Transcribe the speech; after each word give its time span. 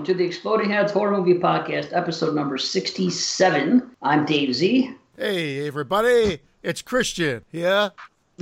welcome 0.00 0.14
to 0.14 0.18
the 0.18 0.24
Exploding 0.24 0.70
Heads 0.70 0.92
Horror 0.92 1.10
Movie 1.10 1.38
Podcast, 1.38 1.92
episode 1.92 2.34
number 2.34 2.56
67. 2.56 3.90
I'm 4.00 4.24
Dave 4.24 4.54
Z. 4.54 4.94
Hey, 5.18 5.66
everybody, 5.66 6.40
it's 6.62 6.80
Christian. 6.80 7.44
Yeah, 7.52 7.90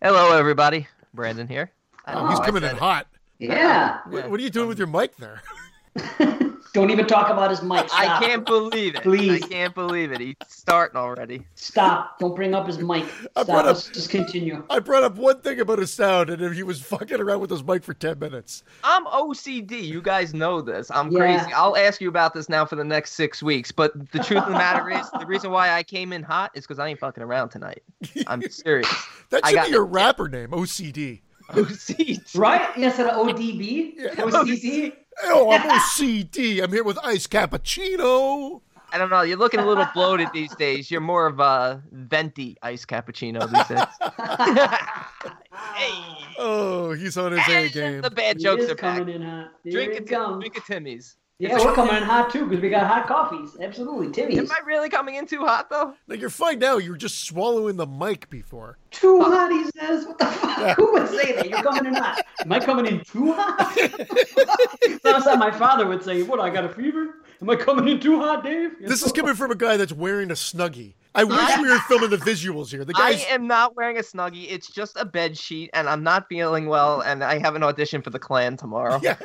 Hello, 0.00 0.38
everybody. 0.38 0.86
Brandon 1.14 1.48
here. 1.48 1.72
I 2.06 2.12
don't 2.12 2.30
he's 2.30 2.38
coming 2.38 2.62
in 2.62 2.76
hot. 2.76 3.08
Yeah. 3.40 4.02
What, 4.06 4.30
what 4.30 4.38
are 4.38 4.42
you 4.44 4.50
doing 4.50 4.68
with 4.68 4.78
your 4.78 4.86
mic 4.86 5.16
there? 5.16 5.42
Don't 6.72 6.90
even 6.90 7.06
talk 7.06 7.28
about 7.28 7.50
his 7.50 7.60
mic. 7.62 7.86
I 7.92 8.18
can't 8.24 8.46
believe 8.46 8.94
it. 8.94 9.02
Please. 9.02 9.42
I 9.42 9.46
can't 9.46 9.74
believe 9.74 10.10
it. 10.10 10.20
He's 10.22 10.36
starting 10.48 10.96
already. 10.96 11.42
Stop. 11.54 12.18
Don't 12.18 12.34
bring 12.34 12.54
up 12.54 12.66
his 12.66 12.78
mic. 12.78 13.04
Stop. 13.32 13.48
up- 13.50 13.66
Let's 13.66 13.88
just 13.90 14.08
continue. 14.08 14.64
I 14.70 14.78
brought 14.78 15.02
up 15.02 15.16
one 15.16 15.42
thing 15.42 15.60
about 15.60 15.80
his 15.80 15.92
sound, 15.92 16.30
and 16.30 16.54
he 16.54 16.62
was 16.62 16.80
fucking 16.80 17.20
around 17.20 17.40
with 17.40 17.50
his 17.50 17.62
mic 17.62 17.84
for 17.84 17.92
ten 17.92 18.18
minutes. 18.18 18.64
I'm 18.82 19.04
OCD. 19.04 19.82
You 19.86 20.00
guys 20.00 20.32
know 20.32 20.62
this. 20.62 20.90
I'm 20.90 21.10
Yeah. 21.10 21.18
crazy. 21.18 21.52
I'll 21.52 21.76
ask 21.76 22.00
you 22.00 22.08
about 22.08 22.32
this 22.32 22.48
now 22.48 22.64
for 22.64 22.76
the 22.76 22.84
next 22.84 23.12
six 23.12 23.42
weeks. 23.42 23.70
But 23.70 23.92
the 24.12 24.20
truth 24.20 24.40
of 24.40 24.46
the 24.46 24.52
matter 24.52 24.88
is, 24.88 25.10
the 25.20 25.26
reason 25.26 25.50
why 25.50 25.72
I 25.72 25.82
came 25.82 26.14
in 26.14 26.22
hot 26.22 26.52
is 26.54 26.64
because 26.66 26.78
I 26.78 26.88
ain't 26.88 27.00
fucking 27.00 27.22
around 27.22 27.50
tonight. 27.50 27.82
I'm 28.26 28.40
serious. 28.50 28.88
That 29.28 29.44
I 29.44 29.50
should 29.50 29.56
got 29.56 29.66
be 29.66 29.72
your 29.72 29.84
rapper 29.84 30.26
name, 30.30 30.48
OCD. 30.52 31.20
OCD. 31.50 32.34
Right? 32.38 32.66
Yes, 32.78 32.98
an 32.98 33.08
ODB? 33.08 33.92
Yeah. 33.96 34.14
OCD? 34.14 34.92
Oh, 35.24 35.50
I'm 35.50 35.60
OCD. 35.62 36.60
I'm 36.62 36.72
here 36.72 36.84
with 36.84 36.98
Ice 37.04 37.26
Cappuccino. 37.26 38.60
I 38.92 38.98
don't 38.98 39.08
know. 39.08 39.22
You're 39.22 39.38
looking 39.38 39.60
a 39.60 39.66
little 39.66 39.86
bloated 39.94 40.28
these 40.34 40.54
days. 40.56 40.90
You're 40.90 41.00
more 41.00 41.26
of 41.26 41.40
a 41.40 41.82
venti 41.92 42.56
iced 42.62 42.88
cappuccino 42.88 43.40
these 43.50 43.66
days. 43.68 43.86
hey. 45.74 46.34
Oh, 46.38 46.92
he's 46.92 47.16
on 47.16 47.32
his 47.32 47.40
A 47.48 47.64
And 47.64 47.72
game. 47.72 48.00
The 48.02 48.10
bad 48.10 48.38
jokes 48.38 48.64
is 48.64 48.70
are 48.70 48.74
back. 48.74 48.98
coming 48.98 49.14
in 49.14 49.22
hot. 49.22 49.52
Here 49.64 49.72
Drink 49.72 49.92
it 49.94 50.12
a, 50.12 50.36
drink 50.38 50.56
a 50.58 50.60
Timmy's. 50.60 51.16
Yeah, 51.42 51.58
we're 51.58 51.74
coming 51.74 51.96
in 51.96 52.04
hot 52.04 52.30
too 52.30 52.46
because 52.46 52.62
we 52.62 52.70
got 52.70 52.86
hot 52.86 53.08
coffees. 53.08 53.56
Absolutely. 53.60 54.12
Timmy's. 54.12 54.38
Am 54.38 54.52
I 54.52 54.64
really 54.64 54.88
coming 54.88 55.16
in 55.16 55.26
too 55.26 55.40
hot 55.40 55.68
though? 55.70 55.92
Now 56.06 56.14
you're 56.14 56.30
fine 56.30 56.60
now. 56.60 56.78
You 56.78 56.92
were 56.92 56.96
just 56.96 57.24
swallowing 57.24 57.76
the 57.76 57.86
mic 57.86 58.30
before. 58.30 58.78
Too 58.92 59.20
hot, 59.20 59.50
he 59.50 59.64
says. 59.76 60.06
What 60.06 60.20
the 60.20 60.26
fuck? 60.26 60.76
Who 60.76 60.92
would 60.92 61.08
say 61.08 61.32
that? 61.32 61.50
You're 61.50 61.64
coming 61.64 61.86
in 61.86 61.94
hot. 61.94 62.24
Am 62.42 62.52
I 62.52 62.60
coming 62.60 62.86
in 62.86 63.00
too 63.00 63.32
hot? 63.32 63.76
Sounds 65.02 65.26
like 65.26 65.38
my 65.40 65.50
father 65.50 65.84
would 65.88 66.04
say, 66.04 66.22
What, 66.22 66.38
I 66.38 66.48
got 66.48 66.64
a 66.64 66.68
fever? 66.68 67.16
Am 67.40 67.50
I 67.50 67.56
coming 67.56 67.88
in 67.88 67.98
too 67.98 68.20
hot, 68.20 68.44
Dave? 68.44 68.78
This 68.80 69.02
is 69.02 69.10
coming 69.10 69.34
from 69.34 69.50
a 69.50 69.56
guy 69.56 69.76
that's 69.76 69.92
wearing 69.92 70.30
a 70.30 70.34
snuggie. 70.34 70.94
I 71.14 71.24
wish 71.24 71.58
we 71.58 71.68
were 71.68 71.78
filming 71.80 72.10
the 72.10 72.16
visuals 72.16 72.70
here. 72.70 72.84
The 72.84 72.94
I 72.96 73.24
am 73.28 73.46
not 73.46 73.76
wearing 73.76 73.98
a 73.98 74.02
snuggie. 74.02 74.46
It's 74.48 74.68
just 74.68 74.96
a 74.98 75.04
bed 75.04 75.36
sheet, 75.36 75.70
and 75.74 75.88
I'm 75.88 76.02
not 76.02 76.28
feeling 76.28 76.66
well. 76.66 77.02
And 77.02 77.22
I 77.22 77.38
have 77.38 77.54
an 77.54 77.62
audition 77.62 78.02
for 78.02 78.10
the 78.10 78.18
Klan 78.18 78.56
tomorrow. 78.56 78.98
yeah, 79.02 79.16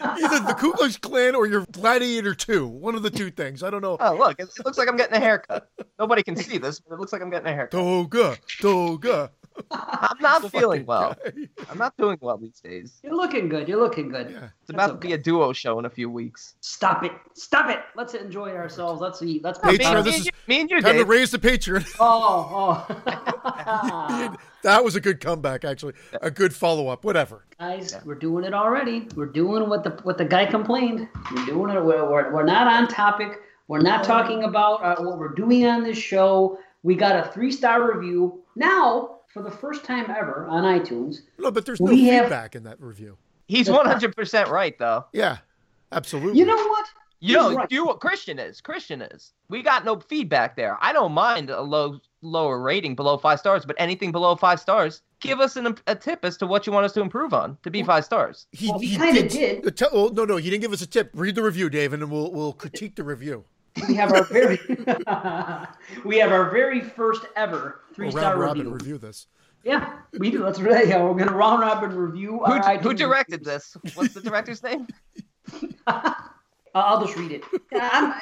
either 0.00 0.40
the 0.40 0.56
Ku 0.58 0.72
Klux 0.72 0.96
Klan 0.96 1.34
or 1.34 1.46
your 1.46 1.66
Gladiator 1.70 2.34
Two. 2.34 2.66
One 2.66 2.94
of 2.94 3.02
the 3.02 3.10
two 3.10 3.30
things. 3.30 3.62
I 3.62 3.70
don't 3.70 3.82
know. 3.82 3.96
Oh 4.00 4.16
look, 4.16 4.40
it, 4.40 4.48
it 4.58 4.64
looks 4.64 4.78
like 4.78 4.88
I'm 4.88 4.96
getting 4.96 5.16
a 5.16 5.20
haircut. 5.20 5.68
Nobody 5.98 6.22
can 6.22 6.36
see 6.36 6.58
this, 6.58 6.80
but 6.80 6.94
it 6.94 7.00
looks 7.00 7.12
like 7.12 7.22
I'm 7.22 7.30
getting 7.30 7.48
a 7.48 7.54
haircut. 7.54 7.78
Toga, 7.78 8.36
toga. 8.60 9.30
I'm 9.70 10.16
not 10.20 10.50
feeling 10.50 10.86
well. 10.86 11.16
I'm 11.70 11.78
not 11.78 11.96
doing 11.96 12.18
well 12.20 12.36
these 12.38 12.60
days. 12.60 13.00
You're 13.02 13.14
looking 13.14 13.48
good. 13.48 13.68
You're 13.68 13.80
looking 13.80 14.08
good. 14.08 14.30
Yeah. 14.30 14.48
It's 14.60 14.70
about 14.70 14.88
to 14.88 14.94
be 14.94 15.12
a 15.12 15.18
duo 15.18 15.52
show 15.52 15.78
in 15.78 15.84
a 15.84 15.90
few 15.90 16.08
weeks. 16.10 16.54
Stop 16.60 17.04
it. 17.04 17.12
Stop 17.34 17.70
it. 17.70 17.80
Let's 17.96 18.14
enjoy 18.14 18.50
ourselves. 18.50 19.00
Let's 19.00 19.22
eat. 19.22 19.42
Let's 19.44 19.58
Hey, 19.62 19.72
be 19.72 19.78
Trevor, 19.78 20.02
me, 20.04 20.10
this 20.10 20.20
is 20.20 20.30
me 20.46 20.60
and 20.62 20.70
you, 20.70 20.80
Time 20.80 20.92
to 20.92 20.98
Dave. 20.98 21.08
raise 21.08 21.30
the 21.30 21.38
Patreon. 21.38 21.86
Oh, 22.00 22.86
oh. 22.88 24.36
that 24.62 24.84
was 24.84 24.94
a 24.96 25.00
good 25.00 25.20
comeback, 25.20 25.64
actually. 25.64 25.94
A 26.22 26.30
good 26.30 26.54
follow 26.54 26.88
up. 26.88 27.04
Whatever. 27.04 27.44
Guys, 27.58 27.96
we're 28.04 28.14
doing 28.14 28.44
it 28.44 28.54
already. 28.54 29.08
We're 29.16 29.26
doing 29.26 29.68
what 29.68 29.84
the 29.84 29.90
what 30.02 30.18
the 30.18 30.24
guy 30.24 30.46
complained. 30.46 31.08
We're 31.34 31.46
doing 31.46 31.70
it. 31.76 31.84
We're, 31.84 32.08
we're, 32.10 32.32
we're 32.32 32.44
not 32.44 32.66
on 32.66 32.88
topic. 32.88 33.38
We're 33.68 33.80
not 33.82 34.02
talking 34.04 34.44
about 34.44 34.82
uh, 34.82 35.02
what 35.02 35.18
we're 35.18 35.34
doing 35.34 35.66
on 35.66 35.82
this 35.84 35.98
show. 35.98 36.58
We 36.82 36.94
got 36.94 37.26
a 37.26 37.30
three 37.32 37.52
star 37.52 37.94
review 37.94 38.42
now 38.56 39.19
for 39.32 39.42
the 39.42 39.50
first 39.50 39.84
time 39.84 40.10
ever 40.10 40.46
on 40.48 40.64
iTunes. 40.64 41.18
No, 41.38 41.50
but 41.50 41.64
there's 41.66 41.80
no 41.80 41.90
We 41.90 42.04
have- 42.08 42.24
feedback 42.24 42.54
in 42.56 42.64
that 42.64 42.80
review. 42.80 43.16
He's 43.46 43.68
100 43.68 44.14
percent 44.16 44.48
right 44.48 44.78
though. 44.78 45.06
Yeah, 45.12 45.38
absolutely. 45.92 46.38
You 46.38 46.46
know 46.46 46.56
what? 46.56 46.86
You 47.22 47.34
know, 47.34 47.48
He's 47.48 47.56
right. 47.58 47.70
you 47.72 47.94
Christian 48.00 48.38
is 48.38 48.60
Christian 48.60 49.02
is. 49.02 49.32
We 49.48 49.62
got 49.62 49.84
no 49.84 50.00
feedback 50.00 50.56
there. 50.56 50.78
I 50.80 50.92
don't 50.92 51.12
mind 51.12 51.50
a 51.50 51.60
low 51.60 52.00
lower 52.22 52.60
rating 52.60 52.94
below 52.94 53.18
five 53.18 53.38
stars, 53.40 53.64
but 53.66 53.76
anything 53.78 54.12
below 54.12 54.36
five 54.36 54.60
stars, 54.60 55.02
give 55.20 55.40
us 55.40 55.56
an, 55.56 55.74
a 55.86 55.94
tip 55.94 56.24
as 56.24 56.36
to 56.38 56.46
what 56.46 56.66
you 56.66 56.72
want 56.72 56.84
us 56.86 56.92
to 56.92 57.00
improve 57.00 57.34
on 57.34 57.58
to 57.62 57.70
be 57.70 57.82
five 57.82 58.04
stars. 58.04 58.46
he, 58.52 58.68
Well, 58.70 58.78
he 58.78 58.96
kinda 58.96 59.28
did. 59.28 59.62
the 59.64 59.70
te- 59.70 59.86
oh, 59.92 60.08
no, 60.14 60.24
no, 60.24 60.36
he 60.36 60.48
didn't 60.50 60.62
give 60.62 60.72
us 60.72 60.80
a 60.82 60.86
tip. 60.86 61.10
Read 61.14 61.34
the 61.34 61.42
review, 61.42 61.68
Dave, 61.70 61.92
and 61.92 62.00
then 62.02 62.08
we'll 62.10 62.30
we'll 62.32 62.52
critique 62.54 62.94
the 62.96 63.04
review. 63.04 63.44
We 63.88 63.94
have 63.94 64.12
our 64.12 64.24
very 64.24 64.58
we 66.04 66.18
have 66.18 66.32
our 66.32 66.50
very 66.50 66.80
first 66.80 67.24
ever 67.36 67.80
three 67.94 68.06
We'll 68.08 68.16
star 68.18 68.32
round 68.36 68.40
robin 68.40 68.58
review. 68.72 68.74
review 68.74 68.98
this. 68.98 69.26
Yeah, 69.64 69.98
we 70.18 70.30
do. 70.30 70.38
That's 70.42 70.60
right. 70.60 70.88
Yeah, 70.88 71.02
we're 71.04 71.14
gonna 71.18 71.36
round 71.36 71.60
robin 71.60 71.94
review. 71.94 72.38
Who, 72.38 72.52
our 72.52 72.78
who 72.78 72.94
directed 72.94 73.44
this? 73.44 73.76
What's 73.94 74.14
the 74.14 74.20
director's 74.22 74.62
name? 74.62 74.86
I'll 76.74 77.04
just 77.04 77.16
read 77.16 77.32
it. 77.32 77.42
I'm, 77.72 78.14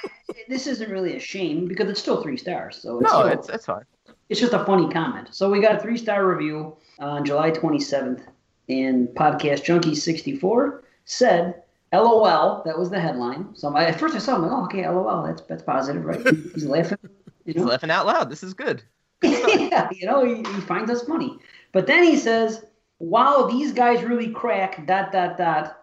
this 0.48 0.66
isn't 0.66 0.90
really 0.90 1.16
a 1.16 1.20
shame 1.20 1.66
because 1.68 1.88
it's 1.90 2.00
still 2.00 2.22
three 2.22 2.36
stars. 2.38 2.78
So 2.80 2.98
it's, 3.00 3.10
No, 3.12 3.20
still- 3.20 3.38
it's 3.38 3.48
it's 3.50 3.66
fine. 3.66 3.84
it's 4.30 4.40
just 4.40 4.52
a 4.54 4.64
funny 4.64 4.88
comment. 4.90 5.28
So 5.32 5.50
we 5.50 5.60
got 5.60 5.76
a 5.76 5.80
three 5.80 5.96
star 5.98 6.26
review 6.26 6.76
on 6.98 7.24
July 7.24 7.50
27th, 7.50 8.22
and 8.68 9.08
Podcast 9.08 9.64
Junkie 9.64 9.94
64 9.94 10.82
said, 11.04 11.62
"LOL." 11.92 12.62
That 12.64 12.78
was 12.78 12.90
the 12.90 13.00
headline. 13.00 13.54
So 13.54 13.74
I, 13.74 13.84
at 13.84 13.98
first 13.98 14.14
I 14.14 14.18
saw 14.18 14.36
him 14.36 14.42
like, 14.42 14.52
"Oh, 14.52 14.64
okay, 14.64 14.88
LOL. 14.88 15.22
That's 15.26 15.42
that's 15.42 15.62
positive, 15.62 16.04
right?" 16.04 16.20
He's 16.54 16.64
laughing. 16.66 16.98
You 17.02 17.54
He's 17.54 17.56
know? 17.56 17.64
laughing 17.68 17.90
out 17.90 18.06
loud. 18.06 18.30
This 18.30 18.42
is 18.42 18.52
good. 18.54 18.82
yeah, 19.22 19.88
you 19.92 20.06
know, 20.06 20.24
he, 20.24 20.36
he 20.36 20.60
finds 20.60 20.90
us 20.90 21.02
funny. 21.02 21.38
But 21.72 21.86
then 21.86 22.04
he 22.04 22.16
says, 22.16 22.64
"Wow, 22.98 23.48
these 23.50 23.72
guys 23.72 24.02
really 24.02 24.30
crack." 24.30 24.86
Dot 24.86 25.12
dot 25.12 25.36
dot, 25.38 25.78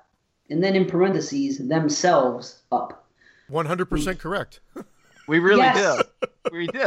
and 0.50 0.64
then 0.64 0.76
in 0.76 0.86
parentheses, 0.86 1.58
themselves 1.68 2.62
up. 2.72 3.08
One 3.50 3.66
hundred 3.66 3.86
percent 3.86 4.20
correct. 4.20 4.60
We 5.28 5.40
really 5.40 5.62
Yes. 5.62 6.04
do. 6.22 6.30
We 6.52 6.68
do. 6.68 6.80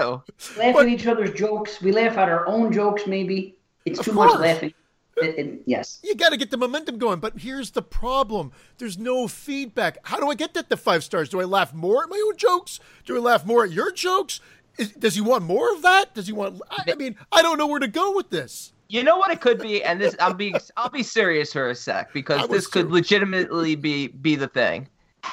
laugh 0.57 0.75
But- 0.75 0.77
at 0.83 0.89
each 0.89 1.09
other's 1.09 1.33
jokes. 1.33 1.83
We 1.83 1.91
laugh 1.91 2.17
at 2.17 2.29
our 2.29 2.47
own 2.47 2.73
jokes. 2.73 3.05
Maybe 3.05 3.59
it's 3.85 3.99
too 4.01 4.13
course. 4.13 4.35
much 4.35 4.41
laughing. 4.41 4.75
It, 5.23 5.39
it, 5.39 5.63
yes. 5.67 6.01
You 6.03 6.15
got 6.15 6.31
to 6.31 6.37
get 6.37 6.51
the 6.51 6.57
momentum 6.57 6.99
going. 6.99 7.21
But 7.21 7.39
here's 7.39 7.71
the 7.71 7.83
problem: 7.83 8.53
there's 8.79 8.99
no 8.99 9.29
feedback. 9.29 9.99
How 10.03 10.19
do 10.19 10.31
I 10.31 10.35
get 10.35 10.55
that 10.55 10.69
to 10.71 10.77
five 10.77 11.05
stars? 11.05 11.29
Do 11.29 11.41
I 11.41 11.45
laugh 11.45 11.73
more 11.75 12.03
at 12.03 12.09
my 12.09 12.23
own 12.27 12.37
jokes? 12.37 12.81
Do 13.05 13.17
I 13.17 13.21
laugh 13.21 13.45
more 13.45 13.65
at 13.65 13.71
your 13.71 13.93
jokes? 13.93 14.41
Is, 14.79 14.93
does 14.93 15.15
he 15.15 15.21
want 15.21 15.45
more 15.45 15.73
of 15.75 15.83
that? 15.83 16.15
Does 16.15 16.27
he 16.27 16.33
want? 16.33 16.63
I, 16.71 16.93
I 16.93 16.95
mean, 16.95 17.17
I 17.33 17.43
don't 17.43 17.59
know 17.59 17.67
where 17.67 17.81
to 17.81 17.89
go 17.89 18.15
with 18.15 18.31
this. 18.31 18.73
You 18.89 19.03
know 19.03 19.19
what 19.19 19.31
it 19.31 19.41
could 19.41 19.59
be, 19.59 19.83
and 19.83 20.01
this 20.01 20.17
I'll 20.19 20.33
be 20.33 20.55
I'll 20.77 20.89
be 20.89 21.03
serious 21.03 21.53
for 21.53 21.69
a 21.69 21.75
sec 21.75 22.13
because 22.13 22.49
this 22.49 22.67
could 22.67 22.91
legitimately 22.91 23.75
be 23.75 24.09
be 24.09 24.35
the 24.35 24.49
thing. 24.49 24.89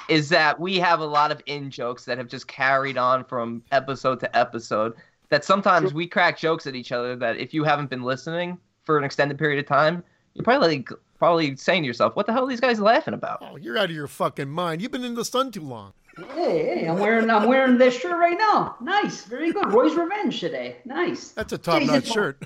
Is 0.09 0.29
that 0.29 0.59
we 0.59 0.77
have 0.79 0.99
a 0.99 1.05
lot 1.05 1.31
of 1.31 1.41
in 1.45 1.69
jokes 1.69 2.03
that 2.05 2.17
have 2.17 2.27
just 2.27 2.47
carried 2.47 2.97
on 2.97 3.23
from 3.23 3.63
episode 3.71 4.19
to 4.21 4.37
episode. 4.37 4.93
That 5.29 5.45
sometimes 5.45 5.93
we 5.93 6.05
crack 6.05 6.37
jokes 6.37 6.67
at 6.67 6.75
each 6.75 6.91
other 6.91 7.15
that 7.15 7.37
if 7.37 7.53
you 7.53 7.63
haven't 7.63 7.89
been 7.89 8.03
listening 8.03 8.59
for 8.85 8.97
an 8.97 9.03
extended 9.03 9.37
period 9.37 9.59
of 9.59 9.67
time, 9.67 10.03
you're 10.33 10.43
probably 10.43 10.67
like, 10.77 10.89
probably 11.17 11.55
saying 11.55 11.83
to 11.83 11.87
yourself, 11.87 12.15
"What 12.15 12.25
the 12.25 12.33
hell 12.33 12.45
are 12.45 12.49
these 12.49 12.61
guys 12.61 12.79
laughing 12.79 13.13
about?" 13.13 13.39
Oh, 13.41 13.55
you're 13.55 13.77
out 13.77 13.85
of 13.85 13.95
your 13.95 14.07
fucking 14.07 14.49
mind. 14.49 14.81
You've 14.81 14.91
been 14.91 15.03
in 15.03 15.15
the 15.15 15.25
sun 15.25 15.51
too 15.51 15.61
long. 15.61 15.93
Hey, 16.33 16.79
hey, 16.79 16.87
I'm 16.87 16.97
wearing 16.97 17.29
I'm 17.29 17.47
wearing 17.47 17.77
this 17.77 17.99
shirt 17.99 18.17
right 18.17 18.37
now. 18.37 18.77
Nice, 18.79 19.25
very 19.25 19.51
good. 19.51 19.73
Roy's 19.73 19.95
Revenge 19.95 20.39
today. 20.39 20.77
Nice. 20.85 21.31
That's 21.31 21.51
a 21.51 21.57
top-notch 21.57 22.07
shirt. 22.07 22.41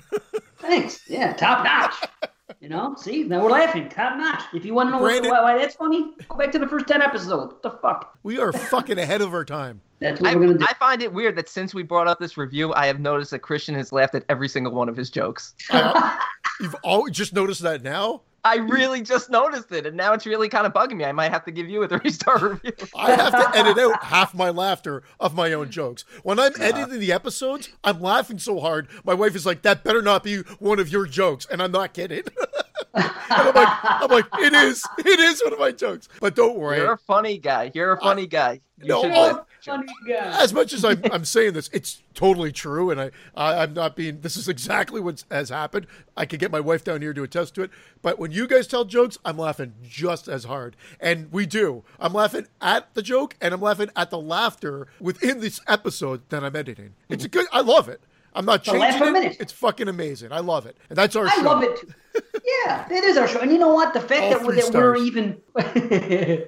Thanks. 0.58 1.08
Yeah, 1.08 1.34
top 1.34 1.62
notch. 1.64 1.94
You 2.60 2.68
know, 2.68 2.94
see, 2.98 3.24
now 3.24 3.42
we're 3.42 3.50
laughing. 3.50 3.88
Top 3.88 4.18
notch. 4.18 4.42
If 4.52 4.66
you 4.66 4.74
want 4.74 4.88
to 4.88 4.90
know 4.92 5.00
Brandon- 5.00 5.30
why, 5.30 5.40
why 5.40 5.58
that's 5.58 5.76
funny, 5.76 6.12
go 6.28 6.36
back 6.36 6.52
to 6.52 6.58
the 6.58 6.68
first 6.68 6.86
ten 6.86 7.00
episodes. 7.00 7.54
What 7.54 7.62
the 7.62 7.70
fuck? 7.70 8.18
we 8.22 8.38
are 8.38 8.52
fucking 8.52 8.98
ahead 8.98 9.22
of 9.22 9.32
our 9.32 9.46
time. 9.46 9.80
That's 9.98 10.20
what 10.20 10.30
I, 10.30 10.34
we're 10.34 10.46
gonna 10.46 10.58
do. 10.58 10.66
I 10.68 10.74
find 10.74 11.02
it 11.02 11.10
weird 11.10 11.36
that 11.36 11.48
since 11.48 11.72
we 11.72 11.82
brought 11.82 12.06
up 12.06 12.18
this 12.20 12.36
review, 12.36 12.74
I 12.74 12.86
have 12.86 13.00
noticed 13.00 13.30
that 13.30 13.38
Christian 13.38 13.74
has 13.76 13.92
laughed 13.92 14.14
at 14.14 14.24
every 14.28 14.48
single 14.48 14.74
one 14.74 14.90
of 14.90 14.96
his 14.96 15.08
jokes. 15.08 15.54
Uh, 15.70 16.18
you've 16.60 16.76
all 16.84 17.08
just 17.08 17.32
noticed 17.32 17.62
that 17.62 17.82
now. 17.82 18.20
I 18.44 18.56
really 18.56 19.02
just 19.02 19.30
noticed 19.30 19.70
it, 19.72 19.86
and 19.86 19.96
now 19.96 20.12
it's 20.12 20.26
really 20.26 20.48
kind 20.48 20.66
of 20.66 20.72
bugging 20.72 20.96
me. 20.96 21.04
I 21.04 21.12
might 21.12 21.30
have 21.30 21.44
to 21.44 21.50
give 21.50 21.68
you 21.68 21.82
a 21.82 21.88
three 21.98 22.10
star 22.10 22.38
review. 22.38 22.72
I 22.96 23.12
have 23.12 23.32
to 23.32 23.58
edit 23.58 23.78
out 23.78 24.02
half 24.04 24.34
my 24.34 24.50
laughter 24.50 25.02
of 25.18 25.34
my 25.34 25.52
own 25.52 25.70
jokes. 25.70 26.04
When 26.22 26.38
I'm 26.38 26.52
editing 26.60 27.00
the 27.00 27.12
episodes, 27.12 27.68
I'm 27.84 28.00
laughing 28.00 28.38
so 28.38 28.60
hard. 28.60 28.88
My 29.04 29.14
wife 29.14 29.34
is 29.34 29.46
like, 29.46 29.62
"That 29.62 29.84
better 29.84 30.02
not 30.02 30.22
be 30.22 30.38
one 30.58 30.78
of 30.78 30.90
your 30.90 31.06
jokes," 31.06 31.46
and 31.50 31.62
I'm 31.62 31.72
not 31.72 31.92
kidding. 31.92 32.22
I'm 32.94 33.54
like, 33.54 33.78
I'm 33.82 34.10
like, 34.10 34.26
it 34.38 34.52
is, 34.52 34.84
it 34.98 35.20
is 35.20 35.42
one 35.44 35.52
of 35.52 35.58
my 35.58 35.70
jokes. 35.70 36.08
But 36.20 36.34
don't 36.34 36.58
worry. 36.58 36.78
You're 36.78 36.94
a 36.94 36.98
funny 36.98 37.38
guy. 37.38 37.70
You're 37.72 37.92
a 37.92 38.00
funny 38.00 38.26
guy. 38.26 38.60
You 38.80 38.88
no, 38.88 39.02
should 39.02 39.12
well, 39.12 39.26
laugh 39.26 39.38
at 39.38 39.46
Funny 39.64 39.86
guy. 40.08 40.42
as 40.42 40.52
much 40.52 40.72
as 40.72 40.84
I'm, 40.84 41.02
I'm 41.12 41.24
saying 41.24 41.52
this, 41.54 41.68
it's 41.72 42.02
totally 42.14 42.52
true, 42.52 42.90
and 42.90 43.00
I, 43.00 43.10
I 43.34 43.62
I'm 43.62 43.74
not 43.74 43.96
being. 43.96 44.20
This 44.20 44.36
is 44.36 44.48
exactly 44.48 45.00
what 45.00 45.24
has 45.30 45.48
happened. 45.50 45.86
I 46.16 46.26
could 46.26 46.40
get 46.40 46.50
my 46.50 46.60
wife 46.60 46.84
down 46.84 47.02
here 47.02 47.12
to 47.12 47.22
attest 47.22 47.54
to 47.56 47.62
it. 47.62 47.70
But 48.02 48.18
when 48.18 48.32
you 48.32 48.46
guys 48.46 48.66
tell 48.66 48.84
jokes, 48.84 49.18
I'm 49.24 49.36
laughing 49.38 49.74
just 49.82 50.28
as 50.28 50.44
hard, 50.44 50.76
and 51.00 51.30
we 51.32 51.46
do. 51.46 51.84
I'm 51.98 52.12
laughing 52.12 52.46
at 52.60 52.92
the 52.94 53.02
joke, 53.02 53.36
and 53.40 53.52
I'm 53.54 53.60
laughing 53.60 53.90
at 53.96 54.10
the 54.10 54.18
laughter 54.20 54.86
within 55.00 55.40
this 55.40 55.60
episode 55.68 56.22
that 56.30 56.42
I'm 56.44 56.56
editing. 56.56 56.94
It's 57.08 57.24
a 57.24 57.28
good. 57.28 57.46
I 57.52 57.60
love 57.60 57.88
it. 57.88 58.00
I'm 58.32 58.44
not 58.44 58.64
The 58.64 58.72
changing 58.72 58.98
per 59.00 59.08
it. 59.08 59.12
minute. 59.12 59.36
It's 59.40 59.52
fucking 59.52 59.88
amazing. 59.88 60.30
I 60.32 60.38
love 60.38 60.64
it, 60.66 60.76
and 60.88 60.96
that's 60.96 61.16
our 61.16 61.28
show. 61.28 61.32
I 61.34 61.42
show. 61.42 61.48
love 61.48 61.62
it. 61.64 61.80
Too. 61.80 61.88
Yeah, 62.64 62.86
that 62.88 63.04
is 63.04 63.16
our 63.16 63.26
show. 63.28 63.40
And 63.40 63.50
you 63.52 63.58
know 63.58 63.72
what? 63.74 63.92
The 63.92 64.00
fact 64.00 64.22
All 64.22 64.30
that, 64.30 64.42
we're, 64.46 64.54
that 64.56 64.72
we're 64.72 64.96
even 64.96 65.40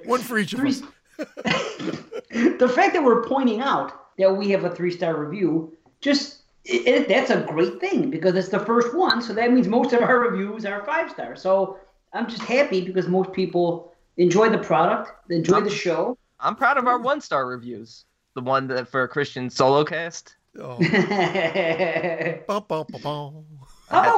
One 0.05 0.21
for 0.21 0.37
each 0.37 0.53
of 0.53 0.61
us. 0.61 0.81
the 1.17 2.71
fact 2.73 2.93
that 2.93 3.03
we're 3.03 3.23
pointing 3.23 3.61
out 3.61 4.17
that 4.17 4.35
we 4.35 4.49
have 4.49 4.63
a 4.63 4.69
three 4.69 4.91
star 4.91 5.15
review, 5.17 5.75
just 6.01 6.41
it, 6.65 6.87
it, 6.87 7.07
that's 7.07 7.29
a 7.29 7.41
great 7.41 7.79
thing 7.79 8.09
because 8.09 8.35
it's 8.35 8.49
the 8.49 8.59
first 8.59 8.95
one. 8.95 9.21
So 9.21 9.33
that 9.33 9.51
means 9.51 9.67
most 9.67 9.93
of 9.93 10.01
our 10.01 10.19
reviews 10.29 10.65
are 10.65 10.85
five 10.85 11.11
stars. 11.11 11.41
So 11.41 11.77
I'm 12.13 12.29
just 12.29 12.43
happy 12.43 12.81
because 12.81 13.07
most 13.07 13.33
people 13.33 13.93
enjoy 14.17 14.49
the 14.49 14.59
product, 14.59 15.11
they 15.27 15.35
enjoy 15.35 15.61
the 15.61 15.69
show. 15.69 16.17
I'm 16.39 16.55
proud 16.55 16.77
of 16.77 16.87
our 16.87 16.99
one 16.99 17.21
star 17.21 17.47
reviews. 17.47 18.05
The 18.35 18.41
one 18.41 18.67
that 18.67 18.87
for 18.87 19.07
Christian 19.07 19.49
solo 19.49 19.83
cast. 19.83 20.35
Oh, 20.59 20.77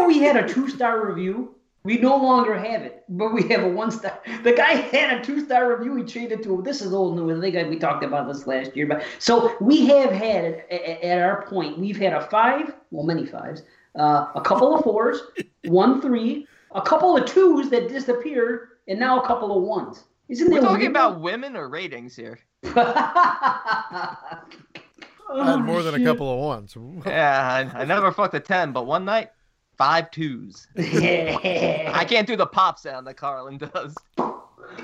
we 0.07 0.19
had 0.19 0.35
a 0.35 0.47
two 0.47 0.69
star 0.69 1.05
review? 1.05 1.54
We 1.85 1.99
no 1.99 2.17
longer 2.17 2.55
have 2.57 2.81
it, 2.81 3.03
but 3.07 3.31
we 3.31 3.47
have 3.49 3.61
a 3.63 3.69
one 3.69 3.91
star. 3.91 4.19
The 4.43 4.53
guy 4.53 4.71
had 4.73 5.19
a 5.19 5.23
two 5.23 5.45
star 5.45 5.73
review. 5.77 5.95
He 5.97 6.03
changed 6.03 6.31
it 6.33 6.41
to 6.43 6.61
this 6.63 6.81
is 6.81 6.93
old 6.93 7.15
news. 7.15 7.37
I 7.37 7.51
think 7.51 7.69
we 7.69 7.77
talked 7.77 8.03
about 8.03 8.27
this 8.27 8.47
last 8.47 8.75
year, 8.75 8.87
but 8.87 9.03
so 9.19 9.55
we 9.61 9.85
have 9.85 10.09
had 10.11 10.45
at, 10.45 10.71
at- 10.71 11.01
at 11.03 11.21
our 11.21 11.45
point, 11.45 11.77
we've 11.77 11.97
had 11.97 12.13
a 12.13 12.21
five, 12.27 12.73
well, 12.89 13.05
many 13.05 13.25
fives, 13.25 13.61
uh, 13.99 14.25
a 14.33 14.41
couple 14.41 14.75
of 14.75 14.83
fours, 14.83 15.21
one 15.65 16.01
three, 16.01 16.47
a 16.73 16.81
couple 16.81 17.15
of 17.15 17.25
twos 17.25 17.69
that 17.69 17.87
disappeared, 17.87 18.69
and 18.87 18.99
now 18.99 19.21
a 19.21 19.27
couple 19.27 19.55
of 19.55 19.61
ones. 19.63 20.05
Isn't 20.27 20.51
We're 20.51 20.61
talking 20.61 20.79
weird? 20.79 20.89
about 20.91 21.21
women 21.21 21.55
or 21.55 21.69
ratings 21.69 22.15
here. 22.15 22.39
I 22.63 24.27
had 25.51 25.57
more 25.57 25.83
than 25.83 26.01
a 26.01 26.03
couple 26.03 26.31
of 26.31 26.39
ones. 26.39 26.75
Yeah, 27.05 27.69
I, 27.75 27.81
I 27.81 27.85
never 27.85 28.11
fucked 28.11 28.33
a 28.33 28.39
ten, 28.39 28.71
but 28.71 28.85
one 28.87 29.05
night, 29.05 29.29
five 29.77 30.11
twos. 30.11 30.67
I 30.77 32.05
can't 32.07 32.27
do 32.27 32.35
the 32.35 32.45
pop 32.45 32.79
sound 32.79 33.07
that 33.07 33.15
Carlin 33.15 33.57
does. 33.57 33.95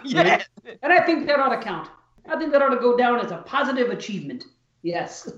Yeah. 0.06 0.44
And 0.84 0.94
I 0.94 1.02
think 1.06 1.28
that 1.28 1.40
ought 1.40 1.50
to 1.50 1.62
count. 1.62 1.90
I 2.30 2.38
think 2.38 2.52
that 2.52 2.62
ought 2.62 2.70
to 2.70 2.80
go 2.80 2.96
down 2.96 3.20
as 3.20 3.32
a 3.32 3.38
positive 3.38 3.90
achievement. 3.90 4.46
Yes. 4.84 5.30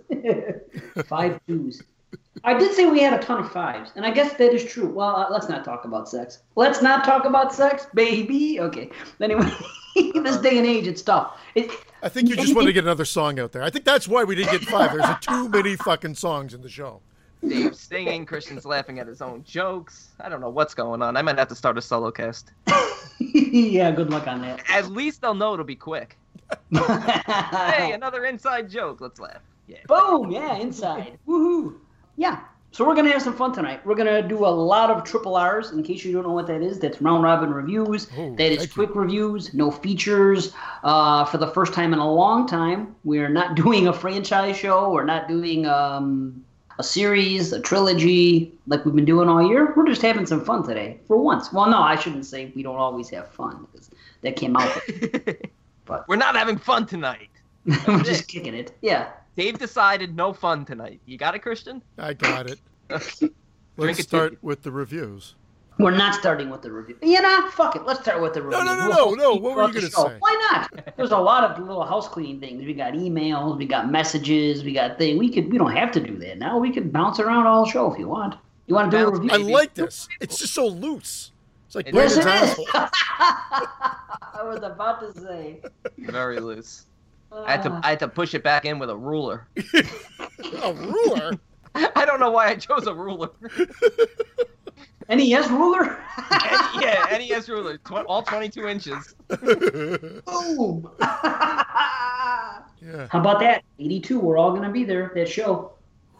Five 1.05 1.39
twos. 1.47 1.81
I 2.43 2.53
did 2.53 2.73
say 2.73 2.85
we 2.85 3.01
had 3.01 3.13
a 3.13 3.23
ton 3.23 3.39
of 3.39 3.51
fives, 3.51 3.91
and 3.95 4.05
I 4.05 4.11
guess 4.11 4.33
that 4.33 4.53
is 4.53 4.65
true. 4.65 4.87
Well, 4.87 5.15
uh, 5.15 5.27
let's 5.29 5.47
not 5.47 5.63
talk 5.63 5.85
about 5.85 6.09
sex. 6.09 6.39
Let's 6.55 6.81
not 6.81 7.05
talk 7.05 7.25
about 7.25 7.53
sex, 7.53 7.87
baby. 7.93 8.59
Okay. 8.59 8.89
Anyway, 9.21 9.49
this 9.95 10.37
day 10.37 10.57
and 10.57 10.67
age, 10.67 10.87
it's 10.87 11.01
tough. 11.01 11.39
It, 11.55 11.71
I 12.01 12.09
think 12.09 12.29
you 12.29 12.35
just 12.35 12.53
want 12.53 12.67
to 12.67 12.73
get 12.73 12.83
another 12.83 13.05
song 13.05 13.39
out 13.39 13.53
there. 13.53 13.63
I 13.63 13.69
think 13.69 13.85
that's 13.85 14.07
why 14.07 14.25
we 14.25 14.35
didn't 14.35 14.51
get 14.51 14.61
five. 14.63 14.91
There's 14.91 15.19
too 15.21 15.47
many 15.49 15.77
fucking 15.77 16.15
songs 16.15 16.53
in 16.53 16.61
the 16.61 16.69
show. 16.69 17.01
Dave's 17.47 17.79
singing, 17.79 18.25
Christian's 18.25 18.65
laughing 18.65 18.99
at 18.99 19.07
his 19.07 19.21
own 19.21 19.43
jokes. 19.43 20.09
I 20.19 20.29
don't 20.29 20.41
know 20.41 20.49
what's 20.49 20.73
going 20.73 21.01
on. 21.01 21.17
I 21.17 21.21
might 21.21 21.37
have 21.37 21.47
to 21.49 21.55
start 21.55 21.77
a 21.77 21.81
solo 21.81 22.11
cast. 22.11 22.51
yeah, 23.19 23.91
good 23.91 24.09
luck 24.09 24.27
on 24.27 24.41
that. 24.41 24.61
At 24.69 24.87
least 24.91 25.21
they'll 25.21 25.33
know 25.33 25.53
it'll 25.53 25.65
be 25.65 25.75
quick. 25.75 26.17
Hey, 26.71 27.93
another 27.93 28.25
inside 28.25 28.69
joke. 28.69 29.01
Let's 29.01 29.19
laugh. 29.19 29.41
Yeah. 29.67 29.77
Boom! 29.87 30.31
Yeah, 30.31 30.57
inside. 30.57 31.17
Woohoo! 31.27 31.75
Yeah. 32.17 32.41
So 32.71 32.85
we're 32.85 32.95
gonna 32.95 33.11
have 33.11 33.21
some 33.21 33.35
fun 33.35 33.53
tonight. 33.53 33.85
We're 33.85 33.95
gonna 33.95 34.27
do 34.27 34.45
a 34.45 34.49
lot 34.49 34.89
of 34.89 35.03
triple 35.03 35.35
R's. 35.35 35.71
In 35.71 35.83
case 35.83 36.03
you 36.03 36.11
don't 36.11 36.23
know 36.23 36.31
what 36.31 36.47
that 36.47 36.63
is, 36.63 36.79
that's 36.79 36.99
round 37.01 37.23
robin 37.23 37.53
reviews. 37.53 38.07
Oh, 38.17 38.35
that 38.35 38.51
is 38.51 38.57
thank 38.57 38.69
you. 38.69 38.73
quick 38.73 38.95
reviews, 38.95 39.53
no 39.53 39.69
features. 39.69 40.53
Uh, 40.83 41.23
for 41.25 41.37
the 41.37 41.47
first 41.47 41.73
time 41.73 41.93
in 41.93 41.99
a 41.99 42.11
long 42.11 42.47
time, 42.47 42.95
we're 43.03 43.29
not 43.29 43.55
doing 43.55 43.87
a 43.87 43.93
franchise 43.93 44.57
show. 44.57 44.91
We're 44.91 45.05
not 45.05 45.27
doing 45.27 45.67
um, 45.67 46.42
a 46.79 46.83
series, 46.83 47.53
a 47.53 47.61
trilogy 47.61 48.51
like 48.67 48.85
we've 48.85 48.95
been 48.95 49.05
doing 49.05 49.29
all 49.29 49.47
year. 49.47 49.73
We're 49.75 49.87
just 49.87 50.01
having 50.01 50.25
some 50.25 50.43
fun 50.43 50.63
today 50.63 50.99
for 51.07 51.17
once. 51.17 51.53
Well, 51.53 51.69
no, 51.69 51.79
I 51.79 51.95
shouldn't 51.95 52.25
say 52.25 52.51
we 52.55 52.63
don't 52.63 52.75
always 52.75 53.09
have 53.09 53.29
fun 53.29 53.67
because 53.71 53.89
that 54.21 54.35
came 54.35 54.55
out. 54.55 54.75
But 55.85 56.07
We're 56.07 56.15
not 56.15 56.35
having 56.35 56.57
fun 56.57 56.85
tonight. 56.85 57.29
we're 57.65 58.03
just 58.03 58.27
kicking 58.27 58.53
it. 58.53 58.75
Yeah. 58.81 59.11
Dave 59.35 59.57
decided 59.57 60.15
no 60.15 60.33
fun 60.33 60.65
tonight. 60.65 61.01
You 61.05 61.17
got 61.17 61.35
it, 61.35 61.39
Christian? 61.39 61.81
I 61.97 62.13
got 62.13 62.49
it. 62.49 62.59
Drink 62.89 63.33
Let's 63.77 63.99
it, 63.99 64.03
start 64.03 64.37
with 64.41 64.61
the 64.63 64.71
reviews. 64.71 65.35
We're 65.79 65.91
not 65.91 66.13
starting 66.13 66.49
with 66.49 66.61
the 66.61 66.71
review. 66.71 66.97
You 67.01 67.21
know, 67.21 67.49
fuck 67.51 67.75
it. 67.75 67.83
Let's 67.85 68.01
start 68.01 68.21
with 68.21 68.33
the 68.33 68.43
review. 68.43 68.63
no, 68.63 68.75
no, 68.75 68.87
We'll 68.87 69.15
no, 69.15 69.23
no. 69.23 69.35
What 69.35 69.55
were 69.55 69.67
you 69.67 69.73
gonna 69.73 69.89
say? 69.89 70.17
Why 70.19 70.49
not? 70.51 70.95
There's 70.95 71.11
a 71.11 71.17
lot 71.17 71.43
of 71.43 71.59
little 71.59 71.83
house 71.83 72.07
cleaning 72.07 72.39
things. 72.39 72.63
We 72.63 72.73
got 72.73 72.93
emails, 72.93 73.57
we 73.57 73.65
got 73.65 73.89
messages, 73.89 74.63
we 74.63 74.73
got 74.73 74.97
things. 74.97 75.19
We 75.19 75.29
could. 75.33 75.51
We 75.51 75.57
don't 75.57 75.75
have 75.75 75.91
to 75.93 75.99
do 75.99 76.17
that 76.19 76.37
now. 76.37 76.59
We 76.59 76.71
could 76.71 76.93
bounce 76.93 77.19
around 77.19 77.47
all 77.47 77.65
show 77.65 77.91
if 77.91 77.97
you 77.97 78.07
want. 78.07 78.35
You 78.67 78.75
want 78.75 78.91
to 78.91 78.97
do 78.97 79.07
a 79.07 79.11
review? 79.11 79.29
I 79.31 79.37
Maybe. 79.39 79.51
like 79.51 79.73
this. 79.73 80.07
It's 80.21 80.37
just 80.37 80.53
so 80.53 80.67
loose. 80.67 81.31
It's 81.67 81.75
like 81.75 81.87
It 81.87 81.95
Yes, 81.95 82.17
it 82.17 82.27
is. 82.27 82.67
I 82.73 84.41
was 84.43 84.61
about 84.61 84.99
to 85.01 85.19
say. 85.19 85.61
Very 85.97 86.39
loose. 86.39 86.85
I 87.31 87.51
had 87.51 87.63
to 87.63 87.71
Uh, 87.71 87.81
I 87.83 87.89
had 87.89 87.99
to 87.99 88.07
push 88.07 88.33
it 88.35 88.43
back 88.43 88.65
in 88.65 88.79
with 88.79 88.89
a 88.89 88.95
ruler. 88.95 89.47
A 90.61 90.73
ruler. 90.73 91.31
I 91.75 92.05
don't 92.05 92.19
know 92.19 92.31
why 92.31 92.49
I 92.49 92.55
chose 92.55 92.85
a 92.85 92.93
ruler. 92.93 93.29
NES 95.09 95.49
ruler. 95.49 96.03
yeah, 96.79 97.05
NES 97.17 97.49
ruler, 97.49 97.77
tw- 97.77 98.05
all 98.07 98.23
22 98.23 98.67
inches. 98.67 99.15
Boom. 99.27 100.89
Yeah. 102.81 103.07
How 103.09 103.19
about 103.19 103.39
that? 103.39 103.63
82. 103.79 104.19
We're 104.19 104.37
all 104.37 104.53
gonna 104.53 104.71
be 104.71 104.83
there. 104.83 105.11
That 105.15 105.27
show. 105.29 105.71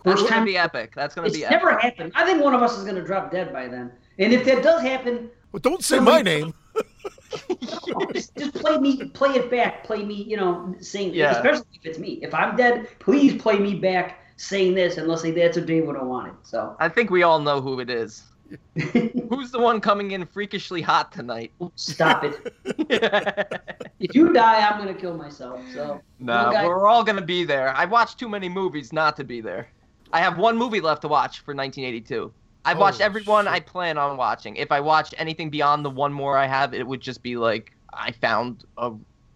That's 0.04 0.22
First 0.22 0.32
gonna 0.32 0.46
be 0.46 0.58
epic. 0.58 0.94
That's 0.96 1.16
gonna 1.16 1.30
be 1.30 1.44
epic. 1.46 1.58
never 1.62 1.78
happened. 1.78 2.12
I 2.16 2.25
think 2.25 2.42
one 2.42 2.54
of 2.54 2.62
us 2.62 2.78
is 2.78 2.84
gonna 2.86 3.04
drop 3.04 3.32
dead 3.32 3.52
by 3.54 3.68
then. 3.68 3.92
And 4.20 4.32
if 4.34 4.46
that 4.46 4.63
does 4.63 4.82
happen, 4.82 5.30
Well, 5.52 5.60
don't 5.60 5.84
say 5.84 6.00
my 6.00 6.22
name. 6.22 6.54
just, 8.13 8.36
just 8.36 8.54
play 8.56 8.78
me, 8.78 9.06
play 9.10 9.32
it 9.32 9.50
back, 9.50 9.84
play 9.84 10.04
me, 10.04 10.24
you 10.24 10.38
know, 10.38 10.75
saying, 10.80 11.13
Yeah. 11.13 11.32
especially 11.32 11.66
if 11.74 11.86
it's 11.86 12.00
me. 12.00 12.20
If 12.22 12.34
I'm 12.34 12.56
dead, 12.56 12.88
please 13.00 13.42
play 13.42 13.58
me 13.60 13.75
back 13.75 14.20
saying 14.38 14.75
this, 14.75 14.98
and 14.98 15.08
let's 15.08 15.22
say 15.22 15.32
that's 15.32 15.58
what 15.58 15.66
Dave 15.66 15.86
would 15.86 15.96
have 15.96 16.08
wanted. 16.08 16.34
So 16.44 16.75
I 16.80 16.90
think 16.90 17.10
we 17.10 17.24
all 17.24 17.40
know 17.40 17.62
who 17.62 17.80
it 17.80 17.90
is. 17.90 18.24
Who's 19.30 19.52
the 19.52 19.60
one 19.60 19.82
coming 19.82 20.12
in 20.12 20.26
freakishly 20.26 20.82
hot 20.82 21.12
tonight? 21.12 21.52
stop 21.76 22.24
it. 22.24 23.60
If 24.00 24.14
you 24.14 24.34
die, 24.34 24.68
I'm 24.68 24.78
gonna 24.78 24.94
kill 24.94 25.16
myself. 25.16 25.62
So 25.74 26.02
nah, 26.20 26.52
guy- 26.52 26.68
we're 26.68 26.88
all 26.88 27.06
gonna 27.06 27.22
be 27.22 27.46
there. 27.46 27.70
I 27.70 27.86
watched 27.86 28.20
too 28.20 28.28
many 28.28 28.50
movies 28.50 28.92
not 28.92 29.16
to 29.16 29.24
be 29.24 29.40
there. 29.40 29.70
I 30.12 30.20
have 30.20 30.38
one 30.38 30.58
movie 30.58 30.82
left 30.82 31.04
to 31.04 31.08
watch 31.08 31.40
for 31.40 31.56
1982. 31.56 32.34
I've 32.66 32.78
watched 32.78 32.96
oh, 32.96 33.04
Holy 33.04 33.06
every 33.06 33.24
one 33.24 33.46
shit. 33.46 33.54
I 33.54 33.60
plan 33.62 33.98
on 33.98 34.18
watching. 34.18 34.58
If 34.58 34.74
I 34.74 34.82
watched 34.82 35.14
anything 35.18 35.50
beyond 35.50 35.86
the 35.86 35.90
one 35.90 36.12
more 36.12 36.38
I 36.38 36.48
have, 36.48 36.74
it 36.74 36.86
would 36.86 37.00
just 37.00 37.24
be 37.24 37.38
like 37.38 37.74
I 37.94 38.12
found 38.12 38.66
a, 38.78 38.92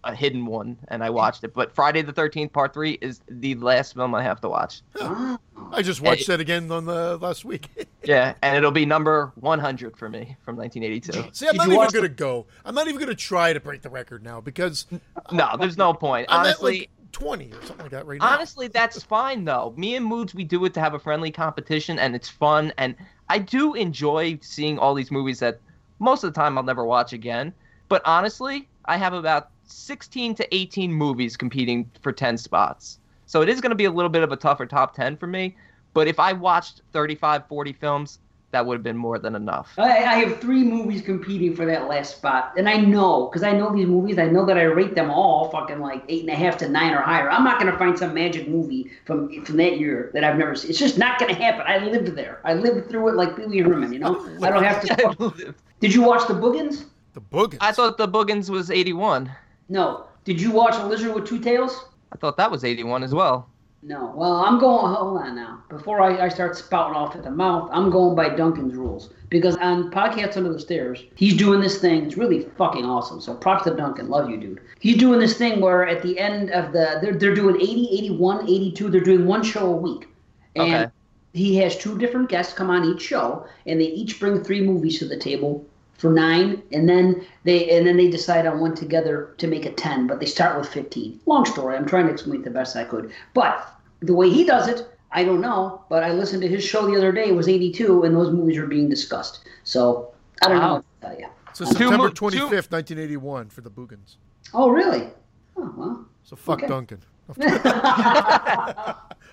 a 0.08 0.16
hidden 0.16 0.46
one 0.46 0.78
and 0.88 1.04
I 1.04 1.08
hmm. 1.08 1.16
watched 1.16 1.44
it. 1.44 1.54
But 1.54 1.74
Friday 1.74 2.02
the 2.02 2.14
13th 2.14 2.52
Part 2.52 2.74
3 2.74 2.98
is 3.02 3.22
the 3.30 3.56
last 3.56 3.94
film 3.94 4.16
I 4.16 4.24
have 4.24 4.42
to 4.42 4.50
watch. 4.50 4.82
Wow. 5.00 5.40
I 5.72 5.82
just 5.82 6.02
watched 6.02 6.28
that 6.28 6.40
again 6.40 6.72
on 6.72 6.86
the 6.86 7.18
last 7.18 7.46
week. 7.46 7.70
Yeah, 8.04 8.36
and 8.42 8.56
it'll 8.56 8.72
be 8.72 8.86
number 8.86 9.34
100 9.36 9.98
for 9.98 10.08
me 10.08 10.38
from 10.46 10.56
1982. 10.56 11.32
See, 11.34 11.46
I'm 11.46 11.52
Did 11.52 11.58
not 11.58 11.68
even 11.68 11.90
gonna 11.90 12.08
go. 12.08 12.46
I'm 12.64 12.74
not 12.74 12.88
even 12.88 13.02
gonna 13.02 13.14
try 13.14 13.52
to 13.52 13.60
break 13.60 13.82
the 13.82 13.90
record 13.90 14.24
now 14.24 14.40
because 14.40 14.86
No, 15.34 15.58
there's 15.60 15.78
no 15.78 15.94
point. 15.94 16.28
I'm 16.30 16.46
Honestly, 16.46 16.76
at 16.76 16.80
like 16.80 16.90
20 17.12 17.52
or 17.52 17.62
something 17.66 17.78
like 17.80 17.92
that 17.92 18.06
right 18.06 18.22
now. 18.22 18.28
honestly, 18.28 18.70
that's 18.70 19.04
fine 19.04 19.44
though. 19.44 19.74
Me 19.76 19.98
and 19.98 20.06
Moods, 20.06 20.34
we 20.34 20.46
do 20.46 20.64
it 20.64 20.74
to 20.76 20.80
have 20.80 20.94
a 20.94 21.00
friendly 21.00 21.32
competition, 21.32 22.00
and 22.00 22.16
it's 22.16 22.30
fun. 22.30 22.72
And 22.78 22.96
I 23.28 23.40
do 23.40 23.74
enjoy 23.74 24.40
seeing 24.42 24.80
all 24.80 24.94
these 24.94 25.12
movies 25.12 25.40
that 25.40 25.60
most 26.00 26.24
of 26.24 26.34
the 26.34 26.40
time 26.40 26.58
I'll 26.58 26.64
never 26.64 26.86
watch 26.86 27.12
again. 27.12 27.52
But 27.90 28.02
honestly, 28.06 28.70
I 28.86 28.96
have 28.96 29.12
about 29.14 29.50
16 29.70 30.36
to 30.36 30.56
18 30.56 30.92
movies 30.92 31.38
competing 31.38 31.90
for 32.02 32.12
10 32.12 32.38
spots. 32.38 33.00
So 33.26 33.42
it 33.42 33.50
is 33.50 33.62
going 33.62 33.72
to 33.72 33.76
be 33.76 33.86
a 33.86 33.92
little 33.92 34.10
bit 34.10 34.24
of 34.24 34.32
a 34.32 34.38
tougher 34.38 34.66
top 34.66 34.96
10 34.96 35.18
for 35.18 35.28
me. 35.28 35.56
But 35.94 36.08
if 36.08 36.20
I 36.20 36.34
watched 36.34 36.82
35, 36.94 37.48
40 37.48 37.74
films, 37.74 38.20
that 38.52 38.66
would 38.66 38.76
have 38.76 38.84
been 38.84 38.98
more 38.98 39.20
than 39.20 39.36
enough. 39.36 39.74
I, 39.78 39.98
I 40.06 40.16
have 40.20 40.40
three 40.40 40.64
movies 40.64 41.02
competing 41.02 41.56
for 41.56 41.66
that 41.66 41.88
last 41.88 42.18
spot, 42.18 42.54
and 42.58 42.70
I 42.70 42.78
know 42.78 43.28
because 43.28 43.44
I 43.44 43.52
know 43.52 43.76
these 43.76 43.88
movies. 43.88 44.18
I 44.18 44.26
know 44.26 44.46
that 44.46 44.58
I 44.58 44.64
rate 44.64 44.96
them 44.96 45.12
all 45.12 45.50
fucking 45.50 45.80
like 45.80 46.04
eight 46.08 46.22
and 46.22 46.30
a 46.30 46.36
half 46.36 46.58
to 46.60 46.70
nine 46.70 46.94
or 46.94 47.02
higher. 47.02 47.30
I'm 47.30 47.44
not 47.44 47.60
gonna 47.60 47.78
find 47.78 47.98
some 47.98 48.14
magic 48.14 48.48
movie 48.48 48.90
from 49.06 49.44
from 49.44 49.58
that 49.58 49.80
year 49.80 50.12
that 50.14 50.24
I've 50.24 50.38
never 50.38 50.56
seen. 50.56 50.70
It's 50.70 50.80
just 50.80 50.98
not 50.98 51.20
gonna 51.20 51.34
happen. 51.34 51.66
I 51.68 51.80
lived 51.80 52.16
there. 52.16 52.40
I 52.46 52.54
lived 52.54 52.90
through 52.90 53.10
it 53.10 53.16
like 53.16 53.36
Billy 53.36 53.62
Wee 53.62 53.70
Herman. 53.70 53.92
You 53.92 54.00
know, 54.00 54.30
I 54.42 54.50
don't 54.50 54.64
have 54.64 54.82
to. 54.82 55.56
Did 55.82 55.94
you 55.94 56.02
watch 56.04 56.28
the 56.28 56.34
Boogens? 56.34 56.86
The 57.14 57.22
Boogens. 57.22 57.58
I 57.60 57.72
thought 57.74 57.98
the 57.98 58.08
Boogens 58.08 58.50
was 58.50 58.72
81. 58.72 59.30
No. 59.70 60.06
Did 60.24 60.42
you 60.42 60.52
watch 60.52 60.76
A 60.76 60.86
Lizard 60.86 61.14
with 61.16 61.26
Two 61.26 61.40
Tails? 61.40 61.86
I 62.12 62.18
thought 62.18 62.38
that 62.38 62.50
was 62.52 62.64
81 62.64 63.04
as 63.04 63.14
well. 63.14 63.50
No. 63.84 64.12
Well, 64.16 64.38
I'm 64.38 64.60
going. 64.60 64.94
Hold 64.94 65.18
on 65.22 65.36
now. 65.36 65.64
Before 65.70 66.02
I, 66.02 66.26
I 66.26 66.30
start 66.30 66.58
spouting 66.58 66.96
off 66.96 67.16
at 67.16 67.24
the 67.24 67.32
mouth, 67.32 67.70
I'm 67.72 67.90
going 67.90 68.16
by 68.16 68.30
Duncan's 68.30 68.74
rules 68.76 69.14
because 69.30 69.56
on 69.58 69.92
Podcasts 69.92 70.36
Under 70.36 70.52
the 70.52 70.60
Stairs, 70.60 71.04
he's 71.16 71.38
doing 71.38 71.62
this 71.62 71.80
thing. 71.80 72.06
It's 72.06 72.18
really 72.18 72.44
fucking 72.58 72.86
awesome. 72.86 73.22
So 73.22 73.34
props 73.36 73.66
to 73.66 73.76
Duncan. 73.76 74.10
Love 74.10 74.30
you, 74.30 74.38
dude. 74.38 74.62
He's 74.80 74.98
doing 74.98 75.20
this 75.20 75.38
thing 75.38 75.62
where 75.62 75.88
at 75.88 76.02
the 76.02 76.18
end 76.20 76.50
of 76.52 76.74
the 76.74 77.00
they're 77.02 77.14
they're 77.14 77.36
doing 77.36 77.56
80, 77.58 77.90
81, 78.00 78.50
82. 78.50 78.90
They're 78.90 79.02
doing 79.02 79.26
one 79.26 79.44
show 79.44 79.68
a 79.72 79.78
week, 79.78 80.08
and 80.56 80.74
Okay. 80.74 80.88
he 81.34 81.56
has 81.58 81.78
two 81.78 81.98
different 81.98 82.30
guests 82.30 82.54
come 82.54 82.70
on 82.70 82.84
each 82.84 83.02
show, 83.02 83.46
and 83.68 83.80
they 83.80 83.86
each 83.86 84.20
bring 84.20 84.44
three 84.44 84.62
movies 84.62 84.98
to 85.00 85.06
the 85.08 85.18
table 85.18 85.66
for 85.98 86.12
nine, 86.12 86.62
and 86.72 86.88
then 86.88 87.26
they 87.44 87.70
and 87.78 87.86
then 87.88 87.98
they 87.98 88.10
decide 88.10 88.46
on 88.46 88.60
one 88.60 88.76
together 88.76 89.34
to 89.38 89.48
make 89.48 89.66
it 89.66 89.78
ten. 89.78 90.08
But 90.08 90.20
they 90.20 90.26
start 90.26 90.58
with 90.58 90.70
fifteen. 90.70 91.20
Long 91.26 91.46
story. 91.46 91.76
I'm 91.76 91.86
trying 91.88 92.06
to 92.08 92.14
explain 92.14 92.42
it 92.42 92.44
the 92.44 92.52
best 92.52 92.76
I 92.76 92.84
could, 92.84 93.12
but 93.34 93.74
the 94.02 94.14
way 94.14 94.30
he 94.30 94.44
does 94.44 94.68
it, 94.68 94.88
I 95.12 95.24
don't 95.24 95.42
know. 95.42 95.82
But 95.90 96.04
I 96.04 96.12
listened 96.12 96.42
to 96.44 96.48
his 96.48 96.64
show 96.64 96.86
the 96.90 96.96
other 96.96 97.12
day. 97.12 97.30
It 97.30 97.36
was 97.36 97.48
82, 97.48 98.04
and 98.04 98.16
those 98.16 98.32
movies 98.32 98.58
are 98.58 98.68
being 98.68 98.88
discussed. 98.90 99.40
So 99.64 100.14
I 100.44 100.50
don't 100.50 100.60
know 100.60 100.68
Wow. 100.68 100.74
what 100.76 100.86
to 101.02 101.08
tell 101.08 101.20
you. 101.20 101.28
so 101.54 101.66
September 101.66 102.10
25th, 102.10 102.72
1981 102.72 103.50
for 103.50 103.62
the 103.62 103.72
Boogens. 103.72 104.18
Oh, 104.54 104.70
really? 104.70 105.10
Oh 105.58 105.74
well. 105.76 106.06
So 106.24 106.36
fuck 106.36 106.60
Okay. 106.60 106.68
Duncan. 106.68 107.02
Fuck 107.38 107.44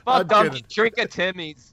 I'm 0.07 0.27
Duncan, 0.27 0.53
kidding. 0.53 0.67
drink 0.69 0.95
a 0.99 1.07
Timmy's. 1.07 1.73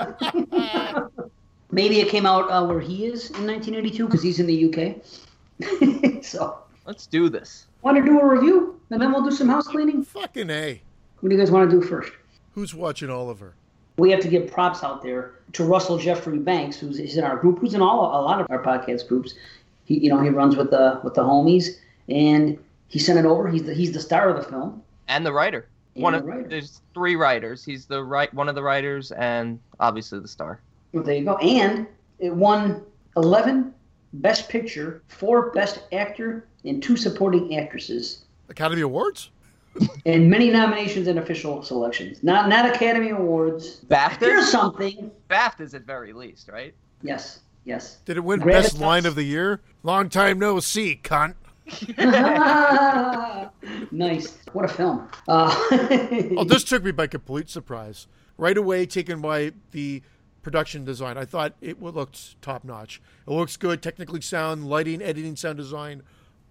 Maybe 1.72 2.00
it 2.00 2.08
came 2.08 2.26
out 2.26 2.50
uh, 2.50 2.64
where 2.66 2.80
he 2.80 3.06
is 3.06 3.30
in 3.30 3.46
1982 3.46 4.06
because 4.06 4.22
he's 4.22 4.38
in 4.38 4.46
the 4.46 4.66
UK. 4.68 6.22
so, 6.24 6.58
Let's 6.86 7.06
do 7.06 7.28
this. 7.28 7.66
want 7.82 7.96
to 7.96 8.04
do 8.04 8.20
a 8.20 8.26
review, 8.26 8.78
and 8.90 9.00
then 9.00 9.10
we'll 9.10 9.22
do 9.24 9.30
some 9.30 9.48
house 9.48 9.66
cleaning. 9.66 10.04
Fucking 10.04 10.50
A. 10.50 10.82
What 11.20 11.30
do 11.30 11.34
you 11.34 11.40
guys 11.40 11.50
want 11.50 11.70
to 11.70 11.80
do 11.80 11.84
first? 11.86 12.12
Who's 12.54 12.74
watching 12.74 13.08
Oliver? 13.08 13.54
We 13.96 14.10
have 14.10 14.20
to 14.20 14.28
give 14.28 14.50
props 14.50 14.84
out 14.84 15.02
there 15.02 15.34
to 15.52 15.64
Russell 15.64 15.96
Geoffrey 15.98 16.38
Banks, 16.38 16.76
who's 16.76 16.98
he's 16.98 17.16
in 17.16 17.24
our 17.24 17.36
group, 17.36 17.58
who's 17.60 17.74
in 17.74 17.80
all 17.82 18.20
a 18.20 18.22
lot 18.22 18.40
of 18.40 18.46
our 18.50 18.62
podcast 18.62 19.08
groups. 19.08 19.34
He, 19.84 19.98
you 19.98 20.08
know, 20.08 20.20
he 20.20 20.28
runs 20.28 20.56
with 20.56 20.70
the 20.70 21.00
with 21.04 21.14
the 21.14 21.22
homies, 21.22 21.78
and 22.08 22.58
he 22.88 22.98
sent 22.98 23.18
it 23.18 23.24
over. 23.24 23.48
He's 23.48 23.62
the 23.62 23.72
he's 23.74 23.92
the 23.92 24.00
star 24.00 24.28
of 24.28 24.36
the 24.36 24.50
film. 24.50 24.82
And 25.08 25.24
the 25.24 25.32
writer. 25.32 25.68
And 25.94 26.02
one 26.02 26.12
the 26.14 26.18
of 26.18 26.24
writer. 26.26 26.48
there's 26.48 26.80
three 26.94 27.16
writers. 27.16 27.64
He's 27.64 27.86
the 27.86 28.02
right 28.02 28.32
one 28.34 28.48
of 28.48 28.54
the 28.54 28.62
writers 28.62 29.12
and 29.12 29.58
obviously 29.80 30.18
the 30.20 30.28
star. 30.28 30.60
Well, 30.92 31.02
there 31.02 31.16
you 31.16 31.24
go. 31.24 31.36
And 31.38 31.86
it 32.18 32.34
won 32.34 32.82
11 33.16 33.74
Best 34.14 34.48
Picture, 34.48 35.02
four 35.08 35.50
Best 35.50 35.80
Actor, 35.92 36.46
and 36.64 36.82
two 36.82 36.96
supporting 36.96 37.56
actresses. 37.56 38.24
Academy 38.48 38.82
Awards? 38.82 39.30
and 40.06 40.28
many 40.28 40.50
nominations 40.50 41.08
and 41.08 41.18
official 41.18 41.62
selections. 41.62 42.22
Not 42.22 42.48
not 42.48 42.66
Academy 42.66 43.10
Awards. 43.10 43.80
Here's 44.20 44.50
something. 44.50 45.10
BAFTAs 45.30 45.74
at 45.74 45.82
very 45.82 46.12
least, 46.12 46.48
right? 46.48 46.74
Yes, 47.02 47.40
yes. 47.64 47.98
Did 48.04 48.18
it 48.18 48.20
win 48.20 48.40
Gravitas. 48.40 48.52
Best 48.52 48.80
Line 48.80 49.06
of 49.06 49.14
the 49.14 49.22
Year? 49.22 49.60
Long 49.82 50.10
time 50.10 50.38
no 50.38 50.60
see, 50.60 51.00
cunt. 51.02 51.34
nice. 53.92 54.38
What 54.52 54.64
a 54.64 54.68
film. 54.68 55.08
Uh, 55.26 55.54
Oh, 56.36 56.44
this 56.44 56.64
took 56.64 56.84
me 56.84 56.90
by 56.90 57.06
complete 57.06 57.48
surprise. 57.48 58.06
Right 58.36 58.56
away, 58.56 58.86
taken 58.86 59.20
by 59.20 59.52
the 59.70 60.02
production 60.42 60.84
design. 60.84 61.16
I 61.16 61.24
thought 61.24 61.54
it 61.60 61.80
looked 61.82 62.40
top 62.42 62.64
notch. 62.64 63.00
It 63.26 63.30
looks 63.30 63.56
good, 63.56 63.82
technically 63.82 64.20
sound, 64.20 64.68
lighting, 64.68 65.00
editing, 65.02 65.36
sound 65.36 65.56
design, 65.58 66.02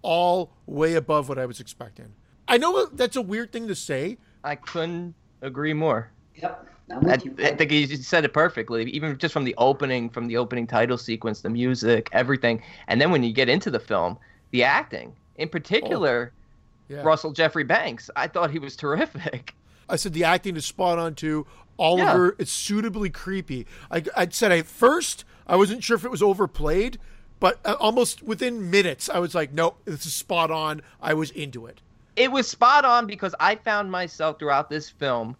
all 0.02 0.50
way 0.66 0.94
above 0.94 1.28
what 1.28 1.38
I 1.38 1.46
was 1.46 1.60
expecting. 1.60 2.14
I 2.48 2.58
know 2.58 2.86
that's 2.86 3.16
a 3.16 3.22
weird 3.22 3.52
thing 3.52 3.68
to 3.68 3.74
say. 3.74 4.18
I 4.44 4.56
couldn't 4.56 5.14
agree 5.40 5.72
more. 5.74 6.10
yep. 6.34 6.66
I'm 6.90 7.06
I, 7.08 7.12
with 7.12 7.24
you. 7.24 7.34
I 7.38 7.54
think 7.54 7.70
you 7.70 7.86
just 7.86 8.04
said 8.04 8.24
it 8.24 8.32
perfectly. 8.32 8.90
Even 8.90 9.16
just 9.16 9.32
from 9.32 9.44
the 9.44 9.54
opening, 9.56 10.10
from 10.10 10.26
the 10.26 10.36
opening 10.36 10.66
title 10.66 10.98
sequence, 10.98 11.40
the 11.40 11.48
music, 11.48 12.08
everything, 12.12 12.62
and 12.88 13.00
then 13.00 13.10
when 13.10 13.22
you 13.22 13.32
get 13.32 13.48
into 13.48 13.70
the 13.70 13.78
film, 13.78 14.18
the 14.50 14.64
acting, 14.64 15.14
in 15.36 15.48
particular, 15.48 16.32
oh, 16.34 16.94
Yeah. 16.94 17.02
Russell 17.02 17.32
Geoffrey 17.32 17.64
Banks. 17.64 18.10
I 18.16 18.26
thought 18.26 18.50
he 18.50 18.58
was 18.58 18.76
terrific. 18.84 19.54
I 19.88 19.96
said 19.96 20.12
the 20.12 20.24
acting 20.24 20.56
is 20.56 20.66
spot 20.66 20.98
on 20.98 21.14
too. 21.14 21.46
Oliver, 21.78 22.36
it's 22.38 22.52
suitably 22.52 23.10
creepy. 23.10 23.66
I, 23.90 24.02
I 24.16 24.28
said 24.28 24.52
at 24.52 24.66
first 24.66 25.24
I 25.46 25.56
wasn't 25.56 25.82
sure 25.82 25.96
if 25.96 26.04
it 26.04 26.10
was 26.10 26.22
overplayed, 26.22 26.98
but 27.40 27.58
uh, 27.64 27.76
almost 27.80 28.22
within 28.22 28.70
minutes 28.70 29.08
I 29.08 29.18
was 29.18 29.34
like, 29.34 29.52
nope, 29.52 29.78
this 29.84 30.06
is 30.06 30.14
spot 30.14 30.50
on. 30.50 30.82
I 31.00 31.14
was 31.14 31.30
into 31.30 31.66
it. 31.66 31.80
It 32.14 32.30
was 32.30 32.46
spot 32.48 32.84
on 32.84 33.06
because 33.06 33.34
I 33.40 33.56
found 33.56 33.90
myself 33.90 34.38
throughout 34.38 34.68
this 34.70 34.88
film 34.90 35.36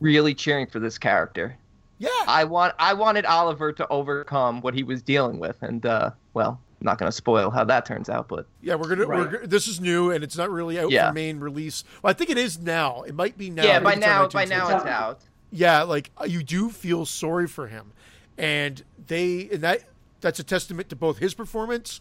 really 0.00 0.34
cheering 0.34 0.66
for 0.66 0.78
this 0.80 0.98
character. 0.98 1.56
Yeah, 1.98 2.10
I 2.26 2.44
want 2.44 2.74
I 2.78 2.92
wanted 2.92 3.24
Oliver 3.24 3.72
to 3.72 3.88
overcome 3.88 4.60
what 4.60 4.74
he 4.74 4.82
was 4.82 5.00
dealing 5.00 5.38
with, 5.38 5.56
and 5.62 5.86
uh, 5.86 6.10
well, 6.34 6.60
I'm 6.80 6.84
not 6.84 6.98
going 6.98 7.08
to 7.08 7.16
spoil 7.16 7.48
how 7.50 7.64
that 7.64 7.86
turns 7.86 8.10
out, 8.10 8.28
but 8.28 8.46
yeah. 8.60 8.74
We're 8.74 8.94
gonna. 8.94 9.06
We're, 9.06 9.46
this 9.46 9.66
is 9.66 9.80
new 9.80 10.10
and 10.10 10.22
it's 10.22 10.36
not 10.36 10.50
really 10.50 10.78
out 10.78 10.90
Yeah. 10.90 11.08
for 11.08 11.14
main 11.14 11.40
release. 11.40 11.84
Well, 12.02 12.10
I 12.10 12.12
think 12.12 12.28
it 12.28 12.36
is 12.36 12.58
now. 12.58 13.02
It 13.04 13.14
might 13.14 13.38
be 13.38 13.48
now. 13.48 13.62
yeah, 13.64 13.80
by 13.80 13.92
think 13.92 14.04
it's 14.04 14.06
on 14.06 14.10
now 14.22 14.28
by 14.28 14.44
now 14.44 14.64
It's 14.64 14.84
it's 14.84 14.84
out. 14.92 15.20
Yeah, 15.50 15.82
like 15.82 16.10
uh, 16.20 16.24
you 16.24 16.42
do 16.42 16.70
feel 16.70 17.06
sorry 17.06 17.46
for 17.46 17.66
him, 17.68 17.92
and 18.36 18.82
they 19.06 19.48
and 19.52 19.62
that 19.62 19.80
that's 20.20 20.38
a 20.38 20.44
testament 20.44 20.88
to 20.90 20.96
both 20.96 21.18
his 21.18 21.34
performance 21.34 22.00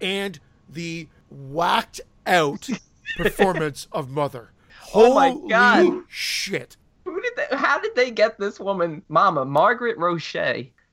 and 0.00 0.38
the 0.68 1.08
whacked 1.30 2.00
out 2.26 2.68
performance 3.16 3.86
of 3.92 4.10
Mother. 4.10 4.50
Oh 4.94 5.14
my 5.14 5.30
Holy 5.30 5.48
God. 5.48 6.02
shit! 6.08 6.76
Who 7.04 7.20
did 7.20 7.32
they, 7.36 7.56
how 7.56 7.78
did 7.80 7.94
they 7.94 8.10
get 8.10 8.38
this 8.38 8.58
woman, 8.58 9.02
Mama 9.08 9.44
Margaret 9.44 9.98
Roche? 9.98 10.36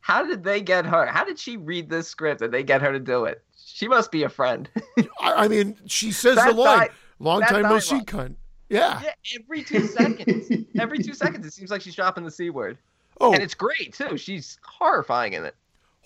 How 0.01 0.23
did 0.25 0.43
they 0.43 0.61
get 0.61 0.85
her? 0.85 1.05
How 1.07 1.23
did 1.23 1.39
she 1.39 1.57
read 1.57 1.89
this 1.89 2.07
script 2.07 2.41
and 2.41 2.53
they 2.53 2.61
get 2.63 2.81
her 2.81 2.91
to 2.91 2.99
do 2.99 3.25
it? 3.25 3.43
She 3.65 3.87
must 3.87 4.11
be 4.11 4.23
a 4.23 4.29
friend. 4.29 4.69
I, 5.21 5.45
I 5.45 5.47
mean, 5.47 5.77
she 5.87 6.11
says 6.11 6.35
That 6.35 6.53
the 6.53 6.61
line, 6.61 6.87
di- 6.87 6.93
"Long 7.19 7.41
time 7.41 7.63
no 7.63 7.79
see, 7.79 8.01
cunt." 8.01 8.35
Yeah. 8.69 9.01
yeah, 9.03 9.11
every 9.39 9.63
two 9.63 9.85
seconds. 9.87 10.51
every 10.79 10.99
two 10.99 11.13
seconds, 11.13 11.45
it 11.45 11.53
seems 11.53 11.69
like 11.69 11.81
she's 11.81 11.95
dropping 11.95 12.23
the 12.23 12.31
c 12.31 12.49
word, 12.49 12.77
Oh, 13.21 13.33
and 13.33 13.41
it's 13.43 13.53
great 13.53 13.93
too. 13.93 14.17
She's 14.17 14.57
horrifying 14.63 15.33
in 15.33 15.45
it. 15.45 15.55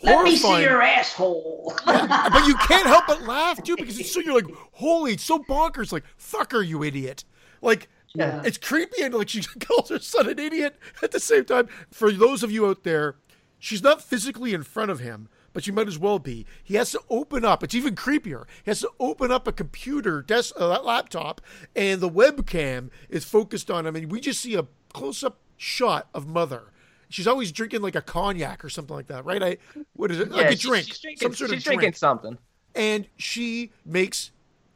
Let 0.01 0.23
me 0.23 0.35
see 0.37 0.61
your 0.61 0.81
asshole. 0.81 1.73
but 1.85 2.47
you 2.47 2.55
can't 2.55 2.87
help 2.87 3.05
but 3.07 3.21
laugh 3.23 3.61
too 3.63 3.75
because 3.75 3.99
it's 3.99 4.13
so 4.13 4.19
you're 4.21 4.33
like, 4.35 4.45
holy, 4.73 5.13
it's 5.13 5.23
so 5.23 5.39
bonkers. 5.39 5.91
Like, 5.91 6.03
fuck 6.17 6.51
her, 6.53 6.61
you 6.61 6.83
idiot. 6.83 7.23
Like, 7.61 7.89
Yeah. 8.15 8.41
it's 8.45 8.57
creepy 8.57 9.01
and 9.03 9.13
like 9.13 9.27
she 9.29 9.41
calls 9.59 9.89
her 9.89 9.99
son 9.99 10.29
an 10.29 10.39
idiot 10.39 10.77
at 11.03 11.11
the 11.11 11.19
same 11.19 11.43
time. 11.45 11.67
For 11.91 12.11
those 12.11 12.43
of 12.43 12.51
you 12.51 12.65
out 12.67 12.83
there, 12.83 13.15
she's 13.57 13.83
not 13.83 14.01
physically 14.01 14.53
in 14.53 14.63
front 14.63 14.89
of 14.91 14.99
him, 15.01 15.27
but 15.53 15.63
she 15.63 15.71
might 15.71 15.87
as 15.87 15.97
well 15.99 16.19
be. 16.19 16.45
He 16.63 16.75
has 16.75 16.91
to 16.91 17.01
open 17.09 17.43
up. 17.45 17.63
It's 17.63 17.75
even 17.75 17.95
creepier. 17.95 18.45
He 18.63 18.71
has 18.71 18.81
to 18.81 18.89
open 18.99 19.31
up 19.31 19.47
a 19.47 19.51
computer, 19.51 20.21
desk, 20.21 20.53
uh, 20.59 20.81
laptop, 20.81 21.41
and 21.75 22.01
the 22.01 22.09
webcam 22.09 22.89
is 23.09 23.25
focused 23.25 23.69
on 23.71 23.85
him, 23.85 23.95
and 23.95 24.11
we 24.11 24.19
just 24.19 24.41
see 24.41 24.55
a 24.55 24.67
close-up 24.93 25.37
shot 25.57 26.07
of 26.13 26.27
mother. 26.27 26.71
She's 27.09 27.27
always 27.27 27.51
drinking 27.51 27.81
like 27.81 27.95
a 27.95 28.01
cognac 28.01 28.63
or 28.63 28.69
something 28.69 28.95
like 28.95 29.07
that, 29.07 29.25
right? 29.25 29.41
I 29.41 29.57
what 29.93 30.11
is 30.11 30.19
it? 30.19 30.31
like 30.31 30.41
yeah, 30.43 30.49
a 30.49 30.55
she- 30.55 30.67
drink, 30.67 30.85
She's 30.87 30.99
drinking, 30.99 31.21
some 31.21 31.33
sort 31.35 31.49
she's 31.49 31.57
of 31.59 31.63
drinking 31.63 31.79
drink 31.81 31.97
something. 31.97 32.37
and 32.75 33.07
she 33.17 33.71
makes 33.83 34.31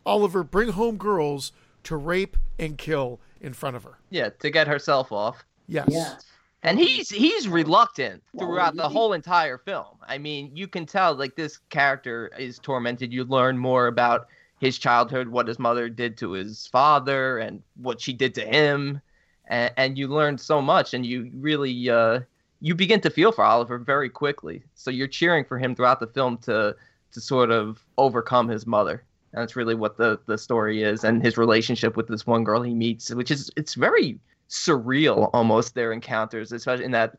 Oliver 0.05 0.43
bring 0.43 0.69
home 0.69 0.97
girls 0.97 1.51
to 1.83 1.95
rape 1.95 2.35
and 2.57 2.77
kill 2.77 3.19
in 3.39 3.53
front 3.53 3.75
of 3.75 3.83
her. 3.83 3.99
Yeah, 4.09 4.29
to 4.39 4.49
get 4.49 4.67
herself 4.67 5.11
off. 5.11 5.45
Yes. 5.67 5.87
yeah. 5.89 6.15
And 6.63 6.79
he's 6.79 7.09
he's 7.09 7.47
reluctant 7.49 8.23
throughout 8.39 8.75
the 8.75 8.87
whole 8.87 9.11
entire 9.11 9.57
film. 9.57 9.97
I 10.07 10.17
mean, 10.17 10.49
you 10.55 10.67
can 10.67 10.85
tell 10.85 11.13
like 11.13 11.35
this 11.35 11.57
character 11.69 12.31
is 12.39 12.57
tormented. 12.57 13.11
You 13.11 13.25
learn 13.25 13.57
more 13.57 13.87
about 13.87 14.27
his 14.59 14.77
childhood, 14.77 15.27
what 15.27 15.49
his 15.49 15.59
mother 15.59 15.89
did 15.89 16.17
to 16.17 16.31
his 16.31 16.67
father, 16.67 17.39
and 17.39 17.61
what 17.75 17.99
she 17.99 18.13
did 18.13 18.33
to 18.35 18.45
him, 18.45 19.01
and, 19.47 19.73
and 19.75 19.97
you 19.97 20.07
learn 20.07 20.37
so 20.37 20.61
much, 20.61 20.93
and 20.93 21.05
you 21.05 21.29
really 21.35 21.89
uh, 21.89 22.21
you 22.61 22.73
begin 22.73 23.01
to 23.01 23.09
feel 23.09 23.33
for 23.33 23.43
Oliver 23.43 23.77
very 23.77 24.09
quickly. 24.09 24.63
So 24.73 24.89
you're 24.89 25.07
cheering 25.07 25.43
for 25.43 25.57
him 25.57 25.75
throughout 25.75 25.99
the 25.99 26.07
film 26.07 26.37
to 26.39 26.77
to 27.11 27.21
sort 27.21 27.51
of 27.51 27.83
overcome 27.97 28.47
his 28.47 28.65
mother. 28.65 29.03
And 29.33 29.41
that's 29.41 29.57
really 29.57 29.75
what 29.75 29.97
the 29.97 30.17
the 30.27 30.37
story 30.37 30.81
is, 30.81 31.03
and 31.03 31.21
his 31.21 31.37
relationship 31.37 31.97
with 31.97 32.07
this 32.07 32.25
one 32.25 32.45
girl 32.45 32.61
he 32.61 32.73
meets, 32.73 33.13
which 33.13 33.31
is 33.31 33.51
it's 33.57 33.73
very 33.73 34.17
surreal 34.53 35.29
almost 35.33 35.73
their 35.73 35.91
encounters, 35.91 36.51
especially 36.51 36.85
in 36.85 36.91
that. 36.91 37.17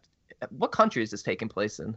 What 0.50 0.72
country 0.72 1.02
is 1.02 1.10
this 1.10 1.22
taking 1.22 1.48
place 1.48 1.78
in? 1.80 1.96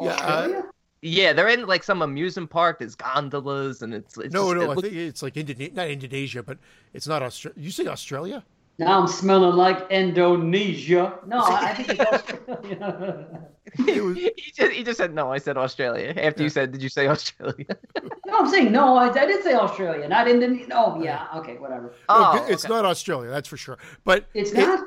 Yeah, 0.00 0.10
uh, 0.10 0.12
Australia? 0.14 0.62
Yeah, 1.02 1.32
they're 1.32 1.48
in 1.48 1.66
like 1.66 1.82
some 1.84 2.02
amusement 2.02 2.48
park. 2.50 2.78
There's 2.80 2.94
gondolas, 2.94 3.82
and 3.82 3.92
it's, 3.94 4.16
it's 4.18 4.32
no, 4.32 4.52
just- 4.52 4.54
no, 4.56 4.60
it 4.60 4.64
I 4.64 4.68
looks- 4.68 4.82
think 4.82 4.94
it's 4.94 5.22
like 5.22 5.34
Indone- 5.34 5.74
not 5.74 5.88
Indonesia, 5.88 6.42
but 6.42 6.58
it's 6.94 7.06
not 7.06 7.22
Australia. 7.22 7.60
You 7.60 7.70
say 7.70 7.86
Australia? 7.86 8.44
Now 8.78 9.00
I'm 9.00 9.08
smelling 9.08 9.56
like 9.56 9.90
Indonesia. 9.90 11.18
No, 11.26 11.38
I 11.40 11.70
I 11.70 11.74
think 11.74 11.88
it's 11.90 12.00
Australia. 12.00 13.28
It 13.86 14.02
was, 14.02 14.16
he 14.16 14.52
just 14.56 14.72
he 14.72 14.82
just 14.82 14.96
said 14.96 15.12
no. 15.14 15.30
I 15.30 15.36
said 15.38 15.58
Australia. 15.58 16.14
After 16.16 16.42
you 16.42 16.48
said, 16.48 16.72
did 16.72 16.82
you 16.82 16.88
say 16.88 17.06
Australia? 17.06 17.66
no, 18.26 18.38
I'm 18.38 18.48
saying 18.48 18.72
no. 18.72 18.96
I, 18.96 19.10
I 19.12 19.26
did 19.26 19.42
say 19.44 19.52
Australia, 19.54 20.08
not 20.08 20.26
Indonesia. 20.26 20.68
No, 20.68 20.98
yeah, 21.02 21.26
okay, 21.36 21.58
whatever. 21.58 21.92
oh, 22.08 22.32
no, 22.36 22.46
it's 22.46 22.64
okay. 22.64 22.72
not 22.72 22.86
Australia, 22.86 23.28
that's 23.30 23.46
for 23.46 23.58
sure. 23.58 23.76
But 24.04 24.24
It's 24.32 24.52
it- 24.52 24.56
not. 24.66 24.86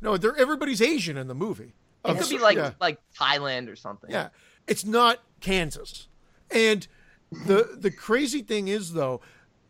no, 0.00 0.16
they're 0.16 0.36
everybody's 0.36 0.82
Asian 0.82 1.16
in 1.16 1.28
the 1.28 1.36
movie. 1.36 1.74
It 2.04 2.10
Of- 2.10 2.18
could 2.18 2.30
be 2.30 2.38
like 2.38 2.56
yeah. 2.56 2.72
like 2.80 2.98
Thailand 3.16 3.70
or 3.70 3.76
something. 3.76 4.10
Yeah, 4.10 4.30
it's 4.66 4.84
not 4.84 5.20
Kansas. 5.40 6.08
And 6.50 6.86
the 7.30 7.76
the 7.78 7.92
crazy 7.92 8.42
thing 8.42 8.66
is 8.66 8.92
though, 8.92 9.20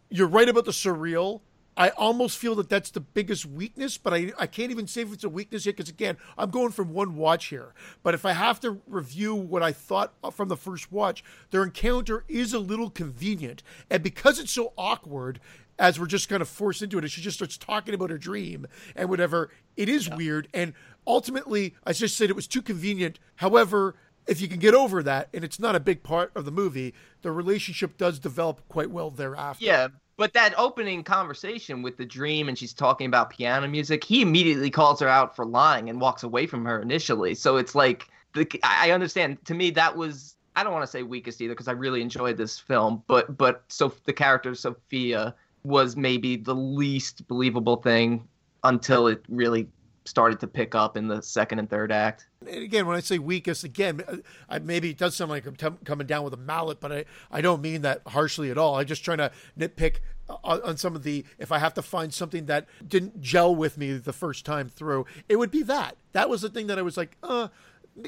you're 0.08 0.28
right 0.28 0.48
about 0.48 0.64
the 0.64 0.72
surreal. 0.72 1.42
I 1.76 1.90
almost 1.90 2.38
feel 2.38 2.54
that 2.56 2.68
that's 2.68 2.90
the 2.90 3.00
biggest 3.00 3.44
weakness, 3.44 3.98
but 3.98 4.14
I, 4.14 4.32
I 4.38 4.46
can't 4.46 4.70
even 4.70 4.86
say 4.86 5.02
if 5.02 5.12
it's 5.12 5.24
a 5.24 5.28
weakness 5.28 5.66
yet 5.66 5.76
because 5.76 5.90
again, 5.90 6.16
I'm 6.38 6.50
going 6.50 6.72
from 6.72 6.92
one 6.92 7.16
watch 7.16 7.46
here. 7.46 7.74
But 8.02 8.14
if 8.14 8.24
I 8.24 8.32
have 8.32 8.60
to 8.60 8.80
review 8.86 9.34
what 9.34 9.62
I 9.62 9.72
thought 9.72 10.14
from 10.32 10.48
the 10.48 10.56
first 10.56 10.90
watch, 10.90 11.22
their 11.50 11.62
encounter 11.62 12.24
is 12.28 12.54
a 12.54 12.58
little 12.58 12.90
convenient, 12.90 13.62
and 13.90 14.02
because 14.02 14.38
it's 14.38 14.52
so 14.52 14.72
awkward, 14.78 15.40
as 15.78 16.00
we're 16.00 16.06
just 16.06 16.28
kind 16.28 16.40
of 16.40 16.48
forced 16.48 16.82
into 16.82 16.98
it, 16.98 17.04
and 17.04 17.10
she 17.10 17.20
just 17.20 17.36
starts 17.36 17.58
talking 17.58 17.94
about 17.94 18.10
her 18.10 18.18
dream 18.18 18.66
and 18.94 19.08
whatever, 19.08 19.50
it 19.76 19.88
is 19.88 20.08
weird. 20.08 20.48
And 20.54 20.72
ultimately, 21.06 21.74
I 21.84 21.92
just 21.92 22.16
said 22.16 22.30
it 22.30 22.36
was 22.36 22.46
too 22.46 22.62
convenient. 22.62 23.18
However, 23.36 23.94
if 24.26 24.40
you 24.40 24.48
can 24.48 24.58
get 24.58 24.74
over 24.74 25.02
that, 25.02 25.28
and 25.32 25.44
it's 25.44 25.60
not 25.60 25.76
a 25.76 25.80
big 25.80 26.02
part 26.02 26.32
of 26.34 26.44
the 26.44 26.50
movie, 26.50 26.94
the 27.22 27.30
relationship 27.30 27.96
does 27.96 28.18
develop 28.18 28.66
quite 28.68 28.90
well 28.90 29.10
thereafter. 29.10 29.64
Yeah, 29.64 29.88
but 30.16 30.32
that 30.32 30.54
opening 30.58 31.04
conversation 31.04 31.82
with 31.82 31.96
the 31.96 32.04
dream 32.06 32.48
and 32.48 32.58
she's 32.58 32.72
talking 32.72 33.06
about 33.06 33.30
piano 33.30 33.68
music, 33.68 34.04
he 34.04 34.22
immediately 34.22 34.70
calls 34.70 35.00
her 35.00 35.08
out 35.08 35.36
for 35.36 35.44
lying 35.44 35.90
and 35.90 36.00
walks 36.00 36.22
away 36.22 36.46
from 36.46 36.64
her 36.64 36.80
initially. 36.80 37.34
So 37.34 37.56
it's 37.56 37.74
like 37.74 38.08
the 38.34 38.48
I 38.62 38.90
understand. 38.92 39.44
To 39.46 39.54
me, 39.54 39.70
that 39.70 39.96
was 39.96 40.36
I 40.54 40.64
don't 40.64 40.72
want 40.72 40.84
to 40.84 40.90
say 40.90 41.02
weakest 41.02 41.40
either 41.40 41.52
because 41.52 41.68
I 41.68 41.72
really 41.72 42.00
enjoyed 42.00 42.36
this 42.36 42.58
film, 42.58 43.02
but 43.06 43.36
but 43.36 43.64
so 43.68 43.92
the 44.04 44.12
character 44.12 44.54
Sophia 44.54 45.34
was 45.64 45.96
maybe 45.96 46.36
the 46.36 46.54
least 46.54 47.26
believable 47.28 47.76
thing 47.76 48.26
until 48.64 49.06
it 49.06 49.22
really 49.28 49.68
started 50.06 50.40
to 50.40 50.46
pick 50.46 50.74
up 50.74 50.96
in 50.96 51.08
the 51.08 51.20
second 51.20 51.58
and 51.58 51.68
third 51.68 51.90
act. 51.90 52.28
And 52.46 52.62
again, 52.62 52.86
when 52.86 52.96
I 52.96 53.00
say 53.00 53.18
weakest, 53.18 53.64
again, 53.64 54.02
uh, 54.06 54.16
I, 54.48 54.58
maybe 54.58 54.90
it 54.90 54.98
does 54.98 55.16
sound 55.16 55.30
like 55.30 55.46
I'm 55.46 55.56
t- 55.56 55.68
coming 55.84 56.06
down 56.06 56.24
with 56.24 56.32
a 56.32 56.38
mallet, 56.38 56.80
but 56.80 56.92
I, 56.92 57.04
I 57.30 57.40
don't 57.40 57.60
mean 57.60 57.82
that 57.82 58.02
harshly 58.06 58.50
at 58.50 58.58
all. 58.58 58.76
I'm 58.76 58.86
just 58.86 59.04
trying 59.04 59.18
to 59.18 59.32
nitpick 59.58 59.96
on, 60.28 60.62
on 60.62 60.76
some 60.76 60.94
of 60.94 61.02
the, 61.02 61.24
if 61.38 61.50
I 61.52 61.58
have 61.58 61.74
to 61.74 61.82
find 61.82 62.14
something 62.14 62.46
that 62.46 62.66
didn't 62.86 63.20
gel 63.20 63.54
with 63.54 63.76
me 63.78 63.94
the 63.94 64.12
first 64.12 64.44
time 64.44 64.68
through, 64.68 65.06
it 65.28 65.36
would 65.36 65.50
be 65.50 65.62
that. 65.64 65.96
That 66.12 66.30
was 66.30 66.42
the 66.42 66.50
thing 66.50 66.68
that 66.68 66.78
I 66.78 66.82
was 66.82 66.96
like, 66.96 67.16
uh, 67.22 67.48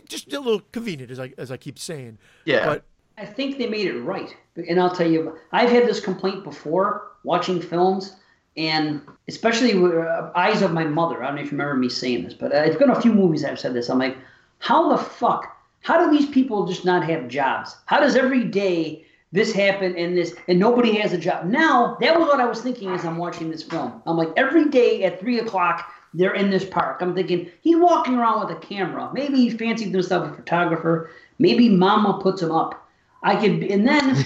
just 0.08 0.32
a 0.32 0.40
little 0.40 0.62
convenient, 0.72 1.10
as 1.10 1.18
I, 1.18 1.32
as 1.38 1.50
I 1.50 1.56
keep 1.56 1.78
saying. 1.78 2.18
Yeah. 2.44 2.64
But 2.66 2.84
I 3.16 3.26
think 3.26 3.58
they 3.58 3.66
made 3.66 3.86
it 3.86 3.98
right. 4.00 4.36
And 4.56 4.80
I'll 4.80 4.94
tell 4.94 5.10
you, 5.10 5.36
I've 5.52 5.70
had 5.70 5.86
this 5.86 5.98
complaint 5.98 6.44
before 6.44 7.08
watching 7.24 7.60
films, 7.60 8.16
and 8.58 9.00
especially 9.28 9.78
with 9.78 9.94
uh, 9.94 10.30
Eyes 10.34 10.62
of 10.62 10.72
My 10.72 10.84
Mother. 10.84 11.22
I 11.22 11.28
don't 11.28 11.36
know 11.36 11.42
if 11.42 11.46
you 11.46 11.52
remember 11.52 11.76
me 11.76 11.88
saying 11.88 12.24
this, 12.24 12.34
but 12.34 12.52
uh, 12.52 12.58
it's 12.58 12.76
been 12.76 12.90
a 12.90 13.00
few 13.00 13.14
movies 13.14 13.44
I've 13.44 13.60
said 13.60 13.72
this. 13.72 13.88
I'm 13.88 14.00
like, 14.00 14.18
how 14.58 14.90
the 14.90 14.98
fuck? 14.98 15.56
How 15.80 16.04
do 16.04 16.10
these 16.10 16.28
people 16.28 16.66
just 16.66 16.84
not 16.84 17.04
have 17.04 17.28
jobs? 17.28 17.76
How 17.86 18.00
does 18.00 18.16
every 18.16 18.44
day 18.44 19.06
this 19.30 19.52
happen 19.52 19.96
and 19.96 20.16
this 20.16 20.34
and 20.48 20.58
nobody 20.58 20.96
has 20.96 21.12
a 21.12 21.18
job? 21.18 21.46
Now 21.46 21.96
that 22.00 22.18
was 22.18 22.26
what 22.26 22.40
I 22.40 22.46
was 22.46 22.60
thinking 22.60 22.90
as 22.90 23.04
I'm 23.04 23.16
watching 23.16 23.48
this 23.48 23.62
film. 23.62 24.02
I'm 24.06 24.16
like, 24.16 24.32
every 24.36 24.68
day 24.68 25.04
at 25.04 25.20
three 25.20 25.38
o'clock 25.38 25.92
they're 26.12 26.34
in 26.34 26.50
this 26.50 26.64
park. 26.64 27.00
I'm 27.00 27.14
thinking 27.14 27.50
he's 27.60 27.76
walking 27.76 28.16
around 28.16 28.46
with 28.46 28.56
a 28.56 28.60
camera. 28.60 29.10
Maybe 29.12 29.36
he 29.36 29.50
fancied 29.50 29.92
himself 29.92 30.32
a 30.32 30.34
photographer. 30.34 31.10
Maybe 31.38 31.68
Mama 31.68 32.18
puts 32.20 32.42
him 32.42 32.50
up. 32.50 32.88
I 33.22 33.36
could, 33.36 33.62
and 33.64 33.86
then 33.86 34.24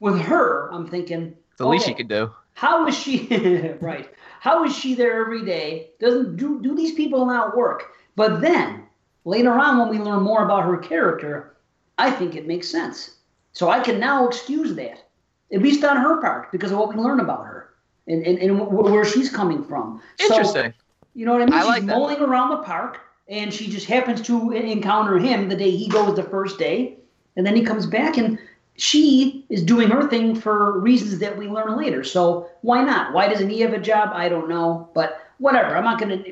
with 0.00 0.18
her, 0.20 0.70
I'm 0.72 0.86
thinking, 0.86 1.34
the 1.58 1.66
least 1.66 1.84
okay, 1.84 1.90
you 1.90 1.96
could 1.96 2.08
do. 2.08 2.30
How 2.54 2.86
is 2.86 2.96
she 2.96 3.26
right? 3.80 4.08
How 4.40 4.64
is 4.64 4.76
she 4.76 4.94
there 4.94 5.20
every 5.20 5.44
day? 5.44 5.90
Doesn't 6.00 6.36
do 6.36 6.62
do 6.62 6.74
these 6.74 6.94
people 6.94 7.26
not 7.26 7.56
work? 7.56 7.92
But 8.16 8.40
then 8.40 8.84
later 9.24 9.52
on, 9.52 9.78
when 9.78 9.88
we 9.88 9.98
learn 9.98 10.22
more 10.22 10.44
about 10.44 10.64
her 10.64 10.78
character, 10.78 11.56
I 11.98 12.10
think 12.10 12.34
it 12.36 12.46
makes 12.46 12.68
sense. 12.68 13.16
So 13.52 13.68
I 13.68 13.80
can 13.80 14.00
now 14.00 14.26
excuse 14.26 14.74
that, 14.76 15.04
at 15.52 15.62
least 15.62 15.84
on 15.84 15.96
her 15.96 16.20
part, 16.20 16.50
because 16.52 16.72
of 16.72 16.78
what 16.78 16.88
we 16.94 16.96
learn 16.96 17.20
about 17.20 17.44
her 17.44 17.74
and 18.06 18.24
and, 18.26 18.38
and 18.38 18.58
wh- 18.58 18.84
where 18.84 19.04
she's 19.04 19.30
coming 19.30 19.64
from. 19.64 20.00
So, 20.18 20.26
Interesting. 20.26 20.74
you 21.14 21.26
know 21.26 21.32
what 21.32 21.42
I 21.42 21.46
mean? 21.46 21.54
I 21.54 21.60
She's 21.60 21.68
like 21.68 21.82
mulling 21.84 22.20
around 22.20 22.50
the 22.50 22.58
park, 22.58 23.00
and 23.28 23.52
she 23.52 23.68
just 23.68 23.86
happens 23.86 24.20
to 24.22 24.52
encounter 24.52 25.18
him 25.18 25.48
the 25.48 25.56
day 25.56 25.70
he 25.70 25.88
goes 25.88 26.16
the 26.16 26.22
first 26.22 26.58
day, 26.58 26.98
and 27.36 27.46
then 27.46 27.56
he 27.56 27.62
comes 27.62 27.86
back, 27.86 28.16
and 28.16 28.38
she 28.76 29.44
is 29.48 29.62
doing 29.62 29.88
her 29.90 30.08
thing 30.08 30.34
for 30.34 30.78
reasons 30.78 31.18
that 31.20 31.36
we 31.36 31.48
learn 31.48 31.76
later. 31.76 32.02
So 32.04 32.48
why 32.62 32.82
not? 32.82 33.12
Why 33.12 33.28
doesn't 33.28 33.48
he 33.50 33.60
have 33.60 33.72
a 33.72 33.78
job? 33.80 34.10
I 34.12 34.28
don't 34.28 34.48
know, 34.48 34.88
but 34.94 35.20
whatever. 35.38 35.76
I'm 35.76 35.84
not 35.84 35.98
gonna. 36.00 36.22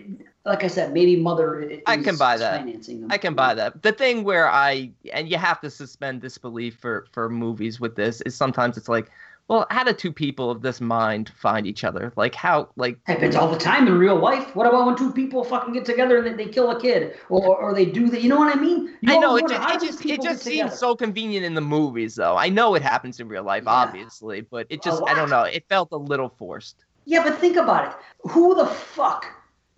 Like 0.44 0.64
I 0.64 0.66
said, 0.66 0.92
maybe 0.92 1.14
mother. 1.16 1.62
i- 1.70 1.82
I 1.86 1.96
can 1.98 2.16
buy 2.16 2.36
that. 2.36 2.60
Financing 2.62 3.00
them. 3.02 3.12
I 3.12 3.18
can 3.18 3.34
buy 3.34 3.54
that. 3.54 3.82
The 3.82 3.92
thing 3.92 4.24
where 4.24 4.48
I 4.50 4.90
and 5.12 5.28
you 5.28 5.36
have 5.38 5.60
to 5.60 5.70
suspend 5.70 6.20
disbelief 6.20 6.74
for 6.76 7.06
for 7.12 7.28
movies 7.28 7.78
with 7.80 7.94
this 7.94 8.20
is 8.22 8.34
sometimes 8.34 8.76
it's 8.76 8.88
like, 8.88 9.10
well, 9.52 9.66
how 9.68 9.84
do 9.84 9.92
two 9.92 10.12
people 10.12 10.50
of 10.50 10.62
this 10.62 10.80
mind 10.80 11.30
find 11.36 11.66
each 11.66 11.84
other? 11.84 12.10
Like 12.16 12.34
how 12.34 12.70
like 12.76 12.96
Happens 13.04 13.36
all 13.36 13.50
the 13.50 13.58
time 13.58 13.86
in 13.86 13.98
real 13.98 14.16
life. 14.16 14.56
What 14.56 14.66
about 14.66 14.86
when 14.86 14.96
two 14.96 15.12
people 15.12 15.44
fucking 15.44 15.74
get 15.74 15.84
together 15.84 16.16
and 16.16 16.26
they, 16.26 16.44
they 16.44 16.50
kill 16.50 16.70
a 16.70 16.80
kid, 16.80 17.16
or, 17.28 17.54
or 17.56 17.74
they 17.74 17.84
do 17.84 18.08
that? 18.08 18.22
You 18.22 18.30
know 18.30 18.38
what 18.38 18.56
I 18.56 18.58
mean? 18.58 18.96
You 19.02 19.12
I 19.12 19.18
know 19.18 19.36
it 19.36 19.46
just 19.48 19.60
it 19.70 19.80
just 19.86 20.04
it 20.06 20.22
just 20.22 20.42
seems 20.42 20.56
together? 20.60 20.76
so 20.76 20.96
convenient 20.96 21.44
in 21.44 21.52
the 21.52 21.60
movies 21.60 22.14
though. 22.14 22.34
I 22.36 22.48
know 22.48 22.74
it 22.74 22.82
happens 22.82 23.20
in 23.20 23.28
real 23.28 23.42
life, 23.44 23.64
Yeah. 23.66 23.72
obviously, 23.72 24.40
but 24.40 24.66
it 24.70 24.82
just 24.82 25.02
I 25.06 25.12
don't 25.14 25.28
know. 25.28 25.42
It 25.42 25.66
felt 25.68 25.88
a 25.92 25.98
little 25.98 26.30
forced. 26.30 26.84
Yeah, 27.04 27.22
but 27.22 27.38
think 27.38 27.56
about 27.56 27.88
it. 27.88 28.30
Who 28.30 28.54
the 28.54 28.66
fuck? 28.66 29.26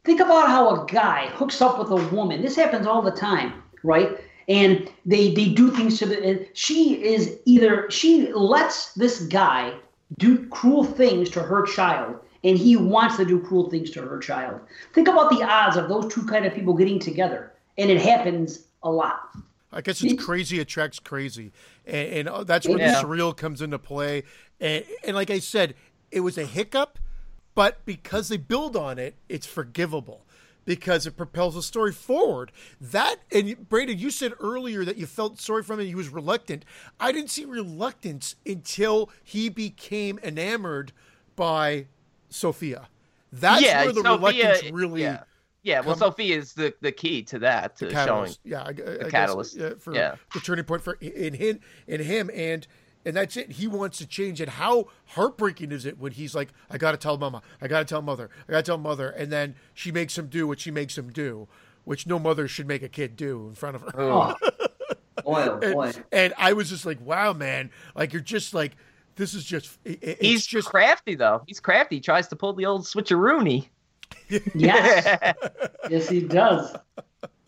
Think 0.04 0.20
about 0.20 0.46
how 0.48 0.68
a 0.82 0.86
guy 0.86 1.28
hooks 1.30 1.60
up 1.60 1.80
with 1.80 1.90
a 1.90 2.14
woman. 2.14 2.42
This 2.42 2.54
happens 2.54 2.86
all 2.86 3.02
the 3.02 3.10
time, 3.10 3.62
right? 3.82 4.20
And 4.48 4.90
they 5.06 5.32
they 5.32 5.48
do 5.50 5.70
things 5.70 5.98
to 5.98 6.06
the. 6.06 6.46
She 6.52 7.02
is 7.02 7.38
either 7.46 7.90
she 7.90 8.32
lets 8.32 8.92
this 8.92 9.22
guy 9.22 9.74
do 10.18 10.46
cruel 10.48 10.84
things 10.84 11.30
to 11.30 11.40
her 11.40 11.64
child, 11.64 12.16
and 12.44 12.58
he 12.58 12.76
wants 12.76 13.16
to 13.16 13.24
do 13.24 13.40
cruel 13.40 13.70
things 13.70 13.90
to 13.92 14.02
her 14.02 14.18
child. 14.18 14.60
Think 14.92 15.08
about 15.08 15.30
the 15.30 15.42
odds 15.42 15.76
of 15.76 15.88
those 15.88 16.12
two 16.12 16.24
kind 16.26 16.44
of 16.44 16.54
people 16.54 16.74
getting 16.74 16.98
together, 16.98 17.52
and 17.78 17.90
it 17.90 18.00
happens 18.00 18.66
a 18.82 18.90
lot. 18.90 19.30
I 19.72 19.80
guess 19.80 20.02
it's 20.02 20.22
crazy 20.22 20.60
attracts 20.60 20.98
crazy, 21.00 21.50
and, 21.86 22.08
and 22.08 22.28
uh, 22.28 22.44
that's 22.44 22.68
where 22.68 22.78
Yeah. 22.78 23.00
the 23.00 23.06
surreal 23.06 23.36
comes 23.36 23.60
into 23.62 23.78
play. 23.78 24.22
And, 24.60 24.84
and 25.04 25.16
like 25.16 25.30
I 25.30 25.40
said, 25.40 25.74
it 26.12 26.20
was 26.20 26.38
a 26.38 26.44
hiccup, 26.44 26.98
but 27.56 27.84
because 27.84 28.28
they 28.28 28.36
build 28.36 28.76
on 28.76 28.98
it, 28.98 29.16
it's 29.28 29.46
forgivable 29.46 30.23
because 30.64 31.06
it 31.06 31.16
propels 31.16 31.54
the 31.54 31.62
story 31.62 31.92
forward. 31.92 32.52
That 32.80 33.16
and 33.30 33.68
Brandon, 33.68 33.98
you 33.98 34.10
said 34.10 34.32
earlier 34.40 34.84
that 34.84 34.96
you 34.96 35.06
felt 35.06 35.40
sorry 35.40 35.62
for 35.62 35.74
him 35.74 35.80
and 35.80 35.88
he 35.88 35.94
was 35.94 36.08
reluctant. 36.08 36.64
I 36.98 37.12
didn't 37.12 37.30
see 37.30 37.44
reluctance 37.44 38.36
until 38.46 39.10
he 39.22 39.48
became 39.48 40.18
enamored 40.22 40.92
by 41.36 41.86
Sophia. 42.28 42.88
That's 43.32 43.62
yeah, 43.62 43.84
where 43.84 43.92
the 43.92 44.02
Sophia, 44.02 44.48
reluctance 44.48 44.72
really 44.72 45.02
yeah. 45.02 45.24
Yeah, 45.64 45.80
well, 45.80 45.96
Sophia 45.96 46.36
is 46.36 46.52
the, 46.52 46.74
the 46.82 46.92
key 46.92 47.22
to 47.22 47.38
that, 47.38 47.76
to 47.78 47.90
showing. 47.90 48.34
Yeah, 48.44 48.64
I, 48.64 48.68
I 48.68 48.72
guess, 48.72 49.10
catalyst. 49.10 49.56
yeah, 49.56 49.70
for 49.78 49.94
Yeah. 49.94 50.16
the 50.34 50.40
turning 50.40 50.66
point 50.66 50.82
for 50.82 50.98
in 51.00 51.32
him, 51.32 51.60
in 51.86 52.02
him, 52.02 52.30
and 52.34 52.66
and 53.04 53.16
that's 53.16 53.36
it. 53.36 53.52
He 53.52 53.66
wants 53.66 53.98
to 53.98 54.06
change. 54.06 54.40
it. 54.40 54.48
how 54.50 54.86
heartbreaking 55.08 55.72
is 55.72 55.84
it 55.86 55.98
when 55.98 56.12
he's 56.12 56.34
like, 56.34 56.48
"I 56.70 56.78
got 56.78 56.92
to 56.92 56.96
tell 56.96 57.16
mama, 57.18 57.42
I 57.60 57.68
got 57.68 57.80
to 57.80 57.84
tell 57.84 58.02
mother, 58.02 58.30
I 58.48 58.52
got 58.52 58.58
to 58.58 58.62
tell 58.70 58.78
mother," 58.78 59.10
and 59.10 59.30
then 59.32 59.54
she 59.74 59.90
makes 59.92 60.16
him 60.18 60.26
do 60.28 60.46
what 60.46 60.60
she 60.60 60.70
makes 60.70 60.96
him 60.96 61.10
do, 61.10 61.48
which 61.84 62.06
no 62.06 62.18
mother 62.18 62.48
should 62.48 62.66
make 62.66 62.82
a 62.82 62.88
kid 62.88 63.16
do 63.16 63.46
in 63.48 63.54
front 63.54 63.76
of 63.76 63.82
her. 63.82 63.90
Oh, 64.00 64.34
boy, 65.24 65.46
oh 65.48 65.58
boy. 65.72 65.86
And, 65.94 66.04
and 66.12 66.34
I 66.38 66.52
was 66.54 66.68
just 66.70 66.84
like, 66.86 67.00
"Wow, 67.00 67.32
man! 67.32 67.70
Like 67.94 68.12
you're 68.12 68.22
just 68.22 68.54
like." 68.54 68.72
This 69.16 69.32
is 69.32 69.44
just. 69.44 69.78
It, 69.84 69.98
it- 70.02 70.18
He's 70.20 70.44
just. 70.44 70.66
crafty 70.68 71.14
though. 71.14 71.44
He's 71.46 71.60
crafty. 71.60 71.94
He 71.96 72.00
tries 72.00 72.26
to 72.28 72.36
pull 72.36 72.52
the 72.52 72.66
old 72.66 72.82
switcheroony. 72.84 73.68
Yes, 74.54 75.18
yes, 75.90 76.08
he 76.08 76.20
does. 76.20 76.74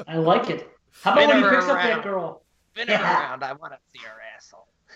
I 0.07 0.16
like 0.19 0.49
it. 0.51 0.69
How 1.03 1.12
about 1.12 1.25
Spin 1.25 1.29
when 1.29 1.37
he 1.38 1.42
her 1.42 1.51
picks 1.57 1.69
up 1.69 1.77
that 1.83 2.03
girl? 2.03 2.42
Spin 2.75 2.87
Yeah. 2.88 2.99
her 2.99 3.05
around. 3.31 3.42
I 3.45 3.53
want 3.55 3.73
to 3.73 3.79
see 3.92 3.99
her 4.05 4.12
asshole. 4.12 4.14
Yeah, 4.14 4.26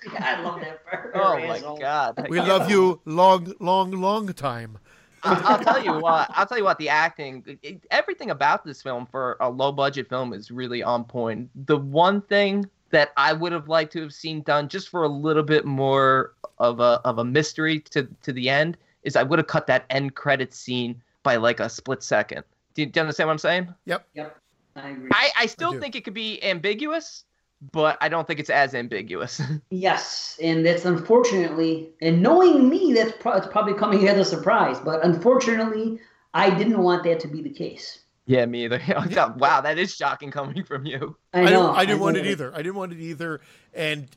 I 0.18 0.40
love 0.42 0.60
that 0.60 0.84
part. 0.86 1.12
Oh 1.14 1.38
my 1.38 1.56
asshole. 1.56 1.78
god. 1.78 2.26
We 2.28 2.38
love 2.40 2.70
you 2.70 3.00
long, 3.04 3.52
long, 3.60 3.90
long 3.92 4.32
time. 4.32 4.78
I'll, 5.22 5.46
I'll 5.46 5.58
tell 5.64 5.82
you 5.84 5.92
what. 5.98 6.30
I'll 6.34 6.46
tell 6.46 6.58
you 6.58 6.64
what. 6.64 6.78
The 6.78 6.88
acting, 6.88 7.58
it- 7.62 7.84
everything 7.90 8.30
about 8.30 8.64
this 8.64 8.82
film 8.82 9.06
for 9.06 9.36
a 9.40 9.48
low 9.50 9.72
budget 9.72 10.08
film 10.08 10.32
is 10.32 10.50
really 10.50 10.82
on 10.82 11.04
point. 11.04 11.50
The 11.66 11.76
one 11.76 12.22
thing 12.22 12.68
that 12.90 13.10
I 13.16 13.32
would 13.32 13.52
have 13.52 13.68
liked 13.68 13.92
to 13.92 14.00
have 14.02 14.12
seen 14.12 14.42
done 14.42 14.68
just 14.68 14.88
for 14.88 15.02
a 15.04 15.08
little 15.08 15.42
bit 15.44 15.64
more 15.64 16.32
of 16.58 16.80
a 16.80 17.00
of 17.04 17.18
a 17.18 17.24
mystery 17.24 17.80
to 17.80 18.08
to 18.22 18.32
the 18.32 18.48
end 18.48 18.76
is 19.04 19.16
I 19.16 19.22
would 19.22 19.38
have 19.38 19.46
cut 19.46 19.66
that 19.68 19.84
end 19.90 20.14
credit 20.14 20.52
scene 20.52 21.00
by 21.22 21.36
like 21.36 21.60
a 21.60 21.68
split 21.68 22.02
second. 22.02 22.42
Do 22.74 22.82
you, 22.82 22.86
do 22.86 22.98
you 22.98 23.02
understand 23.02 23.28
what 23.28 23.32
I'm 23.32 23.38
saying? 23.38 23.74
Yep, 23.86 24.06
Yep. 24.14 24.36
I 24.76 24.88
agree. 24.90 25.10
I, 25.12 25.30
I 25.38 25.46
still 25.46 25.72
do. 25.72 25.80
think 25.80 25.96
it 25.96 26.04
could 26.04 26.14
be 26.14 26.42
ambiguous, 26.44 27.24
but 27.72 27.98
I 28.00 28.08
don't 28.08 28.26
think 28.26 28.40
it's 28.40 28.50
as 28.50 28.74
ambiguous. 28.74 29.40
Yes, 29.70 30.38
and 30.42 30.64
that's 30.64 30.84
unfortunately, 30.84 31.90
and 32.00 32.22
knowing 32.22 32.68
me, 32.68 32.92
that's 32.94 33.12
pro- 33.20 33.34
it's 33.36 33.46
probably 33.46 33.74
coming 33.74 34.08
as 34.08 34.16
a 34.18 34.24
surprise. 34.24 34.78
But 34.80 35.04
unfortunately, 35.04 36.00
I 36.34 36.50
didn't 36.50 36.78
want 36.82 37.04
that 37.04 37.20
to 37.20 37.28
be 37.28 37.42
the 37.42 37.50
case. 37.50 38.00
yeah, 38.26 38.46
me 38.46 38.64
either. 38.64 38.80
I 38.96 39.06
thought, 39.06 39.36
wow, 39.38 39.60
that 39.60 39.78
is 39.78 39.94
shocking 39.94 40.30
coming 40.30 40.64
from 40.64 40.86
you. 40.86 41.16
I 41.34 41.40
I, 41.40 41.44
know. 41.44 41.50
didn't, 41.66 41.76
I 41.76 41.84
didn't 41.86 42.00
want 42.00 42.16
it 42.16 42.26
either. 42.26 42.52
I 42.54 42.58
didn't 42.58 42.76
want 42.76 42.92
it 42.92 43.00
either, 43.00 43.40
and 43.74 44.08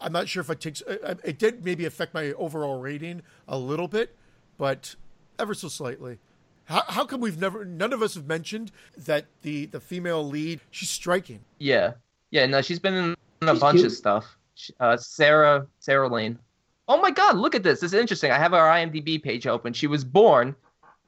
I'm 0.00 0.12
not 0.12 0.28
sure 0.28 0.40
if 0.42 0.50
it 0.50 0.60
takes. 0.60 0.82
uh, 0.82 1.14
It 1.24 1.38
did 1.38 1.64
maybe 1.64 1.84
affect 1.86 2.12
my 2.14 2.32
overall 2.32 2.80
rating 2.80 3.22
a 3.48 3.56
little 3.58 3.88
bit, 3.88 4.16
but 4.58 4.94
ever 5.38 5.54
so 5.54 5.68
slightly. 5.68 6.18
How, 6.64 6.82
how 6.88 7.04
come 7.04 7.20
we've 7.20 7.40
never? 7.40 7.64
None 7.64 7.92
of 7.92 8.00
us 8.02 8.14
have 8.14 8.26
mentioned 8.26 8.70
that 8.96 9.26
the 9.42 9.66
the 9.66 9.80
female 9.80 10.26
lead. 10.26 10.60
She's 10.70 10.90
striking. 10.90 11.40
Yeah, 11.58 11.94
yeah. 12.30 12.46
No, 12.46 12.62
she's 12.62 12.78
been 12.78 12.94
in 12.94 13.16
a 13.48 13.52
She's 13.52 13.60
bunch 13.60 13.76
cute. 13.78 13.86
of 13.86 13.92
stuff. 13.92 14.36
Uh, 14.78 14.96
Sara 14.96 15.66
Sara 15.78 16.08
Lane. 16.08 16.38
Oh 16.88 17.00
my 17.00 17.10
God! 17.10 17.36
Look 17.36 17.54
at 17.54 17.62
this. 17.62 17.80
This 17.80 17.92
is 17.92 17.98
interesting. 18.00 18.30
I 18.30 18.38
have 18.38 18.52
our 18.52 18.68
IMDb 18.68 19.22
page 19.22 19.46
open. 19.46 19.72
She 19.72 19.86
was 19.86 20.04
born 20.04 20.54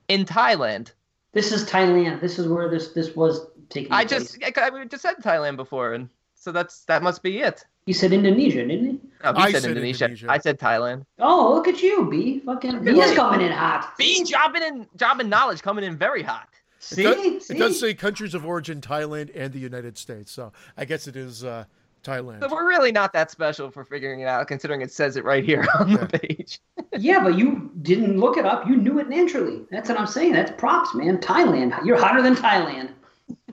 in 0.08 0.24
Thailand. 0.24 0.92
This 1.32 1.50
is 1.52 1.64
Thailand. 1.68 2.20
This 2.20 2.38
is 2.38 2.46
where 2.48 2.68
this 2.68 2.88
this 2.92 3.14
was 3.16 3.46
taking. 3.68 3.92
I 3.92 4.04
place. 4.04 4.36
just 4.38 4.58
I, 4.58 4.68
I 4.68 4.84
just 4.84 5.02
said 5.02 5.16
Thailand 5.22 5.56
before, 5.56 5.94
and 5.94 6.08
so 6.34 6.52
that's 6.52 6.84
that 6.84 7.02
must 7.02 7.22
be 7.22 7.38
it. 7.40 7.64
he 7.86 7.92
said 7.92 8.12
Indonesia, 8.12 8.64
didn't 8.66 8.86
he? 8.86 9.00
No, 9.24 9.32
B 9.32 9.38
I 9.40 9.50
said 9.52 9.62
said 9.62 9.70
Indonesia. 9.72 10.04
Indonesia. 10.04 10.26
I 10.30 10.38
said 10.38 10.58
Thailand. 10.58 11.04
Oh, 11.18 11.52
look 11.54 11.68
at 11.68 11.82
you, 11.82 12.08
B. 12.10 12.40
Fucking 12.46 12.84
B 12.84 12.90
is 13.00 13.14
coming 13.16 13.44
in 13.44 13.52
hot. 13.52 13.92
B 13.98 14.24
jobbing 14.24 14.62
in 14.62 14.86
jobbing 14.96 15.28
knowledge 15.28 15.62
coming 15.62 15.84
in 15.84 15.96
very 15.96 16.22
hot. 16.22 16.48
See, 16.82 17.04
It 17.04 17.14
does, 17.14 17.46
See? 17.46 17.54
it 17.54 17.58
does 17.58 17.78
say 17.78 17.94
countries 17.94 18.34
of 18.34 18.44
origin 18.44 18.80
Thailand 18.80 19.30
and 19.36 19.52
the 19.52 19.60
United 19.60 19.96
States, 19.96 20.32
so 20.32 20.52
I 20.76 20.84
guess 20.84 21.06
it 21.06 21.14
is 21.14 21.44
uh, 21.44 21.64
Thailand. 22.02 22.40
So 22.40 22.48
we're 22.52 22.66
really 22.68 22.90
not 22.90 23.12
that 23.12 23.30
special 23.30 23.70
for 23.70 23.84
figuring 23.84 24.18
it 24.18 24.26
out, 24.26 24.48
considering 24.48 24.82
it 24.82 24.90
says 24.90 25.16
it 25.16 25.24
right 25.24 25.44
here 25.44 25.64
on 25.78 25.92
the 25.92 26.06
page. 26.06 26.58
Yeah, 26.98 27.22
but 27.24 27.38
you 27.38 27.70
didn't 27.80 28.18
look 28.20 28.36
it 28.36 28.44
up. 28.44 28.66
You 28.68 28.76
knew 28.76 28.98
it 28.98 29.08
naturally. 29.08 29.62
That's 29.70 29.88
what 29.88 29.98
I'm 29.98 30.06
saying. 30.06 30.32
That's 30.32 30.50
props, 30.60 30.94
man. 30.94 31.16
Thailand. 31.18 31.74
You're 31.86 31.98
hotter 31.98 32.20
than 32.20 32.34
Thailand. 32.34 32.90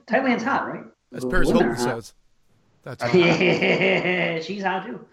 Thailand's 0.06 0.42
hot, 0.42 0.68
right? 0.68 0.84
As 1.14 1.24
Paris 1.24 1.48
Women 1.48 1.74
Hilton 1.74 1.82
says. 1.82 2.12
That's 2.82 3.02
Yeah, 3.14 4.40
she's 4.40 4.62
hot 4.62 4.84
too. 4.84 5.06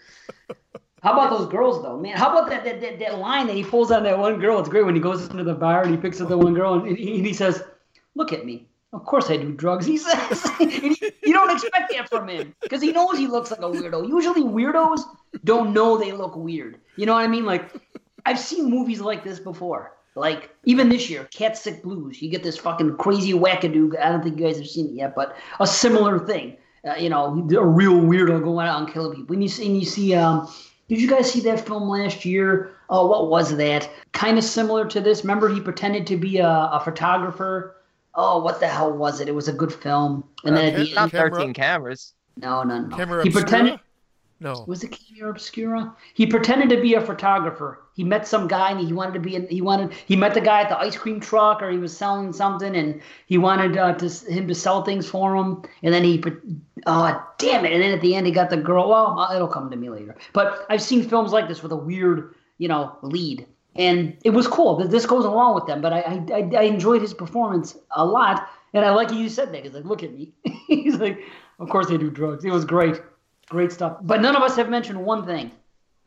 How 1.01 1.13
about 1.13 1.29
those 1.29 1.47
girls 1.47 1.81
though, 1.83 1.97
man? 1.97 2.17
How 2.17 2.31
about 2.31 2.49
that, 2.49 2.65
that 2.65 2.81
that 2.81 2.99
that 2.99 3.19
line 3.19 3.47
that 3.47 3.55
he 3.55 3.63
pulls 3.63 3.91
on 3.91 4.03
that 4.03 4.17
one 4.17 4.39
girl? 4.41 4.59
It's 4.59 4.67
great 4.67 4.85
when 4.85 4.95
he 4.95 4.99
goes 5.01 5.25
into 5.27 5.45
the 5.45 5.53
bar 5.55 5.83
and 5.83 5.91
he 5.91 5.97
picks 5.97 6.19
up 6.19 6.27
the 6.27 6.37
one 6.37 6.53
girl 6.53 6.73
and 6.73 6.97
he, 6.97 7.17
and 7.17 7.25
he 7.25 7.31
says, 7.33 7.63
"Look 8.17 8.33
at 8.33 8.45
me. 8.45 8.67
Of 8.93 9.05
course 9.05 9.29
I 9.29 9.37
do 9.37 9.53
drugs." 9.53 9.85
He 9.85 9.97
says, 9.97 10.45
and 10.59 10.71
you 10.71 11.33
don't 11.33 11.51
expect 11.51 11.93
that 11.93 12.09
from 12.09 12.27
him 12.27 12.55
because 12.61 12.81
he 12.81 12.91
knows 12.91 13.17
he 13.17 13.27
looks 13.27 13.51
like 13.51 13.59
a 13.59 13.63
weirdo. 13.63 14.07
Usually 14.07 14.43
weirdos 14.43 15.01
don't 15.43 15.73
know 15.73 15.97
they 15.97 16.11
look 16.11 16.35
weird. 16.35 16.79
You 16.95 17.05
know 17.05 17.13
what 17.13 17.23
I 17.23 17.27
mean? 17.27 17.45
Like 17.45 17.71
I've 18.25 18.39
seen 18.39 18.69
movies 18.69 18.99
like 18.99 19.23
this 19.23 19.39
before. 19.39 19.93
Like 20.15 20.49
even 20.65 20.89
this 20.89 21.09
year, 21.09 21.25
Cat 21.31 21.57
Sick 21.57 21.83
Blues. 21.83 22.21
You 22.21 22.29
get 22.29 22.43
this 22.43 22.57
fucking 22.57 22.97
crazy 22.97 23.33
wackadoo. 23.33 23.97
I 23.99 24.09
don't 24.09 24.23
think 24.23 24.39
you 24.39 24.45
guys 24.45 24.57
have 24.57 24.67
seen 24.67 24.87
it 24.87 24.93
yet, 24.93 25.15
but 25.15 25.37
a 25.59 25.67
similar 25.67 26.19
thing. 26.19 26.57
Uh, 26.87 26.95
you 26.95 27.09
know, 27.09 27.47
a 27.57 27.65
real 27.65 27.93
weirdo 27.93 28.43
going 28.43 28.67
out 28.67 28.81
and 28.81 28.91
killing 28.91 29.11
people. 29.11 29.27
When 29.27 29.41
you 29.41 29.47
see, 29.47 29.67
and 29.67 29.77
you 29.77 29.85
see, 29.85 30.15
um, 30.15 30.51
did 30.89 31.01
you 31.01 31.07
guys 31.07 31.31
see 31.31 31.41
that 31.41 31.65
film 31.65 31.87
last 31.87 32.25
year? 32.25 32.73
Oh, 32.89 33.07
what 33.07 33.29
was 33.29 33.55
that? 33.57 33.89
Kind 34.13 34.37
of 34.37 34.43
similar 34.43 34.85
to 34.87 34.99
this. 34.99 35.23
Remember, 35.23 35.49
he 35.49 35.61
pretended 35.61 36.07
to 36.07 36.17
be 36.17 36.37
a, 36.39 36.47
a 36.47 36.81
photographer. 36.83 37.76
Oh, 38.19 38.39
what 38.41 38.59
the 38.59 38.67
hell 38.67 38.91
was 38.91 39.21
it? 39.21 39.29
It 39.29 39.35
was 39.35 39.47
a 39.47 39.53
good 39.53 39.71
film. 39.71 40.23
And 40.43 40.57
then 40.57 40.73
at 40.73 40.75
the 40.75 40.93
Not 40.95 41.03
end, 41.03 41.11
Camera- 41.11 41.31
13 41.31 41.53
cameras. 41.53 42.13
no, 42.35 42.63
no, 42.63 42.79
no. 42.81 42.97
Camera 42.97 43.21
he 43.23 43.29
obscura? 43.29 43.43
pretended. 43.45 43.79
No. 44.39 44.65
Was 44.67 44.83
it 44.83 44.89
Camera 44.91 45.31
Obscura? 45.31 45.95
He 46.13 46.27
pretended 46.27 46.69
to 46.69 46.79
be 46.79 46.93
a 46.93 47.01
photographer. 47.01 47.81
He 47.95 48.03
met 48.03 48.27
some 48.27 48.47
guy 48.47 48.69
and 48.69 48.79
he 48.79 48.93
wanted 48.93 49.15
to 49.15 49.19
be. 49.19 49.33
In, 49.35 49.47
he 49.47 49.61
wanted. 49.61 49.93
He 50.05 50.15
met 50.15 50.35
the 50.35 50.41
guy 50.41 50.61
at 50.61 50.69
the 50.69 50.77
ice 50.77 50.95
cream 50.95 51.19
truck, 51.19 51.59
or 51.63 51.71
he 51.71 51.79
was 51.79 51.97
selling 51.97 52.31
something, 52.31 52.75
and 52.75 53.01
he 53.25 53.39
wanted 53.39 53.75
uh, 53.75 53.93
to 53.93 54.07
him 54.31 54.47
to 54.47 54.53
sell 54.53 54.83
things 54.83 55.09
for 55.09 55.35
him. 55.35 55.63
And 55.81 55.91
then 55.91 56.03
he, 56.03 56.19
put- 56.19 56.39
oh 56.85 57.19
damn 57.39 57.65
it! 57.65 57.73
And 57.73 57.81
then 57.81 57.91
at 57.95 58.01
the 58.01 58.13
end, 58.13 58.27
he 58.27 58.31
got 58.31 58.51
the 58.51 58.57
girl. 58.57 58.87
Well, 58.89 59.17
uh, 59.19 59.33
it'll 59.35 59.47
come 59.47 59.71
to 59.71 59.75
me 59.75 59.89
later. 59.89 60.15
But 60.33 60.67
I've 60.69 60.83
seen 60.83 61.09
films 61.09 61.31
like 61.31 61.47
this 61.47 61.63
with 61.63 61.71
a 61.71 61.75
weird, 61.75 62.35
you 62.59 62.67
know, 62.67 62.95
lead, 63.01 63.47
and 63.77 64.17
it 64.23 64.31
was 64.31 64.47
cool. 64.47 64.77
Th- 64.77 64.89
This 64.89 65.05
goes 65.05 65.25
along 65.25 65.55
with 65.55 65.65
them. 65.67 65.81
But 65.81 65.93
I, 65.93 65.99
I, 66.01 66.25
I, 66.33 66.49
I 66.57 66.61
enjoyed 66.63 67.01
his 67.01 67.13
performance 67.13 67.77
a 67.91 68.05
lot, 68.05 68.49
and 68.73 68.83
I 68.85 68.91
like 68.91 69.11
you 69.11 69.29
said 69.29 69.53
that. 69.53 69.63
He's 69.63 69.73
like, 69.73 69.85
look 69.85 70.03
at 70.03 70.13
me. 70.13 70.31
He's 70.67 70.95
like, 70.95 71.19
of 71.59 71.69
course 71.69 71.87
they 71.87 71.97
do 71.97 72.09
drugs. 72.09 72.43
It 72.45 72.51
was 72.51 72.65
great. 72.65 73.01
Great 73.49 73.71
stuff. 73.71 73.97
But 74.01 74.21
none 74.21 74.35
of 74.35 74.41
us 74.43 74.55
have 74.57 74.69
mentioned 74.69 75.03
one 75.03 75.25
thing: 75.25 75.51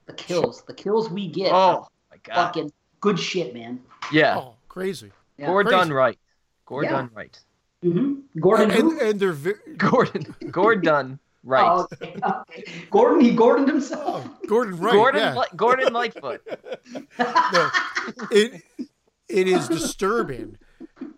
the 0.07 0.13
kills. 0.13 0.63
The 0.63 0.75
kills 0.75 1.09
we 1.11 1.29
get. 1.29 1.53
Oh 1.53 1.87
my 2.11 2.19
god. 2.23 2.35
fucking 2.35 2.73
good 3.01 3.19
shit, 3.19 3.55
man. 3.55 3.81
Yeah. 4.13 4.37
Oh, 4.39 4.55
crazy. 4.69 5.11
Yeah. 5.39 5.47
Gore 5.47 5.65
Crazy. 5.65 5.77
done 5.77 5.93
right. 5.93 6.19
Gore 6.67 6.85
Yeah. 6.85 6.91
done 6.91 7.11
right. 7.15 7.39
hmm 7.83 8.15
Gordon. 8.39 8.71
And, 8.71 8.81
who? 8.81 9.01
and 9.01 9.19
they're 9.19 9.33
very, 9.33 9.57
Gordon. 9.79 10.35
Gore 10.51 10.77
done 10.77 11.19
right. 11.45 11.65
Oh, 11.65 11.89
okay, 11.93 12.15
okay. 12.23 12.87
Gordon. 12.91 13.21
He 13.21 13.35
Gordoned 13.35 13.69
himself. 13.69 14.27
Oh, 14.27 14.47
Gordon 14.47 14.79
Wright. 14.79 14.95
Gordon 14.95 15.21
yeah. 15.21 15.37
Li- 15.37 15.47
Gordon 15.57 15.93
Lightfoot. 15.93 16.43
no, 17.19 17.71
it 18.31 18.63
it 19.29 19.49
is 19.49 19.69
disturbing. 19.69 20.59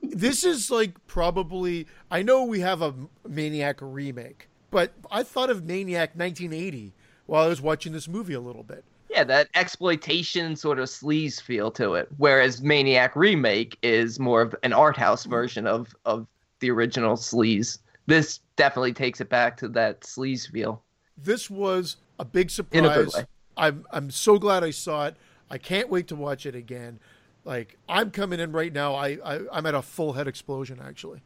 This 0.03 0.45
is 0.45 0.71
like 0.71 1.07
probably 1.07 1.87
I 2.11 2.23
know 2.23 2.45
we 2.45 2.61
have 2.61 2.83
a 2.83 2.95
Maniac 3.27 3.79
remake, 3.81 4.49
but 4.71 4.93
I 5.11 5.23
thought 5.23 5.51
of 5.51 5.65
Maniac 5.65 6.11
1980 6.15 6.93
while 7.27 7.45
I 7.45 7.49
was 7.49 7.61
watching 7.61 7.93
this 7.93 8.09
movie 8.09 8.35
a 8.35 8.41
little 8.41 8.63
bit. 8.63 8.85
Yeah, 9.09 9.25
that 9.25 9.49
exploitation 9.55 10.57
sort 10.57 10.79
of 10.79 10.87
sleaze 10.87 11.41
feel 11.41 11.71
to 11.73 11.95
it. 11.95 12.09
Whereas 12.17 12.63
Maniac 12.63 13.15
Remake 13.15 13.77
is 13.83 14.19
more 14.19 14.41
of 14.41 14.55
an 14.63 14.73
art 14.73 14.97
house 14.97 15.25
version 15.25 15.67
of 15.67 15.95
of 16.07 16.27
the 16.61 16.71
original 16.71 17.17
sleaze. 17.17 17.79
This 18.07 18.41
definitely 18.57 18.93
takes 18.93 19.21
it 19.21 19.29
back 19.29 19.57
to 19.59 19.69
that 19.69 20.01
sleaze 20.01 20.51
feel. 20.51 20.83
This 21.17 21.49
was 21.49 21.97
a 22.19 22.25
big 22.25 22.51
In 22.73 22.85
a 22.85 22.89
good 22.89 23.11
surprise. 23.11 23.15
way. 23.15 23.27
I'm 23.57 23.87
I'm 23.91 24.11
so 24.11 24.39
glad 24.39 24.65
I 24.65 24.71
saw 24.71 25.07
it. 25.07 25.17
I 25.51 25.59
can't 25.59 25.89
wait 25.89 26.09
to 26.09 26.17
watch 26.17 26.47
it 26.47 26.55
again. 26.55 26.99
Like 27.45 27.77
I'm 27.89 28.11
coming 28.11 28.41
in 28.41 28.53
right 28.53 28.73
now. 28.73 28.95
I, 28.95 29.19
I 29.25 29.41
I'm 29.53 29.67
at 29.67 29.75
a 29.75 29.83
full 29.83 30.15
head 30.15 30.27
explosion 30.27 30.81
actually. 30.83 31.23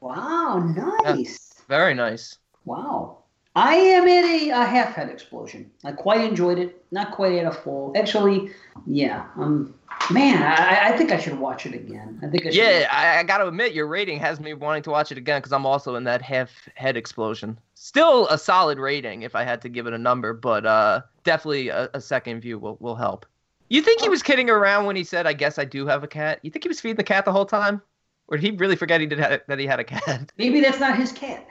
Wow, 0.00 0.58
nice. 1.04 1.62
Very 1.68 1.94
nice. 1.94 2.38
Wow. 2.64 3.24
I 3.56 3.74
am 3.74 4.06
at 4.06 4.24
a, 4.24 4.50
a 4.50 4.64
half 4.64 4.94
head 4.94 5.08
explosion. 5.08 5.70
I 5.84 5.92
quite 5.92 6.20
enjoyed 6.20 6.58
it. 6.58 6.84
Not 6.92 7.10
quite 7.12 7.32
at 7.32 7.46
a 7.46 7.50
full. 7.50 7.92
Actually, 7.96 8.50
yeah. 8.86 9.26
Um, 9.36 9.74
man, 10.10 10.40
I, 10.42 10.90
I 10.90 10.96
think 10.96 11.10
I 11.10 11.18
should 11.18 11.38
watch 11.38 11.66
it 11.66 11.74
again. 11.74 12.20
I 12.22 12.28
think 12.28 12.46
I. 12.46 12.50
Yeah, 12.50 12.88
I, 12.92 13.18
I 13.18 13.22
got 13.24 13.38
to 13.38 13.48
admit, 13.48 13.72
your 13.72 13.88
rating 13.88 14.20
has 14.20 14.38
me 14.38 14.54
wanting 14.54 14.84
to 14.84 14.90
watch 14.90 15.10
it 15.10 15.18
again 15.18 15.40
because 15.40 15.52
I'm 15.52 15.66
also 15.66 15.96
in 15.96 16.04
that 16.04 16.22
half 16.22 16.50
head 16.76 16.96
explosion. 16.96 17.58
Still 17.74 18.28
a 18.28 18.38
solid 18.38 18.78
rating 18.78 19.22
if 19.22 19.34
I 19.34 19.42
had 19.42 19.60
to 19.62 19.68
give 19.68 19.88
it 19.88 19.92
a 19.92 19.98
number, 19.98 20.32
but 20.32 20.64
uh, 20.64 21.02
definitely 21.24 21.68
a, 21.68 21.90
a 21.92 22.00
second 22.00 22.40
view 22.40 22.58
will, 22.58 22.76
will 22.78 22.96
help. 22.96 23.26
You 23.68 23.82
think 23.82 24.00
he 24.00 24.08
was 24.08 24.22
kidding 24.22 24.48
around 24.48 24.86
when 24.86 24.94
he 24.96 25.04
said, 25.04 25.26
"I 25.26 25.32
guess 25.32 25.58
I 25.58 25.64
do 25.64 25.86
have 25.86 26.04
a 26.04 26.08
cat"? 26.08 26.38
You 26.42 26.50
think 26.50 26.64
he 26.64 26.68
was 26.68 26.80
feeding 26.80 26.96
the 26.96 27.04
cat 27.04 27.24
the 27.24 27.32
whole 27.32 27.46
time, 27.46 27.82
or 28.28 28.36
did 28.36 28.44
he 28.44 28.56
really 28.56 28.76
forget 28.76 29.00
he 29.00 29.06
did 29.06 29.18
ha- 29.18 29.38
that 29.48 29.58
he 29.58 29.66
had 29.66 29.80
a 29.80 29.84
cat? 29.84 30.32
Maybe 30.38 30.60
that's 30.60 30.80
not 30.80 30.96
his 30.96 31.10
cat. 31.10 31.46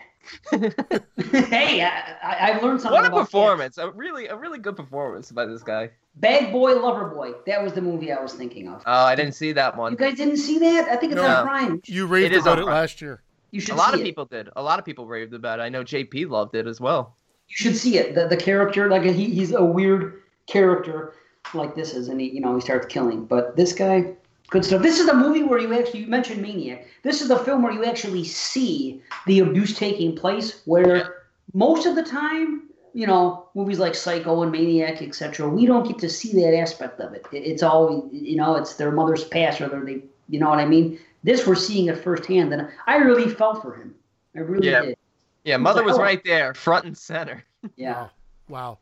hey, 0.52 1.82
I, 1.84 2.14
I, 2.24 2.60
learned 2.60 2.82
something. 2.82 2.92
what 2.92 3.06
a 3.06 3.08
about 3.08 3.20
performance! 3.26 3.78
A 3.78 3.90
really, 3.92 4.28
a 4.28 4.36
really 4.36 4.60
good 4.60 4.76
performance 4.76 5.32
by 5.32 5.46
this 5.46 5.64
guy. 5.64 5.88
cats. 5.88 5.98
Bad 6.16 6.52
Boy, 6.52 6.74
Lover 6.80 7.10
Boy. 7.10 7.32
That 7.46 7.64
was 7.64 7.74
the 7.74 7.82
movie 7.82 8.12
I 8.12 8.20
was 8.22 8.34
thinking 8.34 8.68
of. 8.68 8.84
Oh, 8.86 8.92
I 9.06 9.16
didn't 9.16 9.34
see 9.36 9.52
that 9.54 9.78
one. 9.78 9.92
You 9.94 9.98
guys 9.98 10.16
didn't 10.18 10.38
see 10.38 10.60
that? 10.60 10.90
I 10.90 10.96
think 10.98 11.14
it's 11.14 11.22
No. 11.22 11.28
on 11.28 11.46
Prime. 11.46 11.82
You 11.86 12.08
raved 12.08 12.34
It 12.34 12.38
is 12.38 12.44
about 12.44 12.60
it 12.60 12.66
last 12.66 13.02
year. 13.02 13.22
You 13.52 13.62
should 13.62 13.76
A 13.76 13.78
lot 13.78 13.90
see 13.94 13.96
of 13.96 14.02
it. 14.02 14.04
people 14.04 14.26
did. 14.26 14.50
A 14.56 14.62
lot 14.62 14.80
of 14.80 14.86
people 14.86 15.06
raved 15.08 15.34
about 15.34 15.60
it. 15.60 15.64
I 15.64 15.70
know 15.70 15.84
JP 15.84 16.30
loved 16.30 16.56
it 16.56 16.68
as 16.68 16.80
well. 16.82 17.16
You 17.48 17.56
should 17.56 17.78
see 17.78 17.98
it. 17.98 18.14
The, 18.16 18.28
the 18.28 18.38
character, 18.38 18.90
like 18.90 19.04
he, 19.04 19.26
he's 19.26 19.54
a 19.54 19.64
weird 19.64 20.22
character, 20.46 21.14
like 21.54 21.74
this 21.76 21.94
is, 21.94 22.10
and 22.10 22.20
he, 22.20 22.30
you 22.30 22.42
know, 22.42 22.54
he 22.56 22.62
starts 22.62 22.86
killing. 22.88 23.26
But 23.26 23.56
this 23.56 23.74
guy, 23.74 24.14
good 24.50 24.66
stuff. 24.66 24.82
This 24.82 25.00
is 25.00 25.06
the 25.06 25.14
movie 25.14 25.44
where 25.44 25.60
you 25.60 25.74
actually 25.78 26.02
you 26.02 26.08
mentioned 26.08 26.42
Maniac. 26.42 26.88
This 27.04 27.22
is 27.22 27.28
the 27.28 27.38
film 27.40 27.64
where 27.64 27.72
you 27.72 27.86
actually 27.86 28.24
see 28.24 29.02
the 29.26 29.40
abuse 29.40 29.78
taking 29.78 30.16
place. 30.16 30.62
Where 30.66 31.26
most 31.54 31.86
of 31.86 31.96
the 31.96 32.04
time, 32.04 32.70
you 32.94 33.08
know, 33.08 33.48
movies 33.56 33.80
like 33.80 33.96
Psycho 33.96 34.42
and 34.44 34.52
Maniac, 34.52 35.02
etc., 35.02 35.48
we 35.48 35.66
don't 35.66 35.88
get 35.88 36.00
to 36.00 36.10
see 36.10 36.34
that 36.42 36.58
aspect 36.58 37.00
of 37.00 37.14
it. 37.14 37.26
it 37.32 37.38
it's 37.38 37.64
always, 37.64 38.04
you 38.12 38.36
know, 38.36 38.56
it's 38.56 38.76
their 38.76 38.92
mother's 38.92 39.24
past, 39.26 39.62
or 39.62 39.86
they, 39.86 40.02
you 40.30 40.40
know 40.40 40.50
what 40.50 40.60
I 40.60 40.66
mean. 40.66 41.00
This 41.24 41.46
we're 41.46 41.56
seeing 41.56 41.88
it 41.88 41.98
firsthand, 41.98 42.54
and 42.54 42.70
I 42.88 42.98
really 42.98 43.30
felt 43.34 43.62
for 43.62 43.76
him. 43.76 43.96
I 44.36 44.40
really 44.40 44.70
Yeah. 44.70 44.82
did. 44.82 44.98
Yeah, 45.44 45.58
mother 45.58 45.84
was 45.84 45.98
oh. 45.98 46.02
right 46.02 46.24
there, 46.24 46.54
front 46.54 46.86
and 46.86 46.98
center. 46.98 47.44
Yeah. 47.76 47.94
Wow. 47.94 48.10
Wow. 48.48 48.78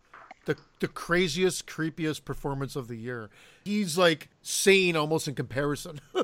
The 0.47 0.57
the 0.79 0.87
craziest, 0.87 1.67
creepiest 1.67 2.23
performance 2.25 2.75
of 2.75 2.87
the 2.87 2.95
year. 2.95 3.29
He's 3.65 3.97
like 3.97 4.29
sane 4.41 4.95
almost 4.95 5.27
in 5.27 5.35
comparison. 5.35 5.99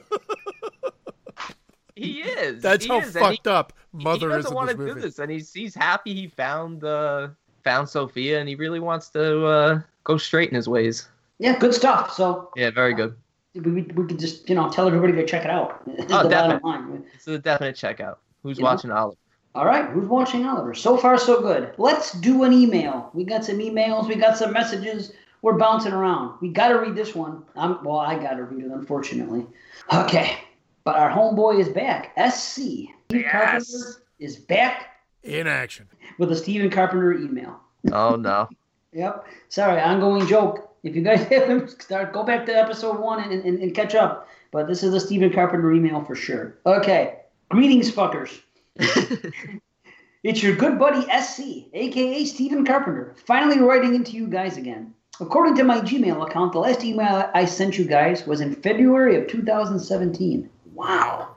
He 1.96 2.22
is. 2.22 2.62
That's 2.64 2.86
he 2.86 2.92
how 2.92 3.02
is, 3.02 3.16
and 3.16 3.24
fucked 3.26 3.48
up 3.48 3.74
he, 3.96 4.04
Mother 4.04 4.30
He 4.30 4.36
doesn't 4.36 4.52
in 4.52 4.56
want 4.56 4.70
this 4.70 4.78
to 4.78 4.94
do 4.96 5.00
this, 5.00 5.20
and 5.20 5.30
he's 5.32 5.54
he's 5.54 5.76
happy 5.76 6.14
he 6.16 6.28
found 6.28 6.84
uh 6.84 7.28
found 7.64 7.88
Sophia, 7.88 8.40
and 8.40 8.50
he 8.50 8.56
really 8.56 8.80
wants 8.80 9.10
to 9.10 9.46
uh 9.46 9.82
go 10.04 10.18
straight 10.18 10.50
in 10.50 10.56
his 10.56 10.68
ways. 10.68 11.08
Yeah, 11.38 11.58
good 11.60 11.74
stuff. 11.74 12.12
So 12.14 12.50
Yeah, 12.56 12.72
very 12.72 12.96
good. 12.96 13.16
we, 13.54 13.62
we, 13.62 13.82
we 13.84 14.08
could 14.08 14.18
just, 14.20 14.50
you 14.50 14.56
know, 14.56 14.70
tell 14.70 14.88
everybody 14.88 15.14
to 15.14 15.26
check 15.26 15.44
it 15.46 15.52
out. 15.52 15.82
Is 15.86 16.06
Oh, 16.10 16.24
the 16.24 16.30
bottom 16.30 16.30
definitely. 16.30 16.72
line. 16.72 17.06
It's 17.14 17.28
a 17.28 17.38
definite 17.38 17.76
checkout. 17.76 18.18
Who's 18.42 18.58
You 18.58 18.64
know? 18.64 18.70
watching 18.72 18.90
Oliver? 18.92 19.18
All 19.56 19.66
right, 19.66 19.90
who's 19.90 20.08
watching 20.08 20.46
Oliver? 20.46 20.74
So 20.74 20.98
far, 20.98 21.18
so 21.18 21.42
good. 21.42 21.74
Let's 21.78 22.14
do 22.14 22.44
an 22.44 22.54
email. 22.54 23.12
We 23.14 23.24
got 23.24 23.46
some 23.46 23.58
emails. 23.60 24.08
We 24.08 24.16
got 24.16 24.38
some 24.38 24.52
messages. 24.52 25.14
We're 25.44 25.58
bouncing 25.58 25.92
around. 25.94 26.38
We 26.42 26.50
got 26.50 26.70
to 26.70 26.76
read 26.80 26.96
this 26.96 27.14
one. 27.14 27.44
I'm, 27.56 27.84
well, 27.84 27.98
I 28.00 28.18
got 28.18 28.36
to 28.36 28.44
read 28.44 28.66
it, 28.66 28.72
unfortunately. 28.72 29.46
Okay, 29.94 30.38
but 30.84 30.96
our 30.96 31.10
homeboy 31.12 31.60
is 31.60 31.70
back. 31.70 32.14
SC. 32.18 32.90
Steve 33.10 33.26
Carpenter 33.30 34.02
is 34.20 34.38
back 34.38 35.04
In 35.24 35.46
action. 35.46 35.88
with 36.18 36.32
a 36.32 36.36
Stephen 36.36 36.70
Carpenter 36.72 37.14
email. 37.14 37.60
Oh 37.92 38.16
no. 38.16 38.50
Yep. 38.96 39.26
Sorry, 39.50 39.82
ongoing 39.82 40.28
joke. 40.28 40.70
If 40.84 40.96
you 40.96 41.02
guys 41.02 41.24
haven't, 41.32 41.82
start 41.82 42.14
go 42.14 42.22
back 42.24 42.46
to 42.46 42.56
episode 42.56 43.00
one 43.00 43.24
and, 43.24 43.44
and, 43.44 43.58
and 43.58 43.74
catch 43.74 43.96
up. 43.96 44.28
But 44.52 44.68
this 44.68 44.84
is 44.84 44.94
a 44.94 45.00
Stephen 45.00 45.34
Carpenter 45.34 45.74
email 45.74 46.04
for 46.06 46.14
sure. 46.14 46.56
Okay. 46.68 47.16
Greetings, 47.50 47.92
fuckers. 47.92 48.40
it's 50.24 50.42
your 50.42 50.56
good 50.56 50.80
buddy 50.80 51.02
SC, 51.22 51.70
aka 51.74 52.26
Stephen 52.26 52.66
Carpenter, 52.66 53.14
finally 53.26 53.60
writing 53.60 53.94
into 53.94 54.14
you 54.14 54.28
guys 54.28 54.58
again. 54.58 54.94
According 55.20 55.56
to 55.58 55.64
my 55.64 55.80
Gmail 55.80 56.28
account, 56.28 56.54
the 56.54 56.60
last 56.60 56.84
email 56.84 57.30
I 57.36 57.46
sent 57.46 57.78
you 57.78 57.86
guys 57.86 58.26
was 58.26 58.42
in 58.42 58.56
February 58.56 59.16
of 59.16 59.28
2017. 59.28 60.50
Wow. 60.74 61.36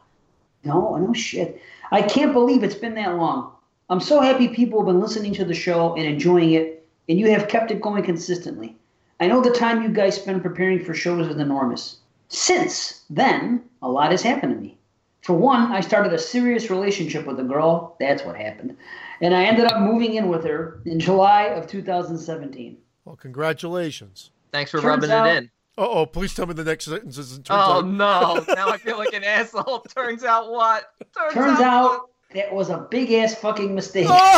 No, 0.64 0.96
no 0.96 1.12
shit. 1.12 1.60
I 1.92 2.00
can't 2.00 2.32
believe 2.32 2.62
it's 2.62 2.74
been 2.74 2.94
that 2.94 3.16
long. 3.16 3.52
I'm 3.90 4.00
so 4.00 4.20
happy 4.20 4.48
people 4.48 4.80
have 4.80 4.86
been 4.86 5.00
listening 5.00 5.34
to 5.34 5.44
the 5.44 5.54
show 5.54 5.94
and 5.94 6.06
enjoying 6.06 6.52
it, 6.52 6.88
and 7.08 7.20
you 7.20 7.30
have 7.30 7.48
kept 7.48 7.70
it 7.70 7.82
going 7.82 8.02
consistently. 8.02 8.76
I 9.20 9.28
know 9.28 9.42
the 9.42 9.50
time 9.50 9.82
you 9.82 9.90
guys 9.90 10.16
spend 10.16 10.42
preparing 10.42 10.82
for 10.82 10.94
shows 10.94 11.28
is 11.28 11.36
enormous. 11.36 11.98
Since 12.28 13.04
then, 13.10 13.62
a 13.82 13.88
lot 13.90 14.10
has 14.10 14.22
happened 14.22 14.54
to 14.54 14.60
me. 14.60 14.78
For 15.26 15.34
one, 15.34 15.72
I 15.72 15.80
started 15.80 16.12
a 16.12 16.18
serious 16.18 16.70
relationship 16.70 17.26
with 17.26 17.40
a 17.40 17.42
girl. 17.42 17.96
That's 17.98 18.22
what 18.24 18.36
happened. 18.36 18.76
And 19.20 19.34
I 19.34 19.44
ended 19.44 19.64
up 19.64 19.80
moving 19.80 20.14
in 20.14 20.28
with 20.28 20.44
her 20.44 20.80
in 20.84 21.00
July 21.00 21.44
of 21.46 21.66
2017. 21.66 22.76
Well, 23.04 23.16
congratulations. 23.16 24.30
Thanks 24.52 24.70
for 24.70 24.76
Turns 24.80 24.86
rubbing 25.08 25.10
out- 25.10 25.26
it 25.26 25.36
in. 25.38 25.50
Uh 25.78 25.86
oh, 25.90 26.06
please 26.06 26.32
tell 26.34 26.46
me 26.46 26.54
the 26.54 26.64
next 26.64 26.84
sentence 26.86 27.18
isn't 27.18 27.44
turns 27.44 27.60
Oh 27.66 27.78
out. 27.78 27.86
no! 27.86 28.44
Now 28.54 28.68
I 28.70 28.78
feel 28.78 28.96
like 28.96 29.12
an 29.12 29.24
asshole. 29.24 29.80
Turns 29.80 30.24
out 30.24 30.50
what? 30.50 30.92
Turns, 31.18 31.34
Turns 31.34 31.60
out. 31.60 31.90
out 31.92 32.10
that 32.32 32.50
was 32.54 32.70
a 32.70 32.86
big 32.90 33.12
ass 33.12 33.34
fucking 33.34 33.74
mistake. 33.74 34.06
Oh, 34.08 34.32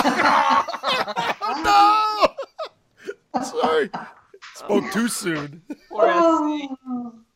no! 3.35 3.43
Sorry. 3.43 3.91
Spoke 4.55 4.91
too 4.93 5.07
soon. 5.09 5.63
Poor 5.91 6.09
SC. 6.13 6.73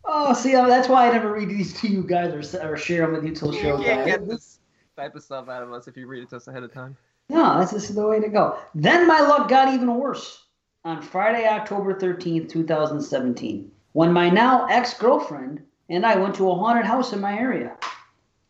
Oh, 0.05 0.33
see, 0.35 0.53
that's 0.53 0.89
why 0.89 1.09
I 1.09 1.13
never 1.13 1.33
read 1.33 1.49
these 1.49 1.79
to 1.81 1.89
you 1.89 2.03
guys 2.03 2.55
or, 2.55 2.73
or 2.73 2.77
share 2.77 3.03
them 3.03 3.13
with 3.13 3.25
you 3.25 3.35
till 3.35 3.55
You 3.55 3.61
show 3.61 3.83
can't 3.83 4.01
time. 4.01 4.07
get 4.07 4.29
this 4.29 4.59
type 4.97 5.15
of 5.15 5.23
stuff 5.23 5.49
out 5.49 5.63
of 5.63 5.73
us 5.73 5.89
if 5.89 5.97
you 5.97 6.07
read 6.07 6.25
it 6.25 6.31
to 6.31 6.37
us 6.37 6.49
ahead 6.49 6.63
of 6.63 6.73
time. 6.73 6.97
No, 7.29 7.61
this 7.61 7.73
is 7.73 7.95
the 7.95 8.07
way 8.07 8.21
to 8.21 8.29
go. 8.29 8.59
Then 8.75 9.07
my 9.07 9.21
luck 9.21 9.49
got 9.49 9.73
even 9.73 9.95
worse. 9.95 10.45
On 10.85 11.01
Friday, 11.01 11.47
October 11.47 11.95
13th, 11.95 12.49
2017, 12.49 13.71
when 13.93 14.13
my 14.13 14.29
now 14.29 14.67
ex 14.67 14.95
girlfriend 14.95 15.63
and 15.89 16.07
I 16.07 16.17
went 16.17 16.35
to 16.37 16.51
a 16.51 16.55
haunted 16.55 16.87
house 16.87 17.13
in 17.13 17.21
my 17.21 17.39
area. 17.39 17.77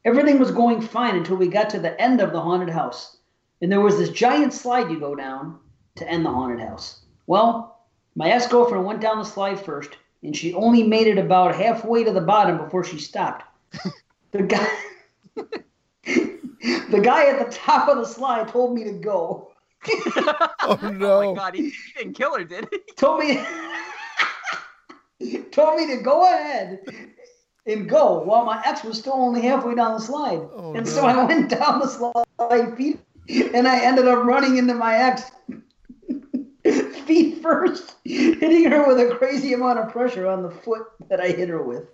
Everything 0.04 0.38
was 0.38 0.50
going 0.50 0.80
fine 0.80 1.16
until 1.16 1.36
we 1.36 1.48
got 1.48 1.70
to 1.70 1.78
the 1.78 2.00
end 2.00 2.20
of 2.20 2.32
the 2.32 2.40
haunted 2.40 2.70
house. 2.70 3.18
And 3.60 3.70
there 3.70 3.80
was 3.80 3.98
this 3.98 4.10
giant 4.10 4.52
slide 4.52 4.90
you 4.90 4.98
go 4.98 5.14
down 5.14 5.58
to 5.96 6.08
end 6.08 6.24
the 6.24 6.30
haunted 6.30 6.60
house. 6.60 7.02
Well, 7.26 7.80
my 8.14 8.30
ex 8.30 8.46
girlfriend 8.46 8.84
went 8.84 9.00
down 9.00 9.18
the 9.18 9.24
slide 9.24 9.60
first, 9.60 9.96
and 10.22 10.36
she 10.36 10.54
only 10.54 10.82
made 10.82 11.06
it 11.06 11.18
about 11.18 11.54
halfway 11.54 12.04
to 12.04 12.12
the 12.12 12.20
bottom 12.20 12.58
before 12.58 12.84
she 12.84 12.98
stopped. 12.98 13.44
the 14.32 14.42
guy. 14.42 14.68
The 16.90 17.00
guy 17.00 17.24
at 17.26 17.44
the 17.44 17.50
top 17.56 17.88
of 17.88 17.96
the 17.96 18.04
slide 18.04 18.48
told 18.48 18.74
me 18.74 18.84
to 18.84 18.92
go. 18.92 19.50
Oh 20.64 20.78
Oh 20.82 20.90
no. 20.90 21.32
my 21.34 21.38
god, 21.40 21.54
he, 21.54 21.70
he 21.70 21.92
didn't 21.96 22.12
kill 22.14 22.36
her, 22.36 22.44
did 22.44 22.68
he? 22.70 22.78
Told 22.96 23.18
me 23.20 23.42
told 25.50 25.76
me 25.76 25.86
to 25.88 26.02
go 26.02 26.22
ahead 26.22 26.80
and 27.66 27.88
go 27.88 28.20
while 28.22 28.44
my 28.44 28.62
ex 28.64 28.84
was 28.84 28.98
still 28.98 29.14
only 29.14 29.40
halfway 29.40 29.74
down 29.74 29.94
the 29.94 30.00
slide. 30.00 30.40
Oh, 30.54 30.74
and 30.74 30.84
no. 30.84 30.92
so 30.92 31.04
I 31.06 31.24
went 31.24 31.48
down 31.50 31.80
the 31.80 31.88
slide 31.88 32.76
feet 32.76 33.00
and 33.54 33.66
I 33.66 33.80
ended 33.84 34.06
up 34.06 34.24
running 34.24 34.56
into 34.58 34.74
my 34.74 34.94
ex 34.96 35.30
feet 37.06 37.42
first, 37.42 37.96
hitting 38.04 38.70
her 38.70 38.86
with 38.86 39.00
a 39.00 39.16
crazy 39.16 39.52
amount 39.52 39.78
of 39.80 39.90
pressure 39.90 40.28
on 40.28 40.42
the 40.42 40.50
foot 40.50 40.82
that 41.08 41.20
I 41.20 41.28
hit 41.28 41.48
her 41.48 41.62
with. 41.62 41.88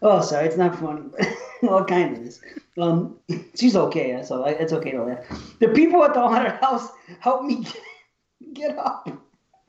Oh, 0.00 0.22
sorry, 0.22 0.46
it's 0.46 0.56
not 0.56 0.78
funny, 0.78 1.02
well, 1.62 1.84
kind 1.84 2.16
of 2.16 2.22
is. 2.22 2.40
Um, 2.78 3.16
she's 3.54 3.76
okay, 3.76 4.22
so 4.24 4.44
it's 4.44 4.72
okay 4.72 4.92
to 4.92 5.04
laugh. 5.04 5.58
The 5.60 5.68
people 5.68 6.02
at 6.04 6.14
the 6.14 6.20
haunted 6.20 6.52
house 6.52 6.88
helped 7.20 7.44
me 7.44 7.64
get, 7.64 8.54
get 8.54 8.78
up, 8.78 9.08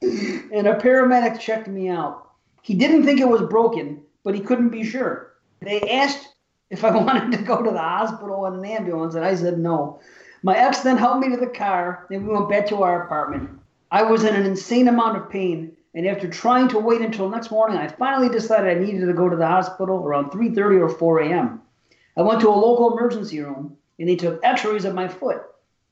and 0.02 0.68
a 0.68 0.76
paramedic 0.76 1.40
checked 1.40 1.68
me 1.68 1.90
out. 1.90 2.30
He 2.62 2.74
didn't 2.74 3.04
think 3.06 3.20
it 3.20 3.28
was 3.28 3.42
broken, 3.42 4.02
but 4.24 4.34
he 4.34 4.42
couldn't 4.42 4.70
be 4.70 4.84
sure. 4.84 5.34
They 5.62 5.82
asked 5.90 6.36
if 6.70 6.86
I 6.86 6.92
wanted 6.92 7.38
to 7.38 7.44
go 7.44 7.62
to 7.62 7.72
the 7.72 7.78
hospital 7.78 8.46
in 8.46 8.54
an 8.54 8.66
ambulance, 8.66 9.16
and 9.16 9.26
I 9.26 9.36
said 9.36 9.60
no. 9.60 10.00
My 10.44 10.56
ex 10.56 10.82
then 10.82 10.98
helped 10.98 11.26
me 11.26 11.36
to 11.36 11.38
the 11.38 11.48
car, 11.48 12.08
and 12.12 12.26
we 12.26 12.34
went 12.34 12.50
back 12.50 12.68
to 12.68 12.84
our 12.84 13.04
apartment. 13.04 13.57
I 13.92 14.04
was 14.04 14.24
in 14.24 14.36
an 14.36 14.46
insane 14.46 14.88
amount 14.88 15.18
of 15.18 15.30
pain, 15.30 15.76
and 15.94 16.06
after 16.06 16.28
trying 16.28 16.68
to 16.70 16.80
wait 16.80 17.02
until 17.02 17.30
next 17.30 17.52
morning, 17.52 17.78
I 17.78 17.88
finally 17.88 18.30
decided 18.30 18.70
I 18.70 18.80
needed 18.80 19.06
to 19.06 19.14
go 19.14 19.30
to 19.30 19.36
the 19.36 19.48
hospital 19.48 19.98
around 20.04 20.32
3:30 20.32 20.82
or 20.82 20.90
4 20.90 21.20
a.m. 21.22 21.62
I 22.16 22.22
went 22.22 22.42
to 22.42 22.50
a 22.50 22.52
local 22.52 22.98
emergency 22.98 23.40
room, 23.40 23.78
and 24.00 24.10
they 24.10 24.16
took 24.16 24.40
X-rays 24.44 24.86
of 24.86 24.94
my 24.94 25.08
foot. 25.08 25.42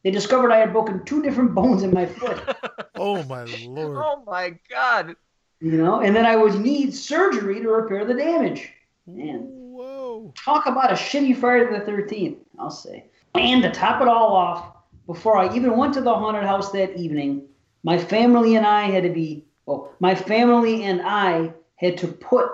They 0.04 0.12
discovered 0.12 0.52
I 0.52 0.58
had 0.58 0.74
broken 0.74 1.04
two 1.06 1.24
different 1.24 1.56
bones 1.56 1.84
in 1.84 1.94
my 1.94 2.06
foot. 2.06 2.40
Oh 2.98 3.24
my 3.24 3.44
lord. 3.44 3.98
Oh 3.98 4.24
my 4.26 4.58
god. 4.70 5.18
You 5.60 5.74
know, 5.74 6.00
and 6.00 6.16
then 6.16 6.26
I 6.26 6.38
would 6.38 6.62
need 6.62 6.94
surgery 6.94 7.60
to 7.60 7.70
repair 7.70 8.06
the 8.06 8.14
damage. 8.14 8.72
Man, 9.06 9.48
Whoa. 9.50 10.34
talk 10.38 10.66
about 10.66 10.92
a 10.92 10.96
shitty 10.96 11.36
Friday 11.36 11.66
the 11.78 11.84
13th, 11.84 12.38
I'll 12.58 12.72
say. 12.72 13.06
And 13.34 13.62
to 13.64 13.72
top 13.72 14.02
it 14.02 14.08
all 14.08 14.34
off, 14.34 14.78
before 15.08 15.38
I 15.38 15.54
even 15.54 15.76
went 15.76 15.94
to 15.96 16.02
the 16.02 16.14
haunted 16.14 16.46
house 16.46 16.72
that 16.72 16.96
evening, 16.96 17.50
my 17.86 18.00
family 18.00 18.56
and 18.56 18.66
I 18.66 18.86
had 18.90 19.04
to 19.04 19.10
be, 19.10 19.46
well, 19.68 19.94
my 20.00 20.16
family 20.16 20.84
and 20.86 21.02
I 21.04 21.54
had 21.76 21.98
to 22.00 22.08
put 22.08 22.50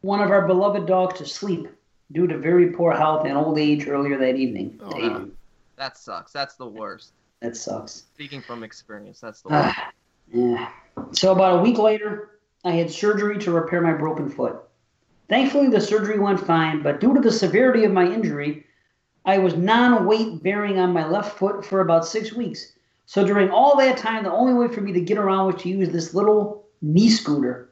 one 0.00 0.20
of 0.20 0.30
our 0.32 0.48
beloved 0.48 0.84
dogs 0.84 1.18
to 1.18 1.26
sleep 1.26 1.68
due 2.10 2.26
to 2.26 2.36
very 2.36 2.72
poor 2.72 2.92
health 2.92 3.24
and 3.24 3.36
old 3.36 3.56
age 3.56 3.86
earlier 3.86 4.18
that 4.18 4.34
evening. 4.34 4.80
Oh, 4.82 4.98
Damn, 4.98 5.32
That 5.76 5.96
sucks. 5.96 6.32
That's 6.32 6.56
the 6.56 6.66
worst. 6.66 7.12
that 7.40 7.56
sucks. 7.56 7.92
Speaking 7.92 8.42
from 8.42 8.64
experience, 8.64 9.20
that's 9.20 9.42
the 9.42 9.50
worst. 9.50 9.78
Ah, 9.78 9.92
yeah. 10.32 10.70
So 11.12 11.30
about 11.30 11.60
a 11.60 11.62
week 11.62 11.78
later, 11.78 12.40
I 12.64 12.72
had 12.72 12.90
surgery 12.90 13.38
to 13.38 13.52
repair 13.52 13.80
my 13.80 13.92
broken 13.92 14.28
foot. 14.28 14.56
Thankfully, 15.28 15.68
the 15.68 15.80
surgery 15.80 16.18
went 16.18 16.40
fine, 16.44 16.82
but 16.82 16.98
due 16.98 17.14
to 17.14 17.20
the 17.20 17.30
severity 17.30 17.84
of 17.84 17.92
my 17.92 18.06
injury, 18.10 18.66
I 19.24 19.38
was 19.38 19.54
non-weight 19.54 20.42
bearing 20.42 20.80
on 20.80 20.92
my 20.92 21.06
left 21.06 21.38
foot 21.38 21.64
for 21.64 21.80
about 21.80 22.04
six 22.06 22.32
weeks. 22.32 22.72
So 23.08 23.24
during 23.26 23.48
all 23.48 23.74
that 23.78 23.96
time, 23.96 24.22
the 24.24 24.30
only 24.30 24.52
way 24.52 24.68
for 24.72 24.82
me 24.82 24.92
to 24.92 25.00
get 25.00 25.16
around 25.16 25.46
was 25.46 25.62
to 25.62 25.70
use 25.70 25.88
this 25.88 26.12
little 26.12 26.66
knee 26.82 27.08
scooter. 27.08 27.70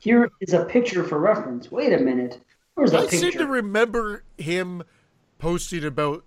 Here 0.00 0.28
is 0.40 0.54
a 0.54 0.64
picture 0.64 1.04
for 1.04 1.20
reference. 1.20 1.70
Wait 1.70 1.92
a 1.92 1.98
minute. 1.98 2.40
Where's 2.74 2.90
the 2.90 2.98
I 2.98 3.06
seem 3.06 3.30
to 3.30 3.46
remember 3.46 4.24
him 4.36 4.82
posting 5.38 5.84
about 5.84 6.24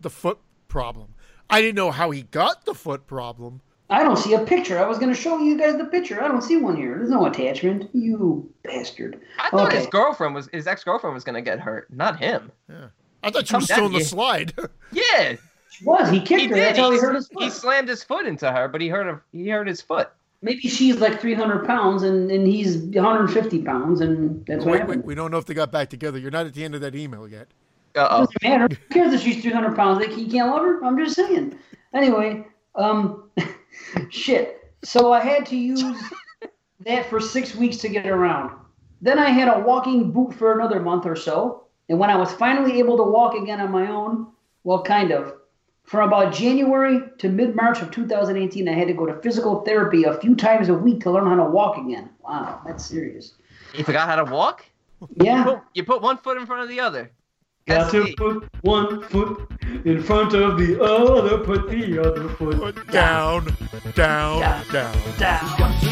the 0.00 0.08
foot 0.08 0.38
problem. 0.68 1.08
I 1.50 1.60
didn't 1.60 1.74
know 1.76 1.90
how 1.90 2.10
he 2.12 2.22
got 2.22 2.64
the 2.64 2.72
foot 2.72 3.06
problem. 3.06 3.60
I 3.90 4.02
don't 4.02 4.16
see 4.16 4.32
a 4.32 4.40
picture. 4.42 4.78
I 4.78 4.88
was 4.88 4.96
going 4.98 5.12
to 5.14 5.20
show 5.20 5.38
you 5.38 5.58
guys 5.58 5.76
the 5.76 5.84
picture. 5.84 6.22
I 6.24 6.28
don't 6.28 6.40
see 6.40 6.56
one 6.56 6.76
here. 6.76 6.96
There's 6.96 7.10
no 7.10 7.26
attachment. 7.26 7.90
You 7.92 8.50
bastard. 8.64 9.20
I 9.38 9.50
thought 9.50 9.66
Okay. 9.68 9.76
his 9.76 9.86
girlfriend 9.88 10.34
was 10.34 10.48
his 10.50 10.66
ex 10.66 10.82
girlfriend 10.82 11.12
was 11.12 11.24
gonna 11.24 11.42
get 11.42 11.60
hurt, 11.60 11.92
not 11.92 12.18
him. 12.18 12.50
Yeah. 12.70 12.86
I 13.22 13.30
thought 13.30 13.42
you 13.50 13.52
Come 13.52 13.60
were 13.60 13.66
still 13.66 13.76
down, 13.76 13.92
in 13.92 13.98
the 13.98 14.04
slide. 14.06 14.54
Yeah, 14.92 15.36
was. 15.84 16.10
He 16.10 16.20
kicked 16.20 16.40
he 16.42 16.46
her. 16.48 16.54
did. 16.54 16.64
That's 16.64 16.78
how 16.78 16.90
he 16.90 16.96
He- 16.96 17.02
hurt 17.02 17.14
his 17.16 17.28
He 17.38 17.50
slammed 17.50 17.88
his 17.88 18.02
foot 18.04 18.26
into 18.26 18.50
her, 18.50 18.68
but 18.68 18.80
he 18.80 18.88
hurt 18.88 19.06
her, 19.06 19.22
he 19.32 19.48
hurt 19.48 19.66
his 19.68 19.80
foot. 19.80 20.10
Maybe 20.44 20.62
she's 20.68 20.96
like 20.96 21.20
300 21.20 21.64
pounds 21.66 22.02
and, 22.02 22.28
and 22.30 22.46
he's 22.46 22.76
150 22.78 23.62
pounds, 23.62 24.00
and 24.00 24.44
that's 24.46 24.64
what 24.64 24.72
wait, 24.72 24.80
happened. 24.80 25.02
wait, 25.02 25.06
we 25.06 25.14
don't 25.14 25.30
know 25.30 25.38
if 25.38 25.46
they 25.46 25.54
got 25.54 25.70
back 25.70 25.88
together. 25.88 26.18
You're 26.18 26.32
not 26.32 26.46
at 26.46 26.54
the 26.54 26.64
end 26.64 26.74
of 26.74 26.80
that 26.80 26.96
email 26.96 27.28
yet. 27.28 27.46
Uh 27.94 28.08
oh. 28.10 28.18
Doesn't 28.26 28.42
matter. 28.42 28.68
Who 28.74 28.94
cares 28.94 29.12
if 29.14 29.20
she's 29.22 29.40
300 29.42 29.76
pounds? 29.76 30.00
Like, 30.00 30.10
he 30.16 30.28
can't 30.28 30.50
love 30.50 30.62
her? 30.62 30.84
I'm 30.84 30.98
just 30.98 31.14
saying. 31.14 31.56
Anyway, 31.94 32.44
um, 32.74 33.30
Shit. 34.10 34.74
So 34.84 35.12
I 35.12 35.20
had 35.20 35.46
to 35.46 35.56
use 35.56 35.84
that 36.86 37.06
for 37.08 37.20
six 37.20 37.54
weeks 37.54 37.76
to 37.78 37.88
get 37.88 38.06
around. 38.06 38.50
Then 39.00 39.18
I 39.18 39.30
had 39.30 39.48
a 39.48 39.60
walking 39.60 40.10
boot 40.12 40.34
for 40.34 40.58
another 40.58 40.80
month 40.80 41.06
or 41.06 41.16
so. 41.16 41.64
And 41.88 41.98
when 41.98 42.10
I 42.10 42.16
was 42.16 42.32
finally 42.32 42.78
able 42.78 42.96
to 42.96 43.02
walk 43.02 43.34
again 43.34 43.60
on 43.60 43.70
my 43.70 43.88
own, 43.88 44.28
well, 44.64 44.82
kind 44.82 45.10
of, 45.12 45.34
from 45.84 46.08
about 46.08 46.32
January 46.32 47.00
to 47.18 47.28
mid 47.28 47.54
March 47.54 47.82
of 47.82 47.90
2018, 47.90 48.68
I 48.68 48.72
had 48.72 48.88
to 48.88 48.94
go 48.94 49.06
to 49.06 49.14
physical 49.20 49.62
therapy 49.62 50.04
a 50.04 50.14
few 50.18 50.34
times 50.34 50.68
a 50.68 50.74
week 50.74 51.00
to 51.02 51.10
learn 51.10 51.26
how 51.26 51.36
to 51.36 51.44
walk 51.44 51.76
again. 51.78 52.08
Wow, 52.20 52.60
that's 52.66 52.84
serious. 52.84 53.34
You 53.74 53.84
forgot 53.84 54.08
how 54.08 54.16
to 54.24 54.30
walk? 54.30 54.64
Yeah. 55.16 55.44
Put- 55.44 55.60
You 55.74 55.84
put 55.84 56.00
one 56.02 56.16
foot 56.18 56.36
in 56.38 56.46
front 56.46 56.62
of 56.62 56.68
the 56.68 56.80
other. 56.80 57.10
Got 57.66 57.90
to 57.92 58.12
put 58.16 58.48
one 58.62 59.02
foot 59.04 59.48
in 59.84 60.02
front 60.02 60.34
of 60.34 60.58
the 60.58 60.82
other, 60.82 61.38
put 61.38 61.70
the 61.70 61.98
other 62.00 62.28
foot 62.30 62.56
Put 62.58 62.90
down, 62.90 63.56
down, 63.94 64.38
Yeah. 64.40 64.64
down. 64.72 64.96
down. 65.18 65.91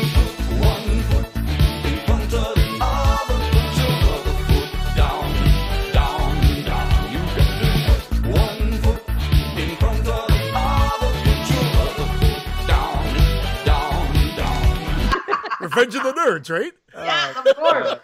Revenge 15.81 16.07
of 16.07 16.15
the 16.15 16.21
Nerds, 16.21 16.51
right? 16.51 16.73
Yes, 16.95 17.37
of 17.37 17.47
uh, 17.47 17.55
course. 17.55 17.95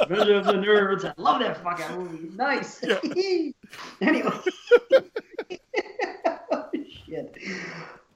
Revenge 0.08 0.30
of 0.30 0.46
the 0.46 0.52
Nerds. 0.52 1.04
I 1.04 1.12
love 1.20 1.40
that 1.40 1.62
fucking 1.62 1.98
movie. 1.98 2.30
Nice. 2.36 2.82
anyway. 4.00 4.30
Shit. 7.06 7.36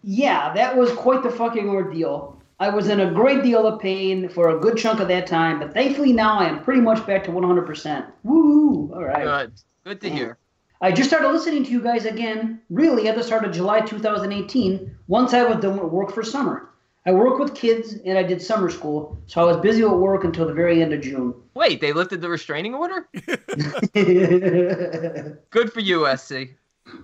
Yeah, 0.02 0.52
that 0.54 0.76
was 0.76 0.92
quite 0.92 1.22
the 1.22 1.30
fucking 1.30 1.68
ordeal. 1.68 2.40
I 2.60 2.68
was 2.68 2.88
in 2.88 3.00
a 3.00 3.10
great 3.10 3.42
deal 3.42 3.66
of 3.66 3.80
pain 3.80 4.28
for 4.28 4.50
a 4.50 4.60
good 4.60 4.76
chunk 4.76 5.00
of 5.00 5.08
that 5.08 5.26
time, 5.26 5.58
but 5.58 5.74
thankfully 5.74 6.12
now 6.12 6.38
I 6.38 6.44
am 6.44 6.62
pretty 6.62 6.80
much 6.80 7.04
back 7.06 7.24
to 7.24 7.30
100%. 7.30 8.06
Woo! 8.22 8.92
All 8.94 9.02
right. 9.02 9.24
Good. 9.24 9.52
Good 9.84 10.00
to 10.02 10.10
hear. 10.10 10.38
I 10.80 10.92
just 10.92 11.08
started 11.08 11.30
listening 11.32 11.64
to 11.64 11.70
you 11.70 11.80
guys 11.80 12.06
again, 12.06 12.60
really, 12.70 13.08
at 13.08 13.16
the 13.16 13.22
start 13.22 13.44
of 13.44 13.52
July 13.52 13.80
2018, 13.80 14.96
once 15.08 15.34
I 15.34 15.44
was 15.44 15.60
done 15.60 15.78
with 15.78 15.92
work 15.92 16.12
for 16.12 16.22
summer. 16.22 16.71
I 17.04 17.12
work 17.12 17.38
with 17.38 17.54
kids 17.54 17.94
and 18.04 18.16
I 18.16 18.22
did 18.22 18.40
summer 18.40 18.70
school, 18.70 19.18
so 19.26 19.40
I 19.40 19.44
was 19.44 19.56
busy 19.56 19.82
at 19.82 19.90
work 19.90 20.22
until 20.22 20.46
the 20.46 20.54
very 20.54 20.82
end 20.82 20.92
of 20.92 21.00
June. 21.00 21.34
Wait, 21.54 21.80
they 21.80 21.92
lifted 21.92 22.20
the 22.20 22.28
restraining 22.28 22.74
order? 22.74 23.08
Good 25.50 25.72
for 25.72 25.80
you, 25.80 26.16
SC. 26.16 26.34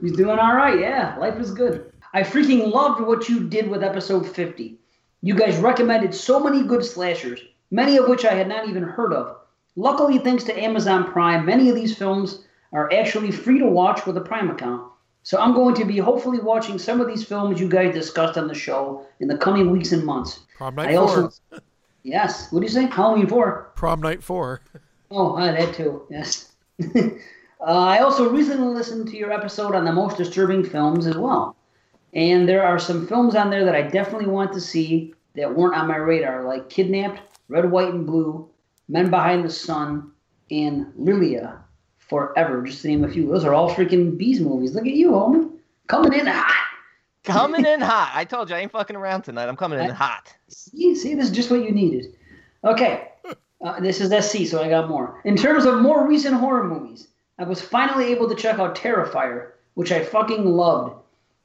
He's 0.00 0.16
doing 0.16 0.38
all 0.38 0.54
right, 0.54 0.78
yeah. 0.78 1.16
Life 1.18 1.38
is 1.40 1.52
good. 1.52 1.92
I 2.12 2.22
freaking 2.22 2.72
loved 2.72 3.00
what 3.00 3.28
you 3.28 3.48
did 3.48 3.68
with 3.68 3.82
episode 3.82 4.28
50. 4.28 4.78
You 5.22 5.34
guys 5.34 5.56
recommended 5.56 6.14
so 6.14 6.40
many 6.40 6.62
good 6.62 6.84
slashers, 6.84 7.40
many 7.70 7.96
of 7.96 8.08
which 8.08 8.24
I 8.24 8.34
had 8.34 8.48
not 8.48 8.68
even 8.68 8.82
heard 8.82 9.12
of. 9.12 9.36
Luckily, 9.76 10.18
thanks 10.18 10.44
to 10.44 10.58
Amazon 10.58 11.10
Prime, 11.10 11.44
many 11.44 11.68
of 11.68 11.76
these 11.76 11.96
films 11.96 12.44
are 12.72 12.92
actually 12.92 13.30
free 13.30 13.58
to 13.58 13.66
watch 13.66 14.06
with 14.06 14.16
a 14.16 14.20
Prime 14.20 14.50
account. 14.50 14.87
So 15.22 15.38
I'm 15.38 15.52
going 15.52 15.74
to 15.74 15.84
be 15.84 15.98
hopefully 15.98 16.38
watching 16.38 16.78
some 16.78 17.00
of 17.00 17.06
these 17.06 17.24
films 17.24 17.60
you 17.60 17.68
guys 17.68 17.94
discussed 17.94 18.38
on 18.38 18.48
the 18.48 18.54
show 18.54 19.06
in 19.20 19.28
the 19.28 19.36
coming 19.36 19.70
weeks 19.70 19.92
and 19.92 20.04
months. 20.04 20.40
Prom 20.56 20.74
night 20.74 20.90
I 20.90 20.94
also, 20.94 21.30
four. 21.50 21.58
yes. 22.02 22.50
What 22.50 22.60
do 22.60 22.66
you 22.66 22.72
say? 22.72 22.86
Halloween 22.86 23.26
four. 23.26 23.70
Prom 23.74 24.00
night 24.00 24.22
four. 24.22 24.62
Oh, 25.10 25.36
uh, 25.36 25.52
that 25.52 25.72
too. 25.72 26.02
Yes. 26.10 26.52
uh, 26.94 27.10
I 27.60 28.00
also 28.00 28.28
recently 28.28 28.66
listened 28.74 29.08
to 29.08 29.16
your 29.16 29.32
episode 29.32 29.74
on 29.74 29.86
the 29.86 29.92
most 29.92 30.18
disturbing 30.18 30.62
films 30.62 31.06
as 31.06 31.16
well, 31.16 31.56
and 32.12 32.46
there 32.46 32.62
are 32.62 32.78
some 32.78 33.06
films 33.06 33.34
on 33.34 33.48
there 33.48 33.64
that 33.64 33.74
I 33.74 33.80
definitely 33.80 34.26
want 34.26 34.52
to 34.52 34.60
see 34.60 35.14
that 35.34 35.56
weren't 35.56 35.76
on 35.76 35.88
my 35.88 35.96
radar, 35.96 36.44
like 36.44 36.68
Kidnapped, 36.68 37.22
Red, 37.48 37.70
White, 37.70 37.94
and 37.94 38.04
Blue, 38.04 38.50
Men 38.88 39.08
Behind 39.08 39.42
the 39.42 39.50
Sun, 39.50 40.12
and 40.50 40.92
Lilja 41.00 41.58
Forever, 42.08 42.62
just 42.62 42.82
to 42.82 42.88
name 42.88 43.04
a 43.04 43.08
few. 43.08 43.28
Those 43.28 43.44
are 43.44 43.52
all 43.52 43.70
freaking 43.70 44.16
bees 44.16 44.40
movies. 44.40 44.74
Look 44.74 44.86
at 44.86 44.94
you, 44.94 45.10
homie, 45.10 45.50
coming 45.88 46.18
in 46.18 46.26
hot. 46.26 46.54
Coming 47.24 47.66
in 47.66 47.80
hot. 47.80 48.12
I 48.14 48.24
told 48.24 48.48
you 48.48 48.56
I 48.56 48.60
ain't 48.60 48.72
fucking 48.72 48.96
around 48.96 49.22
tonight. 49.22 49.48
I'm 49.48 49.56
coming 49.56 49.78
in 49.78 49.90
hot. 49.90 50.34
See, 50.48 50.94
see, 50.94 51.14
this 51.14 51.26
is 51.26 51.30
just 51.30 51.50
what 51.50 51.62
you 51.62 51.70
needed. 51.70 52.14
Okay, 52.64 53.08
uh, 53.60 53.80
this 53.80 54.00
is 54.00 54.10
SC, 54.24 54.46
so 54.46 54.62
I 54.62 54.68
got 54.68 54.88
more. 54.88 55.20
In 55.24 55.36
terms 55.36 55.64
of 55.64 55.80
more 55.80 56.06
recent 56.06 56.34
horror 56.34 56.64
movies, 56.64 57.08
I 57.38 57.44
was 57.44 57.60
finally 57.60 58.06
able 58.06 58.28
to 58.28 58.34
check 58.34 58.58
out 58.58 58.74
Terrifier, 58.74 59.50
which 59.74 59.92
I 59.92 60.04
fucking 60.04 60.44
loved. 60.44 60.96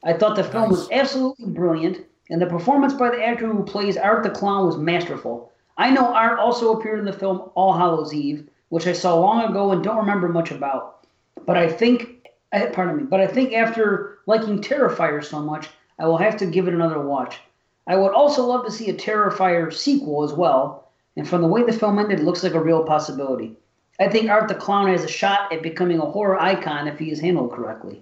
I 0.03 0.13
thought 0.13 0.35
the 0.35 0.43
film 0.43 0.69
was 0.69 0.89
absolutely 0.91 1.47
brilliant, 1.47 2.05
and 2.29 2.41
the 2.41 2.45
performance 2.45 2.93
by 2.93 3.09
the 3.09 3.23
actor 3.23 3.47
who 3.47 3.63
plays 3.63 3.97
Art 3.97 4.23
the 4.23 4.29
Clown 4.29 4.65
was 4.65 4.77
masterful. 4.77 5.51
I 5.77 5.89
know 5.89 6.13
Art 6.13 6.39
also 6.39 6.73
appeared 6.73 6.99
in 6.99 7.05
the 7.05 7.13
film 7.13 7.49
All 7.55 7.73
Hallows 7.73 8.13
Eve, 8.13 8.47
which 8.73 8.87
I 8.87 8.93
saw 8.93 9.13
long 9.13 9.47
ago 9.47 9.71
and 9.71 9.83
don't 9.83 9.97
remember 9.97 10.27
much 10.29 10.49
about. 10.49 11.05
But 11.45 11.57
I 11.57 11.71
think, 11.71 12.27
eh, 12.53 12.71
pardon 12.71 12.97
me, 12.97 13.03
but 13.03 13.19
I 13.19 13.27
think 13.27 13.53
after 13.53 14.17
liking 14.25 14.63
Terrifier 14.63 15.23
so 15.23 15.41
much, 15.41 15.69
I 15.99 16.07
will 16.07 16.17
have 16.17 16.37
to 16.37 16.47
give 16.47 16.67
it 16.67 16.73
another 16.73 16.99
watch. 16.99 17.39
I 17.85 17.95
would 17.95 18.13
also 18.13 18.43
love 18.47 18.65
to 18.65 18.71
see 18.71 18.89
a 18.89 18.95
Terrifier 18.95 19.71
sequel 19.71 20.23
as 20.23 20.33
well, 20.33 20.89
and 21.15 21.29
from 21.29 21.43
the 21.43 21.47
way 21.47 21.61
the 21.61 21.71
film 21.71 21.99
ended, 21.99 22.21
it 22.21 22.25
looks 22.25 22.41
like 22.41 22.55
a 22.55 22.59
real 22.59 22.83
possibility. 22.83 23.55
I 23.99 24.09
think 24.09 24.31
Art 24.31 24.47
the 24.47 24.55
Clown 24.55 24.87
has 24.87 25.03
a 25.03 25.07
shot 25.07 25.53
at 25.53 25.61
becoming 25.61 25.99
a 25.99 26.09
horror 26.09 26.41
icon 26.41 26.87
if 26.87 26.97
he 26.97 27.11
is 27.11 27.19
handled 27.19 27.51
correctly. 27.51 28.01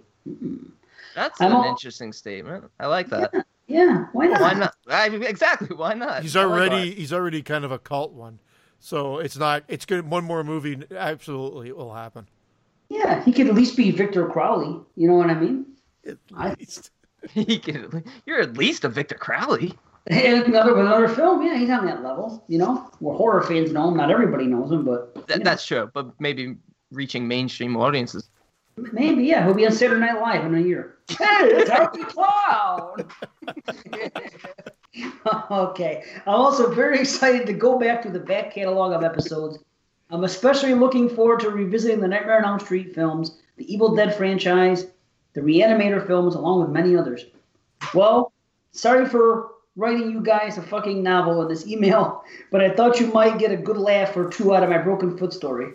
That's 1.16 1.42
I'm 1.42 1.48
an 1.52 1.58
all- 1.58 1.66
interesting 1.66 2.14
statement. 2.14 2.72
I 2.80 2.88
like 2.88 3.10
that. 3.10 3.46
Yeah, 3.68 4.06
why 4.14 4.28
not? 4.28 4.40
Why 4.42 4.54
not? 4.54 4.76
I, 4.88 5.08
exactly. 5.08 5.76
Why 5.76 5.96
not? 5.96 6.22
He's 6.22 6.38
I 6.38 6.46
like 6.46 6.52
already—he's 6.52 7.12
already 7.12 7.42
kind 7.42 7.66
of 7.66 7.74
a 7.74 7.80
cult 7.80 8.14
one. 8.14 8.40
So 8.82 9.20
it's 9.20 9.38
not 9.38 9.64
it's 9.68 9.86
good 9.86 10.10
one 10.10 10.26
more 10.26 10.44
movie 10.44 10.78
absolutely 10.92 11.70
it 11.70 11.78
will 11.78 11.94
happen. 11.94 12.28
Yeah, 12.90 13.24
he 13.24 13.32
could 13.32 13.48
at 13.48 13.56
least 13.56 13.78
be 13.78 13.92
Victor 13.92 14.28
Crowley. 14.28 14.78
You 14.98 15.08
know 15.08 15.14
what 15.14 15.30
I 15.30 15.36
mean? 15.36 15.66
At 16.06 16.18
I- 16.36 16.56
least. 16.60 16.92
He 17.34 17.60
can, 17.60 18.04
you're 18.26 18.42
at 18.42 18.58
least 18.58 18.84
a 18.84 18.90
Victor 18.90 19.14
Crowley. 19.14 19.74
And 20.08 20.44
another 20.46 20.80
another 20.80 21.08
film, 21.08 21.46
yeah, 21.46 21.56
he's 21.56 21.70
on 21.70 21.86
that 21.86 22.02
level. 22.02 22.44
You 22.48 22.58
know, 22.58 22.90
where 22.98 23.16
horror 23.16 23.44
fans 23.44 23.72
know 23.72 23.90
him. 23.90 23.98
Not 23.98 24.10
everybody 24.10 24.48
knows 24.48 24.72
him, 24.72 24.84
but 24.84 25.28
That, 25.28 25.44
That's 25.44 25.64
true, 25.64 25.92
but 25.94 26.20
maybe 26.20 26.56
reaching 26.92 27.28
mainstream 27.28 27.78
audiences. 27.78 28.31
Maybe 28.78 29.24
yeah, 29.24 29.46
he'll 29.46 29.54
be 29.54 29.66
on 29.66 29.72
Saturday 29.72 30.00
Night 30.00 30.20
Live 30.20 30.46
in 30.46 30.56
a 30.56 30.60
year. 30.60 30.98
Hey, 31.10 31.66
Clown. 32.08 33.06
okay, 35.52 36.04
I'm 36.26 36.36
also 36.36 36.74
very 36.74 37.00
excited 37.00 37.46
to 37.48 37.54
go 37.54 37.80
back 37.80 38.02
to 38.04 38.10
the 38.10 38.20
back 38.20 38.54
catalog 38.54 38.94
of 38.94 39.04
episodes. 39.04 39.60
I'm 40.10 40.24
especially 40.24 40.74
looking 40.74 41.10
forward 41.10 41.40
to 41.42 41.50
revisiting 41.50 42.02
the 42.02 42.08
Nightmare 42.08 42.38
on 42.40 42.46
Elm 42.46 42.60
Street 42.60 42.94
films, 42.94 43.38
the 43.56 43.74
Evil 43.74 43.96
Dead 43.96 44.14
franchise, 44.16 44.88
the 45.34 45.42
Reanimator 45.42 46.06
films, 46.06 46.36
along 46.36 46.62
with 46.62 46.70
many 46.70 46.96
others. 46.98 47.26
Well, 47.94 48.34
sorry 48.72 49.08
for 49.08 49.52
writing 49.78 50.12
you 50.12 50.22
guys 50.22 50.58
a 50.58 50.62
fucking 50.62 51.02
novel 51.02 51.42
in 51.42 51.48
this 51.48 51.66
email, 51.66 52.24
but 52.52 52.62
I 52.62 52.70
thought 52.72 53.00
you 53.00 53.08
might 53.08 53.40
get 53.40 53.52
a 53.52 53.58
good 53.58 53.78
laugh 53.78 54.16
or 54.18 54.30
two 54.30 54.54
out 54.54 54.64
of 54.64 54.70
my 54.70 54.78
broken 54.78 55.18
foot 55.18 55.34
story. 55.34 55.74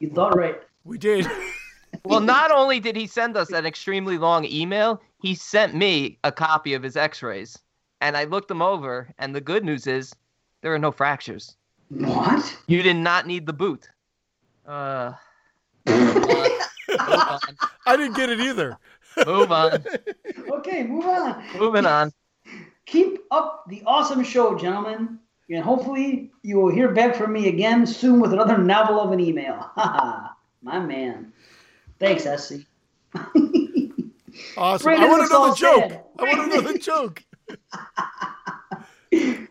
You 0.00 0.10
thought 0.10 0.36
right. 0.36 0.60
We 0.84 0.98
did. 0.98 1.26
Well, 2.04 2.20
not 2.20 2.50
only 2.50 2.80
did 2.80 2.96
he 2.96 3.06
send 3.06 3.36
us 3.36 3.50
an 3.50 3.66
extremely 3.66 4.18
long 4.18 4.44
email, 4.44 5.00
he 5.22 5.34
sent 5.34 5.74
me 5.74 6.18
a 6.24 6.32
copy 6.32 6.74
of 6.74 6.82
his 6.82 6.96
x-rays. 6.96 7.58
And 8.00 8.16
I 8.16 8.24
looked 8.24 8.48
them 8.48 8.62
over, 8.62 9.08
and 9.18 9.34
the 9.34 9.40
good 9.40 9.64
news 9.64 9.86
is 9.86 10.14
there 10.62 10.74
are 10.74 10.78
no 10.78 10.92
fractures. 10.92 11.56
What? 11.88 12.56
You 12.66 12.82
did 12.82 12.96
not 12.96 13.26
need 13.26 13.46
the 13.46 13.52
boot. 13.52 13.88
Uh, 14.66 15.12
move 15.86 16.16
on. 16.16 16.50
Move 16.88 17.00
on. 17.00 17.40
I 17.86 17.96
didn't 17.96 18.16
get 18.16 18.30
it 18.30 18.40
either. 18.40 18.76
Move 19.26 19.52
on. 19.52 19.84
Okay, 20.50 20.82
move 20.82 21.04
on. 21.04 21.42
Moving 21.56 21.86
on. 21.86 22.12
Keep 22.86 23.20
up 23.30 23.64
the 23.68 23.82
awesome 23.86 24.24
show, 24.24 24.58
gentlemen. 24.58 25.18
And 25.50 25.62
hopefully 25.62 26.30
you 26.42 26.56
will 26.56 26.70
hear 26.70 26.90
back 26.90 27.14
from 27.14 27.32
me 27.32 27.48
again 27.48 27.86
soon 27.86 28.20
with 28.20 28.32
another 28.32 28.58
novel 28.58 29.00
of 29.00 29.12
an 29.12 29.20
email. 29.20 29.54
Haha, 29.76 30.30
my 30.62 30.78
man. 30.80 31.32
Thanks, 31.98 32.24
SC. 32.24 32.66
Awesome. 34.56 34.84
Brandon 34.84 35.08
I 35.08 35.10
want 35.10 35.20
looks 35.20 35.30
to 35.30 35.34
know 35.34 35.48
the 35.50 35.56
joke. 35.56 35.90
sad. 35.90 36.04
I 36.18 36.22
want 36.22 36.52
to 36.52 36.56
know 36.62 36.72
the 36.72 36.78
joke. 36.78 37.24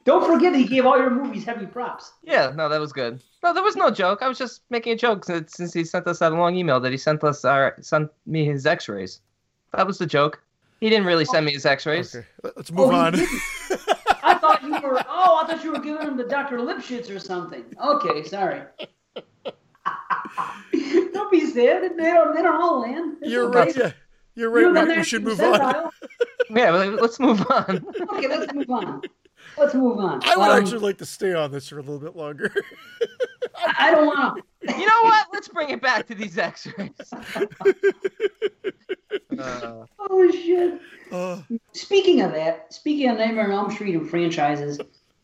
Don't 0.06 0.26
forget 0.26 0.56
he 0.56 0.66
gave 0.66 0.86
all 0.86 0.98
your 0.98 1.10
movies 1.10 1.44
heavy 1.44 1.66
props. 1.66 2.14
Yeah, 2.24 2.54
no, 2.56 2.70
that 2.70 2.80
was 2.80 2.94
good. 2.94 3.22
No, 3.44 3.54
there 3.54 3.64
was 3.64 3.76
no 3.76 3.90
joke. 3.92 4.22
I 4.22 4.28
was 4.30 4.38
just 4.38 4.62
making 4.70 4.94
a 4.94 4.96
joke 4.96 5.26
since, 5.26 5.54
since 5.54 5.74
he 5.74 5.84
sent 5.84 6.08
us 6.08 6.20
that 6.20 6.32
long 6.34 6.56
email 6.56 6.80
that 6.80 6.92
he 6.92 6.98
sent 6.98 7.24
us 7.24 7.44
our 7.44 7.76
sent 7.82 8.10
me 8.26 8.46
his 8.46 8.66
X-rays. 8.66 9.20
That 9.74 9.86
was 9.86 9.98
the 9.98 10.06
joke. 10.06 10.42
He 10.80 10.90
didn't 10.90 11.06
really 11.06 11.26
send 11.26 11.46
me 11.46 11.54
his 11.54 11.66
X-rays. 11.66 12.16
Okay, 12.16 12.26
let's 12.56 12.72
oh, 12.72 12.76
move 12.76 12.90
Oh, 12.92 12.96
on. 12.96 13.16
I 14.24 14.38
thought 14.40 14.62
you 14.64 14.72
were. 14.72 15.02
Oh, 15.10 15.42
I 15.44 15.48
thought 15.48 15.64
you 15.64 15.72
were 15.74 15.80
giving 15.80 16.08
him 16.08 16.16
the 16.18 16.24
Dr. 16.24 16.60
Lipschitz 16.60 17.14
or 17.14 17.20
something. 17.20 17.66
Okay, 17.84 18.24
sorry. 18.24 18.62
don't 21.14 21.32
be 21.32 21.42
sad. 21.46 21.98
They 21.98 22.04
don't. 22.12 22.36
They 22.36 22.42
don't 22.42 22.62
all 22.62 22.82
land. 22.82 23.18
It's 23.22 23.32
You're 23.32 23.46
okay. 23.50 23.60
right. 23.60 23.76
Yeah, 23.76 23.92
you're 24.36 24.60
You're 24.60 24.72
right. 24.74 24.86
the 24.88 24.92
We, 24.94 24.98
we 25.00 25.04
should 25.04 25.24
move 25.24 25.42
on. 25.42 25.90
Yeah, 26.50 26.72
let's 26.72 27.20
move 27.20 27.46
on. 27.52 27.86
Okay, 28.14 28.28
let's 28.30 28.54
move 28.54 28.70
on. 28.70 29.02
Let's 29.58 29.74
move 29.74 29.98
on. 30.00 30.22
I 30.24 30.38
would 30.38 30.50
Um, 30.50 30.62
actually 30.62 30.80
like 30.80 30.98
to 31.00 31.06
stay 31.06 31.34
on 31.34 31.52
this 31.52 31.68
for 31.68 31.78
a 31.78 31.82
little 31.82 32.00
bit 32.00 32.16
longer. 32.16 32.54
I 33.58 33.74
I 33.90 33.92
don't 33.92 34.06
want 34.06 34.42
to. 34.66 34.72
You 34.80 34.86
know 34.86 35.02
what? 35.04 35.28
Let's 35.34 35.50
bring 35.50 35.72
it 35.72 35.82
back 35.82 36.08
to 36.08 36.16
these 36.16 36.38
X-rays. 36.38 36.92
Uh, 39.38 39.86
Oh 40.00 40.32
shit. 40.32 40.80
uh, 41.12 41.42
Speaking 41.74 42.22
of 42.22 42.32
that, 42.32 42.74
speaking 42.74 43.10
of 43.10 43.18
Nightmare 43.18 43.46
on 43.46 43.52
Elm 43.52 43.72
Street 43.72 43.96
and 43.96 44.10
franchises, 44.10 44.80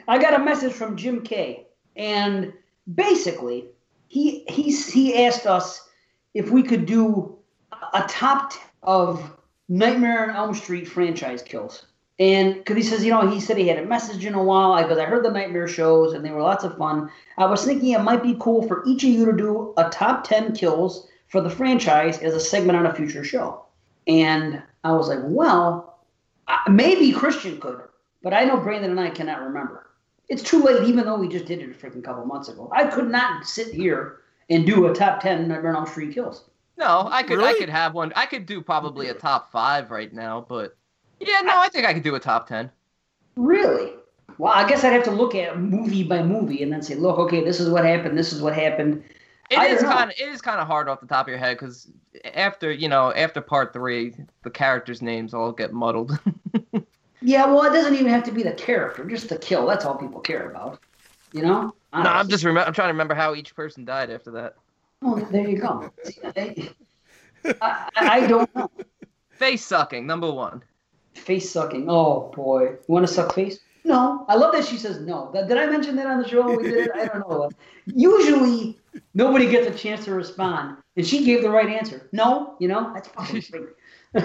I 0.08 0.18
got 0.20 0.34
a 0.34 0.40
message 0.44 0.74
from 0.74 0.96
Jim 0.98 1.22
Kay, 1.22 1.66
and 1.96 2.54
basically, 2.94 3.70
he 4.14 4.46
he's 4.48 4.94
he 4.94 5.26
asked 5.26 5.48
us 5.48 5.90
if 6.36 6.52
we 6.52 6.62
could 6.62 6.86
do 6.86 7.36
a 7.96 8.04
top 8.08 8.54
of 8.84 9.36
Nightmare 9.68 10.30
on 10.30 10.36
Elm 10.36 10.54
Street 10.54 10.88
franchise 10.88 11.42
kills. 11.42 11.88
And 12.20 12.54
because 12.54 12.76
he 12.76 12.84
says, 12.84 13.04
you 13.04 13.10
know, 13.10 13.28
he 13.28 13.40
said 13.40 13.58
he 13.58 13.68
had 13.68 13.80
a 13.80 13.86
message 13.88 14.24
in 14.24 14.36
a 14.36 14.44
while. 14.44 14.88
Goes, 14.88 15.00
I 15.00 15.06
heard 15.06 15.26
the 15.26 15.32
Nightmare 15.32 15.68
shows 15.68 16.14
and 16.14 16.24
they 16.24 16.30
were 16.30 16.44
lots 16.44 16.64
of 16.64 16.78
fun. 16.78 17.10
I 17.40 17.48
was 17.48 17.66
thinking 17.66 17.94
it 17.94 18.04
might 18.04 18.22
be 18.22 18.38
cool 18.40 18.68
for 18.68 18.84
each 18.86 19.04
of 19.04 19.10
you 19.10 19.26
to 19.26 19.34
do 19.34 19.74
a 19.78 19.90
top 19.90 20.24
10 20.26 20.54
kills 20.54 21.08
for 21.28 21.42
the 21.42 21.50
franchise 21.50 22.20
as 22.20 22.36
a 22.36 22.40
segment 22.40 22.78
on 22.78 22.86
a 22.86 22.94
future 22.94 23.24
show. 23.24 23.66
And 24.06 24.62
I 24.84 24.92
was 24.92 25.08
like, 25.08 25.22
well, 25.24 26.06
maybe 26.70 27.12
Christian 27.14 27.60
could, 27.60 27.82
but 28.22 28.32
I 28.32 28.44
know 28.44 28.58
Brandon 28.58 28.92
and 28.92 29.00
I 29.00 29.10
cannot 29.10 29.42
remember. 29.42 29.83
It's 30.30 30.44
too 30.44 30.62
late, 30.64 30.84
even 30.88 31.06
though 31.06 31.18
we 31.18 31.28
just 31.28 31.46
did 31.46 31.60
it 31.60 31.70
a 31.70 31.74
freaking 31.74 32.04
couple 32.04 32.26
months 32.26 32.50
ago. 32.50 32.70
I 32.74 32.88
could 32.88 33.10
not 33.10 33.46
sit 33.46 33.74
here 33.74 34.22
and 34.50 34.66
do 34.66 34.88
a 34.88 34.94
top 34.94 35.22
10 35.22 35.48
Nightmare 35.48 35.72
on 35.72 35.78
Elm 35.78 35.86
Street 35.88 36.14
kills. 36.14 36.46
no, 36.78 37.08
I 37.12 37.24
could 37.24 37.40
I 37.42 37.54
could 37.54 37.70
have 37.70 37.94
one. 37.94 38.14
I 38.16 38.26
could 38.26 38.46
do 38.46 38.62
probably 38.62 39.10
a 39.10 39.14
top 39.14 39.52
five 39.52 39.92
right 39.92 40.12
now, 40.12 40.46
but 40.48 40.76
yeah, 41.20 41.42
no, 41.42 41.60
I 41.60 41.70
think 41.70 41.86
I 41.86 41.94
could 41.94 42.04
do 42.04 42.16
a 42.16 42.20
top 42.20 42.48
ten. 42.48 42.72
Really? 43.36 43.94
Well, 44.38 44.54
I 44.54 44.68
guess 44.68 44.84
I'd 44.84 44.94
have 44.94 45.04
to 45.04 45.12
look 45.12 45.36
at 45.36 45.60
movie 45.60 46.04
by 46.04 46.24
movie 46.24 46.64
and 46.64 46.72
then 46.72 46.82
say, 46.82 46.96
look, 46.96 47.20
okay, 47.20 47.44
this 47.44 47.60
is 47.60 47.70
what 47.70 47.86
happened, 47.86 48.18
this 48.18 48.34
is 48.34 48.42
what 48.42 48.56
happened. 48.56 49.04
It 49.50 49.60
I 49.60 49.68
is 49.68 49.84
kind 49.84 50.10
of 50.10 50.18
it 50.18 50.30
is 50.30 50.42
kind 50.42 50.60
of 50.60 50.68
hard 50.68 50.90
off 50.90 51.02
the 51.02 51.08
top 51.08 51.28
of 51.28 51.30
your 51.30 51.38
head 51.38 51.58
because 51.58 51.92
after 52.34 52.72
you 52.72 52.88
know 52.88 53.14
after 53.14 53.42
part 53.42 53.74
three, 53.74 54.16
the 54.44 54.50
characters' 54.50 55.02
names 55.02 55.34
all 55.34 55.52
get 55.52 55.74
muddled. 55.74 56.18
Yeah, 57.24 57.46
well, 57.46 57.64
it 57.64 57.74
doesn't 57.74 57.94
even 57.94 58.08
have 58.08 58.24
to 58.26 58.32
be 58.32 58.44
the 58.44 58.52
character, 58.52 59.06
just 59.06 59.30
the 59.30 59.38
kill. 59.38 59.66
That's 59.66 59.86
all 59.86 59.96
people 59.96 60.20
care 60.20 60.50
about. 60.50 60.80
You 61.32 61.42
know? 61.42 61.74
no, 61.94 62.00
I'm 62.00 62.28
just 62.28 62.44
remem- 62.44 62.68
I'm 62.68 62.74
trying 62.74 62.90
to 62.90 62.94
remember 62.94 63.16
how 63.16 63.34
each 63.34 63.56
person 63.56 63.86
died 63.86 64.12
after 64.12 64.32
that. 64.32 64.56
Oh, 65.02 65.20
there 65.32 65.48
you 65.48 65.58
go. 65.58 65.92
See, 66.04 66.20
I, 66.24 66.70
I, 67.62 67.88
I 67.96 68.28
don't 68.28 68.54
know. 68.56 68.70
Face 69.32 69.66
sucking, 69.66 70.06
number 70.06 70.32
one. 70.32 70.64
Face 71.14 71.50
sucking. 71.50 71.90
Oh 71.90 72.32
boy, 72.36 72.64
you 72.64 72.80
want 72.88 73.08
to 73.08 73.14
suck 73.14 73.34
face? 73.34 73.60
No. 73.84 74.26
I 74.30 74.36
love 74.36 74.54
that 74.54 74.66
she 74.66 74.78
says 74.78 75.00
no. 75.02 75.32
Did 75.34 75.58
I 75.58 75.66
mention 75.66 75.96
that 75.98 76.08
on 76.08 76.22
the 76.22 76.28
show 76.28 76.46
when 76.46 76.58
we 76.58 76.64
did 76.64 76.88
it? 76.88 76.92
I 76.96 77.06
don't 77.06 77.30
know. 77.30 77.50
Usually, 77.86 78.78
nobody 79.14 79.50
gets 79.50 79.68
a 79.68 79.78
chance 79.78 80.06
to 80.06 80.14
respond, 80.14 80.78
and 80.96 81.06
she 81.06 81.26
gave 81.26 81.42
the 81.42 81.50
right 81.50 81.70
answer. 81.70 82.08
No, 82.12 82.56
you 82.60 82.68
know 82.68 82.92
that's 82.94 83.08
fucking 83.10 83.44
great. 83.52 83.70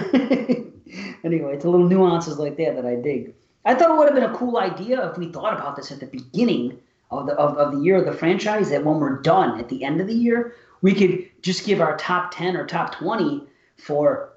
anyway, 1.23 1.53
it's 1.55 1.65
a 1.65 1.69
little 1.69 1.87
nuances 1.87 2.37
like 2.37 2.57
that 2.57 2.75
that 2.75 2.85
I 2.85 2.95
dig. 2.95 3.33
I 3.65 3.75
thought 3.75 3.91
it 3.91 3.97
would 3.97 4.05
have 4.07 4.15
been 4.15 4.23
a 4.29 4.35
cool 4.37 4.57
idea 4.57 5.09
if 5.09 5.17
we 5.17 5.31
thought 5.31 5.53
about 5.53 5.75
this 5.75 5.91
at 5.91 5.99
the 5.99 6.05
beginning 6.05 6.79
of 7.11 7.25
the 7.27 7.33
of, 7.33 7.57
of 7.57 7.73
the 7.75 7.79
year 7.83 7.97
of 7.97 8.05
the 8.05 8.13
franchise. 8.13 8.69
That 8.69 8.83
when 8.83 8.99
we're 8.99 9.21
done 9.21 9.59
at 9.59 9.69
the 9.69 9.83
end 9.83 9.99
of 10.01 10.07
the 10.07 10.13
year, 10.13 10.55
we 10.81 10.93
could 10.93 11.29
just 11.41 11.65
give 11.65 11.81
our 11.81 11.97
top 11.97 12.31
ten 12.31 12.55
or 12.55 12.65
top 12.65 12.95
twenty 12.95 13.43
for 13.77 14.33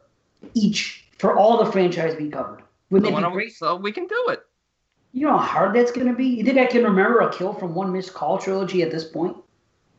each 0.54 1.04
for 1.18 1.36
all 1.36 1.64
the 1.64 1.70
franchise 1.70 2.16
we 2.18 2.28
covered. 2.30 2.62
Wouldn't 2.90 3.08
So, 3.12 3.20
that 3.20 3.26
be 3.26 3.28
we- 3.28 3.32
great? 3.34 3.52
so 3.52 3.76
we 3.76 3.92
can 3.92 4.06
do 4.06 4.26
it. 4.30 4.42
You 5.14 5.26
know 5.26 5.36
how 5.36 5.44
hard 5.44 5.76
that's 5.76 5.92
going 5.92 6.06
to 6.06 6.14
be? 6.14 6.24
You 6.24 6.42
think 6.44 6.56
I 6.58 6.64
can 6.64 6.82
remember 6.84 7.20
a 7.20 7.30
kill 7.32 7.52
from 7.52 7.74
one 7.74 7.92
missed 7.92 8.14
call 8.14 8.38
trilogy 8.38 8.82
at 8.82 8.90
this 8.90 9.04
point? 9.04 9.36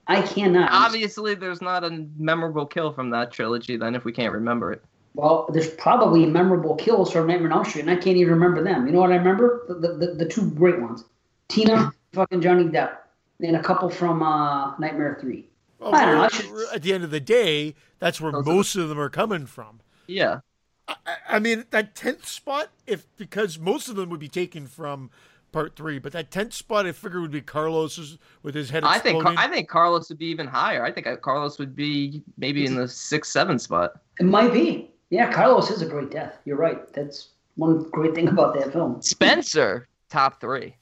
I 0.08 0.22
cannot. 0.24 0.70
Obviously, 0.72 1.36
there's 1.36 1.62
not 1.62 1.84
a 1.84 2.08
memorable 2.18 2.66
kill 2.66 2.92
from 2.92 3.12
that 3.12 3.32
trilogy. 3.32 3.78
Then, 3.78 3.94
if 3.96 4.06
we 4.06 4.12
can't 4.12 4.34
remember 4.34 4.72
it, 4.74 4.84
Well, 5.16 5.48
there's 5.54 5.70
probably 5.70 6.26
memorable 6.26 6.76
kills 6.76 7.12
from 7.12 7.28
Nightmare 7.28 7.52
on 7.52 7.58
Elm 7.60 7.66
Street, 7.66 7.82
and 7.82 7.92
I 7.92 7.96
can't 7.96 8.18
even 8.18 8.34
remember 8.34 8.64
them. 8.64 8.88
You 8.88 8.94
know 8.94 9.00
what 9.00 9.12
I 9.12 9.16
remember? 9.18 9.64
The, 9.68 9.76
the, 9.76 9.88
the, 9.94 10.08
the 10.16 10.26
two 10.26 10.50
great 10.52 10.80
ones. 10.82 11.04
Tina, 11.50 11.92
fucking 12.14 12.42
Johnny 12.42 12.64
Depp, 12.64 12.96
and 13.40 13.56
a 13.56 13.62
couple 13.62 13.90
from 13.90 14.24
uh, 14.24 14.76
Nightmare 14.80 15.18
3. 15.22 15.46
well, 15.80 15.94
I 15.94 16.06
don't 16.06 16.16
know, 16.16 16.24
I 16.24 16.28
should- 16.30 16.74
At 16.76 16.82
the 16.82 16.94
end 16.94 17.04
of 17.04 17.12
the 17.12 17.20
day, 17.20 17.76
that's 18.00 18.20
where 18.20 18.32
Those 18.32 18.48
are- 18.48 18.54
most 18.54 18.76
of 18.76 18.90
them 18.90 19.00
are 19.00 19.10
coming 19.10 19.46
from. 19.46 19.82
yeah. 20.08 20.40
I, 20.86 20.96
I 21.30 21.40
mean, 21.40 21.64
that 21.70 21.96
tenth 21.96 22.28
spot, 22.28 22.68
if 22.86 23.06
because 23.16 23.58
most 23.58 23.88
of 23.88 23.96
them 23.96 24.10
would 24.10 24.20
be 24.20 24.28
taken 24.28 24.68
from 24.68 25.12
part 25.54 25.78
three, 25.78 25.98
but 25.98 26.12
that 26.12 26.30
tenth 26.30 26.54
spot, 26.54 26.86
I 26.86 26.92
figure 26.92 27.22
would 27.22 27.32
be 27.32 27.40
Carlos's 27.40 28.18
with 28.42 28.54
his 28.54 28.70
head 28.70 28.84
I 28.84 29.00
think. 29.00 29.26
I 29.26 29.48
think 29.48 29.70
Carlos 29.70 30.10
would 30.10 30.18
be 30.18 30.26
even 30.26 30.46
higher. 30.46 30.84
I 30.84 30.92
think 30.92 31.08
Carlos 31.22 31.58
would 31.58 31.74
be 31.74 32.22
maybe 32.38 32.66
in 32.66 32.76
the 32.76 32.90
six 32.90 33.32
seven 33.32 33.60
spot. 33.60 34.02
It 34.20 34.26
might 34.26 34.52
be. 34.52 34.92
Yeah, 35.14 35.32
Carlos 35.32 35.70
is 35.70 35.84
a 35.84 35.86
great 35.86 36.10
death. 36.10 36.40
You're 36.44 36.58
right. 36.58 36.92
That's 36.92 37.34
one 37.54 37.88
great 37.92 38.16
thing 38.16 38.30
about 38.30 38.56
that 38.56 38.74
film. 38.74 39.00
Spencer 39.04 39.88
top 40.10 40.42
three. 40.42 40.76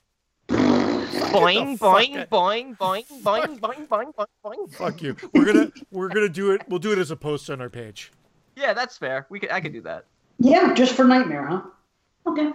Boing 0.48 1.78
boing 1.78 2.30
boing 2.30 2.78
boing 2.78 3.06
boing 3.24 3.60
boing 3.60 3.90
boing 3.90 4.16
boing 4.16 4.26
boing. 4.42 4.74
Fuck 4.74 5.02
you. 5.02 5.18
We're 5.34 5.44
gonna 5.44 5.72
we're 5.92 6.08
gonna 6.08 6.30
do 6.30 6.52
it. 6.52 6.62
We'll 6.70 6.80
do 6.80 6.94
it 6.94 6.98
as 6.98 7.12
a 7.12 7.18
post 7.18 7.50
on 7.50 7.60
our 7.60 7.70
page. 7.70 8.14
Yeah, 8.56 8.74
that's 8.74 8.98
fair. 8.98 9.28
We 9.30 9.38
could 9.38 9.52
I 9.52 9.60
could 9.60 9.74
do 9.74 9.82
that. 9.82 10.06
Yeah, 10.40 10.74
just 10.76 10.94
for 10.94 11.04
Nightmare, 11.04 11.46
huh? 11.46 11.64
Okay. 12.26 12.54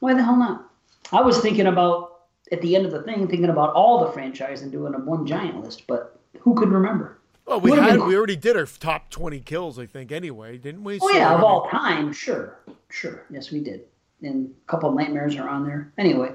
Why 0.00 0.12
the 0.12 0.22
hell 0.22 0.36
not? 0.36 0.70
I 1.10 1.22
was 1.22 1.40
thinking 1.40 1.68
about, 1.68 2.24
at 2.52 2.60
the 2.60 2.76
end 2.76 2.84
of 2.84 2.92
the 2.92 3.02
thing, 3.02 3.26
thinking 3.28 3.48
about 3.48 3.72
all 3.72 4.04
the 4.04 4.12
franchise 4.12 4.60
and 4.60 4.70
doing 4.70 4.92
a 4.92 4.98
one 4.98 5.24
giant 5.24 5.62
list, 5.64 5.86
but 5.86 6.20
who 6.40 6.54
could 6.54 6.68
remember? 6.68 7.18
Well, 7.46 7.60
we 7.60 7.72
had 7.72 8.00
we 8.00 8.16
already 8.16 8.36
did 8.36 8.56
our 8.56 8.66
top 8.66 9.10
twenty 9.10 9.40
kills, 9.40 9.78
I 9.78 9.86
think, 9.86 10.12
anyway, 10.12 10.56
didn't 10.58 10.84
we? 10.84 10.98
Oh 11.00 11.08
So, 11.08 11.14
yeah, 11.14 11.30
I 11.30 11.34
of 11.34 11.40
mean, 11.40 11.50
all 11.50 11.68
time, 11.68 12.12
sure, 12.12 12.60
sure, 12.90 13.24
yes, 13.30 13.50
we 13.50 13.60
did. 13.60 13.82
And 14.22 14.54
a 14.66 14.70
couple 14.70 14.88
of 14.88 14.96
nightmares 14.96 15.36
are 15.36 15.48
on 15.48 15.66
there. 15.66 15.92
Anyway, 15.98 16.32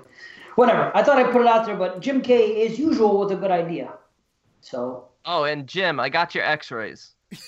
whatever. 0.55 0.91
I 0.95 1.01
thought 1.01 1.17
I'd 1.17 1.31
put 1.31 1.41
it 1.41 1.47
out 1.47 1.65
there, 1.65 1.75
but 1.75 2.01
Jim 2.01 2.21
K, 2.21 2.67
as 2.67 2.77
usual, 2.77 3.19
with 3.19 3.31
a 3.31 3.35
good 3.35 3.51
idea. 3.51 3.93
So 4.61 5.09
Oh, 5.25 5.43
and 5.43 5.67
Jim, 5.67 5.99
I 5.99 6.09
got 6.09 6.33
your 6.33 6.43
X-rays. 6.43 7.11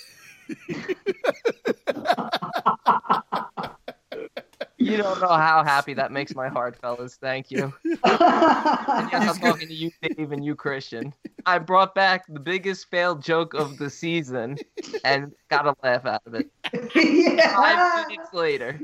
you 4.92 5.02
don't 5.02 5.20
know 5.20 5.28
how 5.28 5.64
happy 5.64 5.94
that 5.94 6.12
makes 6.12 6.34
my 6.34 6.48
heart, 6.48 6.76
fellas. 6.76 7.16
Thank 7.16 7.50
you. 7.50 7.72
And 8.04 9.08
yes, 9.10 9.36
I'm 9.36 9.40
talking 9.40 9.68
to 9.68 9.74
you, 9.74 9.90
Dave, 10.02 10.32
and 10.32 10.44
you, 10.44 10.54
Christian. 10.54 11.14
I 11.46 11.58
brought 11.58 11.94
back 11.94 12.26
the 12.28 12.40
biggest 12.40 12.90
failed 12.90 13.22
joke 13.22 13.54
of 13.54 13.78
the 13.78 13.88
season 13.88 14.58
and 15.04 15.32
got 15.48 15.66
a 15.66 15.74
laugh 15.82 16.04
out 16.04 16.22
of 16.26 16.34
it. 16.34 16.50
yeah. 16.94 17.56
Five 17.56 18.08
minutes 18.08 18.34
later. 18.34 18.80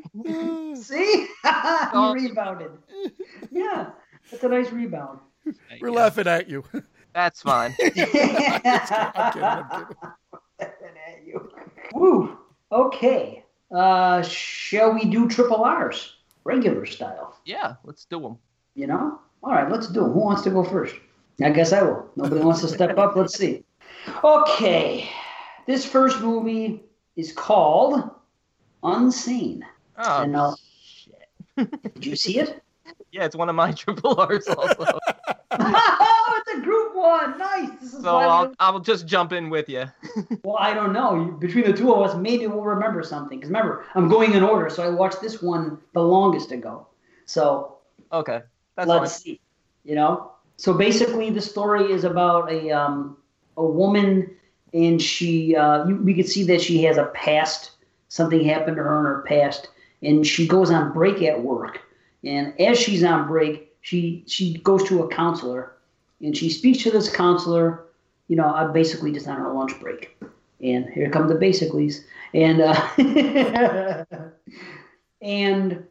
See, 0.81 1.27
you 1.95 2.13
rebounded. 2.15 2.71
Yeah, 3.51 3.91
that's 4.31 4.43
a 4.45 4.49
nice 4.49 4.71
rebound. 4.71 5.21
We're 5.81 5.93
laughing 5.93 6.27
at 6.27 6.49
you. 6.49 6.65
That's 7.15 7.43
fine. 7.43 7.75
I'm 7.81 7.91
kidding, 7.93 8.37
I'm 9.15 9.33
kidding. 9.33 9.97
Woo. 11.95 12.39
Okay. 12.71 13.45
Uh, 13.71 14.23
shall 14.23 14.95
we 14.95 15.05
do 15.05 15.29
triple 15.29 15.65
R's, 15.65 16.17
regular 16.45 16.87
style? 16.87 17.39
Yeah, 17.45 17.75
let's 17.85 18.05
do 18.05 18.21
them. 18.21 18.39
You 18.75 18.87
know. 18.87 19.21
All 19.43 19.53
right, 19.53 19.71
let's 19.71 19.89
do 19.89 20.05
it. 20.07 20.13
Who 20.13 20.21
wants 20.21 20.43
to 20.43 20.51
go 20.51 20.65
first? 20.65 20.95
I 21.43 21.51
guess 21.51 21.73
I 21.73 21.83
will. 21.83 22.11
Nobody 22.17 22.41
wants 22.41 22.63
to 22.63 22.69
step 22.69 22.99
up. 22.99 23.15
Let's 23.15 23.37
see. 23.37 23.65
Okay. 24.25 25.09
This 25.67 25.85
first 25.85 26.21
movie 26.21 26.83
is 27.17 27.33
called 27.33 28.11
Unsane. 28.83 29.63
Oh, 29.99 30.23
and 30.23 30.37
uh, 30.37 30.55
did 31.57 32.07
you 32.07 32.17
see 32.17 32.39
it? 32.39 32.63
yeah, 33.13 33.25
it's 33.25 33.37
one 33.37 33.49
of 33.49 33.55
my 33.55 33.73
triple 33.83 34.19
R's 34.21 34.49
also. 34.49 34.99
oh, 35.51 36.43
it's 36.47 36.59
a 36.59 36.63
group 36.63 36.88
one. 36.99 37.39
Nice. 37.39 37.71
This 37.81 37.95
is 37.95 38.03
So 38.03 38.17
I'll, 38.17 38.55
I'll 38.59 38.81
just 38.81 39.07
jump 39.07 39.33
in 39.33 39.51
with 39.51 39.69
you. 39.69 39.85
Well, 40.45 40.57
I 40.59 40.75
don't 40.75 40.93
know. 40.93 41.37
Between 41.41 41.65
the 41.65 41.73
two 41.73 41.93
of 41.95 42.03
us, 42.09 42.17
maybe 42.17 42.47
we'll 42.47 42.63
remember 42.63 43.03
something. 43.03 43.39
Because 43.39 43.51
remember, 43.51 43.85
I'm 43.95 44.09
going 44.09 44.33
in 44.33 44.43
order, 44.43 44.71
so 44.71 44.83
I 44.83 44.89
watched 44.89 45.21
this 45.21 45.43
one 45.43 45.79
the 45.95 46.03
longest 46.03 46.53
ago. 46.53 46.87
So 47.27 47.77
Okay, 48.13 48.41
that's 48.77 48.89
let's 48.89 49.13
fine. 49.13 49.21
see. 49.23 49.41
You 49.85 49.95
know. 49.97 50.33
So 50.57 50.75
basically, 50.75 51.31
the 51.31 51.41
story 51.41 51.93
is 51.93 52.05
about 52.05 52.51
a 52.51 52.71
um, 52.71 53.17
a 53.57 53.65
woman, 53.65 54.31
and 54.73 55.01
she 55.01 55.55
uh, 55.57 55.87
you, 55.87 55.97
we 55.97 56.15
can 56.15 56.25
see 56.25 56.45
that 56.45 56.61
she 56.61 56.83
has 56.85 56.97
a 56.97 57.07
past. 57.07 57.73
Something 58.09 58.45
happened 58.45 58.77
to 58.77 58.83
her 58.83 58.99
in 59.01 59.05
her 59.05 59.23
past, 59.27 59.69
and 60.03 60.27
she 60.27 60.47
goes 60.49 60.71
on 60.71 60.93
break 60.93 61.23
at 61.23 61.43
work. 61.43 61.81
And 62.25 62.59
as 62.61 62.79
she's 62.79 63.05
on 63.05 63.27
break, 63.29 63.75
she 63.83 64.25
she 64.27 64.59
goes 64.59 64.85
to 64.89 65.03
a 65.03 65.09
counselor, 65.09 65.73
and 66.21 66.37
she 66.37 66.51
speaks 66.51 66.83
to 66.83 66.91
this 66.91 67.15
counselor. 67.15 67.85
You 68.29 68.37
know, 68.37 68.47
uh, 68.47 68.71
basically 68.71 69.13
just 69.13 69.27
on 69.27 69.39
her 69.39 69.53
lunch 69.53 69.79
break. 69.81 70.17
And 70.61 70.87
here 70.91 71.09
come 71.09 71.29
the 71.29 71.35
basicallys. 71.35 72.05
And 72.35 72.61
uh, 72.61 74.05
and 75.23 75.87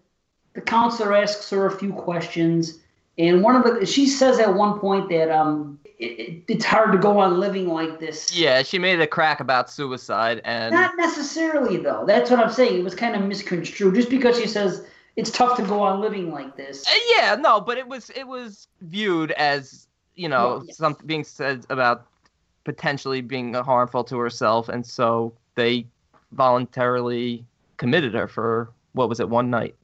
the 0.53 0.61
counselor 0.61 1.15
asks 1.15 1.49
her 1.49 1.65
a 1.65 1.71
few 1.71 1.93
questions, 1.93 2.79
and 3.17 3.41
one 3.43 3.55
of 3.55 3.63
the 3.63 3.85
she 3.85 4.07
says 4.07 4.39
at 4.39 4.53
one 4.53 4.79
point 4.79 5.09
that 5.09 5.31
um 5.31 5.79
it, 5.99 6.19
it, 6.19 6.43
it's 6.47 6.65
hard 6.65 6.91
to 6.91 6.97
go 6.97 7.19
on 7.19 7.39
living 7.39 7.67
like 7.67 7.99
this. 7.99 8.35
Yeah, 8.35 8.61
she 8.61 8.77
made 8.77 8.99
a 8.99 9.07
crack 9.07 9.39
about 9.39 9.69
suicide, 9.69 10.41
and 10.43 10.73
Not 10.73 10.95
necessarily 10.97 11.77
though. 11.77 12.05
That's 12.05 12.29
what 12.29 12.39
I'm 12.39 12.51
saying. 12.51 12.79
It 12.79 12.83
was 12.83 12.95
kind 12.95 13.15
of 13.15 13.23
misconstrued. 13.23 13.95
Just 13.95 14.09
because 14.09 14.37
she 14.37 14.47
says 14.47 14.85
it's 15.15 15.31
tough 15.31 15.57
to 15.57 15.63
go 15.63 15.81
on 15.81 16.01
living 16.01 16.31
like 16.31 16.55
this. 16.55 16.87
Uh, 16.87 16.91
yeah, 17.15 17.35
no, 17.35 17.59
but 17.59 17.77
it 17.77 17.87
was 17.87 18.11
it 18.11 18.27
was 18.27 18.67
viewed 18.81 19.31
as 19.31 19.87
you 20.17 20.27
know 20.27 20.63
yes. 20.65 20.77
something 20.77 21.07
being 21.07 21.23
said 21.23 21.65
about 21.69 22.07
potentially 22.63 23.21
being 23.21 23.53
harmful 23.53 24.03
to 24.03 24.17
herself, 24.17 24.67
and 24.67 24.85
so 24.85 25.33
they 25.55 25.85
voluntarily 26.33 27.45
committed 27.77 28.13
her 28.13 28.27
for 28.27 28.69
what 28.93 29.07
was 29.07 29.19
it 29.19 29.29
one 29.29 29.49
night. 29.49 29.75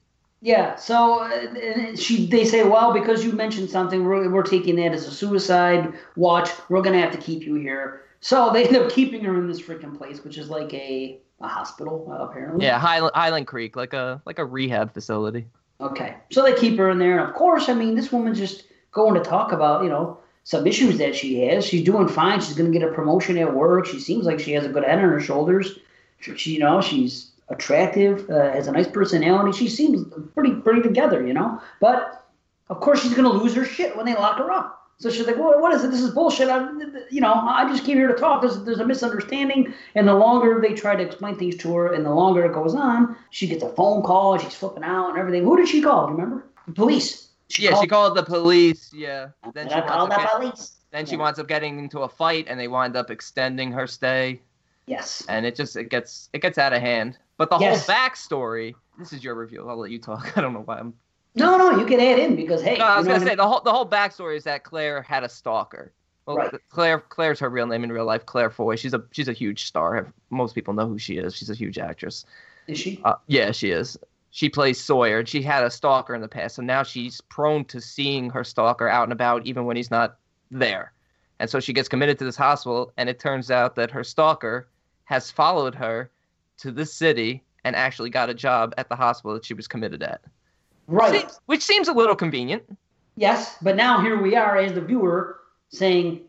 Yeah. 0.42 0.76
So 0.76 1.20
uh, 1.20 1.96
she, 1.96 2.26
they 2.26 2.44
say, 2.44 2.64
well, 2.64 2.92
because 2.92 3.24
you 3.24 3.32
mentioned 3.32 3.70
something, 3.70 4.04
we're, 4.04 4.28
we're 4.30 4.42
taking 4.42 4.76
that 4.76 4.92
as 4.92 5.06
a 5.06 5.10
suicide 5.10 5.94
watch. 6.16 6.50
We're 6.68 6.82
gonna 6.82 7.00
have 7.00 7.12
to 7.12 7.18
keep 7.18 7.44
you 7.44 7.54
here. 7.54 8.02
So 8.20 8.50
they 8.52 8.66
end 8.66 8.76
up 8.76 8.90
keeping 8.90 9.24
her 9.24 9.34
in 9.38 9.46
this 9.46 9.62
freaking 9.62 9.96
place, 9.96 10.22
which 10.22 10.36
is 10.36 10.50
like 10.50 10.74
a 10.74 11.18
a 11.40 11.48
hospital 11.48 12.08
uh, 12.10 12.24
apparently. 12.24 12.66
Yeah, 12.66 12.78
Highland, 12.78 13.12
Highland 13.14 13.46
Creek, 13.46 13.76
like 13.76 13.94
a 13.94 14.20
like 14.26 14.38
a 14.38 14.44
rehab 14.44 14.92
facility. 14.92 15.46
Okay. 15.80 16.16
So 16.30 16.42
they 16.42 16.54
keep 16.54 16.76
her 16.78 16.90
in 16.90 16.98
there, 16.98 17.18
and 17.18 17.28
of 17.28 17.34
course, 17.34 17.68
I 17.68 17.74
mean, 17.74 17.94
this 17.94 18.12
woman's 18.12 18.38
just 18.38 18.64
going 18.92 19.14
to 19.14 19.20
talk 19.20 19.52
about, 19.52 19.82
you 19.82 19.88
know, 19.88 20.18
some 20.44 20.66
issues 20.66 20.98
that 20.98 21.16
she 21.16 21.40
has. 21.40 21.66
She's 21.66 21.82
doing 21.82 22.06
fine. 22.06 22.40
She's 22.40 22.54
going 22.54 22.70
to 22.70 22.78
get 22.78 22.86
a 22.88 22.92
promotion 22.92 23.36
at 23.38 23.54
work. 23.54 23.86
She 23.86 23.98
seems 23.98 24.26
like 24.26 24.38
she 24.38 24.52
has 24.52 24.64
a 24.64 24.68
good 24.68 24.84
head 24.84 24.98
on 24.98 25.10
her 25.10 25.20
shoulders. 25.20 25.78
She, 26.20 26.52
you 26.52 26.60
know, 26.60 26.80
she's 26.80 27.32
attractive, 27.48 28.28
uh, 28.30 28.52
has 28.52 28.66
a 28.66 28.72
nice 28.72 28.88
personality. 28.88 29.56
She 29.56 29.68
seems 29.68 30.06
pretty, 30.34 30.54
pretty 30.54 30.82
together, 30.82 31.26
you 31.26 31.34
know. 31.34 31.60
But 31.80 32.26
of 32.70 32.80
course, 32.80 33.02
she's 33.02 33.14
going 33.14 33.30
to 33.30 33.36
lose 33.36 33.54
her 33.54 33.64
shit 33.64 33.96
when 33.96 34.06
they 34.06 34.14
lock 34.14 34.38
her 34.38 34.50
up. 34.50 34.80
So 34.98 35.10
she's 35.10 35.26
like, 35.26 35.36
well, 35.36 35.60
what 35.60 35.74
is 35.74 35.82
it? 35.82 35.90
This 35.90 36.00
is 36.00 36.10
bullshit. 36.10 36.48
I, 36.48 36.68
you 37.10 37.20
know, 37.20 37.32
I 37.34 37.68
just 37.68 37.84
came 37.84 37.96
here 37.96 38.08
to 38.08 38.14
talk. 38.14 38.42
There's, 38.42 38.62
there's 38.62 38.78
a 38.78 38.86
misunderstanding. 38.86 39.74
And 39.94 40.06
the 40.06 40.14
longer 40.14 40.60
they 40.60 40.72
try 40.72 40.94
to 40.94 41.02
explain 41.02 41.36
things 41.36 41.56
to 41.58 41.74
her 41.74 41.92
and 41.92 42.06
the 42.06 42.14
longer 42.14 42.44
it 42.44 42.52
goes 42.52 42.74
on, 42.74 43.16
she 43.30 43.46
gets 43.46 43.62
a 43.62 43.70
phone 43.70 44.02
call 44.02 44.34
and 44.34 44.42
she's 44.42 44.54
flipping 44.54 44.84
out 44.84 45.10
and 45.10 45.18
everything. 45.18 45.42
Who 45.42 45.56
did 45.56 45.68
she 45.68 45.82
call? 45.82 46.06
Do 46.06 46.12
you 46.12 46.18
remember? 46.18 46.46
The 46.66 46.72
police. 46.72 47.23
Yeah, 47.58 47.80
she 47.80 47.86
called 47.86 48.16
the 48.16 48.22
police. 48.22 48.90
Yeah, 48.94 49.28
then 49.52 49.68
she 49.68 49.74
I 49.74 49.80
called 49.86 50.10
the 50.10 50.16
get- 50.16 50.30
police. 50.32 50.72
then 50.90 51.06
she 51.06 51.12
Yeah. 51.12 51.18
winds 51.22 51.38
up 51.38 51.48
getting 51.48 51.78
into 51.78 52.00
a 52.00 52.08
fight, 52.08 52.46
and 52.48 52.58
they 52.58 52.68
wind 52.68 52.96
up 52.96 53.10
extending 53.10 53.72
her 53.72 53.86
stay, 53.86 54.40
Yes. 54.86 55.24
and 55.28 55.44
it 55.46 55.54
just 55.56 55.76
it 55.76 55.88
gets 55.90 56.28
it 56.32 56.40
gets 56.42 56.58
out 56.58 56.72
of 56.72 56.80
hand. 56.80 57.18
But 57.36 57.50
the 57.50 57.58
Yes. 57.58 57.86
whole 57.86 57.94
backstory. 57.96 58.74
This 58.98 59.12
is 59.12 59.24
your 59.24 59.34
review. 59.34 59.68
I'll 59.68 59.76
let 59.76 59.90
you 59.90 59.98
talk. 59.98 60.32
I 60.38 60.40
don't 60.40 60.52
know 60.52 60.60
why 60.62 60.78
I'm 60.78 60.94
No, 61.34 61.56
no, 61.58 61.78
you 61.78 61.84
can 61.86 61.98
add 62.00 62.18
in 62.20 62.36
because 62.36 62.62
hey, 62.62 62.78
No, 62.78 62.84
I 62.86 62.96
was 62.98 63.06
gonna 63.06 63.20
say 63.20 63.34
the 63.34 63.46
whole 63.46 63.60
the 63.60 63.72
whole 63.72 63.86
backstory 63.88 64.36
is 64.36 64.44
that 64.44 64.62
Claire 64.64 65.02
had 65.02 65.24
a 65.24 65.28
stalker. 65.28 65.92
Well, 66.26 66.36
Right. 66.36 66.54
Claire 66.70 67.00
Claire's 67.00 67.38
her 67.40 67.50
real 67.50 67.66
name 67.66 67.84
in 67.84 67.92
real 67.92 68.04
life. 68.06 68.24
Claire 68.24 68.50
Foy. 68.50 68.76
She's 68.76 68.94
a 68.94 69.02
she's 69.10 69.28
a 69.28 69.32
huge 69.32 69.66
star. 69.66 70.12
Most 70.30 70.54
people 70.54 70.72
know 70.72 70.86
who 70.86 70.98
she 70.98 71.18
is. 71.18 71.34
She's 71.36 71.50
a 71.50 71.54
huge 71.54 71.76
actress. 71.78 72.24
Is 72.66 72.78
she? 72.78 73.00
Uh, 73.04 73.16
yeah, 73.26 73.50
she 73.50 73.70
is. 73.72 73.98
She 74.34 74.48
plays 74.48 74.80
Sawyer. 74.80 75.20
and 75.20 75.28
She 75.28 75.42
had 75.42 75.62
a 75.62 75.70
stalker 75.70 76.12
in 76.12 76.20
the 76.20 76.26
past, 76.26 76.56
so 76.56 76.62
now 76.62 76.82
she's 76.82 77.20
prone 77.20 77.64
to 77.66 77.80
seeing 77.80 78.30
her 78.30 78.42
stalker 78.42 78.88
out 78.88 79.04
and 79.04 79.12
about, 79.12 79.46
even 79.46 79.64
when 79.64 79.76
he's 79.76 79.92
not 79.92 80.16
there. 80.50 80.92
And 81.38 81.48
so 81.48 81.60
she 81.60 81.72
gets 81.72 81.88
committed 81.88 82.18
to 82.18 82.24
this 82.24 82.34
hospital, 82.34 82.92
and 82.96 83.08
it 83.08 83.20
turns 83.20 83.52
out 83.52 83.76
that 83.76 83.92
her 83.92 84.02
stalker 84.02 84.66
has 85.04 85.30
followed 85.30 85.76
her 85.76 86.10
to 86.58 86.72
this 86.72 86.92
city 86.92 87.44
and 87.62 87.76
actually 87.76 88.10
got 88.10 88.28
a 88.28 88.34
job 88.34 88.74
at 88.76 88.88
the 88.88 88.96
hospital 88.96 89.34
that 89.34 89.44
she 89.44 89.54
was 89.54 89.68
committed 89.68 90.02
at. 90.02 90.20
Right. 90.88 91.30
Which 91.46 91.62
seems 91.62 91.86
a 91.86 91.92
little 91.92 92.16
convenient. 92.16 92.64
Yes, 93.16 93.56
but 93.62 93.76
now 93.76 94.00
here 94.00 94.20
we 94.20 94.34
are 94.34 94.56
as 94.56 94.72
the 94.72 94.80
viewer 94.80 95.38
saying, 95.68 96.22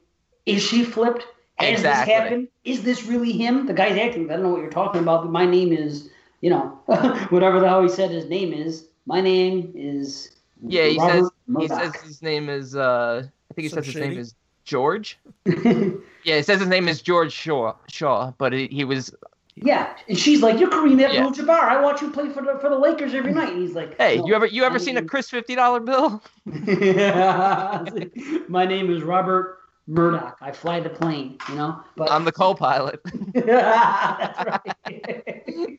is 0.45 0.61
she 0.61 0.83
flipped? 0.83 1.25
Has 1.55 1.79
Exactly. 1.79 2.13
this 2.13 2.21
happened? 2.21 2.47
Is 2.65 2.83
this 2.83 3.05
really 3.05 3.31
him? 3.31 3.65
The 3.65 3.73
guy's 3.73 3.97
acting. 3.97 4.29
I 4.29 4.33
don't 4.33 4.43
know 4.43 4.49
what 4.49 4.61
you're 4.61 4.69
talking 4.69 5.01
about, 5.01 5.23
but 5.23 5.31
my 5.31 5.47
name 5.47 5.73
is, 5.73 6.11
you 6.45 6.51
know, 6.51 6.79
whatever 7.31 7.59
the 7.59 7.67
hell 7.67 7.81
he 7.81 7.89
said 7.89 8.11
his 8.11 8.29
name 8.29 8.53
is. 8.53 8.87
My 9.07 9.19
name 9.19 9.73
is. 9.73 10.29
Yeah, 10.61 10.85
he 10.85 10.99
Robert 10.99 11.31
says 11.57 11.59
he 11.59 11.67
says 11.67 12.01
his 12.03 12.21
name 12.21 12.49
is 12.49 12.75
uh 12.75 13.23
I 13.49 13.53
think 13.55 13.63
he 13.63 13.69
Some 13.69 13.77
says 13.83 13.87
his 13.87 13.95
name 13.95 14.19
is 14.19 14.35
George. 14.63 15.17
Yeah, 16.23 16.37
he 16.37 16.41
says 16.41 16.59
his 16.59 16.69
name 16.69 16.87
is 16.87 17.03
George 17.03 17.31
Shaw 17.31 17.73
Shaw, 17.87 18.31
but 18.39 18.51
he, 18.51 18.67
he 18.67 18.83
was 18.83 19.13
yeah, 19.55 19.95
and 20.07 20.17
she's 20.17 20.41
like, 20.41 20.59
"You're 20.59 20.71
Kareem 20.71 20.99
Yeah. 20.99 21.25
Abdul-Jabbar. 21.25 21.49
I 21.49 21.79
watch 21.81 22.01
you 22.01 22.09
play 22.09 22.29
for 22.29 22.41
the 22.41 22.57
for 22.59 22.69
the 22.69 22.77
Lakers 22.77 23.13
every 23.13 23.31
night." 23.31 23.53
And 23.53 23.61
he's 23.61 23.75
like, 23.75 23.95
Hey, 23.97 24.17
"No, 24.17 24.25
you 24.27 24.33
ever 24.33 24.47
you 24.47 24.63
ever 24.65 24.75
I 24.75 24.79
seen 24.79 24.97
a 24.97 25.03
Chris 25.03 25.29
fifty 25.29 25.55
dollar 25.55 25.79
bill? 25.79 26.21
Yeah, 26.67 27.85
My 28.49 28.65
name 28.65 28.91
is 28.91 29.03
Robert 29.03 29.59
Murdock. 29.87 30.37
I 30.41 30.51
fly 30.51 30.79
the 30.79 30.89
plane, 30.89 31.37
you 31.49 31.55
know. 31.55 31.81
But 31.95 32.11
I'm 32.11 32.25
the 32.25 32.31
co-pilot. 32.31 32.99
right. 33.35 34.61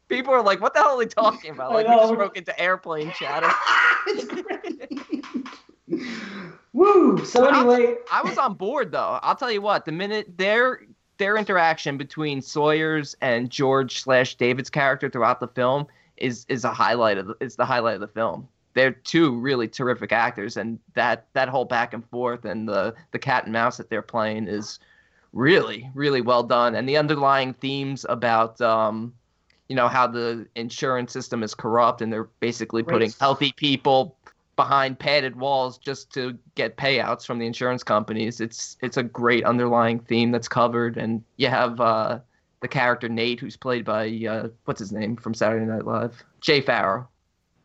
People 0.09 0.32
are 0.32 0.42
like, 0.42 0.61
"What 0.61 0.74
the 0.74 0.80
hell 0.80 0.98
are 1.00 1.04
they 1.04 1.09
talking 1.09 1.50
about?" 1.50 1.72
Like 1.72 1.88
we 1.88 1.94
just 1.94 2.14
broke 2.14 2.36
into 2.36 2.59
airplane 2.61 3.11
chatter. 3.12 3.50
it's 4.07 4.24
great. 4.24 6.04
Woo! 6.72 7.24
So 7.24 7.46
anyway, 7.46 7.96
I 8.12 8.22
was 8.22 8.38
on 8.38 8.54
board 8.54 8.92
though. 8.92 9.18
I'll 9.22 9.34
tell 9.34 9.50
you 9.50 9.61
what. 9.61 9.84
The 9.84 9.92
minute 9.92 10.38
their 10.38 10.82
their 11.18 11.36
interaction 11.36 11.96
between 11.96 12.40
Sawyer's 12.42 13.16
and 13.20 13.50
George 13.50 14.00
slash 14.00 14.36
David's 14.36 14.70
character 14.70 15.11
throughout 15.11 15.40
the 15.40 15.48
film 15.48 15.86
is 16.16 16.46
is 16.48 16.64
a 16.64 16.72
highlight 16.72 17.18
of 17.18 17.26
the, 17.26 17.36
is 17.40 17.57
the 17.57 17.64
highlight 17.64 17.94
of 17.94 18.00
the 18.00 18.09
film. 18.09 18.48
They're 18.76 18.92
two 18.92 19.34
really 19.34 19.68
terrific 19.68 20.12
actors, 20.12 20.58
and 20.58 20.78
that 20.92 21.28
that 21.32 21.48
whole 21.48 21.64
back 21.64 21.94
and 21.94 22.06
forth 22.10 22.44
and 22.44 22.68
the 22.68 22.94
the 23.10 23.18
cat 23.18 23.44
and 23.44 23.52
mouse 23.54 23.78
that 23.78 23.88
they're 23.88 24.02
playing 24.02 24.48
is 24.48 24.78
really 25.32 25.90
really 25.94 26.20
well 26.20 26.42
done. 26.42 26.74
And 26.74 26.86
the 26.86 26.98
underlying 26.98 27.54
themes 27.54 28.04
about 28.06 28.60
um, 28.60 29.14
you 29.70 29.76
know 29.76 29.88
how 29.88 30.06
the 30.06 30.46
insurance 30.56 31.10
system 31.10 31.42
is 31.42 31.54
corrupt, 31.54 32.02
and 32.02 32.12
they're 32.12 32.28
basically 32.40 32.82
Great 32.82 32.92
putting 32.92 33.12
healthy 33.18 33.50
people 33.56 34.14
behind 34.56 34.98
padded 34.98 35.36
walls 35.36 35.78
just 35.78 36.12
to 36.12 36.36
get 36.54 36.76
payouts 36.76 37.24
from 37.24 37.38
the 37.38 37.46
insurance 37.46 37.82
companies. 37.82 38.42
It's 38.42 38.76
it's 38.82 38.98
a 38.98 39.02
great 39.02 39.44
underlying 39.46 40.00
theme 40.00 40.32
that's 40.32 40.48
covered, 40.48 40.98
and 40.98 41.24
you 41.38 41.48
have 41.48 41.80
uh, 41.80 42.18
the 42.60 42.68
character 42.68 43.08
Nate, 43.08 43.40
who's 43.40 43.56
played 43.56 43.86
by 43.86 44.06
uh, 44.28 44.48
what's 44.66 44.80
his 44.80 44.92
name 44.92 45.16
from 45.16 45.32
Saturday 45.32 45.64
Night 45.64 45.86
Live, 45.86 46.22
Jay 46.42 46.60
Pharoah 46.60 47.08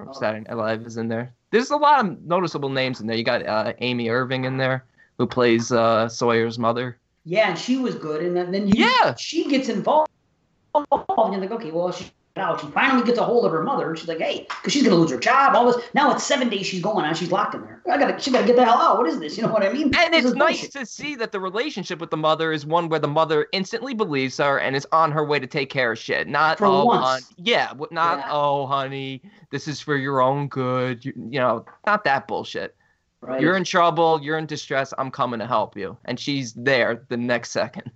from. 0.05 0.13
Saturday 0.13 0.45
Night 0.47 0.57
Live 0.57 0.85
is 0.85 0.97
in 0.97 1.07
there. 1.07 1.33
There's 1.51 1.71
a 1.71 1.77
lot 1.77 2.03
of 2.05 2.21
noticeable 2.23 2.69
names 2.69 3.01
in 3.01 3.07
there. 3.07 3.17
You 3.17 3.23
got 3.23 3.45
uh, 3.45 3.73
Amy 3.79 4.09
Irving 4.09 4.45
in 4.45 4.57
there, 4.57 4.85
who 5.17 5.27
plays 5.27 5.71
uh, 5.71 6.07
Sawyer's 6.07 6.57
mother. 6.57 6.97
yeah, 7.25 7.49
and 7.49 7.57
she 7.59 7.77
was 7.77 7.95
good, 7.95 8.23
and 8.23 8.35
then, 8.35 8.51
then 8.51 8.67
you, 8.67 8.73
Yeah. 8.85 9.15
she 9.15 9.47
gets 9.49 9.69
involved. 9.69 10.09
And 10.73 10.85
you're 10.89 11.37
like, 11.41 11.51
okay, 11.51 11.71
well, 11.71 11.91
she 11.91 12.05
out. 12.37 12.61
She 12.61 12.67
finally 12.67 13.05
gets 13.05 13.17
a 13.19 13.23
hold 13.23 13.45
of 13.45 13.51
her 13.51 13.61
mother, 13.63 13.89
and 13.89 13.97
she's 13.99 14.07
like, 14.07 14.19
hey, 14.19 14.45
because 14.49 14.71
she's 14.73 14.83
gonna 14.83 14.95
lose 14.95 15.11
her 15.11 15.19
job. 15.19 15.55
All 15.55 15.65
this. 15.71 15.83
Now 15.93 16.11
it's 16.11 16.23
seven 16.23 16.49
days 16.49 16.65
she's 16.65 16.81
going 16.81 17.05
on. 17.05 17.13
She's 17.15 17.31
locked 17.31 17.55
in 17.55 17.61
there. 17.61 17.81
I 17.89 17.97
gotta, 17.97 18.19
she 18.21 18.31
gotta 18.31 18.47
get 18.47 18.55
the 18.55 18.63
hell 18.63 18.77
out. 18.77 18.97
What 18.97 19.07
is 19.07 19.19
this? 19.19 19.37
You 19.37 19.43
know 19.43 19.51
what 19.51 19.63
I 19.63 19.71
mean? 19.73 19.93
And 19.95 20.13
This 20.13 20.25
it's 20.25 20.35
nice 20.35 20.61
bullshit. 20.61 20.71
to 20.73 20.85
see 20.85 21.15
that 21.15 21.31
the 21.31 21.39
relationship 21.39 21.99
with 21.99 22.09
the 22.09 22.17
mother 22.17 22.51
is 22.51 22.65
one 22.65 22.89
where 22.89 22.99
the 22.99 23.07
mother 23.07 23.47
instantly 23.51 23.93
believes 23.93 24.37
her 24.37 24.59
and 24.59 24.75
is 24.75 24.87
on 24.91 25.11
her 25.11 25.25
way 25.25 25.39
to 25.39 25.47
take 25.47 25.69
care 25.69 25.91
of 25.91 25.99
shit. 25.99 26.27
Not 26.27 26.57
For 26.57 26.65
oh, 26.65 26.85
once. 26.85 27.25
hon- 27.25 27.35
yeah, 27.37 27.73
not 27.91 28.19
Yeah. 28.19 28.27
oh, 28.31 28.65
honey, 28.65 29.21
this 29.49 29.67
is 29.67 29.81
for 29.81 29.97
your 29.97 30.21
own 30.21 30.47
good. 30.47 31.03
You, 31.03 31.13
you 31.29 31.39
know, 31.39 31.65
not 31.85 32.03
that 32.05 32.27
bullshit. 32.27 32.75
Right. 33.21 33.39
You're 33.41 33.55
in 33.57 33.63
trouble. 33.63 34.19
You're 34.23 34.37
in 34.39 34.45
distress. 34.47 34.93
I'm 34.97 35.11
coming 35.11 35.39
to 35.41 35.45
help 35.47 35.77
you. 35.77 35.95
And 36.05 36.19
she's 36.19 36.53
there 36.53 37.03
the 37.09 37.17
next 37.17 37.51
second. 37.51 37.91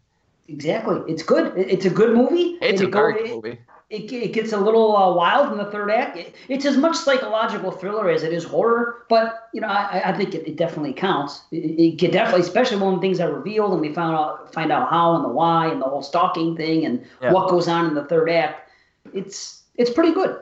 Exactly. 0.48 1.02
It's 1.12 1.24
good. 1.24 1.54
It's 1.58 1.86
a 1.86 1.90
good 1.90 2.16
movie. 2.16 2.58
It's 2.62 2.80
and 2.80 2.82
a 2.82 2.88
it 2.90 2.92
very 2.92 3.14
it- 3.16 3.24
good 3.26 3.36
movie. 3.36 3.60
It, 3.90 4.12
it 4.12 4.34
gets 4.34 4.52
a 4.52 4.58
little 4.60 4.96
uh, 4.98 5.14
wild 5.14 5.52
in 5.52 5.58
the 5.58 5.66
third 5.72 5.92
act. 5.92 6.18
It, 6.18 6.36
it's 6.50 6.66
as 6.66 6.76
much 6.76 6.96
psychological 6.96 7.72
thriller 7.72 8.10
as 8.10 8.24
it 8.24 8.34
is 8.34 8.44
horror, 8.44 9.06
but 9.10 9.50
you 9.54 9.62
know, 9.62 9.68
I, 9.68 10.02
I 10.06 10.18
think 10.18 10.34
it, 10.34 10.48
it 10.48 10.56
definitely 10.56 10.94
counts. 10.94 11.42
It, 11.52 12.02
it 12.02 12.12
definitely, 12.12 12.42
especially 12.42 12.78
when 12.78 13.00
things 13.00 13.20
are 13.20 13.32
revealed 13.32 13.74
and 13.74 13.82
we 13.82 13.94
found 13.94 14.16
out 14.16 14.54
find 14.54 14.72
out 14.72 14.90
how 14.90 15.16
and 15.16 15.24
the 15.24 15.30
why 15.30 15.68
and 15.68 15.82
the 15.82 15.86
whole 15.86 16.02
stalking 16.02 16.56
thing 16.56 16.86
and 16.86 17.06
Yeah. 17.22 17.32
what 17.32 17.50
goes 17.50 17.68
on 17.68 17.86
in 17.86 17.94
the 17.94 18.06
third 18.06 18.30
act. 18.30 18.70
It's 19.14 19.64
it's 19.76 19.92
pretty 19.92 20.14
good. 20.14 20.40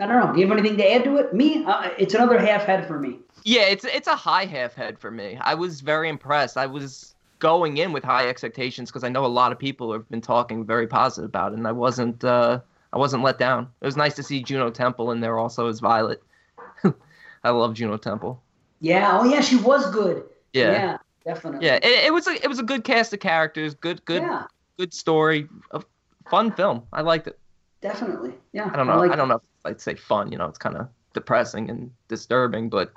I 0.00 0.06
don't 0.06 0.26
know. 0.26 0.32
Do 0.32 0.40
you 0.40 0.48
have 0.48 0.58
anything 0.58 0.78
to 0.78 0.92
add 0.92 1.04
to 1.04 1.16
it? 1.18 1.34
Me, 1.34 1.62
uh, 1.64 1.90
it's 1.98 2.14
another 2.14 2.38
half 2.38 2.64
head 2.64 2.86
for 2.86 2.98
me. 2.98 3.18
Yeah, 3.44 3.62
it's 3.62 3.84
it's 3.84 4.08
a 4.08 4.16
high 4.16 4.46
half 4.46 4.74
head 4.74 4.98
for 4.98 5.10
me. 5.10 5.38
I 5.40 5.54
was 5.54 5.80
very 5.80 6.08
impressed. 6.08 6.56
I 6.56 6.66
was 6.66 7.14
going 7.38 7.76
in 7.78 7.92
with 7.92 8.02
high 8.04 8.28
expectations 8.28 8.90
because 8.90 9.04
I 9.04 9.08
know 9.08 9.24
a 9.24 9.28
lot 9.28 9.52
of 9.52 9.58
people 9.58 9.92
have 9.92 10.08
been 10.10 10.20
talking 10.20 10.64
very 10.66 10.86
positive 10.86 11.28
about 11.28 11.52
it, 11.52 11.58
and 11.58 11.66
I 11.68 11.72
wasn't 11.72 12.24
uh, 12.24 12.60
I 12.92 12.98
wasn't 12.98 13.22
let 13.22 13.38
down. 13.38 13.68
It 13.80 13.84
was 13.86 13.96
nice 13.96 14.14
to 14.16 14.22
see 14.22 14.42
Juno 14.42 14.70
Temple 14.70 15.12
in 15.12 15.20
there 15.20 15.38
also 15.38 15.68
as 15.68 15.80
Violet. 15.80 16.22
I 17.44 17.50
love 17.50 17.74
Juno 17.74 17.96
Temple. 17.96 18.42
Yeah. 18.80 19.18
Oh 19.20 19.24
yeah, 19.24 19.40
she 19.40 19.56
was 19.56 19.90
good. 19.90 20.24
Yeah, 20.52 20.72
yeah, 20.72 20.72
Yeah. 20.72 20.96
Definitely. 21.24 21.68
it, 21.68 21.84
it 21.84 22.12
was 22.12 22.26
a 22.26 22.32
it 22.42 22.48
was 22.48 22.58
a 22.58 22.62
good 22.62 22.82
cast 22.84 23.12
of 23.12 23.20
characters, 23.20 23.74
good 23.74 24.04
good 24.04 24.22
Yeah. 24.22 24.44
good 24.78 24.92
story, 24.94 25.48
a 25.70 25.82
fun 26.30 26.50
film. 26.52 26.82
I 26.92 27.02
liked 27.02 27.26
it. 27.26 27.38
Definitely. 27.82 28.32
Yeah. 28.52 28.70
I 28.72 28.76
don't 28.76 28.86
know. 28.86 28.98
like 28.98 29.10
I 29.12 29.16
don't 29.16 29.28
know 29.28 29.36
if 29.36 29.42
I'd 29.64 29.80
say 29.80 29.94
fun. 29.94 30.32
You 30.32 30.38
know, 30.38 30.46
it's 30.46 30.58
kind 30.58 30.76
of 30.76 30.88
depressing 31.14 31.70
and 31.70 31.90
disturbing, 32.08 32.68
but 32.70 32.92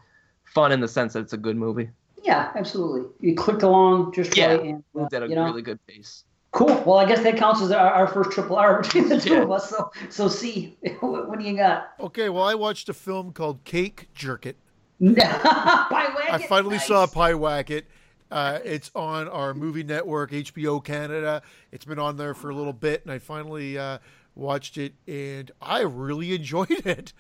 fun 0.46 0.72
in 0.72 0.80
the 0.80 0.88
sense 0.88 1.14
that 1.14 1.20
it's 1.20 1.34
a 1.34 1.38
good 1.38 1.56
movie. 1.58 1.89
Yeah, 2.24 2.52
absolutely. 2.56 3.04
You 3.20 3.36
clicked 3.36 3.64
along 3.64 4.14
just 4.14 4.36
Yeah, 4.38 4.48
right, 4.54 4.62
and 4.62 4.84
uh, 4.98 5.08
at 5.12 5.24
a 5.24 5.28
you 5.28 5.36
know, 5.36 5.44
really 5.46 5.62
good 5.62 5.86
pace. 5.88 6.24
Cool. 6.54 6.84
Well, 6.86 6.99
I 6.99 7.06
guess 7.06 7.24
that 7.24 7.36
counts 7.36 7.62
as 7.62 7.72
our, 7.72 7.89
our 7.91 8.08
first 8.08 8.32
triple 8.32 8.56
R 8.56 8.82
between 8.82 9.10
the 9.10 9.20
two 9.20 9.34
Yeah. 9.34 9.41
of 9.41 9.51
us. 9.51 9.70
So, 9.70 9.91
so 10.10 10.28
see, 10.28 10.78
what, 10.99 11.28
what 11.30 11.39
do 11.39 11.45
you 11.45 11.58
got? 11.58 11.89
Okay, 11.99 12.30
well, 12.30 12.43
I 12.43 12.54
watched 12.56 12.88
a 12.89 12.93
film 12.93 13.34
called 13.34 13.64
Cake 13.64 14.08
Jerk 14.14 14.45
It. 14.45 14.56
Pie 15.04 16.28
I 16.32 16.45
finally 16.47 16.80
saw 16.80 17.06
Pyewacket. 17.08 17.84
Uh, 18.32 18.60
it's 18.64 18.89
on 18.95 19.28
our 19.28 19.54
movie 19.54 19.84
network, 19.84 20.32
HBO 20.32 20.84
Canada. 20.84 21.41
It's 21.72 21.86
been 21.86 21.99
on 21.99 22.18
there 22.18 22.34
for 22.34 22.49
a 22.49 22.56
little 22.56 22.74
bit, 22.74 23.04
and 23.04 23.12
I 23.12 23.20
finally 23.20 23.78
uh, 23.78 23.97
watched 24.36 24.78
it, 24.78 24.93
and 25.08 25.51
I 25.62 25.82
really 25.82 26.34
enjoyed 26.34 26.70
it. 26.86 27.14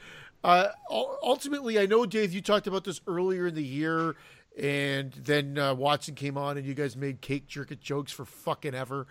Uh, 0.43 0.69
ultimately, 0.91 1.79
I 1.79 1.85
know, 1.85 2.05
Dave, 2.05 2.33
you 2.33 2.41
talked 2.41 2.67
about 2.67 2.83
this 2.83 2.99
earlier 3.07 3.47
in 3.47 3.55
the 3.55 3.63
year, 3.63 4.15
and 4.59 5.11
then 5.13 5.57
uh, 5.57 5.73
Watson 5.73 6.15
came 6.15 6.37
on, 6.37 6.57
and 6.57 6.65
you 6.65 6.73
guys 6.73 6.95
made 6.95 7.21
cake 7.21 7.47
jerk 7.47 7.77
jokes 7.79 8.11
for 8.11 8.25
fucking 8.25 8.75
ever. 8.75 9.07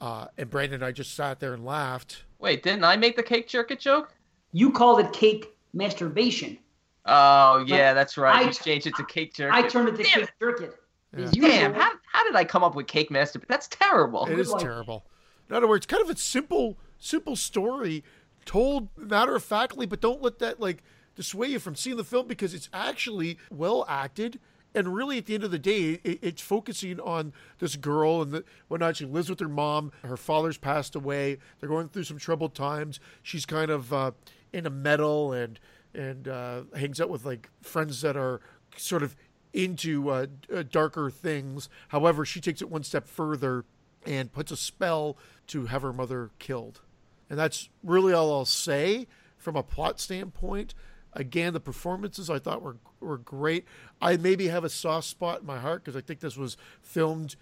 Uh, 0.00 0.26
and 0.38 0.48
Brandon 0.48 0.76
and 0.76 0.84
I 0.84 0.92
just 0.92 1.14
sat 1.14 1.40
there 1.40 1.52
and 1.52 1.64
laughed. 1.64 2.24
Wait, 2.38 2.62
didn't 2.62 2.84
I 2.84 2.96
make 2.96 3.16
the 3.16 3.22
cake 3.22 3.48
jerk 3.48 3.70
it 3.70 3.80
joke? 3.80 4.14
You 4.52 4.70
called 4.72 5.00
it 5.00 5.12
cake 5.12 5.54
masturbation. 5.74 6.58
Oh 7.06 7.64
yeah, 7.66 7.92
that's 7.94 8.16
right. 8.16 8.36
I- 8.36 8.48
you 8.48 8.52
changed 8.52 8.86
it 8.86 8.94
to 8.96 9.04
cake 9.04 9.34
jerk. 9.34 9.52
I 9.52 9.66
turned 9.68 9.88
it 9.88 9.96
to 9.96 10.02
Damn 10.02 10.20
cake 10.20 10.30
jerk 10.40 10.60
it. 10.62 10.74
As 11.16 11.32
Damn, 11.32 11.74
how, 11.74 11.90
how 12.12 12.24
did 12.24 12.36
I 12.36 12.44
come 12.44 12.62
up 12.62 12.76
with 12.76 12.86
cake 12.86 13.10
master? 13.10 13.40
That's 13.48 13.66
terrible. 13.68 14.26
It 14.26 14.38
is 14.38 14.50
like- 14.50 14.62
terrible. 14.62 15.04
In 15.48 15.56
other 15.56 15.66
words, 15.66 15.84
kind 15.86 16.00
of 16.02 16.08
a 16.08 16.16
simple, 16.16 16.78
simple 16.98 17.34
story 17.34 18.04
told 18.44 18.88
matter 18.96 19.34
of 19.34 19.42
factly, 19.42 19.86
but 19.86 20.00
don't 20.00 20.22
let 20.22 20.38
that 20.38 20.60
like 20.60 20.82
dissuade 21.16 21.50
you 21.50 21.58
from 21.58 21.74
seeing 21.74 21.96
the 21.96 22.04
film 22.04 22.28
because 22.28 22.54
it's 22.54 22.68
actually 22.72 23.38
well 23.50 23.84
acted. 23.88 24.38
And 24.74 24.94
really, 24.94 25.18
at 25.18 25.26
the 25.26 25.34
end 25.34 25.44
of 25.44 25.50
the 25.50 25.58
day, 25.58 26.00
it, 26.04 26.18
it's 26.22 26.42
focusing 26.42 27.00
on 27.00 27.32
this 27.58 27.76
girl 27.76 28.22
and 28.22 28.44
whatnot. 28.68 28.96
She 28.96 29.04
lives 29.04 29.28
with 29.28 29.40
her 29.40 29.48
mom. 29.48 29.92
Her 30.04 30.16
father's 30.16 30.58
passed 30.58 30.94
away. 30.94 31.38
They're 31.58 31.68
going 31.68 31.88
through 31.88 32.04
some 32.04 32.18
troubled 32.18 32.54
times. 32.54 33.00
She's 33.22 33.46
kind 33.46 33.70
of 33.70 33.92
uh, 33.92 34.12
a 34.52 34.70
metal 34.70 35.32
and 35.32 35.58
and 35.92 36.28
uh, 36.28 36.62
hangs 36.76 37.00
out 37.00 37.10
with 37.10 37.24
like 37.24 37.50
friends 37.62 38.00
that 38.02 38.16
are 38.16 38.40
sort 38.76 39.02
of 39.02 39.16
into 39.52 40.08
uh, 40.08 40.26
uh, 40.54 40.62
darker 40.70 41.10
things. 41.10 41.68
However, 41.88 42.24
she 42.24 42.40
takes 42.40 42.62
it 42.62 42.70
one 42.70 42.84
step 42.84 43.08
further 43.08 43.64
and 44.06 44.32
puts 44.32 44.52
a 44.52 44.56
spell 44.56 45.16
to 45.48 45.66
have 45.66 45.82
her 45.82 45.92
mother 45.92 46.30
killed. 46.38 46.80
And 47.28 47.38
that's 47.38 47.68
really 47.82 48.12
all 48.12 48.32
I'll 48.32 48.44
say 48.44 49.06
from 49.36 49.56
a 49.56 49.62
plot 49.62 50.00
standpoint. 50.00 50.74
Again, 51.12 51.52
the 51.52 51.60
performances 51.60 52.30
I 52.30 52.38
thought 52.38 52.62
were 52.62 52.76
were 53.00 53.18
great. 53.18 53.64
I 54.00 54.16
maybe 54.16 54.48
have 54.48 54.62
a 54.64 54.68
soft 54.68 55.06
spot 55.08 55.40
in 55.40 55.46
my 55.46 55.58
heart 55.58 55.84
because 55.84 55.96
I 55.96 56.00
think 56.00 56.20
this 56.20 56.36
was 56.36 56.56
filmed 56.82 57.36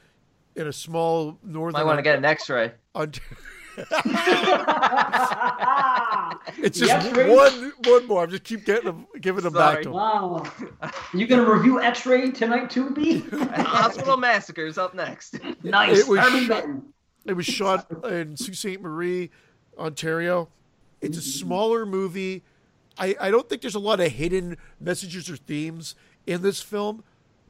in 0.57 0.67
a 0.67 0.73
small 0.73 1.39
northern. 1.43 1.81
I 1.81 1.85
want 1.85 1.99
to 1.99 2.03
get 2.03 2.17
an 2.17 2.25
X-ray. 2.25 2.73
Ont- 2.95 3.21
it's 6.59 6.79
just 6.79 6.93
X-ray? 6.93 7.35
one 7.35 7.73
one 7.85 8.07
more. 8.07 8.25
I'm 8.25 8.31
just 8.31 8.45
keep 8.45 8.65
getting 8.65 8.85
them, 8.87 9.07
giving 9.21 9.45
them 9.45 9.53
back 9.53 9.83
to 9.83 9.89
him. 9.89 9.95
wow. 9.95 10.45
You 11.15 11.27
gonna 11.27 11.49
review 11.51 11.81
X-Ray 11.81 12.31
tonight 12.33 12.71
too, 12.71 12.91
B? 12.91 13.21
Hospital 13.33 14.17
Massacres 14.17 14.79
up 14.79 14.95
next. 14.95 15.39
nice. 15.63 15.99
It 16.01 16.09
was 16.09 16.21
shot- 16.47 16.65
It 17.27 17.33
was 17.35 17.47
shot 17.47 17.87
in 18.05 18.37
Sault 18.37 18.57
Ste. 18.57 18.81
Marie, 18.81 19.31
Ontario. 19.79 20.49
It's 21.01 21.19
a 21.19 21.23
smaller 21.23 21.87
movie. 21.87 22.43
I, 22.99 23.15
I 23.21 23.31
don't 23.31 23.49
think 23.49 23.63
there's 23.63 23.75
a 23.75 23.79
lot 23.81 24.01
of 24.01 24.11
hidden 24.13 24.57
messages 24.81 25.31
or 25.31 25.37
themes 25.37 25.95
in 26.27 26.43
this 26.43 26.61
film, 26.61 27.05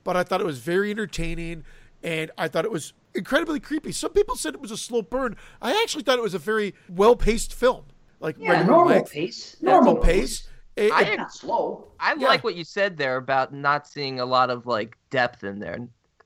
but 0.04 0.16
I 0.16 0.22
thought 0.22 0.40
it 0.40 0.46
was 0.46 0.58
very 0.58 0.90
entertaining 0.90 1.64
and 2.02 2.30
I 2.38 2.48
thought 2.48 2.64
it 2.64 2.70
was 2.70 2.92
incredibly 3.14 3.58
creepy. 3.60 3.90
Some 3.92 4.12
people 4.12 4.36
said 4.36 4.54
it 4.54 4.60
was 4.60 4.70
a 4.70 4.76
slow 4.76 5.02
burn. 5.02 5.36
I 5.60 5.80
actually 5.82 6.04
thought 6.04 6.18
it 6.18 6.22
was 6.22 6.34
a 6.34 6.38
very 6.38 6.74
well 6.88 7.16
paced 7.16 7.52
film. 7.54 7.84
Like 8.20 8.36
Yeah, 8.38 8.50
regular 8.52 8.70
normal 8.72 8.94
length, 8.94 9.12
pace. 9.12 9.56
normal 9.60 9.96
pace. 9.96 10.48
It- 10.76 10.92
I 10.92 11.02
it- 11.02 11.16
Not 11.16 11.32
slow. 11.32 11.88
I 11.98 12.14
Yeah. 12.14 12.28
like 12.28 12.44
what 12.44 12.54
you 12.54 12.64
said 12.64 12.96
there 12.96 13.16
about 13.16 13.52
not 13.52 13.86
seeing 13.88 14.20
a 14.20 14.24
lot 14.26 14.50
of 14.50 14.66
like 14.66 14.96
depth 15.10 15.42
in 15.44 15.58
there, 15.58 15.78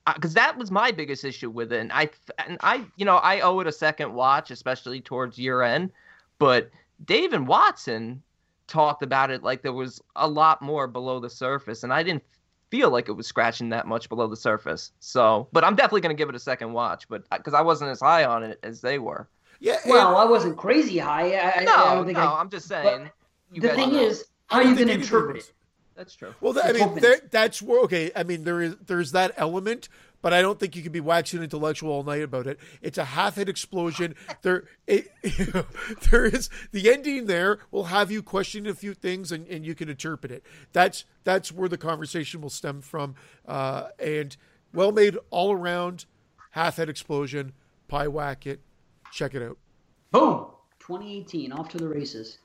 uh, 0.05 0.13
because 0.13 0.33
that 0.35 0.57
was 0.57 0.69
my 0.69 0.91
biggest 0.91 1.23
issue 1.23 1.49
with 1.49 1.71
it. 1.73 1.79
And 1.79 1.91
I, 1.91 2.09
and 2.45 2.57
I, 2.61 2.85
you 2.97 3.05
know, 3.05 3.17
I 3.17 3.39
owe 3.39 3.59
it 3.61 3.67
a 3.67 3.71
second 3.71 4.13
watch, 4.13 4.51
especially 4.51 5.01
towards 5.01 5.39
year 5.39 5.61
end. 5.63 5.91
But 6.39 6.69
Dave 7.05 7.33
and 7.33 7.47
Watson 7.47 8.21
talked 8.73 9.03
about 9.03 9.29
it 9.29 9.43
like 9.43 9.61
there 9.61 9.71
was 9.73 10.01
a 10.15 10.27
lot 10.27 10.61
more 10.61 10.87
below 10.87 11.19
the 11.19 11.29
surface, 11.29 11.83
and 11.83 11.93
I 11.93 12.01
didn't 12.03 12.23
feel 12.71 12.89
like 12.89 13.07
it 13.07 13.11
was 13.11 13.27
scratching 13.27 13.69
that 13.69 13.85
much 13.87 14.09
below 14.09 14.27
the 14.27 14.35
surface. 14.35 14.91
So, 14.99 15.47
but 15.53 15.63
I'm 15.63 15.75
definitely 15.75 16.01
gonna 16.01 16.15
give 16.15 16.27
it 16.29 16.35
a 16.35 16.39
second 16.39 16.73
watch, 16.73 17.07
but 17.07 17.23
uh, 17.31 17.37
because 17.37 17.53
I 17.53 17.61
wasn't 17.61 17.91
as 17.91 17.99
high 18.01 18.25
on 18.25 18.41
it 18.43 18.59
as 18.63 18.81
they 18.81 18.97
were. 18.97 19.27
yeah, 19.59 19.77
Well, 19.85 20.17
I 20.17 20.25
wasn't 20.25 20.57
crazy 20.57 20.97
high. 20.97 21.33
I, 21.35 21.59
I- 21.59 21.63
No, 21.63 21.75
I 21.75 21.95
don't 21.95 22.05
think 22.05 22.17
no, 22.17 22.23
I. 22.23 22.39
I'm 22.39 22.49
just 22.49 22.67
saying. 22.67 23.09
The 23.55 23.69
thing 23.69 23.93
know. 23.93 23.99
is, 23.99 24.25
how 24.47 24.57
I 24.57 24.61
you 24.63 24.69
don't 24.69 24.79
gonna 24.87 24.93
interpret 24.93 25.37
it? 25.37 25.51
that's 25.95 26.15
true. 26.15 26.33
Well, 26.41 26.53
that, 26.53 26.65
I 26.65 26.71
mean, 26.73 26.95
there, 26.95 27.17
that's 27.29 27.61
where 27.61 27.81
okay. 27.81 28.11
I 28.15 28.23
mean, 28.23 28.43
there 28.43 28.59
is 28.63 28.75
there's 28.87 29.11
that 29.11 29.33
element, 29.37 29.87
but 30.23 30.33
I 30.33 30.41
don't 30.41 30.57
think 30.57 30.75
you 30.75 30.81
can 30.81 30.93
be 30.93 31.01
waxing 31.01 31.43
intellectual 31.43 31.91
all 31.91 32.01
night 32.01 32.23
about 32.23 32.47
it. 32.47 32.57
It's 32.81 32.97
a 32.97 33.03
half-hit 33.03 33.49
explosion. 33.49 34.15
there, 34.41 34.63
it, 34.87 35.11
there 36.11 36.25
is 36.25 36.49
the 36.71 36.91
ending. 36.91 37.25
There 37.25 37.59
will 37.71 37.83
have 37.83 38.09
you 38.09 38.23
questioning 38.23 38.71
a 38.71 38.73
few 38.73 38.93
things, 38.93 39.33
and, 39.33 39.45
and 39.47 39.65
you 39.65 39.75
can 39.75 39.89
interpret 39.89 40.31
it. 40.31 40.43
That's 40.71 41.03
that's 41.25 41.51
where 41.51 41.67
the 41.67 41.77
conversation 41.77 42.39
will 42.41 42.49
stem 42.49 42.81
from. 42.81 43.15
Uh, 43.45 43.89
and 43.99 44.35
well 44.73 44.93
made 44.93 45.17
all 45.29 45.51
around, 45.51 46.05
half-hit 46.51 46.89
explosion. 46.89 47.51
Pyewacket. 47.91 48.59
Check 49.11 49.35
it 49.35 49.43
out. 49.43 49.57
Boom. 50.11 50.47
2018, 50.79 51.51
off 51.51 51.67
to 51.69 51.77
the 51.77 51.87
races. 51.87 52.39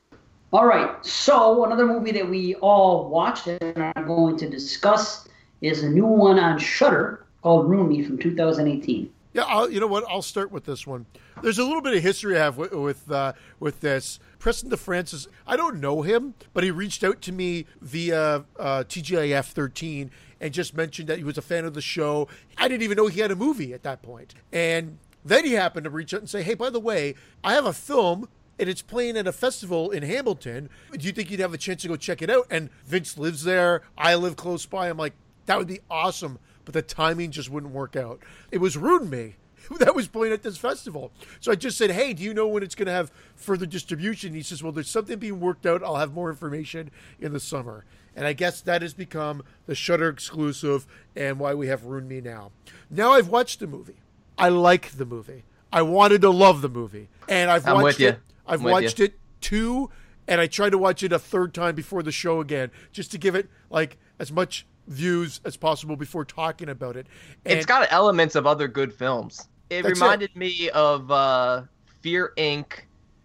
All 0.52 0.66
right. 0.66 1.04
So 1.06 1.64
another 1.64 1.86
movie 1.86 2.10
that 2.12 2.28
we 2.28 2.56
all 2.56 3.08
watched 3.08 3.46
and 3.46 3.78
are 3.78 4.04
going 4.04 4.36
to 4.38 4.50
discuss 4.50 5.28
is 5.60 5.84
a 5.84 5.88
new 5.88 6.06
one 6.06 6.40
on 6.40 6.58
Shudder 6.58 7.27
called 7.42 7.68
Ruin 7.68 7.88
Me 7.88 8.02
from 8.02 8.18
2018. 8.18 9.12
Yeah, 9.32 9.42
I'll, 9.46 9.70
you 9.70 9.78
know 9.78 9.86
what? 9.86 10.04
I'll 10.08 10.22
start 10.22 10.50
with 10.50 10.64
this 10.64 10.86
one. 10.86 11.06
There's 11.42 11.58
a 11.58 11.64
little 11.64 11.82
bit 11.82 11.96
of 11.96 12.02
history 12.02 12.36
I 12.36 12.42
have 12.42 12.56
with 12.56 12.72
with, 12.72 13.10
uh, 13.10 13.34
with 13.60 13.80
this. 13.80 14.18
Preston 14.38 14.70
DeFrancis, 14.70 15.28
I 15.46 15.56
don't 15.56 15.80
know 15.80 16.02
him, 16.02 16.34
but 16.54 16.64
he 16.64 16.70
reached 16.70 17.04
out 17.04 17.20
to 17.22 17.32
me 17.32 17.66
via 17.80 18.44
uh, 18.58 18.84
TGIF 18.88 19.46
13 19.46 20.10
and 20.40 20.54
just 20.54 20.76
mentioned 20.76 21.08
that 21.08 21.18
he 21.18 21.24
was 21.24 21.36
a 21.36 21.42
fan 21.42 21.64
of 21.64 21.74
the 21.74 21.80
show. 21.80 22.28
I 22.56 22.68
didn't 22.68 22.82
even 22.82 22.96
know 22.96 23.08
he 23.08 23.20
had 23.20 23.30
a 23.30 23.36
movie 23.36 23.74
at 23.74 23.82
that 23.82 24.02
point. 24.02 24.34
And 24.52 24.98
then 25.24 25.44
he 25.44 25.52
happened 25.52 25.84
to 25.84 25.90
reach 25.90 26.14
out 26.14 26.20
and 26.20 26.30
say, 26.30 26.42
"Hey, 26.42 26.54
by 26.54 26.70
the 26.70 26.80
way, 26.80 27.14
I 27.44 27.54
have 27.54 27.66
a 27.66 27.72
film." 27.72 28.28
And 28.60 28.68
it's 28.68 28.82
playing 28.82 29.16
at 29.16 29.28
a 29.28 29.32
festival 29.32 29.92
in 29.92 30.02
Hamilton. 30.02 30.68
Do 30.92 31.06
you 31.06 31.12
think 31.12 31.30
you'd 31.30 31.38
have 31.38 31.54
a 31.54 31.58
chance 31.58 31.82
to 31.82 31.88
go 31.88 31.94
check 31.94 32.22
it 32.22 32.30
out? 32.30 32.48
And 32.50 32.70
Vince 32.84 33.16
lives 33.16 33.44
there. 33.44 33.82
I 33.96 34.16
live 34.16 34.34
close 34.34 34.66
by. 34.66 34.88
I'm 34.88 34.96
like, 34.96 35.12
that 35.46 35.58
would 35.58 35.68
be 35.68 35.78
awesome. 35.88 36.40
But 36.68 36.74
the 36.74 36.82
timing 36.82 37.30
just 37.30 37.48
wouldn't 37.48 37.72
work 37.72 37.96
out. 37.96 38.20
It 38.50 38.58
was 38.58 38.76
Ruin 38.76 39.08
Me 39.08 39.36
that 39.78 39.94
was 39.94 40.06
playing 40.06 40.34
at 40.34 40.42
this 40.42 40.58
festival. 40.58 41.12
So 41.40 41.50
I 41.50 41.54
just 41.54 41.78
said, 41.78 41.92
hey, 41.92 42.12
do 42.12 42.22
you 42.22 42.34
know 42.34 42.46
when 42.46 42.62
it's 42.62 42.74
going 42.74 42.88
to 42.88 42.92
have 42.92 43.10
further 43.36 43.64
distribution? 43.64 44.34
He 44.34 44.42
says, 44.42 44.62
well, 44.62 44.70
there's 44.70 44.90
something 44.90 45.18
being 45.18 45.40
worked 45.40 45.64
out. 45.64 45.82
I'll 45.82 45.96
have 45.96 46.12
more 46.12 46.28
information 46.28 46.90
in 47.18 47.32
the 47.32 47.40
summer. 47.40 47.86
And 48.14 48.26
I 48.26 48.34
guess 48.34 48.60
that 48.60 48.82
has 48.82 48.92
become 48.92 49.44
the 49.64 49.74
Shudder 49.74 50.10
exclusive 50.10 50.86
and 51.16 51.38
why 51.38 51.54
we 51.54 51.68
have 51.68 51.86
Ruin 51.86 52.06
Me 52.06 52.20
now. 52.20 52.50
Now 52.90 53.12
I've 53.12 53.28
watched 53.28 53.60
the 53.60 53.66
movie. 53.66 54.00
I 54.36 54.50
like 54.50 54.90
the 54.90 55.06
movie. 55.06 55.44
I 55.72 55.80
wanted 55.80 56.20
to 56.20 56.28
love 56.28 56.60
the 56.60 56.68
movie. 56.68 57.08
And 57.30 57.50
I've 57.50 57.66
I'm 57.66 57.80
watched 57.80 58.00
it. 58.00 58.18
I've 58.46 58.60
I'm 58.60 58.70
watched 58.70 59.00
it 59.00 59.18
two 59.40 59.88
and 60.26 60.38
I 60.38 60.46
tried 60.48 60.70
to 60.72 60.78
watch 60.78 61.02
it 61.02 61.14
a 61.14 61.18
third 61.18 61.54
time 61.54 61.74
before 61.74 62.02
the 62.02 62.12
show 62.12 62.40
again, 62.40 62.70
just 62.92 63.10
to 63.12 63.18
give 63.18 63.34
it 63.34 63.48
like 63.70 63.96
as 64.18 64.30
much 64.30 64.66
views 64.88 65.40
as 65.44 65.56
possible 65.56 65.96
before 65.96 66.24
talking 66.24 66.68
about 66.68 66.96
it. 66.96 67.06
And 67.44 67.56
it's 67.58 67.66
got 67.66 67.86
elements 67.92 68.34
of 68.34 68.46
other 68.46 68.68
good 68.68 68.92
films. 68.92 69.48
It 69.70 69.82
That's 69.82 69.98
it. 69.98 70.02
reminded 70.02 70.34
me 70.36 70.70
of 70.70 71.10
uh, 71.10 71.62
Fear 72.00 72.32
Inc. 72.36 72.72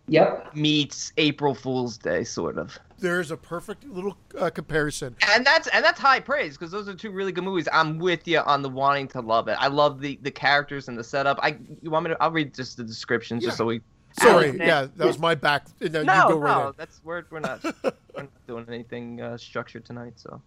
Yep. 0.10 0.54
meets 0.54 1.14
April 1.16 1.56
Fool's 1.56 1.98
Day, 1.98 2.26
sort 2.26 2.58
of. 2.58 2.78
there's 3.00 3.32
a 3.32 3.38
perfect 3.38 3.86
little 3.86 4.18
uh, 4.38 4.50
comparison. 4.50 5.16
And 5.34 5.46
that's 5.46 5.70
and 5.70 5.84
that's 5.84 5.98
high 5.98 6.20
praise 6.20 6.58
because 6.58 6.72
those 6.72 6.90
are 6.90 6.94
two 6.94 7.10
really 7.10 7.32
good 7.32 7.46
movies. 7.46 7.70
I'm 7.72 7.98
with 8.00 8.28
you 8.28 8.40
on 8.40 8.62
the 8.62 8.68
wanting 8.70 9.08
to 9.10 9.22
love 9.22 9.48
it. 9.48 9.56
I 9.62 9.68
love 9.68 10.02
the 10.02 10.20
the 10.22 10.30
characters 10.30 10.90
and 10.90 10.98
the 10.98 11.06
setup. 11.06 11.40
I 11.42 11.56
you 11.82 11.90
want 11.90 12.04
me 12.04 12.10
to? 12.12 12.22
I'll 12.22 12.32
read 12.32 12.54
just 12.54 12.76
the 12.76 12.84
descriptions 12.84 13.44
Yeah. 13.44 13.48
just 13.48 13.58
so 13.60 13.66
we. 13.66 13.80
Sorry, 14.20 14.48
Alex, 14.50 14.60
yeah, 14.60 14.88
that 14.98 15.08
was 15.08 15.18
my 15.20 15.36
back. 15.36 15.68
No, 15.80 15.88
you 16.02 16.06
No, 16.06 16.28
go 16.28 16.38
right 16.38 16.58
no, 16.64 16.68
in. 16.68 16.74
that's 16.78 17.00
we're 17.06 17.24
we're 17.32 17.40
not 17.40 17.64
we're 17.64 17.94
not 18.18 18.28
doing 18.46 18.66
anything 18.68 19.22
uh, 19.22 19.38
structured 19.38 19.86
tonight. 19.86 20.14
So, 20.18 20.42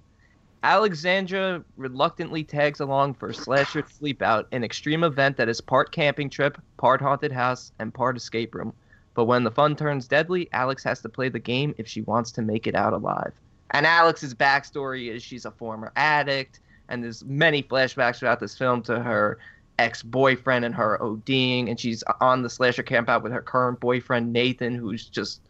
Alexandra 0.66 1.62
reluctantly 1.76 2.42
tags 2.42 2.80
along 2.80 3.14
for 3.14 3.28
a 3.28 3.34
slasher 3.34 3.82
sleepout, 3.82 4.46
an 4.50 4.64
extreme 4.64 5.04
event 5.04 5.36
that 5.36 5.48
is 5.48 5.60
part 5.60 5.92
camping 5.92 6.28
trip, 6.28 6.60
part 6.76 7.00
haunted 7.00 7.30
house, 7.30 7.70
and 7.78 7.94
part 7.94 8.16
escape 8.16 8.52
room. 8.52 8.72
But 9.14 9.26
when 9.26 9.44
the 9.44 9.50
fun 9.52 9.76
turns 9.76 10.08
deadly, 10.08 10.48
Alex 10.52 10.82
has 10.82 11.00
to 11.02 11.08
play 11.08 11.28
the 11.28 11.38
game 11.38 11.72
if 11.78 11.86
she 11.86 12.00
wants 12.00 12.32
to 12.32 12.42
make 12.42 12.66
it 12.66 12.74
out 12.74 12.92
alive. 12.92 13.32
And 13.70 13.86
Alex's 13.86 14.34
backstory 14.34 15.08
is 15.08 15.22
she's 15.22 15.44
a 15.44 15.52
former 15.52 15.92
addict, 15.94 16.58
and 16.88 17.04
there's 17.04 17.24
many 17.24 17.62
flashbacks 17.62 18.18
throughout 18.18 18.40
this 18.40 18.58
film 18.58 18.82
to 18.82 19.00
her 19.00 19.38
ex-boyfriend 19.78 20.64
and 20.64 20.74
her 20.74 20.98
ODing, 21.00 21.70
and 21.70 21.78
she's 21.78 22.02
on 22.20 22.42
the 22.42 22.50
slasher 22.50 22.82
campout 22.82 23.22
with 23.22 23.30
her 23.30 23.40
current 23.40 23.78
boyfriend 23.78 24.32
Nathan, 24.32 24.74
who's 24.74 25.04
just 25.04 25.42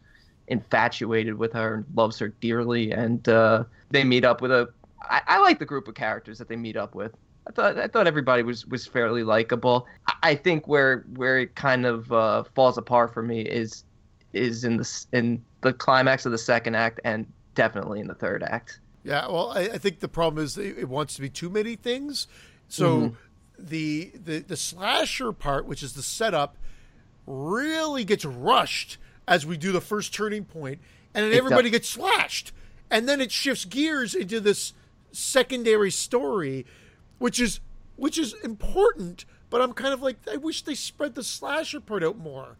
infatuated 0.49 1.39
with 1.39 1.55
her 1.55 1.77
and 1.77 1.87
loves 1.95 2.19
her 2.19 2.29
dearly. 2.29 2.93
And 2.93 3.27
uh, 3.31 3.65
they 3.89 4.05
meet 4.05 4.27
up 4.27 4.43
with 4.43 4.53
a. 4.53 4.69
I, 5.09 5.23
I 5.27 5.39
like 5.41 5.59
the 5.59 5.65
group 5.67 5.89
of 5.89 5.95
characters 5.95 6.39
that 6.39 6.49
they 6.49 6.57
meet 6.57 6.77
up 6.77 6.95
with. 6.95 7.13
I 7.49 7.53
thought 7.53 7.79
I 7.79 7.87
thought 7.87 8.07
everybody 8.07 8.43
was 8.43 8.67
was 8.67 8.87
fairly 8.87 9.23
likable. 9.23 9.87
I, 10.23 10.35
think 10.35 10.67
where 10.67 11.05
where 11.15 11.39
it 11.39 11.55
kind 11.55 11.87
of 11.87 12.11
uh, 12.13 12.43
falls 12.55 12.77
apart 12.77 13.15
for 13.15 13.23
me 13.23 13.43
is 13.43 13.85
is 14.33 14.65
in 14.65 14.77
the 14.77 15.07
in 15.13 15.45
the 15.61 15.73
climax 15.73 16.27
of 16.27 16.33
the 16.33 16.39
second 16.39 16.75
act 16.75 16.99
and 17.05 17.25
definitely 17.55 18.01
in 18.01 18.09
the 18.09 18.15
third 18.15 18.43
act. 18.43 18.81
Yeah, 19.05 19.29
well, 19.29 19.53
I, 19.53 19.61
I 19.61 19.79
think 19.79 20.01
the 20.01 20.09
problem 20.09 20.45
is 20.45 20.59
it, 20.59 20.89
wants 20.89 21.15
to 21.15 21.21
be 21.21 21.29
too 21.29 21.49
many 21.49 21.77
things. 21.77 22.27
So 22.69 22.97
Mhm. 23.01 23.15
the, 23.59 24.11
the 24.25 24.39
the 24.41 24.57
slasher 24.57 25.33
part, 25.33 25.67
which 25.67 25.85
is 25.85 25.93
the 25.93 26.03
setup, 26.03 26.57
really 27.27 28.05
gets 28.05 28.25
rushed 28.25 28.99
as 29.29 29.47
we 29.47 29.57
do 29.57 29.71
the 29.71 29.81
first 29.81 30.13
turning 30.13 30.45
point, 30.45 30.81
and 31.15 31.25
then 31.25 31.33
It 31.33 31.37
everybody 31.39 31.71
does. 31.71 31.79
gets 31.81 31.89
slashed, 31.91 32.53
and 32.91 33.09
then 33.09 33.21
it 33.21 33.31
shifts 33.31 33.65
gears 33.65 34.15
into 34.15 34.41
this 34.41 34.73
secondary 35.17 35.91
story, 35.91 36.67
which 37.19 37.41
is 37.41 37.61
which 37.97 38.19
is 38.19 38.35
important. 38.45 39.25
But 39.49 39.63
I'm 39.63 39.73
kind 39.73 39.95
of 39.95 40.03
like, 40.03 40.17
I 40.31 40.37
wish 40.37 40.63
they 40.63 40.75
spread 40.75 41.15
the 41.15 41.23
slasher 41.23 41.81
part 41.81 42.03
out 42.03 42.19
more. 42.19 42.57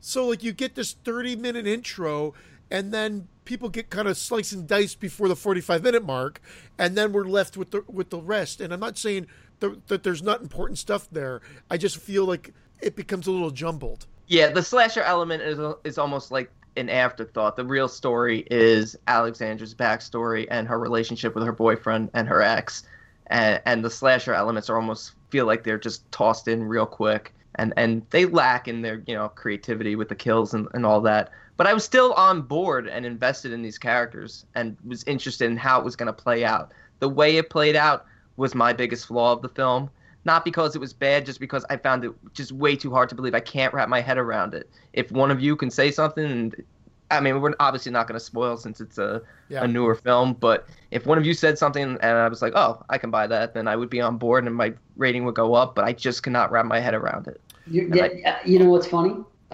So 0.00 0.28
like 0.28 0.42
you 0.42 0.52
get 0.52 0.74
this 0.74 0.92
30 0.92 1.36
minute 1.36 1.66
intro 1.66 2.34
and 2.70 2.92
then 2.92 3.28
people 3.44 3.68
get 3.68 3.90
kind 3.90 4.06
of 4.06 4.16
sliced 4.16 4.52
and 4.52 4.66
diced 4.66 5.00
before 5.00 5.28
the 5.28 5.36
45 5.36 5.82
minute 5.82 6.04
mark 6.04 6.40
and 6.78 6.96
then 6.96 7.12
we're 7.12 7.24
left 7.24 7.56
with 7.56 7.70
the 7.70 7.82
with 7.88 8.10
the 8.10 8.20
rest 8.20 8.60
and 8.60 8.72
I'm 8.72 8.80
not 8.80 8.98
saying 8.98 9.26
th- 9.60 9.78
that 9.86 10.02
there's 10.02 10.22
not 10.22 10.42
important 10.42 10.78
stuff 10.78 11.08
there. 11.10 11.40
I 11.70 11.76
just 11.76 11.96
feel 11.96 12.24
like 12.24 12.52
it 12.80 12.94
becomes 12.94 13.26
a 13.26 13.30
little 13.30 13.50
jumbled. 13.50 14.06
Yeah, 14.26 14.50
the 14.50 14.62
slasher 14.62 15.02
element 15.02 15.42
is 15.42 15.58
is 15.84 15.98
almost 15.98 16.30
like 16.30 16.50
an 16.76 16.88
afterthought. 16.88 17.56
The 17.56 17.64
real 17.64 17.88
story 17.88 18.46
is 18.50 18.96
Alexandra's 19.06 19.74
backstory 19.74 20.46
and 20.50 20.68
her 20.68 20.78
relationship 20.78 21.34
with 21.34 21.44
her 21.44 21.52
boyfriend 21.52 22.10
and 22.14 22.28
her 22.28 22.42
ex, 22.42 22.84
and, 23.28 23.60
and 23.64 23.84
the 23.84 23.90
slasher 23.90 24.34
elements 24.34 24.70
are 24.70 24.76
almost 24.76 25.12
feel 25.30 25.46
like 25.46 25.64
they're 25.64 25.78
just 25.78 26.10
tossed 26.12 26.48
in 26.48 26.64
real 26.64 26.86
quick, 26.86 27.32
and 27.56 27.72
and 27.76 28.02
they 28.10 28.26
lack 28.26 28.68
in 28.68 28.82
their 28.82 29.02
you 29.06 29.14
know 29.14 29.28
creativity 29.30 29.96
with 29.96 30.08
the 30.08 30.14
kills 30.14 30.54
and, 30.54 30.68
and 30.74 30.86
all 30.86 31.00
that. 31.00 31.30
But 31.56 31.66
I 31.66 31.74
was 31.74 31.84
still 31.84 32.12
on 32.14 32.42
board 32.42 32.86
and 32.86 33.06
invested 33.06 33.52
in 33.52 33.62
these 33.62 33.78
characters 33.78 34.44
and 34.54 34.76
was 34.86 35.04
interested 35.04 35.50
in 35.50 35.56
how 35.56 35.78
it 35.78 35.84
was 35.84 35.96
going 35.96 36.08
to 36.08 36.12
play 36.12 36.44
out. 36.44 36.72
The 36.98 37.08
way 37.08 37.38
it 37.38 37.48
played 37.48 37.76
out 37.76 38.04
was 38.36 38.54
my 38.54 38.72
biggest 38.74 39.06
flaw 39.06 39.32
of 39.32 39.40
the 39.40 39.48
film 39.48 39.90
not 40.26 40.44
because 40.44 40.74
it 40.74 40.80
was 40.80 40.92
bad, 40.92 41.24
just 41.24 41.40
because 41.40 41.64
I 41.70 41.76
found 41.76 42.04
it 42.04 42.10
just 42.34 42.52
way 42.52 42.76
too 42.76 42.90
hard 42.90 43.08
to 43.08 43.14
believe. 43.14 43.34
I 43.34 43.40
can't 43.40 43.72
wrap 43.72 43.88
my 43.88 44.00
head 44.00 44.18
around 44.18 44.52
it. 44.54 44.68
If 44.92 45.10
one 45.12 45.30
of 45.30 45.40
you 45.40 45.56
can 45.56 45.70
say 45.70 45.90
something, 45.92 46.24
and 46.24 46.64
I 47.10 47.20
mean, 47.20 47.40
we're 47.40 47.54
obviously 47.60 47.92
not 47.92 48.08
going 48.08 48.18
to 48.18 48.24
spoil 48.24 48.56
since 48.56 48.80
it's 48.80 48.98
a, 48.98 49.22
Yeah. 49.48 49.62
a 49.62 49.68
newer 49.68 49.94
film, 49.94 50.34
but 50.34 50.68
if 50.90 51.06
one 51.06 51.16
of 51.16 51.24
you 51.24 51.32
said 51.32 51.56
something 51.56 51.84
and 51.84 52.04
I 52.04 52.28
was 52.28 52.42
like, 52.42 52.54
oh, 52.56 52.82
I 52.90 52.98
can 52.98 53.10
buy 53.12 53.28
that, 53.28 53.54
then 53.54 53.68
I 53.68 53.76
would 53.76 53.88
be 53.88 54.00
on 54.00 54.18
board 54.18 54.44
and 54.44 54.54
my 54.54 54.74
rating 54.96 55.24
would 55.24 55.36
go 55.36 55.54
up, 55.54 55.76
but 55.76 55.84
I 55.84 55.92
just 55.92 56.24
cannot 56.24 56.50
wrap 56.50 56.66
my 56.66 56.80
head 56.80 56.94
around 56.94 57.28
it. 57.28 57.40
You, 57.68 57.88
that, 57.90 58.12
uh, 58.26 58.36
you 58.44 58.58
know 58.58 58.70
what's 58.70 58.88
funny? 58.88 59.14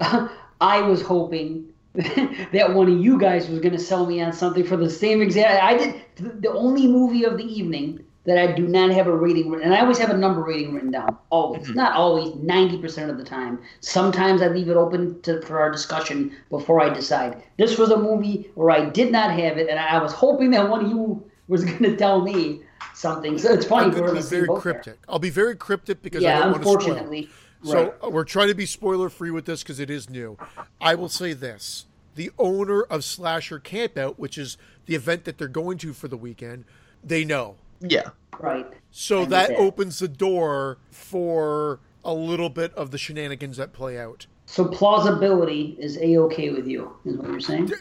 I 0.60 0.80
was 0.80 1.02
hoping 1.02 1.66
that 1.94 2.72
one 2.72 2.90
of 2.90 2.98
you 2.98 3.18
guys 3.18 3.48
was 3.50 3.58
going 3.60 3.72
to 3.74 3.78
sell 3.78 4.06
me 4.06 4.22
on 4.22 4.32
something 4.32 4.64
for 4.64 4.78
the 4.78 4.88
same 4.88 5.20
exact. 5.20 5.62
I 5.62 5.76
did 5.76 6.40
the 6.40 6.50
only 6.50 6.86
movie 6.86 7.24
of 7.24 7.36
the 7.36 7.44
evening 7.44 8.02
that 8.24 8.38
I 8.38 8.52
do 8.52 8.68
not 8.68 8.90
have 8.90 9.06
a 9.06 9.16
rating 9.16 9.50
written, 9.50 9.66
and 9.66 9.74
I 9.74 9.80
always 9.80 9.98
have 9.98 10.10
a 10.10 10.16
number 10.16 10.42
rating 10.42 10.74
written 10.74 10.90
down. 10.90 11.16
Always, 11.30 11.68
not 11.70 11.92
always, 11.94 12.34
ninety 12.36 12.78
percent 12.78 13.10
of 13.10 13.18
the 13.18 13.24
time. 13.24 13.58
Sometimes 13.80 14.42
I 14.42 14.48
leave 14.48 14.68
it 14.68 14.76
open 14.76 15.20
to, 15.22 15.40
for 15.42 15.58
our 15.60 15.70
discussion 15.70 16.36
before 16.50 16.80
I 16.80 16.88
decide. 16.88 17.42
This 17.58 17.78
was 17.78 17.90
a 17.90 17.96
movie 17.96 18.50
where 18.54 18.70
I 18.70 18.88
did 18.88 19.10
not 19.10 19.30
have 19.32 19.58
it, 19.58 19.68
and 19.68 19.78
I, 19.78 19.96
I 19.98 20.02
was 20.02 20.12
hoping 20.12 20.50
that 20.52 20.68
one 20.68 20.84
of 20.84 20.90
you 20.90 21.24
was 21.48 21.64
going 21.70 21.82
to 21.82 21.96
tell 21.96 22.22
me 22.22 22.62
something. 22.94 23.38
So 23.38 23.52
it's 23.52 23.66
funny 23.66 23.86
I'm 23.86 24.14
be 24.14 24.20
very 24.22 24.46
boat 24.46 24.62
there. 24.62 24.74
cryptic. 24.74 24.98
I'll 25.08 25.18
be 25.18 25.30
very 25.30 25.56
cryptic 25.56 26.02
because 26.02 26.22
I 26.22 26.28
Yeah, 26.28 26.38
don't 26.40 26.52
want 26.52 26.62
to 26.62 26.68
spoil. 26.68 26.76
unfortunately. 26.78 27.30
So 27.64 27.94
uh, 28.04 28.10
we're 28.10 28.24
trying 28.24 28.48
to 28.48 28.54
be 28.54 28.66
spoiler 28.66 29.08
free 29.08 29.30
with 29.30 29.46
this 29.46 29.62
because 29.62 29.78
it 29.78 29.90
is 29.90 30.10
new. 30.10 30.36
I 30.80 30.94
will 30.94 31.08
say 31.08 31.32
this: 31.32 31.86
the 32.14 32.30
owner 32.38 32.82
of 32.82 33.04
Slasher 33.04 33.60
Campout, 33.60 34.14
which 34.18 34.36
is 34.38 34.56
the 34.86 34.94
event 34.94 35.24
that 35.24 35.38
they're 35.38 35.48
going 35.48 35.78
to 35.78 35.92
for 35.92 36.08
the 36.08 36.16
weekend, 36.16 36.64
they 37.02 37.24
know. 37.24 37.56
Yeah. 37.82 38.10
Right. 38.38 38.66
So 38.90 39.22
I 39.22 39.26
that 39.26 39.50
opens 39.52 39.98
the 39.98 40.08
door 40.08 40.78
for 40.90 41.80
a 42.04 42.14
little 42.14 42.50
bit 42.50 42.74
of 42.74 42.90
the 42.90 42.98
shenanigans 42.98 43.56
that 43.56 43.72
play 43.72 43.98
out. 43.98 44.26
So 44.46 44.66
plausibility 44.66 45.76
is 45.78 45.96
a 45.98 46.18
okay 46.18 46.50
with 46.50 46.66
you, 46.66 46.94
is 47.04 47.16
what 47.16 47.30
you're 47.30 47.40
saying? 47.40 47.72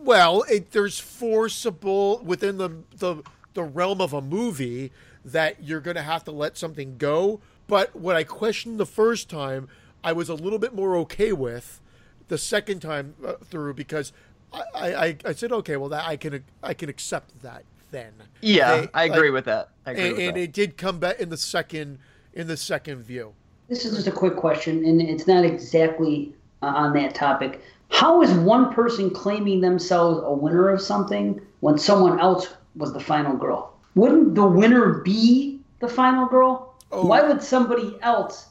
Well, 0.00 0.42
it, 0.42 0.70
there's 0.70 0.98
forcible 0.98 2.20
within 2.24 2.58
the, 2.58 2.82
the 2.96 3.22
the 3.54 3.64
realm 3.64 4.00
of 4.00 4.12
a 4.12 4.20
movie 4.20 4.92
that 5.24 5.62
you're 5.62 5.80
going 5.80 5.96
to 5.96 6.02
have 6.02 6.24
to 6.24 6.30
let 6.30 6.56
something 6.56 6.96
go. 6.96 7.40
But 7.66 7.96
what 7.96 8.16
I 8.16 8.24
questioned 8.24 8.78
the 8.78 8.86
first 8.86 9.28
time, 9.28 9.68
I 10.02 10.12
was 10.12 10.28
a 10.28 10.34
little 10.34 10.58
bit 10.58 10.74
more 10.74 10.96
okay 10.98 11.32
with 11.32 11.80
the 12.28 12.38
second 12.38 12.80
time 12.80 13.14
uh, 13.26 13.34
through 13.44 13.74
because 13.74 14.12
I, 14.52 14.62
I, 14.74 15.16
I 15.24 15.32
said, 15.32 15.52
okay, 15.52 15.76
well, 15.76 15.88
that 15.88 16.06
I 16.06 16.16
can 16.16 16.44
I 16.62 16.74
can 16.74 16.88
accept 16.88 17.42
that 17.42 17.64
then. 17.90 18.12
Yeah, 18.40 18.82
They- 18.82 18.88
I 18.94 19.04
agree 19.04 19.28
like, 19.28 19.32
with 19.34 19.44
that. 19.46 19.70
I 19.86 19.92
agree 19.92 20.04
and, 20.08 20.16
with 20.16 20.26
and 20.26 20.36
that. 20.36 20.40
it 20.42 20.52
did 20.52 20.76
come 20.76 20.98
back 20.98 21.20
in 21.20 21.28
the 21.28 21.36
second 21.36 21.98
in 22.32 22.46
the 22.46 22.56
second 22.56 23.02
view. 23.02 23.34
This 23.68 23.84
is 23.84 23.94
just 23.94 24.06
a 24.06 24.12
quick 24.12 24.36
question, 24.36 24.84
and 24.84 25.00
it's 25.00 25.26
not 25.26 25.44
exactly 25.44 26.34
uh, 26.62 26.66
on 26.66 26.92
that 26.94 27.14
topic. 27.14 27.62
How 27.88 28.22
is 28.22 28.32
one 28.32 28.72
person 28.72 29.10
claiming 29.10 29.60
themselves 29.60 30.20
a 30.24 30.32
winner 30.32 30.68
of 30.68 30.80
something 30.80 31.40
when 31.60 31.76
someone 31.78 32.20
else 32.20 32.54
was 32.76 32.92
the 32.92 33.00
final 33.00 33.36
girl? 33.36 33.74
Wouldn't 33.96 34.34
the 34.36 34.46
winner 34.46 35.00
be 35.00 35.60
the 35.80 35.88
final 35.88 36.26
girl? 36.26 36.74
Oh. 36.92 37.06
Why 37.06 37.22
would 37.22 37.42
somebody 37.42 37.96
else 38.02 38.46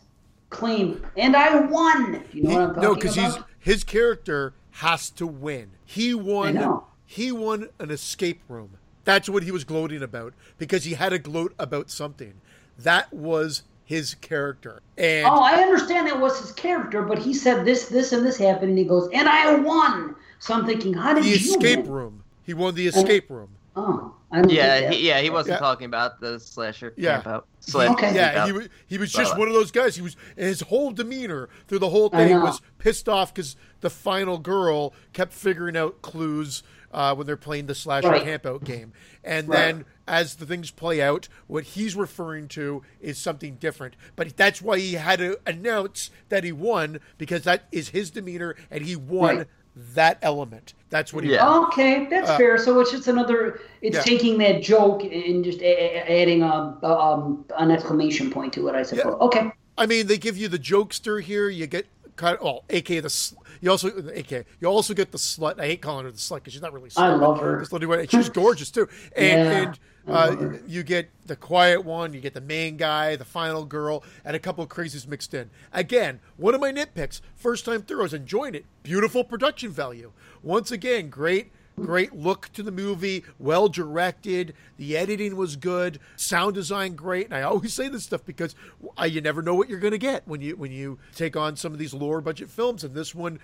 claim, 0.49 1.05
and 1.17 1.35
I 1.35 1.61
won? 1.61 2.23
You 2.33 2.43
know 2.43 2.49
He- 2.49 2.55
what 2.55 2.61
I'm 2.63 2.69
talking 2.75 2.81
no, 2.83 2.95
because 2.95 3.15
he's 3.15 3.37
his 3.59 3.83
character 3.83 4.53
has 4.71 5.09
to 5.11 5.27
win. 5.27 5.71
He 5.85 6.13
won. 6.13 6.57
I 6.57 6.61
know. 6.61 6.85
He 7.05 7.31
won 7.31 7.69
an 7.79 7.91
escape 7.91 8.41
room. 8.47 8.71
That's 9.09 9.27
what 9.27 9.41
he 9.41 9.51
was 9.51 9.63
gloating 9.63 10.03
about 10.03 10.35
because 10.59 10.83
he 10.83 10.93
had 10.93 11.09
to 11.09 11.17
gloat 11.17 11.55
about 11.57 11.89
something. 11.89 12.41
That 12.77 13.11
was 13.11 13.63
his 13.83 14.13
character, 14.13 14.83
and 14.99 15.25
Oh, 15.25 15.41
I 15.41 15.63
understand 15.63 16.05
that 16.07 16.19
was 16.19 16.39
his 16.39 16.51
character, 16.51 17.01
but 17.01 17.17
he 17.17 17.33
said 17.33 17.65
this, 17.65 17.87
this, 17.89 18.11
and 18.11 18.23
this 18.23 18.37
happened, 18.37 18.69
and 18.69 18.77
he 18.77 18.83
goes, 18.85 19.09
and 19.11 19.27
I 19.27 19.55
won. 19.55 20.15
So 20.37 20.53
I'm 20.53 20.67
thinking, 20.67 20.93
how 20.93 21.15
did 21.15 21.23
the 21.23 21.29
you 21.29 21.35
escape 21.55 21.85
win? 21.85 21.91
room. 21.91 22.23
He 22.43 22.53
won 22.53 22.75
the 22.75 22.85
escape 22.85 23.31
room. 23.31 23.49
Oh, 23.75 24.13
I 24.31 24.43
Yeah, 24.47 24.91
he, 24.91 25.07
yeah, 25.07 25.21
he 25.21 25.31
wasn't 25.31 25.55
Yeah. 25.55 25.59
talking 25.59 25.85
about 25.85 26.21
the 26.21 26.39
slasher 26.39 26.93
Yeah. 26.95 27.13
camp 27.13 27.27
out. 27.27 27.47
Slash 27.61 27.89
Okay. 27.93 28.13
Yeah, 28.13 28.45
he 28.45 28.51
was. 28.51 28.69
He 28.87 28.97
was 28.99 29.11
just 29.11 29.31
Well, 29.31 29.39
one 29.39 29.47
of 29.47 29.53
those 29.55 29.71
guys. 29.71 29.95
He 29.95 30.01
was. 30.01 30.15
His 30.37 30.61
whole 30.61 30.91
demeanor 30.91 31.49
through 31.67 31.79
the 31.79 31.89
whole 31.89 32.09
thing 32.09 32.29
know. 32.29 32.43
was 32.43 32.61
pissed 32.77 33.09
off 33.09 33.33
because 33.33 33.55
the 33.81 33.89
final 33.89 34.37
girl 34.37 34.93
kept 35.13 35.33
figuring 35.33 35.75
out 35.75 36.01
clues 36.01 36.63
uh, 36.91 37.13
when 37.15 37.27
they're 37.27 37.37
playing 37.37 37.67
the 37.67 37.75
slasher 37.75 38.07
Right. 38.09 38.23
campout 38.23 38.63
game, 38.63 38.93
and 39.23 39.47
Right. 39.47 39.57
then 39.57 39.85
as 40.07 40.35
the 40.35 40.45
things 40.45 40.71
play 40.71 41.01
out, 41.01 41.27
what 41.47 41.63
he's 41.63 41.95
referring 41.95 42.47
to 42.49 42.81
is 42.99 43.17
something 43.17 43.55
different. 43.55 43.95
But 44.15 44.35
that's 44.35 44.61
why 44.61 44.79
he 44.79 44.93
had 44.93 45.19
to 45.19 45.39
announce 45.45 46.09
that 46.29 46.43
he 46.43 46.51
won 46.51 46.99
because 47.17 47.43
that 47.43 47.63
is 47.71 47.89
his 47.89 48.09
demeanor, 48.09 48.55
and 48.71 48.83
he 48.85 48.95
won 48.95 49.37
Right. 49.37 49.47
that 49.95 50.17
element. 50.21 50.73
That's 50.89 51.13
what 51.13 51.23
he. 51.23 51.31
Yeah. 51.33 51.47
won. 51.47 51.65
Okay, 51.67 52.07
that's 52.09 52.31
fair. 52.31 52.57
So 52.57 52.79
it's 52.79 52.91
just 52.91 53.07
another. 53.07 53.59
It's 53.81 53.95
Uh, 53.95 53.99
Yeah. 53.99 54.03
taking 54.03 54.37
that 54.39 54.61
joke 54.63 55.03
and 55.03 55.43
just 55.43 55.61
adding 55.61 56.41
a, 56.41 56.77
a, 56.81 56.99
um, 56.99 57.45
an 57.57 57.69
exclamation 57.71 58.31
point 58.31 58.51
to 58.53 58.67
it. 58.67 58.75
I 58.75 58.81
suppose. 58.83 59.15
Okay. 59.21 59.51
I 59.77 59.85
mean, 59.85 60.07
they 60.07 60.17
give 60.17 60.35
you 60.37 60.47
the 60.49 60.59
jokester 60.59 61.21
here. 61.21 61.47
You 61.47 61.67
get 61.67 61.85
kind 62.19 62.37
of, 62.37 62.43
well, 62.43 62.63
aka 62.69 62.99
the 62.99 63.31
you 63.61 63.71
also 63.71 63.89
aka 64.13 64.45
you 64.59 64.67
also 64.67 64.93
get 64.93 65.11
the 65.11 65.17
slut. 65.17 65.59
I 65.59 65.65
hate 65.67 65.81
calling 65.81 66.05
her 66.05 66.11
the 66.11 66.17
slut 66.17 66.35
because 66.35 66.53
she's 66.53 66.61
not 66.61 66.73
really. 66.73 66.89
Slut, 66.89 67.01
I 67.01 67.13
love 67.15 67.39
her. 67.39 67.59
This 67.59 67.71
she's 68.11 68.29
gorgeous 68.29 68.69
too. 68.69 68.87
And 69.15 69.25
Yeah, 69.25 69.61
and 69.61 69.79
uh, 70.07 70.57
you 70.67 70.83
get 70.83 71.09
the 71.25 71.35
quiet 71.35 71.85
one, 71.85 72.13
you 72.13 72.19
get 72.19 72.33
the 72.33 72.41
main 72.41 72.77
guy, 72.77 73.15
the 73.15 73.25
final 73.25 73.63
girl, 73.65 74.03
and 74.25 74.35
a 74.35 74.39
couple 74.39 74.63
of 74.63 74.69
crazies 74.69 75.07
mixed 75.07 75.33
in. 75.33 75.49
Again, 75.71 76.19
one 76.37 76.53
of 76.53 76.61
my 76.61 76.71
nitpicks. 76.71 77.21
First 77.35 77.65
time 77.65 77.83
through, 77.83 77.99
I 77.99 78.03
was 78.03 78.13
enjoying 78.13 78.55
it. 78.55 78.65
Beautiful 78.83 79.23
production 79.23 79.71
value. 79.71 80.11
Once 80.43 80.71
again, 80.71 81.09
great. 81.09 81.51
Great 81.81 82.13
look 82.13 82.51
to 82.53 82.63
the 82.63 82.71
movie, 82.71 83.23
well 83.37 83.67
directed. 83.67 84.53
The 84.77 84.97
editing 84.97 85.35
was 85.35 85.55
good, 85.55 85.99
sound 86.15 86.55
design 86.55 86.95
great. 86.95 87.25
And 87.25 87.35
I 87.35 87.41
always 87.43 87.73
say 87.73 87.87
this 87.87 88.03
stuff 88.03 88.25
because 88.25 88.55
uh, 88.99 89.05
you 89.05 89.21
never 89.21 89.41
know 89.41 89.55
what 89.55 89.69
you're 89.69 89.79
going 89.79 89.91
to 89.91 89.97
get 89.97 90.27
when 90.27 90.41
you 90.41 90.55
when 90.55 90.71
you 90.71 90.99
take 91.15 91.35
on 91.35 91.55
some 91.55 91.73
of 91.73 91.79
these 91.79 91.93
lower 91.93 92.21
budget 92.21 92.49
films. 92.49 92.83
And 92.83 92.93
this 92.93 93.13
one 93.15 93.39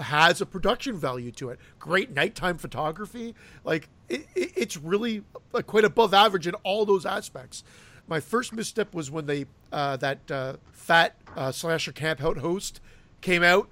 has 0.00 0.40
a 0.40 0.46
production 0.46 0.96
value 0.96 1.32
to 1.32 1.50
it. 1.50 1.58
Great 1.78 2.14
nighttime 2.14 2.58
photography. 2.58 3.34
Like 3.64 3.88
it, 4.08 4.26
it, 4.34 4.52
it's 4.56 4.76
really 4.76 5.24
like 5.52 5.66
quite 5.66 5.84
above 5.84 6.14
average 6.14 6.46
in 6.46 6.54
all 6.56 6.84
those 6.84 7.04
aspects. 7.04 7.64
My 8.06 8.20
first 8.20 8.52
misstep 8.52 8.94
was 8.94 9.10
when 9.10 9.26
they 9.26 9.46
uh, 9.72 9.96
that 9.98 10.30
uh, 10.30 10.56
fat 10.72 11.16
uh, 11.36 11.52
slasher 11.52 11.92
camp 11.92 12.22
out 12.22 12.38
host 12.38 12.80
came 13.20 13.42
out 13.42 13.68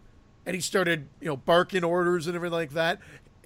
and 0.46 0.54
he 0.54 0.60
started 0.60 1.08
you 1.20 1.28
know 1.28 1.36
barking 1.36 1.84
orders 1.84 2.26
and 2.26 2.36
everything 2.36 2.54
like 2.54 2.72
that. 2.72 2.98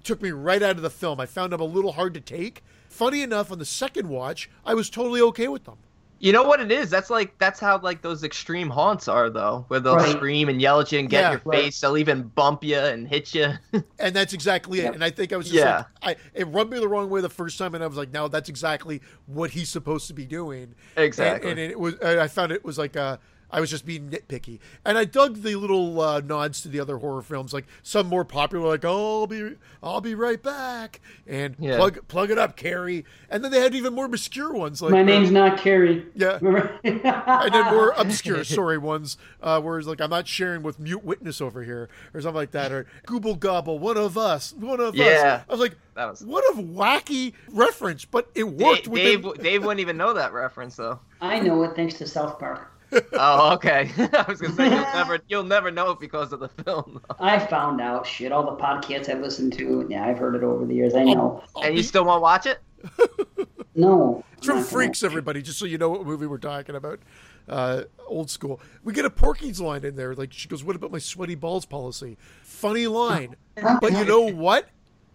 It 0.05 0.09
took 0.09 0.21
me 0.21 0.33
right 0.33 0.63
out 0.63 0.77
of 0.77 0.83
the 0.83 0.91
film. 0.91 1.19
I 1.19 1.25
found 1.25 1.55
them 1.55 1.63
a 1.63 1.65
little 1.65 1.93
hard 1.93 2.13
to 2.13 2.21
take. 2.21 2.63
Funny 2.91 3.23
enough, 3.23 3.51
on 3.51 3.59
the 3.59 3.65
second 3.65 4.07
watch, 4.07 4.51
I 4.63 4.75
was 4.75 4.91
totally 4.91 5.23
okay 5.23 5.49
with 5.49 5.65
them. 5.65 5.77
You 6.19 6.31
know 6.33 6.43
what 6.43 6.61
it 6.61 6.71
is? 6.71 6.91
That's 6.91 7.09
like 7.09 7.37
that's 7.39 7.59
how 7.59 7.81
like 7.81 8.03
those 8.03 8.23
extreme 8.23 8.69
haunts 8.69 9.09
are 9.09 9.31
though, 9.31 9.65
where 9.69 9.81
they'll 9.81 9.97
Right. 9.97 10.11
scream 10.15 10.51
and 10.51 10.61
yell 10.61 10.79
at 10.81 10.93
you 10.93 10.99
and 10.99 11.09
get 11.09 11.21
Yeah, 11.23 11.27
in 11.29 11.33
your 11.33 11.41
right. 11.47 11.63
face. 11.65 11.81
They'll 11.81 11.97
even 11.97 12.25
bump 12.25 12.63
you 12.65 12.77
and 12.79 13.09
hit 13.09 13.35
you. 13.35 13.55
And 13.99 14.15
that's 14.15 14.35
exactly 14.35 14.81
it. 14.81 14.85
Yep. 14.85 14.95
And 14.97 15.05
I 15.05 15.09
think 15.09 15.33
I 15.33 15.39
was 15.39 15.47
just 15.47 15.57
Yeah. 15.57 15.85
like, 16.05 16.19
I, 16.19 16.39
it 16.39 16.45
rubbed 16.49 16.71
me 16.71 16.81
the 16.81 16.89
wrong 16.89 17.09
way 17.09 17.23
the 17.23 17.31
first 17.31 17.57
time, 17.59 17.75
and 17.75 17.83
I 17.83 17.87
was 17.87 17.97
like, 17.97 18.13
no, 18.13 18.29
that's 18.29 18.51
exactly 18.51 19.01
what 19.25 19.51
he's 19.53 19.71
supposed 19.71 20.07
to 20.09 20.13
be 20.15 20.27
doing. 20.27 20.75
Exactly. 20.99 21.51
And, 21.51 21.59
and 21.59 21.71
it 21.73 21.81
was, 21.81 21.99
I 22.01 22.29
found 22.29 22.53
it 22.53 22.63
was 22.65 22.77
like, 22.77 22.95
uh, 22.95 23.17
I 23.55 23.61
was 23.61 23.71
just 23.71 23.87
being 23.87 24.11
nitpicky. 24.11 24.59
And 24.85 24.99
I 24.99 25.05
dug 25.05 25.37
the 25.43 25.55
little 25.55 26.01
uh, 26.01 26.19
nods 26.21 26.61
to 26.63 26.69
the 26.69 26.81
other 26.81 26.99
horror 26.99 27.23
films, 27.23 27.53
like 27.53 27.67
some 27.85 28.09
more 28.09 28.25
popular, 28.25 28.67
like, 28.67 28.85
oh, 28.85 29.21
I'll 29.21 29.27
be, 29.29 29.53
I'll 29.81 30.01
be 30.01 30.17
right 30.17 30.43
back, 30.43 31.01
and 31.25 31.55
Yeah. 31.61 31.77
plug, 31.77 32.09
plug 32.09 32.33
it 32.33 32.39
up, 32.39 32.57
Carrie. 32.57 33.05
And 33.31 33.45
then 33.45 33.53
they 33.53 33.61
had 33.61 33.73
even 33.77 33.95
more 33.95 34.07
obscure 34.07 34.53
ones, 34.53 34.83
like 34.83 34.91
My 34.91 35.03
uh, 35.03 35.05
name's 35.05 35.31
not 35.31 35.59
Carrie. 35.59 36.05
Yeah. 36.17 36.39
And 36.85 37.55
then 37.55 37.65
more 37.73 37.91
obscure, 37.97 38.43
sorry 38.43 38.77
ones, 38.79 39.17
uh, 39.41 39.61
where 39.61 39.79
it's 39.79 39.87
like 39.87 40.01
I'm 40.01 40.11
not 40.11 40.27
sharing 40.27 40.63
with 40.65 40.81
mute 40.81 41.05
witness 41.05 41.41
over 41.41 41.63
here 41.63 41.89
or 42.13 42.21
something 42.21 42.35
like 42.35 42.51
that, 42.51 42.73
or 42.73 42.87
Gooble 43.07 43.39
Gobble, 43.39 43.79
one 43.79 43.97
of 43.97 44.19
us, 44.19 44.53
one 44.53 44.81
of 44.81 44.97
Yeah. 44.97 45.43
us. 45.43 45.45
I 45.49 45.53
was 45.53 45.61
like, 45.61 45.77
That 45.95 46.11
was- 46.11 46.25
what 46.25 46.43
a 46.59 46.61
wacky 46.61 47.35
reference, 47.53 48.05
but 48.05 48.29
it 48.35 48.43
Dave, 48.45 48.53
worked. 48.61 48.89
within- 48.89 49.23
Dave, 49.23 49.35
Dave 49.43 49.63
wouldn't 49.63 49.81
even 49.81 49.97
know 49.97 50.13
that 50.15 50.33
reference 50.33 50.75
though. 50.75 50.99
I 51.21 51.39
know 51.39 51.63
it 51.63 51.77
thanks 51.77 51.95
to 51.99 52.07
South 52.09 52.39
Park. 52.41 52.71
Oh, 53.13 53.53
okay. 53.55 53.91
I 53.99 54.25
was 54.29 54.41
gonna 54.41 54.55
say 54.55 54.65
you'll 54.69 54.81
never 54.95 55.19
you'll 55.29 55.43
never 55.45 55.71
know 55.71 55.91
it 55.91 56.01
because 56.01 56.33
of 56.33 56.41
the 56.41 56.49
film. 56.49 57.01
though. 57.09 57.17
I 57.21 57.39
found 57.39 57.81
out 57.81 58.07
shit. 58.07 58.33
All 58.33 58.45
the 58.45 58.61
podcasts 58.63 59.09
I've 59.09 59.21
listened 59.21 59.53
to. 59.55 59.87
Yeah, 59.89 60.05
I've 60.07 60.19
heard 60.19 60.35
it 60.35 60.43
over 60.43 60.65
the 60.67 60.75
years. 60.75 60.95
I 60.95 61.05
know. 61.05 61.43
I'll 61.57 61.63
And 61.65 61.77
you 61.77 61.83
still 61.83 62.05
won't 62.05 62.23
watch 62.23 62.47
it? 62.47 62.61
No. 63.77 64.23
it's 64.37 64.47
from 64.47 64.59
I'm 64.59 64.63
gonna- 64.63 64.71
Freaks, 64.71 65.03
everybody, 65.03 65.43
just 65.43 65.59
so 65.59 65.65
you 65.65 65.79
know 65.79 65.89
what 65.89 66.07
movie 66.07 66.27
we're 66.29 66.39
talking 66.39 66.77
about. 66.77 67.01
Uh, 67.49 67.83
old 68.07 68.31
school. 68.31 68.61
We 68.85 68.93
get 68.93 69.05
a 69.05 69.11
Porky's 69.11 69.61
line 69.61 69.85
in 69.85 69.97
there. 69.97 70.15
Like 70.15 70.33
she 70.33 70.49
goes, 70.49 70.63
"What 70.63 70.77
about 70.77 70.93
my 70.93 70.99
sweaty 71.01 71.35
balls 71.35 71.67
policy?" 71.67 72.17
Funny 72.45 72.87
line, 72.87 73.35
but 73.81 73.93
you 73.93 74.05
know 74.05 74.21
what? 74.31 74.69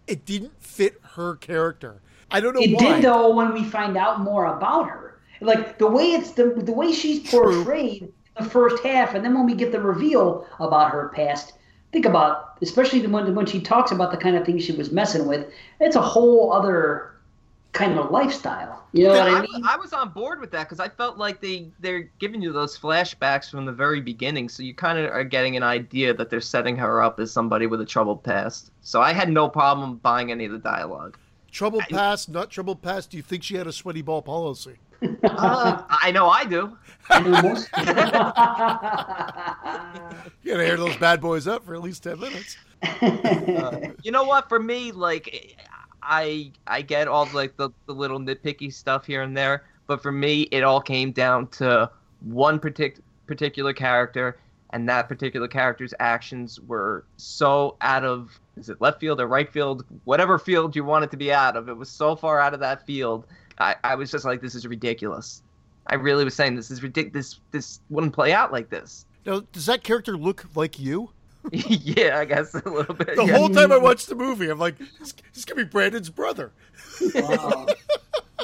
It 0.06 0.26
didn't 0.26 0.60
fit 0.62 1.00
her 1.14 1.36
character. 1.36 2.02
I 2.30 2.40
don't 2.40 2.54
know 2.54 2.60
It 2.60 2.74
why. 2.74 2.96
did 2.96 3.04
though 3.04 3.34
when 3.34 3.54
we 3.54 3.64
find 3.64 3.96
out 3.96 4.20
more 4.20 4.44
about 4.44 4.88
her. 4.90 5.09
Like 5.40 5.78
the 5.78 5.86
way 5.86 6.12
it's 6.12 6.32
the 6.32 6.50
the 6.56 6.72
way 6.72 6.92
she's 6.92 7.22
True. 7.28 7.64
portrayed 7.64 8.02
in 8.02 8.12
the 8.44 8.50
first 8.50 8.82
half, 8.82 9.14
and 9.14 9.24
then 9.24 9.34
when 9.34 9.46
we 9.46 9.54
get 9.54 9.72
the 9.72 9.80
reveal 9.80 10.46
about 10.60 10.90
her 10.92 11.08
past, 11.14 11.54
think 11.92 12.04
about 12.06 12.58
especially 12.62 13.00
the 13.00 13.08
when 13.08 13.34
when 13.34 13.46
she 13.46 13.60
talks 13.60 13.90
about 13.90 14.10
the 14.10 14.16
kind 14.18 14.36
of 14.36 14.44
things 14.44 14.64
she 14.64 14.72
was 14.72 14.92
messing 14.92 15.26
with. 15.26 15.46
It's 15.80 15.96
a 15.96 16.02
whole 16.02 16.52
other 16.52 17.12
kind 17.72 17.98
of 17.98 18.10
lifestyle. 18.10 18.88
You 18.92 19.08
know 19.08 19.14
Yeah, 19.14 19.18
what 19.18 19.28
I 19.28 19.38
I, 19.38 19.40
mean? 19.40 19.64
I 19.64 19.76
was 19.76 19.92
on 19.92 20.10
board 20.10 20.40
with 20.40 20.50
that 20.52 20.64
because 20.68 20.80
I 20.80 20.88
felt 20.88 21.16
like 21.16 21.40
they 21.40 21.72
they're 21.78 22.10
giving 22.18 22.42
you 22.42 22.52
those 22.52 22.76
flashbacks 22.78 23.50
from 23.50 23.64
the 23.64 23.72
very 23.72 24.00
beginning, 24.00 24.48
so 24.48 24.62
you 24.62 24.74
kind 24.74 24.98
of 24.98 25.10
are 25.12 25.24
getting 25.24 25.56
an 25.56 25.62
idea 25.62 26.12
that 26.14 26.28
they're 26.30 26.40
setting 26.40 26.76
her 26.76 27.02
up 27.02 27.20
as 27.20 27.32
somebody 27.32 27.66
with 27.66 27.80
a 27.80 27.86
troubled 27.86 28.22
past. 28.24 28.72
So 28.82 29.00
I 29.00 29.12
had 29.12 29.30
no 29.30 29.48
problem 29.48 29.96
buying 29.98 30.30
any 30.30 30.44
of 30.44 30.52
the 30.52 30.58
dialogue. 30.58 31.16
Troubled 31.52 31.88
past, 31.88 32.28
not 32.28 32.50
troubled 32.50 32.82
past. 32.82 33.10
Do 33.10 33.16
you 33.16 33.22
think 33.22 33.42
she 33.42 33.56
had 33.56 33.66
a 33.66 33.72
sweaty 33.72 34.02
ball 34.02 34.22
policy? 34.22 34.78
Uh, 35.02 35.82
I 35.88 36.10
know 36.12 36.28
I 36.28 36.44
do. 36.44 36.76
I 37.08 37.20
know 37.20 37.42
most- 37.42 37.70
You 40.42 40.52
gotta 40.52 40.66
air 40.66 40.76
those 40.76 40.96
bad 40.96 41.20
boys 41.20 41.46
up 41.46 41.64
for 41.64 41.74
at 41.74 41.82
least 41.82 42.02
ten 42.02 42.18
minutes. 42.18 42.56
You 44.02 44.10
know 44.10 44.24
what? 44.24 44.48
For 44.48 44.58
me, 44.58 44.92
like 44.92 45.56
I 46.02 46.52
I 46.66 46.82
get 46.82 47.08
all 47.08 47.28
like 47.32 47.56
the, 47.56 47.70
the 47.86 47.94
little 47.94 48.18
nitpicky 48.18 48.72
stuff 48.72 49.06
here 49.06 49.22
and 49.22 49.36
there, 49.36 49.64
but 49.86 50.02
for 50.02 50.12
me, 50.12 50.42
it 50.50 50.62
all 50.62 50.80
came 50.80 51.12
down 51.12 51.46
to 51.48 51.90
one 52.20 52.58
partic- 52.58 53.00
particular 53.26 53.72
character, 53.72 54.38
and 54.70 54.88
that 54.88 55.08
particular 55.08 55.48
character's 55.48 55.94
actions 56.00 56.58
were 56.60 57.04
so 57.16 57.76
out 57.80 58.04
of 58.04 58.38
is 58.56 58.68
it 58.70 58.80
left 58.80 59.00
field 59.00 59.20
or 59.20 59.26
right 59.26 59.50
field, 59.50 59.84
whatever 60.04 60.38
field 60.38 60.74
you 60.76 60.84
want 60.84 61.04
it 61.04 61.10
to 61.10 61.16
be 61.16 61.32
out 61.32 61.56
of. 61.56 61.68
It 61.68 61.76
was 61.76 61.88
so 61.90 62.16
far 62.16 62.40
out 62.40 62.54
of 62.54 62.60
that 62.60 62.86
field. 62.86 63.26
I, 63.60 63.76
I 63.84 63.94
was 63.94 64.10
just 64.10 64.24
like, 64.24 64.40
this 64.40 64.54
is 64.54 64.66
ridiculous. 64.66 65.42
I 65.86 65.94
really 65.94 66.24
was 66.24 66.34
saying 66.34 66.56
this 66.56 66.70
is 66.70 66.82
ridiculous. 66.82 67.12
This 67.12 67.40
this 67.50 67.80
wouldn't 67.90 68.12
play 68.12 68.32
out 68.32 68.52
like 68.52 68.70
this. 68.70 69.06
Now, 69.26 69.42
does 69.52 69.66
that 69.66 69.84
character 69.84 70.16
look 70.16 70.46
like 70.54 70.78
you? 70.78 71.10
yeah, 71.52 72.18
I 72.18 72.24
guess 72.24 72.54
a 72.54 72.68
little 72.68 72.94
bit. 72.94 73.16
The 73.16 73.24
yeah. 73.24 73.36
whole 73.36 73.48
time 73.48 73.72
I 73.72 73.78
watched 73.78 74.08
the 74.08 74.14
movie, 74.14 74.48
I'm 74.48 74.58
like, 74.58 74.76
this, 74.98 75.14
this 75.34 75.44
could 75.44 75.56
be 75.56 75.64
Brandon's 75.64 76.10
brother. 76.10 76.52
wow. 77.14 77.66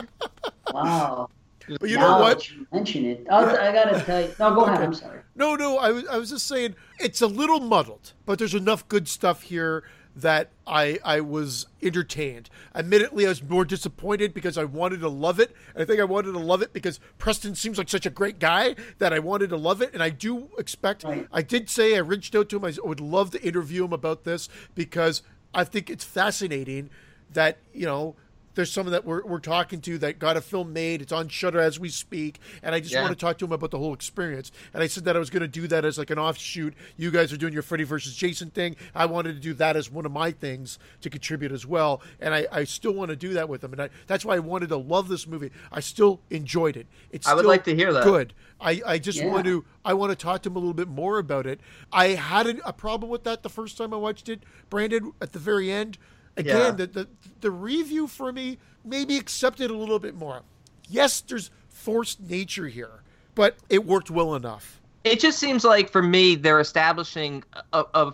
wow. 0.72 1.30
But 1.68 1.90
you 1.90 1.96
now 1.96 2.18
know 2.18 2.24
what? 2.24 2.50
you 2.50 2.66
mention 2.72 3.04
it, 3.06 3.26
I'll, 3.30 3.44
I 3.44 3.72
gotta 3.72 4.00
tell 4.04 4.22
you. 4.22 4.32
No, 4.38 4.54
go 4.54 4.64
ahead. 4.64 4.82
I'm 4.82 4.94
sorry. 4.94 5.20
No, 5.34 5.56
no, 5.56 5.78
I 5.78 5.90
was, 5.90 6.06
I 6.06 6.16
was 6.16 6.30
just 6.30 6.46
saying 6.46 6.76
it's 6.98 7.20
a 7.20 7.26
little 7.26 7.60
muddled, 7.60 8.12
but 8.24 8.38
there's 8.38 8.54
enough 8.54 8.86
good 8.88 9.08
stuff 9.08 9.42
here 9.42 9.84
that 10.16 10.50
I 10.66 10.98
I 11.04 11.20
was 11.20 11.66
entertained. 11.82 12.48
Admittedly, 12.74 13.26
I 13.26 13.28
was 13.28 13.42
more 13.42 13.64
disappointed 13.64 14.32
because 14.32 14.56
I 14.56 14.64
wanted 14.64 15.00
to 15.00 15.08
love 15.08 15.38
it. 15.38 15.54
I 15.76 15.84
think 15.84 16.00
I 16.00 16.04
wanted 16.04 16.32
to 16.32 16.38
love 16.38 16.62
it 16.62 16.72
because 16.72 16.98
Preston 17.18 17.54
seems 17.54 17.76
like 17.76 17.88
such 17.88 18.06
a 18.06 18.10
great 18.10 18.38
guy 18.38 18.74
that 18.98 19.12
I 19.12 19.18
wanted 19.18 19.50
to 19.50 19.56
love 19.56 19.82
it, 19.82 19.92
and 19.92 20.02
I 20.02 20.08
do 20.10 20.48
expect. 20.58 21.04
Right. 21.04 21.28
I 21.30 21.42
did 21.42 21.68
say 21.68 21.94
I 21.94 21.98
reached 21.98 22.34
out 22.34 22.48
to 22.48 22.56
him. 22.56 22.64
I 22.64 22.72
would 22.82 23.00
love 23.00 23.30
to 23.32 23.42
interview 23.42 23.84
him 23.84 23.92
about 23.92 24.24
this 24.24 24.48
because 24.74 25.22
I 25.54 25.64
think 25.64 25.90
it's 25.90 26.04
fascinating 26.04 26.88
that 27.32 27.58
you 27.74 27.84
know 27.84 28.16
there's 28.56 28.72
someone 28.72 28.90
that 28.92 29.04
we're, 29.04 29.22
we're 29.24 29.38
talking 29.38 29.80
to 29.82 29.98
that 29.98 30.18
got 30.18 30.36
a 30.36 30.40
film 30.40 30.72
made. 30.72 31.00
It's 31.02 31.12
on 31.12 31.28
Shudder 31.28 31.60
as 31.60 31.78
we 31.78 31.88
speak, 31.88 32.40
and 32.62 32.74
I 32.74 32.80
just 32.80 32.92
Yeah. 32.92 33.02
want 33.02 33.16
to 33.16 33.20
talk 33.20 33.38
to 33.38 33.44
him 33.44 33.52
about 33.52 33.70
the 33.70 33.78
whole 33.78 33.94
experience. 33.94 34.50
And 34.74 34.82
I 34.82 34.88
said 34.88 35.04
that 35.04 35.14
I 35.14 35.18
was 35.20 35.30
going 35.30 35.42
to 35.42 35.48
do 35.48 35.68
that 35.68 35.84
as 35.84 35.98
like 35.98 36.10
an 36.10 36.18
offshoot. 36.18 36.74
You 36.96 37.10
guys 37.10 37.32
are 37.32 37.36
doing 37.36 37.52
your 37.52 37.62
Freddy 37.62 37.84
versus 37.84 38.16
Jason 38.16 38.50
thing. 38.50 38.74
I 38.94 39.06
wanted 39.06 39.34
to 39.34 39.40
do 39.40 39.54
that 39.54 39.76
as 39.76 39.90
one 39.90 40.04
of 40.06 40.12
my 40.12 40.32
things 40.32 40.78
to 41.02 41.10
contribute 41.10 41.52
as 41.52 41.64
well, 41.64 42.02
and 42.18 42.34
I, 42.34 42.46
I 42.50 42.64
still 42.64 42.92
want 42.92 43.10
to 43.10 43.16
do 43.16 43.34
that 43.34 43.48
with 43.48 43.62
him. 43.62 43.72
And 43.72 43.82
I, 43.82 43.90
that's 44.06 44.24
why 44.24 44.34
I 44.34 44.40
wanted 44.40 44.70
to 44.70 44.76
love 44.76 45.08
this 45.08 45.26
movie. 45.26 45.50
I 45.70 45.80
still 45.80 46.20
enjoyed 46.30 46.76
it. 46.76 46.86
It's 47.12 47.28
I 47.28 47.34
would 47.34 47.40
still 47.40 47.50
like 47.50 47.64
to 47.64 47.74
hear 47.76 47.92
that. 47.92 48.04
Good. 48.04 48.32
I, 48.60 48.80
I 48.86 48.98
just 48.98 49.18
Yeah. 49.18 49.26
want 49.30 49.44
to 49.44 49.64
I 49.84 49.92
want 49.92 50.10
to 50.10 50.16
talk 50.16 50.42
to 50.42 50.48
him 50.48 50.56
a 50.56 50.58
little 50.58 50.74
bit 50.74 50.88
more 50.88 51.18
about 51.18 51.46
it. 51.46 51.60
I 51.92 52.08
had 52.08 52.46
a, 52.46 52.68
a 52.68 52.72
problem 52.72 53.10
with 53.10 53.22
that 53.24 53.42
the 53.42 53.50
first 53.50 53.76
time 53.76 53.92
I 53.92 53.98
watched 53.98 54.28
it, 54.30 54.42
Brandon. 54.70 55.12
At 55.20 55.32
the 55.32 55.38
very 55.38 55.70
end, 55.70 55.98
again, 56.36 56.56
Yeah. 56.56 56.70
the, 56.72 56.86
the 56.86 57.08
the 57.40 57.50
review 57.50 58.06
for 58.06 58.32
me 58.32 58.58
maybe 58.84 59.16
accepted 59.16 59.70
a 59.70 59.76
little 59.76 59.98
bit 59.98 60.14
more. 60.14 60.42
Yes, 60.88 61.20
there's 61.20 61.50
forced 61.68 62.20
nature 62.20 62.68
here, 62.68 63.02
but 63.34 63.56
it 63.68 63.84
worked 63.84 64.10
well 64.10 64.34
enough. 64.34 64.80
it 65.04 65.20
just 65.20 65.38
seems 65.38 65.64
like 65.64 65.90
for 65.90 66.02
me 66.02 66.34
they're 66.34 66.60
establishing 66.60 67.42
a, 67.72 67.84
a 67.94 68.12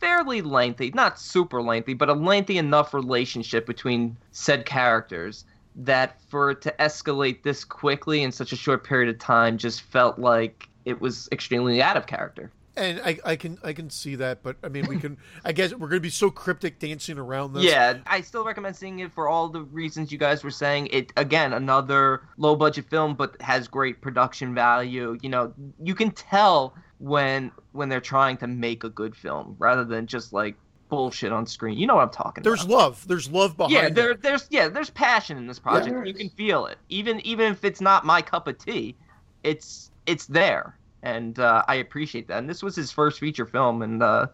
fairly 0.00 0.42
lengthy 0.42 0.90
not 0.94 1.16
super 1.20 1.62
lengthy 1.62 1.94
but 1.94 2.08
a 2.08 2.12
lengthy 2.12 2.58
enough 2.58 2.92
relationship 2.92 3.64
between 3.66 4.16
said 4.32 4.66
characters 4.66 5.44
that 5.76 6.20
for 6.28 6.50
it 6.50 6.60
to 6.60 6.74
escalate 6.80 7.42
this 7.44 7.64
quickly 7.64 8.24
in 8.24 8.32
such 8.32 8.52
a 8.52 8.56
short 8.56 8.82
period 8.82 9.08
of 9.08 9.16
time 9.20 9.56
just 9.56 9.82
felt 9.82 10.18
like 10.18 10.68
it 10.84 11.00
was 11.00 11.28
extremely 11.30 11.80
out 11.80 11.96
of 11.96 12.06
character 12.08 12.50
And 12.74 13.00
I, 13.04 13.18
I 13.24 13.36
can 13.36 13.58
I 13.62 13.72
can 13.74 13.90
see 13.90 14.14
that, 14.16 14.42
but 14.42 14.56
I 14.62 14.68
mean 14.68 14.86
we 14.86 14.98
can 14.98 15.18
I 15.44 15.52
guess 15.52 15.74
we're 15.74 15.88
gonna 15.88 16.00
be 16.00 16.08
so 16.10 16.30
cryptic 16.30 16.78
dancing 16.78 17.18
around 17.18 17.52
this. 17.52 17.64
yeah 17.64 17.98
i 18.06 18.22
still 18.22 18.44
recommend 18.44 18.74
seeing 18.76 19.00
it 19.00 19.12
for 19.12 19.28
all 19.28 19.48
the 19.48 19.62
reasons 19.62 20.10
you 20.10 20.18
guys 20.18 20.42
were 20.42 20.50
saying. 20.50 20.88
It 20.90 21.12
again 21.16 21.52
another 21.52 22.22
low 22.38 22.56
budget 22.56 22.88
film 22.88 23.14
but 23.14 23.40
has 23.42 23.68
great 23.68 24.00
production 24.00 24.54
value. 24.54 25.18
You 25.22 25.28
know 25.28 25.52
you 25.82 25.94
can 25.94 26.10
tell 26.12 26.74
when 26.98 27.50
when 27.72 27.88
they're 27.88 28.00
trying 28.00 28.36
to 28.38 28.46
make 28.46 28.84
a 28.84 28.90
good 28.90 29.14
film 29.14 29.56
rather 29.58 29.84
than 29.84 30.06
just 30.06 30.32
like 30.32 30.56
bullshit 30.88 31.32
on 31.32 31.46
screen. 31.46 31.76
You 31.76 31.86
know 31.86 31.96
what 31.96 32.04
i'm 32.04 32.10
talking 32.10 32.42
There's 32.42 32.64
about. 32.64 32.68
There's 32.68 32.80
love. 32.82 33.08
There's 33.08 33.30
love 33.30 33.56
behind 33.56 33.96
yeah 33.96 34.04
it. 34.04 34.22
there's 34.22 34.46
yeah 34.50 34.68
there's 34.68 34.90
passion 34.90 35.36
in 35.36 35.46
this 35.46 35.58
project. 35.58 35.94
There 35.94 36.04
you 36.06 36.14
can 36.14 36.30
feel 36.30 36.66
it. 36.66 36.78
Even 36.88 37.20
even 37.20 37.52
if 37.52 37.64
it's 37.64 37.82
not 37.82 38.06
my 38.06 38.22
cup 38.22 38.48
of 38.48 38.56
tea 38.56 38.96
it's 39.42 39.90
it's 40.06 40.26
there 40.26 40.78
and 41.02 41.38
uh, 41.38 41.62
i 41.68 41.76
appreciate 41.76 42.28
that 42.28 42.38
and 42.38 42.48
this 42.48 42.62
was 42.62 42.76
his 42.76 42.90
first 42.92 43.18
feature 43.20 43.46
film 43.46 43.82
and 43.82 44.02
uh, 44.02 44.26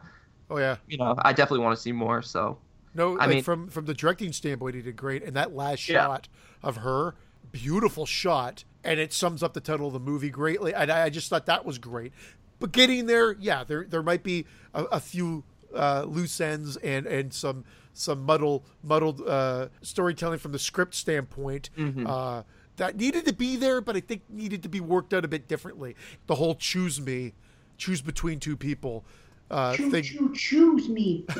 Oh 0.51 0.59
yeah. 0.59 0.77
you 0.87 0.97
know 0.99 1.15
i 1.19 1.33
definitely 1.33 1.65
want 1.65 1.77
to 1.77 1.83
see 1.83 1.93
more 1.93 2.23
so 2.23 2.59
No, 2.95 3.15
I 3.19 3.27
like 3.27 3.29
mean- 3.29 3.43
from 3.45 3.69
from 3.69 3.85
the 3.85 3.95
directing 3.95 4.33
standpoint, 4.33 4.75
he 4.75 4.83
did 4.83 4.97
great. 4.97 5.23
And 5.23 5.37
that 5.37 5.55
last 5.55 5.89
Yeah. 5.89 6.05
shot 6.07 6.29
of 6.63 6.77
her, 6.79 7.15
beautiful 7.53 8.07
shot, 8.07 8.65
and 8.83 8.99
it 8.99 9.13
sums 9.13 9.43
up 9.43 9.53
the 9.53 9.61
title 9.61 9.87
of 9.89 9.93
the 9.93 10.01
movie 10.01 10.31
greatly. 10.31 10.73
And 10.75 10.91
I, 10.91 11.05
I 11.05 11.11
just 11.11 11.29
thought 11.29 11.47
that 11.47 11.65
was 11.65 11.79
great. 11.79 12.13
But 12.61 12.73
getting 12.73 13.07
there, 13.07 13.33
yeah, 13.39 13.63
there 13.63 13.85
there 13.89 14.03
might 14.03 14.23
be 14.25 14.47
a, 14.75 14.85
a 14.85 15.01
few 15.01 15.45
uh, 15.75 16.05
loose 16.09 16.41
ends 16.41 16.77
and 16.79 17.07
and 17.07 17.33
some 17.33 17.65
some 17.93 18.23
muddled 18.25 18.65
muddled 18.83 19.21
uh, 19.29 19.69
storytelling 19.83 20.39
from 20.39 20.53
the 20.53 20.59
script 20.59 20.95
standpoint. 20.95 21.69
Uh, 21.79 22.43
that 22.79 22.97
needed 22.97 23.27
to 23.27 23.33
be 23.33 23.55
there, 23.57 23.81
but 23.81 23.95
I 23.97 24.01
think 24.01 24.23
needed 24.29 24.63
to 24.65 24.69
be 24.69 24.81
worked 24.81 25.13
out 25.15 25.25
a 25.25 25.29
bit 25.29 25.47
differently. 25.47 25.95
The 26.27 26.35
whole 26.37 26.55
choose 26.55 27.01
me, 27.01 27.35
choose 27.77 28.01
between 28.01 28.41
two 28.41 28.57
people 28.57 29.05
uh, 29.51 29.75
Choo 29.77 29.91
thing. 29.91 30.03
choo 30.03 30.33
choose 30.35 30.89
me. 30.89 31.25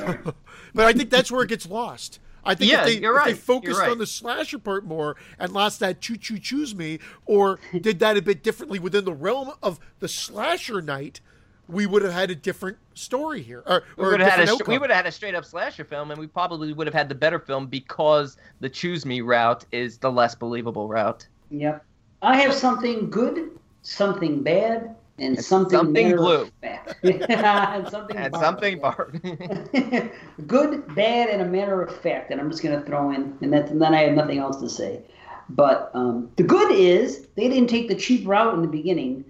But 0.73 0.85
I 0.85 0.93
think 0.93 1.09
that's 1.09 1.31
where 1.31 1.43
it 1.43 1.49
gets 1.49 1.67
lost. 1.67 2.19
I 2.43 2.55
think 2.55 2.71
Yeah, 2.71 2.81
if 2.81 2.85
they, 2.87 2.99
you're 3.01 3.17
if 3.19 3.25
they 3.25 3.33
focused 3.33 3.71
You're 3.73 3.81
right. 3.81 3.91
on 3.91 3.97
the 3.97 4.07
slasher 4.07 4.57
part 4.59 4.85
more 4.85 5.15
and 5.37 5.51
lost 5.51 5.79
that 5.81 5.99
choo 6.01 6.15
choo 6.17 6.39
choose 6.39 6.73
me, 6.73 6.99
or 7.25 7.59
did 7.81 7.99
that 7.99 8.17
a 8.17 8.21
bit 8.21 8.41
differently 8.43 8.79
within 8.79 9.05
the 9.05 9.13
realm 9.13 9.51
of 9.61 9.79
the 9.99 10.07
slasher 10.07 10.81
night, 10.81 11.21
we 11.69 11.85
would 11.85 12.01
have 12.01 12.11
had 12.13 12.31
a 12.31 12.35
different 12.35 12.77
story 12.95 13.41
here, 13.43 13.61
or, 13.67 13.83
We 13.95 14.03
or 14.03 14.07
a 14.07 14.11
would 14.13 14.19
have 14.21 14.31
had 14.31 14.49
a, 14.49 14.57
we 14.67 14.77
would 14.79 14.89
have 14.89 14.97
had 14.97 15.05
a 15.05 15.11
straight 15.11 15.35
up 15.35 15.45
slasher 15.45 15.83
film, 15.85 16.09
and 16.09 16.19
we 16.19 16.25
probably 16.25 16.73
would 16.73 16.87
have 16.87 16.93
had 16.95 17.07
the 17.09 17.15
better 17.15 17.37
film 17.39 17.67
because 17.67 18.37
the 18.59 18.69
choose 18.69 19.05
me 19.05 19.21
route 19.21 19.65
is 19.71 19.99
the 19.99 20.11
less 20.11 20.33
believable 20.33 20.87
route. 20.87 21.27
Yep. 21.51 21.85
I 22.23 22.37
have 22.41 22.53
something 22.53 23.09
good, 23.11 23.51
something 23.83 24.41
bad, 24.41 24.95
and 25.19 25.35
And 25.35 25.45
something 25.45 25.77
something 25.77 26.05
matter 26.07 26.17
of 26.17 26.21
blue. 26.21 26.49
fact. 26.61 26.95
and 27.03 27.87
something 27.87 28.17
And 28.17 28.31
bar- 28.31 28.41
something 28.41 28.79
bar. 28.79 29.11
good, 30.47 30.95
bad, 30.95 31.29
and 31.29 31.41
a 31.41 31.45
matter 31.45 31.81
of 31.83 31.95
fact 32.01 32.29
that 32.29 32.39
I'm 32.39 32.49
just 32.49 32.63
going 32.63 32.79
to 32.79 32.85
throw 32.85 33.11
in, 33.11 33.37
and, 33.41 33.53
that, 33.53 33.69
and 33.69 33.79
then 33.81 33.93
I 33.93 34.01
have 34.01 34.13
nothing 34.15 34.39
else 34.39 34.59
to 34.61 34.69
say. 34.69 35.01
But 35.49 35.91
um, 35.93 36.31
the 36.35 36.43
good 36.43 36.71
is 36.71 37.27
they 37.35 37.47
didn't 37.47 37.69
take 37.69 37.87
the 37.89 37.95
cheap 37.95 38.27
route 38.27 38.53
in 38.55 38.61
the 38.63 38.67
beginning, 38.67 39.23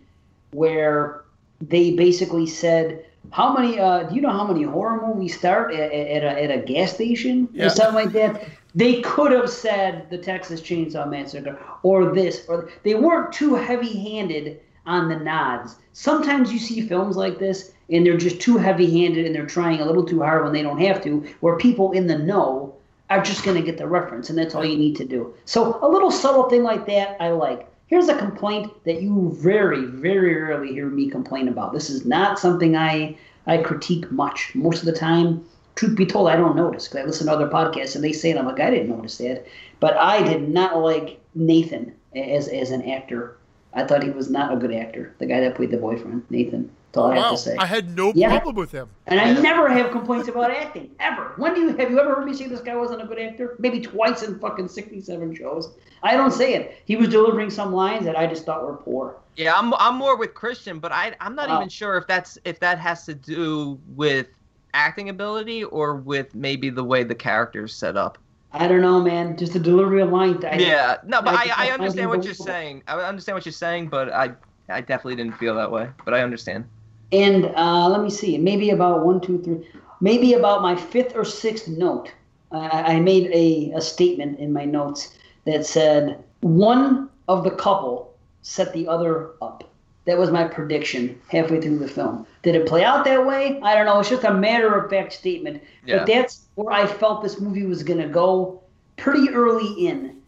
where 0.51 1.23
they 1.61 1.91
basically 1.91 2.47
said, 2.47 3.05
"How 3.31 3.53
many? 3.53 3.79
Uh, 3.79 4.03
do 4.03 4.15
you 4.15 4.21
know 4.21 4.31
how 4.31 4.45
many 4.47 4.63
horror 4.63 5.05
movies 5.07 5.37
start 5.37 5.73
at, 5.73 5.91
at, 5.91 6.23
a, 6.23 6.43
at 6.43 6.51
a 6.51 6.57
gas 6.59 6.93
station 6.93 7.49
Yeah. 7.53 7.65
or 7.65 7.69
something 7.69 7.95
like 7.95 8.13
that?" 8.13 8.43
They 8.75 9.01
could 9.01 9.31
have 9.31 9.49
said 9.49 10.09
the 10.11 10.17
Texas 10.17 10.61
Chainsaw 10.61 11.09
Massacre 11.09 11.59
or 11.81 12.13
this, 12.13 12.45
or 12.47 12.69
they 12.83 12.93
weren't 12.93 13.33
too 13.33 13.55
heavy-handed 13.55 14.59
on 14.85 15.09
the 15.09 15.15
nods. 15.15 15.75
Sometimes 15.93 16.53
you 16.53 16.59
see 16.59 16.81
films 16.81 17.17
like 17.17 17.39
this 17.39 17.71
and 17.89 18.05
they're 18.05 18.15
just 18.17 18.39
too 18.39 18.57
heavy-handed 18.57 19.25
and 19.25 19.33
they're 19.33 19.47
trying 19.47 19.79
a 19.81 19.85
little 19.85 20.05
too 20.05 20.21
hard 20.21 20.43
when 20.43 20.53
they 20.53 20.61
don't 20.61 20.79
have 20.79 21.03
to, 21.03 21.25
where 21.39 21.57
people 21.57 21.91
in 21.93 22.05
the 22.05 22.17
know 22.17 22.73
are 23.09 23.21
just 23.23 23.43
going 23.43 23.57
to 23.57 23.63
get 23.63 23.77
the 23.79 23.87
reference 23.87 24.29
and 24.29 24.37
that's 24.37 24.53
all 24.53 24.63
you 24.63 24.77
need 24.77 24.95
to 24.97 25.05
do. 25.05 25.33
So 25.45 25.79
a 25.81 25.89
little 25.89 26.11
subtle 26.11 26.47
thing 26.47 26.61
like 26.61 26.85
that 26.85 27.17
I 27.19 27.29
like. 27.29 27.67
Here's 27.89 28.07
a 28.07 28.17
complaint 28.17 28.71
that 28.85 29.01
you 29.01 29.35
very, 29.39 29.85
very 29.85 30.35
rarely 30.35 30.73
hear 30.73 30.87
me 30.89 31.09
complain 31.09 31.47
about. 31.47 31.73
This 31.73 31.89
is 31.89 32.05
not 32.05 32.37
something 32.37 32.77
I 32.77 33.17
I 33.47 33.57
critique 33.57 34.11
much. 34.11 34.51
Most 34.53 34.79
of 34.79 34.85
the 34.85 34.93
time, 34.93 35.43
truth 35.73 35.97
be 35.97 36.05
told, 36.05 36.29
I 36.29 36.35
don't 36.35 36.55
notice 36.55 36.87
because 36.87 37.03
I 37.03 37.07
listen 37.07 37.25
to 37.25 37.33
other 37.33 37.47
podcasts 37.49 37.95
and 37.95 38.03
they 38.03 38.13
say 38.13 38.29
it. 38.29 38.37
I'm 38.37 38.45
like, 38.45 38.59
I 38.59 38.69
didn't 38.69 38.89
notice 38.89 39.17
that. 39.17 39.47
But 39.79 39.97
I 39.97 40.21
did 40.21 40.49
not 40.49 40.77
like 40.77 41.19
Nathan 41.33 41.91
as 42.15 42.47
as 42.47 42.69
an 42.69 42.87
actor. 42.87 43.37
I 43.73 43.83
thought 43.85 44.03
he 44.03 44.11
was 44.11 44.29
not 44.29 44.53
a 44.53 44.57
good 44.57 44.73
actor. 44.73 45.15
The 45.17 45.25
guy 45.25 45.39
that 45.39 45.55
played 45.55 45.71
the 45.71 45.77
boyfriend, 45.77 46.23
Nathan. 46.29 46.69
That's 46.91 46.97
all 46.97 47.11
I 47.11 47.15
have 47.17 47.31
to 47.31 47.37
say. 47.37 47.55
I 47.57 47.65
had 47.65 47.95
no 47.95 48.11
Yeah. 48.15 48.29
problem 48.29 48.55
with 48.55 48.71
him. 48.71 48.87
And 49.07 49.19
I 49.19 49.33
never 49.39 49.69
have 49.69 49.91
complaints 49.91 50.27
about 50.27 50.49
acting 50.51 50.89
ever. 50.99 51.33
When 51.37 51.53
do 51.55 51.61
you 51.61 51.75
have 51.75 51.89
you 51.89 51.99
ever 51.99 52.15
heard 52.15 52.25
me 52.25 52.33
say 52.35 52.47
this 52.47 52.61
guy 52.61 52.75
wasn't 52.75 53.01
a 53.01 53.05
good 53.05 53.19
actor? 53.19 53.55
Maybe 53.57 53.79
twice 53.79 54.21
in 54.21 54.37
fucking 54.39 54.67
sixty-seven 54.67 55.33
shows. 55.33 55.71
I 56.03 56.15
don't 56.15 56.31
say 56.31 56.53
it. 56.53 56.81
He 56.85 56.95
was 56.95 57.09
delivering 57.09 57.49
some 57.49 57.73
lines 57.73 58.05
that 58.05 58.17
I 58.17 58.25
just 58.27 58.45
thought 58.45 58.65
were 58.65 58.77
poor. 58.77 59.15
yeah, 59.35 59.53
I'm 59.55 59.73
I'm 59.75 59.95
more 59.95 60.17
with 60.17 60.33
Christian, 60.33 60.79
but 60.79 60.91
I 60.91 61.15
I'm 61.19 61.35
not 61.35 61.49
even 61.49 61.69
sure 61.69 61.97
if 61.97 62.07
that's 62.07 62.37
if 62.45 62.59
that 62.59 62.79
has 62.79 63.05
to 63.05 63.13
do 63.13 63.79
with 63.95 64.27
acting 64.73 65.09
ability 65.09 65.63
or 65.63 65.95
with 65.95 66.35
maybe 66.35 66.69
the 66.69 66.83
way 66.83 67.03
the 67.03 67.15
character 67.15 67.65
is 67.65 67.73
set 67.73 67.97
up. 67.97 68.17
I 68.51 68.67
don't 68.67 68.81
know, 68.81 69.01
man. 69.01 69.37
Just 69.37 69.53
the 69.53 69.59
delivery 69.59 70.01
of 70.01 70.09
lines. 70.09 70.43
I, 70.43 70.55
yeah, 70.57 70.97
no, 71.05 71.21
but 71.21 71.35
I 71.35 71.43
I, 71.55 71.67
I 71.67 71.71
understand 71.71 72.09
what 72.09 72.23
you're 72.25 72.33
saying. 72.33 72.83
I 72.87 72.99
understand 73.01 73.35
what 73.35 73.45
you're 73.45 73.53
saying, 73.53 73.89
but 73.89 74.11
I 74.11 74.31
I 74.69 74.81
definitely 74.81 75.15
didn't 75.15 75.37
feel 75.37 75.55
that 75.55 75.71
way. 75.71 75.89
But 76.05 76.13
I 76.13 76.21
understand. 76.21 76.67
And 77.11 77.45
uh, 77.55 77.87
let 77.89 78.01
me 78.01 78.09
see, 78.09 78.37
maybe 78.37 78.69
about 78.69 79.03
one, 79.05 79.19
two, 79.19 79.41
three, 79.41 79.67
maybe 79.99 80.33
about 80.33 80.61
my 80.61 80.75
fifth 80.75 81.15
or 81.15 81.25
sixth 81.25 81.67
note, 81.67 82.11
I, 82.51 82.95
I 82.95 82.99
made 82.99 83.31
a, 83.31 83.71
a 83.77 83.81
statement 83.81 84.39
in 84.39 84.53
my 84.53 84.65
notes 84.65 85.15
that 85.49 85.65
said 85.65 86.23
one 86.41 87.09
of 87.27 87.43
the 87.43 87.51
couple 87.51 88.13
set 88.41 88.73
the 88.73 88.87
other 88.87 89.31
up. 89.41 89.63
That 90.05 90.17
was 90.17 90.31
my 90.31 90.45
prediction 90.45 91.19
halfway 91.27 91.61
through 91.61 91.79
the 91.79 91.87
film. 91.87 92.25
Did 92.41 92.55
it 92.55 92.67
play 92.67 92.83
out 92.83 93.05
that 93.05 93.25
way? 93.27 93.59
I 93.61 93.75
don't 93.75 93.85
know. 93.85 93.99
It's 93.99 94.09
just 94.09 94.23
a 94.23 94.33
matter 94.33 94.73
of 94.73 94.89
fact 94.89 95.13
statement. 95.13 95.61
Yeah. 95.85 95.99
But 95.99 96.07
that's 96.07 96.47
where 96.55 96.73
I 96.73 96.87
felt 96.87 97.21
this 97.21 97.39
movie 97.39 97.65
was 97.65 97.83
going 97.83 97.99
to 97.99 98.07
go 98.07 98.61
pretty 98.97 99.29
early 99.29 99.85
in 99.85 100.19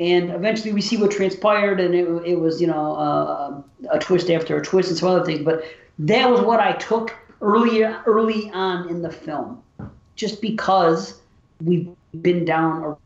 and 0.00 0.30
eventually 0.30 0.72
we 0.72 0.80
see 0.80 0.96
what 0.96 1.10
transpired 1.10 1.78
and 1.78 1.94
it, 1.94 2.08
it 2.26 2.40
was 2.40 2.60
you 2.60 2.66
know 2.66 2.96
uh, 2.96 3.62
a 3.90 3.98
twist 3.98 4.30
after 4.30 4.56
a 4.56 4.64
twist 4.64 4.88
and 4.88 4.98
some 4.98 5.08
other 5.08 5.24
things 5.24 5.44
but 5.44 5.62
that 5.98 6.28
was 6.28 6.40
what 6.40 6.58
i 6.58 6.72
took 6.72 7.16
early 7.40 7.82
early 8.06 8.50
on 8.50 8.88
in 8.88 9.02
the 9.02 9.10
film 9.10 9.62
just 10.16 10.40
because 10.40 11.20
we've 11.62 11.88
been 12.22 12.44
down 12.44 12.96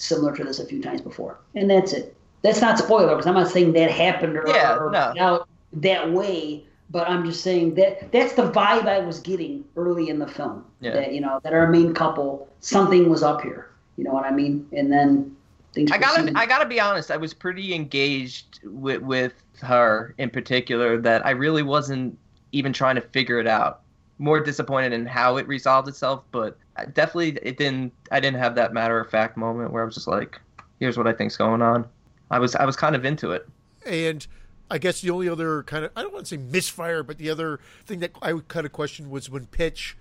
similar 0.00 0.34
to 0.36 0.44
this 0.44 0.58
a 0.58 0.64
few 0.66 0.82
times 0.82 1.00
before 1.00 1.38
and 1.54 1.70
that's 1.70 1.92
it 1.92 2.16
that's 2.42 2.60
not 2.60 2.78
spoiler 2.78 3.10
because 3.10 3.26
i'm 3.26 3.34
not 3.34 3.48
saying 3.48 3.72
that 3.72 3.90
happened 3.90 4.36
or, 4.36 4.44
Yeah, 4.48 4.76
or 4.76 4.90
no. 4.90 5.14
out 5.18 5.48
that 5.74 6.10
way 6.12 6.64
but 6.90 7.08
i'm 7.08 7.24
just 7.24 7.42
saying 7.42 7.74
that 7.74 8.10
that's 8.12 8.32
the 8.32 8.50
vibe 8.50 8.86
i 8.88 8.98
was 8.98 9.20
getting 9.20 9.64
early 9.76 10.08
in 10.08 10.18
the 10.18 10.26
film 10.26 10.64
Yeah. 10.80 10.92
that 10.92 11.12
you 11.12 11.20
know 11.20 11.38
that 11.42 11.52
our 11.52 11.68
main 11.68 11.94
couple 11.94 12.48
something 12.60 13.08
was 13.08 13.22
up 13.22 13.42
here 13.42 13.70
you 13.96 14.04
know 14.04 14.12
what 14.12 14.24
i 14.24 14.30
mean 14.30 14.66
and 14.72 14.90
then 14.92 15.36
things 15.72 15.92
I 15.92 15.98
gotta. 15.98 16.32
I 16.34 16.46
gotta 16.46 16.66
be 16.66 16.80
honest. 16.80 17.12
I 17.12 17.16
was 17.16 17.32
pretty 17.32 17.74
engaged 17.74 18.58
with 18.64 19.02
with 19.02 19.34
her 19.62 20.14
in 20.18 20.28
particular. 20.30 21.00
That 21.00 21.24
I 21.24 21.30
really 21.30 21.62
wasn't 21.62 22.18
even 22.50 22.72
trying 22.72 22.96
to 22.96 23.00
figure 23.00 23.38
it 23.38 23.46
out. 23.46 23.82
More 24.20 24.38
disappointed 24.38 24.92
in 24.92 25.06
how 25.06 25.38
it 25.38 25.48
resolved 25.48 25.88
itself, 25.88 26.22
but 26.30 26.58
definitely 26.92 27.38
it 27.42 27.56
didn't. 27.56 27.92
I 28.12 28.20
didn't 28.20 28.38
have 28.38 28.54
that 28.54 28.72
matter 28.72 29.00
of 29.00 29.10
fact 29.10 29.36
moment 29.36 29.72
where 29.72 29.82
I 29.82 29.86
was 29.86 29.94
just 29.94 30.06
like, 30.06 30.40
"Here's 30.78 30.96
what 30.96 31.06
I 31.06 31.12
think's 31.12 31.36
going 31.36 31.62
on." 31.62 31.86
I 32.30 32.38
was, 32.38 32.54
I 32.54 32.64
was 32.64 32.76
kind 32.76 32.94
of 32.94 33.04
into 33.04 33.32
it. 33.32 33.48
And 33.84 34.26
I 34.70 34.78
guess 34.78 35.00
the 35.00 35.10
only 35.10 35.28
other 35.28 35.62
kind 35.64 35.84
of 35.84 35.90
I 35.96 36.02
don't 36.02 36.12
want 36.12 36.26
to 36.26 36.36
say 36.36 36.40
misfire, 36.40 37.02
but 37.02 37.18
the 37.18 37.28
other 37.28 37.60
thing 37.86 37.98
that 38.00 38.12
I 38.22 38.32
would 38.32 38.48
kind 38.48 38.64
of 38.64 38.72
question 38.72 39.10
was 39.10 39.28
when 39.28 39.46
Pitch, 39.46 39.96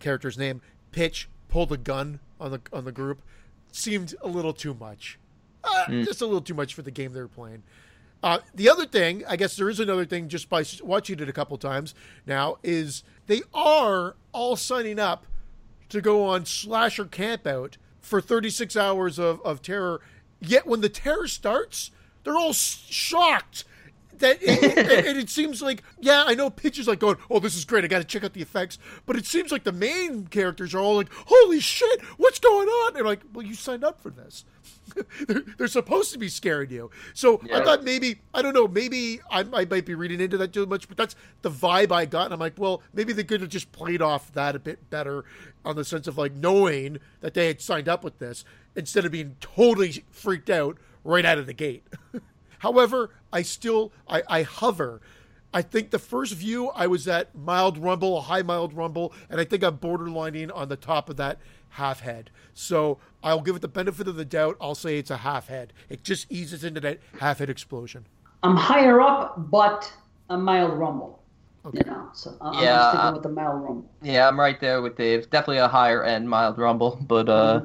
character's 0.00 0.36
name, 0.36 0.60
Pitch 0.90 1.28
pulled 1.48 1.70
a 1.70 1.76
gun 1.76 2.20
on 2.40 2.50
the 2.50 2.60
on 2.72 2.84
the 2.84 2.92
group, 2.92 3.22
seemed 3.70 4.14
a 4.20 4.28
little 4.28 4.52
too 4.52 4.74
much, 4.74 5.18
uh, 5.62 5.86
just 5.88 6.20
a 6.20 6.26
little 6.26 6.40
too 6.40 6.54
much 6.54 6.74
for 6.74 6.82
the 6.82 6.90
game 6.90 7.12
they 7.12 7.20
were 7.20 7.28
playing. 7.28 7.62
Uh, 8.22 8.38
the 8.54 8.68
other 8.68 8.84
thing, 8.86 9.22
I 9.28 9.36
guess 9.36 9.56
there 9.56 9.68
is 9.68 9.78
another 9.78 10.04
thing 10.04 10.28
just 10.28 10.48
by 10.48 10.64
watching 10.82 11.20
it 11.20 11.28
a 11.28 11.32
couple 11.32 11.56
times 11.56 11.94
now, 12.26 12.56
is 12.62 13.04
they 13.26 13.42
are 13.54 14.16
all 14.32 14.56
signing 14.56 14.98
up 14.98 15.26
to 15.88 16.00
go 16.00 16.24
on 16.24 16.44
slasher 16.44 17.04
campout 17.04 17.76
for 18.00 18.20
36 18.20 18.76
hours 18.76 19.18
of, 19.18 19.40
of 19.42 19.62
terror. 19.62 20.00
Yet 20.40 20.66
when 20.66 20.80
the 20.80 20.88
terror 20.88 21.28
starts, 21.28 21.90
they're 22.24 22.36
all 22.36 22.52
shocked. 22.52 23.64
That 24.18 24.38
it, 24.42 24.76
and, 24.76 24.88
and 25.06 25.18
it 25.18 25.30
seems 25.30 25.62
like 25.62 25.84
yeah, 26.00 26.24
I 26.26 26.34
know 26.34 26.50
Pitch 26.50 26.78
is 26.78 26.88
like 26.88 26.98
going, 26.98 27.18
oh, 27.30 27.38
this 27.38 27.56
is 27.56 27.64
great. 27.64 27.84
I 27.84 27.86
got 27.86 27.98
to 27.98 28.04
check 28.04 28.24
out 28.24 28.32
the 28.32 28.42
effects, 28.42 28.78
but 29.06 29.16
it 29.16 29.26
seems 29.26 29.52
like 29.52 29.62
the 29.62 29.72
main 29.72 30.26
characters 30.26 30.74
are 30.74 30.80
all 30.80 30.96
like, 30.96 31.12
holy 31.12 31.60
shit, 31.60 32.02
what's 32.16 32.40
going 32.40 32.66
on? 32.66 32.96
And 32.96 33.06
like, 33.06 33.20
well, 33.32 33.46
you 33.46 33.54
signed 33.54 33.84
up 33.84 34.00
for 34.00 34.10
this. 34.10 34.44
they're, 35.26 35.42
they're 35.56 35.66
supposed 35.68 36.12
to 36.12 36.18
be 36.18 36.28
scaring 36.28 36.70
you. 36.70 36.90
So 37.14 37.40
I 37.52 37.62
thought 37.62 37.84
maybe 37.84 38.20
I 38.34 38.42
don't 38.42 38.54
know, 38.54 38.68
maybe 38.68 39.20
I, 39.30 39.40
I 39.52 39.64
might 39.64 39.84
be 39.84 39.94
reading 39.94 40.20
into 40.20 40.36
that 40.38 40.52
too 40.52 40.66
much, 40.66 40.88
but 40.88 40.96
that's 40.96 41.16
the 41.42 41.50
vibe 41.50 41.92
I 41.92 42.06
got. 42.06 42.26
And 42.26 42.34
I'm 42.34 42.40
like, 42.40 42.54
well, 42.58 42.82
maybe 42.92 43.12
they 43.12 43.24
could 43.24 43.40
have 43.40 43.50
just 43.50 43.72
played 43.72 44.02
off 44.02 44.32
that 44.34 44.54
a 44.56 44.58
bit 44.58 44.90
better 44.90 45.24
on 45.64 45.76
the 45.76 45.84
sense 45.84 46.06
of 46.06 46.18
like 46.18 46.34
knowing 46.34 46.98
that 47.20 47.34
they 47.34 47.46
had 47.46 47.60
signed 47.60 47.88
up 47.88 48.04
with 48.04 48.18
this 48.18 48.44
instead 48.76 49.04
of 49.04 49.12
being 49.12 49.36
totally 49.40 50.04
freaked 50.10 50.50
out 50.50 50.78
right 51.04 51.24
out 51.24 51.38
of 51.38 51.46
the 51.46 51.54
gate. 51.54 51.84
However, 52.58 53.10
I 53.32 53.42
still 53.42 53.92
I, 54.08 54.22
I 54.28 54.42
hover. 54.42 55.00
I 55.52 55.62
think 55.62 55.90
the 55.90 55.98
first 55.98 56.34
view 56.34 56.68
I 56.68 56.86
was 56.86 57.08
at 57.08 57.34
mild 57.34 57.78
rumble, 57.78 58.18
a 58.18 58.20
high 58.20 58.42
mild 58.42 58.74
rumble, 58.74 59.14
and 59.30 59.40
I 59.40 59.44
think 59.44 59.64
I'm 59.64 59.78
borderlining 59.78 60.54
on 60.54 60.68
the 60.68 60.76
top 60.76 61.08
of 61.08 61.16
that 61.16 61.38
half 61.70 62.00
head. 62.00 62.30
So 62.54 62.98
I'll 63.22 63.40
give 63.40 63.56
it 63.56 63.62
the 63.62 63.68
benefit 63.68 64.08
of 64.08 64.16
the 64.16 64.24
doubt. 64.24 64.56
I'll 64.60 64.74
say 64.74 64.98
it's 64.98 65.10
a 65.10 65.18
half 65.18 65.48
head. 65.48 65.72
It 65.88 66.02
just 66.04 66.30
eases 66.30 66.64
into 66.64 66.80
that 66.80 66.98
half 67.20 67.38
head 67.38 67.50
explosion. 67.50 68.06
I'm 68.42 68.56
higher 68.56 69.00
up, 69.00 69.50
but 69.50 69.92
a 70.30 70.36
mild 70.38 70.78
rumble. 70.78 71.22
You 71.72 71.82
know, 71.84 72.08
so 72.14 72.34
I- 72.40 72.48
I'm 72.50 72.64
Yeah. 72.64 72.90
sticking 72.92 73.12
with 73.14 73.22
the 73.24 73.28
mild 73.30 73.62
rumble. 73.62 73.90
Yeah, 74.02 74.26
I'm 74.28 74.38
right 74.40 74.58
there 74.60 74.80
with 74.80 74.96
Dave. 74.96 75.28
Definitely 75.30 75.58
a 75.58 75.68
higher 75.68 76.02
end 76.04 76.28
mild 76.30 76.56
rumble, 76.56 76.98
but 77.06 77.28
uh, 77.28 77.62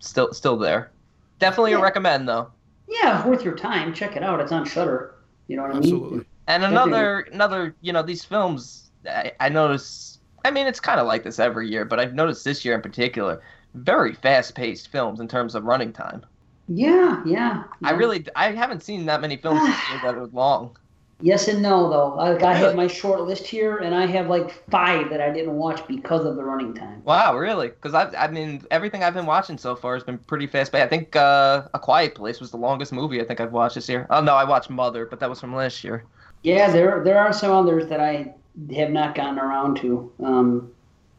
still, 0.00 0.32
still 0.32 0.56
there. 0.56 0.90
Definitely 1.38 1.74
a 1.74 1.80
recommend 1.80 2.28
though. 2.28 2.48
Yeah, 2.88 3.26
worth 3.26 3.44
your 3.44 3.54
time. 3.56 3.92
Check 3.94 4.16
it 4.16 4.22
out. 4.22 4.40
It's 4.40 4.50
on 4.52 4.64
Shudder. 4.64 5.14
You 5.46 5.56
know 5.56 5.62
what 5.62 5.70
I 5.72 5.74
mean? 5.74 5.82
Absolutely. 5.82 6.24
And 6.46 6.64
another, 6.64 7.20
another, 7.32 7.74
you 7.80 7.92
know, 7.92 8.02
these 8.02 8.24
films. 8.24 8.90
I, 9.08 9.32
I 9.40 9.48
notice 9.50 10.13
I 10.44 10.50
mean, 10.50 10.66
it's 10.66 10.80
kind 10.80 11.00
of 11.00 11.06
like 11.06 11.24
this 11.24 11.38
every 11.38 11.68
year, 11.68 11.84
but 11.84 11.98
I've 11.98 12.14
noticed 12.14 12.44
this 12.44 12.64
year 12.64 12.74
in 12.74 12.82
particular, 12.82 13.42
very 13.74 14.14
fast-paced 14.14 14.88
films 14.88 15.20
in 15.20 15.28
terms 15.28 15.54
of 15.54 15.64
running 15.64 15.92
time. 15.92 16.24
Yeah, 16.68 17.22
yeah. 17.26 17.64
I 17.82 17.90
yeah. 17.90 17.96
really, 17.96 18.26
I 18.36 18.52
haven't 18.52 18.82
seen 18.82 19.06
that 19.06 19.20
many 19.20 19.36
films 19.36 19.60
this 19.64 19.88
year 19.88 20.00
that 20.02 20.14
are 20.16 20.26
long. 20.26 20.76
Yes 21.20 21.46
and 21.46 21.62
no, 21.62 21.88
though. 21.88 22.16
Like, 22.16 22.42
I 22.42 22.54
have 22.54 22.74
my 22.74 22.88
short 22.88 23.20
list 23.22 23.46
here, 23.46 23.78
and 23.78 23.94
I 23.94 24.04
have 24.04 24.26
like 24.26 24.68
five 24.68 25.10
that 25.10 25.20
I 25.20 25.30
didn't 25.30 25.54
watch 25.54 25.86
because 25.86 26.26
of 26.26 26.34
the 26.34 26.44
running 26.44 26.74
time. 26.74 27.02
Wow, 27.04 27.36
really? 27.36 27.68
Because 27.68 27.94
I, 27.94 28.10
I 28.16 28.28
mean, 28.28 28.62
everything 28.72 29.04
I've 29.04 29.14
been 29.14 29.24
watching 29.24 29.56
so 29.56 29.76
far 29.76 29.94
has 29.94 30.02
been 30.02 30.18
pretty 30.18 30.48
fast-paced. 30.48 30.82
I 30.84 30.88
think 30.88 31.14
uh, 31.14 31.68
A 31.72 31.78
Quiet 31.78 32.16
Place 32.16 32.40
was 32.40 32.50
the 32.50 32.56
longest 32.56 32.92
movie 32.92 33.20
I 33.20 33.24
think 33.24 33.40
I've 33.40 33.52
watched 33.52 33.76
this 33.76 33.88
year. 33.88 34.06
Oh 34.10 34.20
no, 34.20 34.34
I 34.34 34.44
watched 34.44 34.70
Mother, 34.70 35.06
but 35.06 35.20
that 35.20 35.30
was 35.30 35.40
from 35.40 35.54
last 35.54 35.84
year. 35.84 36.04
Yeah, 36.42 36.70
there 36.70 37.02
there 37.04 37.18
are 37.18 37.32
some 37.32 37.52
others 37.52 37.86
that 37.88 38.00
I 38.00 38.34
have 38.76 38.90
not 38.90 39.14
gotten 39.14 39.38
around 39.38 39.76
to. 39.78 40.12
Um, 40.22 40.72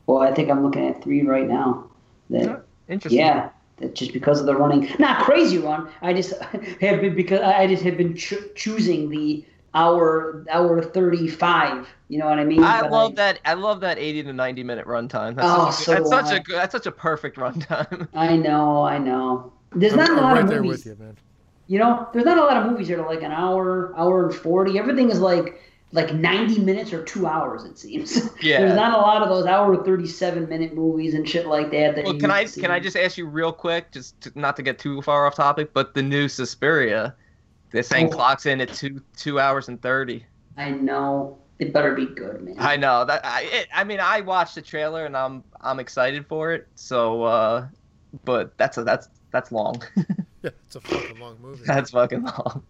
well, 0.07 0.19
I 0.21 0.33
think 0.33 0.49
I'm 0.49 0.63
looking 0.63 0.87
at 0.87 1.03
three 1.03 1.23
right 1.23 1.47
now. 1.47 1.85
That 2.29 2.63
Interesting. 2.87 3.19
yeah, 3.19 3.49
that 3.77 3.95
just 3.95 4.13
because 4.13 4.39
of 4.39 4.45
the 4.45 4.55
running, 4.55 4.87
not 4.99 5.23
crazy 5.23 5.57
run. 5.57 5.89
I 6.01 6.13
just 6.13 6.33
have 6.81 7.01
been 7.01 7.15
because 7.15 7.41
I 7.41 7.63
I 7.63 7.67
just 7.67 7.83
have 7.83 7.97
been 7.97 8.15
cho- 8.15 8.47
choosing 8.55 9.09
the 9.09 9.43
hour 9.73 10.45
hour 10.49 10.81
thirty 10.81 11.27
five. 11.27 11.87
You 12.07 12.19
know 12.19 12.27
what 12.27 12.37
I 12.39 12.45
mean? 12.45 12.63
I 12.63 12.81
But 12.81 12.91
love 12.91 13.15
that. 13.15 13.39
I 13.45 13.55
love 13.55 13.79
that 13.81 13.97
80 13.97 14.23
to 14.23 14.33
90 14.33 14.63
minute 14.63 14.85
runtime. 14.85 15.35
That's 15.35 15.47
Oh, 15.49 15.71
such, 15.71 15.79
a, 15.79 15.83
so 15.83 15.95
good- 16.03 16.11
that's 16.11 16.29
such 16.29 16.31
I. 16.31 16.35
a 16.35 16.39
good, 16.43 16.55
that's 16.55 16.71
such 16.71 16.85
a 16.85 16.91
perfect 16.91 17.37
runtime. 17.37 18.07
I 18.13 18.35
know, 18.37 18.83
I 18.83 18.99
know. 18.99 19.51
There's 19.71 19.93
I'm, 19.93 19.97
not 19.97 20.09
a 20.11 20.13
I'm 20.13 20.21
lot 20.23 20.33
right 20.33 20.43
of 20.43 20.49
there 20.49 20.61
movies. 20.61 20.85
with 20.85 20.99
you, 20.99 21.03
man. 21.03 21.17
You 21.67 21.79
know, 21.79 22.07
there's 22.13 22.25
not 22.25 22.37
a 22.37 22.41
lot 22.43 22.57
of 22.57 22.71
movies 22.71 22.87
that 22.89 22.99
are 22.99 23.07
like 23.07 23.23
an 23.23 23.31
hour, 23.31 23.91
hour 23.97 24.25
and 24.27 24.35
forty. 24.35 24.77
Everything 24.77 25.09
is 25.09 25.19
like 25.19 25.59
like 25.91 26.13
ninety 26.13 26.59
minutes 26.59 26.91
or 26.93 27.03
two 27.03 27.25
hours. 27.27 27.63
It 27.63 27.77
seems. 27.77 28.29
Yeah. 28.41 28.59
there's 28.59 28.75
not 28.75 28.93
a 28.93 29.01
lot 29.01 29.21
of 29.21 29.29
those 29.29 29.45
hour 29.45 29.83
thirty-seven 29.83 30.47
minute 30.49 30.73
movies 30.75 31.13
and 31.13 31.27
shit 31.27 31.47
like 31.47 31.71
that. 31.71 31.95
that 31.95 32.05
well, 32.05 32.13
you 32.13 32.19
can 32.19 32.31
I 32.31 32.41
used 32.41 32.55
to 32.55 32.61
can 32.61 32.71
I 32.71 32.79
just 32.79 32.97
ask 32.97 33.17
you 33.17 33.25
real 33.27 33.51
quick, 33.53 33.91
just 33.91 34.19
to, 34.21 34.31
not 34.39 34.55
to 34.57 34.63
get 34.63 34.77
too 34.79 35.01
far 35.01 35.25
off 35.25 35.35
topic, 35.35 35.73
but 35.73 35.93
the 35.93 36.03
new 36.03 36.27
Suspiria, 36.27 37.15
they're 37.71 37.83
saying 37.83 38.07
Oh. 38.07 38.11
clocks 38.17 38.45
in 38.45 38.61
at 38.61 38.73
two 38.73 39.01
two 39.17 39.39
hours 39.39 39.67
and 39.69 39.81
30. 39.81 40.25
I 40.57 40.71
know 40.71 41.37
it 41.59 41.71
better 41.73 41.93
be 41.95 42.05
good, 42.05 42.41
man. 42.43 42.55
I 42.59 42.75
know 42.75 43.05
that. 43.05 43.25
I 43.25 43.41
it, 43.51 43.67
I 43.73 43.83
mean, 43.83 43.99
I 44.01 44.21
watched 44.21 44.55
the 44.55 44.61
trailer 44.61 45.05
and 45.05 45.15
I'm 45.15 45.43
I'm 45.61 45.79
excited 45.79 46.27
for 46.27 46.51
it. 46.53 46.67
So, 46.75 47.23
uh, 47.23 47.67
but 48.25 48.57
that's 48.57 48.77
a 48.77 48.83
that's 48.83 49.07
that's 49.31 49.51
long. 49.51 49.81
Yeah, 50.43 50.51
it's 50.67 50.75
a 50.75 50.81
fucking 50.81 51.17
long 51.19 51.37
movie. 51.41 51.63
that's 51.65 51.89
fucking 51.89 52.21
long. 52.23 52.61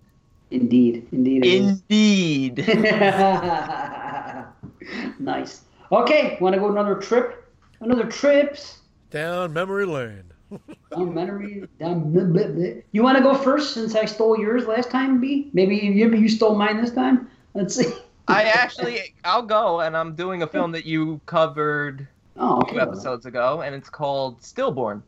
Indeed, 0.52 1.08
indeed. 1.12 1.46
it 1.46 1.48
is. 1.48 1.84
Indeed. 1.90 2.68
nice. 5.20 5.62
Okay, 5.92 6.38
want 6.40 6.54
to 6.54 6.60
go 6.60 6.70
another 6.70 6.96
trip? 6.96 7.52
Another 7.82 8.06
trips. 8.06 8.80
Down 9.10 9.54
memory 9.54 9.86
lane. 9.86 10.24
Down 10.92 11.14
memory. 11.14 11.68
Down. 11.80 12.12
Blah, 12.12 12.26
blah, 12.26 12.48
blah. 12.48 12.68
You 12.92 13.04
want 13.04 13.18
to 13.18 13.24
go 13.24 13.36
first 13.36 13.74
since 13.74 13.96
I 13.96 14.06
stole 14.06 14.40
yours 14.40 14.68
last 14.68 14.92
time, 14.92 15.20
B? 15.20 15.50
Maybe 15.54 15.76
you, 15.76 16.06
maybe 16.06 16.20
you 16.20 16.30
stole 16.30 16.56
mine 16.56 16.82
this 16.82 16.92
time. 16.92 17.30
Let's 17.54 17.76
see. 17.76 17.92
I 18.28 18.44
actually, 18.44 19.14
I'll 19.24 19.44
go, 19.44 19.82
and 19.82 19.96
I'm 19.96 20.16
doing 20.16 20.42
a 20.42 20.48
film 20.48 20.72
that 20.72 20.86
you 20.86 21.22
covered 21.28 22.08
Oh, 22.38 22.62
two 22.64 22.76
okay. 22.76 22.80
episodes 22.80 23.26
ago, 23.26 23.62
and 23.62 23.74
it's 23.74 23.90
called 23.90 24.44
Stillborn. 24.44 25.02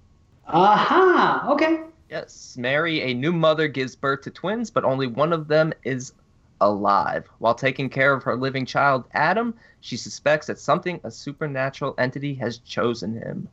Aha. 0.47 1.47
Okay. 1.49 1.81
Yes, 2.09 2.55
Mary, 2.57 3.01
a 3.01 3.13
new 3.13 3.33
mother, 3.33 3.67
gives 3.67 3.95
birth 3.95 4.21
to 4.21 4.31
twins, 4.31 4.69
but 4.69 4.85
only 4.85 5.07
one 5.07 5.33
of 5.33 5.47
them 5.47 5.73
is 5.83 6.13
alive. 6.61 7.27
While 7.39 7.53
taking 7.53 7.89
care 7.89 8.13
of 8.13 8.23
her 8.23 8.35
living 8.35 8.65
child, 8.65 9.05
Adam, 9.13 9.53
she 9.81 9.97
suspects 9.97 10.47
that 10.47 10.59
something, 10.59 11.01
a 11.03 11.11
supernatural 11.11 11.95
entity, 11.97 12.33
has 12.35 12.59
chosen 12.59 13.13
him. 13.13 13.49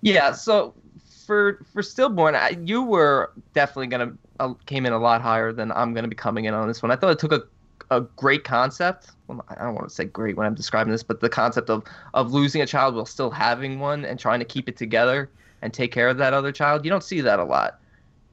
Yeah, 0.00 0.32
so 0.32 0.74
for 1.26 1.60
for 1.72 1.82
Stillborn, 1.82 2.34
I, 2.34 2.56
you 2.64 2.82
were 2.82 3.32
definitely 3.52 3.88
gonna 3.88 4.12
uh, 4.40 4.54
came 4.64 4.86
in 4.86 4.92
a 4.92 4.98
lot 4.98 5.20
higher 5.20 5.52
than 5.52 5.70
I'm 5.72 5.92
gonna 5.92 6.08
be 6.08 6.16
coming 6.16 6.46
in 6.46 6.54
on 6.54 6.66
this 6.68 6.82
one. 6.82 6.90
I 6.90 6.96
thought 6.96 7.10
it 7.10 7.18
took 7.18 7.32
a 7.32 7.42
a 7.90 8.00
great 8.00 8.44
concept. 8.44 9.10
Well, 9.26 9.44
I 9.48 9.56
don't 9.56 9.74
want 9.74 9.88
to 9.88 9.94
say 9.94 10.04
great 10.04 10.36
when 10.36 10.46
I'm 10.46 10.54
describing 10.54 10.92
this, 10.92 11.02
but 11.02 11.20
the 11.20 11.28
concept 11.28 11.68
of 11.68 11.84
of 12.14 12.32
losing 12.32 12.62
a 12.62 12.66
child 12.66 12.94
while 12.94 13.04
still 13.04 13.30
having 13.30 13.78
one 13.78 14.04
and 14.04 14.18
trying 14.18 14.38
to 14.38 14.44
keep 14.44 14.68
it 14.68 14.76
together 14.76 15.30
and 15.62 15.72
take 15.72 15.92
care 15.92 16.08
of 16.08 16.16
that 16.18 16.32
other 16.32 16.52
child. 16.52 16.84
You 16.84 16.90
don't 16.90 17.04
see 17.04 17.20
that 17.20 17.38
a 17.38 17.44
lot. 17.44 17.78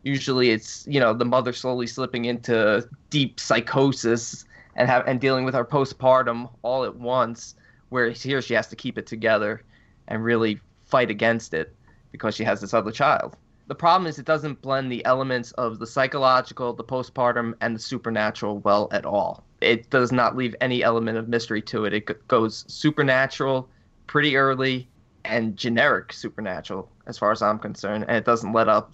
Usually, 0.07 0.51
it's 0.51 0.87
you 0.87 1.01
know 1.01 1.13
the 1.13 1.25
mother 1.25 1.51
slowly 1.51 1.85
slipping 1.85 2.25
into 2.25 2.87
deep 3.09 3.41
psychosis 3.41 4.45
and 4.77 4.87
have 4.87 5.05
and 5.05 5.19
dealing 5.19 5.43
with 5.43 5.53
her 5.53 5.65
postpartum 5.65 6.49
all 6.61 6.85
at 6.85 6.95
once. 6.95 7.55
Where 7.89 8.09
here 8.11 8.41
she 8.41 8.53
has 8.53 8.67
to 8.67 8.75
keep 8.77 8.97
it 8.97 9.05
together 9.05 9.63
and 10.07 10.23
really 10.23 10.61
fight 10.85 11.09
against 11.09 11.53
it 11.53 11.75
because 12.13 12.35
she 12.35 12.45
has 12.45 12.61
this 12.61 12.73
other 12.73 12.91
child. 12.91 13.35
The 13.67 13.75
problem 13.75 14.07
is 14.07 14.17
it 14.17 14.25
doesn't 14.25 14.61
blend 14.61 14.89
the 14.89 15.03
elements 15.03 15.51
of 15.53 15.79
the 15.79 15.85
psychological, 15.85 16.71
the 16.71 16.85
postpartum, 16.85 17.53
and 17.59 17.75
the 17.75 17.79
supernatural 17.79 18.59
well 18.59 18.87
at 18.91 19.05
all. 19.05 19.43
It 19.59 19.89
does 19.89 20.13
not 20.13 20.37
leave 20.37 20.55
any 20.61 20.83
element 20.83 21.17
of 21.17 21.27
mystery 21.27 21.61
to 21.63 21.83
it. 21.83 21.93
It 21.93 22.27
goes 22.29 22.63
supernatural 22.69 23.67
pretty 24.07 24.37
early 24.37 24.87
and 25.25 25.57
generic 25.57 26.13
supernatural 26.13 26.89
as 27.07 27.17
far 27.17 27.33
as 27.33 27.41
I'm 27.41 27.59
concerned, 27.59 28.05
and 28.07 28.15
it 28.15 28.23
doesn't 28.23 28.53
let 28.53 28.69
up 28.69 28.93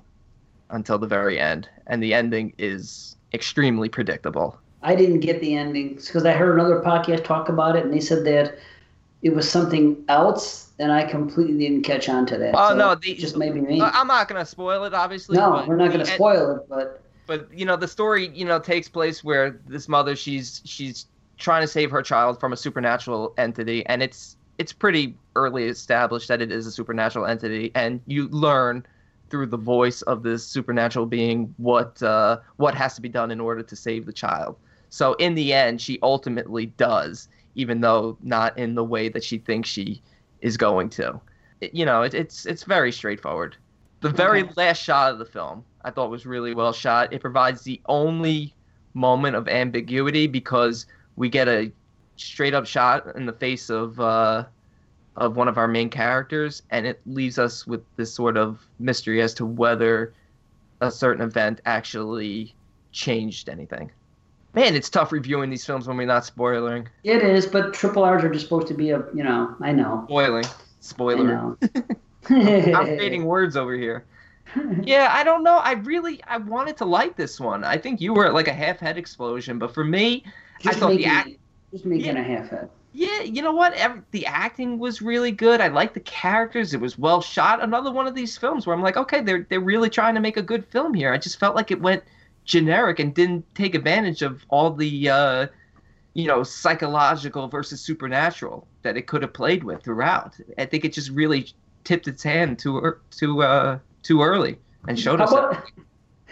until 0.74 0.97
the 0.97 1.07
very 1.07 1.39
end. 1.39 1.69
And 1.88 2.03
the 2.03 2.13
ending 2.13 2.53
is 2.57 3.15
extremely 3.34 3.89
predictable. 3.89 4.57
I 4.82 4.95
didn't 4.95 5.21
get 5.21 5.39
the 5.39 5.55
endings 5.55 6.07
because 6.07 6.26
I 6.26 6.34
heard 6.34 6.55
another 6.59 6.82
podcast 6.82 7.24
talk 7.24 7.47
about 7.49 7.76
it, 7.78 7.86
and 7.86 7.93
they 7.93 8.01
said 8.01 8.26
that 8.26 8.57
it 9.21 9.34
was 9.34 9.49
something 9.49 10.03
else, 10.09 10.71
and 10.80 10.91
I 10.91 11.03
completely 11.05 11.57
didn't 11.59 11.84
catch 11.84 12.09
on 12.09 12.26
to 12.28 12.38
that. 12.38 12.53
Oh 12.55 12.69
So 12.69 12.76
no, 12.76 12.95
the, 12.95 13.11
it 13.11 13.19
just 13.19 13.38
maybe 13.38 13.61
me. 13.61 13.80
I'm 13.82 14.07
not 14.07 14.28
gonna 14.28 14.45
spoil 14.45 14.84
it, 14.84 14.93
obviously. 14.93 15.38
no, 15.38 15.63
we're 15.65 15.78
not 15.78 15.91
gonna 15.91 16.03
en- 16.03 16.15
spoil 16.15 16.57
it, 16.57 16.69
but 16.69 17.01
but 17.26 17.47
you 17.53 17.65
know 17.65 17.78
the 17.78 17.88
story 17.88 18.28
you 18.34 18.45
know 18.45 18.60
takes 18.60 18.89
place 18.89 19.23
where 19.23 19.52
this 19.68 19.88
mother 19.88 20.15
she's 20.15 20.61
she's 20.65 21.06
trying 21.38 21.61
to 21.61 21.68
save 21.68 21.89
her 21.91 22.02
child 22.02 22.39
from 22.39 22.53
a 22.53 22.57
supernatural 22.57 23.34
entity 23.38 23.85
and 23.85 24.03
it's 24.03 24.35
it's 24.57 24.73
pretty 24.73 25.15
early 25.35 25.65
established 25.65 26.27
that 26.27 26.41
it 26.41 26.52
is 26.52 26.68
a 26.68 26.72
supernatural 26.72 27.26
entity 27.26 27.72
and 27.76 28.02
you 28.07 28.27
learn 28.30 28.85
through 29.34 29.47
the 29.47 29.57
voice 29.57 30.03
of 30.03 30.22
this 30.22 30.45
supernatural 30.45 31.07
being 31.07 31.51
what 31.57 31.99
uh, 32.03 32.38
what 32.57 32.76
has 32.76 32.93
to 32.93 33.01
be 33.01 33.10
done 33.10 33.31
in 33.31 33.39
order 33.41 33.64
to 33.64 33.76
save 33.76 34.05
the 34.05 34.14
child. 34.14 34.55
So 34.91 35.14
in 35.15 35.34
the 35.34 35.51
end 35.53 35.81
she 35.81 35.97
ultimately 36.03 36.68
does 36.68 37.27
even 37.55 37.81
though 37.81 38.15
not 38.22 38.55
in 38.60 38.76
the 38.76 38.84
way 38.84 39.10
that 39.10 39.23
she 39.23 39.39
thinks 39.39 39.69
she 39.69 40.03
is 40.41 40.55
going 40.55 40.89
to. 40.91 41.19
It- 41.61 41.73
you 41.73 41.84
know 41.84 42.03
it, 42.03 42.14
it's 42.14 42.45
it's 42.45 42.64
very 42.64 42.91
straightforward. 42.91 43.57
The 44.01 44.10
very 44.10 44.43
last 44.55 44.84
shot 44.84 45.14
of 45.14 45.18
the 45.18 45.26
film 45.26 45.65
I 45.84 45.89
thought 45.89 46.11
was 46.11 46.27
really 46.27 46.53
well 46.53 46.73
shot. 46.73 47.11
It 47.11 47.22
provides 47.22 47.64
the 47.64 47.81
only 47.88 48.53
moment 48.93 49.35
of 49.35 49.47
ambiguity 49.47 50.27
because 50.27 50.85
we 51.15 51.27
get 51.27 51.47
a 51.47 51.72
straight 52.18 52.53
up 52.53 52.68
shot 52.68 53.15
in 53.15 53.26
the 53.26 53.34
face 53.34 53.72
of 53.72 53.99
uh, 53.99 54.45
of 55.15 55.35
one 55.35 55.48
of 55.48 55.57
our 55.57 55.68
main 55.68 55.90
characters, 55.90 56.64
and 56.72 56.85
it 56.88 56.99
leaves 57.06 57.38
us 57.38 57.68
with 57.68 57.81
this 57.98 58.14
sort 58.14 58.35
of 58.38 58.65
mystery 58.80 59.22
as 59.22 59.34
to 59.35 59.45
whether 59.45 60.14
a 60.81 60.90
certain 60.91 61.23
event 61.23 61.61
actually 61.65 62.53
changed 62.91 63.48
anything. 63.49 63.91
Man, 64.56 64.76
it's 64.76 64.90
tough 64.90 65.11
reviewing 65.11 65.49
these 65.49 65.65
films 65.65 65.88
when 65.88 65.98
we're 65.98 66.06
not 66.06 66.26
spoiling. 66.26 66.88
it 67.03 67.23
is. 67.23 67.45
But 67.48 67.73
triple 67.73 68.03
R's 68.03 68.23
are 68.23 68.30
just 68.30 68.45
supposed 68.45 68.68
to 68.68 68.73
be 68.76 68.91
a, 68.91 69.03
you 69.14 69.23
know, 69.23 69.56
I 69.61 69.72
know, 69.72 70.03
Spoiling. 70.06 70.45
I 70.45 70.49
Spoiler. 70.80 71.23
know. 71.23 71.57
I'm 72.30 72.85
creating 72.98 73.26
words 73.26 73.56
over 73.57 73.73
here. 73.73 74.06
Yeah, 74.84 75.10
I 75.11 75.23
don't 75.23 75.44
know. 75.44 75.57
I 75.57 75.72
really 75.73 76.22
I 76.27 76.38
wanted 76.38 76.77
to 76.77 76.85
like 76.85 77.15
this 77.15 77.40
one. 77.40 77.64
I 77.64 77.77
think 77.77 77.99
you 78.02 78.14
were 78.14 78.31
like 78.31 78.48
a 78.48 78.53
half 78.53 78.77
head 78.80 78.98
explosion, 78.98 79.57
but 79.57 79.73
for 79.73 79.84
me, 79.84 80.23
I 80.60 80.64
Just 80.64 80.80
thought 80.80 80.91
the 80.91 81.06
act. 81.06 81.30
just 81.72 81.85
making 81.85 82.15
Yeah. 82.15 82.22
a 82.22 82.23
half 82.23 82.49
head. 82.49 82.69
Yeah, 82.95 83.22
you 83.22 83.41
know 83.41 83.53
what? 83.53 83.74
Ev- 83.74 84.03
The 84.11 84.26
acting 84.28 84.78
was 84.78 85.02
really 85.02 85.32
good. 85.32 85.60
I 85.61 85.68
liked 85.68 85.95
the 85.95 85.99
characters. 86.02 86.74
It 86.74 86.80
was 86.82 86.98
well 86.98 87.22
shot. 87.22 87.64
Another 87.64 87.91
one 87.91 88.06
of 88.07 88.14
these 88.15 88.38
films 88.38 88.68
where 88.68 88.76
I'm 88.76 88.84
like, 88.84 88.98
okay, 88.98 89.22
they're 89.22 89.48
they're 89.49 89.60
really 89.60 89.90
trying 89.90 90.14
to 90.15 90.22
make 90.22 90.38
a 90.38 90.44
good 90.44 90.65
film 90.68 90.94
here. 90.94 91.11
I 91.11 91.18
just 91.18 91.40
felt 91.40 91.56
like 91.56 91.72
it 91.72 91.82
went 91.82 92.03
generic 92.45 92.99
and 92.99 93.14
didn't 93.14 93.45
take 93.56 93.74
advantage 93.74 94.22
of 94.22 94.45
all 94.49 94.72
the 94.72 95.10
uh, 95.10 95.48
you 96.14 96.28
know 96.28 96.44
psychological 96.44 97.48
versus 97.48 97.82
supernatural 97.82 98.68
that 98.84 98.98
it 98.98 99.07
could 99.07 99.24
have 99.24 99.34
played 99.34 99.64
with 99.64 99.84
throughout. 99.84 100.38
I 100.57 100.65
think 100.65 100.86
it 100.86 100.94
just 100.94 101.10
really 101.11 101.48
tipped 101.84 102.07
its 102.07 102.24
hand 102.24 102.60
too 102.60 102.98
too 103.11 103.41
uh, 103.44 103.80
too 104.03 104.22
early 104.22 104.60
and 104.88 104.99
showed 104.99 105.20
How 105.20 105.26
us. 105.26 105.32
about, 105.32 105.64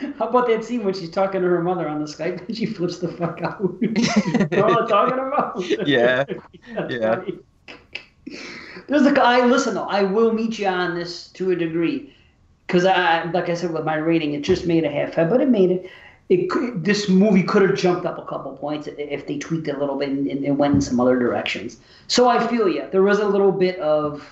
how 0.17 0.27
about 0.27 0.47
that 0.47 0.63
scene 0.63 0.83
when 0.83 0.93
she's 0.93 1.09
talking 1.09 1.41
to 1.41 1.47
her 1.47 1.61
mother 1.61 1.87
on 1.87 1.99
the 1.99 2.05
Skype 2.05 2.47
and 2.47 2.55
she 2.55 2.65
flips 2.65 2.99
the 2.99 3.07
fuck 3.09 3.41
out? 3.41 3.61
you 3.81 3.89
know 3.89 4.65
what 4.65 4.83
I'm 4.83 4.87
talking 4.87 5.19
about? 5.19 5.87
Yeah. 5.87 6.25
Yeah. 6.89 7.15
funny. 7.15 7.39
There's 8.87 9.05
a 9.05 9.11
guy. 9.11 9.45
Listen, 9.45 9.73
though, 9.73 9.87
I 9.87 10.03
will 10.03 10.33
meet 10.33 10.59
you 10.59 10.67
on 10.67 10.95
this 10.95 11.29
to 11.29 11.51
a 11.51 11.55
degree, 11.55 12.13
because 12.67 12.85
I, 12.85 13.23
like 13.31 13.49
I 13.49 13.53
said, 13.53 13.71
with 13.71 13.83
my 13.83 13.95
rating, 13.95 14.33
it 14.33 14.41
just 14.41 14.65
made 14.65 14.83
a 14.83 14.89
half 14.89 15.13
head, 15.13 15.29
but 15.29 15.41
it 15.41 15.49
made 15.49 15.71
it. 15.71 15.89
it 16.29 16.49
could, 16.49 16.85
this 16.85 17.09
movie 17.09 17.43
could 17.43 17.61
have 17.61 17.77
jumped 17.77 18.05
up 18.05 18.17
a 18.17 18.25
couple 18.25 18.51
points 18.53 18.87
if 18.87 19.27
they 19.27 19.37
tweaked 19.37 19.67
it 19.67 19.75
a 19.75 19.79
little 19.79 19.97
bit 19.97 20.09
and, 20.09 20.27
and 20.27 20.57
went 20.57 20.75
in 20.75 20.81
some 20.81 20.99
other 20.99 21.19
directions. 21.19 21.77
So 22.07 22.29
I 22.29 22.45
feel 22.47 22.67
you. 22.69 22.87
There 22.91 23.03
was 23.03 23.19
a 23.19 23.27
little 23.27 23.51
bit 23.51 23.77
of 23.79 24.25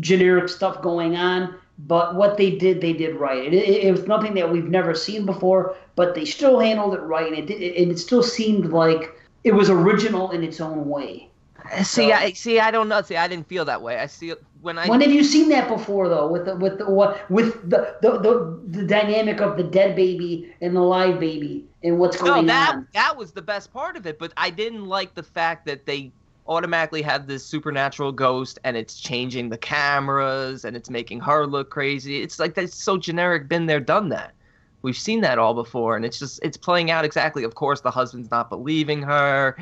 generic 0.00 0.48
stuff 0.48 0.82
going 0.82 1.16
on, 1.16 1.54
but 1.78 2.14
what 2.14 2.36
they 2.36 2.50
did, 2.50 2.80
they 2.80 2.92
did 2.92 3.16
right. 3.16 3.52
It, 3.52 3.54
it, 3.54 3.84
it 3.84 3.90
was 3.92 4.06
nothing 4.06 4.34
that 4.34 4.50
we've 4.50 4.68
never 4.68 4.94
seen 4.94 5.26
before, 5.26 5.76
but 5.94 6.14
they 6.14 6.24
still 6.24 6.58
handled 6.58 6.94
it 6.94 7.00
right, 7.00 7.26
and 7.26 7.36
it, 7.36 7.46
did, 7.46 7.76
and 7.76 7.92
it 7.92 7.98
still 7.98 8.22
seemed 8.22 8.72
like 8.72 9.14
it 9.44 9.54
was 9.54 9.70
original 9.70 10.30
in 10.30 10.42
its 10.42 10.60
own 10.60 10.88
way. 10.88 11.30
See, 11.78 12.08
so, 12.08 12.12
I 12.12 12.32
see. 12.32 12.60
I 12.60 12.70
don't 12.70 12.88
know. 12.88 13.02
See, 13.02 13.16
I 13.16 13.26
didn't 13.26 13.48
feel 13.48 13.64
that 13.64 13.82
way. 13.82 13.98
I 13.98 14.06
see 14.06 14.32
when 14.62 14.78
I. 14.78 14.86
When 14.86 15.00
have 15.00 15.10
you 15.10 15.24
seen 15.24 15.48
that 15.48 15.68
before, 15.68 16.08
though? 16.08 16.28
With 16.28 16.44
the 16.44 16.56
with 16.56 16.78
the 16.78 16.88
what 16.88 17.28
with 17.28 17.68
the 17.68 17.96
the, 18.02 18.18
the, 18.18 18.60
the 18.68 18.86
dynamic 18.86 19.40
of 19.40 19.56
the 19.56 19.64
dead 19.64 19.96
baby 19.96 20.54
and 20.60 20.76
the 20.76 20.80
live 20.80 21.18
baby 21.18 21.66
and 21.82 21.98
what's 21.98 22.20
oh, 22.22 22.26
going 22.26 22.46
no, 22.46 22.52
that, 22.52 22.74
on. 22.76 22.88
that 22.92 23.16
was 23.16 23.32
the 23.32 23.42
best 23.42 23.72
part 23.72 23.96
of 23.96 24.06
it. 24.06 24.18
But 24.18 24.32
I 24.36 24.50
didn't 24.50 24.86
like 24.86 25.14
the 25.14 25.22
fact 25.24 25.66
that 25.66 25.86
they 25.86 26.12
automatically 26.48 27.02
have 27.02 27.26
this 27.26 27.44
supernatural 27.44 28.12
ghost 28.12 28.58
and 28.64 28.76
it's 28.76 28.98
changing 28.98 29.48
the 29.48 29.58
cameras 29.58 30.64
and 30.64 30.76
it's 30.76 30.90
making 30.90 31.20
her 31.20 31.46
look 31.46 31.70
crazy. 31.70 32.22
It's 32.22 32.38
like 32.38 32.54
that's 32.54 32.74
so 32.74 32.96
generic. 32.96 33.48
Been 33.48 33.66
there, 33.66 33.80
done 33.80 34.08
that. 34.10 34.32
We've 34.82 34.96
seen 34.96 35.20
that 35.22 35.38
all 35.38 35.54
before, 35.54 35.96
and 35.96 36.04
it's 36.04 36.18
just 36.18 36.38
it's 36.42 36.56
playing 36.56 36.90
out 36.90 37.04
exactly. 37.04 37.42
Of 37.42 37.54
course, 37.54 37.80
the 37.80 37.90
husband's 37.90 38.30
not 38.30 38.48
believing 38.48 39.02
her 39.02 39.56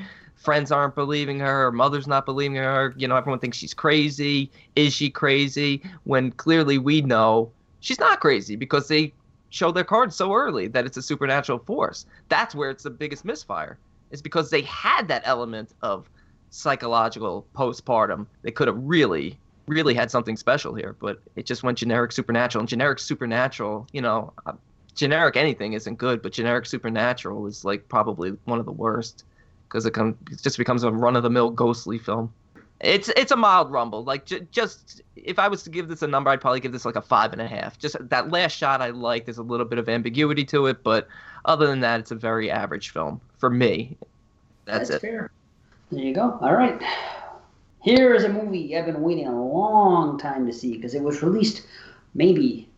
friends 0.45 0.71
aren't 0.71 0.95
believing 0.95 1.41
her, 1.41 1.65
her 1.65 1.73
mother's 1.73 2.07
not 2.07 2.27
believing 2.27 2.57
her. 2.57 2.95
You 2.97 3.09
know, 3.09 3.17
everyone 3.17 3.39
thinks 3.39 3.57
she's 3.57 3.75
crazy. 3.75 4.51
Is 4.77 4.93
she 4.93 5.11
crazy? 5.11 5.83
When 6.05 6.31
clearly 6.33 6.79
we 6.79 7.01
know 7.01 7.51
she's 7.81 7.99
not 7.99 8.21
crazy 8.21 8.55
because 8.55 8.89
they 8.89 9.13
show 9.49 9.73
their 9.73 9.85
cards 9.85 10.15
so 10.15 10.35
early 10.35 10.69
that 10.69 10.85
it's 10.85 10.97
a 10.97 11.03
supernatural 11.03 11.61
force. 11.61 12.07
That's 12.29 12.55
where 12.55 12.71
it's 12.71 12.85
the 12.85 12.91
biggest 12.91 13.25
misfire. 13.25 13.79
Is 14.11 14.21
because 14.23 14.51
they 14.51 14.63
had 14.63 15.09
that 15.09 15.23
element 15.25 15.71
of 15.83 16.09
psychological 16.55 17.45
postpartum. 17.55 18.27
They 18.43 18.53
could 18.53 18.69
have 18.69 18.79
really, 18.79 19.37
really 19.67 19.95
had 19.95 20.11
something 20.11 20.37
special 20.37 20.75
here, 20.75 20.95
but 21.01 21.21
it 21.37 21.47
just 21.47 21.63
went 21.63 21.79
generic 21.79 22.13
supernatural. 22.13 22.61
And 22.61 22.69
generic 22.69 23.01
supernatural, 23.01 23.87
you 23.93 24.01
know, 24.01 24.33
uh, 24.47 24.53
generic 24.95 25.37
anything 25.37 25.73
isn't 25.73 25.97
good, 25.97 26.23
but 26.23 26.33
generic 26.33 26.67
supernatural 26.67 27.47
is 27.47 27.65
like 27.65 27.89
probably 27.89 28.31
one 28.45 28.61
of 28.61 28.67
the 28.67 28.73
worst 28.73 29.25
because 29.69 29.85
it, 29.85 29.91
com- 29.91 30.17
it 30.31 30.41
just 30.41 30.57
becomes 30.57 30.85
a 30.85 30.93
run 30.93 31.17
of 31.17 31.25
the 31.25 31.31
mill 31.31 31.51
ghostly 31.51 31.99
film. 31.99 32.33
It's 32.81 33.09
it's 33.17 33.33
a 33.33 33.37
mild 33.37 33.71
rumble. 33.71 34.05
Like 34.05 34.27
j- 34.27 34.47
just 34.51 35.01
if 35.17 35.39
I 35.39 35.49
was 35.49 35.63
to 35.65 35.71
give 35.71 35.89
this 35.89 36.03
a 36.03 36.07
number, 36.07 36.31
I'd 36.31 36.41
probably 36.41 36.61
give 36.61 36.73
this 36.73 36.85
like 36.85 36.97
a 36.97 37.03
five 37.03 37.33
and 37.33 37.41
a 37.41 37.47
half. 37.47 37.79
Just 37.79 37.97
that 38.01 38.31
last 38.31 38.53
shot 38.53 38.81
I 38.83 38.91
like. 38.91 39.25
There's 39.25 39.39
a 39.39 39.43
little 39.43 39.67
bit 39.67 39.79
of 39.79 39.89
ambiguity 39.89 40.45
to 40.47 40.67
it, 40.67 40.83
but 40.83 41.09
other 41.45 41.67
than 41.67 41.81
that, 41.81 42.01
it's 42.01 42.11
a 42.11 42.17
very 42.17 42.51
average 42.51 42.91
film 42.91 43.21
for 43.39 43.49
me. 43.49 43.97
That's, 44.67 44.91
That's 44.91 45.03
it. 45.03 45.07
fair. 45.07 45.31
There 45.91 46.05
you 46.05 46.15
go. 46.15 46.39
All 46.41 46.55
right. 46.55 46.81
Here 47.83 48.15
is 48.15 48.25
a 48.25 48.29
movie 48.29 48.77
I've 48.77 48.87
been 48.87 49.03
waiting 49.03 49.27
a 49.27 49.45
long 49.45 50.19
time 50.19 50.47
to 50.47 50.53
see 50.53 50.75
because 50.75 50.95
it 50.95 51.03
was 51.03 51.23
released 51.23 51.63
maybe 52.15 52.69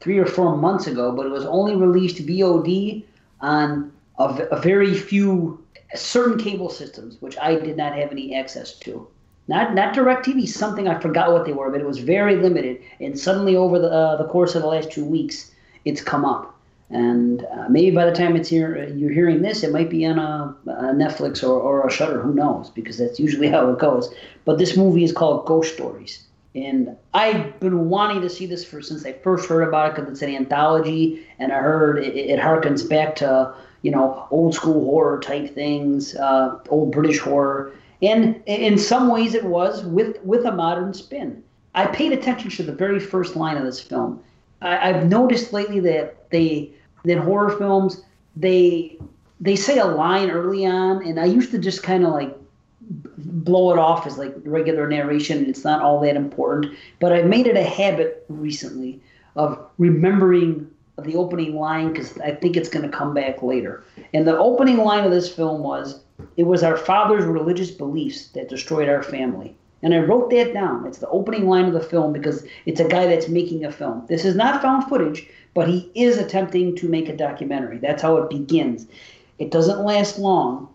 three 0.00 0.18
or 0.18 0.26
four 0.26 0.56
months 0.56 0.86
ago, 0.86 1.12
but 1.12 1.26
it 1.26 1.30
was 1.30 1.44
only 1.44 1.74
released 1.74 2.24
VOD 2.26 3.04
on 3.40 3.92
a, 4.18 4.24
a 4.52 4.60
very 4.60 4.94
few 4.94 5.62
certain 5.94 6.38
cable 6.38 6.70
systems, 6.70 7.20
which 7.20 7.36
I 7.38 7.56
did 7.56 7.76
not 7.76 7.96
have 7.96 8.12
any 8.12 8.34
access 8.34 8.78
to. 8.80 9.06
Not 9.48 9.74
not 9.74 9.94
DirecTV, 9.94 10.46
something 10.48 10.86
I 10.86 11.00
forgot 11.00 11.32
what 11.32 11.44
they 11.44 11.52
were, 11.52 11.70
but 11.70 11.80
it 11.80 11.86
was 11.86 11.98
very 11.98 12.36
limited. 12.36 12.80
And 13.00 13.18
suddenly, 13.18 13.56
over 13.56 13.78
the 13.80 13.90
uh, 13.90 14.16
the 14.16 14.28
course 14.28 14.54
of 14.54 14.62
the 14.62 14.68
last 14.68 14.92
two 14.92 15.04
weeks, 15.04 15.50
it's 15.84 16.00
come 16.00 16.24
up. 16.24 16.51
And 16.92 17.46
uh, 17.46 17.68
maybe 17.70 17.90
by 17.90 18.04
the 18.04 18.12
time 18.12 18.36
it's 18.36 18.50
here, 18.50 18.86
you're 18.94 19.12
hearing 19.12 19.40
this, 19.40 19.62
it 19.62 19.72
might 19.72 19.88
be 19.88 20.04
on 20.04 20.18
a, 20.18 20.54
a 20.66 20.92
Netflix 20.92 21.42
or, 21.42 21.58
or 21.58 21.86
a 21.86 21.90
Shudder. 21.90 22.20
Who 22.20 22.34
knows? 22.34 22.68
Because 22.70 22.98
that's 22.98 23.18
usually 23.18 23.48
how 23.48 23.70
it 23.70 23.78
goes. 23.78 24.14
But 24.44 24.58
this 24.58 24.76
movie 24.76 25.02
is 25.02 25.12
called 25.12 25.46
Ghost 25.46 25.72
Stories, 25.72 26.22
and 26.54 26.94
I've 27.14 27.58
been 27.60 27.88
wanting 27.88 28.20
to 28.20 28.28
see 28.28 28.44
this 28.44 28.62
for 28.62 28.82
since 28.82 29.06
I 29.06 29.14
first 29.14 29.48
heard 29.48 29.66
about 29.66 29.88
it 29.88 29.96
because 29.96 30.12
it's 30.12 30.22
an 30.22 30.34
anthology, 30.34 31.26
and 31.38 31.50
I 31.50 31.60
heard 31.60 32.04
it, 32.04 32.14
it 32.14 32.38
harkens 32.38 32.86
back 32.86 33.16
to 33.16 33.54
you 33.82 33.90
know, 33.90 34.26
old 34.30 34.54
school 34.54 34.84
horror 34.84 35.20
type 35.20 35.54
things, 35.54 36.14
uh, 36.16 36.58
old 36.68 36.92
British 36.92 37.18
horror. 37.18 37.72
And 38.00 38.40
in 38.46 38.78
some 38.78 39.08
ways 39.08 39.34
it 39.34 39.44
was 39.44 39.84
with, 39.84 40.20
with 40.24 40.44
a 40.44 40.52
modern 40.52 40.94
spin. 40.94 41.42
I 41.74 41.86
paid 41.86 42.12
attention 42.12 42.50
to 42.50 42.62
the 42.62 42.72
very 42.72 43.00
first 43.00 43.36
line 43.36 43.56
of 43.56 43.64
this 43.64 43.80
film. 43.80 44.22
I've 44.60 45.08
noticed 45.08 45.52
lately 45.52 45.80
that 45.80 46.30
they 46.30 46.70
that 47.04 47.18
horror 47.18 47.56
films 47.56 48.02
they 48.36 48.98
they 49.40 49.56
say 49.56 49.78
a 49.78 49.84
line 49.84 50.30
early 50.30 50.64
on, 50.64 51.04
and 51.04 51.18
I 51.18 51.24
used 51.24 51.50
to 51.50 51.58
just 51.58 51.82
kind 51.82 52.04
of 52.04 52.12
like 52.12 52.34
blow 53.18 53.72
it 53.72 53.78
off 53.78 54.06
as 54.06 54.16
like 54.16 54.32
regular 54.44 54.88
narration. 54.88 55.38
and 55.38 55.48
It's 55.48 55.64
not 55.64 55.82
all 55.82 56.00
that 56.00 56.16
important, 56.16 56.76
but 57.00 57.12
I've 57.12 57.26
made 57.26 57.46
it 57.46 57.56
a 57.56 57.64
habit 57.64 58.24
recently 58.28 59.00
of 59.34 59.58
remembering 59.78 60.70
the 61.02 61.16
opening 61.16 61.56
line 61.56 61.92
because 61.92 62.18
I 62.18 62.32
think 62.32 62.56
it's 62.56 62.68
going 62.68 62.88
to 62.88 62.96
come 62.96 63.14
back 63.14 63.42
later. 63.42 63.82
And 64.14 64.26
the 64.26 64.38
opening 64.38 64.78
line 64.78 65.04
of 65.04 65.10
this 65.10 65.32
film 65.34 65.62
was, 65.62 66.00
"It 66.36 66.44
was 66.44 66.62
our 66.62 66.76
father's 66.76 67.24
religious 67.24 67.70
beliefs 67.70 68.28
that 68.28 68.48
destroyed 68.48 68.88
our 68.88 69.02
family." 69.02 69.56
And 69.82 69.94
I 69.94 69.98
wrote 69.98 70.30
that 70.30 70.54
down. 70.54 70.86
It's 70.86 70.98
the 70.98 71.08
opening 71.08 71.48
line 71.48 71.64
of 71.64 71.72
the 71.72 71.80
film 71.80 72.12
because 72.12 72.44
it's 72.66 72.80
a 72.80 72.88
guy 72.88 73.06
that's 73.06 73.28
making 73.28 73.64
a 73.64 73.72
film. 73.72 74.04
This 74.08 74.24
is 74.24 74.36
not 74.36 74.62
found 74.62 74.84
footage, 74.84 75.26
but 75.54 75.68
he 75.68 75.90
is 75.94 76.18
attempting 76.18 76.76
to 76.76 76.88
make 76.88 77.08
a 77.08 77.16
documentary. 77.16 77.78
That's 77.78 78.02
how 78.02 78.16
it 78.18 78.30
begins. 78.30 78.86
It 79.38 79.50
doesn't 79.50 79.84
last 79.84 80.18
long 80.18 80.68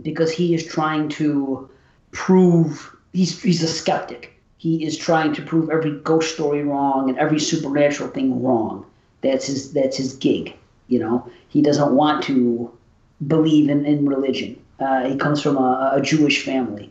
because 0.00 0.30
he 0.30 0.54
is 0.54 0.64
trying 0.64 1.08
to 1.10 1.68
prove 2.12 2.94
he's 3.12 3.42
he's 3.42 3.62
a 3.62 3.68
skeptic. 3.68 4.32
He 4.58 4.84
is 4.84 4.96
trying 4.96 5.34
to 5.34 5.42
prove 5.42 5.70
every 5.70 5.98
ghost 6.00 6.34
story 6.34 6.62
wrong 6.62 7.08
and 7.08 7.18
every 7.18 7.40
supernatural 7.40 8.10
thing 8.10 8.42
wrong. 8.42 8.86
That's 9.22 9.46
his 9.46 9.72
that's 9.72 9.96
his 9.96 10.14
gig. 10.14 10.54
You 10.86 11.00
know, 11.00 11.28
he 11.48 11.62
doesn't 11.62 11.92
want 11.92 12.22
to 12.24 12.70
believe 13.26 13.70
in, 13.70 13.84
in 13.84 14.08
religion. 14.08 14.60
Uh, 14.78 15.08
he 15.08 15.16
comes 15.16 15.40
from 15.40 15.56
a, 15.56 15.92
a, 15.94 16.00
Jewish 16.00 16.44
family, 16.44 16.90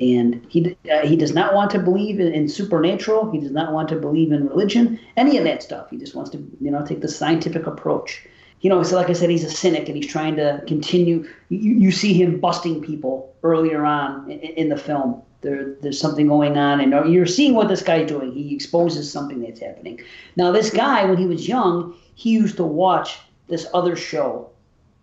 and 0.00 0.44
he 0.48 0.76
uh, 0.90 1.06
he 1.06 1.16
does 1.16 1.34
not 1.34 1.54
want 1.54 1.70
to 1.72 1.78
believe 1.78 2.18
in, 2.20 2.32
in, 2.32 2.48
supernatural. 2.48 3.30
He 3.30 3.38
does 3.38 3.50
not 3.50 3.72
want 3.72 3.88
to 3.90 3.96
believe 3.96 4.32
in 4.32 4.48
religion, 4.48 4.98
any 5.16 5.36
of 5.36 5.44
that 5.44 5.62
stuff. 5.62 5.90
He 5.90 5.98
just 5.98 6.14
wants 6.14 6.30
to 6.30 6.38
you 6.60 6.70
know 6.70 6.84
take 6.84 7.00
the 7.00 7.08
scientific 7.08 7.66
approach. 7.66 8.26
You 8.62 8.68
know, 8.68 8.82
so 8.82 8.96
like 8.96 9.08
I 9.08 9.14
said, 9.14 9.30
he's 9.30 9.44
a 9.44 9.50
cynic, 9.50 9.88
and 9.88 9.96
he's 9.96 10.06
trying 10.06 10.36
to 10.36 10.62
continue. 10.66 11.28
You, 11.48 11.72
you 11.72 11.90
see 11.90 12.12
him 12.12 12.40
busting 12.40 12.82
people 12.82 13.34
earlier 13.42 13.84
on 13.84 14.30
in, 14.30 14.38
in 14.40 14.68
the 14.68 14.76
film 14.76 15.22
there, 15.40 15.74
there's 15.80 16.00
something 16.00 16.26
going 16.26 16.56
on, 16.56 16.80
and 16.80 17.12
you're 17.12 17.26
seeing 17.26 17.54
what 17.54 17.68
this 17.68 17.82
guy's 17.82 18.08
doing. 18.08 18.32
He 18.32 18.54
exposes 18.54 19.10
something 19.10 19.40
that's 19.40 19.60
happening. 19.60 20.00
Now, 20.36 20.52
this 20.52 20.70
guy, 20.70 21.04
when 21.04 21.16
he 21.16 21.26
was 21.26 21.48
young, 21.48 21.94
he 22.14 22.30
used 22.30 22.56
to 22.56 22.64
watch 22.64 23.18
this 23.48 23.66
other 23.72 23.96
show 23.96 24.50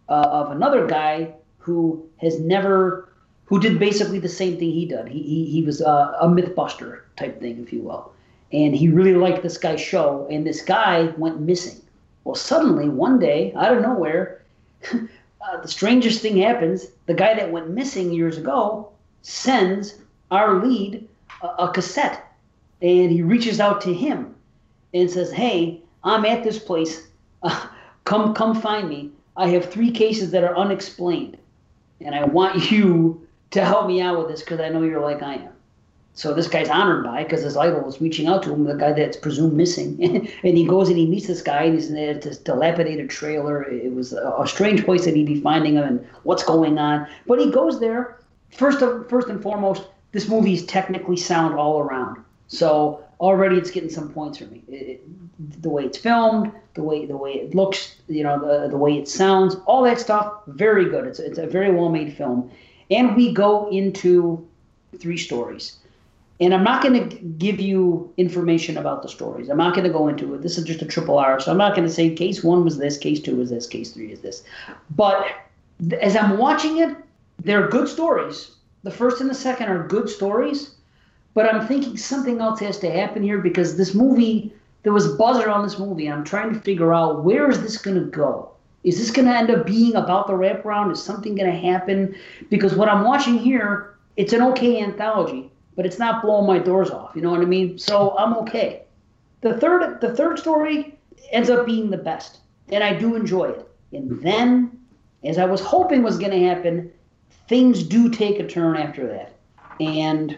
uh, 0.09 0.27
of 0.31 0.51
another 0.51 0.87
guy 0.87 1.33
who 1.57 2.07
has 2.17 2.39
never, 2.39 3.09
who 3.47 3.59
did 3.59 3.79
basically 3.79 4.19
the 4.19 4.29
same 4.29 4.57
thing 4.57 4.71
he 4.71 4.85
did. 4.85 5.07
He 5.07 5.21
he, 5.21 5.45
he 5.45 5.61
was 5.63 5.81
uh, 5.81 6.17
a 6.19 6.27
MythBuster 6.27 7.01
type 7.15 7.39
thing, 7.39 7.61
if 7.63 7.73
you 7.73 7.81
will, 7.81 8.11
and 8.51 8.75
he 8.75 8.89
really 8.89 9.15
liked 9.15 9.41
this 9.41 9.57
guy's 9.57 9.81
show. 9.81 10.27
And 10.29 10.45
this 10.45 10.61
guy 10.61 11.05
went 11.17 11.39
missing. 11.41 11.81
Well, 12.23 12.35
suddenly 12.35 12.89
one 12.89 13.19
day, 13.19 13.53
out 13.55 13.75
of 13.75 13.81
nowhere, 13.81 14.43
uh, 14.93 15.61
the 15.61 15.67
strangest 15.67 16.21
thing 16.21 16.37
happens. 16.37 16.87
The 17.05 17.13
guy 17.13 17.33
that 17.35 17.51
went 17.51 17.69
missing 17.69 18.11
years 18.11 18.37
ago 18.37 18.89
sends 19.21 19.95
our 20.29 20.63
lead 20.65 21.07
a, 21.41 21.47
a 21.47 21.71
cassette, 21.71 22.25
and 22.81 23.11
he 23.11 23.21
reaches 23.21 23.61
out 23.61 23.79
to 23.81 23.93
him 23.93 24.35
and 24.93 25.09
says, 25.09 25.31
"Hey, 25.31 25.81
I'm 26.03 26.25
at 26.25 26.43
this 26.43 26.59
place. 26.59 27.07
Uh, 27.43 27.67
come, 28.03 28.33
come 28.33 28.59
find 28.59 28.89
me. 28.89 29.11
I 29.37 29.47
have 29.49 29.71
three 29.71 29.91
cases 29.91 30.31
that 30.31 30.43
are 30.43 30.57
unexplained, 30.57 31.37
and 32.01 32.13
I 32.13 32.25
want 32.25 32.71
you 32.71 33.26
to 33.51 33.63
help 33.63 33.87
me 33.87 34.01
out 34.01 34.17
with 34.17 34.27
this 34.27 34.41
because 34.41 34.59
I 34.59 34.69
know 34.69 34.83
you're 34.83 35.01
like 35.01 35.21
I 35.21 35.35
am." 35.35 35.53
So 36.17 36.33
this 36.33 36.47
guy's 36.47 36.67
honored 36.67 37.03
by 37.03 37.23
because 37.23 37.43
his 37.43 37.55
idol 37.55 37.87
is 37.87 38.01
reaching 38.01 38.25
out 38.25 38.41
to 38.43 38.51
him, 38.51 38.63
the 38.63 38.73
guy 38.73 38.91
that's 38.91 39.15
presumed 39.15 39.53
missing. 39.53 40.03
and 40.43 40.57
he 40.57 40.65
goes 40.65 40.89
and 40.89 40.97
he 40.97 41.05
meets 41.05 41.27
this 41.27 41.43
guy, 41.43 41.63
and 41.63 41.75
he's 41.75 41.91
in 41.91 42.19
this 42.19 42.39
dilapidated 42.39 43.11
trailer. 43.11 43.61
It 43.63 43.93
was 43.93 44.13
a, 44.13 44.33
a 44.39 44.47
strange 44.47 44.83
place 44.83 45.05
that 45.05 45.15
he'd 45.15 45.27
be 45.27 45.39
finding 45.39 45.75
him 45.75 45.83
and 45.83 46.07
what's 46.23 46.43
going 46.43 46.79
on. 46.79 47.07
But 47.27 47.39
he 47.39 47.51
goes 47.51 47.79
there, 47.79 48.17
first, 48.49 48.81
of, 48.81 49.07
first 49.07 49.27
and 49.27 49.43
foremost, 49.43 49.85
this 50.11 50.27
movie 50.27 50.53
is 50.53 50.65
technically 50.65 51.17
sound 51.17 51.53
all 51.53 51.79
around. 51.79 52.23
So 52.47 53.03
already 53.19 53.57
it's 53.57 53.69
getting 53.69 53.91
some 53.91 54.09
points 54.09 54.39
for 54.39 54.45
me. 54.45 54.63
It, 54.67 54.73
it, 54.73 55.61
the 55.61 55.69
way 55.69 55.83
it's 55.83 55.99
filmed, 55.99 56.51
the 56.73 56.81
way 56.81 57.05
the 57.05 57.17
way 57.17 57.33
it 57.33 57.53
looks, 57.53 57.95
you 58.07 58.23
know, 58.23 58.39
the 58.39 58.69
the 58.69 58.77
way 58.77 58.97
it 58.97 59.07
sounds, 59.07 59.55
all 59.67 59.83
that 59.83 59.99
stuff, 59.99 60.33
very 60.47 60.89
good. 60.89 61.05
It's 61.05 61.19
it's 61.19 61.37
a 61.37 61.45
very 61.45 61.71
well 61.71 61.89
made 61.89 62.17
film, 62.17 62.49
and 62.89 63.15
we 63.15 63.33
go 63.33 63.69
into 63.69 64.47
three 64.99 65.17
stories. 65.17 65.77
and 66.39 66.53
I'm 66.53 66.63
not 66.63 66.83
going 66.83 67.09
to 67.09 67.15
give 67.15 67.59
you 67.59 68.13
information 68.17 68.77
about 68.77 69.01
the 69.01 69.09
stories. 69.09 69.49
I'm 69.49 69.57
not 69.57 69.73
going 69.73 69.85
to 69.85 69.93
go 69.93 70.07
into 70.07 70.35
it. 70.35 70.41
This 70.43 70.57
is 70.57 70.63
just 70.65 70.81
a 70.81 70.85
triple 70.85 71.17
R, 71.17 71.39
so 71.39 71.51
I'm 71.51 71.57
not 71.57 71.75
going 71.75 71.87
to 71.87 71.93
say 71.93 72.13
case 72.13 72.43
one 72.43 72.63
was 72.63 72.77
this, 72.77 72.97
case 72.97 73.19
two 73.19 73.35
was 73.35 73.49
this, 73.49 73.65
case 73.65 73.91
three 73.91 74.11
is 74.11 74.21
this. 74.21 74.43
But 74.91 75.25
as 75.99 76.15
I'm 76.15 76.37
watching 76.37 76.77
it, 76.77 76.95
they're 77.39 77.67
good 77.67 77.87
stories. 77.87 78.51
The 78.83 78.91
first 78.91 79.19
and 79.19 79.29
the 79.29 79.35
second 79.35 79.69
are 79.69 79.87
good 79.87 80.09
stories, 80.09 80.75
but 81.33 81.51
I'm 81.51 81.67
thinking 81.67 81.97
something 81.97 82.39
else 82.39 82.59
has 82.59 82.77
to 82.79 82.91
happen 82.91 83.23
here 83.23 83.39
because 83.39 83.75
this 83.75 83.95
movie, 83.95 84.53
there 84.83 84.93
was 84.93 85.15
buzz 85.15 85.43
around 85.43 85.63
this 85.63 85.79
movie. 85.79 86.07
I'm 86.07 86.23
trying 86.23 86.53
to 86.53 86.59
figure 86.59 86.93
out 86.93 87.23
where 87.23 87.49
is 87.49 87.61
this 87.61 87.77
going 87.79 87.97
to 87.99 88.05
go. 88.05 88.51
Is 88.87 88.97
this 88.97 89.11
going 89.11 89.27
to 89.27 89.35
end 89.35 89.51
up 89.51 89.65
being 89.65 89.95
about 89.95 90.27
the 90.27 90.33
wraparound? 90.33 90.91
Is 90.91 91.03
something 91.03 91.35
going 91.35 91.51
to 91.51 91.57
happen? 91.57 92.15
Because 92.49 92.73
what 92.75 92.89
I'm 92.89 93.03
watching 93.03 93.37
here, 93.37 93.97
it's 94.15 94.33
an 94.33 94.41
okay 94.41 94.81
anthology 94.81 95.51
but 95.77 95.85
it's 95.85 95.99
not 95.99 96.21
blowing 96.21 96.47
my 96.47 96.57
doors 96.57 96.89
off. 96.89 97.11
You 97.15 97.21
know 97.21 97.29
what 97.31 97.39
I 97.39 97.45
mean? 97.45 97.77
So 97.77 98.17
I'm 98.17 98.33
okay. 98.37 98.81
The 99.41 99.57
third 99.57 100.01
the 100.01 100.13
third 100.13 100.39
story 100.39 100.97
ends 101.31 101.49
up 101.49 101.65
being 101.65 101.91
the 101.91 101.97
best, 101.97 102.39
and 102.69 102.83
I 102.83 102.93
do 102.93 103.15
enjoy 103.15 103.51
it. 103.51 103.69
And 103.93 104.21
then, 104.21 104.77
as 105.23 105.37
I 105.37 105.45
was 105.45 105.61
hoping 105.61 106.03
was 106.03 106.17
going 106.17 106.31
to 106.31 106.45
happen, 106.45 106.91
things 107.47 107.83
do 107.83 108.09
take 108.09 108.39
a 108.39 108.47
turn 108.47 108.75
after 108.75 109.07
that. 109.07 109.33
And 109.79 110.37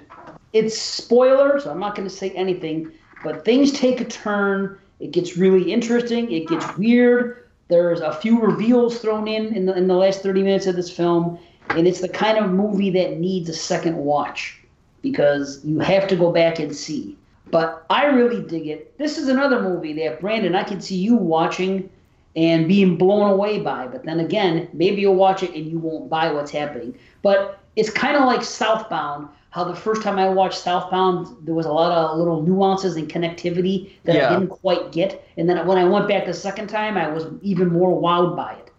it's 0.52 0.78
spoilers. 0.78 1.64
So 1.64 1.72
I'm 1.72 1.80
not 1.80 1.96
going 1.96 2.08
to 2.08 2.14
say 2.14 2.32
anything, 2.32 2.92
but 3.24 3.46
things 3.46 3.72
take 3.72 4.02
a 4.02 4.06
turn. 4.06 4.78
It 5.00 5.12
gets 5.12 5.38
really 5.38 5.72
interesting. 5.72 6.30
It 6.30 6.50
gets 6.50 6.78
weird. 6.78 7.39
There's 7.70 8.02
a 8.02 8.14
few 8.14 8.42
reveals 8.42 9.00
thrown 9.00 9.28
in 9.28 9.56
in 9.56 9.66
the, 9.66 9.78
in 9.78 9.88
the 9.88 9.96
last 9.96 10.22
30 10.22 10.44
minutes 10.44 10.68
of 10.68 10.76
this 10.76 10.90
film, 10.90 11.40
and 11.70 11.88
it's 11.88 12.02
the 12.02 12.10
kind 12.10 12.38
of 12.38 12.52
movie 12.52 12.90
that 12.92 13.20
needs 13.20 13.48
a 13.48 13.54
second 13.54 13.96
watch 13.96 14.60
because 15.02 15.64
you 15.64 15.80
have 15.80 16.08
to 16.10 16.16
go 16.16 16.32
back 16.32 16.60
and 16.60 16.76
see. 16.76 17.18
But 17.52 17.86
I 17.90 18.06
really 18.06 18.44
dig 18.44 18.68
it. 18.68 18.98
This 18.98 19.18
is 19.18 19.28
another 19.28 19.62
movie 19.62 19.94
that 19.94 20.20
Brandon, 20.20 20.56
I 20.56 20.64
can 20.64 20.82
see 20.82 20.98
you 20.98 21.16
watching 21.16 21.90
and 22.36 22.68
being 22.68 22.98
blown 22.98 23.30
away 23.32 23.60
by. 23.60 23.88
But 23.88 24.04
then 24.04 24.20
again, 24.20 24.68
maybe 24.74 25.02
you'll 25.02 25.16
watch 25.16 25.44
it 25.44 25.54
and 25.54 25.66
you 25.66 25.80
won't 25.80 26.10
buy 26.10 26.32
what's 26.32 26.52
happening. 26.52 26.98
But 27.22 27.60
it's 27.76 27.90
kind 27.90 28.16
of 28.16 28.26
like 28.26 28.44
Southbound. 28.44 29.30
How 29.52 29.64
the 29.64 29.76
first 29.76 30.04
time 30.04 30.20
I 30.20 30.30
watched 30.30 30.60
Southbound, 30.60 31.28
there 31.46 31.56
was 31.56 31.66
a 31.66 31.72
lot 31.72 31.92
of 31.92 32.18
little 32.18 32.44
nuances 32.44 32.96
and 32.96 33.10
connectivity 33.10 33.92
that 34.04 34.16
yeah. 34.16 34.28
I 34.28 34.34
didn't 34.34 34.50
quite 34.50 34.92
get. 34.92 35.28
And 35.38 35.50
then 35.50 35.66
when 35.66 35.78
I 35.78 35.86
went 35.86 36.08
back 36.08 36.26
the 36.26 36.34
second 36.34 36.68
time, 36.68 36.98
I 36.98 37.08
was 37.08 37.26
even 37.42 37.70
more 37.70 38.00
wowed 38.00 38.36
by 38.36 38.54
it 38.54 38.70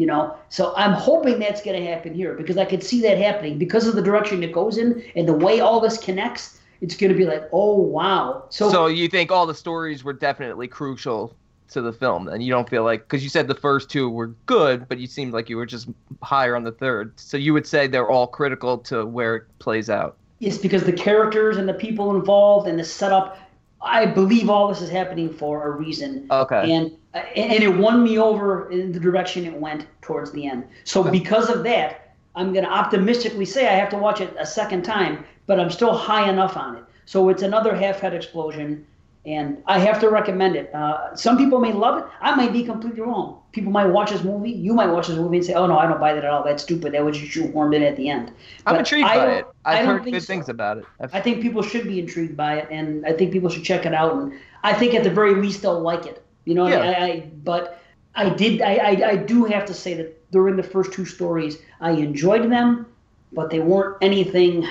you 0.00 0.06
know? 0.06 0.34
So 0.48 0.72
i'm 0.76 0.92
hoping 0.92 1.38
that's 1.38 1.62
going 1.62 1.78
to 1.78 1.86
happen 1.86 2.14
here 2.14 2.34
because 2.34 2.56
i 2.56 2.64
could 2.64 2.82
see 2.82 3.02
that 3.02 3.18
happening. 3.18 3.58
Because 3.58 3.86
of 3.86 3.94
the 3.94 4.02
direction 4.02 4.42
it 4.42 4.52
goes 4.52 4.78
in 4.78 5.04
and 5.14 5.28
the 5.28 5.34
way 5.34 5.60
all 5.60 5.78
this 5.78 5.98
connects 5.98 6.58
it's 6.80 6.96
going 6.96 7.12
to 7.12 7.18
be 7.18 7.26
like 7.26 7.48
oh 7.52 7.74
wow. 7.74 8.44
So 8.48 8.70
so 8.70 8.86
you 8.86 9.08
think 9.08 9.30
all 9.30 9.46
the 9.46 9.54
stories 9.54 10.02
were 10.02 10.14
definitely 10.14 10.68
crucial 10.68 11.36
to 11.68 11.82
the 11.82 11.92
film 11.92 12.26
and 12.28 12.42
you 12.42 12.50
don't 12.50 12.68
feel 12.68 12.82
like 12.82 13.02
because 13.02 13.22
you 13.22 13.28
said 13.28 13.46
the 13.46 13.54
first 13.54 13.90
two 13.90 14.08
were 14.08 14.28
good 14.46 14.88
but 14.88 14.98
you 14.98 15.06
seemed 15.06 15.32
like 15.32 15.48
you 15.48 15.56
were 15.56 15.66
just 15.66 15.88
higher 16.22 16.56
on 16.56 16.64
the 16.64 16.72
third. 16.72 17.18
So 17.20 17.36
you 17.36 17.52
would 17.52 17.66
say 17.66 17.86
they're 17.86 18.10
all 18.10 18.26
critical 18.26 18.78
to 18.78 19.04
where 19.04 19.36
it 19.36 19.58
plays 19.58 19.90
out 19.90 20.16
yes 20.40 20.58
because 20.58 20.82
the 20.82 20.92
characters 20.92 21.56
and 21.56 21.68
the 21.68 21.74
people 21.74 22.14
involved 22.14 22.66
and 22.68 22.78
the 22.78 22.84
setup 22.84 23.38
I 23.82 24.06
believe 24.06 24.50
all 24.50 24.68
this 24.68 24.82
is 24.82 24.90
happening 24.90 25.32
for 25.32 25.66
a 25.66 25.70
reason. 25.70 26.26
Okay. 26.30 26.72
And 26.72 26.92
and 27.14 27.62
it 27.62 27.76
won 27.76 28.04
me 28.04 28.18
over 28.18 28.70
in 28.70 28.92
the 28.92 29.00
direction 29.00 29.44
it 29.44 29.54
went 29.54 29.86
towards 30.02 30.30
the 30.32 30.46
end. 30.46 30.64
So 30.84 31.00
okay. 31.00 31.10
because 31.10 31.48
of 31.48 31.64
that, 31.64 32.14
I'm 32.36 32.52
going 32.52 32.64
to 32.64 32.70
optimistically 32.70 33.44
say 33.44 33.66
I 33.66 33.72
have 33.72 33.88
to 33.90 33.98
watch 33.98 34.20
it 34.20 34.34
a 34.38 34.46
second 34.46 34.82
time, 34.82 35.24
but 35.46 35.58
I'm 35.58 35.70
still 35.70 35.92
high 35.92 36.28
enough 36.28 36.56
on 36.56 36.76
it. 36.76 36.84
So 37.06 37.28
it's 37.30 37.42
another 37.42 37.74
half 37.74 38.00
head 38.00 38.14
explosion 38.14 38.86
and 39.30 39.62
I 39.66 39.78
have 39.78 40.00
to 40.00 40.10
recommend 40.10 40.56
it. 40.56 40.74
Uh, 40.74 41.14
some 41.14 41.36
people 41.38 41.60
may 41.60 41.72
love 41.72 41.98
it. 41.98 42.04
I 42.20 42.34
might 42.34 42.52
be 42.52 42.64
completely 42.64 43.00
wrong. 43.00 43.40
People 43.52 43.70
might 43.70 43.86
watch 43.86 44.10
this 44.10 44.24
movie. 44.24 44.50
You 44.50 44.74
might 44.74 44.88
watch 44.88 45.06
this 45.08 45.16
movie 45.16 45.36
and 45.38 45.46
say, 45.46 45.54
"Oh 45.54 45.66
no, 45.66 45.78
I 45.78 45.86
don't 45.86 46.00
buy 46.00 46.14
that 46.14 46.24
at 46.24 46.30
all. 46.30 46.42
That's 46.42 46.62
stupid. 46.62 46.92
That 46.94 47.04
was 47.04 47.16
just 47.16 47.32
shoehorned 47.32 47.74
in 47.74 47.82
at 47.82 47.96
the 47.96 48.08
end." 48.08 48.32
But 48.64 48.74
I'm 48.74 48.78
intrigued 48.80 49.06
by 49.06 49.32
it. 49.38 49.46
I've 49.64 49.86
heard 49.86 50.04
good 50.04 50.20
so. 50.20 50.26
things 50.26 50.48
about 50.48 50.78
it. 50.78 50.84
I've... 51.00 51.14
i 51.14 51.20
think 51.20 51.42
people 51.42 51.62
should 51.62 51.84
be 51.84 51.98
intrigued 51.98 52.36
by 52.36 52.58
it, 52.58 52.68
and 52.70 53.06
I 53.06 53.12
think 53.12 53.32
people 53.32 53.50
should 53.50 53.64
check 53.64 53.86
it 53.86 53.94
out. 53.94 54.14
And 54.14 54.32
I 54.62 54.72
think 54.72 54.94
at 54.94 55.04
the 55.04 55.10
very 55.10 55.34
least 55.34 55.62
they'll 55.62 55.80
like 55.80 56.06
it. 56.06 56.24
You 56.44 56.54
know, 56.54 56.66
yeah. 56.66 56.80
I, 56.80 57.04
I, 57.04 57.20
but 57.44 57.80
I 58.14 58.30
did. 58.30 58.62
I, 58.62 58.74
I, 58.74 59.08
I 59.10 59.16
do 59.16 59.44
have 59.44 59.64
to 59.66 59.74
say 59.74 59.94
that 59.94 60.30
during 60.32 60.56
the 60.56 60.62
first 60.62 60.92
two 60.92 61.04
stories, 61.04 61.58
I 61.80 61.92
enjoyed 61.92 62.50
them, 62.50 62.86
but 63.32 63.50
they 63.50 63.60
weren't 63.60 63.96
anything 64.00 64.66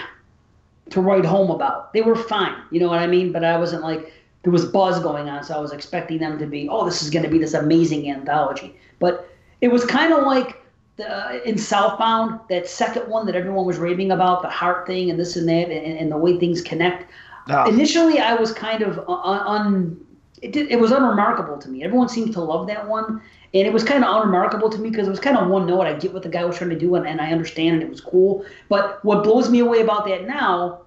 to 0.90 1.02
write 1.02 1.26
home 1.26 1.52
about. 1.52 1.94
They 1.94 2.02
were 2.02 2.16
fine. 2.16 2.56
You 2.72 2.80
know 2.80 2.88
what 2.88 3.00
I 3.00 3.08
mean? 3.08 3.32
But 3.32 3.44
I 3.44 3.58
wasn't 3.58 3.84
like 3.84 4.14
there 4.44 4.52
was 4.52 4.66
buzz 4.66 5.00
going 5.00 5.30
on, 5.30 5.44
so 5.44 5.56
I 5.56 5.60
was 5.60 5.74
expecting 5.74 6.20
them 6.20 6.38
to 6.40 6.46
be, 6.46 6.70
oh, 6.70 6.86
this 6.86 7.02
is 7.02 7.10
going 7.10 7.24
to 7.24 7.30
be 7.30 7.38
this 7.38 7.54
amazing 7.54 8.10
anthology. 8.10 8.76
But 9.00 9.30
it 9.62 9.68
was 9.70 9.86
kind 9.86 10.14
of 10.14 10.24
like 10.24 10.62
the, 10.96 11.10
uh, 11.10 11.40
in 11.46 11.58
Southbound, 11.58 12.40
that 12.50 12.68
second 12.68 13.10
one 13.10 13.26
that 13.26 13.36
everyone 13.36 13.66
was 13.66 13.78
raving 13.78 14.12
about, 14.12 14.42
the 14.42 14.50
heart 14.50 14.88
thing 14.88 15.10
and 15.10 15.20
this 15.20 15.36
and 15.36 15.48
that, 15.50 15.70
and, 15.70 15.98
and 15.98 16.12
the 16.12 16.18
way 16.18 16.40
things 16.40 16.62
connect. 16.62 17.12
Oh. 17.50 17.68
Initially, 17.68 18.20
I 18.20 18.36
was 18.36 18.54
kind 18.54 18.82
of 18.82 19.00
un, 19.10 19.40
un 19.40 20.06
it, 20.42 20.54
did, 20.54 20.72
it 20.72 20.80
was 20.80 20.92
unremarkable 20.92 21.58
to 21.58 21.70
me. 21.70 21.84
Everyone 21.84 22.08
seemed 22.08 22.32
to 22.34 22.42
love 22.42 22.68
that 22.68 22.88
one, 22.88 23.22
and 23.54 23.68
it 23.68 23.74
was 23.74 23.84
kind 23.84 24.06
of 24.06 24.16
unremarkable 24.16 24.70
to 24.70 24.78
me 24.78 24.90
because 24.90 25.08
it 25.08 25.12
was 25.12 25.20
kind 25.20 25.36
of 25.36 25.50
one 25.50 25.66
note. 25.66 25.82
I 25.82 25.94
get 25.94 26.14
what 26.14 26.24
the 26.24 26.30
guy 26.30 26.46
was 26.46 26.58
trying 26.58 26.70
to 26.70 26.80
do, 26.80 26.96
and, 26.96 27.06
and 27.06 27.20
I 27.20 27.32
understand, 27.32 27.76
and 27.76 27.84
it 27.84 27.90
was 27.90 28.00
cool. 28.00 28.46
But 28.70 29.04
what 29.04 29.24
blows 29.24 29.50
me 29.50 29.60
away 29.60 29.82
about 29.82 30.06
that 30.08 30.28
now 30.28 30.82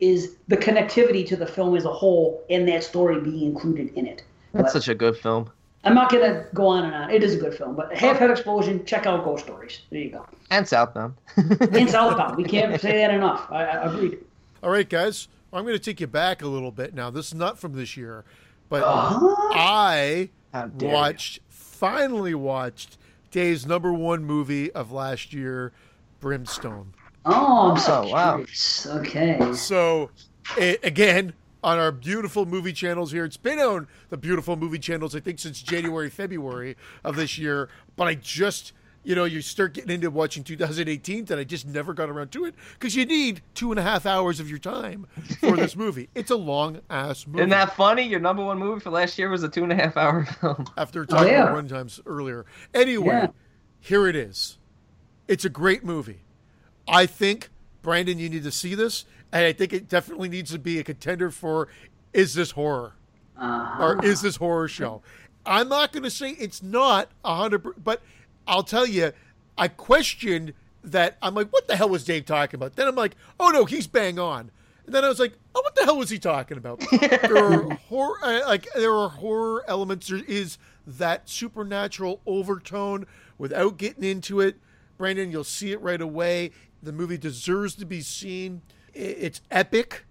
is 0.00 0.36
the 0.48 0.56
connectivity 0.56 1.26
to 1.26 1.36
the 1.36 1.46
film 1.46 1.76
as 1.76 1.84
a 1.84 1.92
whole 1.92 2.44
and 2.50 2.68
that 2.68 2.84
story 2.84 3.20
being 3.20 3.42
included 3.42 3.92
in 3.94 4.06
it. 4.06 4.22
That's 4.52 4.64
but 4.64 4.72
such 4.72 4.88
a 4.88 4.94
good 4.94 5.16
film. 5.16 5.50
I'm 5.84 5.94
not 5.94 6.10
gonna 6.10 6.46
go 6.52 6.66
on 6.66 6.84
and 6.84 6.94
on. 6.94 7.10
It 7.10 7.22
is 7.22 7.34
a 7.34 7.38
good 7.38 7.54
film, 7.54 7.76
but 7.76 7.94
Half 7.94 8.18
Head 8.18 8.30
Explosion. 8.30 8.84
Check 8.84 9.06
out 9.06 9.24
Ghost 9.24 9.44
Stories. 9.44 9.82
There 9.90 10.00
you 10.00 10.10
go. 10.10 10.26
And 10.50 10.66
Southbound. 10.66 11.14
and 11.36 11.88
Southbound. 11.88 12.36
We 12.36 12.44
can't 12.44 12.80
say 12.80 12.98
that 12.98 13.14
enough. 13.14 13.46
I, 13.50 13.64
I 13.64 13.92
agreed. 13.92 14.18
All 14.62 14.70
right, 14.70 14.88
guys. 14.88 15.28
I'm 15.52 15.62
going 15.64 15.76
to 15.76 15.82
take 15.82 16.00
you 16.00 16.06
back 16.06 16.42
a 16.42 16.46
little 16.46 16.72
bit 16.72 16.92
now. 16.92 17.08
This 17.08 17.28
is 17.28 17.34
not 17.34 17.58
from 17.58 17.72
this 17.72 17.96
year, 17.96 18.24
but 18.68 18.82
uh-huh. 18.82 19.34
I 19.52 20.28
watched, 20.80 21.36
you. 21.36 21.42
finally 21.48 22.34
watched 22.34 22.98
Dave's 23.30 23.64
number 23.64 23.92
one 23.92 24.24
movie 24.24 24.70
of 24.72 24.92
last 24.92 25.32
year, 25.32 25.72
Brimstone. 26.20 26.92
Oh, 27.26 27.72
I'm 27.72 27.76
so 27.76 28.02
oh, 28.02 28.06
curious. 28.06 28.86
Wow. 28.86 28.98
Okay. 28.98 29.52
So, 29.54 30.10
again, 30.58 31.34
on 31.66 31.78
our 31.78 31.90
beautiful 31.90 32.46
movie 32.46 32.72
channels 32.72 33.10
here. 33.10 33.24
It's 33.24 33.36
been 33.36 33.58
on 33.58 33.88
the 34.08 34.16
beautiful 34.16 34.56
movie 34.56 34.78
channels, 34.78 35.16
I 35.16 35.20
think, 35.20 35.40
since 35.40 35.60
January, 35.60 36.08
February 36.08 36.76
of 37.02 37.16
this 37.16 37.38
year. 37.38 37.68
But 37.96 38.06
I 38.06 38.14
just, 38.14 38.72
you 39.02 39.16
know, 39.16 39.24
you 39.24 39.42
start 39.42 39.74
getting 39.74 39.90
into 39.90 40.08
watching 40.08 40.44
2018, 40.44 41.26
and 41.28 41.40
I 41.40 41.42
just 41.42 41.66
never 41.66 41.92
got 41.92 42.08
around 42.08 42.30
to 42.32 42.44
it 42.44 42.54
because 42.74 42.94
you 42.94 43.04
need 43.04 43.42
two 43.54 43.72
and 43.72 43.80
a 43.80 43.82
half 43.82 44.06
hours 44.06 44.38
of 44.38 44.48
your 44.48 44.60
time 44.60 45.08
for 45.40 45.56
this 45.56 45.74
movie. 45.76 46.08
It's 46.14 46.30
a 46.30 46.36
long 46.36 46.82
ass 46.88 47.26
movie. 47.26 47.40
Isn't 47.40 47.50
that 47.50 47.74
funny? 47.74 48.04
Your 48.04 48.20
number 48.20 48.44
one 48.44 48.60
movie 48.60 48.80
for 48.80 48.90
last 48.90 49.18
year 49.18 49.28
was 49.28 49.42
a 49.42 49.48
two 49.48 49.64
and 49.64 49.72
a 49.72 49.76
half 49.76 49.96
hour 49.96 50.24
film. 50.40 50.66
After 50.76 51.04
talking 51.04 51.28
oh, 51.28 51.30
yeah. 51.32 51.42
about 51.42 51.54
one 51.54 51.68
times 51.68 52.00
earlier. 52.06 52.46
Anyway, 52.74 53.06
yeah. 53.08 53.26
here 53.80 54.06
it 54.06 54.14
is. 54.14 54.58
It's 55.26 55.44
a 55.44 55.50
great 55.50 55.82
movie. 55.82 56.20
I 56.88 57.06
think 57.06 57.50
Brandon, 57.82 58.18
you 58.18 58.28
need 58.28 58.44
to 58.44 58.50
see 58.50 58.74
this, 58.74 59.04
and 59.32 59.44
I 59.44 59.52
think 59.52 59.72
it 59.72 59.88
definitely 59.88 60.28
needs 60.28 60.50
to 60.52 60.58
be 60.58 60.78
a 60.78 60.84
contender 60.84 61.30
for 61.30 61.68
is 62.12 62.34
this 62.34 62.52
horror 62.52 62.94
uh-huh. 63.36 63.84
or 63.84 64.04
is 64.04 64.22
this 64.22 64.36
horror 64.36 64.68
show? 64.68 65.02
I'm 65.44 65.68
not 65.68 65.92
going 65.92 66.02
to 66.02 66.10
say 66.10 66.30
it's 66.30 66.62
not 66.62 67.10
100%, 67.24 67.74
but 67.82 68.02
I'll 68.46 68.62
tell 68.62 68.86
you, 68.86 69.12
I 69.56 69.68
questioned 69.68 70.52
that. 70.82 71.16
I'm 71.22 71.34
like, 71.34 71.52
what 71.52 71.68
the 71.68 71.76
hell 71.76 71.88
was 71.88 72.04
Dave 72.04 72.24
talking 72.24 72.58
about? 72.58 72.76
Then 72.76 72.88
I'm 72.88 72.96
like, 72.96 73.16
oh 73.38 73.50
no, 73.50 73.64
he's 73.64 73.86
bang 73.86 74.18
on. 74.18 74.50
And 74.86 74.94
then 74.94 75.04
I 75.04 75.08
was 75.08 75.18
like, 75.18 75.34
oh, 75.54 75.60
what 75.62 75.74
the 75.74 75.84
hell 75.84 75.98
was 75.98 76.10
he 76.10 76.18
talking 76.18 76.58
about? 76.58 76.80
there 77.00 77.36
are 77.36 77.70
horror, 77.88 78.18
uh, 78.22 78.40
like 78.46 78.66
there 78.74 78.94
are 78.94 79.08
horror 79.08 79.64
elements. 79.68 80.08
There 80.08 80.22
is 80.26 80.58
that 80.86 81.28
supernatural 81.28 82.20
overtone 82.26 83.06
without 83.36 83.76
getting 83.76 84.04
into 84.04 84.40
it. 84.40 84.56
Brandon, 84.96 85.30
you'll 85.30 85.44
see 85.44 85.72
it 85.72 85.80
right 85.82 86.00
away. 86.00 86.52
The 86.86 86.92
movie 86.92 87.18
deserves 87.18 87.74
to 87.76 87.84
be 87.84 88.00
seen. 88.00 88.62
It's 88.94 89.40
epic. 89.50 90.04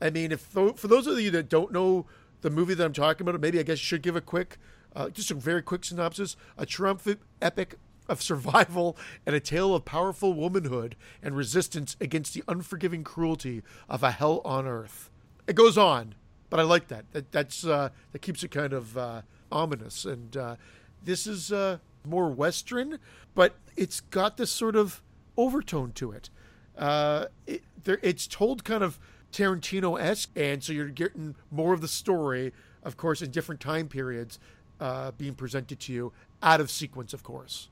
I 0.00 0.10
mean, 0.10 0.32
if 0.32 0.40
for 0.40 0.72
those 0.72 1.06
of 1.06 1.20
you 1.20 1.30
that 1.30 1.48
don't 1.48 1.72
know 1.72 2.06
the 2.40 2.50
movie 2.50 2.74
that 2.74 2.84
I'm 2.84 2.92
talking 2.92 3.28
about, 3.28 3.40
maybe 3.40 3.60
I 3.60 3.62
guess 3.62 3.78
you 3.78 3.84
should 3.84 4.02
give 4.02 4.16
a 4.16 4.20
quick, 4.20 4.58
uh, 4.96 5.08
just 5.08 5.30
a 5.30 5.34
very 5.34 5.62
quick 5.62 5.84
synopsis. 5.84 6.36
A 6.58 6.66
triumphant 6.66 7.20
epic 7.40 7.76
of 8.08 8.20
survival 8.20 8.96
and 9.24 9.36
a 9.36 9.40
tale 9.40 9.72
of 9.72 9.84
powerful 9.84 10.34
womanhood 10.34 10.96
and 11.22 11.36
resistance 11.36 11.96
against 12.00 12.34
the 12.34 12.42
unforgiving 12.48 13.04
cruelty 13.04 13.62
of 13.88 14.02
a 14.02 14.10
hell 14.10 14.42
on 14.44 14.66
earth. 14.66 15.10
It 15.46 15.54
goes 15.54 15.78
on, 15.78 16.16
but 16.50 16.58
I 16.58 16.64
like 16.64 16.88
that. 16.88 17.04
That 17.12 17.30
that's 17.30 17.64
uh, 17.64 17.90
that 18.10 18.18
keeps 18.18 18.42
it 18.42 18.50
kind 18.50 18.72
of 18.72 18.98
uh, 18.98 19.22
ominous. 19.52 20.04
And 20.04 20.36
uh, 20.36 20.56
this 21.04 21.28
is 21.28 21.52
uh, 21.52 21.78
more 22.04 22.28
Western, 22.30 22.98
but 23.36 23.54
it's 23.76 24.00
got 24.00 24.38
this 24.38 24.50
sort 24.50 24.74
of 24.74 25.02
overtone 25.36 25.92
to 25.92 26.12
it. 26.12 26.30
Uh, 26.76 27.26
it 27.46 27.62
it's 27.84 28.26
told 28.26 28.64
kind 28.64 28.82
of 28.82 28.98
Tarantino 29.32 30.00
esque, 30.00 30.30
and 30.36 30.62
so 30.62 30.72
you're 30.72 30.88
getting 30.88 31.36
more 31.50 31.72
of 31.72 31.80
the 31.80 31.88
story, 31.88 32.52
of 32.82 32.96
course, 32.96 33.22
in 33.22 33.30
different 33.30 33.60
time 33.60 33.88
periods 33.88 34.38
uh, 34.80 35.12
being 35.12 35.34
presented 35.34 35.80
to 35.80 35.92
you 35.92 36.12
out 36.42 36.60
of 36.60 36.70
sequence, 36.70 37.12
of 37.12 37.22
course. 37.22 37.68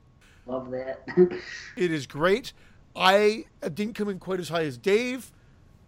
Love 0.47 0.71
that. 0.71 1.03
It 1.77 1.91
is 1.91 2.07
great. 2.07 2.53
I 2.95 3.47
didn't 3.63 3.95
come 3.95 4.09
in 4.09 4.19
quite 4.19 4.41
as 4.41 4.51
high 4.51 4.65
as 4.65 4.79
Dave, 4.79 5.33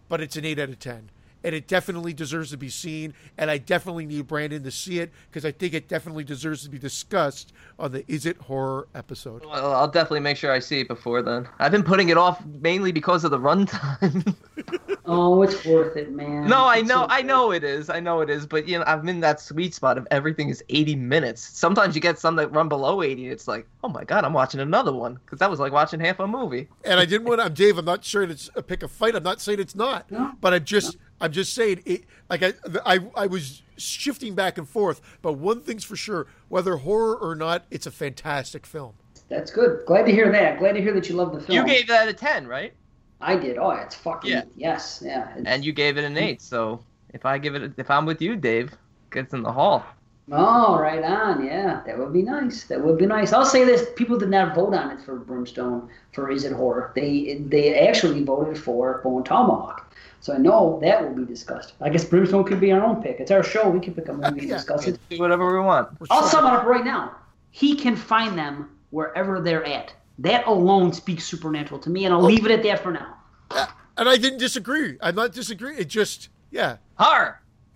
but 0.09 0.19
it's 0.19 0.35
an 0.35 0.45
8 0.45 0.59
out 0.59 0.69
of 0.69 0.79
10. 0.79 1.09
And 1.47 1.55
it 1.55 1.65
definitely 1.65 2.11
deserves 2.11 2.49
to 2.51 2.57
be 2.57 2.67
seen. 2.67 3.13
And 3.37 3.49
I 3.49 3.57
definitely 3.57 4.05
need 4.05 4.27
Brandon 4.27 4.61
to 4.63 4.69
see 4.69 4.99
it 4.99 5.13
because 5.29 5.45
I 5.45 5.51
think 5.53 5.73
it 5.73 5.87
definitely 5.87 6.25
deserves 6.25 6.63
to 6.63 6.69
be 6.69 6.77
discussed 6.77 7.53
on 7.79 7.93
the 7.93 8.03
Is 8.11 8.25
It 8.25 8.35
Horror 8.35 8.89
episode. 8.93 9.45
Well, 9.45 9.73
I'll 9.73 9.87
definitely 9.87 10.19
make 10.19 10.35
sure 10.35 10.51
I 10.51 10.59
see 10.59 10.81
it 10.81 10.89
before 10.89 11.21
then. 11.21 11.47
I've 11.59 11.71
been 11.71 11.83
putting 11.83 12.09
it 12.09 12.17
off 12.17 12.45
mainly 12.45 12.91
because 12.91 13.23
of 13.23 13.31
the 13.31 13.39
runtime. 13.39 14.35
oh, 15.05 15.41
it's 15.41 15.63
worth 15.65 15.95
it, 15.95 16.11
man. 16.11 16.47
no, 16.47 16.65
I 16.67 16.81
know, 16.81 17.03
so 17.03 17.07
I 17.09 17.21
know 17.21 17.51
it 17.51 17.63
is, 17.63 17.89
I 17.89 18.01
know 18.01 18.19
it 18.19 18.29
is, 18.29 18.45
but 18.45 18.67
you 18.67 18.77
know, 18.79 18.83
I'm 18.85 19.07
in 19.07 19.21
that 19.21 19.39
sweet 19.39 19.73
spot 19.73 19.97
of 19.97 20.05
everything 20.11 20.49
is 20.49 20.61
80 20.67 20.97
minutes. 20.97 21.41
Sometimes 21.41 21.95
you 21.95 22.01
get 22.01 22.19
some 22.19 22.35
that 22.35 22.51
run 22.51 22.67
below 22.67 23.01
80. 23.01 23.29
It's 23.29 23.47
like, 23.47 23.65
oh 23.85 23.89
my 23.89 24.03
god, 24.03 24.25
I'm 24.25 24.33
watching 24.33 24.59
another 24.59 24.91
one 24.91 25.13
because 25.15 25.39
that 25.39 25.49
was 25.49 25.61
like 25.61 25.71
watching 25.71 26.01
half 26.01 26.19
a 26.19 26.27
movie. 26.27 26.67
And 26.83 26.99
I 26.99 27.05
didn't 27.05 27.25
want 27.25 27.39
I'm 27.39 27.53
Dave, 27.53 27.77
I'm 27.77 27.85
not 27.85 28.03
sure 28.03 28.23
it's 28.23 28.49
a 28.55 28.61
pick 28.61 28.83
a 28.83 28.89
fight. 28.89 29.15
I'm 29.15 29.23
not 29.23 29.39
saying 29.39 29.59
it's 29.61 29.75
not, 29.75 30.11
No. 30.11 30.33
but 30.41 30.53
I'm 30.53 30.65
just, 30.65 30.97
I'm 31.19 31.31
just 31.31 31.53
saying 31.53 31.81
it, 31.85 32.03
like 32.29 32.43
I, 32.43 32.53
I, 32.85 32.99
I 33.15 33.27
was 33.27 33.61
shifting 33.77 34.35
back 34.35 34.57
and 34.57 34.67
forth. 34.67 35.01
But 35.21 35.33
one 35.33 35.61
thing's 35.61 35.83
for 35.83 35.95
sure, 35.95 36.27
whether 36.49 36.77
horror 36.77 37.15
or 37.15 37.35
not, 37.35 37.65
it's 37.71 37.85
a 37.85 37.91
fantastic 37.91 38.65
film. 38.65 38.93
That's 39.29 39.51
good. 39.51 39.85
Glad 39.85 40.05
to 40.05 40.11
hear 40.11 40.31
that. 40.31 40.59
Glad 40.59 40.73
to 40.73 40.81
hear 40.81 40.93
that 40.93 41.09
you 41.09 41.15
love 41.15 41.33
the 41.33 41.41
film. 41.41 41.57
You 41.57 41.65
gave 41.65 41.87
that 41.87 42.07
a 42.07 42.13
10, 42.13 42.47
right? 42.47 42.73
I 43.19 43.35
did. 43.35 43.57
Oh, 43.57 43.71
it's 43.71 43.95
fucking 43.95 44.29
Yeah. 44.29 44.43
yes, 44.55 45.01
yeah. 45.03 45.33
It's, 45.35 45.45
And 45.47 45.65
you 45.65 45.73
gave 45.73 45.97
it 45.97 46.03
an 46.03 46.17
8. 46.17 46.41
So 46.41 46.83
if 47.13 47.25
I 47.25 47.37
give 47.37 47.55
it, 47.55 47.63
a, 47.63 47.73
if 47.77 47.89
I'm 47.89 48.05
with 48.05 48.21
you, 48.21 48.35
Dave, 48.35 48.71
gets 49.11 49.33
in 49.33 49.41
the 49.41 49.51
hall. 49.51 49.83
Oh, 50.31 50.77
right 50.77 51.03
on. 51.03 51.45
Yeah, 51.45 51.81
that 51.85 51.97
would 51.97 52.11
be 52.11 52.21
nice. 52.21 52.65
That 52.65 52.83
would 52.83 52.97
be 52.97 53.05
nice. 53.05 53.31
I'll 53.31 53.45
say 53.45 53.63
this: 53.63 53.87
people 53.95 54.17
did 54.17 54.29
not 54.29 54.53
vote 54.53 54.73
on 54.73 54.91
it 54.91 54.99
for 55.05 55.15
Brimstone 55.15 55.89
for 56.11 56.29
Is 56.29 56.43
It 56.43 56.51
Horror. 56.51 56.91
They 56.95 57.41
they 57.47 57.87
actually 57.87 58.23
voted 58.25 58.57
for 58.61 58.99
Bone 59.05 59.23
Tomahawk. 59.23 59.86
So 60.21 60.33
I 60.33 60.37
know 60.37 60.79
that 60.81 61.01
will 61.01 61.15
be 61.15 61.25
discussed. 61.25 61.73
I 61.79 61.89
guess 61.89 62.03
Brimstone 62.03 62.43
could 62.43 62.59
be 62.59 62.71
our 62.71 62.83
own 62.83 63.01
pick. 63.01 63.19
It's 63.19 63.31
our 63.31 63.43
show. 63.43 63.69
We 63.69 63.79
can 63.79 63.93
pick 63.93 64.07
a 64.09 64.13
movie 64.13 64.27
and 64.27 64.41
Yeah. 64.41 64.55
discuss 64.55 64.87
it. 64.87 64.99
Do 65.09 65.19
whatever 65.19 65.59
we 65.59 65.65
want. 65.65 65.99
We're 65.99 66.07
I'll 66.09 66.23
so- 66.23 66.37
sum 66.37 66.45
it 66.45 66.57
up 66.57 66.65
right 66.65 66.83
now. 66.83 67.15
He 67.51 67.75
can 67.75 67.95
find 67.95 68.37
them 68.37 68.69
wherever 68.89 69.39
they're 69.41 69.65
at. 69.65 69.93
That 70.19 70.47
alone 70.47 70.93
speaks 70.93 71.25
supernatural 71.25 71.79
to 71.81 71.89
me, 71.89 72.05
and 72.05 72.13
I'll 72.13 72.21
oh. 72.21 72.27
leave 72.27 72.45
it 72.45 72.51
at 72.51 72.63
that 72.63 72.81
for 72.81 72.91
now. 72.91 73.15
Uh, 73.51 73.67
and 73.97 74.09
I 74.09 74.17
didn't 74.17 74.39
disagree. 74.39 74.97
I'm 75.01 75.15
not 75.15 75.31
disagreeing. 75.31 75.79
It 75.79 75.87
just, 75.87 76.29
yeah. 76.51 76.77
Horror. 76.95 77.41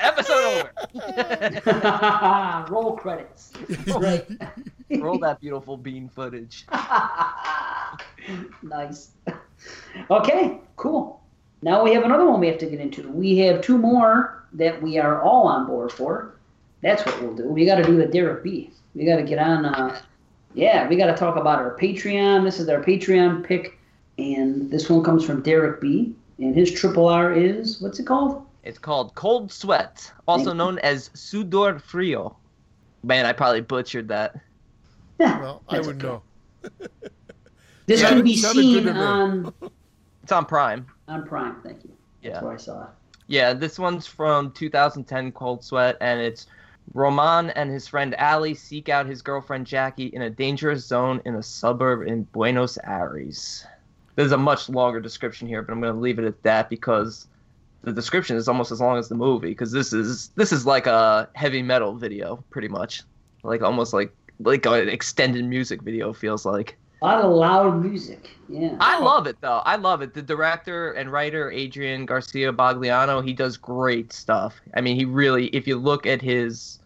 Episode 0.00 0.68
over. 0.94 2.66
Roll 2.70 2.96
credits. 2.96 3.52
Right. 3.86 4.26
Roll 4.90 5.18
that 5.18 5.40
beautiful 5.40 5.76
bean 5.76 6.08
footage. 6.08 6.66
nice. 8.62 9.10
Okay, 10.10 10.58
cool. 10.76 11.20
Now 11.62 11.82
we 11.84 11.92
have 11.94 12.04
another 12.04 12.28
one 12.28 12.40
we 12.40 12.48
have 12.48 12.58
to 12.58 12.66
get 12.66 12.80
into. 12.80 13.08
We 13.10 13.38
have 13.38 13.60
two 13.60 13.78
more 13.78 14.44
that 14.54 14.80
we 14.82 14.98
are 14.98 15.22
all 15.22 15.46
on 15.46 15.66
board 15.66 15.92
for. 15.92 16.34
That's 16.82 17.04
what 17.06 17.22
we'll 17.22 17.34
do. 17.34 17.48
We 17.48 17.64
got 17.64 17.76
to 17.76 17.84
do 17.84 17.96
the 17.96 18.06
Derek 18.06 18.42
B. 18.42 18.70
We 18.94 19.04
got 19.04 19.16
to 19.16 19.22
get 19.22 19.38
on. 19.38 19.64
Uh, 19.64 20.00
yeah, 20.54 20.88
we 20.88 20.96
got 20.96 21.06
to 21.06 21.14
talk 21.14 21.36
about 21.36 21.60
our 21.60 21.76
Patreon. 21.78 22.44
This 22.44 22.58
is 22.58 22.68
our 22.68 22.82
Patreon 22.82 23.44
pick, 23.44 23.78
and 24.18 24.70
this 24.70 24.90
one 24.90 25.02
comes 25.04 25.24
from 25.24 25.42
Derek 25.42 25.80
B. 25.80 26.14
And 26.38 26.54
his 26.54 26.72
triple 26.72 27.06
R 27.08 27.32
is 27.32 27.80
what's 27.80 28.00
it 28.00 28.06
called? 28.06 28.44
It's 28.64 28.78
called 28.78 29.14
Cold 29.14 29.52
Sweat, 29.52 30.12
also 30.26 30.44
Thank 30.46 30.54
you. 30.54 30.58
known 30.58 30.78
as 30.80 31.08
Sudor 31.10 31.80
Frio. 31.80 32.36
Man, 33.04 33.26
I 33.26 33.32
probably 33.32 33.60
butchered 33.60 34.08
that. 34.08 34.40
Yeah, 35.18 35.40
Well, 35.40 35.62
I 35.68 35.80
would 35.80 36.02
okay. 36.02 36.06
know. 36.06 36.22
This 37.92 38.00
Yeah, 38.00 38.08
can 38.08 38.24
be 38.24 38.36
seen 38.38 38.88
on 38.88 39.52
It's 40.22 40.32
on 40.32 40.46
Prime. 40.46 40.86
on 41.08 41.26
Prime. 41.26 41.56
Thank 41.62 41.84
you. 41.84 41.90
Yeah. 42.22 42.30
That's 42.30 42.42
where 42.42 42.52
I 42.54 42.56
saw 42.56 42.82
it. 42.84 42.88
Yeah, 43.26 43.52
this 43.52 43.78
one's 43.78 44.06
from 44.06 44.50
2010 44.52 45.32
Cold 45.32 45.62
Sweat, 45.62 45.98
and 46.00 46.18
it's 46.18 46.46
Roman 46.94 47.50
and 47.50 47.70
his 47.70 47.86
friend 47.86 48.14
Ali 48.18 48.54
seek 48.54 48.88
out 48.88 49.04
his 49.04 49.20
girlfriend 49.20 49.66
Jackie 49.66 50.06
in 50.06 50.22
a 50.22 50.30
dangerous 50.30 50.86
zone 50.86 51.20
in 51.26 51.34
a 51.34 51.42
suburb 51.42 52.06
in 52.08 52.22
Buenos 52.32 52.78
Aires. 52.78 53.66
There's 54.16 54.32
a 54.32 54.38
much 54.38 54.70
longer 54.70 54.98
description 54.98 55.46
here, 55.46 55.60
but 55.60 55.70
I'm 55.74 55.80
going 55.82 55.92
to 55.92 56.00
leave 56.00 56.18
it 56.18 56.24
at 56.24 56.42
that 56.44 56.70
because 56.70 57.26
the 57.82 57.92
description 57.92 58.36
is 58.38 58.48
almost 58.48 58.72
as 58.72 58.80
long 58.80 58.96
as 58.96 59.10
the 59.10 59.16
movie. 59.16 59.48
Because 59.50 59.70
this 59.70 59.92
is 59.92 60.28
this 60.34 60.50
is 60.50 60.64
like 60.64 60.86
a 60.86 61.28
heavy 61.34 61.60
metal 61.62 61.94
video, 61.94 62.42
pretty 62.48 62.68
much, 62.68 63.02
like 63.42 63.60
almost 63.60 63.92
like 63.92 64.14
like 64.40 64.64
an 64.64 64.88
extended 64.88 65.44
music 65.44 65.82
video 65.82 66.14
feels 66.14 66.46
like. 66.46 66.78
A 67.02 67.04
lot 67.04 67.24
of 67.24 67.32
loud 67.32 67.82
music. 67.84 68.30
Yeah. 68.48 68.76
I 68.78 69.00
love 69.00 69.26
it 69.26 69.36
though. 69.40 69.60
I 69.64 69.74
love 69.74 70.02
it. 70.02 70.14
The 70.14 70.22
director 70.22 70.92
and 70.92 71.10
writer 71.10 71.50
Adrian 71.50 72.06
Garcia 72.06 72.52
Bogliano, 72.52 73.26
he 73.26 73.32
does 73.32 73.56
great 73.56 74.12
stuff. 74.12 74.60
I 74.74 74.80
mean, 74.80 74.94
he 74.96 75.04
really 75.04 75.46
if 75.48 75.66
you 75.66 75.76
look 75.78 76.06
at 76.06 76.22
his 76.22 76.78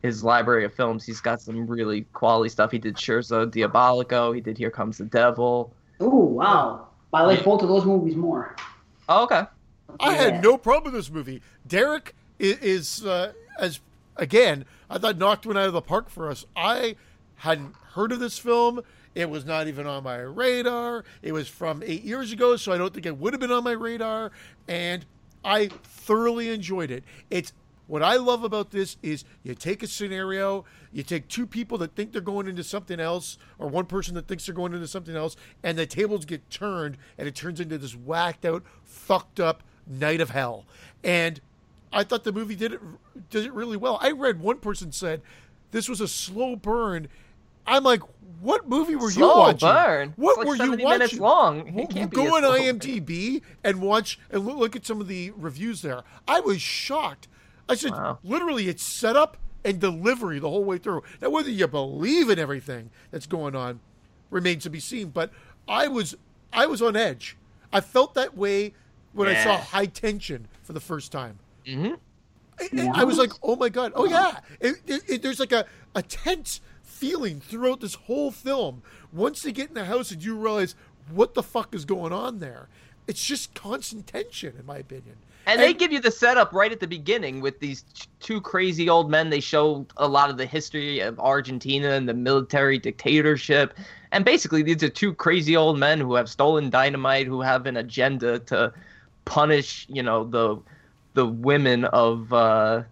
his 0.00 0.24
library 0.24 0.64
of 0.64 0.72
films, 0.72 1.04
he's 1.04 1.20
got 1.20 1.42
some 1.42 1.66
really 1.66 2.02
quality 2.14 2.48
stuff. 2.48 2.70
He 2.70 2.78
did 2.78 2.94
Scherzo 2.96 3.44
Diabolico, 3.46 4.34
he 4.34 4.40
did 4.40 4.56
Here 4.56 4.70
Comes 4.70 4.96
the 4.98 5.04
Devil. 5.04 5.74
Oh 6.00 6.08
wow! 6.08 6.86
I 7.12 7.24
like 7.24 7.44
both 7.44 7.62
of 7.62 7.68
those 7.68 7.84
movies 7.84 8.16
more. 8.16 8.56
Oh, 9.08 9.24
okay. 9.24 9.42
I 10.00 10.12
Yeah. 10.12 10.16
had 10.16 10.42
no 10.42 10.56
problem 10.56 10.92
with 10.94 11.02
this 11.02 11.10
movie. 11.10 11.42
Derek 11.66 12.14
is, 12.38 12.56
is 12.58 13.04
uh, 13.04 13.32
as 13.58 13.80
again, 14.16 14.64
I 14.88 14.96
thought 14.96 15.18
knocked 15.18 15.44
one 15.44 15.58
out 15.58 15.66
of 15.66 15.74
the 15.74 15.82
park 15.82 16.08
for 16.08 16.30
us. 16.30 16.46
I 16.56 16.96
hadn't 17.36 17.74
heard 17.92 18.12
of 18.12 18.20
this 18.20 18.38
film. 18.38 18.80
It 19.14 19.28
was 19.28 19.44
not 19.44 19.68
even 19.68 19.86
on 19.86 20.04
my 20.04 20.16
radar. 20.16 21.04
It 21.22 21.32
was 21.32 21.48
from 21.48 21.82
eight 21.84 22.04
years 22.04 22.32
ago, 22.32 22.56
so 22.56 22.72
I 22.72 22.78
don't 22.78 22.92
think 22.92 23.06
it 23.06 23.18
would 23.18 23.32
have 23.32 23.40
been 23.40 23.52
on 23.52 23.64
my 23.64 23.72
radar. 23.72 24.30
And 24.68 25.04
I 25.44 25.68
thoroughly 25.68 26.50
enjoyed 26.50 26.90
it. 26.90 27.04
It's 27.30 27.52
what 27.88 28.02
I 28.02 28.16
love 28.16 28.44
about 28.44 28.70
this 28.70 28.98
is 29.02 29.24
you 29.42 29.54
take 29.54 29.82
a 29.82 29.86
scenario, 29.86 30.66
you 30.92 31.02
take 31.02 31.26
two 31.28 31.46
people 31.46 31.78
that 31.78 31.94
think 31.94 32.12
they're 32.12 32.20
going 32.20 32.46
into 32.46 32.62
something 32.62 33.00
else, 33.00 33.38
or 33.58 33.66
one 33.66 33.86
person 33.86 34.14
that 34.14 34.28
thinks 34.28 34.44
they're 34.44 34.54
going 34.54 34.74
into 34.74 34.86
something 34.86 35.16
else, 35.16 35.36
and 35.62 35.78
the 35.78 35.86
tables 35.86 36.26
get 36.26 36.48
turned, 36.50 36.98
and 37.16 37.26
it 37.26 37.34
turns 37.34 37.60
into 37.60 37.78
this 37.78 37.96
whacked 37.96 38.44
out, 38.44 38.62
fucked 38.84 39.40
up 39.40 39.62
night 39.86 40.20
of 40.20 40.30
hell. 40.30 40.66
And 41.02 41.40
I 41.90 42.04
thought 42.04 42.24
the 42.24 42.32
movie 42.32 42.54
did 42.54 42.74
it 42.74 42.80
did 43.30 43.46
it 43.46 43.52
really 43.54 43.76
well. 43.76 43.98
I 44.02 44.10
read 44.10 44.40
one 44.40 44.58
person 44.58 44.92
said 44.92 45.22
this 45.70 45.88
was 45.88 46.00
a 46.00 46.08
slow 46.08 46.56
burn. 46.56 47.08
I'm 47.68 47.84
like, 47.84 48.00
what 48.40 48.68
movie 48.68 48.94
were 48.96 49.06
you 49.08 49.10
Slow 49.14 49.38
watching? 49.40 49.68
burn. 49.68 50.12
What 50.16 50.38
like 50.38 50.46
were 50.46 50.56
70 50.56 50.76
you 50.82 50.84
watching? 50.84 50.98
minutes 50.98 51.18
long. 51.18 51.78
It 51.78 51.90
can't 51.90 52.10
be 52.10 52.16
Go 52.16 52.36
on. 52.36 52.42
IMDb 52.42 53.42
and 53.64 53.80
watch 53.82 54.18
and 54.30 54.46
look, 54.46 54.74
at 54.76 54.86
some 54.86 55.00
of 55.00 55.08
the 55.08 55.32
reviews 55.32 55.82
there. 55.82 56.02
I 56.26 56.40
was 56.40 56.60
shocked. 56.62 57.28
I 57.68 57.74
said, 57.74 57.92
Wow. 57.92 58.18
literally, 58.22 58.68
it's 58.68 58.82
setup 58.82 59.36
and 59.64 59.78
delivery 59.80 60.38
the 60.38 60.48
whole 60.48 60.64
way 60.64 60.78
through. 60.78 61.02
Now, 61.20 61.30
whether 61.30 61.50
you 61.50 61.66
believe 61.66 62.30
in 62.30 62.38
everything 62.38 62.90
that's 63.10 63.26
going 63.26 63.54
on 63.56 63.80
remains 64.30 64.62
to 64.62 64.70
be 64.70 64.80
seen. 64.80 65.08
But 65.10 65.30
I 65.66 65.88
was, 65.88 66.16
I 66.52 66.66
was 66.66 66.80
on 66.80 66.96
edge. 66.96 67.36
I 67.72 67.80
felt 67.80 68.14
that 68.14 68.36
way 68.36 68.72
when 69.12 69.28
I 69.28 69.34
saw 69.42 69.58
High 69.58 69.86
Tension 69.86 70.46
for 70.62 70.72
the 70.72 70.80
first 70.80 71.10
time. 71.12 71.38
hmm 71.66 71.94
I- 72.60 72.90
I 72.94 73.04
was 73.04 73.18
like, 73.18 73.30
oh 73.42 73.54
my 73.56 73.68
god, 73.68 73.92
oh 73.94 74.04
yeah. 74.06 74.38
It, 74.60 74.76
it, 74.86 75.02
it, 75.08 75.22
there's 75.22 75.38
like 75.40 75.52
a, 75.52 75.64
a 75.94 76.02
tense 76.02 76.60
feeling 76.98 77.40
throughout 77.40 77.80
this 77.80 77.94
whole 77.94 78.30
film. 78.30 78.82
Once 79.12 79.42
they 79.42 79.52
get 79.52 79.68
in 79.68 79.74
the 79.74 79.84
house 79.84 80.10
and 80.10 80.22
you 80.22 80.36
realize 80.36 80.74
what 81.10 81.34
the 81.34 81.42
fuck 81.42 81.74
is 81.74 81.84
going 81.84 82.12
on 82.12 82.38
there, 82.38 82.68
it's 83.06 83.24
just 83.24 83.54
constant 83.54 84.06
tension, 84.06 84.54
in 84.58 84.66
my 84.66 84.78
opinion. 84.78 85.16
And 85.46 85.58
they 85.58 85.72
give 85.72 85.92
you 85.92 86.00
the 86.00 86.10
setup 86.10 86.52
right 86.52 86.70
at 86.70 86.80
the 86.80 86.86
beginning 86.86 87.40
with 87.40 87.58
these 87.58 87.82
two 88.20 88.38
crazy 88.38 88.90
old 88.90 89.10
men. 89.10 89.30
They 89.30 89.40
show 89.40 89.86
a 89.96 90.06
lot 90.06 90.28
of 90.28 90.36
the 90.36 90.44
history 90.44 91.00
of 91.00 91.18
Argentina 91.18 91.92
and 91.92 92.06
the 92.06 92.12
military 92.12 92.78
dictatorship. 92.78 93.72
And 94.12 94.26
basically, 94.26 94.62
these 94.62 94.82
are 94.82 94.90
two 94.90 95.14
crazy 95.14 95.56
old 95.56 95.78
men 95.78 96.00
who 96.00 96.14
have 96.16 96.28
stolen 96.28 96.68
dynamite, 96.68 97.26
who 97.26 97.40
have 97.40 97.64
an 97.64 97.78
agenda 97.78 98.40
to 98.40 98.74
punish, 99.24 99.86
you 99.88 100.02
know, 100.02 100.24
the 100.24 100.58
the 101.14 101.26
women 101.26 101.86
of 101.86 102.30
uh, 102.32 102.82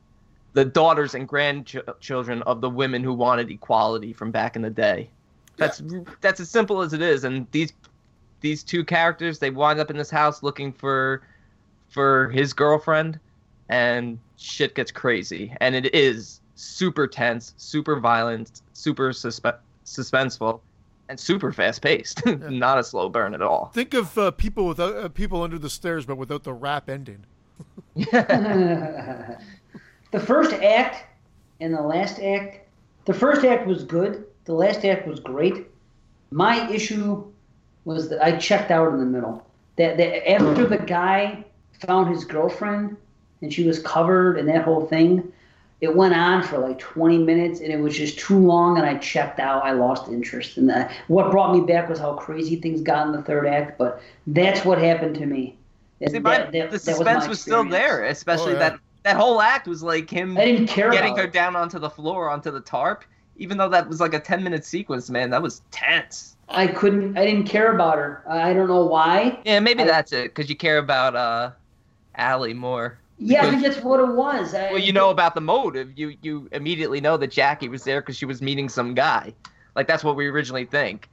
the 0.57 0.65
daughters 0.65 1.15
and 1.15 1.28
grandchildren 1.28 2.41
of 2.45 2.62
the 2.62 2.70
women 2.70 3.05
who 3.05 3.12
wanted 3.12 3.51
equality 3.51 4.15
from 4.15 4.31
back 4.31 4.57
in 4.57 4.62
the 4.62 4.70
day. 4.70 5.11
That's 5.59 5.83
that's 6.23 6.41
as 6.41 6.49
simple 6.49 6.81
as 6.81 6.95
it 6.95 7.03
is. 7.03 7.24
And 7.24 7.47
these 7.51 7.74
these 8.41 8.65
two 8.65 8.83
characters, 8.83 9.39
they 9.39 9.51
wind 9.51 9.78
up 9.81 9.91
in 9.91 9.99
this 9.99 10.09
house 10.09 10.43
looking 10.43 10.73
for 10.73 11.20
for 11.91 12.31
his 12.31 12.55
girlfriend 12.55 13.20
and 13.69 14.19
shit 14.39 14.74
gets 14.74 14.91
crazy 14.91 15.55
and 15.61 15.74
it 15.74 15.95
is 15.95 16.41
super 16.55 17.07
tense 17.07 17.53
super 17.59 18.01
violent 18.01 18.62
super 18.73 19.11
suspe- 19.11 19.59
suspenseful 19.85 20.61
and 21.11 21.20
super 21.20 21.53
fast 21.53 21.83
paced. 21.83 22.24
Not 22.49 22.78
a 22.78 22.85
slow 22.85 23.11
burn 23.11 23.35
at 23.35 23.43
all. 23.43 23.70
Think 23.74 23.93
of 23.93 24.16
uh, 24.16 24.31
people 24.31 24.66
without 24.66 24.97
uh, 24.97 25.09
people 25.11 25.43
under 25.43 25.59
the 25.59 25.70
stairs, 25.70 26.07
but 26.07 26.16
without 26.16 26.45
the 26.45 26.55
rap 26.55 26.89
ending. 26.89 27.27
the 30.11 30.20
first 30.20 30.53
act 30.53 31.05
and 31.61 31.74
the 31.74 31.83
last 31.83 32.20
act, 32.20 32.66
the 33.05 33.15
first 33.15 33.45
act 33.45 33.66
was 33.66 33.85
good. 33.85 34.24
The 34.45 34.55
last 34.55 34.85
act 34.85 35.07
was 35.07 35.20
great. 35.20 35.66
My 36.31 36.69
issue 36.70 37.24
was 37.85 38.09
that 38.09 38.24
I 38.24 38.37
checked 38.37 38.70
out 38.70 38.93
in 38.93 38.99
the 38.99 39.05
middle. 39.05 39.45
That, 39.77 39.97
that 39.97 40.31
after 40.31 40.66
the 40.66 40.78
guy 40.78 41.45
found 41.87 42.11
his 42.15 42.24
girlfriend 42.24 42.97
and 43.43 43.53
she 43.53 43.65
was 43.65 43.78
covered 43.81 44.39
and 44.39 44.49
that 44.49 44.65
whole 44.65 44.87
thing, 44.87 45.33
it 45.81 45.95
went 45.95 46.15
on 46.15 46.43
for 46.43 46.59
like 46.59 46.78
20 46.78 47.19
minutes 47.19 47.61
and 47.61 47.70
it 47.70 47.78
was 47.78 47.95
just 47.97 48.19
too 48.19 48.39
long 48.39 48.78
and 48.78 48.87
I 48.87 48.97
checked 48.97 49.39
out. 49.39 49.65
I 49.65 49.73
lost 49.73 50.09
interest. 50.09 50.57
And 50.57 50.69
that. 50.70 50.91
what 51.09 51.31
brought 51.31 51.55
me 51.55 51.61
back 51.61 51.89
was 51.89 51.99
how 51.99 52.15
crazy 52.15 52.57
things 52.57 52.81
got 52.81 53.07
in 53.07 53.12
the 53.12 53.23
third 53.23 53.47
act. 53.47 53.78
But 53.78 54.01
that's 54.27 54.65
what 54.65 54.78
happened 54.78 55.16
to 55.16 55.27
me. 55.27 55.57
See, 56.09 56.19
that, 56.19 56.53
that, 56.53 56.70
the 56.70 56.78
suspense 56.78 57.20
was, 57.20 57.28
was, 57.28 57.41
still 57.41 57.65
there, 57.65 58.05
especially 58.05 58.53
oh, 58.53 58.59
yeah. 58.59 58.70
that 58.70 58.81
that 59.07 59.16
whole 59.16 59.41
act 59.41 59.69
was 59.69 59.85
like 59.85 60.11
him 60.11 60.37
I 60.37 60.45
didn't 60.45 60.66
care 60.66 60.91
getting 60.91 61.16
her 61.16 61.28
down 61.28 61.55
onto 61.55 61.78
the 61.78 61.89
floor 61.89 62.28
onto 62.28 62.51
the 62.51 62.61
tarp. 62.61 63.05
Even 63.37 63.57
though 63.57 63.69
that 63.69 63.89
was 63.89 64.01
like 64.01 64.15
a 64.15 64.19
10 64.19 64.43
minute 64.43 64.65
sequence, 64.65 65.09
man, 65.11 65.31
that 65.31 65.41
was 65.41 65.62
tense. 65.70 66.37
I 66.49 66.66
couldn't. 66.66 67.16
I 67.16 67.24
didn't 67.24 67.45
care 67.45 67.73
about 67.73 67.99
her. 67.99 68.24
I 68.28 68.53
don't 68.53 68.66
know 68.66 68.85
why. 68.85 69.39
Yeah, 69.45 69.61
maybe 69.61 69.83
I, 69.83 69.87
that's 69.87 70.12
it 70.12 70.35
because 70.35 70.51
you 70.51 70.57
care 70.57 70.78
about 70.78 71.15
uh, 71.15 71.53
Allie 72.16 72.55
more. 72.55 72.99
Yeah, 73.19 73.43
because, 73.43 73.47
I 73.47 73.51
think 73.61 73.74
that's 73.74 73.85
what 73.85 74.01
it 74.01 74.09
was. 74.09 74.55
I, 74.55 74.73
well, 74.73 74.81
you 74.81 74.93
know 74.93 75.11
about 75.11 75.37
the 75.37 75.41
motive. 75.41 75.97
You 75.97 76.16
you 76.23 76.49
immediately 76.51 77.01
know 77.01 77.16
that 77.16 77.31
Jackie 77.31 77.69
was 77.69 77.85
there 77.85 78.01
because 78.01 78.16
she 78.16 78.27
was 78.27 78.43
meeting 78.43 78.69
some 78.69 78.95
guy. 78.95 79.33
Like 79.77 79.87
that's 79.87 80.03
what 80.03 80.16
we 80.16 80.27
originally 80.27 80.65
think. 80.65 81.09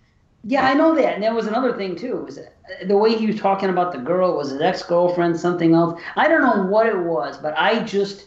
Yeah, 0.45 0.67
I 0.67 0.73
know 0.73 0.93
that, 0.95 1.13
and 1.13 1.23
that 1.23 1.33
was 1.33 1.47
another 1.47 1.73
thing 1.77 1.95
too. 1.95 2.17
Was 2.17 2.37
uh, 2.37 2.45
the 2.85 2.97
way 2.97 3.15
he 3.15 3.27
was 3.27 3.39
talking 3.39 3.69
about 3.69 3.93
the 3.93 3.99
girl 3.99 4.35
was 4.35 4.51
his 4.51 4.61
ex 4.61 4.83
girlfriend, 4.83 5.39
something 5.39 5.73
else. 5.73 6.01
I 6.17 6.27
don't 6.27 6.41
know 6.41 6.65
what 6.69 6.85
it 6.85 6.97
was, 6.97 7.37
but 7.37 7.57
I 7.57 7.79
just 7.83 8.25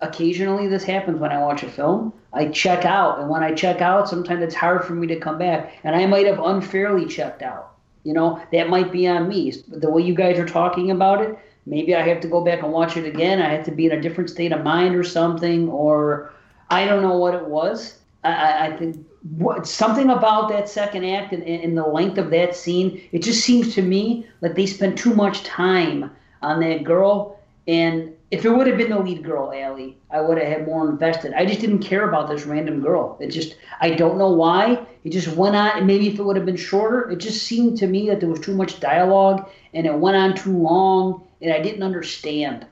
occasionally 0.00 0.68
this 0.68 0.84
happens 0.84 1.18
when 1.18 1.32
I 1.32 1.38
watch 1.38 1.62
a 1.62 1.68
film. 1.68 2.14
I 2.32 2.46
check 2.46 2.86
out, 2.86 3.20
and 3.20 3.28
when 3.28 3.42
I 3.42 3.52
check 3.52 3.82
out, 3.82 4.08
sometimes 4.08 4.42
it's 4.42 4.54
hard 4.54 4.84
for 4.84 4.94
me 4.94 5.06
to 5.08 5.20
come 5.20 5.36
back, 5.36 5.74
and 5.84 5.94
I 5.94 6.06
might 6.06 6.26
have 6.26 6.38
unfairly 6.38 7.06
checked 7.06 7.42
out. 7.42 7.74
You 8.04 8.14
know, 8.14 8.40
that 8.52 8.70
might 8.70 8.90
be 8.90 9.06
on 9.06 9.28
me. 9.28 9.52
The 9.68 9.90
way 9.90 10.00
you 10.00 10.14
guys 10.14 10.38
are 10.38 10.46
talking 10.46 10.90
about 10.90 11.20
it, 11.20 11.38
maybe 11.66 11.94
I 11.94 12.00
have 12.08 12.20
to 12.20 12.28
go 12.28 12.42
back 12.42 12.62
and 12.62 12.72
watch 12.72 12.96
it 12.96 13.04
again. 13.04 13.42
I 13.42 13.50
have 13.50 13.66
to 13.66 13.70
be 13.70 13.84
in 13.84 13.92
a 13.92 14.00
different 14.00 14.30
state 14.30 14.52
of 14.52 14.64
mind 14.64 14.96
or 14.96 15.04
something, 15.04 15.68
or 15.68 16.32
I 16.70 16.86
don't 16.86 17.02
know 17.02 17.18
what 17.18 17.34
it 17.34 17.44
was. 17.44 17.99
I, 18.24 18.68
I 18.68 18.76
think 18.76 19.06
what, 19.36 19.66
something 19.66 20.10
about 20.10 20.48
that 20.50 20.68
second 20.68 21.04
act 21.04 21.32
and, 21.32 21.42
and 21.42 21.76
the 21.76 21.86
length 21.86 22.18
of 22.18 22.30
that 22.30 22.56
scene, 22.56 23.02
it 23.12 23.22
just 23.22 23.44
seems 23.44 23.74
to 23.74 23.82
me 23.82 24.26
like 24.40 24.54
they 24.54 24.66
spent 24.66 24.98
too 24.98 25.14
much 25.14 25.42
time 25.42 26.10
on 26.42 26.60
that 26.60 26.84
girl. 26.84 27.38
And 27.66 28.14
if 28.30 28.44
it 28.44 28.50
would 28.50 28.66
have 28.66 28.78
been 28.78 28.90
the 28.90 28.98
lead 28.98 29.22
girl, 29.24 29.52
Allie, 29.54 29.96
I 30.10 30.20
would 30.20 30.38
have 30.38 30.46
had 30.46 30.66
more 30.66 30.88
invested. 30.88 31.32
I 31.34 31.44
just 31.44 31.60
didn't 31.60 31.80
care 31.80 32.08
about 32.08 32.28
this 32.28 32.44
random 32.44 32.80
girl. 32.80 33.16
It 33.20 33.28
just, 33.28 33.56
I 33.80 33.90
don't 33.90 34.18
know 34.18 34.30
why. 34.30 34.86
It 35.04 35.10
just 35.10 35.28
went 35.28 35.56
on. 35.56 35.86
Maybe 35.86 36.08
if 36.08 36.18
it 36.18 36.22
would 36.22 36.36
have 36.36 36.46
been 36.46 36.56
shorter, 36.56 37.10
it 37.10 37.16
just 37.16 37.42
seemed 37.42 37.78
to 37.78 37.86
me 37.86 38.08
that 38.08 38.20
there 38.20 38.28
was 38.28 38.40
too 38.40 38.54
much 38.54 38.80
dialogue 38.80 39.48
and 39.74 39.86
it 39.86 39.94
went 39.94 40.16
on 40.16 40.34
too 40.34 40.56
long 40.56 41.26
and 41.42 41.52
I 41.52 41.60
didn't 41.60 41.82
understand. 41.82 42.66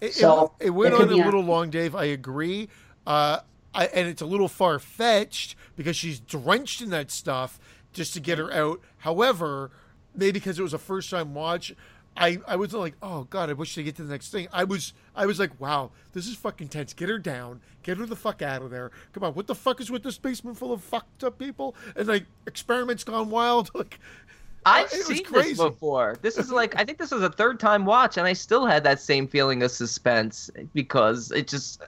It, 0.00 0.14
so 0.14 0.52
it, 0.58 0.66
it 0.66 0.70
went 0.70 0.94
on 0.94 1.08
a 1.08 1.16
little 1.16 1.42
long, 1.42 1.70
Dave. 1.70 1.94
I 1.94 2.06
agree. 2.06 2.68
Uh, 3.06 3.40
I, 3.74 3.86
and 3.86 4.08
it's 4.08 4.22
a 4.22 4.26
little 4.26 4.48
far 4.48 4.78
fetched 4.78 5.56
because 5.76 5.96
she's 5.96 6.20
drenched 6.20 6.82
in 6.82 6.90
that 6.90 7.10
stuff 7.10 7.58
just 7.92 8.14
to 8.14 8.20
get 8.20 8.38
her 8.38 8.52
out. 8.52 8.80
However, 8.98 9.70
maybe 10.14 10.32
because 10.32 10.58
it 10.58 10.62
was 10.62 10.74
a 10.74 10.78
first 10.78 11.10
time 11.10 11.34
watch, 11.34 11.74
I, 12.16 12.38
I 12.46 12.56
wasn't 12.56 12.82
like, 12.82 12.94
oh 13.02 13.24
god, 13.24 13.48
I 13.48 13.54
wish 13.54 13.74
they 13.74 13.82
get 13.82 13.96
to 13.96 14.02
the 14.02 14.12
next 14.12 14.30
thing. 14.30 14.48
I 14.52 14.64
was 14.64 14.92
I 15.16 15.26
was 15.26 15.38
like, 15.38 15.58
wow, 15.58 15.90
this 16.12 16.26
is 16.26 16.36
fucking 16.36 16.68
tense. 16.68 16.92
Get 16.92 17.08
her 17.08 17.18
down. 17.18 17.60
Get 17.82 17.96
her 17.98 18.06
the 18.06 18.16
fuck 18.16 18.42
out 18.42 18.62
of 18.62 18.70
there. 18.70 18.90
Come 19.12 19.24
on, 19.24 19.34
what 19.34 19.46
the 19.46 19.54
fuck 19.54 19.80
is 19.80 19.90
with 19.90 20.02
this 20.02 20.18
basement 20.18 20.58
full 20.58 20.72
of 20.72 20.82
fucked 20.82 21.24
up 21.24 21.38
people? 21.38 21.74
And 21.96 22.06
like 22.06 22.26
experiments 22.46 23.04
gone 23.04 23.30
wild. 23.30 23.70
Like 23.82 23.98
I've 24.64 24.90
seen 24.90 25.24
this 25.32 25.58
before. 25.58 26.16
This 26.22 26.38
is 26.38 26.52
like 26.52 26.78
I 26.78 26.84
think 26.84 26.98
this 26.98 27.10
was 27.10 27.22
a 27.22 27.30
third 27.30 27.58
time 27.58 27.84
watch, 27.84 28.16
and 28.16 28.26
I 28.26 28.32
still 28.32 28.64
had 28.64 28.84
that 28.84 29.00
same 29.00 29.26
feeling 29.26 29.62
of 29.64 29.72
suspense 29.72 30.50
because 30.72 31.32
it 31.32 31.48
just 31.48 31.82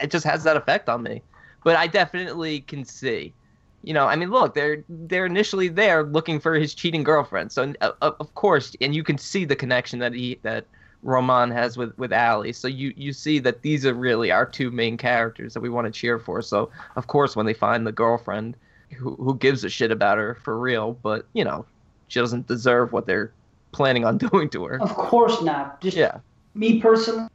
it 0.00 0.10
just 0.10 0.24
has 0.24 0.44
that 0.44 0.56
effect 0.56 0.88
on 0.88 1.02
me. 1.02 1.22
But 1.64 1.76
I 1.76 1.86
definitely 1.86 2.60
can 2.60 2.84
see, 2.84 3.34
you 3.82 3.92
know, 3.92 4.06
I 4.06 4.16
mean, 4.16 4.30
look, 4.30 4.54
they're 4.54 4.82
they're 4.88 5.26
initially 5.26 5.68
there 5.68 6.04
looking 6.04 6.40
for 6.40 6.54
his 6.54 6.74
cheating 6.74 7.02
girlfriend, 7.02 7.52
so 7.52 7.72
uh, 7.80 7.92
of 8.00 8.34
course, 8.34 8.74
and 8.80 8.94
you 8.94 9.02
can 9.02 9.18
see 9.18 9.44
the 9.44 9.56
connection 9.56 9.98
that 9.98 10.12
he 10.12 10.38
that 10.42 10.66
Roman 11.02 11.50
has 11.50 11.76
with 11.76 11.96
with 11.98 12.12
Allie. 12.12 12.52
So 12.52 12.68
you 12.68 12.92
you 12.96 13.12
see 13.12 13.38
that 13.40 13.62
these 13.62 13.86
are 13.86 13.94
really 13.94 14.30
our 14.30 14.46
two 14.46 14.70
main 14.70 14.96
characters 14.96 15.54
that 15.54 15.60
we 15.60 15.68
want 15.68 15.86
to 15.86 15.90
cheer 15.90 16.18
for. 16.18 16.42
So 16.42 16.70
of 16.96 17.06
course, 17.06 17.36
when 17.36 17.46
they 17.46 17.54
find 17.54 17.86
the 17.86 17.92
girlfriend, 17.92 18.56
who 18.96 19.14
who 19.16 19.36
gives 19.36 19.64
a 19.64 19.68
shit 19.68 19.90
about 19.90 20.18
her 20.18 20.34
for 20.42 20.58
real, 20.58 20.92
but 21.02 21.26
you 21.32 21.44
know, 21.44 21.64
she 22.08 22.20
doesn't 22.20 22.46
deserve 22.46 22.92
what 22.92 23.06
they're 23.06 23.32
planning 23.72 24.04
on 24.04 24.18
doing 24.30 24.50
to 24.50 24.64
her. 24.64 24.80
Of 24.80 24.94
course 24.94 25.40
not. 25.42 25.80
Just 25.80 25.96
yeah. 25.96 26.18
me 26.54 26.80
personally, 26.80 27.28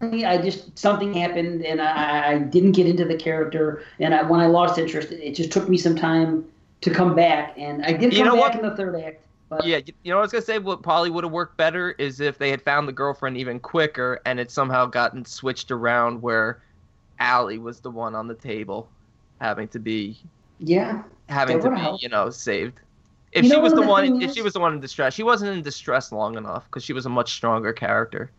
I 0.00 0.38
just 0.38 0.78
something 0.78 1.12
happened 1.12 1.62
and 1.62 1.80
I, 1.80 2.32
I 2.32 2.38
didn't 2.38 2.72
get 2.72 2.86
into 2.86 3.04
the 3.04 3.16
character 3.16 3.82
and 3.98 4.14
I, 4.14 4.22
when 4.22 4.40
I 4.40 4.46
lost 4.46 4.78
interest, 4.78 5.12
it 5.12 5.34
just 5.34 5.52
took 5.52 5.68
me 5.68 5.76
some 5.76 5.94
time 5.94 6.46
to 6.80 6.90
come 6.90 7.14
back 7.14 7.54
and 7.58 7.84
I 7.84 7.92
did 7.92 8.10
come 8.10 8.18
you 8.18 8.24
know 8.24 8.34
back 8.34 8.54
what? 8.54 8.56
in 8.56 8.62
the 8.62 8.76
third 8.76 8.96
act. 8.96 9.20
But... 9.50 9.66
Yeah, 9.66 9.78
you 10.02 10.10
know 10.10 10.16
what 10.16 10.20
I 10.20 10.24
was 10.24 10.32
gonna 10.32 10.42
say. 10.42 10.58
What 10.58 10.82
probably 10.82 11.10
would 11.10 11.24
have 11.24 11.32
worked 11.32 11.56
better 11.56 11.90
is 11.92 12.20
if 12.20 12.38
they 12.38 12.50
had 12.50 12.62
found 12.62 12.88
the 12.88 12.92
girlfriend 12.92 13.36
even 13.36 13.60
quicker 13.60 14.20
and 14.24 14.40
it 14.40 14.50
somehow 14.50 14.86
gotten 14.86 15.24
switched 15.24 15.70
around 15.70 16.22
where 16.22 16.62
Allie 17.18 17.58
was 17.58 17.80
the 17.80 17.90
one 17.90 18.14
on 18.14 18.26
the 18.26 18.34
table, 18.34 18.88
having 19.40 19.68
to 19.68 19.78
be 19.78 20.16
yeah 20.60 21.02
having 21.28 21.60
to 21.60 21.70
be 21.70 21.78
helped. 21.78 22.02
you 22.02 22.08
know 22.08 22.30
saved. 22.30 22.78
If 23.32 23.44
you 23.44 23.50
she 23.50 23.56
was 23.58 23.74
the 23.74 23.82
one, 23.82 24.22
if 24.22 24.32
she 24.32 24.42
was 24.42 24.54
the 24.54 24.60
one 24.60 24.72
in 24.72 24.80
distress, 24.80 25.14
she 25.14 25.22
wasn't 25.22 25.52
in 25.52 25.62
distress 25.62 26.10
long 26.10 26.36
enough 26.36 26.64
because 26.64 26.82
she 26.82 26.92
was 26.92 27.06
a 27.06 27.10
much 27.10 27.32
stronger 27.32 27.72
character. 27.72 28.30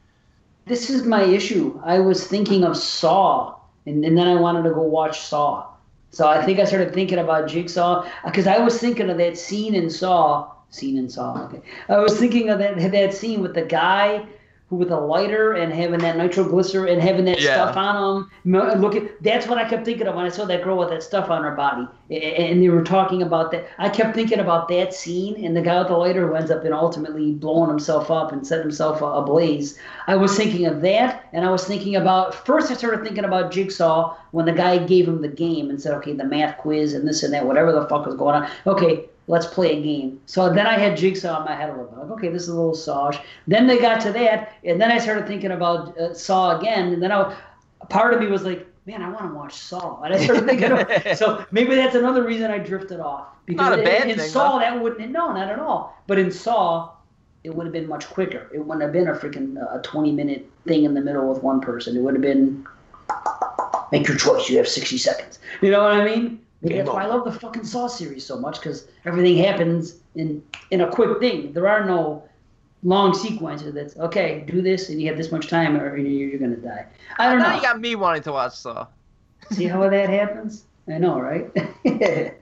This 0.66 0.90
is 0.90 1.04
my 1.04 1.24
issue. 1.24 1.80
I 1.84 2.00
was 2.00 2.28
thinking 2.28 2.64
of 2.64 2.78
Saw, 2.78 3.56
and, 3.86 4.06
and 4.06 4.18
then 4.18 4.28
I 4.28 4.36
wanted 4.36 4.64
to 4.64 4.72
go 4.72 4.82
watch 4.82 5.20
Saw. 5.22 5.68
So 6.12 6.28
I 6.28 6.44
think 6.46 6.60
I 6.60 6.66
started 6.66 6.94
thinking 6.94 7.20
about 7.20 7.48
Jigsaw 7.48 8.04
uh, 8.04 8.10
because 8.26 8.46
I 8.46 8.60
was 8.60 8.78
thinking 8.78 9.10
of 9.10 9.18
that 9.18 9.38
scene 9.38 9.74
in 9.76 9.90
Saw. 9.90 10.52
Scene 10.70 10.98
in 10.98 11.10
Saw. 11.10 11.46
Okay. 11.46 11.62
I 11.90 11.98
was 12.00 12.18
thinking 12.20 12.50
of 12.50 12.60
that 12.60 12.78
that 12.92 13.14
scene 13.14 13.42
with 13.42 13.54
the 13.56 13.64
guy 13.64 14.26
with 14.72 14.90
a 14.90 15.00
lighter 15.00 15.54
and 15.54 15.72
having 15.74 16.00
that 16.00 16.16
nitroglycerin 16.16 16.94
and 16.94 17.02
having 17.02 17.26
that 17.26 17.42
yeah. 17.42 17.56
stuff 17.56 17.76
on 17.76 18.30
them. 18.46 18.82
Look 18.82 18.96
at 18.96 19.22
that's 19.22 19.46
what 19.46 19.58
I 19.58 19.70
kept 19.70 19.86
thinking 19.86 20.08
of 20.08 20.16
when 20.16 20.26
I 20.26 20.30
saw 20.30 20.46
that 20.46 20.64
girl 20.64 20.78
with 20.78 20.90
that 20.90 21.04
stuff 21.04 21.30
on 21.30 21.44
her 21.44 21.52
body, 21.52 21.86
and 22.10 22.64
they 22.64 22.70
were 22.70 22.84
talking 22.84 23.22
about 23.22 23.52
that. 23.52 23.68
I 23.78 23.90
kept 23.90 24.16
thinking 24.16 24.40
about 24.40 24.70
that 24.70 24.94
scene 24.94 25.44
and 25.46 25.56
the 25.56 25.62
guy 25.62 25.78
with 25.80 25.90
the 25.90 25.98
lighter 25.98 26.26
who 26.26 26.36
ends 26.36 26.50
up 26.50 26.64
in 26.64 26.72
ultimately 26.72 27.34
blowing 27.34 27.70
himself 27.70 28.10
up 28.10 28.32
and 28.32 28.48
setting 28.48 28.64
himself 28.64 29.02
ablaze. 29.02 29.78
I 30.08 30.16
was 30.16 30.36
thinking 30.36 30.66
of 30.66 30.82
that, 30.82 31.28
and 31.34 31.46
I 31.46 31.52
was 31.52 31.66
thinking 31.66 31.98
about 31.98 32.46
first. 32.46 32.72
I 32.72 32.76
started 32.76 33.04
thinking 33.04 33.26
about 33.26 33.52
Jigsaw 33.52 34.16
when 34.32 34.46
the 34.46 34.54
guy 34.54 34.78
gave 34.78 35.08
him 35.08 35.22
the 35.22 35.28
game 35.28 35.70
and 35.70 35.82
said, 35.82 35.94
"Okay, 35.96 36.14
the 36.14 36.24
math 36.24 36.58
quiz 36.58 36.94
and 36.94 37.06
this 37.06 37.24
and 37.24 37.34
that, 37.34 37.46
whatever 37.46 37.74
the 37.74 37.86
fuck 37.88 38.06
was 38.06 38.16
going 38.16 38.36
on." 38.36 38.50
Okay, 38.66 39.06
let's 39.28 39.46
play 39.46 39.78
a 39.78 39.82
game. 39.82 40.20
So 40.26 40.54
then 40.54 40.68
I 40.68 40.78
had 40.78 40.98
Jigsaw 40.98 41.40
in 41.40 41.46
my 41.46 41.56
head 41.56 41.70
a 41.70 41.74
little 41.74 41.88
bit. 41.88 42.00
Like, 42.00 42.12
okay, 42.12 42.30
this 42.30 42.44
is 42.44 42.50
a 42.50 42.56
little 42.56 42.74
Saw. 42.74 43.12
Then 43.48 43.68
they 43.68 43.80
got 43.80 44.02
to 44.02 44.12
that, 44.14 44.54
and 44.64 44.80
then 44.80 44.92
I 44.92 44.98
started 44.98 45.28
thinking 45.28 45.52
about 45.52 45.98
uh, 45.98 46.14
Saw 46.14 46.60
again, 46.60 46.94
and 46.94 47.02
then 47.02 47.12
I, 47.12 47.36
part 47.90 48.14
of 48.14 48.20
me 48.20 48.28
was 48.28 48.44
like, 48.44 48.68
man, 48.86 49.02
I 49.02 49.10
want 49.10 49.30
to 49.30 49.34
watch 49.34 49.54
Saw. 49.54 50.02
And 50.02 50.14
I 50.14 50.24
started 50.24 50.46
thinking, 50.46 50.72
of, 50.72 50.88
so 51.18 51.46
maybe 51.52 51.76
that's 51.76 51.96
another 51.96 52.24
reason 52.24 52.52
I 52.52 52.58
drifted 52.58 53.00
off. 53.00 53.28
Because 53.46 53.70
not 53.70 53.80
a 53.80 53.84
bad 53.84 54.04
in, 54.04 54.12
in 54.12 54.18
thing, 54.18 54.30
Saw, 54.30 54.60
that 54.60 54.82
wouldn't, 54.82 55.12
no, 55.12 55.32
not 55.32 55.50
at 55.50 55.60
all. 55.60 55.98
But 56.08 56.20
in 56.20 56.32
Saw, 56.32 56.92
it 57.44 57.54
would 57.54 57.66
have 57.66 57.74
been 57.74 57.88
much 57.88 58.08
quicker. 58.10 58.50
It 58.54 58.60
wouldn't 58.60 58.82
have 58.82 58.92
been 58.92 59.08
a 59.08 59.14
freaking 59.14 59.58
uh, 59.62 59.80
20 59.80 60.12
minute 60.12 60.50
thing 60.68 60.84
in 60.84 60.94
the 60.94 61.02
middle 61.02 61.28
with 61.28 61.42
one 61.42 61.62
person. 61.62 61.96
It 61.96 62.02
would 62.02 62.14
have 62.14 62.22
been, 62.22 62.66
make 63.92 64.08
your 64.08 64.18
choice. 64.18 64.50
You 64.50 64.58
have 64.58 64.68
60 64.68 64.98
seconds. 64.98 65.40
You 65.62 65.72
know 65.72 65.84
what 65.84 65.94
I 65.94 66.04
mean? 66.04 66.42
Maybe 66.62 66.78
that's 66.78 66.90
why 66.90 67.04
I 67.04 67.08
love 67.08 67.26
the 67.26 67.32
fucking 67.32 67.64
Saw 67.64 67.88
series 67.88 68.26
so 68.26 68.40
much 68.40 68.60
because 68.60 68.88
everything 69.06 69.38
happens 69.38 69.96
in 70.16 70.44
in 70.70 70.82
a 70.82 70.92
quick 70.92 71.20
thing. 71.20 71.54
There 71.54 71.68
are 71.68 71.86
no 71.86 72.24
long 72.84 73.14
sequences. 73.14 73.74
That's 73.74 73.98
okay. 73.98 74.44
Do 74.48 74.62
this, 74.62 74.90
and 74.90 75.02
you 75.02 75.08
have 75.08 75.18
this 75.18 75.32
much 75.32 75.48
time, 75.48 75.76
or 75.78 75.98
you're, 75.98 76.30
you're 76.30 76.40
gonna 76.40 76.58
die. 76.58 76.86
I 77.18 77.30
don't 77.30 77.40
know. 77.40 77.46
now 77.46 77.50
know. 77.50 77.56
you 77.56 77.62
got 77.62 77.80
me 77.80 77.96
wanting 77.96 78.24
to 78.24 78.32
watch 78.32 78.56
Saw. 78.56 78.88
See 79.52 79.66
how 79.66 79.90
that 79.90 80.10
happens? 80.10 80.66
I 80.88 80.98
know, 81.00 81.20
right? 81.20 81.52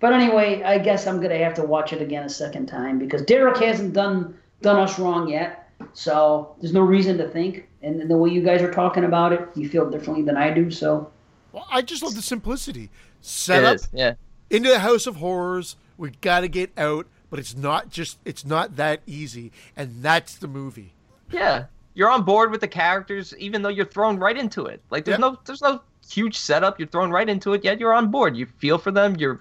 but 0.00 0.12
anyway, 0.12 0.62
I 0.62 0.78
guess 0.78 1.06
I'm 1.06 1.20
gonna 1.20 1.38
have 1.38 1.54
to 1.54 1.62
watch 1.62 1.92
it 1.92 2.00
again 2.00 2.24
a 2.24 2.28
second 2.28 2.66
time 2.66 2.98
because 2.98 3.22
Derek 3.22 3.58
hasn't 3.58 3.92
done 3.92 4.38
done 4.62 4.76
us 4.76 4.98
wrong 5.00 5.28
yet. 5.28 5.70
So 5.94 6.56
there's 6.60 6.72
no 6.72 6.80
reason 6.80 7.18
to 7.18 7.28
think. 7.28 7.68
And 7.82 8.08
the 8.10 8.16
way 8.16 8.30
you 8.30 8.42
guys 8.42 8.62
are 8.62 8.72
talking 8.72 9.04
about 9.04 9.32
it, 9.32 9.48
you 9.54 9.68
feel 9.68 9.88
differently 9.88 10.24
than 10.24 10.36
I 10.36 10.52
do. 10.52 10.70
So 10.70 11.10
well, 11.52 11.66
I 11.70 11.82
just 11.82 12.02
love 12.02 12.14
the 12.14 12.22
simplicity. 12.22 12.90
Set 13.20 13.64
up, 13.64 13.74
is, 13.76 13.88
yeah. 13.92 14.14
into 14.50 14.68
the 14.68 14.78
House 14.80 15.06
of 15.06 15.16
Horrors. 15.16 15.76
We 15.96 16.10
got 16.20 16.40
to 16.40 16.48
get 16.48 16.70
out, 16.78 17.06
but 17.30 17.38
it's 17.38 17.56
not 17.56 17.90
just 17.90 18.18
it's 18.24 18.44
not 18.44 18.76
that 18.76 19.00
easy, 19.06 19.52
and 19.76 20.02
that's 20.02 20.36
the 20.36 20.46
movie. 20.48 20.92
Yeah, 21.30 21.64
you're 21.94 22.10
on 22.10 22.22
board 22.22 22.50
with 22.50 22.60
the 22.60 22.68
characters, 22.68 23.34
even 23.38 23.62
though 23.62 23.68
you're 23.68 23.84
thrown 23.84 24.18
right 24.18 24.36
into 24.36 24.66
it. 24.66 24.80
Like 24.90 25.04
there's 25.04 25.18
Yeah. 25.18 25.30
no 25.30 25.38
there's 25.44 25.60
no 25.62 25.80
huge 26.08 26.38
setup. 26.38 26.78
You're 26.78 26.88
thrown 26.88 27.10
right 27.10 27.28
into 27.28 27.52
it, 27.52 27.64
yet 27.64 27.80
you're 27.80 27.92
on 27.92 28.10
board. 28.10 28.36
You 28.36 28.46
feel 28.46 28.78
for 28.78 28.90
them. 28.92 29.16
You're 29.16 29.40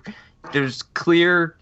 there's 0.52 0.82
clear 0.82 1.58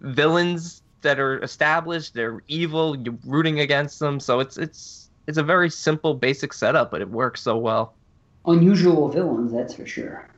villains 0.00 0.82
that 1.02 1.18
are 1.18 1.42
established. 1.42 2.14
They're 2.14 2.42
evil. 2.48 2.96
You're 2.96 3.16
rooting 3.24 3.60
against 3.60 3.98
them. 3.98 4.20
So 4.20 4.40
it's 4.40 4.56
it's 4.58 5.10
it's 5.26 5.38
a 5.38 5.42
very 5.42 5.70
simple, 5.70 6.14
basic 6.14 6.52
setup, 6.52 6.90
but 6.90 7.00
it 7.00 7.08
works 7.10 7.40
so 7.42 7.56
well. 7.56 7.94
Unusual 8.46 9.08
villains, 9.08 9.52
that's 9.52 9.74
for 9.74 9.86
sure. 9.86 10.28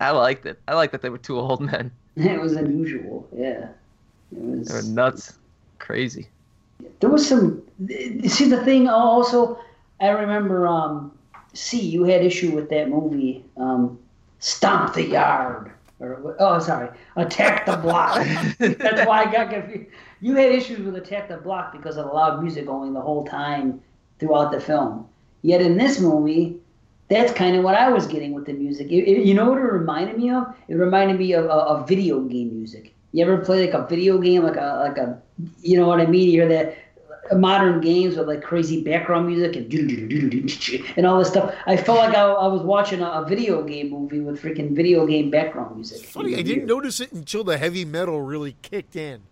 I 0.00 0.10
liked 0.10 0.46
it. 0.46 0.60
I 0.68 0.74
liked 0.74 0.92
that 0.92 1.02
they 1.02 1.10
were 1.10 1.18
two 1.18 1.38
old 1.38 1.60
men. 1.60 1.90
It 2.16 2.40
was 2.40 2.56
unusual, 2.56 3.28
yeah. 3.36 3.68
It 4.34 4.42
was. 4.42 4.68
They 4.68 4.74
were 4.74 4.82
nuts, 4.94 5.34
crazy. 5.78 6.28
There 7.00 7.10
was 7.10 7.28
some. 7.28 7.62
See 8.26 8.48
the 8.48 8.62
thing. 8.64 8.88
Also, 8.88 9.58
I 10.00 10.08
remember. 10.08 10.66
Um, 10.66 11.12
see, 11.52 11.80
you 11.80 12.04
had 12.04 12.24
issue 12.24 12.52
with 12.52 12.70
that 12.70 12.88
movie, 12.88 13.44
um, 13.56 13.98
Stomp 14.38 14.94
the 14.94 15.06
Yard, 15.06 15.72
or 16.00 16.36
oh, 16.38 16.58
sorry, 16.58 16.88
Attack 17.16 17.66
the 17.66 17.76
Block. 17.76 18.26
That's 18.58 19.06
why 19.06 19.24
I 19.24 19.32
got 19.32 19.50
confused. 19.50 19.90
You 20.20 20.36
had 20.36 20.52
issues 20.52 20.80
with 20.80 20.96
Attack 20.96 21.28
the 21.28 21.36
Block 21.36 21.72
because 21.72 21.96
of 21.96 22.06
the 22.06 22.12
loud 22.12 22.42
music 22.42 22.66
going 22.66 22.92
the 22.92 23.00
whole 23.00 23.26
time 23.26 23.80
throughout 24.18 24.52
the 24.52 24.60
film. 24.60 25.06
Yet 25.42 25.60
in 25.60 25.76
this 25.76 26.00
movie, 26.00 26.58
that's 27.08 27.32
kind 27.32 27.56
of 27.56 27.62
what 27.64 27.74
I 27.74 27.88
was 27.90 28.06
getting 28.06 28.32
with 28.32 28.46
the 28.46 28.52
music. 28.52 28.88
It, 28.90 29.04
it- 29.08 29.26
you 29.26 29.34
know 29.34 29.48
what 29.50 29.58
it 29.58 29.62
reminded 29.62 30.18
me 30.18 30.30
of? 30.30 30.54
It 30.68 30.74
reminded 30.74 31.18
me 31.18 31.32
of 31.32 31.44
a 31.44 31.48
of 31.50 31.88
video 31.88 32.20
game 32.20 32.56
music. 32.56 32.94
You 33.12 33.24
ever 33.24 33.38
play 33.38 33.64
like 33.64 33.74
a 33.74 33.86
video 33.86 34.18
game, 34.18 34.42
like 34.42 34.56
a 34.56 34.82
like 34.88 34.98
a, 34.98 35.20
you 35.62 35.78
know 35.78 35.86
what 35.86 36.00
I 36.00 36.06
mean? 36.06 36.26
You 36.30 36.42
hear 36.42 36.48
that 36.48 36.76
uh, 37.30 37.36
modern 37.36 37.80
games 37.80 38.16
with 38.16 38.26
like 38.28 38.42
crazy 38.42 38.82
background 38.82 39.26
music 39.28 39.56
and 39.56 39.72
and 40.96 41.06
all 41.06 41.18
this 41.18 41.28
stuff. 41.28 41.54
I 41.66 41.76
felt 41.76 41.98
like 41.98 42.14
I, 42.14 42.22
I 42.24 42.46
was 42.48 42.62
watching 42.62 43.00
a, 43.00 43.08
a 43.10 43.24
video 43.26 43.62
game 43.62 43.90
movie 43.90 44.20
with 44.20 44.42
freaking 44.42 44.74
video 44.74 45.06
game 45.06 45.30
background 45.30 45.76
music. 45.76 46.04
Funny, 46.06 46.36
I 46.36 46.42
didn't 46.42 46.66
notice 46.66 47.00
it 47.00 47.12
until 47.12 47.44
the 47.44 47.56
heavy 47.58 47.84
metal 47.84 48.20
really 48.20 48.56
kicked 48.62 48.96
in, 48.96 49.22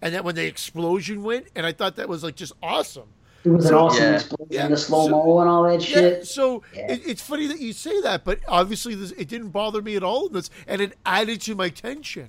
and 0.00 0.14
then 0.14 0.22
when 0.22 0.34
the 0.34 0.46
explosion 0.46 1.22
went, 1.22 1.48
and 1.56 1.66
I 1.66 1.72
thought 1.72 1.96
that 1.96 2.08
was 2.08 2.22
like 2.22 2.36
just 2.36 2.52
awesome. 2.62 3.08
It 3.44 3.48
was 3.50 3.64
an 3.64 3.70
So- 3.70 3.78
awesome 3.78 4.02
Yeah. 4.04 4.14
explosion, 4.14 4.46
Yeah, 4.50 4.68
the 4.68 4.76
slow 4.76 5.08
mo 5.08 5.38
and 5.40 5.48
all 5.50 5.64
that 5.64 5.80
Yeah, 5.80 6.00
shit. 6.00 6.26
so 6.26 6.62
Yeah. 6.74 6.92
It, 6.92 7.02
it's 7.06 7.22
funny 7.22 7.46
that 7.48 7.58
you 7.60 7.72
say 7.72 8.00
that, 8.02 8.24
but 8.24 8.38
obviously 8.46 8.94
this, 8.94 9.10
it 9.12 9.28
didn't 9.28 9.48
bother 9.48 9.82
me 9.82 9.96
at 9.96 10.02
all 10.04 10.26
in 10.28 10.32
this, 10.32 10.48
and 10.66 10.80
it 10.80 10.96
added 11.04 11.40
to 11.42 11.54
my 11.54 11.68
tension. 11.68 12.28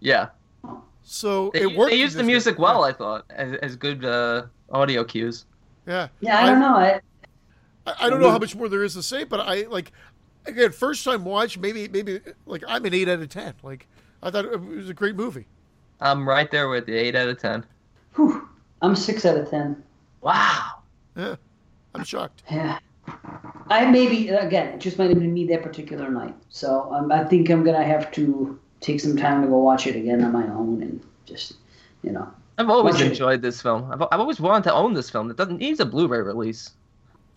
Yeah, 0.00 0.28
So 1.02 1.50
they, 1.52 1.62
it 1.62 1.76
worked. 1.76 1.90
they 1.90 1.98
used 1.98 2.16
the 2.16 2.22
music 2.22 2.58
way. 2.58 2.64
well. 2.64 2.84
I 2.84 2.92
thought 2.92 3.24
as, 3.30 3.54
as 3.58 3.76
good 3.76 4.04
uh, 4.04 4.46
audio 4.70 5.04
cues. 5.04 5.44
Yeah, 5.86 6.08
Yeah, 6.20 6.42
I 6.42 6.46
don't 6.46 6.60
know. 6.60 6.74
I, 6.74 7.00
I, 7.86 7.94
I 8.00 8.10
don't 8.10 8.20
know 8.20 8.30
how 8.30 8.38
much 8.38 8.56
more 8.56 8.68
there 8.68 8.82
is 8.82 8.94
to 8.94 9.02
say, 9.02 9.24
but 9.24 9.40
I 9.40 9.62
like 9.68 9.92
again 10.46 10.72
first 10.72 11.04
time 11.04 11.24
watch. 11.24 11.56
Maybe 11.58 11.86
maybe 11.88 12.20
like 12.46 12.64
I'm 12.66 12.84
an 12.84 12.92
eight 12.94 13.08
out 13.08 13.20
of 13.20 13.28
ten. 13.28 13.54
Like 13.62 13.86
I 14.22 14.30
thought 14.30 14.44
it 14.46 14.60
was 14.60 14.88
a 14.90 14.94
great 14.94 15.14
movie. 15.14 15.46
I'm 16.00 16.28
right 16.28 16.50
there 16.50 16.68
with 16.68 16.86
the 16.86 16.94
eight 16.94 17.14
out 17.14 17.28
of 17.28 17.38
ten. 17.38 17.64
whew, 18.16 18.48
I'm 18.82 18.96
six 18.96 19.24
out 19.24 19.36
of 19.38 19.48
ten. 19.48 19.82
Wow. 20.26 20.82
Yeah, 21.16 21.36
I'm 21.94 22.02
shocked. 22.02 22.42
Yeah. 22.50 22.80
I 23.68 23.88
maybe 23.88 24.28
again, 24.30 24.74
it 24.74 24.80
just 24.80 24.98
might 24.98 25.08
have 25.10 25.20
been 25.20 25.32
me 25.32 25.46
that 25.46 25.62
particular 25.62 26.10
night. 26.10 26.34
So 26.48 26.92
um, 26.92 27.12
I 27.12 27.22
think 27.22 27.48
I'm 27.48 27.62
gonna 27.62 27.84
have 27.84 28.10
to 28.12 28.58
take 28.80 28.98
some 29.00 29.16
time 29.16 29.42
to 29.42 29.46
go 29.48 29.58
watch 29.58 29.86
it 29.86 29.94
again 29.94 30.24
on 30.24 30.32
my 30.32 30.44
own 30.48 30.82
and 30.82 31.00
just, 31.26 31.54
you 32.02 32.10
know. 32.10 32.28
I've 32.58 32.68
always 32.68 32.94
Watch 32.96 33.04
it. 33.04 33.10
enjoyed 33.12 33.40
this 33.40 33.62
film. 33.62 33.88
I've, 33.92 34.02
I've 34.10 34.18
always 34.18 34.40
wanted 34.40 34.64
to 34.64 34.74
own 34.74 34.94
this 34.94 35.08
film. 35.10 35.30
It 35.30 35.36
doesn't 35.36 35.58
needs 35.58 35.78
a 35.78 35.86
Blu-ray 35.86 36.20
release. 36.22 36.70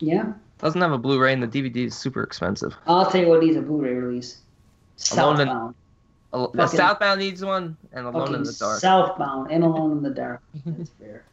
Yeah. 0.00 0.32
doesn't 0.58 0.80
have 0.80 0.92
a 0.92 0.98
Blu-ray, 0.98 1.32
and 1.32 1.42
the 1.42 1.46
DVD 1.46 1.86
is 1.86 1.94
super 1.96 2.22
expensive. 2.24 2.74
I'll 2.88 3.08
tell 3.08 3.20
you 3.20 3.28
what 3.28 3.40
needs 3.40 3.56
a 3.56 3.62
Blu-ray 3.62 3.92
release. 3.94 4.38
Alone 5.12 5.40
in- 5.40 5.46
Southbound. 5.46 5.74
A, 6.32 6.62
a 6.62 6.68
Southbound 6.68 7.20
needs 7.20 7.44
one, 7.44 7.76
and 7.92 8.06
Alone 8.06 8.34
in 8.34 8.42
the 8.42 8.56
Dark. 8.58 8.80
Southbound 8.80 9.50
and 9.52 9.62
Alone 9.62 9.92
in 9.92 10.02
the 10.02 10.10
Dark. 10.10 10.42
That's 10.66 10.90
fair. 11.00 11.24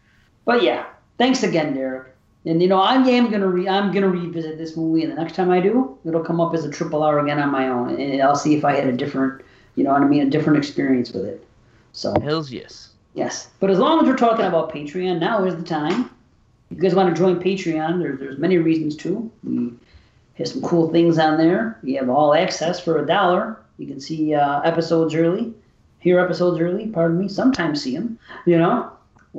But 0.45 0.61
yeah, 0.63 0.85
thanks 1.17 1.43
again, 1.43 1.73
Derek. 1.73 2.13
And 2.45 2.61
you 2.61 2.67
know, 2.67 2.79
I 2.79 2.95
am 2.95 3.29
gonna 3.29 3.47
re- 3.47 3.67
I'm 3.67 3.91
gonna 3.91 4.09
revisit 4.09 4.57
this 4.57 4.77
movie, 4.77 5.03
and 5.03 5.11
the 5.11 5.15
next 5.15 5.35
time 5.35 5.49
I 5.51 5.59
do, 5.59 5.97
it'll 6.05 6.23
come 6.23 6.39
up 6.39 6.53
as 6.53 6.63
a 6.63 6.71
triple 6.71 7.03
R 7.03 7.19
again 7.19 7.39
on 7.39 7.51
my 7.51 7.67
own, 7.67 7.99
and 7.99 8.21
I'll 8.21 8.35
see 8.35 8.55
if 8.55 8.63
I 8.63 8.73
had 8.73 8.87
a 8.87 8.93
different, 8.93 9.41
you 9.75 9.83
know 9.83 9.91
what 9.91 10.01
I 10.01 10.05
mean, 10.05 10.25
a 10.25 10.29
different 10.29 10.57
experience 10.57 11.11
with 11.11 11.25
it. 11.25 11.45
So 11.91 12.17
hells 12.21 12.51
yes. 12.51 12.91
yes, 13.15 13.49
but 13.59 13.69
as 13.69 13.79
long 13.79 13.99
as 13.99 14.05
we're 14.05 14.15
talking 14.15 14.45
about 14.45 14.71
Patreon, 14.71 15.19
now 15.19 15.43
is 15.43 15.55
the 15.55 15.63
time. 15.63 16.09
If 16.69 16.77
you 16.77 16.83
guys 16.83 16.95
want 16.95 17.13
to 17.13 17.19
join 17.19 17.41
Patreon, 17.41 17.99
there, 17.99 18.15
there's 18.15 18.37
many 18.37 18.57
reasons 18.57 18.95
to. 18.97 19.29
We 19.43 19.71
have 20.35 20.47
some 20.47 20.61
cool 20.61 20.89
things 20.89 21.17
on 21.17 21.37
there. 21.37 21.79
We 21.83 21.95
have 21.95 22.09
all 22.09 22.33
access 22.33 22.79
for 22.79 23.01
a 23.01 23.05
dollar. 23.05 23.59
You 23.77 23.87
can 23.87 23.99
see 23.99 24.33
uh, 24.33 24.61
episodes 24.61 25.15
early, 25.15 25.53
hear 25.99 26.19
episodes 26.19 26.59
early. 26.59 26.87
Pardon 26.87 27.17
me. 27.19 27.27
Sometimes 27.27 27.81
see 27.81 27.95
them. 27.95 28.19
You 28.45 28.57
know, 28.57 28.91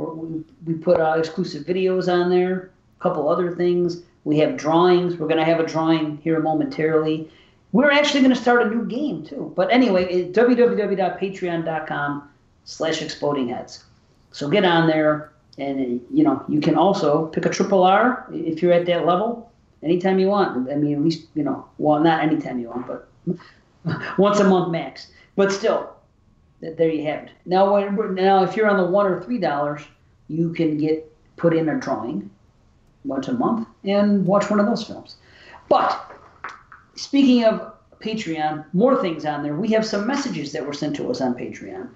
we 0.07 0.45
we 0.67 0.75
put 0.75 1.01
exclusive 1.19 1.65
videos 1.65 2.13
on 2.13 2.31
there. 2.31 2.71
A 2.99 3.03
couple 3.03 3.29
other 3.29 3.55
things. 3.55 4.03
We 4.25 4.39
have 4.39 4.57
drawings. 4.57 5.17
We're 5.17 5.29
gonna 5.29 5.45
have 5.45 5.61
a 5.61 5.67
drawing 5.67 6.19
here 6.19 6.41
momentarily. 6.41 7.31
We're 7.73 7.91
actually 7.91 8.23
gonna 8.23 8.35
start 8.37 8.63
a 8.63 8.71
new 8.71 8.85
game 8.85 9.25
too. 9.25 9.53
But 9.57 9.71
anyway, 9.73 10.31
www.patreon.com 10.31 12.29
slash 12.65 13.03
exploding 13.03 13.49
heads. 13.49 13.85
So 14.33 14.49
get 14.49 14.65
on 14.65 14.87
there, 14.87 15.33
and 15.59 16.01
you 16.13 16.25
know 16.25 16.45
you 16.49 16.61
can 16.61 16.75
also 16.77 17.27
pick 17.27 17.47
a 17.47 17.51
triple 17.51 17.83
R 17.83 18.27
if 18.33 18.63
you're 18.63 18.73
at 18.73 18.87
that 18.87 19.07
level 19.07 19.51
anytime 19.83 20.19
you 20.19 20.29
want. 20.29 20.71
I 20.71 20.75
mean, 20.77 20.95
at 20.95 21.03
least 21.03 21.27
you 21.35 21.43
know, 21.43 21.67
well, 21.79 22.01
not 22.01 22.23
anytime 22.23 22.59
you 22.59 22.69
want, 22.69 22.87
but 22.87 23.09
once 24.19 24.41
a 24.41 24.45
month 24.45 24.71
max. 24.71 25.09
But 25.37 25.53
still, 25.53 25.95
there 26.61 26.91
you 26.91 27.05
have 27.05 27.25
it. 27.25 27.31
Now, 27.47 27.79
now 28.11 28.43
if 28.43 28.57
you're 28.57 28.69
on 28.69 28.79
the 28.79 28.91
one 28.91 29.07
or 29.07 29.23
three 29.23 29.39
dollars, 29.39 29.83
you 30.29 30.53
can 30.53 30.79
get 30.79 31.11
put 31.37 31.55
in 31.55 31.69
a 31.69 31.79
drawing 31.79 32.31
once 33.05 33.29
a 33.29 33.33
month 33.33 33.69
and 33.85 34.27
watch 34.27 34.51
one 34.51 34.61
of 34.61 34.67
those 34.67 34.85
films. 34.85 35.17
But 35.69 36.13
speaking 36.97 37.45
of 37.45 37.73
Patreon, 38.01 38.65
more 38.73 39.01
things 39.01 39.25
on 39.25 39.43
there. 39.43 39.57
We 39.57 39.69
have 39.69 39.85
some 39.85 40.07
messages 40.07 40.53
that 40.53 40.65
were 40.65 40.73
sent 40.73 40.97
to 40.97 41.11
us 41.11 41.21
on 41.21 41.35
Patreon, 41.35 41.89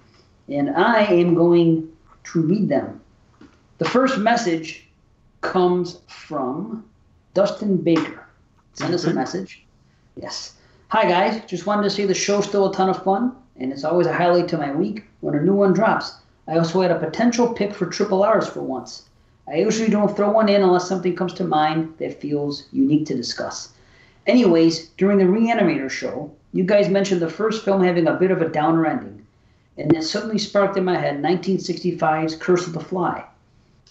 and 0.49 0.69
I 0.71 1.03
am 1.03 1.33
going 1.33 1.89
to 2.25 2.41
read 2.41 2.69
them. 2.69 3.01
The 3.77 3.85
first 3.85 4.17
message 4.17 4.87
comes 5.41 5.99
from 6.07 6.85
Dustin 7.33 7.77
Baker. 7.77 8.27
Send 8.73 8.93
us 8.93 9.05
a 9.05 9.13
message. 9.13 9.65
Yes. 10.15 10.55
Hi 10.89 11.07
guys, 11.07 11.41
just 11.47 11.65
wanted 11.65 11.83
to 11.83 11.89
say 11.89 12.05
the 12.05 12.13
show's 12.13 12.45
still 12.45 12.69
a 12.69 12.73
ton 12.73 12.89
of 12.89 13.03
fun, 13.03 13.35
and 13.57 13.71
it's 13.71 13.83
always 13.83 14.07
a 14.07 14.13
highlight 14.13 14.47
to 14.49 14.57
my 14.57 14.71
week 14.71 15.03
when 15.21 15.35
a 15.35 15.41
new 15.41 15.53
one 15.53 15.73
drops. 15.73 16.15
I 16.47 16.57
also 16.57 16.81
had 16.81 16.91
a 16.91 16.99
potential 16.99 17.53
pick 17.53 17.73
for 17.73 17.85
triple 17.85 18.23
R's 18.23 18.47
for 18.47 18.61
once. 18.61 19.03
I 19.47 19.55
usually 19.55 19.89
don't 19.89 20.15
throw 20.15 20.31
one 20.31 20.49
in 20.49 20.61
unless 20.61 20.87
something 20.87 21.15
comes 21.15 21.33
to 21.33 21.43
mind 21.43 21.93
that 21.99 22.19
feels 22.19 22.65
unique 22.71 23.05
to 23.07 23.15
discuss. 23.15 23.73
Anyways, 24.25 24.89
during 24.97 25.17
the 25.17 25.25
Reanimator 25.25 25.89
show, 25.89 26.31
you 26.53 26.63
guys 26.63 26.89
mentioned 26.89 27.21
the 27.21 27.29
first 27.29 27.65
film 27.65 27.83
having 27.83 28.07
a 28.07 28.13
bit 28.13 28.31
of 28.31 28.41
a 28.41 28.49
downer 28.49 28.85
ending, 28.85 29.25
and 29.77 29.91
that 29.91 30.03
suddenly 30.03 30.37
sparked 30.37 30.77
in 30.77 30.85
my 30.85 30.97
head 30.97 31.21
1965's 31.21 32.35
Curse 32.35 32.67
of 32.67 32.73
the 32.73 32.79
Fly. 32.79 33.23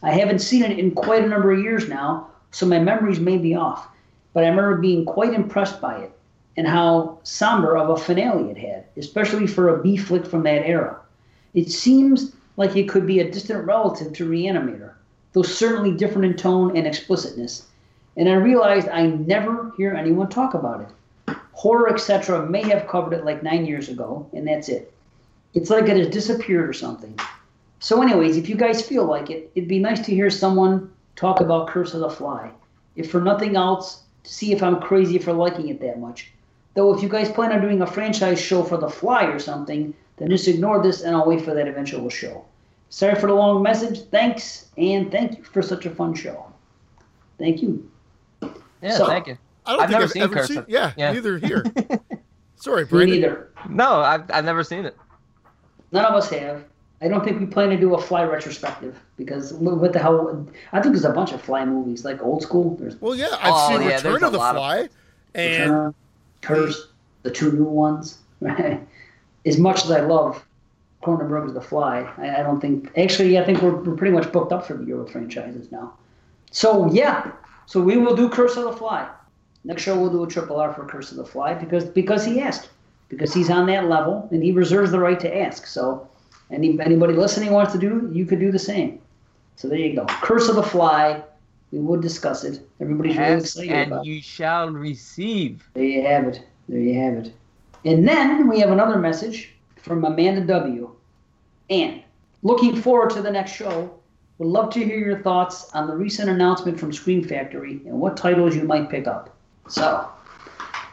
I 0.02 0.12
haven't 0.12 0.40
seen 0.40 0.62
it 0.62 0.78
in 0.78 0.92
quite 0.92 1.24
a 1.24 1.28
number 1.28 1.52
of 1.52 1.60
years 1.60 1.88
now, 1.88 2.28
so 2.50 2.66
my 2.66 2.78
memories 2.78 3.20
may 3.20 3.36
be 3.36 3.54
off, 3.54 3.88
but 4.32 4.44
I 4.44 4.48
remember 4.48 4.76
being 4.78 5.04
quite 5.04 5.34
impressed 5.34 5.80
by 5.80 5.98
it 5.98 6.12
and 6.56 6.66
how 6.66 7.18
somber 7.22 7.76
of 7.76 7.90
a 7.90 7.96
finale 7.96 8.50
it 8.50 8.58
had, 8.58 8.84
especially 8.96 9.46
for 9.46 9.68
a 9.68 9.82
B 9.82 9.96
flick 9.96 10.26
from 10.26 10.42
that 10.42 10.66
era. 10.66 10.98
It 11.54 11.70
seems 11.70 12.32
like 12.56 12.76
it 12.76 12.88
could 12.88 13.06
be 13.06 13.20
a 13.20 13.30
distant 13.30 13.64
relative 13.66 14.12
to 14.14 14.28
Reanimator, 14.28 14.92
though 15.32 15.42
certainly 15.42 15.92
different 15.92 16.26
in 16.26 16.36
tone 16.36 16.76
and 16.76 16.86
explicitness. 16.86 17.66
And 18.16 18.28
I 18.28 18.34
realized 18.34 18.88
I 18.88 19.06
never 19.06 19.72
hear 19.76 19.94
anyone 19.94 20.28
talk 20.28 20.54
about 20.54 20.82
it. 20.82 21.36
Horror, 21.52 21.92
etc., 21.92 22.46
may 22.46 22.62
have 22.62 22.88
covered 22.88 23.14
it 23.14 23.24
like 23.24 23.42
nine 23.42 23.64
years 23.64 23.88
ago, 23.88 24.28
and 24.34 24.46
that's 24.46 24.68
it. 24.68 24.92
It's 25.54 25.70
like 25.70 25.88
it 25.88 25.96
has 25.96 26.08
disappeared 26.08 26.68
or 26.68 26.72
something. 26.72 27.18
So, 27.80 28.02
anyways, 28.02 28.36
if 28.36 28.48
you 28.48 28.56
guys 28.56 28.86
feel 28.86 29.04
like 29.04 29.30
it, 29.30 29.50
it'd 29.54 29.68
be 29.68 29.78
nice 29.78 30.00
to 30.06 30.14
hear 30.14 30.30
someone 30.30 30.90
talk 31.16 31.40
about 31.40 31.68
Curse 31.68 31.94
of 31.94 32.00
the 32.00 32.10
Fly. 32.10 32.50
If 32.96 33.10
for 33.10 33.20
nothing 33.20 33.56
else, 33.56 34.02
to 34.24 34.32
see 34.32 34.52
if 34.52 34.62
I'm 34.62 34.80
crazy 34.80 35.18
for 35.18 35.32
liking 35.32 35.68
it 35.68 35.80
that 35.80 35.98
much. 35.98 36.30
Though, 36.74 36.94
if 36.94 37.02
you 37.02 37.08
guys 37.08 37.30
plan 37.30 37.52
on 37.52 37.60
doing 37.60 37.82
a 37.82 37.86
franchise 37.86 38.40
show 38.40 38.62
for 38.62 38.76
The 38.78 38.88
Fly 38.88 39.24
or 39.26 39.38
something, 39.38 39.92
then 40.16 40.30
just 40.30 40.48
ignore 40.48 40.82
this 40.82 41.02
and 41.02 41.14
I'll 41.14 41.26
wait 41.26 41.42
for 41.42 41.54
that 41.54 41.68
eventual 41.68 42.08
show. 42.08 42.44
Sorry 42.88 43.14
for 43.14 43.26
the 43.26 43.34
long 43.34 43.62
message. 43.62 44.02
Thanks, 44.10 44.68
and 44.76 45.10
thank 45.10 45.38
you 45.38 45.44
for 45.44 45.62
such 45.62 45.86
a 45.86 45.90
fun 45.90 46.14
show. 46.14 46.46
Thank 47.38 47.62
you. 47.62 47.88
Yeah, 48.82 48.96
So- 48.96 49.06
thank 49.06 49.26
you. 49.26 49.36
I 49.64 49.72
don't 49.72 49.80
I've 49.82 49.88
think 49.90 49.92
never 49.92 50.04
I've 50.04 50.10
seen 50.10 50.22
ever 50.22 50.34
Curse 50.34 50.48
seen. 50.48 50.58
of- 50.58 50.68
Yeah, 50.68 50.92
yeah. 50.96 51.12
neither 51.12 51.38
here. 51.38 51.64
Sorry, 52.56 52.82
Me 52.84 52.88
Brandon. 52.90 53.20
neither. 53.20 53.48
No, 53.68 54.00
I've, 54.00 54.28
I've 54.32 54.44
never 54.44 54.64
seen 54.64 54.84
it. 54.86 54.96
None 55.92 56.04
of 56.04 56.14
us 56.14 56.30
have. 56.30 56.64
I 57.00 57.06
don't 57.08 57.22
think 57.24 57.38
we 57.38 57.46
plan 57.46 57.68
to 57.70 57.76
do 57.76 57.94
a 57.94 58.00
Fly 58.00 58.24
retrospective 58.24 58.98
because 59.16 59.52
what 59.54 59.92
the 59.92 59.98
hell? 60.00 60.46
I 60.72 60.80
think 60.80 60.94
there's 60.94 61.04
a 61.04 61.12
bunch 61.12 61.32
of 61.32 61.40
Fly 61.40 61.64
movies, 61.64 62.04
like 62.04 62.20
old 62.22 62.42
school. 62.42 62.76
There's 62.76 63.00
Well, 63.00 63.14
yeah, 63.14 63.28
I've 63.40 63.52
Oh, 63.54 63.68
seen 63.78 63.88
yeah, 63.88 63.96
Return 63.96 64.24
of 64.24 64.32
the 64.32 64.38
lot 64.38 64.56
of- 64.56 64.60
Fly, 64.60 64.88
and 65.34 65.70
Return, 65.70 65.94
Curse, 66.42 66.88
the 67.22 67.30
two 67.30 67.52
new 67.52 67.64
ones. 67.64 68.18
Right? 68.40 68.80
As 69.46 69.58
much 69.58 69.84
as 69.84 69.90
I 69.90 70.00
love 70.00 70.44
Cronenberg's 71.02 71.52
The 71.52 71.60
Fly, 71.60 72.08
I, 72.16 72.40
I 72.40 72.42
don't 72.44 72.60
think. 72.60 72.96
Actually, 72.96 73.38
I 73.40 73.44
think 73.44 73.60
we're, 73.60 73.74
we're 73.74 73.96
pretty 73.96 74.14
much 74.14 74.30
booked 74.30 74.52
up 74.52 74.64
for 74.64 74.74
the 74.74 74.92
with 74.94 75.10
franchises 75.10 75.72
now. 75.72 75.94
So 76.52 76.92
yeah, 76.92 77.32
so 77.66 77.80
we 77.80 77.96
will 77.96 78.14
do 78.14 78.28
Curse 78.28 78.56
of 78.56 78.64
the 78.64 78.72
Fly. 78.72 79.08
Next 79.64 79.82
show 79.82 79.98
we'll 79.98 80.10
do 80.10 80.22
a 80.22 80.28
triple 80.28 80.60
R 80.60 80.72
for 80.72 80.84
Curse 80.86 81.10
of 81.10 81.16
the 81.16 81.24
Fly 81.24 81.54
because 81.54 81.84
because 81.84 82.24
he 82.24 82.40
asked, 82.40 82.68
because 83.08 83.34
he's 83.34 83.50
on 83.50 83.66
that 83.66 83.88
level 83.88 84.28
and 84.30 84.42
he 84.42 84.52
reserves 84.52 84.92
the 84.92 85.00
right 85.00 85.18
to 85.18 85.36
ask. 85.36 85.66
So 85.66 86.08
any 86.50 86.78
anybody 86.80 87.14
listening 87.14 87.50
wants 87.50 87.72
to 87.72 87.78
do, 87.78 88.10
you 88.12 88.26
could 88.26 88.38
do 88.38 88.52
the 88.52 88.58
same. 88.58 89.00
So 89.56 89.68
there 89.68 89.78
you 89.78 89.96
go. 89.96 90.04
Curse 90.06 90.48
of 90.48 90.56
the 90.56 90.62
Fly. 90.62 91.22
We 91.72 91.78
would 91.80 92.02
discuss 92.02 92.44
it. 92.44 92.60
Everybody's 92.80 93.16
really 93.16 93.28
Ask 93.34 93.44
excited 93.56 93.72
and 93.72 93.92
about. 93.92 94.06
it. 94.06 94.10
you 94.10 94.20
shall 94.22 94.68
receive. 94.70 95.66
There 95.74 95.82
you 95.84 96.02
have 96.06 96.24
it. 96.26 96.42
There 96.68 96.78
you 96.80 97.00
have 97.00 97.14
it. 97.14 97.32
And 97.84 98.06
then 98.06 98.48
we 98.48 98.60
have 98.60 98.70
another 98.70 98.98
message 98.98 99.50
from 99.76 100.04
Amanda 100.04 100.42
W. 100.42 100.94
And 101.70 102.02
looking 102.42 102.76
forward 102.80 103.10
to 103.10 103.22
the 103.22 103.30
next 103.30 103.52
show. 103.52 103.98
Would 104.38 104.48
love 104.48 104.70
to 104.74 104.84
hear 104.84 104.98
your 104.98 105.22
thoughts 105.22 105.70
on 105.72 105.86
the 105.86 105.94
recent 105.94 106.28
announcement 106.28 106.78
from 106.78 106.92
Scream 106.92 107.22
Factory 107.22 107.80
and 107.86 107.98
what 108.00 108.16
titles 108.16 108.56
you 108.56 108.64
might 108.64 108.90
pick 108.90 109.06
up. 109.06 109.34
So, 109.68 110.08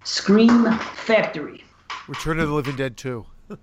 Scream 0.04 0.72
Factory. 0.80 1.64
Return 2.08 2.40
of 2.40 2.48
the 2.50 2.54
Living 2.54 2.76
Dead 2.76 2.96
2. 2.98 3.26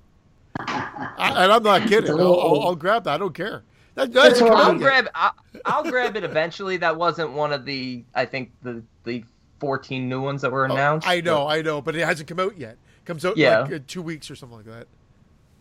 I, 0.58 1.44
and 1.44 1.52
I'm 1.52 1.62
not 1.62 1.82
kidding. 1.88 2.08
a 2.10 2.12
I'll, 2.12 2.16
little 2.18 2.40
I'll. 2.40 2.68
I'll 2.68 2.74
grab 2.76 3.04
that. 3.04 3.14
I 3.14 3.18
don't 3.18 3.34
care. 3.34 3.62
That 3.96 4.12
doesn't 4.12 4.30
It's 4.32 4.40
come 4.40 4.50
all 4.50 4.56
out 4.56 4.62
I'll 4.64 4.72
right. 4.72 4.80
yet. 4.80 5.04
grab. 5.04 5.08
I, 5.14 5.30
I'll 5.64 5.82
grab 5.90 6.16
it 6.16 6.22
eventually. 6.24 6.76
That 6.76 6.96
wasn't 6.96 7.32
one 7.32 7.52
of 7.52 7.64
the. 7.64 8.04
I 8.14 8.24
think 8.26 8.52
the 8.62 8.82
the 9.04 9.24
14 9.60 10.08
new 10.08 10.20
ones 10.22 10.42
that 10.42 10.52
were 10.52 10.68
Oh, 10.68 10.72
announced. 10.72 11.08
I 11.08 11.20
know, 11.20 11.46
I 11.48 11.62
know, 11.62 11.80
but 11.82 11.96
it 11.96 12.04
hasn't 12.04 12.28
come 12.28 12.38
out 12.38 12.56
yet. 12.58 12.76
Comes 13.06 13.24
out 13.24 13.36
Yeah. 13.36 13.60
like 13.62 13.70
in 13.72 13.84
two 13.84 14.02
weeks 14.02 14.30
or 14.30 14.36
something 14.36 14.58
like 14.58 14.66
that, 14.66 14.86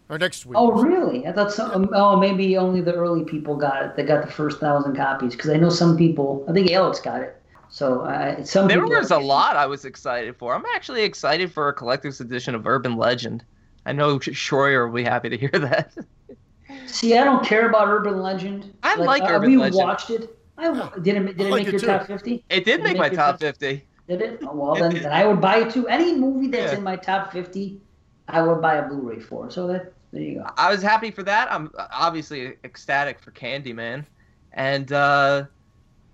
or 0.09 0.17
next 0.19 0.45
week. 0.45 0.57
Oh, 0.57 0.71
really? 0.83 1.25
I 1.27 1.31
thought 1.31 1.51
some. 1.51 1.89
Oh, 1.93 2.17
maybe 2.17 2.57
only 2.57 2.81
the 2.81 2.93
early 2.93 3.23
people 3.23 3.55
got 3.55 3.83
it. 3.85 3.95
They 3.95 4.03
got 4.03 4.25
the 4.25 4.31
first 4.31 4.59
thousand 4.59 4.95
copies 4.95 5.33
because 5.33 5.49
I 5.49 5.57
know 5.57 5.69
some 5.69 5.95
people. 5.97 6.45
I 6.49 6.53
think 6.53 6.71
Alex 6.71 6.99
got 6.99 7.21
it. 7.21 7.41
So 7.69 8.01
uh, 8.01 8.43
some 8.43 8.67
There 8.67 8.81
people. 8.83 8.97
was 8.99 9.11
a 9.11 9.17
lot 9.19 9.55
I 9.55 9.65
was 9.65 9.85
excited 9.85 10.35
for. 10.37 10.53
I'm 10.53 10.65
actually 10.75 11.03
excited 11.03 11.51
for 11.51 11.67
a 11.69 11.73
collector's 11.73 12.19
edition 12.21 12.53
of 12.55 12.67
Urban 12.67 12.95
Legend. 12.97 13.43
I 13.85 13.91
know 13.93 14.17
Schroyer 14.19 14.87
will 14.87 14.95
be 14.95 15.03
happy 15.03 15.29
to 15.29 15.37
hear 15.37 15.49
that. 15.51 15.93
See, 16.87 17.17
I 17.17 17.23
don't 17.23 17.45
care 17.45 17.67
about 17.69 17.87
Urban 17.87 18.21
Legend. 18.21 18.73
I 18.83 18.95
like 18.95 19.23
uh, 19.23 19.33
Urban 19.33 19.49
we 19.51 19.57
Legend. 19.57 19.83
watched 19.83 20.09
it. 20.09 20.37
I 20.57 20.89
did 21.01 21.15
it. 21.17 21.37
Did 21.37 21.47
it 21.47 21.49
like 21.51 21.65
make 21.65 21.67
it 21.67 21.71
your 21.71 21.79
too. 21.81 21.87
top 21.87 22.07
fifty? 22.07 22.43
It 22.49 22.63
did 22.65 22.77
Did 22.77 22.83
make 22.83 22.95
it 22.95 22.99
my 22.99 23.09
top 23.09 23.33
top- 23.35 23.39
50. 23.39 23.85
Did 24.07 24.21
it? 24.21 24.39
Oh, 24.43 24.55
well, 24.55 24.75
then, 24.75 24.93
then 25.01 25.11
I 25.11 25.25
would 25.25 25.41
buy 25.41 25.57
it 25.57 25.71
too. 25.73 25.87
Any 25.87 26.15
movie 26.15 26.47
that's 26.47 26.71
Yeah. 26.71 26.77
in 26.77 26.83
my 26.83 26.95
top 26.95 27.31
fifty, 27.31 27.81
I 28.27 28.41
would 28.41 28.61
buy 28.61 28.75
a 28.75 28.87
Blu-ray 28.87 29.19
for. 29.19 29.49
So 29.49 29.67
that 29.67 29.93
there 30.11 30.21
you 30.21 30.35
go. 30.35 30.45
I 30.57 30.71
was 30.71 30.81
happy 30.81 31.11
for 31.11 31.23
that. 31.23 31.51
I'm 31.51 31.71
obviously 31.91 32.53
ecstatic 32.63 33.19
for 33.19 33.31
Candyman, 33.31 34.05
and 34.53 34.91
uh, 34.93 35.45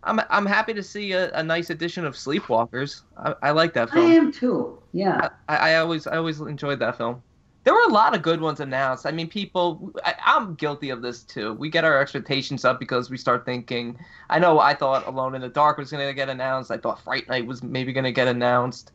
I'm 0.03 0.21
I'm 0.29 0.45
happy 0.45 0.73
to 0.73 0.81
see 0.81 1.11
a, 1.11 1.31
a 1.33 1.43
nice 1.43 1.69
edition 1.69 2.05
of 2.05 2.15
Sleepwalkers. 2.15 3.01
I, 3.17 3.35
I 3.43 3.51
like 3.51 3.73
that 3.73 3.89
film. 3.91 4.07
I 4.09 4.13
am 4.15 4.31
too. 4.31 4.79
Yeah. 4.93 5.29
I, 5.49 5.57
I 5.57 5.75
always 5.75 6.07
I 6.07 6.15
always 6.17 6.39
enjoyed 6.39 6.79
that 6.79 6.97
film. 6.97 7.21
There 7.63 7.73
were 7.73 7.83
a 7.87 7.93
lot 7.93 8.15
of 8.15 8.23
good 8.23 8.41
ones 8.41 8.59
announced. 8.59 9.05
I 9.05 9.11
mean, 9.11 9.27
people. 9.27 9.93
I, 10.03 10.15
I'm 10.25 10.55
guilty 10.55 10.89
of 10.89 11.01
this 11.01 11.21
too. 11.23 11.53
We 11.53 11.69
get 11.69 11.83
our 11.83 11.99
expectations 11.99 12.65
up 12.65 12.79
because 12.79 13.09
we 13.09 13.17
start 13.17 13.45
thinking. 13.45 13.99
I 14.29 14.39
know 14.39 14.59
I 14.59 14.73
thought 14.73 15.05
Alone 15.07 15.35
in 15.35 15.41
the 15.41 15.49
Dark 15.49 15.77
was 15.77 15.91
going 15.91 16.07
to 16.07 16.13
get 16.13 16.29
announced. 16.29 16.71
I 16.71 16.77
thought 16.77 17.03
Fright 17.03 17.27
Night 17.29 17.45
was 17.45 17.61
maybe 17.61 17.93
going 17.93 18.05
to 18.05 18.11
get 18.11 18.27
announced, 18.27 18.91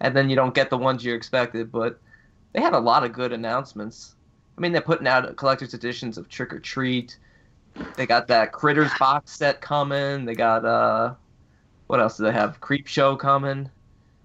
and 0.00 0.14
then 0.14 0.28
you 0.28 0.36
don't 0.36 0.54
get 0.54 0.68
the 0.68 0.76
ones 0.76 1.04
you 1.04 1.14
expected. 1.14 1.72
But 1.72 1.98
they 2.52 2.60
had 2.60 2.74
a 2.74 2.78
lot 2.78 3.04
of 3.04 3.12
good 3.12 3.32
announcements. 3.32 4.14
I 4.58 4.60
mean, 4.60 4.72
they're 4.72 4.82
putting 4.82 5.06
out 5.06 5.34
collector's 5.36 5.72
editions 5.72 6.18
of 6.18 6.28
Trick 6.28 6.52
or 6.52 6.60
Treat. 6.60 7.16
They 7.96 8.06
got 8.06 8.28
that 8.28 8.52
Critters 8.52 8.90
box 8.98 9.32
set 9.32 9.62
coming. 9.62 10.26
They 10.26 10.34
got 10.34 10.66
uh, 10.66 11.14
what 11.86 12.00
else 12.00 12.18
do 12.18 12.24
they 12.24 12.32
have? 12.32 12.60
Creepshow 12.60 13.18
coming. 13.18 13.70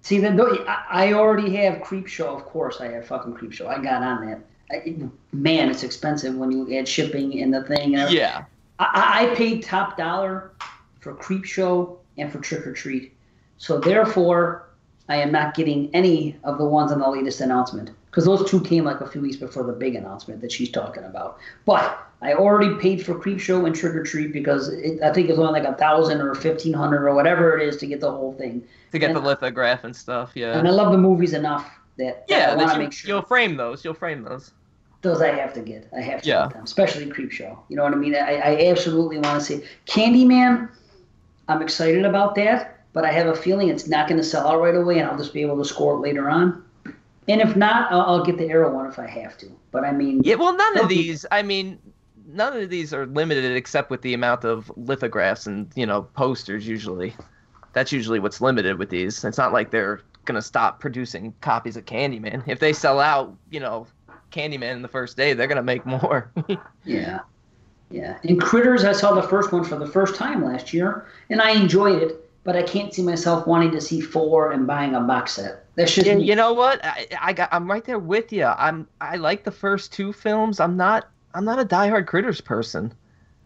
See, 0.05 0.19
then 0.19 0.35
though, 0.35 0.63
I 0.67 1.07
I 1.07 1.13
already 1.13 1.55
have 1.55 1.79
Creepshow. 1.79 2.27
Of 2.27 2.45
course, 2.45 2.79
I 2.79 2.89
have 2.89 3.07
fucking 3.07 3.33
Creepshow. 3.33 3.65
I 3.65 3.81
got 3.81 4.03
on 4.03 4.27
that. 4.27 4.39
I, 4.69 4.95
man, 5.33 5.67
it's 5.71 5.81
expensive 5.81 6.35
when 6.35 6.51
you 6.51 6.77
add 6.77 6.87
shipping 6.87 7.41
and 7.41 7.51
the 7.51 7.63
thing. 7.63 7.95
And. 7.95 8.13
Yeah. 8.13 8.45
I, 8.77 9.31
I 9.31 9.35
paid 9.35 9.63
top 9.63 9.97
dollar 9.97 10.51
for 10.99 11.15
Creepshow 11.15 11.97
and 12.19 12.31
for 12.31 12.37
Trick 12.37 12.67
or 12.67 12.73
Treat. 12.73 13.15
So 13.57 13.79
therefore, 13.79 14.69
I 15.09 15.15
am 15.15 15.31
not 15.31 15.55
getting 15.55 15.89
any 15.95 16.37
of 16.43 16.59
the 16.59 16.65
ones 16.65 16.91
on 16.91 16.99
the 16.99 17.09
latest 17.09 17.41
announcement 17.41 17.89
because 18.15 18.23
those 18.23 18.49
two 18.49 18.61
came 18.61 18.85
like 18.85 19.01
a 19.01 19.07
few 19.07 19.19
weeks 19.19 19.35
before 19.35 19.63
the 19.63 19.73
big 19.73 19.93
announcement 19.93 20.39
that 20.39 20.49
she's 20.49 20.71
talking 20.71 21.03
about. 21.03 21.37
But 21.65 22.01
I 22.21 22.33
already 22.33 22.73
paid 22.75 23.05
for 23.05 23.13
Creepshow 23.15 23.65
and 23.65 23.75
Trick 23.75 23.93
or 23.93 24.05
Treat 24.05 24.31
because 24.31 24.69
it, 24.69 25.01
I 25.03 25.11
think 25.11 25.29
it's 25.29 25.37
only 25.37 25.59
like 25.59 25.67
a 25.67 25.75
thousand 25.75 26.21
or 26.21 26.33
fifteen 26.33 26.71
hundred 26.71 27.05
or 27.05 27.13
whatever 27.13 27.57
it 27.57 27.67
is 27.67 27.75
to 27.77 27.85
get 27.85 27.99
the 27.99 28.09
whole 28.09 28.33
thing. 28.35 28.65
To 28.93 28.99
get 28.99 29.13
the 29.13 29.19
lithograph 29.19 29.83
and 29.83 29.93
stuff, 29.93 30.31
yeah. 30.33 30.57
And 30.57 30.65
I 30.65 30.71
love 30.71 30.93
the 30.93 30.97
movies 30.97 31.33
enough 31.33 31.69
that, 31.97 32.23
Yeah, 32.29 32.55
that 32.55 32.73
you, 32.73 32.79
make 32.79 32.93
sure 32.93 33.09
you'll 33.09 33.21
frame 33.21 33.57
those. 33.57 33.83
You'll 33.83 33.93
frame 33.93 34.23
those. 34.23 34.51
those 35.01 35.21
I 35.21 35.35
have 35.35 35.53
to 35.55 35.59
get. 35.59 35.89
I 35.93 35.99
have 35.99 36.21
to 36.21 36.29
Yeah. 36.29 36.45
get 36.45 36.53
them, 36.53 36.63
especially 36.63 37.07
Creepshow. 37.07 37.57
You 37.67 37.75
know 37.75 37.83
what 37.83 37.91
I 37.91 37.97
mean? 37.97 38.15
I, 38.15 38.37
I 38.37 38.67
absolutely 38.67 39.17
want 39.17 39.41
to 39.41 39.45
see 39.45 39.61
Candyman. 39.87 40.69
I'm 41.49 41.61
excited 41.61 42.05
about 42.05 42.35
that, 42.35 42.79
but 42.93 43.03
I 43.03 43.11
have 43.11 43.27
a 43.27 43.35
feeling 43.35 43.67
it's 43.67 43.89
not 43.89 44.07
going 44.07 44.19
to 44.19 44.23
sell 44.23 44.47
out 44.47 44.61
right 44.61 44.73
away, 44.73 44.99
and 44.99 45.09
I'll 45.09 45.17
just 45.17 45.33
be 45.33 45.41
able 45.41 45.57
to 45.57 45.65
score 45.65 45.95
it 45.95 45.99
later 45.99 46.29
on. 46.29 46.63
And 47.27 47.41
if 47.41 47.55
not, 47.55 47.91
I'll, 47.91 48.01
I'll 48.01 48.23
get 48.23 48.37
the 48.37 48.45
Arrow 48.45 48.73
one 48.73 48.85
if 48.87 48.99
I 48.99 49.07
have 49.07 49.37
to. 49.39 49.47
But 49.71 49.83
I 49.83 49.91
mean, 49.91 50.21
Yeah, 50.23 50.35
well, 50.35 50.55
none 50.55 50.77
of 50.79 50.89
these. 50.89 51.25
I 51.31 51.41
mean, 51.41 51.79
none 52.27 52.55
of 52.55 52.69
these 52.69 52.93
are 52.93 53.05
limited 53.07 53.55
except 53.55 53.89
with 53.89 54.01
the 54.01 54.13
amount 54.13 54.43
of 54.43 54.71
lithographs 54.75 55.47
and 55.47 55.71
you 55.75 55.85
know 55.85 56.03
posters. 56.03 56.67
Usually, 56.67 57.15
that's 57.73 57.91
usually 57.91 58.19
what's 58.19 58.41
limited 58.41 58.77
with 58.77 58.89
these. 58.89 59.23
It's 59.23 59.37
not 59.37 59.53
like 59.53 59.71
they're 59.71 60.01
gonna 60.25 60.41
stop 60.41 60.79
producing 60.79 61.33
copies 61.41 61.77
of 61.77 61.85
Candyman. 61.85 62.43
If 62.47 62.59
they 62.59 62.73
sell 62.73 62.99
out, 62.99 63.35
you 63.49 63.59
know, 63.59 63.87
Candyman 64.31 64.73
in 64.73 64.81
the 64.81 64.87
first 64.87 65.17
day, 65.17 65.33
they're 65.33 65.47
gonna 65.47 65.63
make 65.63 65.85
more. 65.85 66.31
yeah, 66.85 67.19
yeah. 67.89 68.17
In 68.23 68.39
Critters, 68.39 68.83
I 68.83 68.91
saw 68.91 69.13
the 69.13 69.23
first 69.23 69.51
one 69.51 69.63
for 69.63 69.77
the 69.77 69.87
first 69.87 70.15
time 70.15 70.43
last 70.43 70.73
year, 70.73 71.07
and 71.29 71.41
I 71.41 71.51
enjoyed 71.51 72.03
it. 72.03 72.24
But 72.45 72.55
I 72.55 72.63
can't 72.63 72.93
see 72.93 73.01
myself 73.01 73.45
wanting 73.47 73.71
to 73.71 73.81
see 73.81 73.99
four 73.99 74.51
and 74.51 74.65
buying 74.65 74.95
a 74.95 75.01
box 75.01 75.33
set. 75.33 75.65
That's 75.75 75.93
just 75.93 76.07
and 76.07 76.21
me. 76.21 76.27
you 76.27 76.35
know 76.35 76.53
what? 76.53 76.79
I, 76.85 77.07
I 77.19 77.33
got. 77.33 77.49
I'm 77.51 77.69
right 77.69 77.83
there 77.83 77.99
with 77.99 78.31
you. 78.31 78.45
I'm. 78.45 78.87
I 79.01 79.17
like 79.17 79.43
the 79.43 79.51
first 79.51 79.91
two 79.91 80.13
films. 80.13 80.59
I'm 80.61 80.77
not. 80.77 81.09
I'm 81.33 81.43
not 81.43 81.59
a 81.59 81.65
diehard 81.65 82.05
Critters 82.07 82.39
person. 82.39 82.93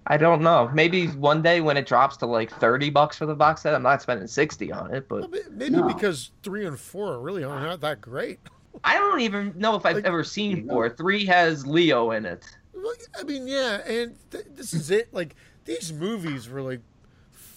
I 0.08 0.18
don't 0.18 0.42
know. 0.42 0.70
Maybe 0.74 1.08
one 1.08 1.42
day 1.42 1.62
when 1.62 1.78
it 1.78 1.86
drops 1.88 2.18
to 2.18 2.26
like 2.26 2.52
thirty 2.52 2.90
bucks 2.90 3.18
for 3.18 3.26
the 3.26 3.36
box 3.36 3.62
set, 3.62 3.74
I'm 3.74 3.84
not 3.84 4.02
spending 4.02 4.28
sixty 4.28 4.72
on 4.72 4.94
it. 4.94 5.08
But 5.08 5.32
Well, 5.32 5.42
Maybe 5.52 5.72
No. 5.78 5.88
because 5.88 6.32
three 6.44 6.66
and 6.68 6.78
four 6.80 7.14
are 7.14 7.20
really 7.22 7.44
are 7.44 7.60
not 7.62 7.80
that 7.82 8.02
great. 8.02 8.40
I 8.84 8.96
don't 8.96 9.22
even 9.22 9.54
know 9.56 9.76
if 9.76 9.86
I've 9.86 9.96
Like- 9.96 10.06
ever 10.06 10.24
seen 10.24 10.68
four. 10.68 10.90
Three 10.90 11.26
has 11.26 11.66
Leo 11.66 12.12
in 12.12 12.26
it. 12.26 12.46
Well, 12.74 12.94
I 13.20 13.24
mean, 13.24 13.48
yeah, 13.48 13.82
and 13.88 14.16
th- 14.32 14.46
this 14.56 14.74
is 14.74 14.92
it. 14.92 15.14
Like 15.14 15.36
these 15.66 15.92
movies 15.94 16.50
were 16.50 16.62
like 16.62 16.82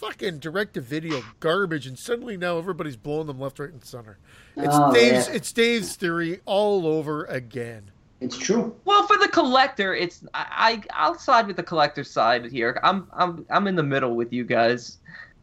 fucking 0.02 0.38
direct-to-video 0.40 1.22
garbage, 1.40 1.86
and 1.86 1.96
suddenly 1.98 2.36
now 2.36 2.58
everybody's 2.58 2.96
blowing 2.96 3.28
them 3.28 3.38
left, 3.38 3.58
right, 3.60 3.70
and 3.70 3.84
center. 3.84 4.18
It's 4.56 4.66
Oh, 4.76 4.92
Dave's. 4.92 5.28
yeah. 5.28 5.34
It's 5.34 5.52
Dave's 5.52 5.94
theory 5.96 6.40
all 6.44 6.86
over 6.86 7.24
again. 7.26 7.90
It's 8.20 8.36
true. 8.36 8.74
Well, 8.84 9.06
for 9.06 9.16
the 9.18 9.28
collector, 9.28 9.94
it's 9.94 10.24
I, 10.34 10.82
I 10.94 11.06
I'll 11.06 11.18
side 11.18 11.46
with 11.46 11.56
the 11.56 11.62
collector 11.62 12.04
side 12.04 12.46
here. 12.52 12.78
I'm 12.84 13.08
I'm 13.12 13.44
I'm 13.50 13.66
in 13.66 13.74
the 13.74 13.82
middle 13.82 14.14
with 14.14 14.32
you 14.32 14.44
guys. 14.44 14.98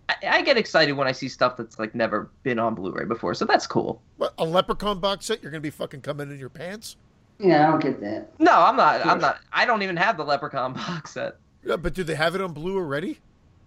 I, 0.08 0.16
I 0.28 0.42
get 0.42 0.58
excited 0.58 0.94
when 0.94 1.06
I 1.08 1.12
see 1.12 1.28
stuff 1.28 1.58
that's 1.58 1.78
like 1.78 1.94
never 1.94 2.30
been 2.44 2.58
on 2.58 2.76
Blu-ray 2.76 3.04
before, 3.06 3.34
so 3.34 3.44
that's 3.46 3.68
cool. 3.68 4.02
What 4.18 4.34
a 4.38 4.46
Leprechaun 4.46 5.00
box 5.00 5.26
set? 5.26 5.42
You're 5.44 5.52
gonna 5.52 5.60
be 5.62 5.70
fucking 5.72 6.02
coming 6.02 6.32
in 6.32 6.40
your 6.40 6.48
pants? 6.50 6.96
Yeah, 7.38 7.68
I 7.68 7.72
don't 7.72 7.82
get 7.82 8.00
that. 8.02 8.40
No, 8.40 8.52
I'm 8.54 8.78
not. 8.78 9.06
I'm 9.06 9.20
not. 9.20 9.40
I 9.52 9.66
don't 9.66 9.82
even 9.84 9.98
have 9.98 10.16
the 10.18 10.24
Leprechaun 10.24 10.72
box 10.88 11.12
set. 11.14 11.36
Yeah, 11.66 11.76
but 11.76 11.94
do 11.94 12.04
they 12.06 12.16
have 12.16 12.34
it 12.36 12.40
on 12.42 12.54
blue 12.54 12.78
already? 12.78 13.20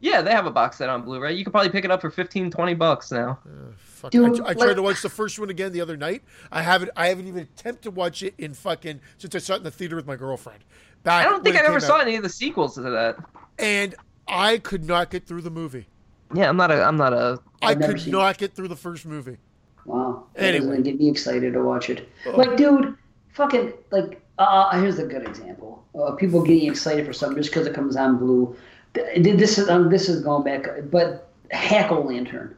Yeah, 0.02 0.20
they 0.20 0.32
have 0.32 0.46
a 0.46 0.50
box 0.50 0.76
set 0.78 0.88
on 0.88 1.02
Blu-ray. 1.02 1.32
You 1.34 1.44
could 1.44 1.52
probably 1.52 1.70
pick 1.70 1.84
it 1.84 1.90
up 1.92 2.00
for 2.00 2.10
15, 2.10 2.50
20 2.50 2.74
bucks 2.74 3.10
now. 3.12 3.38
Uh, 3.46 3.72
fuck. 3.78 4.10
Dude, 4.10 4.40
I, 4.40 4.48
I 4.50 4.54
tried 4.54 4.74
to 4.74 4.82
watch 4.82 5.00
the 5.00 5.08
first 5.08 5.38
one 5.38 5.48
again 5.48 5.72
the 5.72 5.80
other 5.80 5.96
night. 5.96 6.22
I 6.50 6.60
haven't. 6.60 6.90
I 6.96 7.06
haven't 7.06 7.28
even 7.28 7.42
attempted 7.44 7.82
to 7.84 7.90
watch 7.92 8.22
it 8.24 8.34
in 8.36 8.52
fucking 8.52 9.00
since 9.18 9.34
I 9.34 9.38
saw 9.38 9.54
it 9.54 9.58
in 9.58 9.62
the 9.62 9.70
theater 9.70 9.94
with 9.96 10.06
my 10.06 10.16
girlfriend. 10.16 10.64
Back 11.04 11.24
I 11.26 11.30
don't 11.30 11.42
think 11.44 11.54
I 11.56 11.60
it 11.60 11.64
ever 11.66 11.78
came 11.78 11.88
saw 11.88 11.94
out. 11.96 12.02
any 12.02 12.16
of 12.16 12.22
the 12.24 12.28
sequels 12.28 12.74
to 12.74 12.80
that. 12.82 13.16
and 13.58 13.94
I 14.28 14.58
could 14.58 14.84
not 14.84 15.10
get 15.10 15.26
through 15.26 15.42
the 15.42 15.50
movie. 15.50 15.86
Yeah, 16.34 16.48
I'm 16.48 16.56
not 16.56 16.70
a. 16.72 16.82
I'm 16.82 16.96
not 16.96 17.12
a. 17.12 17.40
I've 17.62 17.78
never 17.78 17.92
could 17.92 18.02
seen 18.02 18.12
not 18.12 18.38
get 18.38 18.54
through 18.54 18.68
the 18.68 18.76
first 18.76 19.06
movie. 19.06 19.36
Wow. 19.84 20.26
That 20.34 20.42
Anyway. 20.54 20.66
doesn't 20.66 20.82
get 20.82 20.98
me 20.98 21.08
excited 21.10 21.52
to 21.52 21.62
watch 21.62 21.90
it. 21.90 22.08
Oh. 22.26 22.30
Like, 22.32 22.56
dude, 22.56 22.96
fucking, 23.34 23.72
like, 23.90 24.20
Uh, 24.38 24.80
here's 24.80 24.98
a 24.98 25.06
good 25.06 25.26
example. 25.28 25.84
Uh, 25.94 26.12
people 26.12 26.42
getting 26.42 26.68
excited 26.70 27.04
for 27.06 27.12
something 27.12 27.36
just 27.38 27.50
because 27.50 27.66
it 27.66 27.74
comes 27.74 27.94
on 27.96 28.16
blue. 28.18 28.56
This 28.94 29.58
is 29.58 29.68
um, 29.68 29.90
this 29.90 30.08
is 30.08 30.22
going 30.22 30.44
back, 30.44 30.66
but 30.90 31.28
Hack 31.50 31.90
O 31.90 32.00
Lantern. 32.00 32.56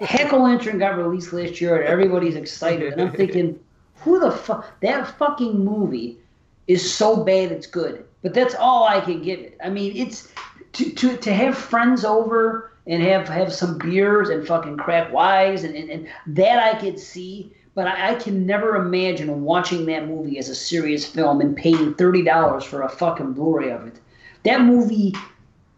Hack 0.00 0.32
O 0.32 0.42
Lantern 0.42 0.78
got 0.78 0.98
released 0.98 1.32
last 1.32 1.60
year, 1.60 1.76
and 1.76 1.84
everybody's 1.86 2.36
excited. 2.36 2.92
And 2.92 3.02
I'm 3.02 3.12
thinking, 3.16 3.58
who 4.00 4.18
the 4.18 4.30
fuck? 4.30 4.80
That 4.80 5.16
fucking 5.18 5.64
movie 5.64 6.18
is 6.66 6.92
so 6.92 7.22
bad 7.22 7.52
it's 7.52 7.66
good. 7.66 8.04
But 8.22 8.34
that's 8.34 8.54
all 8.54 8.84
I 8.84 9.00
can 9.00 9.22
give 9.22 9.40
it. 9.40 9.56
I 9.62 9.70
mean, 9.70 9.96
it's 9.96 10.32
to 10.72 10.90
to 10.90 11.16
to 11.16 11.32
have 11.32 11.56
friends 11.56 12.04
over 12.04 12.72
and 12.86 13.02
have 13.02 13.28
have 13.28 13.52
some 13.52 13.78
beers 13.78 14.28
and 14.28 14.46
fucking 14.46 14.76
crack 14.76 15.12
wise 15.12 15.64
and, 15.64 15.74
and, 15.74 15.90
and 15.90 16.08
that 16.26 16.58
I 16.58 16.78
could 16.78 16.98
see. 16.98 17.52
But 17.74 17.86
I, 17.86 18.12
I 18.12 18.14
can 18.14 18.46
never 18.46 18.76
imagine 18.76 19.42
watching 19.42 19.86
that 19.86 20.06
movie 20.06 20.38
as 20.38 20.48
a 20.48 20.54
serious 20.54 21.06
film 21.06 21.40
and 21.40 21.56
paying 21.56 21.94
thirty 21.94 22.22
dollars 22.22 22.64
for 22.64 22.82
a 22.82 22.88
fucking 22.88 23.32
Blu-ray 23.32 23.70
of 23.70 23.86
it. 23.86 24.00
That 24.44 24.62
movie, 24.62 25.14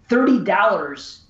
thirty 0.08 0.42
dollars. 0.44 1.22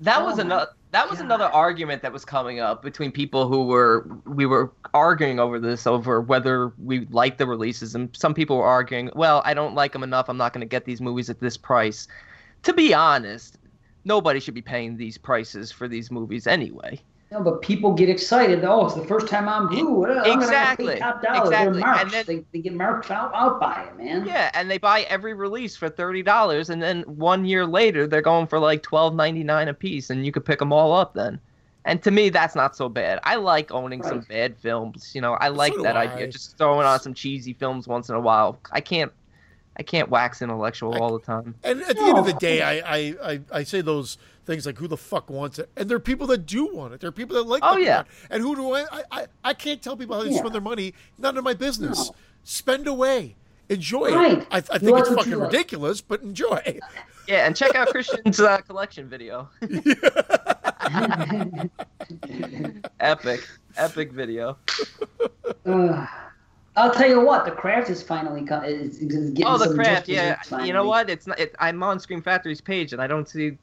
That 0.00 0.24
was 0.24 0.38
Oh 0.38 0.42
another. 0.42 0.70
That 0.92 1.10
was 1.10 1.18
God. 1.18 1.26
another 1.26 1.44
argument 1.46 2.02
that 2.02 2.12
was 2.12 2.24
coming 2.24 2.60
up 2.60 2.82
between 2.82 3.12
people 3.12 3.48
who 3.48 3.66
were 3.66 4.06
we 4.24 4.46
were 4.46 4.72
arguing 4.94 5.38
over 5.38 5.58
this 5.58 5.86
over 5.86 6.20
whether 6.20 6.72
we 6.78 7.06
like 7.10 7.38
the 7.38 7.46
releases, 7.46 7.94
and 7.94 8.08
some 8.16 8.32
people 8.34 8.56
were 8.56 8.64
arguing, 8.64 9.10
well, 9.14 9.42
I 9.44 9.52
don't 9.54 9.74
like 9.74 9.92
them 9.92 10.02
enough. 10.02 10.28
I'm 10.28 10.36
not 10.38 10.52
going 10.52 10.62
to 10.62 10.68
get 10.68 10.84
these 10.84 11.00
movies 11.00 11.28
at 11.28 11.40
this 11.40 11.56
price. 11.56 12.08
To 12.62 12.72
be 12.72 12.94
honest, 12.94 13.58
nobody 14.04 14.40
should 14.40 14.54
be 14.54 14.62
paying 14.62 14.96
these 14.96 15.18
prices 15.18 15.70
for 15.72 15.88
these 15.88 16.10
movies 16.10 16.46
anyway. 16.46 17.00
No, 17.32 17.42
but 17.42 17.60
people 17.60 17.92
get 17.92 18.08
excited. 18.08 18.64
Oh, 18.64 18.86
it's 18.86 18.94
the 18.94 19.04
first 19.04 19.26
time 19.26 19.48
I'm 19.48 19.66
blue. 19.66 20.06
I'm 20.06 20.22
gonna 20.24 20.32
Exactly. 20.44 20.94
pay 20.94 20.98
top 21.00 21.22
dollar. 21.22 21.44
Exactly. 21.44 21.72
They're 21.72 21.80
marked. 21.88 22.02
And 22.02 22.10
then- 22.12 22.24
they, 22.26 22.44
they 22.52 22.58
get 22.60 22.72
marked 22.74 23.10
out, 23.10 23.32
out 23.34 23.58
by 23.60 23.82
it, 23.88 23.98
man. 23.98 24.24
Yeah, 24.26 24.50
and 24.54 24.70
they 24.70 24.78
buy 24.78 25.02
every 25.02 25.34
release 25.34 25.74
for 25.76 25.88
thirty 25.88 26.22
dollars, 26.22 26.70
and 26.70 26.80
then 26.80 27.02
one 27.02 27.44
year 27.44 27.66
later 27.66 28.06
they're 28.06 28.22
going 28.22 28.46
for 28.46 28.60
like 28.60 28.82
twelve 28.82 29.14
ninety 29.14 29.42
nine 29.42 29.66
a 29.66 29.74
piece, 29.74 30.08
and 30.10 30.24
you 30.24 30.30
could 30.30 30.44
pick 30.44 30.60
them 30.60 30.72
all 30.72 30.92
up 30.94 31.14
then. 31.14 31.40
And 31.84 32.02
to 32.02 32.10
me, 32.10 32.30
that's 32.30 32.54
not 32.56 32.76
so 32.76 32.88
bad. 32.88 33.20
I 33.22 33.36
like 33.36 33.70
owning 33.72 34.02
some 34.02 34.20
bad 34.28 34.56
films. 34.56 35.12
You 35.14 35.20
know, 35.20 35.34
I 35.34 35.48
like 35.48 35.72
do 35.72 35.82
that 35.82 35.96
I. 35.96 36.02
idea. 36.08 36.26
Just 36.28 36.58
throwing 36.58 36.84
on 36.86 36.98
some 37.00 37.14
cheesy 37.14 37.52
films 37.52 37.86
once 37.86 38.08
in 38.08 38.16
a 38.16 38.20
while. 38.20 38.58
I 38.72 38.80
can't, 38.80 39.12
I 39.78 39.82
can't 39.82 40.08
wax 40.08 40.40
intellectual 40.42 40.94
I- 40.94 40.98
all 40.98 41.18
the 41.18 41.24
time. 41.24 41.54
And 41.64 41.82
at 41.82 41.96
the 41.96 42.02
end 42.02 42.18
of 42.18 42.26
the 42.26 42.32
day, 42.34 42.62
I, 42.62 42.96
I, 42.96 43.14
I, 43.22 43.40
I 43.52 43.62
say 43.62 43.80
those 43.82 44.16
things 44.46 44.64
like, 44.64 44.78
"Who 44.78 44.88
the 44.88 44.96
fuck 44.96 45.28
wants 45.28 45.58
it?" 45.58 45.68
And 45.76 45.88
there 45.88 45.96
are 45.96 46.00
people 46.00 46.26
that 46.28 46.46
do 46.46 46.74
want 46.74 46.94
it. 46.94 47.00
There 47.00 47.08
are 47.08 47.12
people 47.12 47.36
that 47.36 47.46
like. 47.46 47.62
Oh, 47.64 47.74
the 47.74 47.82
yeah. 47.82 48.02
product. 48.02 48.14
And 48.30 48.42
who 48.42 48.56
do 48.56 48.72
I, 48.72 48.84
I? 48.90 49.02
I? 49.10 49.26
I 49.44 49.54
can't 49.54 49.82
tell 49.82 49.96
people 49.96 50.16
how 50.16 50.22
they 50.24 50.30
Yeah. 50.30 50.38
spend 50.38 50.54
their 50.54 50.60
money. 50.62 50.94
None 51.18 51.36
of 51.36 51.44
my 51.44 51.54
business. 51.54 52.08
No. 52.08 52.14
Spend 52.44 52.86
away. 52.86 53.36
Enjoy 53.68 54.14
Right. 54.14 54.38
it. 54.38 54.46
I, 54.50 54.58
I 54.58 54.60
think 54.60 54.82
like 54.92 55.04
it's 55.06 55.14
fucking 55.14 55.34
ridiculous, 55.38 56.00
but 56.00 56.22
enjoy. 56.22 56.78
Yeah, 57.28 57.44
and 57.44 57.56
check 57.56 57.74
out 57.74 57.88
Christian's 57.88 58.38
uh, 58.38 58.58
collection 58.58 59.08
video. 59.08 59.48
epic, 63.00 63.48
epic 63.76 64.12
video. 64.12 64.56
Uh, 65.64 66.06
I'll 66.76 66.92
tell 66.92 67.08
you 67.08 67.20
what, 67.20 67.44
the 67.44 67.50
craft 67.50 67.88
is 67.90 68.02
finally 68.02 68.44
co- 68.44 68.60
is, 68.60 68.98
is 68.98 69.30
getting 69.30 69.46
Oh, 69.46 69.58
the 69.58 69.74
craft. 69.74 70.08
Yeah, 70.08 70.38
you 70.62 70.72
know 70.72 70.84
what? 70.84 71.08
It's 71.08 71.26
not. 71.26 71.38
It, 71.38 71.54
I'm 71.58 71.82
on 71.82 71.98
Scream 71.98 72.22
Factory's 72.22 72.60
page, 72.60 72.92
and 72.92 73.00
I 73.00 73.06
don't 73.06 73.28
see 73.28 73.56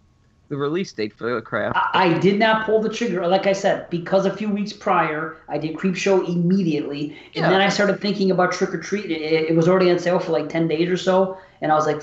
the 0.50 0.58
release 0.58 0.92
date 0.94 1.14
for 1.14 1.34
the 1.36 1.42
craft. 1.42 1.78
I, 1.78 2.16
I 2.16 2.20
did 2.20 2.40
not 2.40 2.66
pull 2.66 2.82
the 2.82 2.90
trigger, 2.90 3.26
like 3.28 3.48
I 3.48 3.54
said, 3.54 3.90
because 3.90 4.26
a 4.26 4.36
few 4.36 4.50
weeks 4.50 4.74
prior 4.74 5.38
I 5.48 5.58
did 5.58 5.76
Creepshow 5.76 6.28
immediately, 6.28 7.18
and 7.36 7.44
Yeah. 7.44 7.50
then 7.50 7.62
I 7.62 7.70
started 7.70 8.02
thinking 8.02 8.32
about 8.32 8.52
Trick 8.52 8.74
or 8.74 8.80
Treat. 8.80 9.12
It, 9.12 9.50
it 9.50 9.56
was 9.56 9.68
already 9.68 9.92
on 9.92 10.00
sale 10.00 10.20
for 10.20 10.32
like 10.32 10.50
ten 10.50 10.68
days 10.68 10.90
or 10.90 10.98
so, 10.98 11.38
and 11.62 11.72
I 11.72 11.76
was 11.76 11.86
like, 11.86 12.02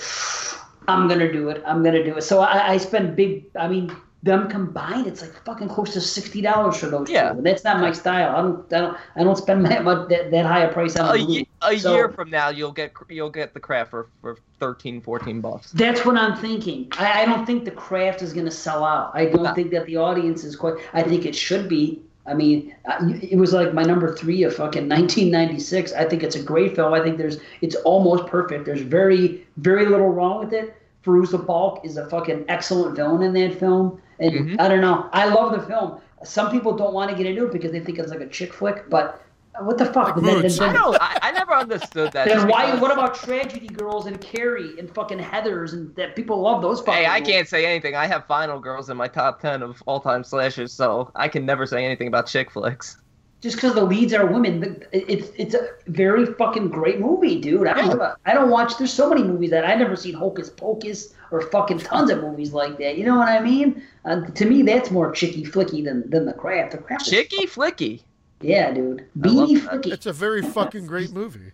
I'm 0.88 1.08
gonna 1.08 1.30
do 1.32 1.48
it. 1.48 1.62
I'm 1.66 1.82
gonna 1.82 2.04
do 2.04 2.16
it. 2.16 2.22
So 2.22 2.40
I, 2.40 2.72
I 2.72 2.76
spent 2.76 3.16
big. 3.16 3.46
I 3.56 3.66
mean, 3.68 3.94
them 4.22 4.48
combined, 4.50 5.06
it's 5.06 5.22
like 5.22 5.32
fucking 5.44 5.68
close 5.68 5.94
to 5.94 6.00
sixty 6.00 6.42
dollars 6.42 6.76
for 6.76 6.86
those 6.88 7.08
Yeah. 7.08 7.32
two. 7.32 7.40
That's 7.40 7.64
not 7.64 7.80
my 7.80 7.92
style. 7.92 8.36
I 8.36 8.42
don't. 8.42 8.72
I 8.72 8.78
don't. 8.80 8.96
I 9.16 9.24
don't 9.24 9.36
spend 9.38 9.64
that 9.70 9.82
much, 9.82 10.08
that, 10.10 10.30
that 10.30 10.44
high 10.44 10.64
a 10.64 10.72
price 10.72 10.96
on 10.96 11.14
a, 11.18 11.24
blue. 11.24 11.44
a 11.62 11.78
So- 11.78 11.94
year 11.94 12.08
from 12.10 12.28
now, 12.30 12.50
you'll 12.50 12.72
get 12.72 12.92
you'll 13.08 13.30
get 13.30 13.54
the 13.54 13.60
craft 13.60 13.90
for 13.90 14.08
for 14.20 14.36
13, 14.58 15.00
14 15.00 15.40
bucks. 15.40 15.72
That's 15.72 16.04
what 16.04 16.16
I'm 16.18 16.36
thinking. 16.36 16.88
I, 16.98 17.22
I 17.22 17.24
don't 17.24 17.46
think 17.46 17.64
the 17.64 17.70
craft 17.70 18.20
is 18.20 18.34
going 18.34 18.44
to 18.44 18.50
sell 18.52 18.84
out. 18.84 19.10
I 19.14 19.24
don't 19.24 19.42
No. 19.42 19.54
think 19.54 19.70
that 19.70 19.86
the 19.86 19.96
audience 19.96 20.44
is 20.44 20.54
quite. 20.54 20.74
I 20.92 21.02
think 21.02 21.24
it 21.24 21.34
should 21.34 21.68
be. 21.68 22.02
I 22.26 22.34
mean, 22.34 22.76
uh, 22.84 22.98
it 23.22 23.38
was 23.38 23.54
like 23.54 23.72
my 23.72 23.82
number 23.82 24.14
three 24.14 24.42
of 24.42 24.54
fucking 24.54 24.86
1996. 24.86 25.94
I 25.94 26.04
think 26.04 26.22
it's 26.22 26.36
a 26.36 26.42
great 26.42 26.76
film. 26.76 26.92
I 26.92 27.00
think 27.02 27.16
there's 27.16 27.38
it's 27.62 27.74
almost 27.76 28.26
perfect. 28.26 28.66
There's 28.66 28.82
very 28.82 29.46
very 29.56 29.86
little 29.86 30.10
wrong 30.10 30.40
with 30.40 30.52
it. 30.52 30.76
Fairuza 31.04 31.44
Balk 31.46 31.82
is 31.86 31.96
a 31.96 32.06
fucking 32.10 32.44
excellent 32.48 32.94
villain 32.94 33.22
in 33.22 33.32
that 33.32 33.58
film, 33.58 33.98
and 34.20 34.32
Mhm. 34.50 34.60
I 34.60 34.68
don't 34.68 34.80
know. 34.80 35.08
I 35.12 35.26
love 35.28 35.52
the 35.52 35.66
film. 35.66 36.00
Some 36.24 36.50
people 36.50 36.76
don't 36.76 36.92
want 36.92 37.10
to 37.10 37.16
get 37.16 37.26
into 37.26 37.46
it 37.46 37.52
because 37.52 37.72
they 37.72 37.80
think 37.80 37.98
it's 37.98 38.10
like 38.10 38.20
a 38.20 38.26
chick 38.28 38.52
flick, 38.52 38.88
but 38.90 39.22
what 39.60 39.78
the 39.78 39.86
fuck? 39.86 40.16
Like 40.16 40.24
Then- 40.24 40.42
Roots. 40.42 40.58
then- 40.58 40.68
I 40.70 40.72
don't. 40.74 40.96
I, 41.00 41.18
I 41.22 41.30
never 41.32 41.52
understood 41.54 42.12
that. 42.12 42.28
then 42.28 42.46
why? 42.46 42.74
What 42.78 42.92
about 42.92 43.14
Tragedy 43.14 43.66
Girls 43.68 44.06
and 44.06 44.20
Carrie 44.20 44.78
and 44.78 44.88
fucking 44.94 45.18
Heathers 45.18 45.72
and 45.72 45.94
that 45.96 46.14
people 46.16 46.40
love 46.40 46.62
those 46.62 46.80
fucking. 46.80 46.92
Hey, 47.04 47.06
I 47.06 47.20
can't 47.20 47.48
say 47.48 47.66
anything. 47.66 47.96
I 47.96 48.06
have 48.06 48.26
Final 48.26 48.58
Girls 48.60 48.90
in 48.90 48.96
my 48.96 49.08
top 49.08 49.40
ten 49.40 49.62
of 49.62 49.82
all 49.86 49.98
time 50.00 50.22
slashers, 50.24 50.72
so 50.72 51.10
I 51.16 51.28
can 51.28 51.44
never 51.46 51.66
say 51.66 51.84
anything 51.84 52.08
about 52.08 52.26
chick 52.26 52.50
flicks. 52.50 52.96
just 53.42 53.56
because 53.56 53.72
the 53.74 53.82
leads 53.82 54.12
are 54.12 54.26
women, 54.26 54.60
but 54.60 54.86
it's 54.92 55.30
it's 55.38 55.54
a 55.54 55.68
very 55.86 56.26
fucking 56.26 56.68
great 56.68 57.00
movie, 57.00 57.40
dude. 57.40 57.66
I 57.66 57.72
don't 57.86 58.02
I 58.26 58.34
don't 58.34 58.50
watch. 58.50 58.76
There's 58.76 58.92
so 58.92 59.08
many 59.08 59.22
movies 59.22 59.48
that 59.50 59.64
I 59.64 59.74
never 59.76 59.96
seen 59.96 60.12
Hocus 60.14 60.50
Pocus 60.50 61.14
or 61.30 61.42
fucking 61.42 61.78
tons 61.78 62.10
of 62.10 62.20
movies 62.22 62.52
like 62.52 62.78
that. 62.78 62.96
You 62.98 63.04
know 63.04 63.16
what 63.16 63.28
I 63.28 63.40
mean? 63.40 63.82
Uh, 64.04 64.22
to 64.26 64.44
me, 64.46 64.62
that's 64.62 64.90
more 64.90 65.12
chicky 65.12 65.44
flicky 65.44 65.84
than 65.84 66.08
than 66.10 66.24
the 66.26 66.32
craft. 66.32 66.72
The 66.72 66.78
craft, 66.78 67.12
is- 67.12 67.28
flicky, 67.50 68.02
yeah, 68.40 68.72
dude. 68.72 69.06
I 69.22 69.28
love 69.28 69.48
Beanie 69.48 69.62
that. 69.62 69.82
flicky. 69.82 69.92
It's 69.92 70.06
a 70.06 70.12
very 70.12 70.42
fucking 70.42 70.86
great 70.86 71.12
movie. 71.12 71.52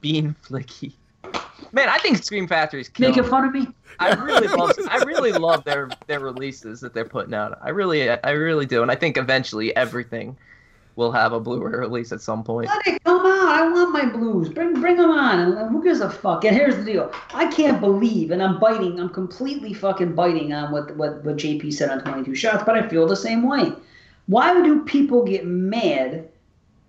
bean 0.00 0.34
flicky. 0.44 0.94
Man, 1.72 1.88
I 1.88 1.98
think 1.98 2.22
Scream 2.22 2.46
Factory's 2.48 2.88
killing. 2.88 3.14
Making 3.14 3.30
fun 3.30 3.44
of 3.44 3.52
me? 3.52 3.68
I 3.98 4.14
really 4.14 4.48
love. 4.48 4.72
I 4.90 4.98
really 5.04 5.32
love 5.32 5.64
their 5.64 5.88
their 6.06 6.20
releases 6.20 6.80
that 6.80 6.92
they're 6.94 7.04
putting 7.04 7.34
out. 7.34 7.58
I 7.62 7.70
really, 7.70 8.10
I 8.10 8.30
really 8.30 8.66
do, 8.66 8.82
and 8.82 8.90
I 8.90 8.94
think 8.94 9.16
eventually 9.16 9.74
everything 9.76 10.36
will 10.96 11.12
have 11.12 11.32
a 11.32 11.40
Blu-ray 11.40 11.78
release 11.78 12.12
at 12.12 12.20
some 12.20 12.44
point. 12.44 12.68
Let 12.68 12.86
it 12.86 13.04
come 13.04 13.24
out. 13.24 13.48
I 13.48 13.68
want 13.70 13.92
my 13.92 14.04
blues. 14.04 14.48
Bring 14.48 14.80
bring 14.80 14.96
them 14.96 15.10
on. 15.10 15.38
And 15.38 15.70
who 15.70 15.82
gives 15.82 16.00
a 16.00 16.10
fuck? 16.10 16.44
And 16.44 16.54
here's 16.54 16.76
the 16.76 16.84
deal. 16.84 17.12
I 17.34 17.46
can't 17.46 17.80
believe, 17.80 18.30
and 18.30 18.42
I'm 18.42 18.58
biting. 18.58 19.00
I'm 19.00 19.08
completely 19.08 19.72
fucking 19.72 20.14
biting 20.14 20.52
on 20.52 20.72
what 20.72 20.96
what 20.96 21.24
what 21.24 21.36
JP 21.36 21.72
said 21.72 21.90
on 21.90 22.02
22 22.02 22.34
Shots, 22.34 22.64
but 22.64 22.76
I 22.76 22.88
feel 22.88 23.06
the 23.06 23.16
same 23.16 23.48
way. 23.48 23.72
Why 24.26 24.54
do 24.62 24.84
people 24.84 25.24
get 25.24 25.46
mad 25.46 26.28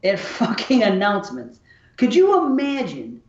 at 0.03 0.19
fucking 0.19 0.83
announcements? 0.83 1.59
Could 1.97 2.13
you 2.13 2.45
imagine? 2.45 3.21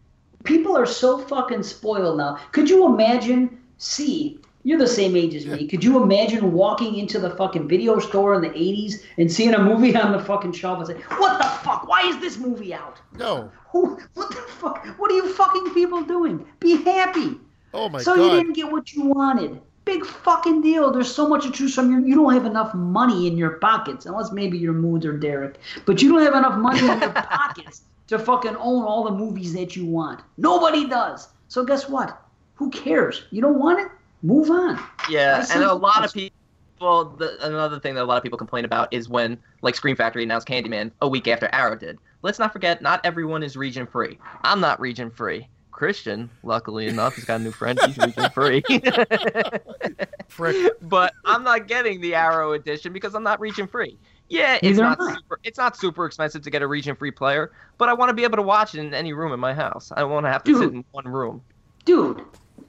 People 0.45 0.77
are 0.77 0.87
so 0.87 1.19
fucking 1.19 1.63
spoiled 1.63 2.19
now. 2.19 2.39
Could 2.53 2.69
you 2.69 2.87
imagine? 2.87 3.59
See, 3.79 4.39
you're 4.65 4.79
the 4.79 4.87
same 4.87 5.15
age 5.15 5.35
as 5.35 5.47
me. 5.47 5.67
Could 5.67 5.85
you 5.85 6.03
imagine 6.03 6.53
walking 6.53 6.97
into 6.97 7.19
the 7.19 7.31
fucking 7.31 7.69
video 7.69 7.99
store 7.99 8.35
in 8.35 8.41
the 8.41 8.49
80s 8.49 9.03
and 9.19 9.31
seeing 9.31 9.55
a 9.55 9.59
movie 9.59 9.95
on 9.95 10.13
the 10.13 10.19
fucking 10.19 10.53
shelf 10.53 10.79
and 10.79 10.87
say, 10.89 11.05
"What 11.19 11.39
the 11.39 11.45
fuck? 11.45 11.87
Why 11.87 12.01
is 12.09 12.19
this 12.19 12.39
movie 12.39 12.73
out? 12.75 12.97
No. 13.19 13.51
Who? 13.73 13.99
What 14.15 14.31
the 14.31 14.37
fuck? 14.37 14.85
What 14.99 15.11
are 15.11 15.15
you 15.15 15.33
fucking 15.35 15.75
people 15.75 16.03
doing? 16.03 16.45
Be 16.61 16.83
happy." 16.83 17.39
Oh 17.75 17.89
my 17.89 17.99
god. 17.99 18.05
so 18.05 18.15
you 18.15 18.31
didn't 18.31 18.55
get 18.55 18.71
what 18.73 18.93
you 18.95 19.05
wanted. 19.05 19.61
Big 19.85 20.05
fucking 20.07 20.63
deal. 20.63 20.91
There's 20.91 21.15
so 21.15 21.29
much 21.29 21.43
to 21.45 21.51
choose 21.53 21.75
from. 21.75 21.91
You, 21.93 22.07
you 22.07 22.15
don't 22.15 22.33
have 22.33 22.47
enough 22.47 22.73
money 22.73 23.27
in 23.27 23.37
your 23.37 23.59
pockets, 23.59 24.07
unless 24.07 24.33
maybe 24.33 24.57
your 24.57 24.73
moods 24.73 25.05
are 25.05 25.17
Derek. 25.19 25.59
But 25.85 26.01
you 26.01 26.11
don't 26.11 26.23
have 26.23 26.35
enough 26.35 26.57
money 26.59 26.79
in 26.79 27.01
your 27.01 27.13
pockets 27.13 27.83
to 28.07 28.19
fucking 28.19 28.57
own 28.57 28.85
all 28.85 29.05
the 29.05 29.11
movies 29.11 29.53
that 29.55 29.77
you 29.77 29.85
want. 29.85 30.21
Nobody 30.39 30.89
does. 30.89 31.29
So 31.49 31.65
guess 31.65 31.87
what? 31.89 32.19
Who 32.55 32.71
cares? 32.71 33.25
You 33.31 33.43
don't 33.43 33.59
want 33.59 33.81
it? 33.81 33.89
Move 34.25 34.51
on. 34.51 34.83
Yeah, 35.11 35.45
I 35.49 35.55
and 35.55 35.63
a 35.63 35.75
lot 35.75 35.99
you- 35.99 36.05
of 36.05 36.13
people. 36.15 36.35
The, 37.19 37.37
another 37.47 37.79
thing 37.79 37.95
that 37.95 38.03
a 38.03 38.05
lot 38.05 38.17
of 38.17 38.23
people 38.23 38.39
complain 38.39 38.65
about 38.65 38.93
is 38.93 39.09
when, 39.09 39.39
like, 39.63 39.75
Scream 39.75 39.95
Factory 39.97 40.23
announced 40.25 40.49
Candyman 40.49 40.91
a 41.03 41.09
week 41.09 41.29
after 41.29 41.49
Arrow 41.53 41.77
did. 41.77 41.99
Let's 42.23 42.39
not 42.39 42.53
forget, 42.53 42.83
not 42.83 43.01
everyone 43.05 43.43
is 43.43 43.57
region 43.57 43.87
free. 43.87 44.19
I'm 44.43 44.61
not 44.61 44.81
region 44.81 45.11
free. 45.11 45.47
Christian, 45.71 46.31
luckily 46.43 46.87
enough, 46.89 47.15
he's 47.17 47.25
got 47.25 47.41
a 47.41 47.45
new 47.45 47.53
friend. 47.53 47.79
He's 47.85 47.99
region 47.99 48.31
free. 48.31 48.63
Prick. 50.29 50.73
but 50.83 51.13
I'm 51.25 51.43
not 51.45 51.69
getting 51.69 52.01
the 52.01 52.15
Arrow 52.15 52.53
edition 52.53 52.93
because 52.93 53.15
I'm 53.15 53.23
not 53.23 53.41
region 53.41 53.67
free. 53.67 53.97
Yeah, 54.29 54.55
it's 54.63 54.79
Neither 54.79 54.83
not 54.83 54.99
super. 55.17 55.39
It's 55.45 55.59
not 55.59 55.77
super 55.77 56.07
expensive 56.07 56.43
to 56.43 56.51
get 56.51 56.63
a 56.63 56.67
region 56.67 56.97
free 56.97 57.11
player, 57.11 57.53
but 57.77 57.89
I 57.89 57.93
want 57.95 58.09
to 58.11 58.15
be 58.15 58.25
able 58.25 58.37
to 58.37 58.43
watch 58.43 58.75
it 58.75 58.81
in 58.81 58.95
any 58.95 59.13
room 59.13 59.33
in 59.33 59.41
my 59.41 59.53
house. 59.53 59.93
I 59.95 60.01
don't 60.01 60.11
want 60.11 60.27
to 60.27 60.31
have 60.33 60.43
to 60.45 60.59
sit 60.59 60.73
in 60.73 60.85
one 60.93 61.07
room. 61.07 61.43
Dude, 61.85 62.23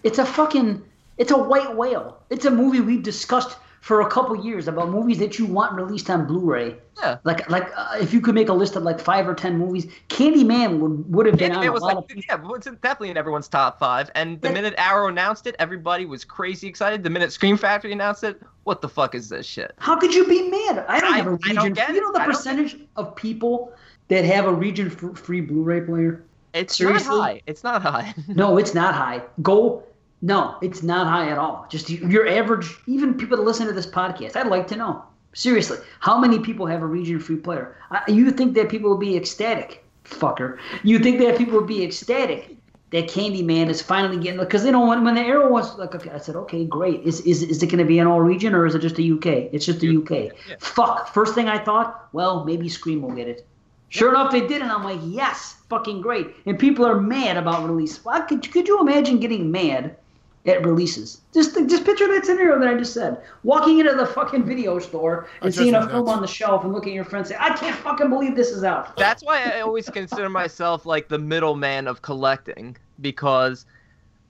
it's 0.03 0.19
a 0.19 0.26
fucking 0.26 0.84
it's 1.17 1.31
a 1.31 1.37
white 1.37 1.75
whale. 1.75 2.21
It's 2.29 2.45
a 2.45 2.51
movie 2.51 2.79
we've 2.81 3.03
discussed 3.03 3.57
for 3.81 4.01
a 4.01 4.09
couple 4.09 4.35
years 4.43 4.67
about 4.67 4.89
movies 4.89 5.19
that 5.19 5.37
you 5.37 5.45
want 5.45 5.73
released 5.73 6.09
on 6.09 6.25
Blu-ray. 6.25 6.75
Yeah. 6.97 7.17
Like 7.23 7.47
like 7.51 7.71
uh, 7.77 7.97
if 8.01 8.13
you 8.13 8.19
could 8.21 8.33
make 8.33 8.49
a 8.49 8.53
list 8.53 8.75
of 8.75 8.81
like 8.83 8.99
five 8.99 9.27
or 9.27 9.35
ten 9.35 9.59
movies, 9.59 9.85
Candyman 10.09 10.79
would 10.79 11.13
would 11.13 11.25
have 11.27 11.37
been 11.37 11.51
on 11.51 11.63
It 11.63 11.67
a 11.67 11.71
was 11.71 11.83
lot 11.83 11.95
like, 11.97 12.11
of 12.11 12.17
yeah, 12.27 12.55
it's 12.55 12.65
definitely 12.81 13.11
in 13.11 13.17
everyone's 13.17 13.47
top 13.47 13.77
five. 13.77 14.09
And 14.15 14.41
the 14.41 14.47
Yeah. 14.47 14.53
minute 14.55 14.73
Arrow 14.77 15.07
announced 15.07 15.45
it, 15.45 15.55
everybody 15.59 16.05
was 16.05 16.25
crazy 16.25 16.67
excited. 16.67 17.03
The 17.03 17.09
minute 17.11 17.31
Scream 17.31 17.57
Factory 17.57 17.91
announced 17.91 18.23
it, 18.23 18.41
what 18.63 18.81
the 18.81 18.89
fuck 18.89 19.13
is 19.13 19.29
this 19.29 19.45
shit? 19.45 19.75
How 19.77 19.95
could 19.97 20.15
you 20.15 20.25
be 20.25 20.49
mad? 20.49 20.83
I 20.87 20.99
don't 20.99 21.13
I- 21.13 21.17
have 21.17 21.27
a 21.27 21.31
region. 21.31 21.75
you 21.75 22.01
know 22.01 22.11
the 22.11 22.21
percentage 22.25 22.77
of 22.95 23.15
people 23.15 23.71
that 24.07 24.25
have 24.25 24.45
a 24.45 24.51
region-free 24.53 25.41
Blu-ray 25.41 25.81
player? 25.81 26.23
It's 26.53 26.77
Seriously? 26.77 27.09
not 27.17 27.21
high. 27.21 27.41
It's 27.45 27.63
not 27.63 27.81
high. 27.83 28.13
No, 28.29 28.57
it's 28.57 28.73
not 28.73 28.95
high. 28.95 29.21
Go. 29.43 29.83
No, 30.26 30.57
it's 30.64 30.81
not 30.81 31.06
high 31.06 31.30
at 31.30 31.38
all. 31.38 31.68
Just 31.69 31.88
your 31.88 32.27
average, 32.27 32.68
even 32.88 33.14
people 33.14 33.38
that 33.38 33.43
listen 33.43 33.68
to 33.68 33.73
this 33.73 33.85
podcast. 33.85 34.35
I'd 34.35 34.47
like 34.47 34.65
to 34.69 34.76
know. 34.76 35.03
Seriously, 35.34 35.77
how 35.99 36.18
many 36.18 36.39
people 36.39 36.65
have 36.65 36.81
a 36.81 36.88
region-free 36.88 37.35
player? 37.35 37.77
I, 37.91 38.02
you 38.07 38.31
think 38.31 38.56
that 38.56 38.68
people 38.68 38.89
will 38.89 38.97
be 38.97 39.15
ecstatic, 39.15 39.85
fucker? 40.03 40.57
You 40.81 40.97
think 40.97 41.19
that 41.19 41.38
people 41.38 41.60
will 41.60 41.68
be 41.68 41.84
ecstatic 41.84 42.57
that 42.89 43.07
Candyman 43.07 43.69
is 43.69 43.84
finally 43.84 44.18
getting 44.18 44.39
because 44.39 44.64
they 44.64 44.72
don't 44.72 44.88
want 44.88 45.03
when 45.03 45.14
the 45.14 45.22
arrow 45.22 45.47
was 45.47 45.77
like 45.77 45.93
okay, 45.93 46.10
I 46.10 46.18
said 46.18 46.35
okay 46.38 46.65
great 46.65 47.02
is 47.03 47.22
is 47.22 47.43
is 47.43 47.61
it 47.61 47.68
going 47.68 47.77
to 47.77 47.85
be 47.85 47.99
an 47.99 48.07
all 48.07 48.22
region 48.22 48.56
or 48.56 48.65
is 48.65 48.73
it 48.73 48.80
just 48.80 48.95
the 48.95 49.11
UK? 49.11 49.27
It's 49.53 49.65
just 49.65 49.80
the 49.80 49.95
UK. 49.95 50.11
Yeah. 50.49 50.56
Fuck. 50.60 51.14
First 51.14 51.35
thing 51.35 51.49
I 51.49 51.60
thought, 51.64 52.10
well 52.14 52.45
maybe 52.45 52.68
Scream 52.68 53.03
will 53.03 53.11
get 53.11 53.27
it. 53.27 53.45
Sure 53.89 54.10
enough, 54.10 54.31
they 54.31 54.41
did, 54.41 54.64
and 54.64 54.72
I'm 54.72 54.84
like, 54.84 54.99
yes, 55.03 55.57
fucking 55.69 56.02
great. 56.02 56.27
And 56.47 56.57
people 56.57 56.84
are 56.84 56.99
mad 56.99 57.38
about 57.38 57.69
release. 57.69 58.03
Why 58.03 58.22
could 58.22 58.52
could 58.52 58.68
you 58.68 58.81
imagine 58.81 59.19
getting 59.19 59.52
mad 59.52 59.97
at 60.45 60.63
releases? 60.65 61.22
Just 61.34 61.55
just 61.67 61.85
picture 61.85 62.07
that 62.07 62.26
scenario 62.26 62.59
that 62.59 62.67
I 62.67 62.76
just 62.76 62.93
said. 62.93 63.22
Walking 63.43 63.80
into 63.80 63.93
the 63.93 64.05
fucking 64.05 64.43
video 64.43 64.80
store 64.80 65.27
and 65.41 65.53
seeing 65.53 65.73
a 65.73 65.88
film 65.88 66.05
nuts. 66.05 66.15
on 66.15 66.22
the 66.22 66.27
shelf 66.27 66.63
and 66.63 66.73
looking 66.73 66.93
at 66.93 66.95
your 66.95 67.05
friend 67.05 67.26
and 67.26 67.27
say, 67.27 67.38
I 67.39 67.55
can't 67.55 67.76
fucking 67.76 68.09
believe 68.09 68.35
this 68.35 68.49
is 68.49 68.63
out. 68.63 68.95
That's 68.97 69.23
why 69.23 69.43
I 69.43 69.61
always 69.61 69.89
consider 69.89 70.30
myself 70.30 70.85
like 70.85 71.07
the 71.07 71.19
middleman 71.19 71.88
of 71.88 72.01
collecting 72.01 72.77
because 73.01 73.65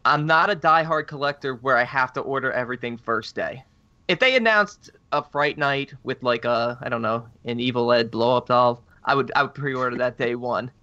I'm 0.05 0.25
not 0.25 0.49
a 0.49 0.55
diehard 0.55 1.07
collector 1.07 1.55
where 1.55 1.77
I 1.77 1.83
have 1.83 2.13
to 2.13 2.21
order 2.21 2.51
everything 2.51 2.97
first 2.97 3.35
day. 3.35 3.63
If 4.07 4.19
they 4.19 4.35
announced 4.35 4.91
a 5.11 5.23
Fright 5.23 5.57
Night 5.57 5.93
with 6.03 6.21
like 6.21 6.45
a 6.45 6.77
I 6.81 6.89
don't 6.89 7.01
know 7.01 7.27
an 7.45 7.59
Evil 7.59 7.91
Ed 7.91 8.11
blow 8.11 8.37
up 8.37 8.47
doll, 8.47 8.83
I 9.03 9.15
would 9.15 9.31
I 9.35 9.43
would 9.43 9.53
pre-order 9.53 9.97
that 9.97 10.17
day 10.17 10.35
one. 10.35 10.71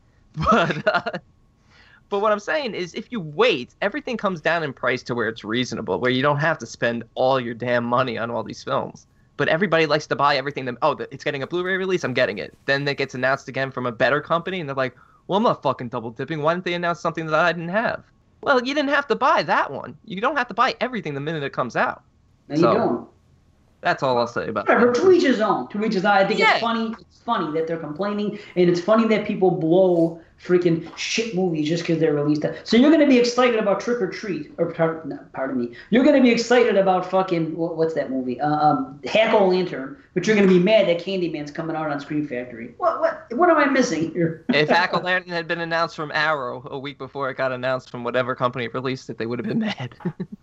But 0.51 0.87
uh, 0.87 1.19
but 2.13 2.21
what 2.21 2.31
I'm 2.31 2.41
saying 2.41 2.75
is 2.75 2.93
if 2.93 3.11
you 3.11 3.21
wait, 3.21 3.75
everything 3.81 4.19
comes 4.19 4.43
down 4.43 4.63
in 4.63 4.75
price 4.75 5.03
to 5.05 5.15
where 5.15 5.29
it's 5.29 5.43
reasonable, 5.45 5.99
where 5.99 6.11
you 6.11 6.21
don't 6.21 6.37
have 6.37 6.59
to 6.59 6.67
spend 6.67 7.05
all 7.15 7.41
your 7.41 7.55
damn 7.55 7.85
money 7.85 8.19
on 8.19 8.31
all 8.31 8.43
these 8.45 8.63
films. 8.63 9.07
But 9.39 9.49
everybody 9.49 9.87
likes 9.87 10.07
to 10.09 10.15
buy 10.15 10.37
everything. 10.37 10.67
That, 10.67 10.77
oh, 10.83 10.93
it's 11.11 11.25
getting 11.25 11.43
a 11.43 11.47
Blu-ray 11.47 11.79
release. 11.79 12.05
I'm 12.05 12.13
getting 12.13 12.37
it. 12.37 12.55
Then 12.67 12.87
it 12.87 12.99
gets 12.99 13.15
announced 13.15 13.49
again 13.49 13.71
from 13.71 13.87
a 13.87 13.93
better 13.93 14.21
company, 14.21 14.61
and 14.61 14.69
they're 14.69 14.77
like, 14.77 14.95
"Well, 15.27 15.39
I'm 15.39 15.43
not 15.43 15.63
fucking 15.63 15.89
double 15.89 16.11
dipping. 16.11 16.43
Why 16.43 16.53
didn't 16.53 16.67
they 16.67 16.75
announce 16.75 17.01
something 17.01 17.25
that 17.25 17.35
I 17.35 17.51
didn't 17.53 17.71
have?" 17.71 18.05
Well, 18.43 18.63
you 18.63 18.75
didn't 18.75 18.91
have 18.91 19.07
to 19.09 19.17
buy 19.17 19.43
that 19.45 19.73
one. 19.73 19.97
You 20.05 20.21
don't 20.21 20.37
have 20.37 20.49
to 20.49 20.55
buy 20.55 20.77
everything 20.83 21.15
the 21.15 21.21
minute 21.21 21.43
it 21.43 21.55
comes 21.55 21.77
out. 21.77 22.03
Now 22.49 22.57
you 22.57 22.63
don't. 22.63 23.09
That's 23.81 24.03
all 24.03 24.19
I'll 24.19 24.27
say 24.29 24.49
about 24.49 24.69
Whatever, 24.69 24.93
that. 24.93 25.01
to 25.01 25.11
each 25.11 25.23
his 25.25 25.41
own. 25.41 25.67
To 25.71 25.83
each 25.83 25.95
his 25.95 26.05
own. 26.05 26.13
I 26.13 26.27
think 26.27 26.39
Yeah. 26.39 26.53
it's 26.53 26.61
funny. 26.61 26.95
It's 27.01 27.21
funny 27.21 27.53
that 27.59 27.67
they're 27.67 27.79
complaining, 27.79 28.39
and 28.55 28.69
it's 28.71 28.81
funny 28.81 29.09
that 29.09 29.27
people 29.27 29.51
blow 29.51 30.21
freaking 30.43 30.91
shit 30.97 31.35
movies 31.35 31.69
just 31.69 31.85
because 31.85 32.01
they're 32.01 32.15
released. 32.15 32.45
So 32.65 32.77
you're 32.77 32.91
gonna 32.91 33.07
be 33.07 33.19
excited 33.19 33.59
about 33.59 33.81
Trick 33.81 34.03
or 34.03 34.09
Treat, 34.09 34.53
or 34.59 34.75
no, 35.05 35.19
pardon 35.33 35.61
me. 35.61 35.77
You're 35.91 36.05
gonna 36.05 36.21
be 36.21 36.31
excited 36.31 36.77
about 36.77 37.09
fucking 37.09 37.57
what's 37.57 37.95
that 37.95 38.11
movie? 38.11 38.41
Uh, 38.41 38.51
um, 38.51 39.01
Hack 39.07 39.33
O 39.35 39.47
Lantern, 39.47 39.97
but 40.15 40.27
you're 40.27 40.35
gonna 40.35 40.49
be 40.49 40.59
mad 40.59 40.89
that 40.89 40.99
Candyman's 40.99 41.53
coming 41.53 41.77
out 41.77 41.91
on 41.91 42.01
Scream 42.01 42.27
Factory. 42.27 42.75
What 42.79 43.01
what 43.01 43.33
what 43.33 43.51
am 43.51 43.57
I 43.57 43.67
missing 43.67 44.13
here? 44.13 44.45
If 44.53 44.69
Hack 44.69 45.01
Lantern 45.03 45.31
had 45.31 45.47
been 45.47 45.61
announced 45.61 45.97
from 45.97 46.11
Arrow 46.13 46.67
a 46.71 46.79
week 46.79 46.99
before 46.99 47.31
it 47.31 47.37
got 47.37 47.53
announced 47.53 47.91
from 47.91 48.05
whatever 48.05 48.35
company 48.35 48.69
released 48.69 49.11
it, 49.11 49.19
they 49.19 49.27
would 49.27 49.39
have 49.39 49.47
been 49.47 49.61
mad. 49.61 49.95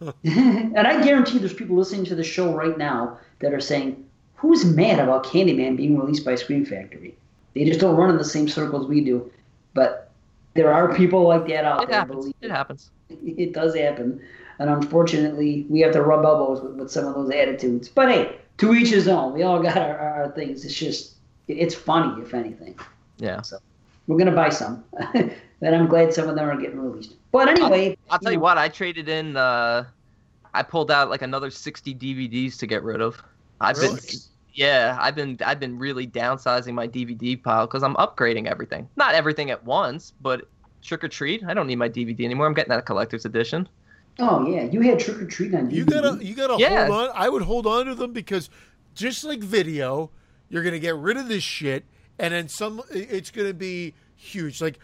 and 0.24 0.88
I 0.88 1.04
guarantee 1.04 1.38
there's 1.38 1.54
people 1.54 1.76
listening 1.76 2.06
to 2.06 2.16
the 2.16 2.24
show 2.24 2.54
right 2.54 2.78
now 2.78 3.18
that 3.40 3.54
are 3.54 3.60
saying, 3.60 4.06
"Who's 4.36 4.64
mad 4.64 5.00
about 5.00 5.26
Candyman 5.26 5.76
being 5.76 5.98
released 5.98 6.24
by 6.24 6.36
Scream 6.36 6.66
Factory?" 6.66 7.16
They 7.54 7.66
just 7.66 7.80
don't 7.80 7.96
run 7.96 8.10
in 8.10 8.18
the 8.18 8.24
same 8.24 8.48
circles 8.48 8.88
we 8.88 9.02
do. 9.02 9.30
But 9.74 10.12
there 10.54 10.74
are 10.74 10.94
people 10.96 11.28
like 11.28 11.48
that 11.48 11.66
out 11.66 11.84
it 11.84 11.90
there. 11.90 12.00
happens. 12.00 12.26
Believe 12.26 12.36
It 12.41 12.52
happens. 12.52 12.91
it 13.10 13.54
does 13.54 13.76
happen, 13.76 14.22
and 14.60 14.70
unfortunately, 14.70 15.66
we 15.70 15.80
have 15.82 15.94
to 15.94 16.02
rub 16.02 16.26
elbows 16.26 16.62
with, 16.62 16.74
with 16.74 16.91
some 16.91 17.06
of 17.06 17.16
those 17.16 17.30
attitudes. 17.30 17.90
But 17.90 18.10
hey, 18.10 18.40
to 18.60 18.74
each 18.76 18.90
his 18.90 19.08
own. 19.08 19.34
We 19.34 19.44
all 19.44 19.62
got 19.62 19.78
our, 19.78 19.98
our, 19.98 20.32
things. 20.32 20.64
It's 20.66 20.76
just, 20.76 21.16
it's 21.48 21.74
funny, 21.74 22.22
if 22.22 22.34
anything. 22.34 22.78
Yeah. 23.18 23.41
So 23.41 23.58
we're 24.08 24.18
gonna 24.18 24.32
buy 24.32 24.50
some, 24.50 24.84
and 25.14 25.36
I'm 25.62 25.88
glad 25.88 26.14
some 26.14 26.30
of 26.30 26.36
them 26.36 26.48
are 26.48 26.60
getting 26.60 26.80
released. 26.80 27.16
But 27.32 27.48
anyway, 27.50 27.98
I'll 28.10 28.20
tell 28.20 28.32
you 28.32 28.40
what, 28.40 28.58
I 28.58 28.70
traded 28.70 29.10
in. 29.10 29.36
Uh, 29.38 29.86
I 30.54 30.64
pulled 30.64 30.91
out 30.91 31.10
like 31.10 31.22
another 31.22 31.50
sixty 31.50 31.94
DVDs 31.96 32.58
to 32.60 32.68
get 32.68 32.84
rid 32.84 33.02
of. 33.02 33.22
I've 33.62 33.76
been, 33.76 33.96
Really? 33.96 34.18
Yeah, 34.60 34.98
I've 34.99 35.15
been, 35.15 35.38
I've 35.45 35.60
been 35.60 35.80
really 35.80 36.06
downsizing 36.06 36.73
my 36.73 36.86
DVD 36.88 37.41
pile 37.41 37.65
because 37.65 37.81
I'm 37.81 37.95
upgrading 37.95 38.48
everything. 38.48 38.90
Not 38.98 39.15
everything 39.15 39.52
at 39.52 39.64
once, 39.64 40.14
but 40.22 40.49
Trick 40.81 41.03
or 41.03 41.07
Treat. 41.07 41.44
I 41.48 41.53
don't 41.53 41.65
need 41.65 41.77
my 41.77 41.88
DVD 41.88 42.26
anymore. 42.26 42.45
I'm 42.45 42.53
getting 42.53 42.72
that 42.72 42.86
collector's 42.86 43.23
edition. 43.23 43.69
Oh 44.19 44.45
yeah, 44.45 44.64
you 44.64 44.81
had 44.81 44.99
Trick 44.99 45.22
or 45.22 45.26
Treat 45.26 45.56
on 45.56 45.69
DVD. 45.69 45.73
You 45.73 45.86
gotta 45.86 46.26
you 46.26 46.36
gotta 46.36 46.57
Yeah. 46.60 46.88
hold 46.88 47.07
on. 47.07 47.15
I 47.15 47.30
would 47.30 47.44
hold 47.44 47.65
on 47.65 47.86
to 47.86 47.95
them 47.95 48.11
because 48.11 48.49
just 48.94 49.23
like 49.23 49.40
video, 49.40 50.11
you're 50.49 50.64
gonna 50.64 50.80
get 50.80 50.95
rid 50.98 51.15
of 51.15 51.30
this 51.30 51.44
shit, 51.44 51.86
and 52.18 52.34
then 52.34 52.49
some. 52.49 52.81
It's 52.91 53.31
gonna 53.31 53.53
be 53.53 53.94
huge. 54.18 54.61
Like 54.61 54.77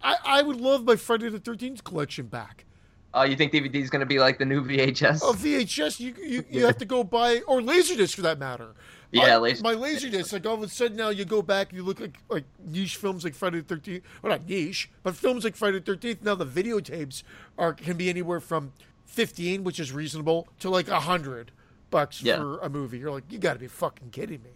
I, 0.00 0.16
I 0.24 0.42
would 0.42 0.60
love 0.60 0.84
my 0.84 0.94
Friday 0.94 1.28
the 1.28 1.40
Thirteenth 1.40 1.82
collection 1.82 2.26
back. 2.26 2.66
Oh, 3.14 3.24
you 3.24 3.34
think 3.36 3.52
DVD 3.52 3.74
is 3.76 3.88
going 3.90 4.00
to 4.00 4.06
be 4.06 4.18
like 4.18 4.38
the 4.38 4.44
new 4.44 4.62
VHS? 4.62 5.20
Oh, 5.22 5.32
VHS, 5.32 5.98
you 5.98 6.14
you, 6.22 6.44
you 6.50 6.66
have 6.66 6.76
to 6.76 6.84
go 6.84 7.02
buy 7.02 7.40
or 7.48 7.60
Laserdisc 7.60 8.14
for 8.14 8.20
that 8.22 8.38
matter. 8.38 8.74
Yeah, 9.10 9.36
I- 9.36 9.38
Laser- 9.38 9.62
my 9.62 9.74
Laserdisc. 9.74 10.32
Like 10.32 10.44
all 10.46 10.54
of 10.54 10.62
a 10.62 10.68
sudden 10.68 10.96
now, 10.96 11.08
you 11.08 11.24
go 11.24 11.40
back 11.42 11.70
and 11.70 11.78
you 11.78 11.84
look 11.84 12.00
like 12.00 12.18
like 12.28 12.44
niche 12.64 12.96
films 12.96 13.24
like 13.24 13.34
Friday 13.34 13.58
the 13.60 13.64
Thirteenth, 13.64 14.04
well 14.22 14.32
not 14.32 14.46
niche, 14.48 14.90
but 15.02 15.16
films 15.16 15.44
like 15.44 15.56
Friday 15.56 15.78
the 15.78 15.84
Thirteenth. 15.84 16.22
Now 16.22 16.34
the 16.34 16.46
videotapes 16.46 17.22
are 17.56 17.72
can 17.72 17.96
be 17.96 18.08
anywhere 18.10 18.40
from 18.40 18.72
fifteen, 19.06 19.64
which 19.64 19.80
is 19.80 19.92
reasonable, 19.92 20.46
to 20.60 20.68
like 20.70 20.88
a 20.88 21.00
hundred 21.00 21.52
bucks 21.90 22.22
Yeah. 22.22 22.36
for 22.36 22.58
a 22.58 22.68
movie. 22.68 22.98
You're 22.98 23.10
like, 23.12 23.24
you 23.30 23.38
got 23.38 23.54
to 23.54 23.58
be 23.58 23.66
fucking 23.66 24.10
kidding 24.10 24.42
me. 24.42 24.50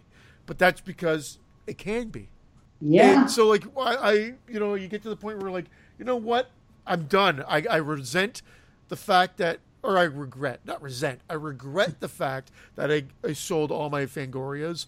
But 0.45 0.59
that's 0.59 0.81
because 0.81 1.39
it 1.65 1.77
can 1.79 2.09
be. 2.09 2.29
Yeah. 2.79 3.21
And 3.21 3.31
so 3.31 3.47
like 3.47 3.63
I, 3.77 3.95
I 3.95 4.11
you 4.47 4.59
know 4.59 4.75
you 4.75 4.87
get 4.87 5.01
to 5.03 5.09
the 5.09 5.15
point 5.15 5.39
where 5.41 5.49
like 5.49 5.65
you 5.97 6.05
know 6.05 6.15
what 6.17 6.51
I'm 6.85 7.05
done. 7.05 7.43
I, 7.47 7.63
I 7.69 7.77
resent 7.77 8.41
the 8.89 8.97
fact 8.97 9.37
that 9.37 9.59
or 9.83 9.97
I 9.97 10.03
regret 10.03 10.61
not 10.65 10.81
resent 10.81 11.21
I 11.29 11.33
regret 11.33 11.99
the 11.99 12.07
fact 12.07 12.51
that 12.75 12.91
I, 12.91 13.03
I 13.23 13.33
sold 13.33 13.71
all 13.71 13.89
my 13.89 14.05
Fangorias 14.05 14.87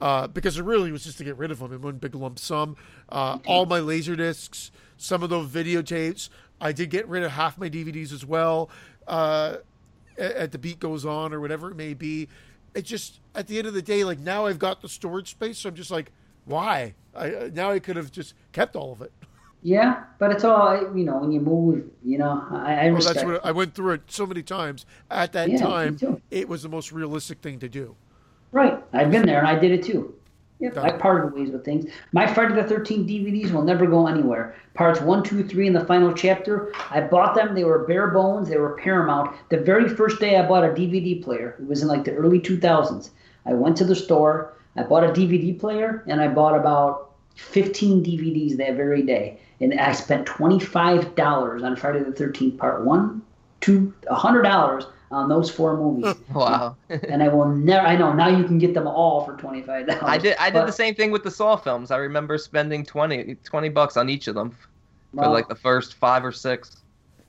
uh, 0.00 0.26
because 0.26 0.58
it 0.58 0.64
really 0.64 0.92
was 0.92 1.04
just 1.04 1.18
to 1.18 1.24
get 1.24 1.36
rid 1.38 1.50
of 1.50 1.58
them 1.58 1.72
in 1.72 1.80
one 1.80 1.96
big 1.96 2.14
lump 2.14 2.38
sum. 2.38 2.76
Uh, 3.08 3.38
all 3.46 3.66
my 3.66 3.78
laser 3.78 4.14
discs, 4.14 4.70
some 4.96 5.22
of 5.22 5.30
those 5.30 5.48
videotapes. 5.48 6.28
I 6.60 6.72
did 6.72 6.90
get 6.90 7.08
rid 7.08 7.22
of 7.22 7.32
half 7.32 7.58
my 7.58 7.68
DVDs 7.68 8.12
as 8.12 8.24
well. 8.24 8.70
Uh, 9.06 9.56
at, 10.18 10.52
the 10.52 10.58
beat 10.58 10.80
goes 10.80 11.04
on 11.04 11.32
or 11.32 11.40
whatever 11.40 11.70
it 11.70 11.76
may 11.76 11.94
be. 11.94 12.28
It 12.74 12.84
just 12.84 13.20
at 13.34 13.46
the 13.46 13.58
end 13.58 13.66
of 13.66 13.74
the 13.74 13.82
day, 13.82 14.04
like 14.04 14.18
now 14.18 14.46
I've 14.46 14.58
got 14.58 14.82
the 14.82 14.88
storage 14.88 15.30
space, 15.30 15.58
so 15.58 15.68
I'm 15.70 15.74
just 15.74 15.90
like, 15.90 16.12
why? 16.44 16.94
I 17.14 17.50
now 17.52 17.70
I 17.70 17.78
could 17.78 17.96
have 17.96 18.12
just 18.12 18.34
kept 18.52 18.76
all 18.76 18.92
of 18.92 19.00
it. 19.02 19.12
Yeah, 19.62 20.04
but 20.18 20.30
it's 20.32 20.44
all 20.44 20.96
you 20.96 21.04
know 21.04 21.18
when 21.18 21.32
you 21.32 21.40
move. 21.40 21.90
You 22.04 22.18
know, 22.18 22.46
I, 22.50 22.86
I 22.88 22.90
Well, 22.90 23.02
that's 23.02 23.22
what 23.22 23.44
I 23.44 23.52
went 23.52 23.74
through 23.74 23.92
it 23.92 24.02
so 24.10 24.26
many 24.26 24.42
times. 24.42 24.86
At 25.10 25.32
that 25.32 25.48
Yeah, 25.50 25.56
time, 25.56 26.00
it 26.30 26.48
was 26.48 26.62
the 26.62 26.68
most 26.68 26.92
realistic 26.92 27.40
thing 27.40 27.58
to 27.60 27.68
do. 27.68 27.96
Right, 28.52 28.82
I've 28.92 29.10
been 29.10 29.26
there 29.26 29.38
and 29.38 29.46
I 29.48 29.54
did 29.58 29.70
it 29.72 29.84
too. 29.84 30.14
Yep, 30.58 30.78
Yeah. 30.78 30.82
I 30.82 30.90
parted 30.92 31.34
ways 31.34 31.50
with 31.50 31.64
things. 31.64 31.90
My 32.12 32.26
Friday 32.26 32.54
the 32.54 32.64
Thirteenth 32.64 33.06
DVDs 33.06 33.50
will 33.52 33.62
never 33.62 33.86
go 33.86 34.06
anywhere. 34.06 34.54
Parts 34.74 35.00
one, 35.02 35.22
two, 35.22 35.44
three, 35.46 35.66
and 35.66 35.76
the 35.76 35.84
final 35.84 36.12
chapter. 36.14 36.72
I 36.90 37.02
bought 37.02 37.34
them. 37.34 37.54
They 37.54 37.64
were 37.64 37.86
bare 37.86 38.08
bones. 38.08 38.48
They 38.48 38.56
were 38.56 38.76
Paramount. 38.76 39.36
The 39.50 39.58
very 39.58 39.88
first 39.88 40.18
day 40.18 40.36
I 40.38 40.46
bought 40.48 40.64
a 40.64 40.68
DVD 40.72 41.22
player. 41.22 41.56
It 41.60 41.66
was 41.66 41.82
in 41.82 41.88
like 41.88 42.04
the 42.04 42.14
early 42.14 42.40
two 42.40 42.58
thousands. 42.58 43.10
I 43.44 43.52
went 43.52 43.76
to 43.78 43.84
the 43.84 43.94
store. 43.94 44.54
I 44.76 44.82
bought 44.82 45.04
a 45.04 45.12
DVD 45.12 45.58
player 45.58 46.02
and 46.08 46.20
I 46.20 46.28
bought 46.28 46.58
about 46.58 47.15
fifteen 47.36 48.02
DVDs 48.04 48.56
that 48.56 48.74
very 48.74 49.02
day. 49.02 49.38
And 49.60 49.78
I 49.80 49.92
spent 49.92 50.26
twenty 50.26 50.58
five 50.58 51.14
dollars 51.14 51.62
on 51.62 51.76
Friday 51.76 52.02
the 52.02 52.12
Thirteenth 52.12 52.58
Part 52.58 52.84
One, 52.84 53.22
Two, 53.60 53.94
hundred 54.10 54.42
dollars 54.42 54.84
on 55.10 55.28
those 55.28 55.48
four 55.48 55.76
movies. 55.76 56.14
Wow. 56.34 56.76
and 56.88 57.22
I 57.22 57.28
will 57.28 57.48
never. 57.48 57.86
I 57.86 57.96
know 57.96 58.12
now 58.12 58.28
you 58.28 58.44
can 58.44 58.58
get 58.58 58.74
them 58.74 58.86
all 58.86 59.24
for 59.24 59.36
twenty 59.36 59.62
five 59.62 59.86
dollars. 59.86 60.02
I 60.02 60.18
did. 60.18 60.36
I 60.38 60.50
did 60.50 60.66
the 60.66 60.72
same 60.72 60.94
thing 60.94 61.10
with 61.10 61.22
the 61.22 61.30
Saw 61.30 61.56
films. 61.56 61.90
I 61.90 61.96
remember 61.98 62.36
spending 62.36 62.84
20, 62.84 63.36
20 63.36 63.68
bucks 63.70 63.96
on 63.96 64.08
each 64.10 64.28
of 64.28 64.34
them 64.34 64.54
for 65.14 65.28
like 65.28 65.48
the 65.48 65.54
first 65.54 65.94
five 65.94 66.24
or 66.24 66.32
six. 66.32 66.82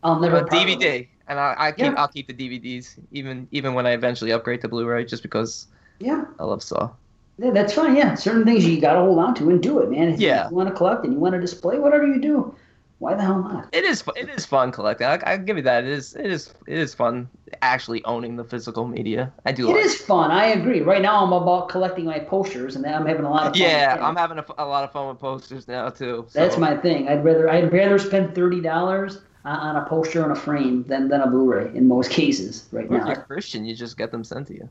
I'll 0.03 0.19
never 0.19 0.43
part 0.43 0.51
with 0.51 0.69
it. 0.69 0.79
DVD. 0.79 1.07
and 1.27 1.39
I, 1.39 1.55
I 1.57 1.71
keep 1.71 1.79
Yeah. 1.85 1.93
I'll 1.97 2.07
keep 2.07 2.27
the 2.27 2.33
DVDs 2.33 2.95
even 3.11 3.47
even 3.51 3.73
when 3.73 3.85
I 3.85 3.91
eventually 3.91 4.31
upgrade 4.31 4.61
to 4.61 4.67
Blu-ray, 4.67 5.05
just 5.05 5.23
because 5.23 5.67
Yeah. 5.99 6.25
I 6.39 6.43
love 6.43 6.61
Saw. 6.63 6.89
Yeah, 7.39 7.51
that's 7.51 7.73
fine. 7.73 7.95
Yeah, 7.95 8.15
certain 8.15 8.45
things 8.45 8.65
you 8.65 8.81
got 8.81 8.93
to 8.93 8.99
hold 8.99 9.19
on 9.19 9.35
to 9.35 9.49
and 9.49 9.61
do 9.61 9.79
it, 9.79 9.91
man. 9.91 10.09
If 10.09 10.19
Yeah. 10.19 10.49
you 10.49 10.55
want 10.55 10.69
to 10.69 10.75
collect 10.75 11.03
and 11.05 11.13
you 11.13 11.19
want 11.19 11.35
to 11.35 11.41
display, 11.41 11.77
whatever 11.77 12.07
you 12.07 12.19
do, 12.19 12.55
why 12.99 13.13
the 13.13 13.21
hell 13.21 13.43
not? 13.43 13.69
It 13.73 13.83
is 13.83 14.03
it 14.15 14.27
is 14.27 14.43
fun 14.45 14.71
collecting. 14.71 15.05
I, 15.05 15.19
I 15.23 15.37
give 15.37 15.55
you 15.55 15.61
that. 15.63 15.83
It 15.83 15.91
is 15.91 16.15
it 16.15 16.25
is 16.25 16.51
it 16.65 16.79
is 16.79 16.95
fun 16.95 17.29
actually 17.61 18.03
owning 18.05 18.37
the 18.37 18.43
physical 18.43 18.87
media. 18.87 19.31
I 19.45 19.51
do. 19.51 19.69
It 19.69 19.73
like 19.75 19.85
is 19.85 19.95
fun. 20.01 20.31
I 20.31 20.47
agree. 20.47 20.81
Right 20.81 21.01
now, 21.01 21.23
I'm 21.23 21.31
about 21.31 21.69
collecting 21.69 22.05
my 22.05 22.17
posters, 22.19 22.75
and 22.75 22.83
I'm 22.87 23.05
having 23.05 23.25
a 23.25 23.29
lot 23.29 23.45
of 23.45 23.53
fun. 23.53 23.61
Yeah. 23.61 23.97
I'm 24.01 24.15
having 24.15 24.39
a, 24.39 24.45
a, 24.57 24.65
lot 24.65 24.83
of 24.83 24.91
fun 24.91 25.07
with 25.09 25.19
posters 25.19 25.67
now 25.67 25.89
too. 25.89 26.25
so- 26.29 26.39
That's 26.39 26.57
my 26.57 26.75
thing. 26.75 27.07
I'd 27.07 27.23
rather 27.23 27.47
I'd 27.49 27.71
rather 27.71 27.99
spend 27.99 28.33
thirty 28.33 28.61
dollars 28.61 29.21
on, 29.45 29.75
a 29.75 29.85
poster 29.85 30.23
and 30.23 30.31
a 30.31 30.35
frame 30.35 30.83
than, 30.83 31.07
than 31.07 31.21
a 31.21 31.27
Blu-ray 31.27 31.71
in 31.75 31.87
most 31.87 32.09
cases 32.19 32.67
right 32.71 32.87
Or 32.89 32.97
if 32.97 33.05
you're 33.05 33.15
Christian, 33.15 33.63
you 33.63 33.75
just 33.75 33.97
get 33.97 34.11
them 34.11 34.23
sent 34.23 34.47
to 34.47 34.55
you. 34.55 34.67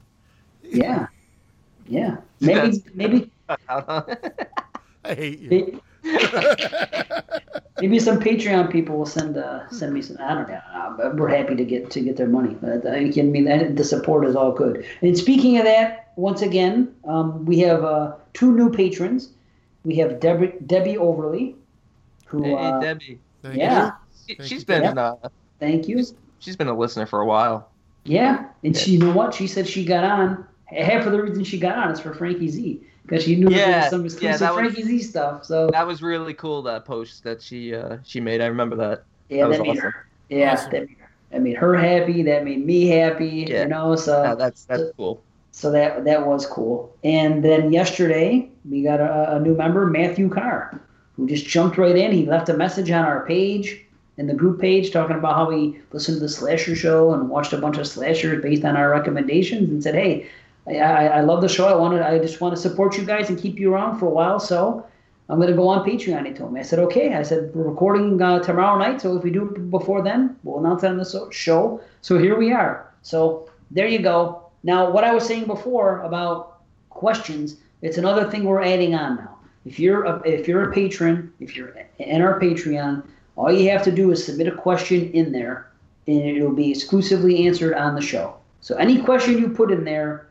Yeah, 0.62 1.06
yeah. 1.88 2.16
Maybe 2.40 2.54
That's- 2.54 2.80
maybe 2.94 3.30
I 3.48 5.14
hate 5.14 5.38
you. 5.40 5.80
maybe 7.80 7.98
some 7.98 8.18
Patreon 8.20 8.70
people 8.70 8.96
will 8.98 9.06
send 9.06 9.36
uh, 9.36 9.68
send 9.70 9.92
me 9.94 10.02
some. 10.02 10.16
I 10.20 10.34
don't 10.34 10.48
know. 10.48 10.60
Uh, 10.74 11.10
We're 11.14 11.28
happy 11.28 11.54
to 11.56 11.64
get 11.64 11.90
to 11.90 12.00
get 12.00 12.16
their 12.16 12.28
money. 12.28 12.56
But 12.60 12.86
I 12.86 13.10
can 13.10 13.30
mean 13.32 13.44
that 13.44 13.76
the 13.76 13.84
support 13.84 14.26
is 14.26 14.34
all 14.36 14.52
good. 14.52 14.84
And 15.02 15.16
speaking 15.16 15.58
of 15.58 15.64
that, 15.64 16.12
once 16.16 16.42
again, 16.42 16.94
um, 17.06 17.44
we 17.44 17.58
have 17.60 17.84
uh, 17.84 18.14
two 18.34 18.52
new 18.52 18.70
patrons. 18.70 19.30
We 19.84 19.96
have 19.96 20.20
Debbie 20.20 20.52
Debbie 20.66 20.98
Overly, 20.98 21.54
who 22.26 22.42
hey, 22.42 22.54
uh, 22.54 22.80
Debbie, 22.80 23.18
Thank 23.42 23.56
yeah. 23.56 23.92
she, 24.26 24.34
Thank 24.34 24.48
she's 24.48 24.60
you, 24.60 24.66
been 24.66 24.82
Debbie. 24.82 24.98
uh, 24.98 25.14
Thank 25.60 25.88
you. 25.88 26.04
she's 26.40 26.56
been 26.56 26.68
a 26.68 26.76
listener 26.76 27.06
for 27.06 27.20
a 27.20 27.26
while. 27.26 27.70
Yeah, 28.04 28.46
and 28.62 28.76
she, 28.76 28.92
you 28.92 28.98
know 29.00 29.12
what? 29.12 29.34
She 29.34 29.46
said 29.48 29.66
she 29.66 29.84
got 29.84 30.04
on. 30.04 30.46
Half 30.66 31.06
of 31.06 31.12
the 31.12 31.22
reason 31.22 31.44
she 31.44 31.58
got 31.58 31.78
on 31.78 31.90
is 31.92 32.00
for 32.00 32.12
Frankie 32.14 32.48
Z 32.48 32.80
because 33.02 33.22
she 33.24 33.36
knew 33.36 33.48
there 33.48 33.58
Yeah, 33.68 33.80
was 33.82 33.90
some 33.90 34.00
yeah, 34.00 34.06
exclusive 34.06 34.40
was- 34.40 34.56
Frankie 34.56 34.82
Z 34.82 35.02
stuff. 35.02 35.44
So 35.44 35.68
That 35.70 35.86
was 35.86 36.02
really 36.02 36.34
cool. 36.34 36.62
That 36.62 36.84
post 36.84 37.22
that 37.24 37.40
she 37.40 37.74
uh, 37.74 37.98
she 38.04 38.20
made. 38.20 38.40
I 38.40 38.46
remember 38.46 38.76
that. 38.76 39.04
yeah, 39.28 39.42
that 39.42 39.48
was 39.48 39.56
that 39.58 39.62
made 39.62 39.70
awesome. 39.70 39.82
her. 39.82 40.06
Yeah, 40.28 40.52
Awesome. 40.54 40.70
that 40.72 40.80
made 40.88 40.98
her. 40.98 41.08
That 41.30 41.42
made 41.42 41.56
her 41.56 41.74
happy. 41.76 42.22
That 42.22 42.44
made 42.44 42.64
me 42.64 42.86
happy. 42.88 43.46
Yeah. 43.48 43.62
You 43.62 43.68
know, 43.68 43.94
so 43.96 44.22
Yeah, 44.22 44.34
that's 44.34 44.64
that's 44.64 44.82
cool. 44.96 45.22
so 45.52 45.70
that 45.70 46.04
that 46.04 46.26
was 46.26 46.46
cool. 46.46 46.92
And 47.04 47.44
then 47.44 47.72
yesterday 47.72 48.48
we 48.68 48.82
got 48.82 49.00
a, 49.00 49.36
a 49.36 49.40
new 49.40 49.54
member, 49.54 49.86
Matthew 49.86 50.28
Carr, 50.28 50.80
who 51.16 51.28
just 51.28 51.46
jumped 51.46 51.78
right 51.78 51.96
in. 51.96 52.10
He 52.10 52.26
left 52.26 52.48
a 52.48 52.54
message 52.54 52.90
on 52.90 53.04
our 53.04 53.24
page, 53.24 53.84
in 54.16 54.26
the 54.26 54.34
group 54.34 54.60
page, 54.60 54.90
talking 54.90 55.16
about 55.16 55.34
how 55.36 55.50
he 55.50 55.78
listened 55.92 56.16
to 56.16 56.20
the 56.20 56.28
Slasher 56.28 56.74
Show 56.74 57.12
and 57.14 57.28
watched 57.28 57.52
a 57.52 57.58
bunch 57.58 57.76
of 57.78 57.86
slashers 57.86 58.42
based 58.42 58.64
on 58.64 58.76
our 58.76 58.90
recommendations, 58.90 59.68
and 59.68 59.80
said, 59.82 59.94
"Hey, 59.94 60.26
I, 60.68 61.08
I, 61.08 61.20
love 61.20 61.42
the 61.42 61.48
show. 61.48 61.66
I 61.66 61.74
wanted, 61.74 62.02
I 62.02 62.18
just 62.18 62.40
want 62.40 62.54
to 62.54 62.60
support 62.60 62.96
you 62.96 63.04
guys 63.04 63.28
and 63.28 63.38
keep 63.38 63.58
you 63.58 63.72
around 63.72 63.98
for 63.98 64.06
a 64.06 64.10
while. 64.10 64.40
So." 64.40 64.86
I'm 65.28 65.38
going 65.38 65.50
to 65.50 65.56
go 65.56 65.66
on 65.66 65.84
Patreon, 65.84 66.24
he 66.24 66.32
told 66.32 66.52
me. 66.52 66.60
I 66.60 66.62
said, 66.62 66.78
okay. 66.78 67.14
I 67.14 67.22
said, 67.24 67.52
we're 67.52 67.68
recording 67.68 68.22
uh, 68.22 68.38
tomorrow 68.38 68.78
night, 68.78 69.00
so 69.00 69.16
if 69.16 69.24
we 69.24 69.30
do 69.30 69.48
it 69.48 69.70
before 69.70 70.00
then, 70.00 70.36
we'll 70.44 70.60
announce 70.60 70.84
it 70.84 70.86
on 70.86 70.98
the 70.98 71.28
show. 71.32 71.80
So 72.00 72.16
here 72.16 72.38
we 72.38 72.52
are. 72.52 72.92
So 73.02 73.48
there 73.72 73.88
you 73.88 73.98
go. 73.98 74.46
Now, 74.62 74.90
what 74.90 75.04
I 75.04 75.12
was 75.12 75.26
saying 75.26 75.46
before 75.46 76.00
about 76.02 76.60
questions, 76.90 77.56
it's 77.82 77.98
another 77.98 78.30
thing 78.30 78.44
we're 78.44 78.62
adding 78.62 78.94
on 78.94 79.16
now. 79.16 79.36
If 79.64 79.80
you're 79.80 80.04
a, 80.04 80.22
if 80.22 80.46
you're 80.46 80.70
a 80.70 80.72
patron, 80.72 81.32
if 81.40 81.56
you're 81.56 81.74
in 81.98 82.22
our 82.22 82.40
Patreon, 82.40 83.04
all 83.34 83.52
you 83.52 83.68
have 83.70 83.82
to 83.84 83.92
do 83.92 84.12
is 84.12 84.24
submit 84.24 84.46
a 84.46 84.52
question 84.52 85.10
in 85.10 85.32
there, 85.32 85.72
and 86.06 86.22
it'll 86.22 86.52
be 86.52 86.70
exclusively 86.70 87.46
answered 87.46 87.74
on 87.74 87.96
the 87.96 88.00
show. 88.00 88.36
So 88.60 88.76
any 88.76 89.02
question 89.02 89.38
you 89.38 89.48
put 89.48 89.72
in 89.72 89.84
there, 89.84 90.28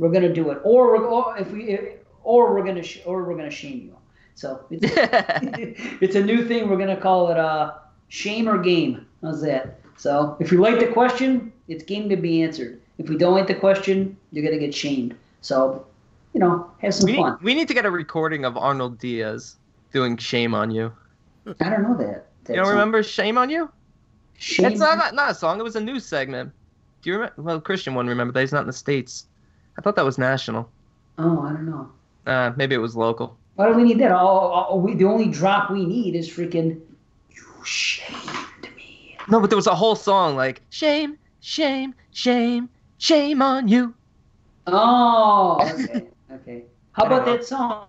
we're 0.00 0.10
gonna 0.10 0.32
do 0.32 0.50
it, 0.50 0.58
or 0.64 0.88
we're 0.88 1.06
or 1.06 1.36
if 1.38 1.50
we 1.52 1.78
or 2.24 2.52
we're 2.54 2.64
gonna 2.64 2.82
sh- 2.82 3.02
or 3.04 3.22
we're 3.24 3.36
gonna 3.36 3.50
shame 3.50 3.80
you. 3.82 3.96
So 4.34 4.64
it's, 4.70 4.82
it's 6.00 6.16
a 6.16 6.24
new 6.24 6.46
thing. 6.48 6.68
We're 6.68 6.78
gonna 6.78 6.96
call 6.96 7.30
it 7.30 7.36
uh, 7.38 7.74
shame 8.08 8.48
or 8.48 8.58
game. 8.58 9.06
How's 9.22 9.42
that? 9.42 9.78
So 9.96 10.36
if 10.40 10.50
you 10.50 10.60
like 10.60 10.80
the 10.80 10.86
question, 10.88 11.52
it's 11.68 11.84
game 11.84 12.08
to 12.08 12.16
be 12.16 12.42
answered. 12.42 12.80
If 12.98 13.08
we 13.08 13.16
don't 13.16 13.34
like 13.34 13.46
the 13.46 13.54
question, 13.54 14.16
you're 14.32 14.44
gonna 14.44 14.58
get 14.58 14.74
shamed. 14.74 15.14
So, 15.42 15.86
you 16.32 16.40
know, 16.40 16.70
have 16.78 16.94
some 16.94 17.06
we, 17.06 17.16
fun. 17.16 17.32
need, 17.32 17.42
we 17.42 17.54
need 17.54 17.68
to 17.68 17.74
get 17.74 17.84
a 17.84 17.90
recording 17.90 18.44
of 18.44 18.56
Arnold 18.56 18.98
Diaz 18.98 19.56
doing 19.92 20.16
"Shame 20.16 20.54
on 20.54 20.70
You." 20.70 20.92
I 21.60 21.68
don't 21.68 21.82
know 21.82 21.96
that. 21.98 22.26
that 22.44 22.52
You 22.52 22.56
don't 22.56 22.64
song. 22.64 22.72
remember 22.72 23.02
"Shame 23.02 23.36
on 23.36 23.50
You"? 23.50 23.70
Shame. 24.38 24.66
It's 24.72 24.80
not, 24.80 24.96
not 24.96 25.14
not 25.14 25.30
a 25.30 25.34
song. 25.34 25.60
It 25.60 25.62
was 25.62 25.76
a 25.76 25.80
news 25.80 26.06
segment. 26.06 26.52
Do 27.02 27.10
you 27.10 27.16
remember? 27.16 27.34
Well, 27.42 27.60
Christian 27.60 27.94
one 27.94 28.06
remember 28.06 28.32
that 28.32 28.40
he's 28.40 28.52
not 28.52 28.62
in 28.62 28.66
the 28.66 28.72
states. 28.72 29.26
I 29.80 29.82
thought 29.82 29.96
that 29.96 30.04
was 30.04 30.18
national. 30.18 30.70
Oh, 31.16 31.40
I 31.40 31.54
don't 31.54 31.64
know. 31.64 31.90
Uh, 32.26 32.52
maybe 32.54 32.74
it 32.74 32.78
was 32.78 32.94
local. 32.96 33.38
Why 33.54 33.66
do 33.66 33.72
we 33.72 33.82
need 33.82 33.98
that? 34.00 34.12
All, 34.12 34.50
all, 34.50 34.78
we, 34.78 34.94
the 34.94 35.06
only 35.06 35.26
drop 35.26 35.70
we 35.70 35.86
need 35.86 36.14
is 36.14 36.28
freaking. 36.28 36.78
You 37.30 37.64
shamed 37.64 38.68
me. 38.76 39.16
No, 39.30 39.40
but 39.40 39.48
there 39.48 39.56
was 39.56 39.66
a 39.66 39.74
whole 39.74 39.94
song 39.94 40.36
like 40.36 40.60
"Shame, 40.68 41.16
shame, 41.40 41.94
shame, 42.10 42.68
shame 42.98 43.40
on 43.40 43.68
you." 43.68 43.94
Oh, 44.66 45.56
okay, 45.72 46.08
okay. 46.30 46.64
How 46.92 47.06
about 47.06 47.24
that 47.24 47.46
song? 47.46 47.86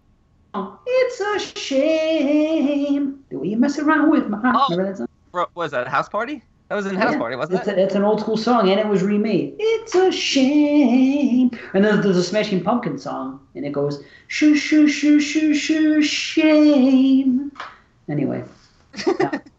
It's 0.87 1.19
a 1.19 1.59
shame 1.59 3.25
the 3.29 3.37
way 3.37 3.47
you 3.49 3.57
mess 3.57 3.77
around 3.77 4.11
with 4.11 4.29
my. 4.29 4.39
Oh. 4.45 4.67
Remember 4.69 4.91
that 4.93 4.97
song? 4.97 5.07
Bro, 5.33 5.47
was 5.55 5.71
that 5.71 5.89
House 5.89 6.07
Party? 6.07 6.41
That 6.71 6.77
was 6.77 6.85
in 6.85 6.95
House 6.95 7.11
Yeah, 7.11 7.17
Party, 7.17 7.35
wasn't 7.35 7.59
it's 7.59 7.67
it? 7.67 7.77
A, 7.77 7.83
it's 7.83 7.95
an 7.95 8.03
old 8.03 8.21
school 8.21 8.37
song, 8.37 8.69
and 8.69 8.79
it 8.79 8.87
was 8.87 9.03
remade. 9.03 9.57
It's 9.59 9.93
a 9.93 10.09
shame. 10.09 11.51
And 11.73 11.83
then 11.83 11.99
there's 11.99 12.15
a 12.15 12.23
Smashing 12.23 12.63
Pumpkin 12.63 12.97
song, 12.97 13.45
and 13.55 13.65
it 13.65 13.73
goes 13.73 14.01
shoo 14.27 14.55
shoo 14.55 14.87
shoo 14.87 15.19
shoo 15.19 15.53
shoo 15.53 16.01
shame. 16.01 17.51
Anyway. 18.07 18.45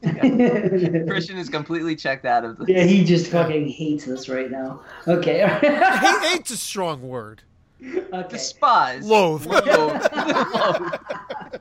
Christian 0.03 1.37
is 1.37 1.51
completely 1.51 1.97
checked 1.97 2.25
out 2.25 2.47
of 2.47 2.57
the. 2.57 2.65
yeah, 2.67 2.85
he 2.85 3.05
just 3.05 3.31
fucking 3.31 3.69
hates 3.69 4.09
us 4.09 4.31
right 4.31 4.51
now. 4.51 4.81
Okay. 5.07 5.47
Hate, 5.47 6.31
hate's 6.31 6.51
a 6.51 6.57
strong 6.57 7.03
word. 7.03 7.43
okay. 7.85 8.27
Despise. 8.31 9.05
Loathe. 9.05 9.45
Loathe. 9.45 9.67
Loathe. 9.67 11.61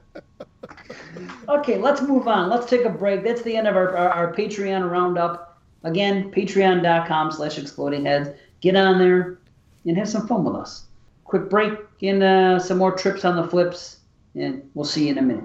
Okay, 1.49 1.77
let's 1.77 2.01
move 2.01 2.27
on. 2.27 2.49
Let's 2.49 2.69
take 2.69 2.85
a 2.85 2.89
break. 2.89 3.23
That's 3.23 3.41
the 3.41 3.55
end 3.55 3.67
of 3.67 3.75
our, 3.75 3.95
our, 3.95 4.09
our 4.09 4.33
Patreon 4.33 4.89
roundup. 4.89 5.59
Again, 5.83 6.31
patreon.com 6.31 7.31
slash 7.31 7.57
exploding 7.57 8.05
heads. 8.05 8.29
Get 8.61 8.75
on 8.75 8.99
there 8.99 9.39
and 9.85 9.97
have 9.97 10.07
some 10.07 10.27
fun 10.27 10.43
with 10.43 10.55
us. 10.55 10.85
Quick 11.23 11.49
break 11.49 11.73
and 12.01 12.21
uh, 12.21 12.59
some 12.59 12.77
more 12.77 12.91
trips 12.95 13.25
on 13.25 13.35
the 13.35 13.43
flips, 13.43 13.97
and 14.35 14.69
we'll 14.73 14.85
see 14.85 15.05
you 15.05 15.11
in 15.11 15.17
a 15.17 15.21
minute. 15.21 15.43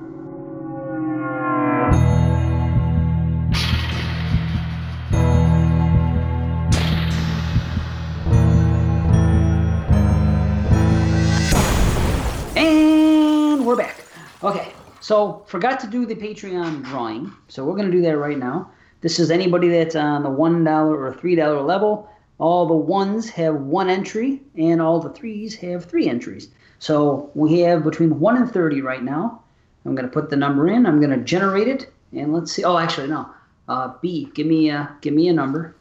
And 12.56 13.64
we're 13.64 13.76
back. 13.76 13.96
Okay, 14.42 14.72
so 15.06 15.44
forgot 15.46 15.78
to 15.78 15.86
do 15.86 16.04
the 16.04 16.16
Patreon 16.16 16.82
drawing, 16.82 17.30
so 17.46 17.64
we're 17.64 17.76
going 17.76 17.86
to 17.90 17.96
do 17.96 18.02
that 18.02 18.16
right 18.18 18.36
now. 18.38 18.68
This 19.02 19.20
is 19.20 19.30
anybody 19.30 19.68
that's 19.68 19.94
on 19.94 20.24
the 20.24 20.28
$1 20.28 20.88
or 20.88 21.12
$3 21.14 21.64
level. 21.64 22.10
All 22.38 22.66
the 22.66 22.74
ones 22.74 23.30
have 23.30 23.54
one 23.54 23.88
entry, 23.88 24.42
and 24.58 24.82
all 24.82 24.98
the 24.98 25.10
threes 25.10 25.54
have 25.56 25.84
three 25.84 26.08
entries. 26.08 26.48
So 26.80 27.30
we 27.34 27.60
have 27.60 27.84
between 27.84 28.18
1 28.18 28.36
and 28.36 28.50
30 28.52 28.82
right 28.82 29.04
now. 29.04 29.42
I'm 29.84 29.94
going 29.94 30.08
to 30.08 30.12
put 30.12 30.28
the 30.28 30.34
number 30.36 30.66
in. 30.66 30.86
I'm 30.86 30.98
going 31.00 31.16
to 31.16 31.24
generate 31.24 31.68
it, 31.68 31.92
and 32.12 32.32
let's 32.34 32.50
see. 32.50 32.64
Oh, 32.64 32.76
actually, 32.76 33.06
no. 33.06 33.30
Uh, 33.68 33.92
B, 34.02 34.28
give 34.34 34.48
me 34.48 34.70
a 34.70 34.90
give 35.02 35.14
me 35.14 35.28
a 35.28 35.32
number 35.32 35.76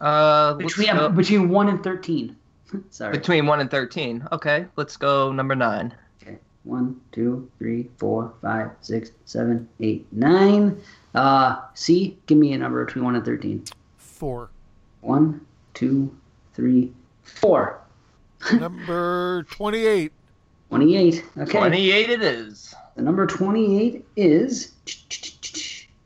Uh, 0.00 0.54
between 0.54 0.94
go- 0.96 1.10
between 1.10 1.50
1 1.50 1.68
and 1.68 1.84
13. 1.84 2.34
Sorry. 2.90 3.12
between 3.12 3.46
one 3.46 3.60
and 3.60 3.70
thirteen. 3.70 4.26
Okay, 4.32 4.64
let's 4.76 4.96
go 4.96 5.32
number 5.32 5.54
nine. 5.56 5.92
Okay. 6.60 6.70
One, 6.70 7.00
two, 7.12 7.50
three, 7.58 7.90
four, 7.96 8.34
five, 8.42 8.70
six, 8.80 9.12
seven, 9.24 9.68
eight, 9.80 10.06
nine. 10.12 10.80
Uh, 11.14 11.60
C, 11.74 12.18
give 12.26 12.38
me 12.38 12.52
a 12.52 12.58
number 12.58 12.84
between 12.84 13.04
1 13.04 13.16
and 13.16 13.24
13. 13.24 13.64
Four. 13.96 14.50
One, 15.00 15.40
two, 15.74 16.14
three, 16.54 16.92
four. 17.22 17.80
Number 18.52 19.44
28. 19.44 20.12
28. 20.68 21.24
Okay. 21.38 21.58
Twenty-eight 21.58 22.10
it 22.10 22.22
is. 22.22 22.74
The 22.96 23.02
number 23.02 23.26
28 23.26 24.04
is 24.16 24.72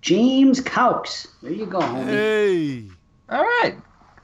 James 0.00 0.60
Caux. 0.60 1.28
There 1.42 1.52
you 1.52 1.66
go, 1.66 1.80
homie. 1.80 2.04
Hey. 2.06 2.84
All 3.28 3.42
right. 3.42 3.76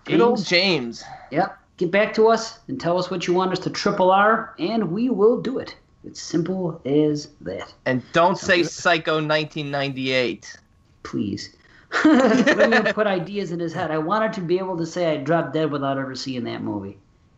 Good 0.05 0.20
old 0.20 0.44
James. 0.44 1.01
James. 1.01 1.05
Yep. 1.31 1.59
Get 1.77 1.90
back 1.90 2.15
to 2.15 2.28
us 2.28 2.59
and 2.69 2.81
tell 2.81 2.98
us 2.98 3.11
what 3.11 3.27
you 3.27 3.35
want 3.35 3.52
us 3.52 3.59
to 3.61 3.70
triple 3.70 4.11
R, 4.11 4.55
and 4.59 4.93
we 4.93 5.11
will 5.11 5.40
do 5.40 5.59
it. 5.59 5.77
It's 6.05 6.20
simple 6.20 6.81
as 6.86 7.28
that. 7.43 7.72
And 7.86 8.02
don't 8.12 8.39
say 8.39 8.62
Psycho 8.62 9.14
1998. 9.14 10.56
Please. 11.02 11.56
Let 12.05 12.85
me 12.85 12.93
put 12.93 13.06
ideas 13.06 13.52
in 13.52 13.60
his 13.60 13.72
head. 13.72 13.90
I 13.90 13.98
wanted 13.98 14.32
to 14.35 14.40
be 14.40 14.59
able 14.59 14.77
to 14.78 14.86
say 14.86 15.12
I 15.12 15.16
dropped 15.18 15.52
dead 15.52 15.70
without 15.70 15.98
ever 15.98 16.14
seeing 16.14 16.44
that 16.44 16.62
movie. 16.62 16.97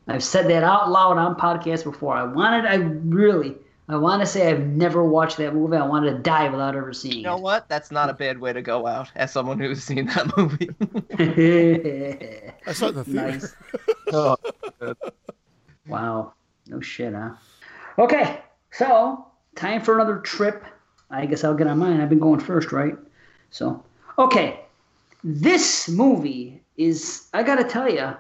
I've 0.09 0.22
said 0.22 0.48
that 0.51 0.62
out 0.62 0.90
loud 0.90 1.16
on 1.18 1.36
podcasts 1.36 1.84
before. 1.84 2.14
I 2.14 2.24
wanted, 2.24 2.66
I 2.66 2.74
really, 2.76 3.55
I 3.89 3.97
want 3.97 4.20
to 4.20 4.26
say 4.26 4.48
I've 4.51 4.60
never 4.66 5.02
watched 5.05 5.39
that 5.39 5.55
movie. 5.55 5.76
I 5.76 5.86
wanted 5.86 6.10
to 6.12 6.18
die 6.18 6.48
without 6.48 6.76
ever 6.76 6.93
seeing 6.93 7.18
You 7.18 7.22
know 7.22 7.36
it. 7.36 7.43
what? 7.43 7.68
That's 7.68 7.90
not 7.90 8.10
a 8.10 8.12
bad 8.12 8.39
way 8.39 8.52
to 8.52 8.60
go 8.62 8.86
out 8.86 9.09
as 9.14 9.32
someone 9.32 9.59
who's 9.59 9.82
seen 9.82 10.06
that 10.06 10.36
movie. 10.36 10.68
I 12.66 12.72
saw 12.72 12.90
the 12.90 13.05
theater. 13.05 13.28
nice. 13.28 13.55
oh, 14.12 14.36
Wow. 15.86 16.34
No 16.68 16.80
shit, 16.80 17.14
huh? 17.14 17.30
Okay, 17.98 18.40
so 18.73 19.27
time 19.55 19.82
for 19.82 19.94
another 19.94 20.19
trip. 20.19 20.65
I 21.11 21.27
guess 21.27 21.44
I'll 21.44 21.55
get 21.55 21.66
on 21.66 21.78
mine. 21.78 22.01
I've 22.01 22.09
been 22.09 22.19
going 22.19 22.40
first, 22.40 22.73
right? 22.73 22.97
So, 23.51 23.82
okay. 24.19 24.61
This 25.23 25.89
movie 25.89 26.61
is, 26.77 27.28
I 27.32 27.43
gotta 27.43 27.65
tell 27.65 27.89
you, 27.89 28.15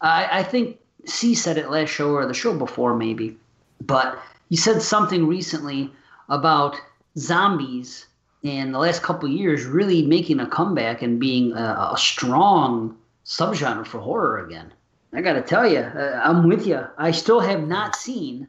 I, 0.00 0.28
I 0.40 0.42
think 0.42 0.78
C 1.06 1.34
said 1.34 1.56
it 1.56 1.70
last 1.70 1.88
show 1.88 2.10
or 2.10 2.26
the 2.26 2.34
show 2.34 2.56
before, 2.56 2.94
maybe, 2.94 3.36
but 3.80 4.18
you 4.48 4.56
said 4.56 4.82
something 4.82 5.26
recently 5.26 5.90
about 6.28 6.76
zombies 7.16 8.06
in 8.42 8.72
the 8.72 8.78
last 8.78 9.02
couple 9.02 9.28
years 9.28 9.64
really 9.64 10.02
making 10.02 10.40
a 10.40 10.46
comeback 10.46 11.02
and 11.02 11.18
being 11.18 11.52
a, 11.52 11.90
a 11.92 11.96
strong 11.96 12.96
subgenre 13.24 13.86
for 13.86 14.00
horror 14.00 14.44
again. 14.44 14.72
I 15.12 15.22
got 15.22 15.34
to 15.34 15.42
tell 15.42 15.66
you, 15.66 15.78
uh, 15.78 16.20
I'm 16.22 16.46
with 16.46 16.66
you. 16.66 16.84
I 16.98 17.10
still 17.10 17.40
have 17.40 17.66
not 17.66 17.96
seen 17.96 18.48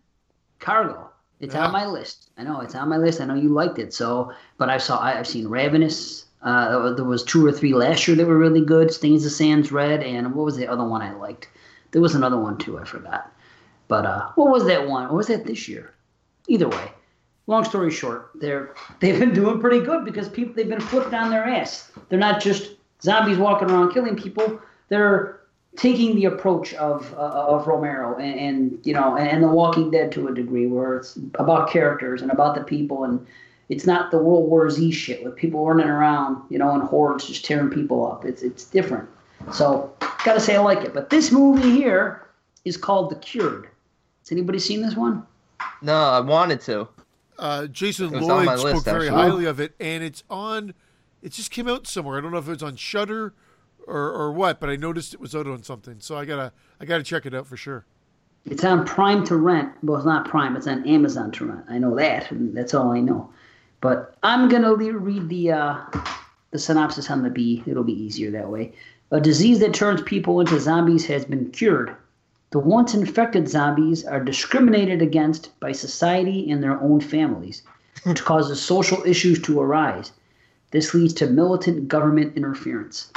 Cargo. 0.59 1.06
It's 1.39 1.53
Yeah. 1.53 1.65
on 1.67 1.71
my 1.71 1.85
list. 1.85 2.29
I 2.37 2.43
know 2.43 2.61
it's 2.61 2.75
on 2.75 2.89
my 2.89 2.97
list. 2.97 3.21
I 3.21 3.25
know 3.25 3.35
you 3.35 3.49
liked 3.49 3.79
it. 3.79 3.93
So, 3.93 4.31
but 4.57 4.69
I 4.69 4.77
saw 4.77 4.97
I, 4.99 5.19
I've 5.19 5.27
seen 5.27 5.47
Ravenous. 5.47 6.25
Uh, 6.41 6.91
there 6.93 7.05
was 7.05 7.23
two 7.23 7.45
or 7.45 7.51
three 7.51 7.73
last 7.73 8.07
year 8.07 8.15
that 8.17 8.25
were 8.25 8.37
really 8.37 8.61
good. 8.63 8.91
Stains 8.93 9.23
the 9.23 9.29
Sands 9.29 9.71
Red, 9.71 10.03
and 10.03 10.33
what 10.35 10.45
was 10.45 10.55
the 10.57 10.67
other 10.67 10.83
one 10.83 11.01
I 11.01 11.13
liked? 11.13 11.49
There 11.91 12.01
was 12.01 12.15
another 12.15 12.37
one 12.37 12.57
too. 12.57 12.77
I 12.79 12.83
forgot. 12.83 13.31
But 13.87 14.05
uh, 14.05 14.29
what 14.35 14.51
was 14.51 14.65
that 14.65 14.87
one? 14.87 15.05
What 15.05 15.15
was 15.15 15.27
that 15.27 15.45
this 15.45 15.67
year? 15.67 15.93
Either 16.47 16.67
way, 16.69 16.91
long 17.47 17.63
story 17.63 17.89
short, 17.91 18.31
they're 18.35 18.75
they've 18.99 19.19
been 19.19 19.33
doing 19.33 19.59
pretty 19.59 19.79
good 19.83 20.05
because 20.05 20.29
people 20.29 20.53
they've 20.53 20.69
been 20.69 20.79
flipped 20.79 21.13
on 21.13 21.29
their 21.29 21.43
ass. 21.45 21.91
They're 22.09 22.19
not 22.19 22.41
just 22.41 22.71
zombies 23.01 23.37
walking 23.37 23.69
around 23.69 23.91
killing 23.93 24.15
people. 24.15 24.59
They're 24.89 25.41
taking 25.77 26.15
the 26.15 26.25
approach 26.25 26.73
of 26.73 27.13
uh, 27.13 27.17
of 27.17 27.67
Romero 27.67 28.17
and, 28.17 28.39
and 28.39 28.79
you 28.83 28.93
know 28.93 29.15
and, 29.15 29.41
The 29.41 29.47
Walking 29.47 29.89
Dead 29.89 30.11
to 30.13 30.27
a 30.27 30.33
degree, 30.33 30.67
where 30.67 30.97
it's 30.97 31.15
about 31.35 31.69
characters 31.69 32.21
and 32.21 32.31
about 32.31 32.55
the 32.55 32.63
people, 32.63 33.05
and 33.05 33.25
it's 33.69 33.85
not 33.85 34.11
the 34.11 34.17
World 34.17 34.49
War 34.49 34.69
Z 34.69 34.91
shit 34.91 35.23
with 35.23 35.35
people 35.35 35.65
running 35.65 35.87
around, 35.87 36.43
you 36.49 36.57
know, 36.57 36.73
in 36.75 36.81
hordes 36.81 37.27
just 37.27 37.45
tearing 37.45 37.69
people 37.69 38.05
up. 38.05 38.25
It's 38.25 38.41
it's 38.41 38.65
different. 38.65 39.07
So 39.53 39.93
gotta 40.25 40.39
say 40.39 40.55
I 40.55 40.59
like 40.59 40.83
it. 40.83 40.93
But 40.93 41.09
this 41.09 41.31
movie 41.31 41.71
here 41.71 42.27
is 42.65 42.75
called 42.75 43.11
The 43.11 43.15
Cured. 43.15 43.69
Has 44.21 44.31
anybody 44.31 44.59
seen 44.59 44.81
this 44.81 44.95
one? 44.95 45.25
no, 45.81 45.93
I 45.93 46.19
wanted 46.19 46.59
to. 46.61 46.87
Uh, 47.39 47.67
Jason 47.67 48.07
It 48.07 48.19
was 48.19 48.29
on 48.29 48.45
Lloyd 48.45 48.59
spoke 48.59 48.73
list, 48.73 48.85
very 48.85 49.07
actually. 49.07 49.21
highly 49.21 49.45
of 49.45 49.59
it, 49.59 49.73
and 49.79 50.03
it's 50.03 50.23
on. 50.29 50.73
It 51.21 51.33
just 51.33 51.51
came 51.51 51.67
out 51.67 51.85
somewhere. 51.87 52.17
I 52.17 52.21
don't 52.21 52.31
know 52.31 52.37
if 52.37 52.47
it 52.47 52.51
was 52.51 52.63
on 52.63 52.75
Shudder 52.75 53.33
or, 53.87 54.11
or 54.11 54.31
what, 54.31 54.59
but 54.59 54.69
I 54.69 54.75
noticed 54.75 55.13
it 55.13 55.19
was 55.19 55.35
out 55.35 55.47
on 55.47 55.63
something. 55.63 55.97
So 55.99 56.15
I 56.17 56.25
gotta 56.25 56.51
I 56.79 56.85
gotta 56.85 57.03
check 57.03 57.25
it 57.25 57.33
out 57.33 57.47
for 57.47 57.57
sure. 57.57 57.85
It's 58.45 58.63
on 58.63 58.85
Prime 58.85 59.25
to 59.25 59.35
rent. 59.35 59.73
Well, 59.83 59.97
it's 59.97 60.05
not 60.05 60.27
Prime. 60.27 60.55
It's 60.55 60.67
on 60.67 60.87
Amazon 60.87 61.31
to 61.33 61.45
rent. 61.45 61.65
I 61.69 61.77
know 61.79 61.95
that. 61.95 62.31
and 62.31 62.55
That's 62.55 62.73
all 62.73 62.91
I 62.91 62.99
know. 62.99 63.29
But 63.81 64.15
I'm 64.23 64.47
gonna 64.49 64.71
le- 64.71 64.93
read 64.93 65.29
the 65.29 65.51
uh, 65.51 65.77
the 66.51 66.59
synopsis 66.59 67.09
on 67.09 67.23
the 67.23 67.29
B. 67.29 67.63
It'll 67.65 67.83
be 67.83 67.93
easier 68.01 68.31
that 68.31 68.49
way. 68.49 68.73
A 69.11 69.21
disease 69.21 69.59
that 69.59 69.73
turns 69.73 70.01
people 70.01 70.39
into 70.41 70.59
zombies 70.59 71.05
has 71.05 71.25
been 71.25 71.49
cured. 71.51 71.95
The 72.51 72.59
once 72.59 72.93
infected 72.93 73.49
zombies 73.49 74.05
are 74.05 74.23
discriminated 74.23 75.01
against 75.01 75.57
by 75.59 75.73
society 75.73 76.49
and 76.49 76.63
their 76.63 76.79
own 76.81 77.01
families, 77.01 77.63
which 78.03 78.23
causes 78.23 78.61
social 78.61 79.03
issues 79.05 79.41
to 79.43 79.59
arise. 79.61 80.11
This 80.71 80.93
leads 80.93 81.13
to 81.15 81.27
militant 81.27 81.87
government 81.87 82.35
interference. 82.35 83.11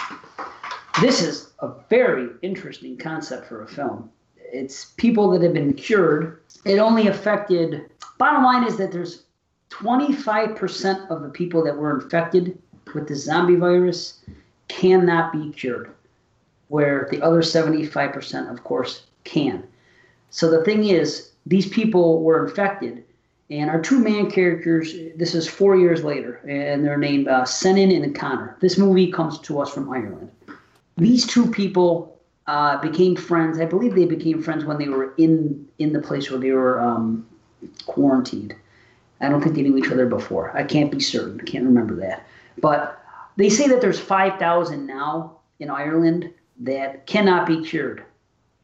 This 1.01 1.23
is 1.23 1.53
a 1.61 1.73
very 1.89 2.29
interesting 2.43 2.97
concept 2.97 3.47
for 3.47 3.63
a 3.63 3.69
film. 3.69 4.11
It's 4.37 4.87
people 4.97 5.31
that 5.31 5.43
have 5.43 5.55
been 5.55 5.75
cured. 5.75 6.43
It 6.65 6.79
only 6.79 7.07
affected, 7.07 7.91
bottom 8.19 8.43
line 8.43 8.65
is 8.65 8.77
that 8.77 8.93
there's 8.93 9.25
25% 9.71 11.11
of 11.11 11.23
the 11.23 11.29
people 11.29 11.65
that 11.65 11.77
were 11.77 11.99
infected 11.99 12.59
with 12.95 13.09
the 13.09 13.15
zombie 13.15 13.55
virus 13.55 14.21
cannot 14.69 15.33
be 15.33 15.51
cured, 15.53 15.91
where 16.69 17.09
the 17.11 17.23
other 17.23 17.41
75%, 17.41 18.51
of 18.51 18.65
course, 18.65 19.07
can. 19.25 19.63
So 20.31 20.51
the 20.51 20.65
thing 20.65 20.85
is, 20.85 21.33
these 21.47 21.69
people 21.69 22.23
were 22.23 22.47
infected, 22.47 23.05
and 23.51 23.71
our 23.71 23.81
two 23.81 23.99
main 23.99 24.31
characters, 24.31 24.95
this 25.17 25.35
is 25.35 25.49
four 25.49 25.77
years 25.77 26.05
later, 26.05 26.37
and 26.49 26.85
they're 26.85 26.99
named 26.99 27.27
uh, 27.27 27.43
Senan 27.43 28.03
and 28.03 28.15
Connor. 28.15 28.57
This 28.61 28.79
movie 28.79 29.11
comes 29.11 29.39
to 29.41 29.61
us 29.61 29.73
from 29.73 29.91
Ireland. 29.91 30.31
These 31.01 31.27
two 31.27 31.51
people 31.51 32.21
uh, 32.47 32.79
became 32.81 33.17
friends. 33.17 33.59
I 33.59 33.65
believe 33.65 33.95
they 33.95 34.05
became 34.05 34.43
friends 34.43 34.65
when 34.67 34.77
they 34.79 34.89
were 34.89 35.15
in 35.17 35.67
in 35.79 35.95
the 35.95 36.01
place 36.01 36.31
where 36.31 36.39
they 36.39 36.51
were 36.51 36.81
um, 36.81 37.27
quarantined. 37.87 38.55
I 39.21 39.29
don't 39.29 39.43
think 39.43 39.55
they 39.55 39.63
knew 39.63 39.77
each 39.79 39.91
other 39.91 40.07
before. 40.07 40.55
I 40.57 40.65
can't 40.65 40.91
be 40.91 41.01
certain. 41.01 41.41
I 41.41 41.45
can't 41.45 41.65
remember 41.65 41.97
that. 41.97 42.27
But 42.59 43.03
they 43.37 43.49
say 43.49 43.69
that 43.69 43.81
there's 43.81 44.01
5,000 44.01 44.87
now 44.87 45.39
in 45.59 45.71
Ireland 45.71 46.31
that 46.61 47.07
cannot 47.07 47.47
be 47.47 47.63
cured. 47.63 48.05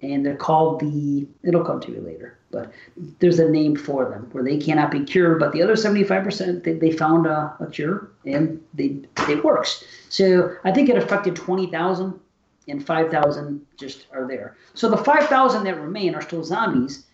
And 0.02 0.24
they're 0.24 0.36
called 0.36 0.80
the, 0.80 1.26
it'll 1.42 1.64
come 1.64 1.80
to 1.80 1.90
you 1.90 2.00
later, 2.00 2.38
but 2.50 2.70
there's 3.18 3.38
a 3.38 3.48
name 3.48 3.76
for 3.76 4.08
them 4.08 4.28
where 4.32 4.44
they 4.44 4.58
cannot 4.58 4.90
be 4.90 5.04
cured. 5.04 5.38
But 5.38 5.52
the 5.52 5.62
other 5.62 5.74
75%, 5.74 6.64
they, 6.64 6.74
they 6.74 6.90
found 6.90 7.26
a, 7.26 7.54
a 7.60 7.66
cure 7.66 8.10
and 8.26 8.62
they, 8.74 8.98
it 9.28 9.42
works. 9.42 9.84
So 10.10 10.54
I 10.64 10.72
think 10.72 10.90
it 10.90 10.98
affected 10.98 11.34
20,000 11.34 12.20
and 12.68 12.84
5,000 12.84 13.64
just 13.76 14.06
are 14.12 14.26
there. 14.26 14.56
So 14.74 14.88
the 14.88 14.96
5,000 14.96 15.64
that 15.64 15.80
remain 15.80 16.14
are 16.14 16.22
still 16.22 16.44
zombies, 16.44 17.06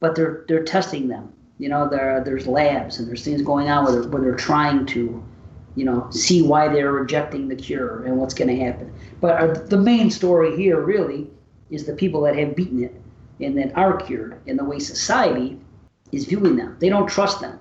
but 0.00 0.14
they're 0.14 0.44
they're 0.48 0.64
testing 0.64 1.08
them. 1.08 1.32
You 1.58 1.68
know, 1.68 1.88
there 1.88 2.22
there's 2.24 2.46
labs 2.46 2.98
and 2.98 3.08
there's 3.08 3.24
things 3.24 3.42
going 3.42 3.68
on 3.68 3.84
where 3.84 3.92
they're, 3.92 4.10
where 4.10 4.22
they're 4.22 4.34
trying 4.34 4.86
to, 4.86 5.22
you 5.76 5.84
know, 5.84 6.08
see 6.10 6.42
why 6.42 6.68
they're 6.68 6.92
rejecting 6.92 7.48
the 7.48 7.56
cure 7.56 8.04
and 8.04 8.16
what's 8.16 8.34
going 8.34 8.48
to 8.48 8.64
happen. 8.64 8.92
But 9.20 9.40
our, 9.40 9.54
the 9.54 9.76
main 9.76 10.10
story 10.10 10.56
here 10.56 10.80
really 10.80 11.30
is 11.70 11.86
the 11.86 11.94
people 11.94 12.20
that 12.22 12.36
have 12.36 12.56
beaten 12.56 12.82
it 12.82 13.00
and 13.40 13.56
that 13.58 13.76
are 13.76 13.96
cured, 13.96 14.40
and 14.46 14.58
the 14.58 14.64
way 14.64 14.78
society 14.78 15.58
is 16.12 16.26
viewing 16.26 16.56
them. 16.56 16.76
They 16.78 16.88
don't 16.88 17.08
trust 17.08 17.40
them, 17.40 17.58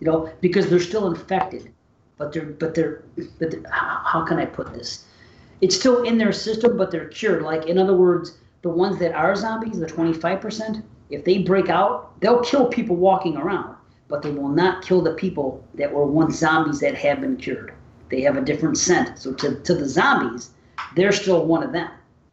you 0.00 0.06
know, 0.06 0.32
because 0.40 0.68
they're 0.68 0.80
still 0.80 1.06
infected. 1.06 1.72
But 2.16 2.32
they're 2.32 2.46
but 2.46 2.74
they're 2.74 3.02
but 3.38 3.50
they're, 3.50 3.62
how, 3.70 4.02
how 4.04 4.24
can 4.24 4.38
I 4.38 4.44
put 4.44 4.72
this? 4.72 5.06
It's 5.60 5.76
still 5.76 6.02
in 6.02 6.18
their 6.18 6.32
system, 6.32 6.76
but 6.76 6.90
they're 6.90 7.08
cured. 7.08 7.42
Like 7.42 7.66
in 7.66 7.78
other 7.78 7.94
words, 7.94 8.38
the 8.62 8.68
ones 8.68 8.98
that 8.98 9.14
are 9.14 9.34
zombies, 9.36 9.78
the 9.78 9.86
25%, 9.86 10.82
if 11.10 11.24
they 11.24 11.38
break 11.38 11.68
out, 11.68 12.18
they'll 12.20 12.42
kill 12.42 12.66
people 12.66 12.96
walking 12.96 13.36
around, 13.36 13.76
but 14.08 14.22
they 14.22 14.30
will 14.30 14.48
not 14.48 14.82
kill 14.84 15.02
the 15.02 15.14
people 15.14 15.64
that 15.74 15.92
were 15.92 16.06
once 16.06 16.36
zombies 16.36 16.80
that 16.80 16.94
have 16.94 17.20
been 17.20 17.36
cured. 17.36 17.74
They 18.10 18.22
have 18.22 18.36
a 18.36 18.42
different 18.42 18.76
scent. 18.76 19.18
So 19.18 19.32
to, 19.34 19.56
to 19.60 19.74
the 19.74 19.88
zombies, 19.88 20.50
they're 20.94 21.12
still 21.12 21.46
one 21.46 21.62
of 21.62 21.72
them. 21.72 21.90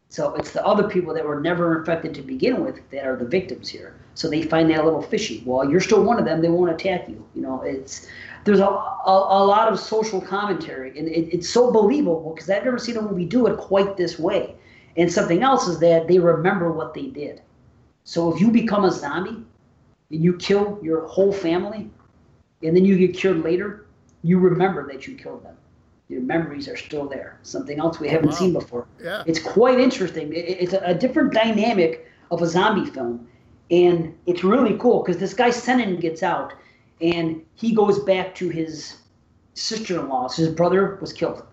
So 0.09 0.33
it's 0.35 0.51
the 0.51 0.65
other 0.65 0.87
people 0.87 1.13
that 1.13 1.25
were 1.25 1.39
never 1.39 1.77
infected 1.79 2.13
to 2.15 2.21
begin 2.21 2.63
with 2.63 2.79
that 2.91 3.05
are 3.05 3.17
the 3.17 3.25
victims 3.25 3.67
here. 3.67 3.95
So 4.13 4.29
they 4.29 4.41
find 4.41 4.69
that 4.69 4.79
a 4.79 4.83
little 4.83 5.01
fishy. 5.01 5.43
Well, 5.45 5.69
you're 5.69 5.81
still 5.81 6.01
one 6.01 6.17
of 6.17 6.25
them. 6.25 6.41
They 6.41 6.49
won't 6.49 6.71
attack 6.71 7.09
you. 7.09 7.25
You 7.35 7.41
know, 7.41 7.61
it's 7.61 8.07
there's 8.43 8.59
a, 8.59 8.65
a, 8.65 9.01
a 9.05 9.41
lot 9.45 9.71
of 9.71 9.79
social 9.79 10.21
commentary, 10.21 10.97
and 10.97 11.07
it, 11.07 11.33
it's 11.33 11.49
so 11.49 11.71
believable 11.71 12.33
because 12.33 12.49
I've 12.49 12.63
never 12.65 12.77
seen 12.79 12.97
a 12.97 13.01
movie 13.01 13.25
do 13.25 13.47
it 13.47 13.57
quite 13.57 13.97
this 13.97 14.17
way. 14.19 14.55
And 14.95 15.11
something 15.11 15.43
else 15.43 15.67
is 15.67 15.79
that 15.79 16.07
they 16.07 16.17
remember 16.19 16.71
what 16.71 16.93
they 16.93 17.07
did. 17.07 17.41
So 18.03 18.33
if 18.33 18.41
you 18.41 18.49
become 18.51 18.85
a 18.85 18.91
zombie 18.91 19.43
and 20.11 20.23
you 20.23 20.37
kill 20.37 20.79
your 20.81 21.05
whole 21.07 21.31
family, 21.31 21.89
and 22.63 22.75
then 22.75 22.85
you 22.85 22.97
get 22.97 23.15
cured 23.15 23.43
later, 23.43 23.85
you 24.23 24.39
remember 24.39 24.87
that 24.91 25.05
you 25.07 25.15
killed 25.15 25.43
them. 25.43 25.55
Your 26.09 26.21
memories 26.21 26.67
are 26.67 26.77
still 26.77 27.07
there. 27.07 27.37
Something 27.43 27.79
else 27.79 27.99
we 27.99 28.07
haven't 28.07 28.29
wow. 28.29 28.35
seen 28.35 28.53
before. 28.53 28.87
Yeah. 29.03 29.23
It's 29.27 29.39
quite 29.39 29.79
interesting. 29.79 30.33
It- 30.33 30.57
It's 30.61 30.73
a, 30.73 30.79
a 30.79 30.93
different 30.93 31.33
dynamic 31.33 32.07
of 32.31 32.41
a 32.41 32.47
zombie 32.47 32.89
film, 32.89 33.27
and 33.69 34.17
it's 34.25 34.43
really 34.43 34.77
cool 34.77 35.03
because 35.03 35.19
this 35.19 35.33
guy 35.33 35.49
Senan 35.49 35.99
gets 36.01 36.23
out, 36.23 36.53
and 37.01 37.43
he 37.55 37.73
goes 37.73 37.99
back 37.99 38.33
to 38.35 38.49
his 38.49 38.97
sister-in-law. 39.53 40.27
So 40.27 40.43
his 40.43 40.53
brother 40.53 40.97
was 41.01 41.13
killed 41.13 41.45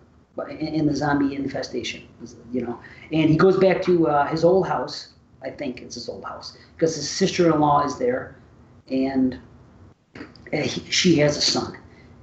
in, 0.59 0.87
the 0.87 0.97
zombie 0.97 1.35
infestation, 1.35 2.07
you 2.53 2.63
know, 2.63 2.79
and 3.13 3.31
he 3.31 3.37
goes 3.37 3.57
back 3.59 3.83
to 3.83 4.09
uh, 4.09 4.27
his 4.27 4.45
old 4.45 4.67
house. 4.67 5.09
I 5.43 5.51
think 5.51 5.83
it's 5.83 5.95
his 5.95 6.09
old 6.09 6.25
house 6.25 6.57
because 6.75 6.97
his 6.97 7.09
sister-in-law 7.09 7.85
is 7.85 7.99
there, 7.99 8.37
and 8.89 9.39
uh, 10.17 10.57
he, 10.57 10.91
she 10.91 11.19
has 11.19 11.37
a 11.37 11.41
son, 11.41 11.77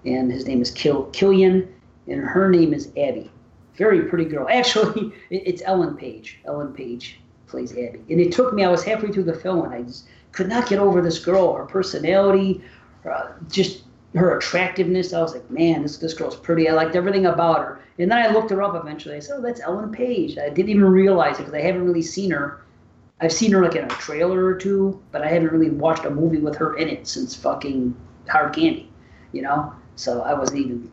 and 0.06 0.32
his 0.32 0.48
name 0.48 0.62
is 0.62 0.72
Kill 0.72 1.06
Killian, 1.12 1.72
and 2.08 2.22
her 2.22 2.50
name 2.50 2.74
is 2.74 2.88
Abby. 2.98 3.32
Very 3.76 4.04
pretty 4.04 4.26
girl. 4.26 4.48
Actually, 4.52 5.14
it, 5.30 5.44
it's 5.46 5.62
Ellen 5.66 5.96
Page. 5.96 6.40
Ellen 6.46 6.74
Page 6.74 7.20
plays 7.48 7.72
Abby. 7.74 8.04
And 8.10 8.20
it 8.20 8.32
took 8.32 8.54
me, 8.54 8.64
I 8.64 8.70
was 8.70 8.84
halfway 8.84 9.12
through 9.12 9.24
the 9.24 9.34
film 9.34 9.66
and 9.66 9.74
I 9.74 9.82
just 9.84 10.08
could 10.32 10.48
not 10.48 10.70
get 10.70 10.80
over 10.80 11.02
this 11.02 11.20
girl, 11.20 11.54
her 11.54 11.66
personality, 11.66 12.64
uh, 13.06 13.30
just 13.50 13.84
her 14.16 14.38
attractiveness. 14.38 15.14
I 15.14 15.22
was 15.22 15.34
like, 15.34 15.50
man, 15.50 15.84
this, 15.84 15.98
this 15.98 16.14
girl's 16.14 16.36
pretty. 16.36 16.68
I 16.68 16.74
liked 16.74 16.96
everything 16.96 17.26
about 17.26 17.60
her. 17.60 17.80
And 17.98 18.12
then 18.12 18.18
I 18.18 18.32
looked 18.32 18.50
her 18.50 18.62
up 18.62 18.76
eventually. 18.76 19.16
I 19.16 19.20
said, 19.20 19.38
oh, 19.38 19.42
that's 19.42 19.62
Ellen 19.62 19.92
Page. 19.92 20.38
I 20.38 20.50
didn't 20.50 20.70
even 20.70 20.86
realize 20.86 21.36
it 21.36 21.44
because 21.44 21.54
I 21.54 21.62
haven't 21.62 21.86
really 21.86 22.02
seen 22.02 22.32
her. 22.32 22.62
I've 23.22 23.32
seen 23.32 23.52
her 23.52 23.62
like 23.62 23.76
in 23.76 23.86
a 23.86 23.90
trailer 23.90 24.44
or 24.44 24.56
two, 24.56 25.02
but 25.12 25.22
I 25.22 25.28
haven't 25.28 25.52
really 25.52 25.70
watched 25.70 26.06
a 26.06 26.10
movie 26.10 26.40
with 26.40 26.56
her 26.58 26.76
in 26.78 26.90
it 26.90 27.08
since 27.08 27.36
fucking 27.36 27.96
Hard 28.28 28.54
Candy, 28.56 28.92
you 29.32 29.44
know? 29.44 29.74
So 29.96 30.22
I 30.22 30.34
wasn't 30.34 30.60
even, 30.60 30.92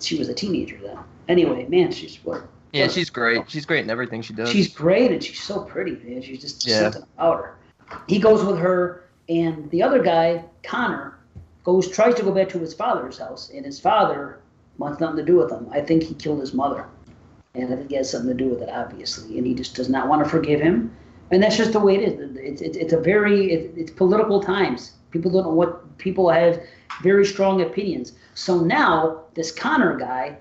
she 0.00 0.18
was 0.18 0.28
a 0.28 0.34
teenager 0.34 0.78
then. 0.82 0.98
Anyway, 1.28 1.66
man, 1.68 1.90
she's 1.90 2.18
what? 2.22 2.42
Yeah, 2.72 2.88
she's 2.88 3.08
great. 3.08 3.50
She's 3.50 3.64
great 3.64 3.82
in 3.82 3.90
everything 3.90 4.20
she 4.20 4.34
does. 4.34 4.50
She's 4.50 4.72
great 4.72 5.10
and 5.10 5.24
she's 5.24 5.40
so 5.40 5.62
pretty, 5.62 5.92
man. 6.04 6.22
She's 6.22 6.40
just 6.40 6.66
Yeah. 6.66 6.90
something 6.90 7.08
about 7.16 7.38
her. 7.38 7.56
He 8.06 8.18
goes 8.18 8.44
with 8.44 8.58
her, 8.58 9.04
and 9.28 9.68
the 9.70 9.82
other 9.82 10.02
guy, 10.02 10.44
Connor, 10.62 11.18
goes 11.64 11.88
tries 11.88 12.14
to 12.16 12.22
go 12.22 12.32
back 12.32 12.48
to 12.50 12.58
his 12.58 12.74
father's 12.74 13.18
house, 13.18 13.50
and 13.54 13.64
his 13.64 13.80
father 13.80 14.40
wants 14.78 15.00
nothing 15.00 15.16
to 15.16 15.24
do 15.24 15.36
with 15.36 15.50
him. 15.50 15.68
I 15.70 15.80
think 15.80 16.02
he 16.02 16.14
killed 16.14 16.40
his 16.40 16.54
mother, 16.54 16.86
and 17.54 17.72
I 17.72 17.76
think 17.76 17.90
he 17.90 17.96
has 17.96 18.10
something 18.10 18.36
to 18.36 18.44
do 18.44 18.50
with 18.50 18.62
it, 18.62 18.70
obviously. 18.70 19.38
And 19.38 19.46
he 19.46 19.54
just 19.54 19.74
does 19.74 19.88
not 19.88 20.08
want 20.08 20.24
to 20.24 20.30
forgive 20.30 20.60
him, 20.60 20.94
and 21.30 21.42
that's 21.42 21.56
just 21.56 21.72
the 21.72 21.80
way 21.80 21.96
it 21.96 22.02
is. 22.02 22.36
It's 22.36 22.62
it's, 22.62 22.76
it's 22.76 22.92
a 22.92 23.00
very 23.00 23.52
it, 23.52 23.72
it's 23.76 23.90
political 23.90 24.42
times. 24.42 24.92
People 25.10 25.30
don't 25.30 25.44
know 25.44 25.50
what 25.50 25.98
people 25.98 26.30
have 26.30 26.62
very 27.02 27.24
strong 27.24 27.62
opinions. 27.62 28.12
So 28.34 28.60
now 28.60 29.22
this 29.34 29.52
Connor 29.52 29.98
guy 29.98 30.36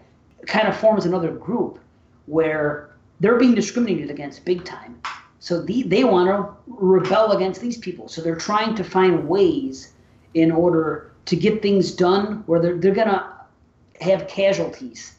kind 0.46 0.68
of 0.68 0.76
forms 0.76 1.06
another 1.06 1.32
group 1.32 1.80
where 2.26 2.92
they're 3.20 3.38
being 3.38 3.56
discriminated 3.56 4.10
against 4.10 4.46
big 4.46 4.64
time. 4.64 5.00
So 5.40 5.62
the, 5.62 5.84
they 5.84 6.04
want 6.04 6.30
to 6.30 6.54
rebel 6.68 7.32
against 7.32 7.62
these 7.62 7.78
people. 7.78 8.08
So 8.08 8.22
they're 8.22 8.36
trying 8.36 8.76
to 8.76 8.84
find 8.84 9.28
ways 9.28 9.94
in 10.34 10.52
order 10.52 11.12
to 11.26 11.36
get 11.36 11.62
things 11.62 11.92
done 11.92 12.44
where 12.46 12.60
they're, 12.60 12.78
they're 12.78 12.94
going 12.94 13.08
to 13.08 13.32
have 14.02 14.28
casualties. 14.28 15.16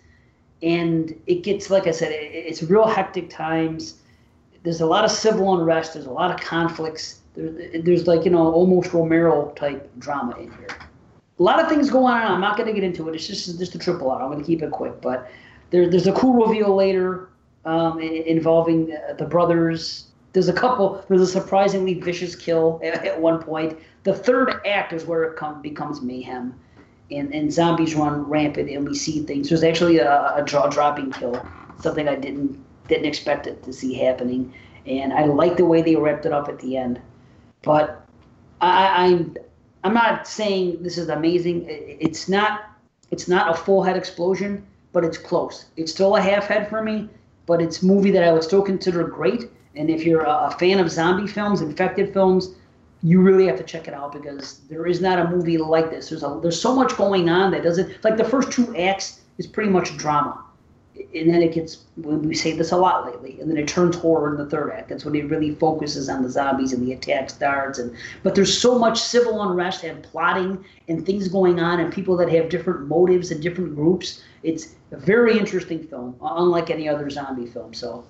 And 0.63 1.19
it 1.27 1.43
gets, 1.43 1.71
like 1.71 1.87
I 1.87 1.91
said, 1.91 2.13
it, 2.13 2.33
it's 2.33 2.63
real 2.63 2.87
hectic 2.87 3.31
times. 3.31 4.01
There's 4.63 4.81
a 4.81 4.87
lot 4.87 5.05
of 5.05 5.11
civil 5.11 5.59
unrest. 5.59 5.95
There's 5.95 6.07
a 6.07 6.11
lot 6.11 6.31
of 6.31 6.41
conflicts. 6.41 7.21
There, 7.35 7.81
there's 7.83 8.07
like, 8.07 8.25
you 8.25 8.31
know, 8.31 8.53
almost 8.53 8.93
Romero 8.93 9.53
type 9.57 9.91
drama 9.99 10.37
in 10.37 10.51
here. 10.53 10.69
A 11.39 11.43
lot 11.43 11.59
of 11.59 11.69
things 11.71 11.89
going 11.89 12.13
on. 12.13 12.33
I'm 12.33 12.41
not 12.41 12.59
going 12.59 12.67
to 12.67 12.75
get 12.75 12.85
into 12.85 13.09
it. 13.09 13.15
It's 13.15 13.27
just 13.27 13.59
just 13.59 13.75
a 13.75 13.79
triple 13.79 14.11
R. 14.11 14.21
I'm 14.21 14.31
going 14.31 14.41
to 14.41 14.45
keep 14.45 14.63
it 14.63 14.71
quick. 14.71 15.01
But 15.01 15.31
there, 15.71 15.89
there's 15.89 16.07
a 16.07 16.13
cool 16.13 16.47
reveal 16.47 16.75
later 16.75 17.31
um, 17.65 17.99
involving 17.99 18.87
the, 18.87 19.17
the 19.19 19.25
brothers. 19.25 20.10
There's 20.33 20.49
a 20.49 20.53
couple. 20.53 21.05
There's 21.09 21.23
a 21.23 21.27
surprisingly 21.27 21.95
vicious 21.95 22.37
kill 22.37 22.81
at, 22.85 23.05
at 23.05 23.21
one 23.21 23.43
point. 23.43 23.79
The 24.05 24.15
third 24.15 24.61
act 24.67 24.93
is 24.93 25.05
where 25.05 25.25
it 25.25 25.37
come, 25.37 25.61
becomes 25.61 26.01
mayhem, 26.01 26.59
and, 27.11 27.35
and 27.35 27.53
zombies 27.53 27.95
run 27.95 28.23
rampant, 28.29 28.71
and 28.71 28.89
we 28.89 28.95
see 28.95 29.25
things. 29.25 29.49
There's 29.49 29.65
actually 29.65 29.99
a, 29.99 30.37
a 30.37 30.45
jaw-dropping 30.45 31.13
kill, 31.13 31.45
something 31.81 32.09
I 32.09 32.15
didn't 32.15 32.65
didn't 32.89 33.07
expect 33.07 33.47
it 33.47 33.63
to 33.65 33.73
see 33.73 33.95
happening, 33.95 34.53
and 34.87 35.13
I 35.13 35.25
like 35.25 35.57
the 35.57 35.65
way 35.65 35.83
they 35.83 35.97
wrapped 35.97 36.27
it 36.27 36.33
up 36.33 36.49
at 36.49 36.59
the 36.61 36.77
end. 36.77 37.01
But 37.63 38.07
I, 38.61 39.07
I'm 39.07 39.37
I'm 39.83 39.95
not 39.95 40.29
saying 40.29 40.83
this 40.83 40.99
is 40.99 41.09
amazing. 41.09 41.67
It's 41.69 42.29
not 42.29 42.71
it's 43.11 43.27
not 43.27 43.51
a 43.51 43.55
full 43.55 43.83
head 43.83 43.97
explosion, 43.97 44.65
but 44.93 45.05
it's 45.05 45.19
close. 45.19 45.67
It's 45.77 45.91
still 45.91 46.17
a 46.17 46.21
half 46.21 46.47
head 46.47 46.69
for 46.69 46.83
me, 46.83 47.09
but 47.47 47.61
it's 47.61 47.83
movie 47.83 48.11
that 48.13 48.23
I 48.23 48.33
would 48.33 48.45
still 48.45 48.63
consider 48.63 49.05
great. 49.05 49.51
And 49.77 49.89
if 49.89 50.05
you're 50.05 50.23
a, 50.23 50.55
fan 50.59 50.81
of 50.81 50.91
zombie 50.91 51.29
films, 51.29 51.61
infected 51.61 52.13
films, 52.13 52.55
you 53.03 53.21
really 53.21 53.47
have 53.47 53.57
to 53.57 53.63
check 53.63 53.89
it 53.89 53.95
out 53.95 54.13
because 54.13 54.61
there 54.69 54.87
is 54.87 55.01
not 55.01 55.19
a 55.19 55.31
movie 55.31 55.59
like 55.59 55.91
this. 55.91 56.11
There's 56.11 56.23
a 56.23 56.39
there's 56.43 56.61
so 56.61 56.75
much 56.75 56.97
going 56.97 57.29
on 57.29 57.51
that 57.53 57.63
doesn't 57.63 58.03
like 58.05 58.17
the 58.17 58.25
first 58.25 58.53
two 58.53 58.77
acts 58.77 59.21
is 59.39 59.47
pretty 59.47 59.71
much 59.71 59.97
drama, 59.97 60.45
and 61.15 61.33
then 61.33 61.43
it 61.43 61.55
gets 61.55 61.85
we 61.97 62.35
say 62.35 62.53
this 62.53 62.73
a 62.73 62.77
lot 62.77 63.07
lately, 63.07 63.41
and 63.41 63.49
then 63.49 63.57
it 63.57 63.69
turns 63.69 63.97
horror 63.97 64.31
in 64.33 64.37
the 64.37 64.51
third 64.51 64.73
act. 64.73 64.91
That's 64.91 65.05
when 65.05 65.15
it 65.15 65.31
really 65.31 65.55
focuses 65.55 66.09
on 66.09 66.23
the 66.23 66.31
zombies 66.31 66.73
and 66.73 66.87
the 66.87 66.93
attack 66.93 67.31
starts. 67.31 67.79
And 67.79 67.95
but 68.23 68.35
there's 68.35 68.57
so 68.57 68.79
much 68.79 69.01
civil 69.01 69.43
unrest 69.43 69.85
and 69.85 70.03
plotting 70.03 70.63
and 70.89 71.07
things 71.07 71.29
going 71.29 71.59
on 71.59 71.81
and 71.81 71.93
people 71.93 72.17
that 72.19 72.31
have 72.31 72.51
different 72.51 72.87
motives 72.87 73.31
and 73.31 73.43
different 73.43 73.75
groups. 73.75 74.23
It's 74.43 74.75
a 74.91 74.97
very 74.97 75.39
interesting 75.39 75.85
film, 75.85 76.17
unlike 76.21 76.71
any 76.71 76.89
other 76.89 77.09
zombie 77.09 77.47
film. 77.47 77.73
So, 77.73 78.05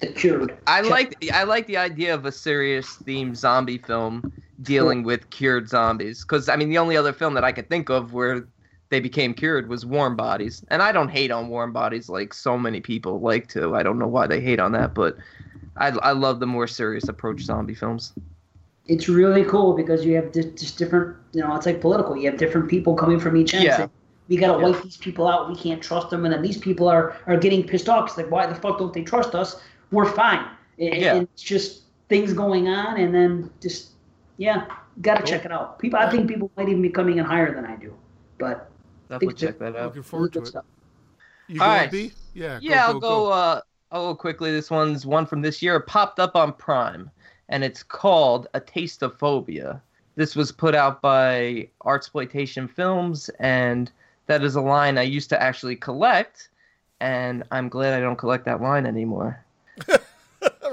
The 0.00 0.08
Cured. 0.08 0.56
I 0.66 0.82
Check- 0.82 0.90
like 0.90 1.30
I 1.32 1.44
like 1.44 1.66
the 1.66 1.76
idea 1.76 2.14
of 2.14 2.24
a 2.24 2.32
serious 2.32 2.96
themed 3.04 3.36
zombie 3.36 3.78
film 3.78 4.32
dealing 4.62 5.02
with 5.04 5.30
cured 5.30 5.68
zombies 5.68 6.22
because 6.22 6.48
I 6.48 6.56
mean 6.56 6.68
the 6.70 6.78
only 6.78 6.96
other 6.96 7.12
film 7.12 7.34
that 7.34 7.44
I 7.44 7.52
could 7.52 7.68
think 7.68 7.88
of 7.90 8.12
where 8.12 8.46
they 8.88 8.98
became 9.00 9.34
cured 9.34 9.68
was 9.68 9.86
Warm 9.86 10.16
Bodies, 10.16 10.64
and 10.68 10.82
I 10.82 10.90
don't 10.90 11.10
hate 11.10 11.30
on 11.30 11.48
Warm 11.48 11.72
Bodies 11.72 12.08
like 12.08 12.34
so 12.34 12.58
many 12.58 12.80
people 12.80 13.20
like 13.20 13.46
to. 13.50 13.74
I 13.76 13.82
don't 13.82 13.98
know 13.98 14.08
why 14.08 14.26
they 14.26 14.40
hate 14.40 14.58
on 14.58 14.72
that, 14.72 14.94
but 14.94 15.16
I 15.76 15.88
I 16.02 16.12
love 16.12 16.40
the 16.40 16.46
more 16.46 16.66
serious 16.66 17.08
approach 17.08 17.40
zombie 17.42 17.74
films. 17.74 18.12
it's 18.88 19.08
really 19.08 19.44
cool 19.44 19.74
because 19.74 20.04
you 20.04 20.16
have 20.16 20.32
just 20.32 20.76
different, 20.76 21.16
you 21.32 21.40
know, 21.40 21.54
it's 21.54 21.66
like 21.66 21.80
political. 21.80 22.16
You 22.16 22.28
have 22.30 22.38
different 22.40 22.68
people 22.68 22.94
coming 22.96 23.20
from 23.20 23.36
each 23.36 23.54
end. 23.54 23.62
Yeah. 23.64 23.76
saying, 23.76 23.90
we 24.28 24.36
got 24.36 24.56
to 24.56 24.60
Yeah. 24.60 24.70
wipe 24.70 24.82
these 24.82 24.96
people 24.96 25.28
out. 25.28 25.48
We 25.48 25.54
can't 25.54 25.80
trust 25.80 26.10
them. 26.10 26.24
And 26.24 26.34
then 26.34 26.42
these 26.42 26.56
people 26.58 26.88
are, 26.88 27.16
are 27.28 27.36
getting 27.36 27.62
pissed 27.62 27.88
off. 27.88 28.08
It's 28.08 28.16
like, 28.16 28.30
why 28.32 28.46
the 28.46 28.54
fuck 28.56 28.78
don't 28.80 28.92
they 28.92 29.02
trust 29.04 29.34
us? 29.36 29.60
We're 29.90 30.06
fine. 30.12 30.46
And, 30.78 30.94
Yeah. 30.94 31.14
it's 31.16 31.42
just 31.42 31.82
things 32.08 32.32
going 32.32 32.68
on. 32.68 32.98
And 32.98 33.14
then 33.14 33.50
just, 33.60 33.90
yeah, 34.36 34.66
got 35.02 35.14
to 35.16 35.22
Cool. 35.22 35.30
check 35.30 35.44
it 35.44 35.52
out. 35.52 35.78
People, 35.78 35.98
I 35.98 36.10
think 36.10 36.28
people 36.28 36.50
might 36.56 36.68
even 36.68 36.82
be 36.82 36.90
coming 36.90 37.18
in 37.18 37.24
higher 37.24 37.54
than 37.54 37.64
I 37.64 37.76
do. 37.76 37.94
But 38.38 38.70
Definitely 39.08 39.34
Think 39.34 39.38
check 39.38 39.58
that 39.58 39.76
out. 39.76 39.86
Looking 39.86 40.02
forward 40.04 40.32
to 40.34 40.38
it. 40.42 40.46
stuff. 40.46 40.64
You 41.48 41.60
All 41.60 41.76
going. 41.78 41.90
B? 41.90 42.12
Yeah. 42.32 42.60
Yeah, 42.62 42.86
I'll 42.86 43.00
go. 43.00 43.26
Uh, 43.32 43.60
I'll 43.90 44.12
go 44.12 44.14
quickly. 44.14 44.52
This 44.52 44.70
one's 44.70 45.04
one 45.04 45.26
from 45.26 45.42
this 45.42 45.60
year. 45.60 45.74
It 45.76 45.88
popped 45.88 46.20
up 46.20 46.36
on 46.36 46.52
Prime, 46.52 47.10
and 47.48 47.64
it's 47.64 47.82
called 47.82 48.46
A 48.54 48.60
Taste 48.60 49.02
of 49.02 49.18
Phobia. 49.18 49.82
This 50.14 50.36
was 50.36 50.52
put 50.52 50.76
out 50.76 51.02
by 51.02 51.68
Artsploitation 51.84 52.70
Films, 52.70 53.28
and 53.40 53.90
that 54.26 54.44
is 54.44 54.54
a 54.54 54.60
line 54.60 54.96
I 54.96 55.02
used 55.02 55.28
to 55.30 55.42
actually 55.42 55.74
collect, 55.74 56.50
and 57.00 57.42
I'm 57.50 57.68
glad 57.68 57.94
I 57.94 58.00
don't 58.00 58.14
collect 58.16 58.44
that 58.44 58.62
line 58.62 58.86
anymore. 58.86 59.44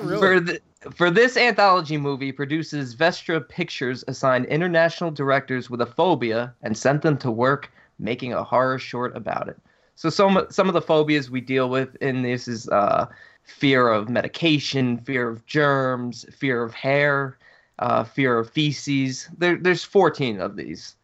Really? 0.01 0.19
For 0.19 0.39
the, 0.39 0.61
for 0.95 1.09
this 1.11 1.37
anthology 1.37 1.97
movie, 1.97 2.31
produces 2.31 2.95
Vestra 2.95 3.47
Pictures 3.47 4.03
assigned 4.07 4.45
international 4.45 5.11
directors 5.11 5.69
with 5.69 5.81
a 5.81 5.85
phobia 5.85 6.53
and 6.61 6.77
sent 6.77 7.01
them 7.01 7.17
to 7.17 7.31
work 7.31 7.71
making 7.99 8.33
a 8.33 8.43
horror 8.43 8.79
short 8.79 9.15
about 9.15 9.47
it. 9.47 9.57
So 9.95 10.09
some 10.09 10.45
some 10.49 10.67
of 10.67 10.73
the 10.73 10.81
phobias 10.81 11.31
we 11.31 11.41
deal 11.41 11.69
with 11.69 11.95
in 11.95 12.21
this 12.21 12.47
is 12.47 12.69
uh, 12.69 13.07
fear 13.43 13.89
of 13.89 14.09
medication, 14.09 14.99
fear 14.99 15.27
of 15.27 15.45
germs, 15.47 16.25
fear 16.35 16.61
of 16.61 16.73
hair, 16.73 17.37
uh, 17.79 18.03
fear 18.03 18.37
of 18.37 18.51
feces. 18.51 19.27
There, 19.37 19.57
there's 19.57 19.83
14 19.83 20.39
of 20.39 20.55
these, 20.55 20.95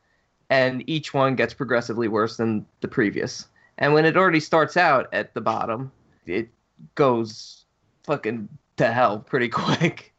and 0.50 0.88
each 0.88 1.14
one 1.14 1.36
gets 1.36 1.54
progressively 1.54 2.08
worse 2.08 2.38
than 2.38 2.66
the 2.82 2.88
previous. 2.88 3.48
And 3.80 3.94
when 3.94 4.06
it 4.06 4.16
already 4.16 4.40
starts 4.40 4.78
out 4.78 5.12
at 5.12 5.34
the 5.34 5.42
bottom, 5.42 5.92
it 6.28 6.50
goes 6.94 7.63
fucking 8.04 8.50
to 8.78 8.92
hell 8.92 9.20
pretty 9.20 9.50
quick. 9.50 10.14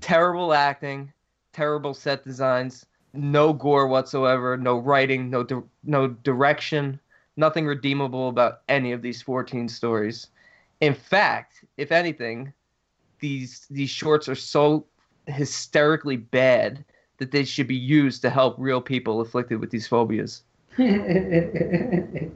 terrible 0.00 0.52
acting, 0.52 1.12
terrible 1.52 1.94
set 1.94 2.24
designs, 2.24 2.86
no 3.14 3.52
gore 3.52 3.88
whatsoever, 3.88 4.56
no 4.56 4.78
writing, 4.78 5.30
no 5.30 5.42
di- 5.42 5.62
no 5.84 6.08
direction, 6.08 7.00
nothing 7.36 7.66
redeemable 7.66 8.28
about 8.28 8.60
any 8.68 8.92
of 8.92 9.02
these 9.02 9.22
14 9.22 9.68
stories. 9.68 10.28
In 10.80 10.94
fact, 10.94 11.64
if 11.76 11.92
anything, 11.92 12.52
these 13.20 13.66
these 13.70 13.90
shorts 13.90 14.28
are 14.28 14.34
so 14.34 14.86
hysterically 15.26 16.16
bad 16.16 16.84
that 17.18 17.32
they 17.32 17.44
should 17.44 17.66
be 17.66 17.76
used 17.76 18.22
to 18.22 18.30
help 18.30 18.54
real 18.58 18.80
people 18.80 19.20
afflicted 19.20 19.60
with 19.60 19.70
these 19.70 19.88
phobias. 19.88 20.42
I 20.78 22.30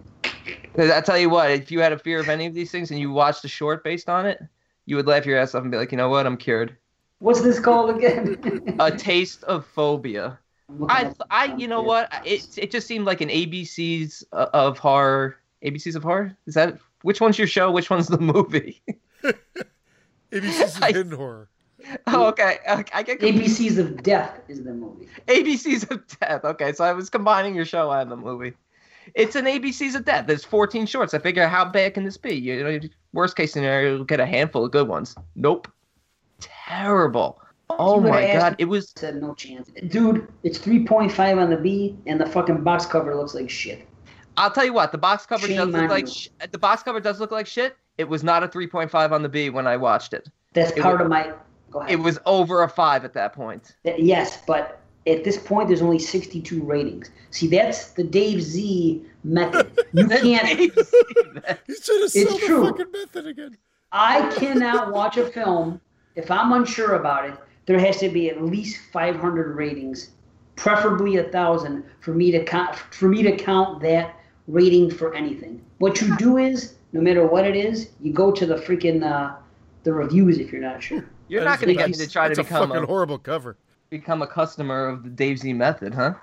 tell 1.04 1.18
you 1.18 1.30
what, 1.30 1.50
if 1.50 1.70
you 1.70 1.80
had 1.80 1.92
a 1.92 1.98
fear 1.98 2.20
of 2.20 2.28
any 2.28 2.46
of 2.46 2.54
these 2.54 2.72
things 2.72 2.90
and 2.90 2.98
you 2.98 3.12
watched 3.12 3.44
a 3.44 3.48
short 3.48 3.84
based 3.84 4.08
on 4.08 4.26
it, 4.26 4.40
you 4.86 4.96
would 4.96 5.06
laugh 5.06 5.26
your 5.26 5.38
ass 5.38 5.54
off 5.54 5.62
and 5.62 5.70
be 5.70 5.78
like, 5.78 5.92
you 5.92 5.98
know 5.98 6.08
what, 6.08 6.26
I'm 6.26 6.36
cured. 6.36 6.76
What's 7.18 7.40
this 7.40 7.60
called 7.60 7.90
again? 7.96 8.76
A 8.80 8.90
taste 8.90 9.44
of 9.44 9.64
phobia. 9.66 10.38
I'm 10.88 11.14
I, 11.30 11.54
you 11.56 11.68
know 11.68 11.82
what? 11.82 12.12
It, 12.24 12.58
it 12.58 12.70
just 12.70 12.86
seemed 12.86 13.04
like 13.04 13.20
an 13.20 13.28
ABC's 13.28 14.24
uh, 14.32 14.46
of 14.52 14.78
horror. 14.78 15.36
ABC's 15.64 15.94
of 15.94 16.02
horror? 16.02 16.36
Is 16.46 16.54
that 16.54 16.78
which 17.02 17.20
one's 17.20 17.38
your 17.38 17.46
show? 17.46 17.70
Which 17.70 17.90
one's 17.90 18.08
the 18.08 18.18
movie? 18.18 18.82
ABC's 20.32 20.80
I- 20.82 20.92
hidden 20.92 21.12
horror. 21.12 21.48
oh, 22.06 22.26
okay. 22.26 22.58
I, 22.68 22.84
I 22.94 23.02
get 23.02 23.18
confused. 23.20 23.60
ABCs 23.60 23.78
of 23.78 24.02
Death 24.02 24.40
is 24.48 24.62
the 24.62 24.72
movie. 24.72 25.08
ABC's 25.26 25.84
of 25.84 26.06
Death. 26.20 26.44
Okay, 26.44 26.72
so 26.72 26.84
I 26.84 26.92
was 26.92 27.10
combining 27.10 27.54
your 27.54 27.64
show 27.64 27.90
and 27.90 28.10
the 28.10 28.16
movie. 28.16 28.54
It's 29.14 29.34
an 29.34 29.46
ABC's 29.46 29.96
of 29.96 30.04
Death. 30.04 30.26
There's 30.26 30.44
14 30.44 30.86
shorts. 30.86 31.12
I 31.12 31.18
figure, 31.18 31.46
how 31.48 31.64
bad 31.64 31.94
can 31.94 32.04
this 32.04 32.16
be? 32.16 32.34
You 32.34 32.62
know, 32.62 32.80
worst 33.12 33.36
case 33.36 33.52
scenario, 33.52 33.96
you'll 33.96 34.04
get 34.04 34.20
a 34.20 34.26
handful 34.26 34.64
of 34.64 34.70
good 34.70 34.88
ones. 34.88 35.14
Nope. 35.36 35.68
Terrible. 36.40 37.40
Oh 37.70 38.00
my 38.00 38.26
god, 38.26 38.56
it 38.58 38.66
was 38.66 38.92
Said 38.96 39.20
no 39.20 39.34
chance, 39.34 39.70
dude. 39.88 40.28
It's 40.42 40.58
three 40.58 40.84
point 40.84 41.10
five 41.10 41.38
on 41.38 41.48
the 41.48 41.56
B, 41.56 41.96
and 42.06 42.20
the 42.20 42.26
fucking 42.26 42.62
box 42.62 42.84
cover 42.84 43.14
looks 43.16 43.34
like 43.34 43.48
shit. 43.48 43.86
I'll 44.36 44.50
tell 44.50 44.64
you 44.64 44.72
what, 44.74 44.92
the 44.92 44.98
box 44.98 45.24
cover 45.24 45.46
Shame 45.46 45.56
does 45.56 45.68
look 45.68 45.90
like 45.90 46.08
sh- 46.08 46.28
the 46.50 46.58
box 46.58 46.82
cover 46.82 47.00
does 47.00 47.20
look 47.20 47.30
like 47.30 47.46
shit. 47.46 47.76
It 47.98 48.08
was 48.08 48.22
not 48.24 48.42
a 48.42 48.48
3.5 48.48 49.12
on 49.12 49.22
the 49.22 49.28
B 49.28 49.50
when 49.50 49.66
I 49.66 49.76
watched 49.76 50.12
it. 50.14 50.28
That's 50.54 50.72
It 50.72 50.82
part 50.82 50.98
wa- 50.98 51.04
of 51.04 51.10
my. 51.10 51.32
Go 51.70 51.80
ahead. 51.80 51.92
It 51.92 51.96
was 51.96 52.18
over 52.26 52.62
a 52.62 52.68
5 52.68 53.04
at 53.04 53.14
that 53.14 53.32
point. 53.32 53.76
Th- 53.84 53.98
Yes, 53.98 54.38
but 54.46 54.80
at 55.06 55.24
this 55.24 55.36
point, 55.38 55.68
there's 55.68 55.82
only 55.82 55.98
62 55.98 56.62
ratings. 56.62 57.10
See, 57.30 57.48
that's 57.48 57.92
the 57.92 58.04
Dave 58.04 58.42
Z 58.42 59.02
method. 59.24 59.72
You 59.92 60.06
can't. 60.08 60.58
You 60.60 60.70
should 61.82 62.02
have 62.02 62.10
It's 62.14 62.30
sold 62.30 62.40
the 62.40 62.46
true. 62.46 62.64
fucking 62.66 62.90
method 62.92 63.26
again. 63.26 63.56
I 63.92 64.30
cannot 64.36 64.92
watch 64.92 65.16
a 65.16 65.26
film 65.26 65.80
if 66.14 66.30
I'm 66.30 66.52
unsure 66.52 66.94
about 66.94 67.28
it. 67.28 67.34
There 67.66 67.78
has 67.78 67.98
to 67.98 68.08
be 68.08 68.28
at 68.30 68.42
least 68.42 68.80
500 68.92 69.54
ratings, 69.56 70.10
preferably 70.56 71.16
a 71.16 71.24
thousand, 71.24 71.84
for 72.00 72.12
me 72.14 72.30
to 72.32 72.44
count 72.44 72.76
for 72.76 73.08
me 73.08 73.22
to 73.22 73.36
count 73.36 73.80
that 73.82 74.16
rating 74.48 74.90
for 74.90 75.14
anything. 75.14 75.62
What 75.78 76.00
you 76.00 76.16
do 76.16 76.38
is, 76.38 76.74
no 76.92 77.00
matter 77.00 77.26
what 77.26 77.46
it 77.46 77.56
is, 77.56 77.90
you 78.00 78.12
go 78.12 78.32
to 78.32 78.46
the 78.46 78.56
freaking 78.56 79.02
uh, 79.04 79.36
the 79.84 79.92
reviews 79.92 80.38
if 80.38 80.52
you're 80.52 80.60
not 80.62 80.82
sure. 80.82 81.04
You're 81.28 81.40
That 81.40 81.46
not 81.50 81.60
going 81.60 81.68
to 81.68 81.74
get 81.74 81.90
me 81.90 81.96
to 81.96 82.08
try 82.08 82.28
to 82.28 82.34
that's 82.34 82.48
become 82.48 82.70
a 82.72 82.74
fucking 82.74 82.84
a, 82.84 82.86
horrible 82.86 83.18
cover. 83.18 83.56
Become 83.92 84.22
a 84.22 84.26
customer 84.26 84.88
of 84.88 85.04
the 85.04 85.10
Dave 85.10 85.38
Z 85.38 85.52
method, 85.52 85.92
huh? 85.94 86.14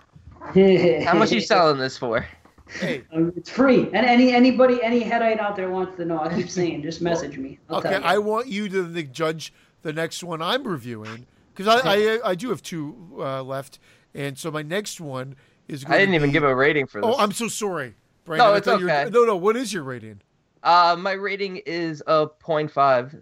How 1.05 1.13
much 1.13 1.31
you 1.31 1.39
selling 1.39 1.77
this 1.79 1.97
for? 1.97 2.25
Hey, 2.67 3.03
Um, 3.13 3.31
It's 3.37 3.49
free. 3.49 3.83
And 3.93 4.05
any 4.05 4.31
anybody 4.33 4.81
any 4.83 5.01
headite 5.01 5.39
out 5.39 5.55
there 5.55 5.69
wants 5.69 5.95
to 5.97 6.05
know, 6.05 6.19
I 6.19 6.33
keep 6.33 6.49
saying, 6.49 6.81
just 6.81 6.99
message 7.01 7.37
me. 7.37 7.59
I'll 7.69 7.77
okay, 7.77 7.91
tell 7.91 8.01
you. 8.01 8.05
I 8.07 8.17
want 8.17 8.47
you 8.47 8.67
to 8.69 8.83
the- 8.83 9.03
judge 9.03 9.53
the 9.83 9.93
next 9.93 10.23
one 10.23 10.41
I'm 10.41 10.67
reviewing 10.67 11.25
because 11.53 11.67
I, 11.67 11.93
I 11.93 12.19
I 12.31 12.35
do 12.35 12.49
have 12.49 12.61
two 12.63 12.95
uh, 13.19 13.43
left, 13.43 13.77
and 14.15 14.37
so 14.37 14.49
my 14.51 14.61
next 14.63 14.99
one 14.99 15.35
is. 15.67 15.83
Going 15.83 15.93
I 15.93 15.97
didn't 15.99 16.11
to 16.13 16.15
even 16.15 16.29
be- 16.29 16.33
give 16.33 16.43
a 16.43 16.55
rating 16.55 16.87
for 16.87 17.01
this. 17.01 17.09
Oh, 17.09 17.17
I'm 17.19 17.31
so 17.31 17.47
sorry, 17.47 17.93
Brandon. 18.25 18.47
No, 18.47 18.53
it's 18.55 18.65
thought 18.65 18.79
you 18.79 18.87
were- 18.87 18.91
okay. 18.91 19.09
No, 19.11 19.23
no. 19.25 19.35
What 19.37 19.55
is 19.55 19.71
your 19.73 19.83
rating? 19.83 20.21
Uh, 20.63 20.95
my 20.99 21.11
rating 21.13 21.57
is 21.65 22.03
a 22.07 22.27
0.5. 22.43 23.21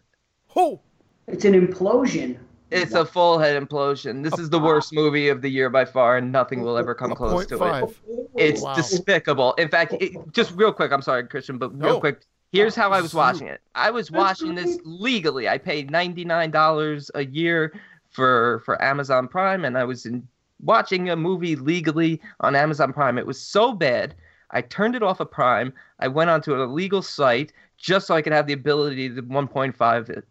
Oh, 0.55 0.79
It's 1.27 1.45
an 1.45 1.53
implosion. 1.53 2.37
It's 2.71 2.93
a 2.93 3.05
full 3.05 3.39
head 3.39 3.61
implosion. 3.61 4.23
This 4.23 4.37
is 4.39 4.49
the 4.49 4.59
worst 4.59 4.93
movie 4.93 5.29
of 5.29 5.41
the 5.41 5.49
year 5.49 5.69
by 5.69 5.85
far, 5.85 6.17
and 6.17 6.31
nothing 6.31 6.61
will 6.61 6.77
ever 6.77 6.93
come 6.93 7.15
close 7.15 7.33
point 7.33 7.49
to 7.49 7.55
it. 7.55 7.83
Oh, 7.83 7.93
it's 8.37 8.61
Wow. 8.61 8.75
despicable. 8.75 9.53
In 9.53 9.69
fact, 9.69 9.93
it, 9.99 10.11
just 10.33 10.51
real 10.55 10.73
quick, 10.73 10.91
I'm 10.91 11.01
sorry, 11.01 11.25
Christian, 11.27 11.57
but 11.57 11.69
real 11.79 11.93
No. 11.93 11.99
quick. 11.99 12.21
Here's 12.51 12.75
how 12.75 12.91
I 12.91 13.01
was 13.01 13.13
watching 13.13 13.47
it. 13.47 13.61
I 13.75 13.91
was 13.91 14.09
watching 14.11 14.55
this 14.55 14.77
legally. 14.83 15.49
I 15.49 15.57
paid 15.57 15.91
$99 15.91 17.11
a 17.15 17.25
year 17.25 17.73
for 18.09 18.61
for 18.65 18.81
Amazon 18.81 19.27
Prime, 19.27 19.65
and 19.65 19.77
I 19.77 19.83
was 19.83 20.05
in, 20.05 20.27
watching 20.61 21.09
a 21.09 21.15
movie 21.15 21.55
legally 21.55 22.21
on 22.39 22.55
Amazon 22.55 22.93
Prime. 22.93 23.17
It 23.17 23.27
was 23.27 23.39
so 23.39 23.73
bad, 23.73 24.15
I 24.51 24.61
turned 24.61 24.95
it 24.95 25.03
off 25.03 25.19
of 25.19 25.29
Prime. 25.29 25.73
I 25.99 26.07
went 26.07 26.29
onto 26.29 26.53
an 26.53 26.61
illegal 26.61 27.01
site 27.01 27.53
just 27.77 28.07
so 28.07 28.15
I 28.15 28.21
could 28.21 28.33
have 28.33 28.47
the 28.47 28.53
ability 28.53 29.09
to 29.09 29.21
1.5 29.21 30.09
it. 30.09 30.25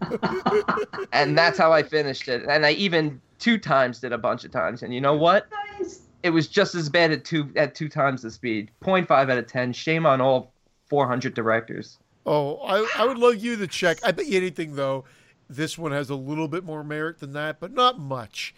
and 1.12 1.36
that's 1.36 1.58
how 1.58 1.72
I 1.72 1.82
finished 1.82 2.28
it. 2.28 2.44
And 2.48 2.64
I 2.64 2.72
even 2.72 3.20
two 3.38 3.58
times 3.58 4.00
did 4.00 4.12
a 4.12 4.18
bunch 4.18 4.44
of 4.44 4.50
times. 4.50 4.82
And 4.82 4.94
you 4.94 5.00
know 5.00 5.14
what? 5.14 5.46
Nice. 5.78 6.02
it 6.22 6.30
was 6.30 6.48
just 6.48 6.74
as 6.74 6.88
bad 6.88 7.12
at 7.12 7.24
two 7.24 7.50
at 7.56 7.74
two 7.74 7.88
times 7.88 8.22
the 8.22 8.30
speed. 8.30 8.70
0.5 8.82 9.10
out 9.10 9.30
of 9.30 9.46
10. 9.46 9.72
Shame 9.72 10.06
on 10.06 10.20
all 10.20 10.52
400 10.88 11.34
directors. 11.34 11.98
Oh, 12.24 12.56
I, 12.56 12.86
I 12.96 13.06
would 13.06 13.18
love 13.18 13.36
you 13.36 13.56
to 13.56 13.66
check. 13.66 13.98
I 14.04 14.12
bet 14.12 14.26
you 14.26 14.36
anything 14.36 14.74
though, 14.74 15.04
this 15.48 15.78
one 15.78 15.92
has 15.92 16.10
a 16.10 16.16
little 16.16 16.48
bit 16.48 16.64
more 16.64 16.82
merit 16.82 17.20
than 17.20 17.32
that, 17.34 17.60
but 17.60 17.72
not 17.72 17.98
much. 17.98 18.54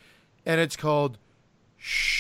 And 0.46 0.60
it's 0.60 0.76
called 0.76 1.18
Shh 1.76 2.18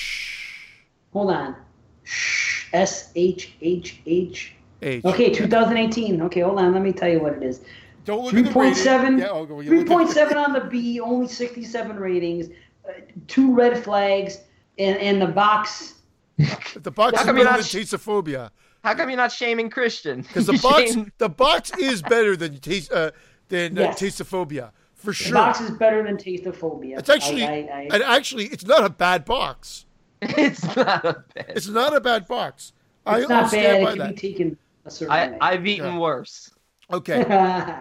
Hold 1.12 1.30
on. 1.30 1.56
Shh. 2.04 2.66
S 2.72 3.10
H 3.16 3.54
H 3.60 4.00
H. 4.06 4.54
H. 4.82 5.04
Okay, 5.04 5.30
2018. 5.30 6.22
Okay, 6.22 6.40
hold 6.40 6.58
on. 6.58 6.72
Let 6.72 6.82
me 6.82 6.92
tell 6.92 7.08
you 7.08 7.20
what 7.20 7.32
it 7.32 7.42
is. 7.42 7.62
Don't 8.08 8.24
look 8.24 8.34
at 8.34 8.44
the 8.46 8.50
3.7. 8.50 9.18
Yeah, 9.18 9.28
oh, 9.28 9.44
go- 9.44 9.60
you 9.60 9.84
look 9.84 9.90
at- 9.90 10.08
3.7 10.16 10.36
on 10.36 10.54
the 10.54 10.60
B, 10.62 10.98
only 10.98 11.28
67 11.28 11.94
ratings, 11.98 12.48
uh, 12.88 12.92
two 13.26 13.54
red 13.54 13.84
flags, 13.84 14.38
and, 14.78 14.96
and 14.98 15.20
the 15.20 15.26
box. 15.26 15.94
The 16.74 16.90
box 16.90 17.16
How 17.16 17.20
is 17.22 17.26
come 17.26 17.36
better 17.36 17.44
than 17.44 18.32
not 18.32 18.52
How 18.82 18.94
come 18.94 19.10
you're 19.10 19.16
not 19.18 19.30
shaming 19.30 19.68
Christian? 19.68 20.22
because 20.22 20.46
the 20.46 20.58
box 20.62 20.94
shame- 20.94 21.12
the 21.18 21.28
box 21.28 21.70
is 21.78 22.00
better 22.00 22.34
than 22.34 22.58
taste 22.60 22.90
uh, 22.92 23.10
than 23.50 23.76
uh, 23.76 23.82
Yes. 23.82 24.00
Tasteophobia 24.00 24.70
for 24.94 25.12
The 25.12 25.30
box 25.32 25.60
is 25.60 25.70
better 25.72 26.02
than 26.02 26.16
Tasteophobia. 26.16 26.98
It's 26.98 27.10
actually 27.10 27.44
I, 27.44 27.48
I, 27.48 27.52
I, 27.52 27.88
and 27.92 28.02
actually 28.04 28.46
it's 28.46 28.64
not 28.64 28.84
a 28.84 28.88
bad 28.90 29.26
box. 29.26 29.84
it's 30.22 30.64
not 30.64 31.04
a 31.04 31.24
bad. 31.34 31.44
It's 31.50 31.68
not 31.68 31.94
a 31.94 32.00
bad 32.00 32.26
box. 32.26 32.72
I, 33.04 33.18
it's 33.20 33.30
I'll 33.30 33.42
not 33.42 33.48
stand 33.50 33.84
bad. 33.84 33.84
by 33.84 33.90
It 33.90 33.96
can 33.96 33.98
that. 33.98 34.14
be 34.14 34.20
taken 34.28 34.58
a 34.86 34.90
certain 34.90 35.12
I, 35.12 35.28
way. 35.28 35.38
I've 35.42 35.66
eaten 35.66 35.92
Yeah. 35.92 35.98
worse. 35.98 36.50
Okay. 36.90 37.24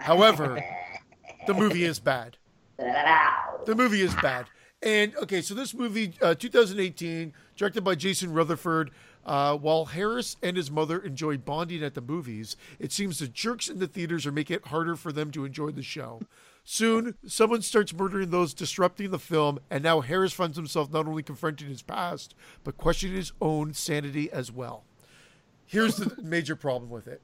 However, 0.01 0.63
the 1.45 1.53
movie 1.53 1.84
is 1.84 1.99
bad. 1.99 2.38
The 2.77 3.73
movie 3.75 4.01
is 4.01 4.13
bad. 4.15 4.47
And 4.81 5.15
okay, 5.17 5.41
so 5.41 5.53
this 5.55 5.73
movie, 5.73 6.13
uh, 6.21 6.35
2018, 6.35 7.34
directed 7.55 7.84
by 7.84 7.95
Jason 7.95 8.34
Rutherford. 8.34 8.91
Uh, 9.25 9.57
while 9.57 9.85
Harris 9.85 10.38
and 10.41 10.55
his 10.55 10.71
mother 10.71 10.99
enjoy 10.99 11.35
bonding 11.38 11.84
at 11.84 11.95
the 11.95 12.01
movies, 12.01 12.55
it 12.79 12.93
seems 12.93 13.19
the 13.19 13.27
jerks 13.27 13.67
in 13.67 13.77
the 13.77 13.88
theaters 13.88 14.25
are 14.25 14.31
making 14.31 14.55
it 14.55 14.67
harder 14.67 14.95
for 14.95 15.11
them 15.11 15.31
to 15.31 15.43
enjoy 15.43 15.69
the 15.69 15.84
show. 15.84 16.21
Soon, 16.63 17.15
someone 17.25 17.61
starts 17.61 17.93
murdering 17.93 18.29
those 18.29 18.53
disrupting 18.53 19.11
the 19.11 19.19
film, 19.19 19.59
and 19.69 19.84
now 19.84 19.99
Harris 19.99 20.31
finds 20.31 20.55
himself 20.55 20.93
not 20.93 21.07
only 21.07 21.23
confronting 21.23 21.67
his 21.67 21.81
past, 21.81 22.35
but 22.63 22.77
questioning 22.77 23.17
his 23.17 23.34
own 23.41 23.73
sanity 23.73 24.31
as 24.31 24.49
well. 24.49 24.85
Here's 25.65 25.97
the 25.97 26.21
major 26.21 26.55
problem 26.55 26.89
with 26.89 27.07
it. 27.07 27.21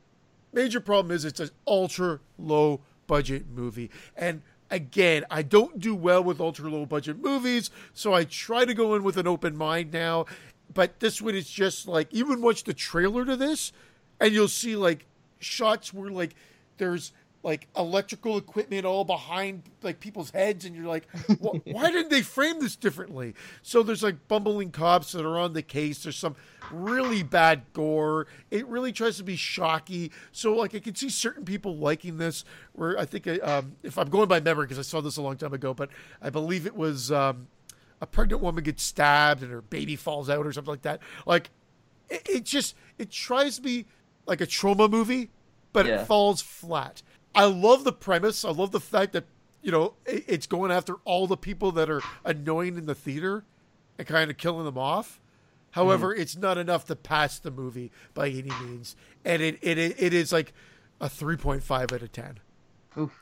Major 0.53 0.79
problem 0.79 1.13
is 1.13 1.25
it's 1.25 1.39
an 1.39 1.49
ultra 1.67 2.19
low 2.37 2.81
budget 3.07 3.45
movie. 3.53 3.89
And 4.15 4.43
again, 4.69 5.25
I 5.29 5.41
don't 5.41 5.79
do 5.79 5.95
well 5.95 6.23
with 6.23 6.39
ultra 6.39 6.69
low 6.69 6.85
budget 6.85 7.19
movies, 7.19 7.71
so 7.93 8.13
I 8.13 8.23
try 8.23 8.63
to 8.63 8.73
go 8.73 8.95
in 8.95 9.03
with 9.03 9.17
an 9.17 9.27
open 9.27 9.57
mind 9.57 9.91
now. 9.91 10.25
But 10.73 10.99
this 10.99 11.21
one 11.21 11.35
is 11.35 11.49
just 11.49 11.87
like 11.87 12.07
even 12.11 12.41
watch 12.41 12.63
the 12.63 12.73
trailer 12.73 13.25
to 13.25 13.35
this, 13.35 13.71
and 14.19 14.33
you'll 14.33 14.47
see 14.47 14.75
like 14.75 15.05
shots 15.39 15.93
where 15.93 16.09
like 16.09 16.35
there's 16.77 17.11
like 17.43 17.67
electrical 17.75 18.37
equipment 18.37 18.85
all 18.85 19.03
behind 19.03 19.63
like 19.81 19.99
people's 19.99 20.31
heads 20.31 20.63
and 20.65 20.73
you're 20.75 20.87
like 20.87 21.05
"Wh- 21.41 21.57
why 21.65 21.91
didn't 21.91 22.09
they 22.09 22.21
frame 22.21 22.59
this 22.61 22.75
differently? 22.77 23.35
So 23.61 23.83
there's 23.83 24.01
like 24.01 24.27
bumbling 24.29 24.71
cops 24.71 25.11
that 25.11 25.25
are 25.25 25.37
on 25.37 25.51
the 25.53 25.61
case. 25.61 26.03
There's 26.03 26.15
some 26.15 26.35
really 26.71 27.21
bad 27.21 27.63
gore. 27.73 28.27
It 28.49 28.65
really 28.67 28.93
tries 28.93 29.17
to 29.17 29.23
be 29.23 29.35
shocky. 29.35 30.11
So 30.31 30.53
like 30.55 30.73
i 30.73 30.79
can 30.79 30.95
see 30.95 31.09
certain 31.09 31.43
people 31.43 31.75
liking 31.77 32.17
this. 32.17 32.45
Where 32.71 32.97
i 32.97 33.05
think 33.05 33.27
uh, 33.27 33.37
um, 33.43 33.75
if 33.83 33.97
i'm 33.97 34.09
going 34.09 34.27
by 34.29 34.39
memory 34.39 34.65
because 34.65 34.79
i 34.79 34.81
saw 34.83 35.01
this 35.01 35.17
a 35.17 35.21
long 35.21 35.35
time 35.37 35.53
ago 35.53 35.73
but 35.73 35.89
i 36.21 36.29
believe 36.29 36.65
it 36.65 36.75
was 36.75 37.11
um, 37.11 37.47
a 38.01 38.07
pregnant 38.07 38.41
woman 38.41 38.63
gets 38.63 38.83
stabbed 38.83 39.43
and 39.43 39.51
her 39.51 39.61
baby 39.61 39.95
falls 39.95 40.29
out 40.29 40.45
or 40.45 40.51
something 40.53 40.71
like 40.71 40.81
that. 40.83 40.99
Like 41.25 41.49
it, 42.09 42.21
it 42.29 42.43
just 42.45 42.75
it 42.97 43.11
tries 43.11 43.57
to 43.57 43.61
be 43.61 43.85
like 44.25 44.39
a 44.39 44.45
trauma 44.45 44.87
movie 44.87 45.29
but 45.73 45.85
Yeah. 45.85 46.01
it 46.01 46.05
falls 46.07 46.41
flat 46.41 47.01
i 47.35 47.45
love 47.45 47.83
the 47.83 47.93
premise. 47.93 48.45
I 48.45 48.51
love 48.51 48.71
the 48.71 48.79
fact 48.79 49.13
that 49.13 49.25
you 49.61 49.71
know 49.71 49.95
it's 50.05 50.47
going 50.47 50.71
after 50.71 50.95
all 51.05 51.27
the 51.27 51.37
people 51.37 51.71
that 51.73 51.89
are 51.89 52.01
annoying 52.25 52.77
in 52.77 52.85
the 52.85 52.95
theater 52.95 53.45
and 53.97 54.07
kind 54.07 54.29
of 54.29 54.37
killing 54.37 54.65
them 54.65 54.77
off. 54.77 55.19
However 55.71 56.15
mm. 56.15 56.19
it's 56.19 56.35
not 56.35 56.57
enough 56.57 56.85
to 56.85 56.95
pass 56.95 57.39
the 57.39 57.51
movie 57.51 57.91
by 58.13 58.29
any 58.29 58.51
means. 58.61 58.95
And 59.23 59.41
it 59.41 59.59
it, 59.61 59.77
it 59.77 60.13
is 60.13 60.31
like 60.31 60.53
a 60.99 61.07
3.5 61.07 61.81
out 61.81 61.91
of 61.91 62.11
10 62.11 62.39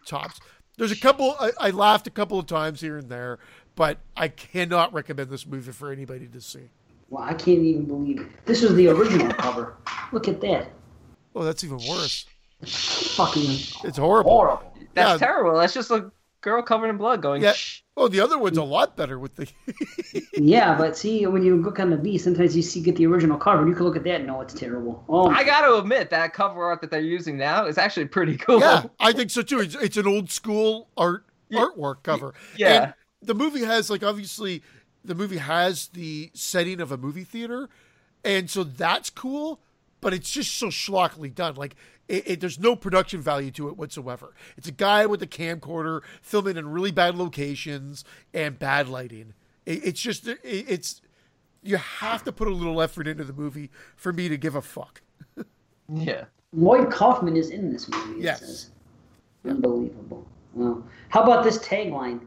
tops. 0.05 0.39
There's 0.77 0.91
a 0.91 0.99
couple 0.99 1.35
I, 1.39 1.51
I 1.59 1.69
laughed 1.69 2.07
a 2.07 2.11
couple 2.11 2.39
of 2.39 2.47
times 2.47 2.81
here 2.81 2.97
and 2.97 3.09
there 3.09 3.39
but 3.73 3.99
i 4.17 4.27
cannot 4.27 4.93
recommend 4.93 5.29
this 5.29 5.45
movie 5.47 5.71
for 5.71 5.91
anybody 5.91 6.27
to 6.27 6.41
see. 6.41 6.69
Well, 7.09 7.23
I 7.23 7.33
can't 7.33 7.59
even 7.59 7.85
believe 7.85 8.21
it. 8.21 8.45
This 8.45 8.63
is 8.63 8.73
the 8.75 8.87
original 8.87 9.33
cover. 9.33 9.75
Look 10.11 10.27
at 10.27 10.41
that. 10.41 10.71
oh 11.35 11.43
that's 11.43 11.63
even 11.63 11.77
worse 11.77 12.25
Fucking 12.65 13.43
it's 13.83 13.97
horrible 13.97 14.31
horrible. 14.31 14.73
That's 14.93 15.19
Yeah. 15.21 15.27
terrible. 15.27 15.57
That's 15.57 15.73
just 15.73 15.89
a 15.91 16.11
girl 16.41 16.61
covered 16.63 16.89
in 16.89 16.97
blood 16.97 17.21
going. 17.21 17.41
Yeah. 17.41 17.53
Shh. 17.53 17.81
Oh, 17.97 18.07
the 18.07 18.19
other 18.19 18.37
one's 18.39 18.57
a 18.57 18.63
lot 18.63 18.95
better 18.97 19.19
with 19.19 19.35
the. 19.35 19.47
Yeah, 20.33 20.75
but 20.77 20.97
see, 20.97 21.25
when 21.27 21.43
you 21.43 21.55
look 21.61 21.79
on 21.79 21.89
the 21.91 21.97
B, 21.97 22.17
sometimes 22.17 22.55
you 22.55 22.61
see 22.63 22.81
get 22.81 22.95
the 22.95 23.05
original 23.05 23.37
cover, 23.37 23.59
and 23.59 23.69
you 23.69 23.75
can 23.75 23.85
look 23.85 23.95
at 23.95 24.03
that 24.05 24.15
and 24.15 24.27
know 24.27 24.41
it's 24.41 24.53
terrible. 24.53 25.03
Oh, 25.07 25.29
I 25.29 25.43
got 25.43 25.61
to 25.61 25.75
admit 25.77 26.09
that 26.09 26.33
cover 26.33 26.63
art 26.63 26.81
that 26.81 26.89
they're 26.89 26.99
using 27.01 27.37
now 27.37 27.65
is 27.67 27.77
actually 27.77 28.05
pretty 28.07 28.37
cool. 28.37 28.59
yeah, 28.59 28.83
I 28.99 29.11
think 29.13 29.29
so 29.29 29.41
too. 29.43 29.59
It's, 29.59 29.75
it's 29.75 29.97
an 29.97 30.07
old 30.07 30.31
school 30.31 30.87
art 30.97 31.25
artwork 31.51 32.03
cover. 32.03 32.33
Yeah. 32.57 32.83
And 32.83 32.93
the 33.21 33.35
movie 33.35 33.63
has 33.63 33.89
like 33.89 34.03
obviously 34.03 34.63
the 35.05 35.13
movie 35.15 35.37
has 35.37 35.87
the 35.89 36.31
setting 36.33 36.81
of 36.81 36.91
a 36.91 36.97
movie 36.97 37.23
theater, 37.25 37.69
and 38.23 38.49
so 38.49 38.63
that's 38.63 39.09
cool. 39.09 39.59
But 40.01 40.13
it's 40.13 40.31
just 40.31 40.55
so 40.55 40.67
schlockily 40.67 41.33
done. 41.33 41.55
Like 41.55 41.75
it, 42.07 42.27
it, 42.27 42.39
there's 42.41 42.59
no 42.59 42.75
production 42.75 43.21
value 43.21 43.51
to 43.51 43.69
it 43.69 43.77
whatsoever. 43.77 44.33
It's 44.57 44.67
a 44.67 44.71
guy 44.73 45.05
with 45.05 45.21
a 45.21 45.27
camcorder 45.27 46.01
filming 46.21 46.57
in 46.57 46.69
really 46.69 46.91
bad 46.91 47.15
locations 47.15 48.03
and 48.33 48.59
bad 48.59 48.89
lighting. 48.89 49.33
It, 49.65 49.85
it's 49.85 50.01
just 50.01 50.27
it, 50.27 50.39
it's 50.43 51.01
you 51.63 51.77
have 51.77 52.23
to 52.25 52.31
put 52.31 52.47
a 52.47 52.51
little 52.51 52.81
effort 52.81 53.07
into 53.07 53.23
the 53.23 53.33
movie 53.33 53.69
for 53.95 54.11
me 54.11 54.27
to 54.27 54.37
give 54.37 54.55
a 54.55 54.61
fuck. 54.61 55.01
Yeah. 55.93 56.25
Lloyd 56.53 56.89
Kaufman 56.89 57.35
is 57.35 57.49
in 57.49 57.73
this 57.73 57.89
movie. 57.89 58.19
It 58.19 58.23
Yes. 58.23 58.39
says. 58.39 58.69
Unbelievable. 59.45 60.25
Well, 60.53 60.85
how 61.09 61.21
about 61.23 61.43
this 61.43 61.57
tagline? 61.59 62.21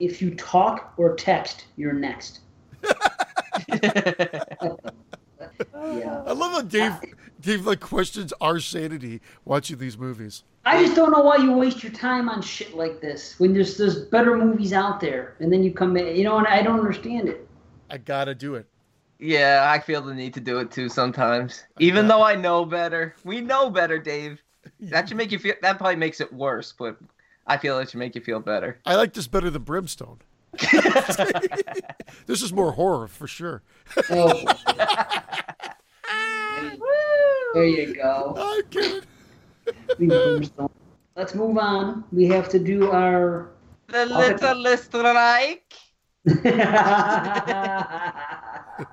If 0.00 0.20
you 0.20 0.34
talk 0.34 0.94
or 0.96 1.14
text, 1.14 1.66
you're 1.76 1.92
next. 1.92 2.40
yeah. 5.74 6.22
I 6.26 6.32
love 6.32 6.52
how 6.52 6.62
Dave 6.62 6.92
Dave 7.40 7.66
like 7.66 7.80
questions 7.80 8.32
our 8.40 8.58
sanity 8.60 9.20
watching 9.44 9.78
these 9.78 9.98
movies. 9.98 10.44
I 10.64 10.82
just 10.82 10.96
don't 10.96 11.10
know 11.10 11.20
why 11.22 11.36
you 11.36 11.52
waste 11.52 11.82
your 11.82 11.92
time 11.92 12.28
on 12.28 12.40
shit 12.40 12.74
like 12.74 13.00
this 13.00 13.38
when 13.38 13.52
there's 13.52 13.76
there's 13.76 14.06
better 14.06 14.36
movies 14.36 14.72
out 14.72 15.00
there, 15.00 15.36
and 15.40 15.52
then 15.52 15.62
you 15.62 15.72
come 15.72 15.96
in, 15.96 16.16
you 16.16 16.24
know, 16.24 16.38
and 16.38 16.46
I 16.46 16.62
don't 16.62 16.78
understand 16.78 17.28
it. 17.28 17.46
I 17.90 17.98
gotta 17.98 18.34
do 18.34 18.54
it. 18.54 18.66
Yeah, 19.18 19.66
I 19.70 19.78
feel 19.78 20.02
the 20.02 20.14
need 20.14 20.34
to 20.34 20.40
do 20.40 20.58
it 20.58 20.70
too 20.70 20.88
sometimes. 20.88 21.64
Even 21.78 22.08
though 22.08 22.22
I 22.22 22.34
know 22.34 22.64
better. 22.64 23.14
We 23.24 23.40
know 23.40 23.70
better, 23.70 23.98
Dave. 23.98 24.40
That 24.80 25.08
should 25.08 25.18
make 25.18 25.30
you 25.30 25.38
feel 25.38 25.54
that 25.60 25.76
probably 25.76 25.96
makes 25.96 26.22
it 26.22 26.32
worse, 26.32 26.72
but 26.72 26.96
I 27.46 27.58
feel 27.58 27.78
it 27.78 27.90
should 27.90 27.98
make 27.98 28.14
you 28.14 28.22
feel 28.22 28.40
better. 28.40 28.80
I 28.86 28.94
like 28.96 29.12
this 29.12 29.26
better 29.28 29.50
than 29.50 29.62
Brimstone. 29.62 30.20
this 32.26 32.42
is 32.42 32.52
more 32.52 32.72
horror 32.72 33.08
for 33.08 33.26
sure. 33.26 33.62
Oh. 34.10 34.44
there 37.54 37.64
you 37.64 37.94
go. 37.94 38.34
I'm 38.36 38.62
kidding. 38.70 39.00
Let's 41.16 41.34
move 41.34 41.56
on. 41.58 42.04
We 42.12 42.26
have 42.26 42.48
to 42.50 42.58
do 42.58 42.90
our. 42.90 43.48
The 43.88 44.04
little 44.06 44.76
strike. 44.76 45.72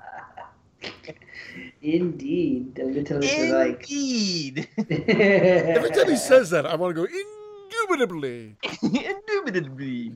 Indeed, 1.82 2.74
the 2.76 2.84
little 2.84 3.18
like. 3.18 3.90
Indeed. 3.90 4.68
Every 4.78 5.90
time 5.90 6.08
he 6.08 6.16
says 6.16 6.50
that, 6.50 6.64
I 6.66 6.76
want 6.76 6.94
to 6.94 7.06
go 7.06 7.08
indubitably. 7.10 8.56
Indubitably. 8.82 10.12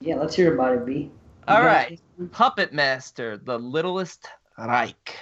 Yeah, 0.00 0.16
let's 0.16 0.34
hear 0.34 0.54
about 0.54 0.74
it, 0.74 0.86
B. 0.86 1.10
All 1.48 1.62
right, 1.62 1.90
You 1.90 1.96
got 1.96 2.20
right. 2.20 2.26
it? 2.26 2.32
Puppet 2.32 2.72
Master, 2.72 3.38
The 3.38 3.58
Littlest 3.58 4.26
Reich 4.58 5.16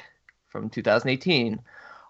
from 0.48 0.68
2018. 0.68 1.60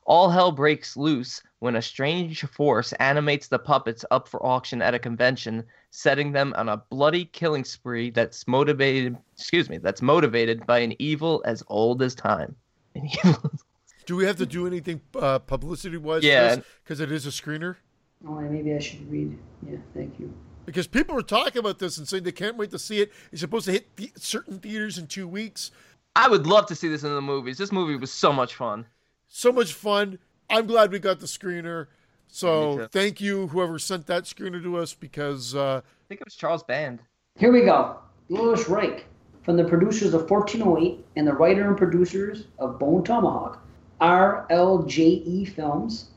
All 0.06 0.30
hell 0.30 0.52
breaks 0.52 0.96
loose 0.96 1.42
when 1.60 1.76
a 1.76 1.82
strange 1.82 2.42
force 2.44 2.92
animates 2.94 3.48
the 3.48 3.58
puppets 3.58 4.04
up 4.10 4.28
for 4.28 4.44
auction 4.44 4.82
at 4.82 4.94
a 4.94 4.98
convention, 4.98 5.64
setting 5.90 6.32
them 6.32 6.52
on 6.56 6.68
a 6.68 6.76
bloody 6.90 7.24
killing 7.26 7.64
spree 7.64 8.10
that's 8.10 8.46
motivated, 8.46 9.16
excuse 9.34 9.70
me, 9.70 9.78
that's 9.78 10.02
motivated 10.02 10.66
by 10.66 10.78
an 10.80 10.94
evil 10.98 11.42
as 11.46 11.62
old 11.68 12.02
as 12.02 12.14
time. 12.14 12.54
An 12.94 13.06
evil. 13.06 13.50
Do 14.06 14.14
we 14.14 14.24
have 14.26 14.36
to 14.36 14.46
do 14.46 14.66
anything 14.68 15.00
uh, 15.16 15.40
publicity 15.40 15.96
wise? 15.96 16.22
Yeah. 16.22 16.56
Because 16.84 17.00
it 17.00 17.10
is 17.10 17.26
a 17.26 17.30
screener? 17.30 17.76
Oh, 18.28 18.34
maybe 18.38 18.72
I 18.74 18.78
should 18.78 19.10
read. 19.10 19.36
Yeah, 19.68 19.78
thank 19.94 20.20
you. 20.20 20.32
Because 20.66 20.86
people 20.86 21.16
are 21.18 21.22
talking 21.22 21.58
about 21.58 21.78
this 21.78 21.98
and 21.98 22.08
saying 22.08 22.22
they 22.22 22.32
can't 22.32 22.56
wait 22.56 22.70
to 22.70 22.78
see 22.78 23.00
it. 23.00 23.12
It's 23.32 23.40
supposed 23.40 23.66
to 23.66 23.72
hit 23.72 23.96
the- 23.96 24.12
certain 24.16 24.58
theaters 24.58 24.98
in 24.98 25.06
two 25.06 25.28
weeks. 25.28 25.70
I 26.16 26.28
would 26.28 26.46
love 26.46 26.66
to 26.66 26.74
see 26.74 26.88
this 26.88 27.02
in 27.02 27.14
the 27.14 27.20
movies. 27.20 27.58
This 27.58 27.72
movie 27.72 27.96
was 27.96 28.12
so 28.12 28.32
much 28.32 28.54
fun. 28.54 28.86
So 29.28 29.52
much 29.52 29.72
fun. 29.72 30.18
I'm 30.48 30.66
glad 30.66 30.92
we 30.92 30.98
got 30.98 31.20
the 31.20 31.26
screener. 31.26 31.88
So 32.28 32.88
thank 32.90 33.20
you, 33.20 33.48
whoever 33.48 33.78
sent 33.78 34.06
that 34.06 34.24
screener 34.24 34.62
to 34.62 34.76
us, 34.78 34.94
because 34.94 35.54
uh, 35.54 35.80
I 35.84 36.04
think 36.08 36.20
it 36.20 36.26
was 36.26 36.34
Charles 36.34 36.62
Band. 36.62 37.00
Here 37.38 37.52
we 37.52 37.62
go. 37.62 37.98
Louis 38.28 38.68
Reich, 38.68 39.06
from 39.42 39.56
the 39.56 39.64
producers 39.64 40.14
of 40.14 40.30
1408 40.30 41.04
and 41.16 41.26
the 41.26 41.32
writer 41.32 41.68
and 41.68 41.76
producers 41.76 42.46
of 42.58 42.78
Bone 42.78 43.04
Tomahawk, 43.04 43.64
RLJE 44.00 45.26
E 45.26 45.44
Films, 45.44 46.10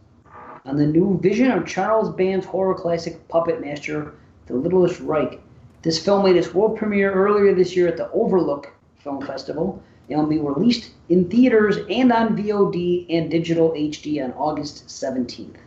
on 0.66 0.76
the 0.76 0.86
new 0.86 1.20
vision 1.22 1.52
of 1.52 1.66
Charles 1.66 2.10
Band's 2.10 2.46
horror 2.46 2.76
classic 2.76 3.28
Puppet 3.28 3.62
Master, 3.62 4.16
The 4.48 4.56
Littlest 4.56 5.00
Reich. 5.02 5.40
This 5.82 6.04
film 6.04 6.26
made 6.26 6.36
its 6.36 6.54
world 6.54 6.78
premiere 6.78 7.14
earlier 7.14 7.54
this 7.54 7.76
year 7.76 7.88
at 7.88 7.98
the 7.98 8.10
Overlook 8.12 8.74
Film 9.00 9.26
Festival 9.26 9.82
and 10.10 10.20
will 10.20 10.28
be 10.28 10.40
released 10.40 10.92
in 11.10 11.30
theaters 11.30 11.78
and 11.90 12.12
on 12.12 12.36
VOD 12.36 13.06
and 13.10 13.30
digital 13.30 13.72
HD 13.72 14.24
on 14.24 14.34
August 14.34 14.88
17th. 14.88 15.58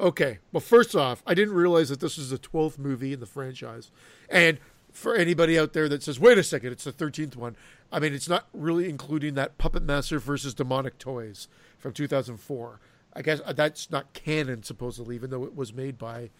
Okay. 0.00 0.38
Well, 0.52 0.60
first 0.60 0.96
off, 0.96 1.22
I 1.26 1.34
didn't 1.34 1.54
realize 1.54 1.88
that 1.90 2.00
this 2.00 2.16
was 2.16 2.30
the 2.30 2.38
12th 2.38 2.78
movie 2.78 3.12
in 3.12 3.20
the 3.20 3.26
franchise. 3.26 3.90
And 4.28 4.58
for 4.92 5.14
anybody 5.14 5.58
out 5.58 5.72
there 5.72 5.88
that 5.88 6.02
says, 6.02 6.18
wait 6.18 6.38
a 6.38 6.42
second, 6.42 6.72
it's 6.72 6.84
the 6.84 6.92
13th 6.92 7.36
one, 7.36 7.56
I 7.92 8.00
mean, 8.00 8.14
it's 8.14 8.28
not 8.28 8.46
really 8.52 8.88
including 8.88 9.34
that 9.34 9.58
Puppet 9.58 9.82
Master 9.82 10.18
versus 10.18 10.54
Demonic 10.54 10.98
Toys 10.98 11.48
from 11.78 11.92
2004. 11.92 12.80
I 13.12 13.22
guess 13.22 13.40
uh, 13.44 13.52
that's 13.52 13.90
not 13.90 14.12
canon, 14.12 14.62
supposedly, 14.62 15.14
even 15.14 15.30
though 15.30 15.44
it 15.44 15.54
was 15.54 15.72
made 15.72 15.98
by, 15.98 16.30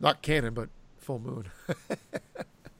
not 0.00 0.22
canon, 0.22 0.54
but 0.54 0.70
Full 1.02 1.18
Moon. 1.18 1.44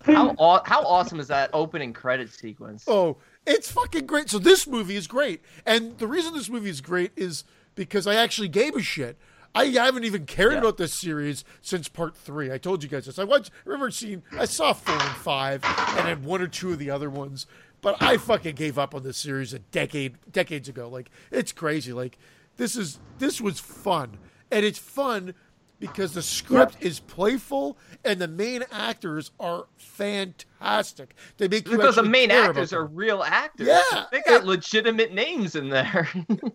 How 0.04 0.30
aw- 0.38 0.62
how 0.64 0.82
awesome 0.82 1.20
is 1.20 1.28
that 1.28 1.50
opening 1.52 1.92
credit 1.92 2.30
sequence? 2.32 2.84
Oh, 2.88 3.18
it's 3.46 3.70
fucking 3.70 4.06
great. 4.06 4.30
So 4.30 4.38
this 4.38 4.66
movie 4.66 4.96
is 4.96 5.06
great. 5.06 5.42
And 5.66 5.98
the 5.98 6.06
reason 6.06 6.32
this 6.34 6.48
movie 6.48 6.70
is 6.70 6.80
great 6.80 7.12
is 7.16 7.44
because 7.74 8.06
I 8.06 8.14
actually 8.14 8.48
gave 8.48 8.74
a 8.76 8.82
shit. 8.82 9.18
I 9.54 9.66
haven't 9.66 10.04
even 10.04 10.24
cared 10.24 10.52
Yeah. 10.54 10.60
about 10.60 10.78
this 10.78 10.94
series 10.94 11.44
since 11.60 11.86
part 11.88 12.16
three. 12.16 12.50
I 12.50 12.56
told 12.58 12.82
you 12.82 12.88
guys 12.88 13.04
this. 13.04 13.18
I 13.18 13.24
watched, 13.24 13.50
remember 13.66 13.90
seeing, 13.90 14.22
I 14.38 14.46
saw 14.46 14.72
four 14.72 14.94
and 14.94 15.16
five, 15.16 15.62
and 15.64 16.08
then 16.08 16.22
one 16.22 16.40
or 16.40 16.46
two 16.46 16.72
of 16.72 16.78
the 16.78 16.90
other 16.90 17.10
ones. 17.10 17.46
But 17.82 18.00
I 18.00 18.16
fucking 18.16 18.54
gave 18.54 18.78
up 18.78 18.94
on 18.94 19.02
this 19.02 19.18
series 19.18 19.52
a 19.52 19.58
decade, 19.58 20.16
decades 20.30 20.68
ago. 20.68 20.88
Like 20.88 21.10
it's 21.30 21.52
crazy. 21.52 21.92
Like 21.92 22.16
this 22.56 22.76
is 22.76 22.98
this 23.18 23.40
was 23.40 23.58
fun, 23.60 24.16
and 24.50 24.64
it's 24.64 24.78
fun 24.78 25.34
because 25.82 26.14
the 26.14 26.22
script 26.22 26.76
is 26.80 27.00
playful 27.00 27.76
and 28.04 28.20
the 28.20 28.28
main 28.28 28.62
actors 28.70 29.32
are 29.40 29.66
fantastic. 29.76 31.16
They 31.38 31.48
make 31.48 31.64
because 31.68 31.96
the 31.96 32.04
main 32.04 32.30
actors 32.30 32.72
are 32.72 32.84
real 32.86 33.20
actors. 33.24 33.66
Yeah, 33.66 34.04
they 34.12 34.20
got 34.20 34.42
it- 34.42 34.46
legitimate 34.46 35.12
names 35.12 35.56
in 35.56 35.70
there. 35.70 36.08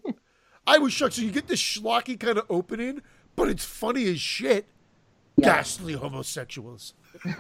I 0.67 0.77
was 0.77 0.93
shocked. 0.93 1.15
So 1.15 1.23
you 1.23 1.31
get 1.31 1.47
this 1.47 1.61
schlocky 1.61 2.17
kind 2.17 2.37
of 2.37 2.45
opening, 2.49 3.01
but 3.35 3.49
it's 3.49 3.65
funny 3.65 4.05
as 4.07 4.21
shit. 4.21 4.65
Yeah. 5.35 5.55
Ghastly 5.57 5.93
homosexuals. 5.93 6.93
Do 7.23 7.29
you 7.29 7.35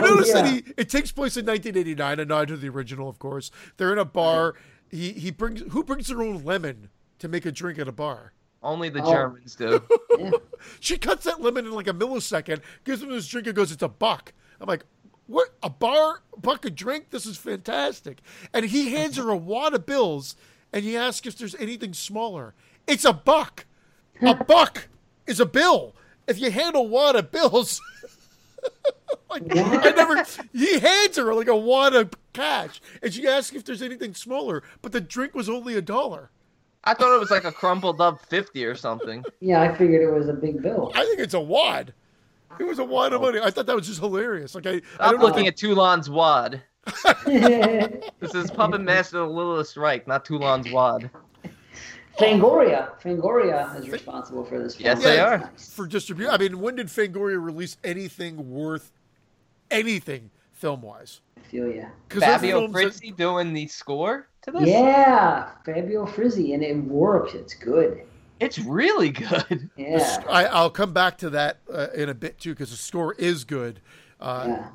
notice 0.00 0.32
that 0.32 0.46
he? 0.46 0.62
It 0.76 0.88
takes 0.88 1.10
place 1.10 1.36
in 1.36 1.44
1989, 1.46 2.20
a 2.20 2.24
nod 2.24 2.48
to 2.48 2.56
the 2.56 2.68
original, 2.68 3.08
of 3.08 3.18
course. 3.18 3.50
They're 3.76 3.92
in 3.92 3.98
a 3.98 4.04
bar. 4.04 4.54
He 4.88 5.12
he 5.12 5.32
brings 5.32 5.62
who 5.72 5.82
brings 5.82 6.06
their 6.06 6.22
own 6.22 6.44
lemon 6.44 6.90
to 7.18 7.26
make 7.28 7.44
a 7.44 7.50
drink 7.50 7.78
at 7.80 7.88
a 7.88 7.92
bar. 7.92 8.32
Only 8.62 8.88
the 8.88 9.02
Oh. 9.02 9.10
Germans 9.12 9.54
do. 9.54 9.82
Yeah. 10.18 10.30
She 10.80 10.96
cuts 10.96 11.24
that 11.24 11.42
lemon 11.42 11.66
in 11.66 11.72
like 11.72 11.88
a 11.88 11.92
millisecond, 11.92 12.60
gives 12.84 13.02
him 13.02 13.10
this 13.10 13.28
drink, 13.28 13.46
and 13.46 13.54
goes, 13.54 13.70
"It's 13.70 13.82
a 13.82 13.88
buck." 13.88 14.32
I'm 14.60 14.66
like, 14.66 14.84
"What? 15.26 15.50
A 15.62 15.68
bar 15.68 16.22
buck 16.40 16.64
a 16.64 16.70
drink? 16.70 17.10
This 17.10 17.26
is 17.26 17.36
fantastic!" 17.36 18.20
And 18.54 18.64
he 18.64 18.92
hands 18.92 19.18
her 19.18 19.28
a 19.28 19.36
wad 19.36 19.74
of 19.74 19.84
bills, 19.84 20.36
and 20.72 20.84
he 20.84 20.96
asks 20.96 21.26
if 21.26 21.36
there's 21.36 21.54
anything 21.56 21.92
smaller. 21.92 22.54
It's 22.86 23.04
a 23.04 23.12
buck. 23.12 23.66
A 24.22 24.34
buck 24.48 24.88
is 25.26 25.38
a 25.38 25.46
bill. 25.46 25.94
If 26.26 26.40
you 26.40 26.50
hand 26.50 26.74
a 26.76 26.80
wad 26.82 27.14
of 27.14 27.30
bills, 27.30 27.80
like, 29.30 29.42
I 29.54 29.90
never. 29.90 30.24
He 30.54 30.78
hands 30.78 31.16
her 31.18 31.34
like 31.34 31.48
a 31.48 31.56
wad 31.56 31.94
of 31.94 32.10
cash, 32.32 32.80
and 33.02 33.12
she 33.12 33.26
asks 33.26 33.54
if 33.54 33.64
there's 33.64 33.82
anything 33.82 34.14
smaller. 34.14 34.62
But 34.80 34.92
the 34.92 35.00
drink 35.02 35.34
was 35.34 35.48
only 35.50 35.74
a 35.76 35.82
dollar. 35.82 36.30
I 36.86 36.94
thought 36.94 37.14
it 37.14 37.20
was 37.20 37.30
like 37.30 37.44
a 37.44 37.52
crumpled 37.52 38.00
up 38.00 38.24
fifty 38.26 38.64
or 38.64 38.74
something. 38.76 39.24
Yeah, 39.40 39.60
I 39.62 39.74
figured 39.76 40.02
it 40.02 40.12
was 40.16 40.28
a 40.28 40.32
big 40.32 40.62
bill. 40.62 40.92
I 40.94 41.04
think 41.04 41.18
it's 41.18 41.34
a 41.34 41.40
wad. 41.40 41.92
It 42.58 42.64
was 42.64 42.78
a 42.78 42.84
wad 42.84 43.12
of 43.12 43.20
money. 43.20 43.38
I 43.42 43.50
thought 43.50 43.66
that 43.66 43.76
was 43.76 43.86
just 43.86 44.00
hilarious. 44.00 44.54
Like 44.54 44.66
I, 44.66 44.70
I 44.70 44.80
I'm 45.00 45.12
don't 45.12 45.20
looking 45.22 45.42
they- 45.44 45.48
at 45.48 45.56
Toulon's 45.56 46.08
wad. 46.08 46.62
This 47.26 48.34
is 48.34 48.50
Puppet 48.50 48.80
Master 48.80 49.18
the 49.18 49.26
Littlest 49.26 49.76
Reich, 49.76 50.06
not 50.06 50.24
Toulon's 50.24 50.70
wad. 50.72 51.10
Fangoria. 52.18 52.98
Fangoria 53.02 53.78
is 53.78 53.90
responsible 53.90 54.44
for 54.44 54.58
this. 54.62 54.80
Yes, 54.80 55.02
film. 55.02 55.10
they 55.10 55.16
Yeah, 55.16 55.26
are. 55.26 55.38
Nice. 55.38 55.74
for 55.74 55.86
distribution. 55.86 56.32
I 56.32 56.38
mean, 56.38 56.60
when 56.60 56.76
did 56.76 56.86
Fangoria 56.86 57.42
release 57.42 57.76
anything 57.84 58.50
worth 58.50 58.90
anything 59.70 60.30
film 60.52 60.80
wise? 60.82 61.20
I 61.36 61.40
feel 61.48 61.68
ya. 61.70 61.86
Fabio 62.10 62.68
Frizzi 62.68 63.10
doing 63.12 63.52
the 63.52 63.66
score 63.68 64.28
to 64.42 64.50
this? 64.52 64.66
Yeah, 64.68 65.50
Fabio 65.64 66.06
Frizzi, 66.06 66.54
and 66.54 66.62
it 66.62 66.76
works. 66.76 67.34
It's 67.34 67.54
good. 67.54 68.02
It's 68.40 68.58
really 68.58 69.10
good. 69.10 69.70
Yeah. 69.76 70.22
I, 70.28 70.46
I'll 70.46 70.70
come 70.70 70.92
back 70.92 71.18
to 71.18 71.30
that 71.30 71.58
uh, 71.72 71.88
in 71.94 72.08
a 72.08 72.14
bit 72.14 72.38
too, 72.38 72.50
because 72.50 72.70
the 72.70 72.76
score 72.76 73.14
is 73.14 73.44
good. 73.44 73.80
Uh, 74.20 74.44
yeah. 74.48 74.68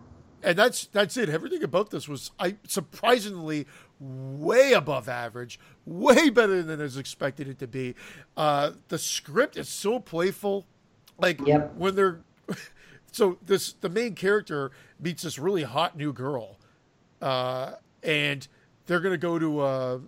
and 0.43 0.57
that's 0.57 0.85
that's 0.87 1.17
it. 1.17 1.29
Everything 1.29 1.63
about 1.63 1.89
this 1.89 2.07
was 2.07 2.31
I 2.39 2.55
surprisingly 2.67 3.67
way 3.99 4.73
above 4.73 5.09
average, 5.09 5.59
way 5.85 6.29
better 6.29 6.63
than 6.63 6.79
I 6.79 6.83
was 6.83 6.97
expected 6.97 7.47
it 7.47 7.59
to 7.59 7.67
be. 7.67 7.95
Uh, 8.37 8.71
the 8.87 8.97
script 8.97 9.57
is 9.57 9.69
so 9.69 9.99
playful, 9.99 10.65
like 11.19 11.45
Yep. 11.45 11.75
when 11.75 11.95
they're 11.95 12.21
so 13.11 13.37
this 13.45 13.73
the 13.73 13.89
main 13.89 14.15
character 14.15 14.71
meets 14.99 15.23
this 15.23 15.37
really 15.37 15.63
hot 15.63 15.97
new 15.97 16.13
girl, 16.13 16.57
uh, 17.21 17.73
and 18.03 18.47
they're 18.87 18.99
gonna 19.01 19.17
go 19.17 19.37
to 19.39 19.59
uh, 19.59 19.99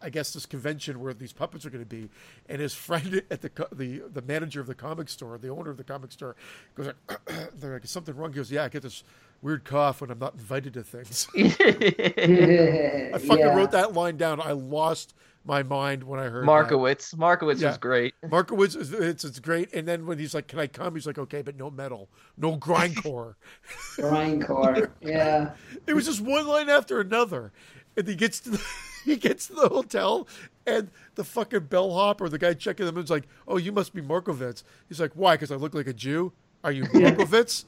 I 0.00 0.10
guess 0.10 0.32
this 0.32 0.46
convention 0.46 1.00
where 1.00 1.14
these 1.14 1.32
puppets 1.32 1.64
are 1.64 1.70
going 1.70 1.84
to 1.84 1.88
be, 1.88 2.08
and 2.48 2.60
his 2.60 2.74
friend 2.74 3.22
at 3.30 3.40
the 3.40 3.50
the 3.72 4.02
the 4.12 4.22
manager 4.22 4.60
of 4.60 4.66
the 4.66 4.74
comic 4.74 5.08
store, 5.08 5.38
the 5.38 5.48
owner 5.48 5.70
of 5.70 5.76
the 5.76 5.84
comic 5.84 6.10
store, 6.12 6.34
goes 6.74 6.86
like, 6.86 7.20
"They're 7.56 7.74
like, 7.74 7.84
is 7.84 7.90
something 7.90 8.16
wrong?" 8.16 8.30
He 8.32 8.36
goes, 8.36 8.50
"Yeah, 8.50 8.64
I 8.64 8.68
get 8.68 8.82
this 8.82 9.04
weird 9.42 9.64
cough 9.64 10.00
when 10.00 10.10
I'm 10.10 10.18
not 10.18 10.34
invited 10.34 10.74
to 10.74 10.82
things." 10.82 11.28
I 11.36 13.18
fucking 13.18 13.38
Yeah. 13.38 13.54
wrote 13.56 13.70
that 13.72 13.92
line 13.92 14.16
down. 14.16 14.40
I 14.40 14.52
lost 14.52 15.14
my 15.44 15.62
mind 15.62 16.04
when 16.04 16.20
I 16.20 16.24
heard 16.28 16.42
that. 16.42 16.46
Markowitz. 16.46 17.16
Markowitz 17.16 17.60
Yeah. 17.60 17.68
was 17.68 17.78
great. 17.78 18.14
Markowitz, 18.30 18.74
is- 18.76 18.92
it's 18.92 19.24
it's 19.24 19.40
great. 19.40 19.72
And 19.74 19.86
then 19.88 20.06
when 20.06 20.18
he's 20.18 20.34
like, 20.34 20.46
"Can 20.48 20.58
I 20.58 20.66
come?" 20.66 20.94
He's 20.94 21.06
like, 21.06 21.18
"Okay, 21.18 21.42
but 21.42 21.56
no 21.56 21.70
metal, 21.70 22.08
no 22.36 22.56
grindcore." 22.56 23.34
Grindcore. 23.96 24.90
Yeah. 25.00 25.52
it 25.86 25.94
was 25.94 26.06
just 26.06 26.20
one 26.20 26.46
line 26.46 26.68
after 26.68 27.00
another, 27.00 27.52
and 27.96 28.06
he 28.06 28.14
gets 28.14 28.40
to 28.40 28.50
the, 28.50 28.64
he 29.04 29.16
gets 29.16 29.48
to 29.48 29.54
the 29.54 29.68
hotel, 29.68 30.28
and 30.66 30.90
the 31.16 31.24
fucking 31.24 31.64
bellhop 31.66 32.20
or 32.20 32.28
the 32.28 32.38
guy 32.38 32.54
checking 32.54 32.86
them 32.86 32.96
in 32.96 33.04
is 33.04 33.10
like, 33.10 33.26
"Oh, 33.48 33.56
you 33.56 33.72
must 33.72 33.92
be 33.94 34.00
Markowitz." 34.00 34.62
He's 34.88 35.00
like, 35.00 35.12
"Why? 35.14 35.34
Because 35.34 35.50
I 35.50 35.56
look 35.56 35.74
like 35.74 35.86
a 35.88 35.92
Jew? 35.92 36.32
Are 36.64 36.72
you 36.72 36.84
Markowitz?" 36.94 37.64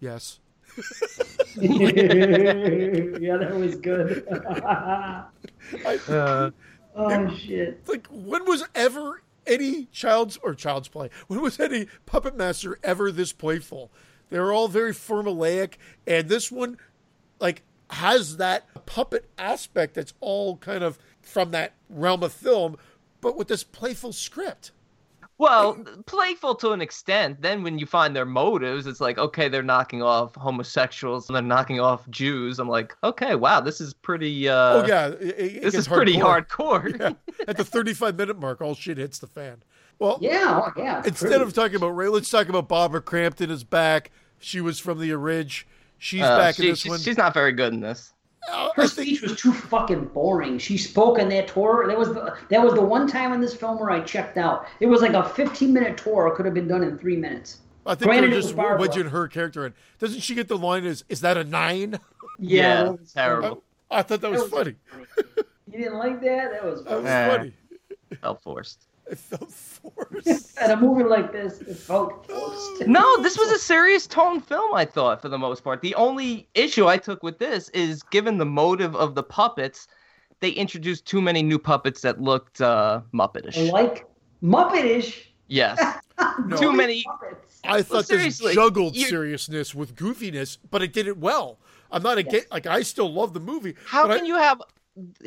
yes. 0.00 0.38
yeah, 1.56 3.36
that 3.38 3.54
was 3.56 3.76
good. 3.76 4.26
Uh, 6.08 6.50
oh 6.96 7.36
shit. 7.36 7.86
Like, 7.88 8.06
when 8.10 8.44
was 8.46 8.64
ever 8.74 9.22
any 9.46 9.84
child's 9.86 10.36
or 10.38 10.54
child's 10.54 10.88
play? 10.88 11.10
When 11.28 11.40
was 11.40 11.60
any 11.60 11.86
puppet 12.04 12.36
master 12.36 12.78
ever 12.82 13.12
this 13.12 13.32
playful? 13.32 13.90
They're 14.30 14.52
all 14.52 14.68
very 14.68 14.92
formulaic, 14.92 15.74
and 16.06 16.28
this 16.28 16.50
one, 16.50 16.78
like, 17.38 17.62
has 17.90 18.38
that 18.38 18.66
puppet 18.86 19.30
aspect 19.38 19.94
that's 19.94 20.14
all 20.20 20.56
kind 20.56 20.82
of 20.82 20.98
from 21.22 21.52
that 21.52 21.74
realm 21.88 22.22
of 22.22 22.32
film, 22.32 22.76
but 23.20 23.36
with 23.36 23.48
this 23.48 23.62
playful 23.62 24.12
script. 24.12 24.72
Well, 25.38 25.74
playful 26.06 26.54
to 26.56 26.70
an 26.72 26.80
extent. 26.80 27.42
Then 27.42 27.62
when 27.62 27.78
you 27.78 27.86
find 27.86 28.14
their 28.16 28.24
motives, 28.24 28.86
it's 28.86 29.00
like, 29.00 29.18
okay, 29.18 29.48
they're 29.48 29.62
knocking 29.62 30.02
off 30.02 30.34
homosexuals 30.34 31.28
and 31.28 31.36
they're 31.36 31.42
knocking 31.42 31.78
off 31.80 32.08
Jews. 32.10 32.58
I'm 32.58 32.68
like, 32.68 32.96
okay, 33.04 33.34
wow, 33.34 33.60
this 33.60 33.80
is 33.80 33.92
pretty. 33.94 34.48
Uh, 34.48 34.54
oh 34.54 34.84
yeah, 34.86 35.08
it- 35.08 35.20
it- 35.20 35.38
it 35.38 35.62
this 35.62 35.72
gets 35.74 35.74
is 35.86 35.88
pretty 35.88 36.14
hardcore. 36.14 36.46
hardcore. 36.96 37.00
Yeah. 37.00 37.44
At 37.48 37.56
the 37.56 37.64
35 37.64 38.16
minute 38.16 38.38
mark, 38.38 38.60
all 38.60 38.74
shit 38.74 38.98
hits 38.98 39.18
the 39.18 39.26
fan. 39.26 39.62
Well, 39.98 40.18
Yeah, 40.20 40.60
oh, 40.66 40.72
yeah. 40.76 41.02
instead 41.06 41.28
pretty. 41.28 41.42
of 41.44 41.52
talking 41.54 41.76
about 41.76 41.88
Ray, 41.90 42.08
let's 42.08 42.28
talk 42.30 42.48
about 42.48 42.68
Barbara 42.68 43.00
Crampton 43.00 43.50
is 43.50 43.64
back. 43.64 44.10
She 44.38 44.60
was 44.60 44.78
from 44.78 44.98
the 45.00 45.12
Ridge. 45.14 45.66
She's 45.98 46.20
Uh, 46.22 46.36
back 46.36 46.56
she- 46.56 46.64
in 46.64 46.68
this 46.70 46.80
she's, 46.80 46.90
one. 46.90 47.00
she's 47.00 47.16
not 47.16 47.32
very 47.32 47.52
good 47.52 47.72
in 47.72 47.80
this. 47.80 48.12
Uh, 48.50 48.70
her 48.76 48.86
speech 48.86 49.22
was 49.22 49.36
too 49.36 49.52
fucking 49.52 50.04
boring. 50.06 50.58
She 50.58 50.76
spoke 50.76 51.18
on 51.18 51.28
that 51.30 51.48
tour. 51.48 51.86
That 51.88 51.98
was 51.98 52.08
the 52.08 52.36
that 52.50 52.62
was 52.62 52.74
the 52.74 52.82
one 52.82 53.06
time 53.06 53.32
in 53.32 53.40
this 53.40 53.54
film 53.54 53.78
where 53.78 53.90
I 53.90 54.00
checked 54.00 54.36
out. 54.36 54.66
It 54.80 54.86
was 54.86 55.00
like 55.00 55.14
a 55.14 55.28
15 55.28 55.72
minute 55.72 55.96
tour. 55.98 56.28
It 56.28 56.34
could 56.36 56.44
have 56.44 56.54
been 56.54 56.68
done 56.68 56.82
in 56.82 56.98
three 56.98 57.16
minutes. 57.16 57.58
I 57.84 57.94
think 57.94 58.08
Granted, 58.10 58.32
they're 58.32 58.40
just 58.40 58.54
wedging 58.54 59.06
her 59.10 59.28
character 59.28 59.66
in. 59.66 59.74
Doesn't 59.98 60.20
she 60.20 60.34
get 60.34 60.48
the 60.48 60.58
line? 60.58 60.84
Is 60.84 61.04
is 61.08 61.20
that 61.20 61.36
a 61.36 61.44
nine? 61.44 61.98
Yeah, 62.38 62.84
that 62.84 63.00
was 63.00 63.12
terrible. 63.14 63.62
I 63.90 64.02
thought 64.02 64.20
that 64.20 64.30
was, 64.30 64.50
That 64.50 64.52
was 64.52 64.64
funny. 64.64 64.76
You 65.72 65.78
didn't 65.78 65.96
like 65.96 66.20
that? 66.20 66.50
That 66.52 66.64
was 66.66 66.84
That 66.84 67.02
was 67.02 67.06
funny. 67.06 67.54
Felt 68.20 68.42
forced. 68.42 68.86
It 69.10 69.18
felt 69.18 69.50
forced. 69.52 70.58
at 70.58 70.70
a 70.70 70.76
movie 70.76 71.04
like 71.04 71.32
this. 71.32 71.60
It 71.60 71.76
felt 71.76 72.26
forced. 72.26 72.86
No, 72.88 73.22
this 73.22 73.38
was 73.38 73.50
a 73.50 73.58
serious 73.58 74.06
tone 74.06 74.40
film, 74.40 74.74
I 74.74 74.84
thought, 74.84 75.22
for 75.22 75.28
the 75.28 75.38
most 75.38 75.62
part. 75.62 75.80
The 75.80 75.94
only 75.94 76.48
issue 76.54 76.86
I 76.88 76.96
took 76.96 77.22
with 77.22 77.38
this 77.38 77.68
is 77.68 78.02
given 78.02 78.38
the 78.38 78.46
motive 78.46 78.96
of 78.96 79.14
the 79.14 79.22
puppets, 79.22 79.86
they 80.40 80.50
introduced 80.50 81.06
too 81.06 81.20
many 81.20 81.42
new 81.42 81.58
puppets 81.58 82.00
that 82.02 82.20
looked 82.20 82.60
uh, 82.60 83.00
Muppetish. 83.14 83.70
like 83.70 84.06
Muppetish. 84.42 85.26
Yes. 85.48 85.80
No. 86.44 86.56
Too 86.58 86.72
many. 86.72 87.04
Muppets. 87.04 87.60
I 87.64 87.82
thought 87.82 87.98
this 87.98 88.08
seriously, 88.08 88.54
juggled 88.54 88.96
you- 88.96 89.06
seriousness 89.06 89.74
with 89.74 89.94
goofiness, 89.94 90.58
but 90.70 90.82
it 90.82 90.92
did 90.92 91.06
it 91.06 91.16
well. 91.18 91.58
I'm 91.90 92.02
not 92.02 92.18
against. 92.18 92.50
Like 92.50 92.66
I 92.66 92.82
still 92.82 93.12
love 93.12 93.32
the 93.32 93.40
movie. 93.40 93.76
How 93.86 94.08
can 94.08 94.22
I, 94.24 94.26
you 94.26 94.36
have. 94.36 94.60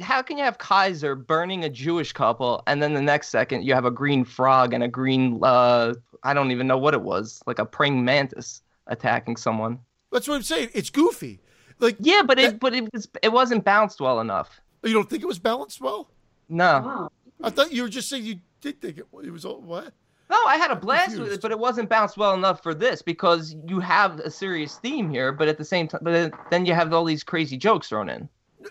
How 0.01 0.21
can 0.21 0.37
you 0.37 0.43
have 0.43 0.57
Kaiser 0.57 1.15
burning 1.15 1.63
a 1.63 1.69
Jewish 1.69 2.11
couple, 2.13 2.63
and 2.67 2.81
then 2.81 2.93
the 2.93 3.01
next 3.01 3.29
second 3.29 3.63
you 3.63 3.73
have 3.75 3.85
a 3.85 3.91
green 3.91 4.23
frog 4.23 4.73
and 4.73 4.83
a 4.83 4.87
green, 4.87 5.39
uh, 5.43 5.93
I 6.23 6.33
don't 6.33 6.51
even 6.51 6.65
know 6.67 6.77
what 6.77 6.93
it 6.93 7.01
was, 7.01 7.41
like 7.45 7.59
a 7.59 7.65
praying 7.65 8.03
mantis 8.03 8.61
attacking 8.87 9.35
someone? 9.37 9.79
That's 10.11 10.27
what 10.27 10.35
I'm 10.35 10.41
saying. 10.43 10.69
It's 10.73 10.89
goofy. 10.89 11.39
Like 11.79 11.97
Yeah, 11.99 12.23
but 12.23 12.37
That- 12.37 12.55
it, 12.55 12.59
but 12.59 12.73
it 12.73 12.91
was, 12.91 13.07
it 13.21 13.31
wasn't 13.31 13.63
bounced 13.63 14.01
well 14.01 14.19
enough. 14.21 14.59
you 14.83 14.93
don't 14.93 15.09
think 15.09 15.21
it 15.23 15.27
was 15.27 15.39
balanced 15.39 15.79
well? 15.81 16.09
No, 16.49 16.81
Wow. 16.83 17.11
I 17.43 17.49
thought 17.51 17.71
you 17.71 17.83
were 17.83 17.89
just 17.89 18.09
saying 18.09 18.25
you 18.25 18.39
did 18.61 18.81
think 18.81 18.97
it, 18.97 19.05
it 19.23 19.31
was 19.31 19.45
all 19.45 19.61
what? 19.61 19.93
No, 20.31 20.37
I 20.45 20.57
had 20.57 20.71
a 20.71 20.75
blast 20.75 21.17
with 21.17 21.31
it, 21.31 21.41
but 21.41 21.51
it 21.51 21.59
wasn't 21.59 21.89
bounced 21.89 22.17
well 22.17 22.33
enough 22.33 22.61
for 22.61 22.73
this 22.73 23.01
because 23.01 23.55
you 23.67 23.79
have 23.79 24.19
a 24.19 24.29
serious 24.31 24.77
theme 24.77 25.09
here, 25.09 25.31
but 25.31 25.47
at 25.47 25.57
the 25.57 25.65
same 25.65 25.87
time, 25.87 26.01
but 26.03 26.11
then- 26.11 26.31
then 26.49 26.65
you 26.65 26.73
have 26.73 26.91
all 26.93 27.05
these 27.05 27.23
crazy 27.23 27.55
jokes 27.57 27.89
thrown 27.89 28.09
in. 28.09 28.27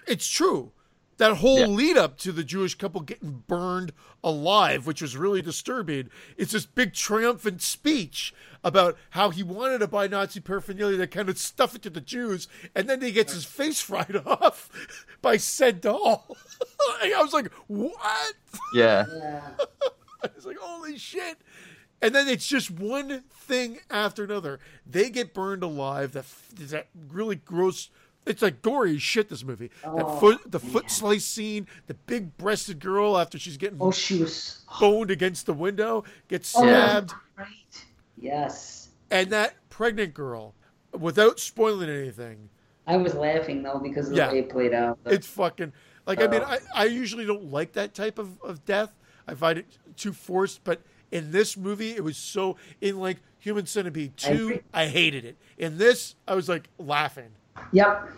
It's 0.07 0.27
true. 0.27 0.71
That 1.19 1.37
whole 1.39 1.59
Yeah. 1.61 1.67
lead 1.67 1.97
up 1.97 2.17
to 2.19 2.33
the 2.33 2.45
Jewish 2.45 2.75
couple 2.77 3.01
getting 3.03 3.45
burned 3.47 3.93
alive, 4.25 4.87
which 4.87 5.03
was 5.03 5.17
really 5.17 5.43
disturbing, 5.43 6.11
it's 6.37 6.53
this 6.53 6.65
big 6.67 6.95
triumphant 6.95 7.61
speech 7.63 8.33
about 8.65 8.97
how 9.11 9.31
he 9.31 9.43
wanted 9.43 9.79
to 9.79 9.87
buy 9.89 10.07
Nazi 10.07 10.41
paraphernalia 10.41 10.97
to 10.99 11.07
kind 11.07 11.29
of 11.29 11.39
stuff 11.39 11.75
it 11.75 11.83
to 11.83 11.91
the 11.91 12.01
Jews, 12.01 12.49
and 12.75 12.89
then 12.89 13.01
he 13.03 13.13
gets 13.13 13.33
his 13.33 13.45
face 13.45 13.81
fried 13.81 14.17
off 14.27 14.71
by 15.21 15.37
said 15.37 15.81
doll. 15.81 16.37
I 17.03 17.21
was 17.23 17.33
like, 17.33 17.53
what? 17.67 18.35
Yeah. 18.73 19.05
I 20.23 20.29
was 20.35 20.47
like, 20.47 20.59
holy 20.59 20.99
shit. 20.99 21.39
And 22.01 22.15
then 22.15 22.29
it's 22.29 22.47
just 22.47 22.71
one 22.71 23.25
thing 23.29 23.81
after 23.91 24.23
another. 24.23 24.61
They 24.87 25.11
get 25.11 25.35
burned 25.35 25.65
alive. 25.65 26.13
That 26.13 26.27
that 26.55 26.87
really 27.11 27.35
gross. 27.37 27.91
It's 28.29 28.43
like 28.43 28.63
gory 28.63 28.97
as 28.97 29.03
shit. 29.03 29.29
This 29.29 29.43
movie. 29.43 29.71
that 29.83 29.91
Oh, 30.05 30.21
foot, 30.21 30.41
the 30.51 30.61
foot 30.61 30.91
slice 30.91 31.25
scene. 31.25 31.67
The 31.87 31.95
big 31.95 32.37
breasted 32.37 32.79
girl 32.79 33.17
after 33.19 33.39
she's 33.39 33.57
getting 33.57 33.79
Oh, 33.81 33.91
she 33.91 34.21
was 34.21 34.65
boned 34.81 35.11
against 35.11 35.47
the 35.47 35.55
window 35.55 36.05
gets 36.29 36.55
Oh, 36.57 36.65
that 36.67 36.73
was 37.03 37.11
stabbed. 37.11 37.15
Yes. 38.17 38.89
and 39.11 39.31
that 39.31 39.55
pregnant 39.71 40.15
girl, 40.15 40.55
without 40.99 41.39
spoiling 41.41 41.89
anything, 41.89 42.49
I 42.87 42.97
was 42.97 43.15
laughing 43.15 43.63
though 43.63 43.79
because 43.79 44.11
of 44.11 44.17
Yeah. 44.17 44.29
the 44.29 44.33
way 44.35 44.39
it 44.41 44.49
played 44.51 44.75
out. 44.75 44.99
it's 45.07 45.27
fucking 45.27 45.73
like 46.07 46.21
I 46.21 46.27
mean 46.27 46.43
Oh. 46.43 46.47
I, 46.47 46.59
I 46.75 46.85
usually 46.87 47.27
don't 47.27 47.51
like 47.53 47.73
that 47.73 47.95
type 47.95 48.19
of, 48.19 48.41
of 48.43 48.65
death. 48.65 48.95
I 49.27 49.35
find 49.35 49.59
it 49.59 49.67
too 49.97 50.13
forced, 50.13 50.65
but 50.65 50.81
in 51.13 51.31
this 51.33 51.57
movie 51.57 51.91
it 51.93 52.03
was 52.03 52.17
so 52.17 52.57
in 52.81 52.99
like 52.99 53.19
Human 53.41 53.67
Centipede 53.67 54.13
I 54.25 54.33
two, 54.35 54.45
agree. 54.49 54.61
I, 54.75 54.87
hated 54.87 55.25
it. 55.25 55.37
In 55.59 55.79
this, 55.79 56.17
I 56.27 56.35
was 56.35 56.49
like 56.49 56.69
laughing. 56.79 57.29
Yep. 57.73 58.11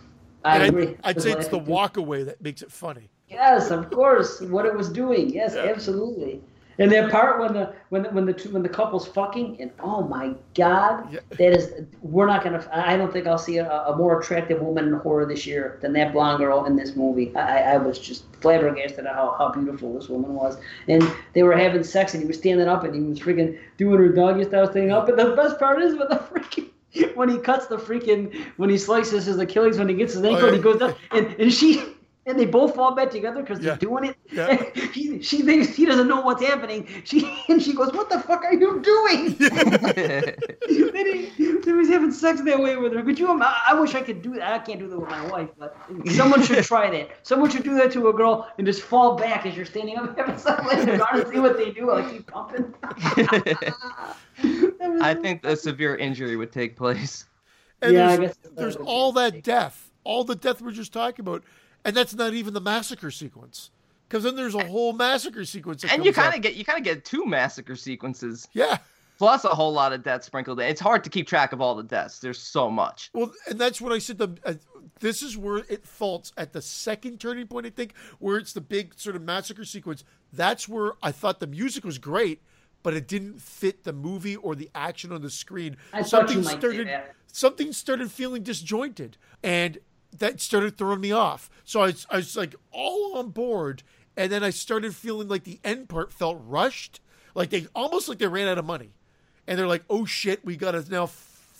I 0.44 0.56
And 0.58 0.68
agree. 0.68 0.88
I'd, 1.04 1.16
I'd 1.16 1.22
say 1.22 1.32
it's 1.32 1.48
the 1.48 1.58
walk 1.58 1.96
away 1.96 2.22
that 2.24 2.40
makes 2.40 2.62
it 2.62 2.72
funny. 2.72 3.10
Yes, 3.28 3.70
of 3.70 3.90
course. 3.90 4.40
What 4.40 4.66
it 4.66 4.74
was 4.74 4.88
doing. 4.88 5.30
Yes, 5.30 5.54
Yeah. 5.54 5.64
absolutely. 5.64 6.40
And 6.78 6.90
that 6.92 7.10
part 7.10 7.38
when 7.38 7.52
the 7.52 7.74
when 7.90 8.04
the, 8.04 8.08
when 8.08 8.24
the 8.24 8.32
two, 8.32 8.48
when 8.54 8.62
the 8.62 8.68
couple's 8.68 9.06
fucking 9.06 9.60
and 9.60 9.70
oh 9.80 10.00
my 10.08 10.32
god, 10.54 11.12
Yeah. 11.12 11.20
that 11.32 11.52
is 11.54 11.74
we're 12.00 12.26
not 12.26 12.42
gonna. 12.42 12.66
I 12.72 12.96
don't 12.96 13.12
think 13.12 13.26
I'll 13.26 13.36
see 13.36 13.58
a, 13.58 13.70
a 13.70 13.94
more 13.94 14.18
attractive 14.18 14.62
woman 14.62 14.86
in 14.88 14.94
horror 14.94 15.26
this 15.26 15.46
year 15.46 15.78
than 15.82 15.92
that 15.92 16.14
blonde 16.14 16.38
girl 16.38 16.64
in 16.64 16.76
this 16.76 16.96
movie. 16.96 17.36
I, 17.36 17.74
I- 17.74 17.76
was 17.76 17.98
just 17.98 18.24
flabbergasted 18.40 19.04
at 19.04 19.14
how, 19.14 19.34
how 19.36 19.50
beautiful 19.52 19.92
this 19.92 20.08
woman 20.08 20.32
was. 20.32 20.56
And 20.88 21.02
they 21.34 21.42
were 21.42 21.54
having 21.54 21.84
sex 21.84 22.14
and 22.14 22.22
he 22.22 22.26
was 22.26 22.38
standing 22.38 22.66
up 22.66 22.82
and 22.84 22.94
he 22.94 23.02
was 23.02 23.20
freaking 23.20 23.58
doing 23.76 23.98
her 23.98 24.08
doggy 24.08 24.44
style 24.44 24.66
standing 24.70 24.90
up. 24.90 25.06
And 25.10 25.18
the 25.18 25.36
best 25.36 25.58
part 25.58 25.82
is 25.82 25.98
with 25.98 26.08
the 26.08 26.16
freaking 26.16 26.69
when 27.14 27.28
he 27.28 27.38
cuts 27.38 27.66
the 27.66 27.76
freaking 27.76 28.34
when 28.56 28.70
he 28.70 28.78
slices 28.78 29.26
his 29.26 29.38
Achilles 29.38 29.78
when 29.78 29.88
he 29.88 29.94
gets 29.94 30.14
his 30.14 30.22
ankle 30.22 30.44
Oh, 30.44 30.48
and 30.48 30.56
yeah. 30.56 30.56
he 30.56 30.62
goes 30.62 30.78
down 30.78 30.94
and, 31.12 31.26
and 31.38 31.52
she 31.52 31.82
and 32.26 32.38
they 32.38 32.44
both 32.44 32.74
fall 32.74 32.94
back 32.94 33.10
together 33.10 33.40
because 33.40 33.58
Yeah. 33.60 33.70
they're 33.70 33.78
doing 33.78 34.04
it. 34.04 34.16
Yeah. 34.30 34.62
he, 34.92 35.20
she 35.22 35.42
thinks 35.42 35.74
he 35.74 35.86
doesn't 35.86 36.06
know 36.08 36.20
what's 36.20 36.42
happening. 36.42 36.86
She 37.04 37.42
and 37.48 37.62
she 37.62 37.72
goes, 37.74 37.92
"What 37.92 38.10
the 38.10 38.20
fuck 38.20 38.44
are 38.44 38.52
you 38.52 38.80
doing?" 38.80 39.34
then 39.38 41.06
he, 41.06 41.26
he 41.36 41.72
was 41.72 41.88
having 41.88 42.12
sex 42.12 42.40
that 42.42 42.60
way 42.60 42.76
with 42.76 42.92
her. 42.92 43.02
Could 43.02 43.18
you? 43.18 43.28
I, 43.40 43.62
I 43.70 43.80
wish 43.80 43.94
I 43.94 44.02
could 44.02 44.22
do 44.22 44.34
that. 44.34 44.52
I 44.52 44.58
can't 44.58 44.78
do 44.78 44.88
that 44.88 44.98
with 44.98 45.08
my 45.08 45.26
wife, 45.26 45.48
but 45.58 45.76
someone 46.12 46.42
should 46.42 46.62
try 46.64 46.90
that. 46.90 47.10
Someone 47.22 47.50
should 47.50 47.64
do 47.64 47.74
that 47.76 47.90
to 47.92 48.08
a 48.08 48.12
girl 48.12 48.48
and 48.58 48.66
just 48.66 48.82
fall 48.82 49.16
back 49.16 49.46
as 49.46 49.56
you're 49.56 49.66
standing 49.66 49.96
up 49.96 50.16
having 50.18 50.38
sex 50.38 50.62
with 50.64 50.84
her 50.86 51.06
and 51.12 51.28
see 51.32 51.38
what 51.40 51.56
they 51.56 51.70
do. 51.70 51.90
Like 51.90 52.10
keep 52.10 52.26
pumping. 52.26 52.74
I 55.02 55.14
think 55.14 55.44
a 55.44 55.56
severe 55.56 55.96
injury 55.96 56.36
would 56.36 56.52
take 56.52 56.76
place. 56.76 57.26
And 57.82 57.94
Yeah, 57.94 58.08
I 58.10 58.16
there's, 58.16 58.28
guess 58.36 58.52
there's 58.54 58.76
all 58.76 59.12
that 59.12 59.42
death, 59.42 59.90
all 60.04 60.24
the 60.24 60.34
death 60.34 60.60
we're 60.60 60.70
just 60.72 60.92
talking 60.92 61.22
about, 61.24 61.42
and 61.84 61.96
that's 61.96 62.14
not 62.14 62.34
even 62.34 62.54
the 62.54 62.60
massacre 62.60 63.10
sequence. 63.10 63.70
Because 64.08 64.24
then 64.24 64.34
there's 64.34 64.56
a 64.56 64.66
whole 64.66 64.92
massacre 64.92 65.44
sequence. 65.44 65.82
that 65.82 65.92
and 65.92 66.04
you 66.04 66.12
kind 66.12 66.34
of 66.34 66.42
get 66.42 66.56
you 66.56 66.64
kind 66.64 66.78
of 66.78 66.84
get 66.84 67.04
two 67.04 67.24
massacre 67.26 67.76
sequences 67.76 68.48
yeah. 68.52 68.78
plus 69.18 69.44
a 69.44 69.48
whole 69.48 69.72
lot 69.72 69.92
of 69.92 70.02
deaths 70.02 70.26
sprinkled 70.26 70.58
in. 70.58 70.66
It's 70.66 70.80
hard 70.80 71.04
to 71.04 71.10
keep 71.10 71.28
track 71.28 71.52
of 71.52 71.60
all 71.60 71.76
the 71.76 71.84
deaths. 71.84 72.18
There's 72.18 72.40
so 72.40 72.70
much. 72.70 73.10
Well, 73.14 73.32
and 73.48 73.56
that's 73.56 73.80
what 73.80 73.92
I 73.92 73.98
said. 73.98 74.18
The 74.18 74.36
uh, 74.44 74.54
this 74.98 75.22
is 75.22 75.38
where 75.38 75.58
it 75.68 75.86
faults 75.86 76.32
at 76.36 76.52
the 76.52 76.60
second 76.60 77.20
turning 77.20 77.46
point. 77.46 77.66
I 77.66 77.70
think 77.70 77.94
where 78.18 78.36
it's 78.36 78.52
the 78.52 78.60
big 78.60 78.94
sort 78.96 79.14
of 79.14 79.22
massacre 79.22 79.64
sequence. 79.64 80.02
That's 80.32 80.68
where 80.68 80.94
I 81.02 81.12
thought 81.12 81.38
the 81.38 81.46
music 81.46 81.84
was 81.84 81.98
great, 81.98 82.42
but 82.82 82.94
it 82.94 83.06
didn't 83.06 83.40
fit 83.40 83.84
the 83.84 83.92
movie 83.92 84.34
or 84.34 84.56
the 84.56 84.70
action 84.74 85.12
on 85.12 85.22
the 85.22 85.30
screen. 85.30 85.76
I 85.92 86.02
thought 86.02 86.04
you 86.04 86.08
something 86.08 86.36
might 86.38 86.50
say 86.50 86.58
started 86.58 86.88
that. 86.88 87.14
something 87.28 87.72
started 87.72 88.10
feeling 88.10 88.42
disjointed, 88.42 89.16
and 89.44 89.78
that 90.18 90.40
started 90.40 90.76
throwing 90.76 91.00
me 91.00 91.12
off. 91.12 91.50
So 91.64 91.80
I 91.82 91.86
was, 91.86 92.06
I 92.10 92.16
was 92.16 92.36
like 92.36 92.54
all 92.72 93.16
on 93.18 93.30
board, 93.30 93.82
and 94.16 94.30
then 94.30 94.42
I 94.42 94.50
started 94.50 94.94
feeling 94.94 95.28
like 95.28 95.44
the 95.44 95.60
end 95.64 95.88
part 95.88 96.12
felt 96.12 96.40
rushed, 96.44 97.00
like 97.34 97.50
they 97.50 97.66
almost 97.74 98.08
like 98.08 98.18
they 98.18 98.26
ran 98.26 98.48
out 98.48 98.58
of 98.58 98.64
money, 98.64 98.90
and 99.46 99.58
they're 99.58 99.66
like, 99.68 99.84
"Oh 99.88 100.04
shit, 100.04 100.44
we 100.44 100.56
got 100.56 100.72
to 100.72 100.84
now." 100.90 101.08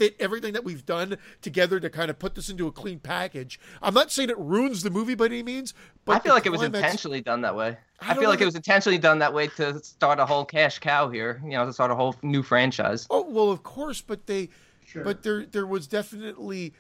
Fit 0.01 0.17
everything 0.19 0.55
that 0.55 0.65
we've 0.65 0.87
done 0.87 1.19
together 1.43 1.79
to 1.79 1.91
kind 1.91 2.11
of 2.11 2.19
put 2.19 2.35
this 2.35 2.49
into 2.49 2.67
a 2.67 2.73
clean 2.73 3.01
package. 3.01 3.61
I'm 3.83 3.93
not 3.93 4.11
saying 4.11 4.31
it 4.31 4.39
ruins 4.39 4.83
the 4.83 4.89
movie 4.89 5.15
by 5.15 5.27
any 5.27 5.43
means, 5.43 5.75
but 6.07 6.17
I 6.17 6.19
feel 6.21 6.31
the 6.31 6.37
like 6.37 6.47
it 6.47 6.53
was 6.53 6.63
intentionally 6.63 7.21
done 7.21 7.43
that 7.43 7.55
way. 7.55 7.77
I 8.01 8.13
I, 8.13 8.15
feel 8.15 8.31
like 8.31 8.39
know 8.39 8.45
it 8.45 8.47
was 8.47 8.55
intentionally 8.55 8.97
done 8.97 9.19
that 9.19 9.35
way 9.35 9.49
to 9.59 9.79
start 9.85 10.19
a 10.19 10.25
whole 10.25 10.47
cash 10.47 10.79
cow 10.79 11.11
here. 11.11 11.43
You 11.45 11.51
know, 11.51 11.67
to 11.67 11.73
start 11.75 11.91
a 11.91 11.95
whole 11.95 12.17
new 12.23 12.43
franchise. 12.43 13.07
Oh 13.11 13.29
well, 13.29 13.51
of 13.51 13.63
course, 13.63 14.01
but 14.01 14.27
they, 14.27 14.49
Sure. 14.87 15.05
but 15.05 15.23
there 15.23 15.45
there 15.45 15.67
was 15.67 15.87
definitely 15.87 16.73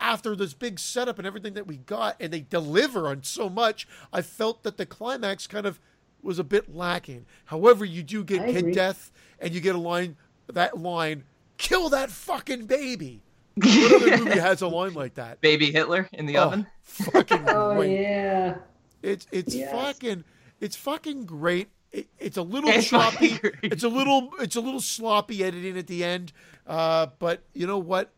after 0.00 0.34
this 0.36 0.54
big 0.54 0.78
setup 0.78 1.18
and 1.18 1.26
everything 1.26 1.54
that 1.54 1.66
we 1.66 1.76
got, 1.78 2.16
and 2.20 2.32
they 2.32 2.40
deliver 2.40 3.08
on 3.08 3.22
so 3.22 3.48
much. 3.48 3.86
I 4.12 4.22
felt 4.22 4.62
that 4.62 4.76
the 4.76 4.86
climax 4.86 5.46
kind 5.46 5.66
of 5.66 5.80
was 6.22 6.38
a 6.38 6.44
bit 6.44 6.74
lacking. 6.74 7.26
However, 7.46 7.84
you 7.84 8.02
do 8.02 8.24
get 8.24 8.42
I 8.42 8.52
kid 8.52 8.72
death, 8.74 9.12
and 9.38 9.52
you 9.54 9.60
get 9.60 9.74
a 9.74 9.78
line 9.78 10.16
that 10.52 10.78
line, 10.78 11.24
"Kill 11.58 11.88
that 11.90 12.10
fucking 12.10 12.66
baby." 12.66 13.22
What 13.56 14.02
other 14.02 14.16
movie 14.24 14.38
has 14.40 14.62
a 14.62 14.68
line 14.68 14.94
like 14.94 15.14
that? 15.14 15.40
Baby 15.40 15.70
Hitler 15.70 16.08
in 16.12 16.26
the 16.26 16.38
Oh, 16.38 16.44
oven. 16.46 16.66
fucking 16.82 17.44
Oh 17.48 17.74
great. 17.76 18.00
yeah. 18.00 18.56
It's 19.02 19.26
it's 19.30 19.54
Yes. 19.54 19.70
fucking 19.70 20.24
it's 20.60 20.74
fucking 20.76 21.26
great. 21.26 21.68
It, 21.92 22.08
it's 22.18 22.36
a 22.36 22.42
little 22.42 22.70
It's 22.70 22.88
choppy. 22.88 23.38
It's 23.62 23.84
a 23.84 23.88
little 23.88 24.30
it's 24.40 24.56
a 24.56 24.60
little 24.60 24.80
sloppy 24.80 25.44
editing 25.44 25.78
at 25.78 25.86
the 25.86 26.02
end. 26.02 26.32
Uh, 26.66 27.06
but 27.18 27.42
you 27.52 27.66
know 27.66 27.78
what? 27.78 28.10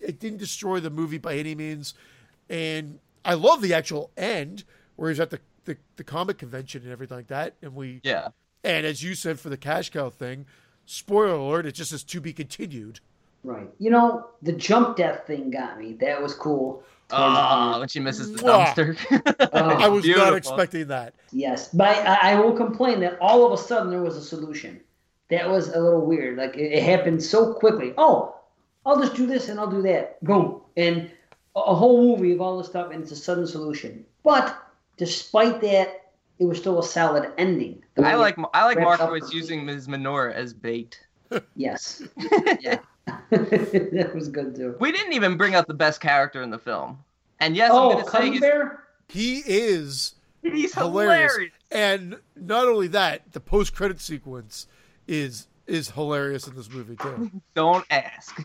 It 0.00 0.08
it 0.10 0.18
didn't 0.18 0.38
destroy 0.38 0.80
the 0.80 0.90
movie 0.90 1.18
by 1.18 1.34
any 1.36 1.54
means. 1.54 1.94
And 2.48 2.98
I 3.24 3.34
love 3.34 3.62
the 3.62 3.74
actual 3.74 4.10
end 4.16 4.64
where 4.96 5.10
he's 5.10 5.20
at 5.20 5.30
the, 5.30 5.40
the, 5.64 5.76
the 5.96 6.04
comic 6.04 6.38
convention 6.38 6.82
and 6.82 6.90
everything 6.92 7.16
like 7.16 7.28
that. 7.28 7.54
And 7.62 7.74
we 7.74 8.00
Yeah. 8.02 8.28
and 8.64 8.86
as 8.86 9.02
you 9.02 9.14
said 9.14 9.38
for 9.38 9.48
the 9.50 9.56
cash 9.56 9.90
cow 9.90 10.10
thing, 10.10 10.46
spoiler 10.86 11.34
alert, 11.34 11.66
it 11.66 11.72
just 11.72 11.90
says 11.90 12.02
to 12.04 12.20
be 12.20 12.32
continued. 12.32 13.00
Right. 13.44 13.68
You 13.78 13.90
know, 13.90 14.26
the 14.42 14.52
jump 14.52 14.96
death 14.96 15.26
thing 15.26 15.50
got 15.50 15.78
me. 15.78 15.94
That 16.00 16.20
was 16.20 16.34
cool. 16.34 16.82
Ah, 17.12 17.16
Towards 17.16 17.38
Oh, 17.38 17.70
end. 17.72 17.80
when 17.80 17.88
she 17.88 18.00
misses 18.00 18.32
the 18.32 18.38
dumpster. 18.42 18.96
Oh, 19.52 19.58
I 19.58 19.88
was 19.88 20.06
not 20.06 20.34
expecting 20.34 20.88
that. 20.88 21.14
Yes, 21.32 21.68
but 21.72 21.96
I, 22.06 22.32
I 22.32 22.34
will 22.40 22.52
complain 22.52 23.00
that 23.00 23.18
all 23.20 23.46
of 23.46 23.52
a 23.58 23.62
sudden 23.62 23.90
there 23.90 24.02
was 24.02 24.16
a 24.16 24.22
solution. 24.22 24.80
That 25.28 25.48
was 25.48 25.68
a 25.68 25.80
little 25.80 26.04
weird. 26.04 26.36
Like 26.38 26.56
it, 26.56 26.72
it 26.72 26.82
happened 26.82 27.22
so 27.22 27.54
quickly. 27.54 27.94
Oh, 27.96 28.36
I'll 28.90 29.00
just 29.00 29.14
do 29.14 29.26
this 29.26 29.48
and 29.48 29.58
I'll 29.60 29.70
do 29.70 29.82
that. 29.82 30.22
Boom, 30.24 30.60
and 30.76 31.10
a, 31.56 31.60
a 31.60 31.74
whole 31.74 32.16
movie 32.16 32.32
of 32.32 32.40
all 32.40 32.58
this 32.58 32.66
stuff, 32.68 32.90
and 32.92 33.02
it's 33.02 33.12
a 33.12 33.16
sudden 33.16 33.46
solution. 33.46 34.04
But 34.22 34.60
despite 34.96 35.60
that, 35.62 36.12
it 36.38 36.44
was 36.44 36.58
still 36.58 36.78
a 36.78 36.82
solid 36.82 37.32
ending. 37.38 37.82
The 37.94 38.04
I 38.06 38.14
like 38.14 38.36
it 38.38 38.44
I 38.54 38.64
like 38.64 38.80
Markowitz 38.80 39.32
using 39.32 39.64
Ms. 39.64 39.86
Menorah 39.88 40.32
as 40.32 40.52
bait. 40.52 40.98
Yes. 41.54 42.02
yeah. 42.60 42.78
that 43.30 44.12
was 44.14 44.28
good 44.28 44.54
too. 44.56 44.76
We 44.80 44.92
didn't 44.92 45.12
even 45.12 45.36
bring 45.36 45.54
up 45.54 45.66
the 45.66 45.74
best 45.74 46.00
character 46.00 46.42
in 46.42 46.50
the 46.50 46.58
film. 46.58 46.98
And 47.40 47.56
yes, 47.56 47.70
I'm 47.70 47.76
Oh, 47.78 47.90
gonna 47.92 48.10
say 48.10 48.30
he's, 48.30 48.40
Bear. 48.40 48.84
He 49.08 49.38
is 49.46 50.14
he's 50.42 50.74
hilarious. 50.74 51.32
hilarious. 51.32 51.52
And 51.70 52.16
not 52.36 52.66
only 52.66 52.88
that, 52.88 53.32
the 53.32 53.40
post 53.40 53.74
credit 53.74 54.00
sequence 54.00 54.66
is 55.06 55.46
is 55.66 55.90
hilarious 55.90 56.46
in 56.46 56.56
this 56.56 56.70
movie 56.70 56.96
too. 56.96 57.30
Don't 57.54 57.84
ask. 57.90 58.36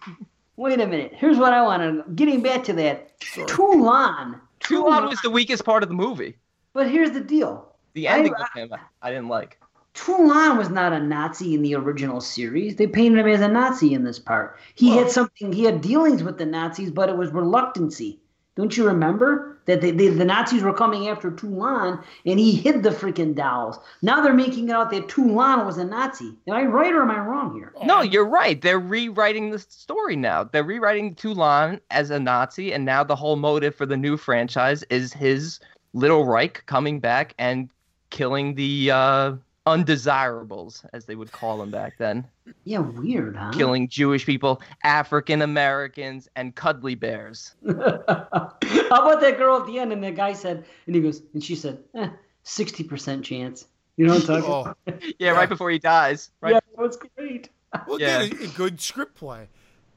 Wait 0.58 0.80
a 0.80 0.88
minute. 0.88 1.12
Here's 1.16 1.38
what 1.38 1.54
I 1.54 1.62
want 1.62 1.82
to. 2.06 2.12
Getting 2.14 2.42
back 2.42 2.64
to 2.66 2.74
that, 2.74 3.12
Sorry. 3.24 3.48
Toulon. 3.48 4.40
Toulon 4.62 5.06
was 5.06 5.20
the 5.22 5.30
weakest 5.30 5.66
part 5.66 5.84
of 5.84 5.90
the 5.90 5.96
movie. 5.96 6.38
But 6.74 6.90
here's 6.90 7.12
the 7.12 7.22
deal. 7.22 7.74
The 7.94 8.08
ending 8.08 8.34
I- 8.36 8.40
with 8.42 8.72
him, 8.72 8.80
I 9.02 9.10
didn't 9.10 9.28
like. 9.28 9.60
Toulon 9.94 10.58
was 10.58 10.70
not 10.70 10.92
a 10.92 11.00
Nazi 11.00 11.54
in 11.54 11.62
the 11.62 11.74
original 11.76 12.20
series. 12.20 12.76
They 12.76 12.86
painted 12.88 13.20
him 13.20 13.28
as 13.28 13.40
a 13.40 13.48
Nazi 13.48 13.94
in 13.94 14.04
this 14.04 14.20
part. 14.20 14.58
He 14.76 14.90
Well- 14.90 15.00
had 15.00 15.12
something. 15.12 15.54
He 15.54 15.64
had 15.64 15.80
dealings 15.82 16.22
with 16.24 16.38
the 16.38 16.46
Nazis, 16.46 16.92
but 16.92 17.08
it 17.10 17.16
was 17.18 17.32
reluctancy. 17.32 18.20
Don't 18.56 18.78
you 18.78 18.88
remember 18.88 19.58
that 19.66 19.82
they, 19.82 19.92
the 19.92 20.26
Nazis 20.26 20.64
were 20.64 20.74
coming 20.74 21.10
after 21.10 21.30
Toulon, 21.30 22.00
and 22.26 22.40
he 22.40 22.56
hid 22.56 22.84
the 22.84 22.90
freaking 22.90 23.36
dolls. 23.36 23.78
Now 24.02 24.22
they're 24.22 24.34
making 24.34 24.70
it 24.70 24.72
out 24.72 24.92
that 24.92 25.10
Toulon 25.10 25.66
was 25.66 25.78
a 25.78 25.84
Nazi. 25.84 26.38
Am 26.48 26.54
I 26.54 26.64
right 26.64 26.94
or 26.94 27.02
am 27.02 27.12
I 27.12 27.20
wrong 27.20 27.56
here? 27.56 27.74
No, 27.84 28.02
you're 28.02 28.28
right. 28.28 28.62
They're 28.62 28.80
rewriting 28.80 29.52
the 29.52 29.60
story 29.60 30.16
now. 30.16 30.44
They're 30.44 30.64
rewriting 30.64 31.16
Toulon 31.16 31.82
as 31.92 32.12
a 32.12 32.20
Nazi, 32.20 32.74
and 32.74 32.86
now 32.86 33.04
the 33.04 33.16
whole 33.16 33.36
motive 33.36 33.76
for 33.76 33.86
the 33.86 33.98
new 33.98 34.16
franchise 34.16 34.84
is 34.84 35.12
his 35.12 35.60
little 35.94 36.26
Reich 36.26 36.64
coming 36.66 37.00
back 37.00 37.34
and 37.38 37.70
killing 38.10 38.56
the 38.56 38.92
uh, 38.92 39.34
undesirables, 39.66 40.86
as 40.94 41.06
they 41.06 41.16
would 41.16 41.32
call 41.32 41.58
them 41.58 41.72
back 41.72 41.98
then. 41.98 42.26
Yeah, 42.64 42.80
weird, 42.80 43.36
huh? 43.36 43.52
Killing 43.52 43.88
Jewish 43.88 44.26
people, 44.26 44.62
African 44.84 45.42
Americans, 45.42 46.28
and 46.36 46.56
cuddly 46.56 46.96
bears. 46.96 47.56
How 47.68 47.74
about 47.74 49.22
that 49.22 49.36
girl 49.38 49.60
at 49.60 49.66
the 49.68 49.80
end? 49.80 49.92
And 49.94 50.04
the 50.04 50.12
guy 50.12 50.34
said, 50.34 50.66
and 50.86 50.96
he 50.96 51.02
goes, 51.02 51.24
and 51.34 51.44
she 51.44 51.56
said, 51.56 51.80
eh, 51.96 52.10
60% 52.44 53.24
chance. 53.24 53.68
You 53.98 54.06
know 54.08 54.14
what 54.16 54.30
I'm 54.30 54.42
talking 54.44 54.52
Oh, 54.52 54.62
about? 54.86 55.04
Yeah, 55.20 55.32
right 55.32 55.50
before 55.50 55.70
he 55.72 55.80
dies. 55.80 56.32
Right. 56.42 56.54
Yeah, 56.54 56.60
that 56.76 56.82
was 56.82 56.98
great. 57.18 57.50
well, 57.88 58.00
Yeah. 58.00 58.22
again, 58.22 58.40
a, 58.42 58.46
a 58.46 58.48
good 58.50 58.80
script 58.82 59.16
play. 59.16 59.48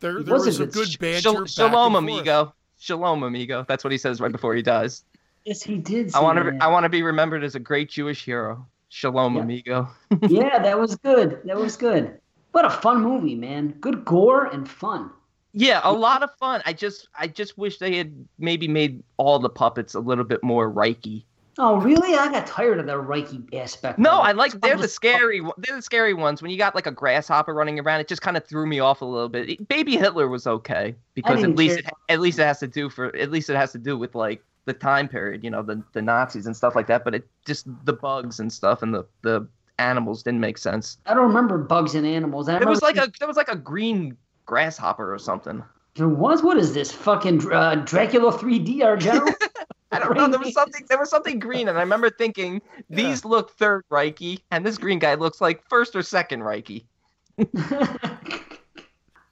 There, 0.01 0.23
there 0.23 0.35
was 0.35 0.45
a 0.45 0.47
was 0.47 0.57
some 0.57 0.67
good 0.67 0.75
good 0.75 0.89
sh- 0.89 0.97
banter. 0.99 1.21
Shal- 1.23 1.33
back 1.33 1.41
and 1.41 1.51
Shalom, 1.51 1.93
forth. 1.93 2.05
amigo. 2.05 2.55
Shalom, 2.79 3.23
amigo. 3.25 3.65
That's 3.67 3.83
what 3.83 3.91
he 3.91 3.99
says 3.99 4.21
right 4.21 4.31
before 4.31 4.55
he 4.55 4.63
dies. 4.63 5.05
Yes, 5.45 5.63
he 5.63 5.77
did. 5.79 6.15
I 6.15 6.21
want 6.21 6.39
to. 6.39 6.57
I 6.65 6.69
want 6.69 6.85
to 6.85 6.89
be 6.89 7.03
remembered 7.03 7.43
as 7.43 7.55
a 7.57 7.59
great 7.59 7.89
Jewish 7.91 8.25
hero. 8.25 8.67
Shalom, 8.89 9.37
Yeah. 9.37 9.43
amigo. 9.43 9.89
yeah, 10.29 10.59
that 10.63 10.79
was 10.79 10.97
good. 10.97 11.41
That 11.45 11.57
was 11.57 11.77
good. 11.77 12.19
What 12.53 12.65
a 12.65 12.71
fun 12.71 13.03
movie, 13.03 13.35
man. 13.35 13.75
Good 13.81 14.05
gore 14.05 14.47
and 14.47 14.69
fun. 14.69 15.11
Yeah, 15.53 15.81
a 15.85 15.93
lot 15.93 16.23
of 16.23 16.31
fun. 16.37 16.63
I 16.67 16.73
just, 16.73 17.09
I 17.19 17.27
just 17.27 17.59
wish 17.59 17.79
they 17.79 17.97
had 17.97 18.13
maybe 18.39 18.69
made 18.69 19.03
all 19.17 19.39
the 19.39 19.49
puppets 19.49 19.95
a 19.95 20.01
little 20.01 20.25
bit 20.25 20.43
more 20.43 20.71
Reiki. 20.71 21.25
Oh, 21.61 21.81
really? 21.81 22.15
I 22.15 22.31
got 22.31 22.47
tired 22.47 22.79
of 22.79 22.87
the 22.87 22.93
Reiki 22.93 23.53
aspect. 23.53 23.99
No. 23.99 24.21
I 24.21 24.31
like. 24.31 24.61
They're 24.61 24.77
the 24.77 24.87
scary. 24.87 25.41
They're 25.59 25.75
the 25.75 25.83
scary 25.83 26.15
ones. 26.15 26.41
When 26.41 26.53
you 26.53 26.57
got 26.57 26.77
like 26.77 26.87
a 26.87 26.93
grasshopper 26.93 27.53
running 27.53 27.81
around, 27.81 28.01
it 28.01 28.07
just 28.07 28.23
kind 28.23 28.37
of 28.37 28.47
threw 28.47 28.65
me 28.65 28.79
off 28.79 29.03
a 29.03 29.05
little 29.05 29.29
bit. 29.29 29.67
Baby 29.67 29.97
Hitler 29.97 30.29
was 30.29 30.47
okay 30.47 30.95
because 31.15 31.43
at 31.43 31.57
least, 31.57 31.81
it, 31.81 31.87
at 32.09 32.21
least 32.21 32.39
it 32.39 32.45
has 32.45 32.61
to 32.61 32.69
do 32.69 32.89
for. 32.89 33.15
At 33.17 33.33
least 33.33 33.51
it 33.51 33.57
has 33.57 33.73
to 33.73 33.79
do 33.79 33.99
with 33.99 34.15
like 34.15 34.41
the 34.69 34.73
time 34.75 35.09
period, 35.09 35.43
you 35.43 35.51
know, 35.51 35.63
the 35.63 35.83
the 35.95 36.01
Nazis 36.03 36.47
and 36.47 36.57
stuff 36.57 36.77
like 36.77 36.87
that. 36.87 37.03
But 37.03 37.15
it 37.17 37.29
just 37.45 37.67
the 37.85 37.93
bugs 37.95 38.39
and 38.39 38.53
stuff 38.53 38.83
and 38.83 38.95
the 38.95 39.05
the 39.23 39.49
animals 39.79 40.23
didn't 40.23 40.41
make 40.41 40.59
sense. 40.59 40.99
I 41.07 41.15
don't 41.15 41.27
remember 41.27 41.59
bugs 41.59 41.95
and 41.97 42.07
animals. 42.07 42.49
I 42.49 42.59
There 42.59 42.69
was 42.69 42.83
like 42.83 42.95
remember- 42.95 43.13
a 43.17 43.19
there 43.19 43.29
was 43.29 43.37
like 43.37 43.49
a 43.49 43.57
green 43.57 44.17
grasshopper 44.47 45.13
or 45.13 45.19
something. 45.19 45.63
There 45.95 46.09
was. 46.09 46.43
What 46.45 46.59
is 46.59 46.73
this? 46.75 46.93
Fucking 46.93 47.51
uh, 47.53 47.77
Dracula 47.85 48.31
3D, 48.33 48.85
our 48.85 48.97
general? 49.07 49.33
I 49.91 49.99
don't 49.99 50.15
know. 50.17 50.29
There 50.29 50.39
was 50.39 50.53
something. 50.55 50.85
There 50.89 50.99
was 50.99 51.11
something 51.11 51.39
green, 51.41 51.67
and 51.69 51.77
I 51.77 51.81
remember 51.81 52.09
thinking 52.11 52.63
these 52.91 53.25
look 53.25 53.51
third 53.57 53.85
Reiki, 53.91 54.41
and 54.53 54.65
this 54.65 54.79
green 54.79 54.99
guy 55.01 55.15
looks 55.15 55.41
like 55.41 55.63
first 55.69 55.97
or 55.97 56.03
second 56.03 56.41
Reiki. 56.43 56.85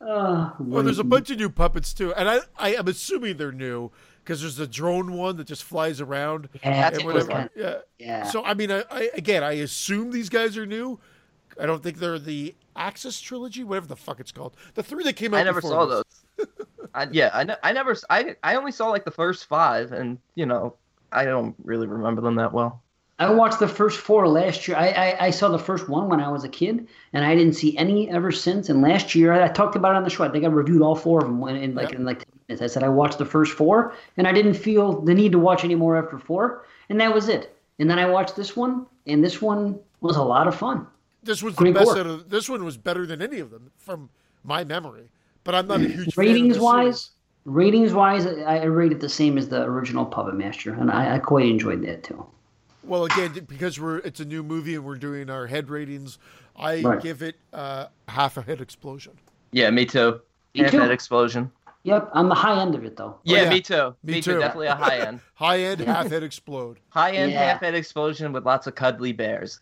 oh, 0.00 0.52
Well, 0.58 0.82
there's 0.82 0.98
a 0.98 1.04
bunch 1.04 1.30
of 1.30 1.38
new 1.38 1.50
puppets 1.50 1.92
too, 1.94 2.12
and 2.14 2.28
I, 2.28 2.38
I 2.58 2.74
am 2.74 2.88
assuming 2.88 3.36
they're 3.36 3.52
new 3.52 3.90
because 4.26 4.40
there's 4.42 4.58
a 4.58 4.66
drone 4.66 5.12
one 5.12 5.36
that 5.36 5.46
just 5.46 5.62
flies 5.62 6.00
around 6.00 6.48
Yeah, 6.64 6.72
That's 6.90 6.98
and 6.98 7.08
it 7.08 7.14
was 7.14 7.26
whatever. 7.28 7.50
Yeah. 7.54 7.76
yeah. 7.98 8.24
So 8.24 8.44
I 8.44 8.54
mean, 8.54 8.72
I, 8.72 8.82
I 8.90 9.10
again, 9.14 9.44
I 9.44 9.52
assume 9.52 10.10
these 10.10 10.28
guys 10.28 10.58
are 10.58 10.66
new. 10.66 10.98
I 11.60 11.64
don't 11.64 11.82
think 11.82 11.98
they're 11.98 12.18
the 12.18 12.54
Axis 12.74 13.20
trilogy, 13.20 13.62
whatever 13.64 13.86
the 13.86 13.96
fuck 13.96 14.18
it's 14.20 14.32
called. 14.32 14.56
The 14.74 14.82
three 14.82 15.04
that 15.04 15.14
came 15.14 15.32
out. 15.32 15.38
I 15.40 15.44
never 15.44 15.60
before 15.62 15.70
saw 15.70 15.86
this. 15.86 16.02
those. 16.36 16.46
I, 16.92 17.06
yeah, 17.12 17.30
I, 17.32 17.44
ne- 17.44 17.56
I 17.62 17.72
never. 17.72 17.92
s- 17.92 18.04
I 18.10 18.34
I 18.42 18.56
only 18.56 18.72
saw 18.72 18.88
like 18.88 19.04
the 19.04 19.10
first 19.10 19.46
five, 19.46 19.92
and 19.92 20.18
you 20.34 20.44
know, 20.44 20.74
I 21.12 21.24
don't 21.24 21.54
really 21.64 21.86
remember 21.86 22.20
them 22.20 22.34
that 22.34 22.52
well. 22.52 22.82
I 23.18 23.30
watched 23.30 23.60
the 23.60 23.68
first 23.68 23.98
four 24.00 24.28
last 24.28 24.68
year. 24.68 24.76
I, 24.76 24.88
I, 24.88 25.26
I 25.26 25.30
saw 25.30 25.48
the 25.48 25.58
first 25.58 25.88
one 25.88 26.10
when 26.10 26.20
I 26.20 26.28
was 26.30 26.44
a 26.44 26.50
kid, 26.50 26.86
and 27.14 27.24
I 27.24 27.34
didn't 27.34 27.54
see 27.54 27.74
any 27.78 28.10
ever 28.10 28.30
since. 28.30 28.68
And 28.68 28.82
last 28.82 29.14
year, 29.14 29.32
I 29.32 29.48
talked 29.48 29.74
about 29.76 29.92
it 29.92 29.96
on 29.96 30.04
the 30.04 30.10
show. 30.10 30.24
I 30.24 30.28
think 30.28 30.44
I 30.44 30.48
reviewed 30.48 30.82
all 30.82 30.94
four 30.94 31.20
of 31.20 31.26
them 31.26 31.38
when, 31.40 31.56
in 31.56 31.74
like 31.74 31.92
Yep. 31.92 31.98
in 32.00 32.04
like 32.04 32.26
As 32.48 32.62
I 32.62 32.66
said, 32.68 32.82
I 32.82 32.88
watched 32.88 33.18
the 33.18 33.24
first 33.24 33.52
four, 33.54 33.94
and 34.16 34.26
I 34.26 34.32
didn't 34.32 34.54
feel 34.54 35.00
the 35.02 35.14
need 35.14 35.32
to 35.32 35.38
watch 35.38 35.64
any 35.64 35.74
more 35.74 35.96
after 35.96 36.18
four, 36.18 36.64
and 36.88 37.00
that 37.00 37.12
was 37.12 37.28
it. 37.28 37.56
And 37.78 37.90
then 37.90 37.98
I 37.98 38.06
watched 38.08 38.36
this 38.36 38.54
one, 38.56 38.86
and 39.06 39.22
this 39.22 39.42
one 39.42 39.78
was 40.00 40.16
a 40.16 40.22
lot 40.22 40.46
of 40.46 40.54
fun. 40.54 40.86
This 41.22 41.42
was 41.42 41.54
Great 41.56 41.74
the 41.74 41.80
best 41.80 41.90
gore. 41.92 41.98
out 41.98 42.06
of. 42.06 42.30
This 42.30 42.48
one 42.48 42.64
was 42.64 42.76
better 42.76 43.04
than 43.04 43.20
any 43.20 43.40
of 43.40 43.50
them 43.50 43.72
from 43.76 44.10
my 44.44 44.62
memory. 44.62 45.10
But 45.42 45.54
I'm 45.56 45.66
not 45.66 45.80
a 45.80 45.88
huge 45.88 45.96
fan 45.96 46.04
of 46.06 46.16
ratings 46.18 46.58
wise. 46.58 46.84
series. 46.84 47.10
ratings 47.44 47.92
wise, 47.92 48.26
I 48.26 48.58
I 48.58 48.64
rate 48.64 48.92
it 48.92 49.00
the 49.00 49.08
same 49.08 49.38
as 49.38 49.48
the 49.48 49.62
original 49.62 50.04
Puppet 50.06 50.34
Master, 50.34 50.72
and 50.72 50.90
I, 50.90 51.16
I 51.16 51.18
quite 51.18 51.46
enjoyed 51.46 51.82
that 51.84 52.04
too. 52.04 52.24
Well, 52.84 53.04
again, 53.06 53.44
because 53.48 53.80
we're 53.80 53.98
it's 53.98 54.20
a 54.20 54.24
new 54.24 54.44
movie 54.44 54.76
and 54.76 54.84
we're 54.84 54.94
doing 54.96 55.28
our 55.30 55.48
head 55.48 55.68
ratings, 55.68 56.18
I 56.56 56.80
Right. 56.82 57.02
give 57.02 57.22
it 57.22 57.34
uh, 57.52 57.86
half 58.06 58.36
a 58.36 58.42
head 58.42 58.60
explosion. 58.60 59.14
Yeah, 59.50 59.70
me 59.70 59.84
too. 59.84 60.20
Me 60.54 60.62
Half 60.62 60.70
too. 60.70 60.78
head 60.78 60.90
explosion. 60.92 61.50
Yep, 61.86 62.10
on 62.14 62.28
the 62.28 62.34
high 62.34 62.60
end 62.60 62.74
of 62.74 62.84
it 62.84 62.96
though. 62.96 63.16
Yeah, 63.22 63.38
oh, 63.38 63.42
yeah. 63.44 63.50
me 63.50 63.60
too. 63.60 63.94
Me 64.02 64.14
Me, 64.14 64.20
too. 64.20 64.32
too. 64.32 64.38
Definitely 64.40 64.66
a 64.66 64.74
high 64.74 64.98
end. 64.98 65.20
High 65.34 65.60
end, 65.60 65.80
half 65.82 66.08
head 66.08 66.24
explode. 66.24 66.80
High 66.88 67.12
end 67.12 67.30
Yeah. 67.30 67.52
half 67.52 67.60
head 67.60 67.76
explosion 67.76 68.32
with 68.32 68.44
lots 68.44 68.66
of 68.66 68.74
cuddly 68.74 69.12
bears. 69.12 69.60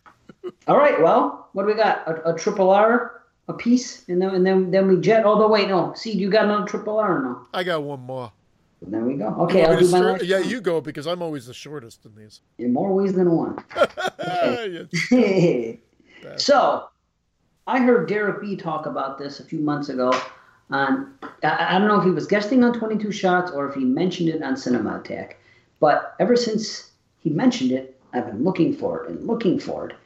All 0.66 0.78
right, 0.78 0.98
well, 1.02 1.50
what 1.52 1.64
do 1.64 1.68
we 1.68 1.74
got? 1.74 2.06
A, 2.08 2.30
a 2.30 2.38
triple 2.38 2.70
R, 2.70 3.24
a 3.48 3.52
piece, 3.52 4.08
and 4.08 4.22
then 4.22 4.30
and 4.34 4.46
then 4.46 4.70
then 4.70 4.88
we 4.88 4.98
jet. 5.02 5.24
Oh, 5.26 5.38
the 5.38 5.46
wait, 5.46 5.68
no. 5.68 5.92
See, 5.94 6.12
you 6.12 6.30
got 6.30 6.46
another 6.46 6.66
triple 6.66 6.98
R 6.98 7.18
or 7.18 7.22
no? 7.22 7.46
I 7.52 7.62
got 7.62 7.82
one 7.82 8.00
more. 8.00 8.32
There 8.80 9.00
we 9.00 9.16
go. 9.16 9.26
Okay, 9.40 9.64
I'll 9.66 9.78
do 9.78 9.84
my 9.90 9.98
start? 9.98 10.12
last 10.12 10.24
yeah, 10.24 10.40
one. 10.40 10.48
you 10.48 10.60
go 10.62 10.80
because 10.80 11.06
I'm 11.06 11.20
always 11.20 11.46
the 11.46 11.54
shortest 11.54 12.06
in 12.06 12.14
these. 12.14 12.40
in 12.58 12.72
more 12.72 12.94
ways 12.94 13.12
than 13.12 13.30
one. 13.30 13.62
Yeah. 15.10 16.36
so, 16.38 16.88
I 17.66 17.80
heard 17.80 18.08
Derek 18.08 18.40
B 18.40 18.56
talk 18.56 18.86
about 18.86 19.18
this 19.18 19.40
a 19.40 19.44
few 19.44 19.60
months 19.60 19.90
ago. 19.90 20.10
On 20.70 21.12
I, 21.42 21.76
I 21.76 21.78
don't 21.78 21.88
know 21.88 21.98
if 21.98 22.04
he 22.04 22.10
was 22.10 22.26
guesting 22.26 22.64
on 22.64 22.72
22 22.72 23.12
Shots 23.12 23.50
or 23.50 23.68
if 23.68 23.74
he 23.74 23.84
mentioned 23.84 24.28
it 24.28 24.42
on 24.42 24.56
Cinema 24.56 24.98
Attack, 24.98 25.38
but 25.80 26.14
ever 26.18 26.36
since 26.36 26.90
he 27.18 27.30
mentioned 27.30 27.72
it, 27.72 27.98
I've 28.12 28.26
been 28.26 28.44
looking 28.44 28.74
for 28.74 29.04
it 29.04 29.10
and 29.10 29.26
looking 29.26 29.58
for 29.58 29.88
it, 29.88 29.96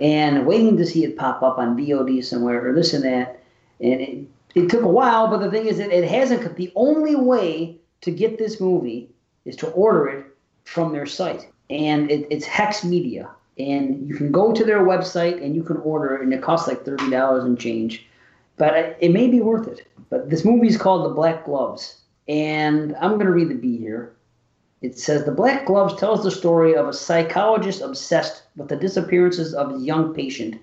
and 0.00 0.46
waiting 0.46 0.76
to 0.78 0.86
see 0.86 1.04
it 1.04 1.16
pop 1.16 1.42
up 1.42 1.58
on 1.58 1.76
VOD 1.76 2.24
somewhere 2.24 2.66
or 2.66 2.72
this 2.72 2.94
and 2.94 3.04
that. 3.04 3.42
And 3.80 4.00
it, 4.00 4.26
it 4.54 4.68
took 4.70 4.82
a 4.82 4.88
while, 4.88 5.28
but 5.28 5.38
the 5.38 5.50
thing 5.50 5.66
is, 5.66 5.78
that 5.78 5.92
it 5.92 6.08
hasn't. 6.08 6.56
The 6.56 6.72
only 6.74 7.14
way 7.14 7.76
to 8.00 8.10
get 8.10 8.38
this 8.38 8.60
movie 8.60 9.10
is 9.44 9.56
to 9.56 9.68
order 9.68 10.08
it 10.08 10.26
from 10.64 10.92
their 10.92 11.06
site, 11.06 11.48
and 11.68 12.10
it, 12.10 12.26
it's 12.30 12.46
Hex 12.46 12.82
Media, 12.82 13.30
and 13.58 14.08
you 14.08 14.16
can 14.16 14.32
go 14.32 14.52
to 14.52 14.64
their 14.64 14.80
website 14.80 15.42
and 15.44 15.54
you 15.54 15.62
can 15.62 15.76
order 15.78 16.16
it, 16.16 16.22
and 16.22 16.32
it 16.32 16.42
costs 16.42 16.66
like 16.66 16.84
thirty 16.84 17.10
dollars 17.10 17.44
and 17.44 17.58
change, 17.58 18.06
but 18.60 18.98
it, 19.00 19.10
may 19.10 19.26
be 19.26 19.40
worth 19.40 19.66
it. 19.66 19.86
But 20.10 20.28
this 20.28 20.44
movie 20.44 20.66
is 20.66 20.76
called 20.76 21.06
The 21.06 21.14
Black 21.14 21.46
Gloves, 21.46 21.96
and 22.28 22.94
I'm 22.96 23.14
going 23.14 23.24
to 23.24 23.32
read 23.32 23.48
the 23.48 23.54
B 23.54 23.78
here. 23.78 24.12
It 24.82 24.98
says 24.98 25.24
The 25.24 25.32
Black 25.32 25.64
Gloves 25.64 25.98
tells 25.98 26.22
the 26.22 26.30
story 26.30 26.76
of 26.76 26.86
a 26.86 26.92
psychologist 26.92 27.80
obsessed 27.80 28.42
with 28.58 28.68
the 28.68 28.76
disappearances 28.76 29.54
of 29.54 29.72
his 29.72 29.84
young 29.84 30.12
patient 30.12 30.56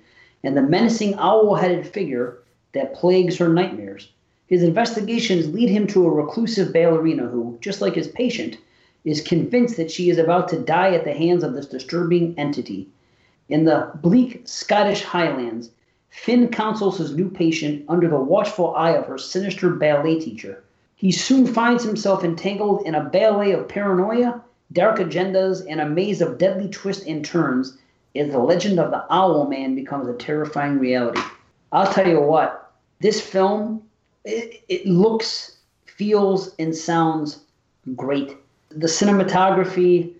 and 0.43 0.56
the 0.56 0.61
menacing 0.61 1.16
owl 1.16 1.56
headed 1.56 1.88
figure 1.88 2.38
that 2.74 2.93
plagues 2.93 3.35
her 3.38 3.50
nightmares. 3.50 4.11
His 4.45 4.61
investigations 4.61 5.51
lead 5.51 5.72
him 5.72 5.88
to 5.88 6.06
a 6.06 6.11
reclusive 6.11 6.72
ballerina 6.72 7.26
who, 7.26 7.58
just 7.61 7.82
like 7.82 7.95
his 7.95 8.09
patient, 8.09 8.59
is 9.06 9.22
convinced 9.22 9.76
that 9.77 9.90
she 9.90 10.11
is 10.11 10.19
about 10.19 10.50
to 10.50 10.59
die 10.59 10.93
at 10.93 11.03
the 11.03 11.14
hands 11.14 11.43
of 11.43 11.56
this 11.56 11.66
disturbing 11.66 12.35
entity. 12.38 12.90
In 13.50 13.66
the 13.66 13.90
bleak 14.03 14.43
Scottish 14.45 15.01
Highlands, 15.01 15.72
Finn 16.10 16.50
counsels 16.50 16.98
his 16.98 17.16
new 17.16 17.30
patient 17.30 17.86
under 17.88 18.08
the 18.08 18.18
watchful 18.19 18.76
eye 18.76 18.92
of 18.92 19.06
her 19.06 19.18
sinister 19.18 19.69
ballet 19.69 20.19
teacher. 20.19 20.64
He 20.95 21.11
soon 21.11 21.45
finds 21.45 21.84
himself 21.84 22.24
entangled 22.24 22.86
in 22.86 22.95
a 22.95 23.03
ballet 23.03 23.52
of 23.52 23.68
paranoia, 23.68 24.42
dark 24.74 24.98
agendas, 24.98 25.66
and 25.69 25.80
a 25.80 25.88
maze 25.88 26.22
of 26.22 26.38
deadly 26.38 26.69
twists 26.69 27.06
and 27.06 27.24
turns 27.24 27.77
as 28.16 28.32
the 28.32 28.40
legend 28.40 28.80
of 28.80 28.92
the 28.92 29.06
Owl 29.11 29.48
Man 29.48 29.76
becomes 29.76 30.08
a 30.08 30.14
terrifying 30.14 30.80
reality. 30.80 31.22
I'll 31.72 31.92
tell 31.92 32.08
you 32.08 32.22
what, 32.22 32.72
this 33.00 33.22
film, 33.22 33.84
it, 34.26 34.64
it 34.69 34.86
looks, 34.88 35.58
feels, 35.86 36.56
and 36.58 36.76
sounds 36.76 37.42
great. 37.95 38.38
The 38.69 38.88
cinematography 38.88 40.14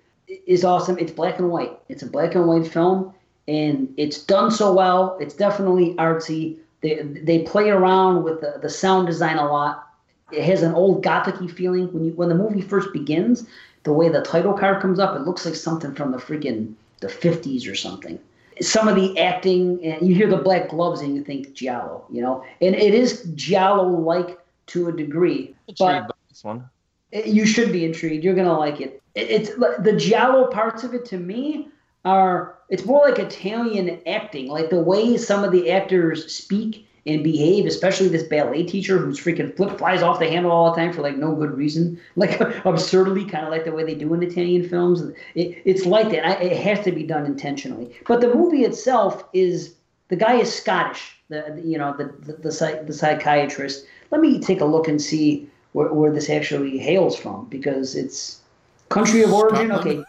is 0.46 0.64
awesome. 0.64 0.98
It's 1.00 1.12
black 1.12 1.40
and 1.40 1.50
white. 1.50 1.80
It's 1.90 2.04
a 2.04 2.08
black 2.08 2.36
and 2.36 2.48
white 2.48 2.68
film, 2.68 3.14
and 3.48 3.94
it's 3.98 4.20
done 4.24 4.52
so 4.52 4.74
well. 4.74 5.18
It's 5.20 5.34
definitely 5.34 5.94
artsy. 5.96 6.58
They 6.82 7.02
they 7.02 7.40
play 7.44 7.70
around 7.70 8.24
with 8.24 8.42
the, 8.42 8.60
the 8.62 8.70
sound 8.70 9.08
design 9.08 9.38
a 9.38 9.48
lot. 9.52 9.88
It 10.32 10.44
has 10.44 10.62
an 10.62 10.74
old 10.74 11.04
gothicy 11.04 11.50
feeling 11.50 11.92
when 11.94 12.06
you 12.06 12.12
when 12.14 12.30
the 12.30 12.36
movie 12.36 12.62
first 12.62 12.92
begins. 12.94 13.48
The 13.84 13.94
way 13.94 14.10
the 14.10 14.22
title 14.22 14.54
card 14.54 14.82
comes 14.82 15.00
up, 15.00 15.16
it 15.16 15.22
looks 15.22 15.46
like 15.46 15.56
something 15.56 15.96
from 15.96 16.12
the 16.12 16.18
freaking 16.18 16.74
the 17.00 17.08
50s 17.08 17.72
or 17.72 17.76
something. 17.76 18.20
Some 18.60 18.88
of 18.88 18.96
the 18.96 19.18
acting, 19.18 19.84
and 19.86 20.06
you 20.06 20.14
hear 20.16 20.28
the 20.28 20.38
black 20.38 20.70
gloves 20.70 21.00
and 21.02 21.16
you 21.16 21.24
think 21.24 21.54
Giallo, 21.54 22.04
you 22.12 22.22
know, 22.22 22.44
and 22.60 22.76
it 22.76 22.94
is 22.94 23.24
Giallo-like 23.36 24.38
to 24.68 24.90
a 24.90 24.92
degree. 24.92 25.56
Intrigued 25.68 25.78
But 25.80 26.08
by 26.08 26.14
this 26.28 26.44
one. 26.44 26.66
it- 27.12 27.28
you 27.28 27.46
should 27.46 27.72
be 27.72 27.86
intrigued. 27.86 28.24
You're 28.26 28.36
gonna 28.36 28.58
like 28.58 28.82
it. 28.82 29.02
it 29.16 29.30
it's 29.30 29.50
the 29.56 29.96
giallo 29.98 30.48
parts 30.48 30.84
of 30.84 30.94
it 30.94 31.06
to 31.06 31.18
me 31.18 31.70
are. 32.08 32.56
It's 32.70 32.86
more 32.86 33.08
like 33.08 33.20
Italian 33.20 34.00
acting, 34.08 34.48
like 34.48 34.70
the 34.70 34.80
way 34.80 35.18
some 35.18 35.44
of 35.44 35.52
the 35.52 35.72
actors 35.72 36.34
speak 36.34 36.88
and 37.06 37.24
behave, 37.24 37.66
especially 37.66 38.10
this 38.10 38.24
ballet 38.24 38.64
teacher 38.64 38.98
who's 38.98 39.20
freaking 39.20 39.56
flip 39.56 39.78
flies 39.78 40.02
off 40.02 40.20
the 40.20 40.30
handle 40.30 40.52
all 40.52 40.72
the 40.72 40.78
time 40.78 40.92
for 40.92 41.02
like 41.02 41.18
no 41.18 41.34
good 41.34 41.58
reason, 41.58 42.00
like 42.16 42.40
absurdly, 42.66 43.26
kind 43.26 43.46
of 43.46 43.52
like 43.52 43.66
the 43.66 43.72
way 43.72 43.84
they 43.84 43.96
do 43.96 44.14
in 44.14 44.22
Italian 44.24 44.68
films. 44.68 45.02
It, 45.36 45.62
it's 45.66 45.86
like 45.86 46.10
that. 46.12 46.26
I, 46.26 46.34
it 46.44 46.62
has 46.62 46.84
to 46.86 46.92
be 46.92 47.04
done 47.04 47.26
intentionally. 47.26 47.96
But 48.08 48.22
the 48.22 48.34
movie 48.34 48.64
itself 48.64 49.24
is 49.34 49.76
the 50.10 50.16
guy 50.16 50.36
is 50.36 50.54
Scottish. 50.54 51.16
The, 51.30 51.62
you 51.64 51.78
know 51.78 51.96
the 51.98 52.06
the, 52.26 52.34
the, 52.34 52.84
the 52.86 52.94
psychiatrist. 52.94 53.86
Let 54.12 54.22
me 54.22 54.40
take 54.40 54.62
a 54.62 54.66
look 54.66 54.88
and 54.88 55.02
see 55.02 55.50
where, 55.74 55.94
where 55.94 56.12
this 56.12 56.30
actually 56.30 56.78
hails 56.78 57.18
from 57.18 57.46
because 57.50 57.96
it's 57.96 58.42
country 58.90 59.24
of 59.24 59.34
origin. 59.34 59.72
Okay, 59.72 60.04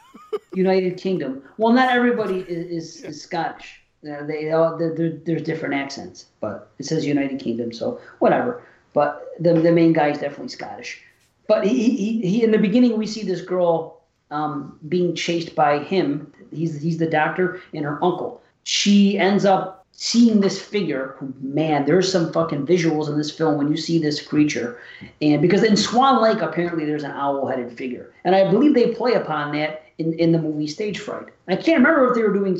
United 0.55 0.97
Kingdom. 0.97 1.43
Well, 1.57 1.73
not 1.73 1.91
everybody 1.91 2.41
is, 2.41 2.99
is, 2.99 3.05
is 3.05 3.23
Scottish. 3.23 3.81
Uh, 4.09 4.25
they 4.27 4.53
all 4.53 4.77
there 4.79 4.95
there- 4.95 5.19
there's 5.25 5.43
different 5.43 5.75
accents, 5.75 6.27
but 6.41 6.71
it 6.79 6.85
says 6.87 7.05
United 7.05 7.41
Kingdom, 7.41 7.73
so 7.73 8.01
whatever. 8.21 8.63
But 8.95 9.27
the 9.41 9.55
the 9.55 9.73
main 9.73 9.93
guy 9.93 10.09
is 10.11 10.19
definitely 10.19 10.49
Scottish. 10.49 11.03
But 11.49 11.67
he, 11.67 11.97
he, 11.97 12.21
he 12.29 12.45
in 12.45 12.51
the 12.51 12.59
beginning 12.59 12.97
we 12.97 13.07
see 13.07 13.23
this 13.25 13.41
girl 13.41 14.01
um, 14.31 14.79
being 14.89 15.15
chased 15.15 15.55
by 15.55 15.79
him. 15.81 16.33
He's 16.53 16.81
he's 16.81 16.99
the 16.99 17.09
doctor 17.11 17.61
and 17.75 17.85
her 17.85 18.03
uncle. 18.05 18.41
She 18.65 19.19
ends 19.19 19.45
up 19.45 19.87
seeing 19.93 20.41
this 20.41 20.61
figure. 20.63 21.15
who- 21.19 21.33
Man, 21.41 21.85
there's 21.87 22.11
some 22.13 22.33
fucking 22.33 22.67
visuals 22.67 23.09
in 23.09 23.17
this 23.19 23.31
film 23.33 23.57
when 23.57 23.69
you 23.69 23.77
see 23.77 23.99
this 23.99 24.21
creature, 24.25 24.79
and 25.21 25.43
because 25.43 25.65
in 25.65 25.77
Swan 25.77 26.23
Lake 26.23 26.41
apparently 26.41 26.85
there's 26.85 27.03
an 27.03 27.11
owl-headed 27.13 27.77
figure, 27.77 28.13
and 28.25 28.37
I 28.37 28.49
believe 28.51 28.75
they 28.75 28.95
play 28.95 29.15
upon 29.15 29.53
that 29.55 29.83
in 29.99 30.13
in 30.15 30.33
the 30.33 30.39
movie 30.39 30.67
Stage 30.67 30.99
Fright. 30.99 31.29
I 31.49 31.57
can't 31.57 31.79
remember 31.79 32.09
if 32.09 32.15
they 32.15 32.23
were 32.23 32.33
doing 32.33 32.59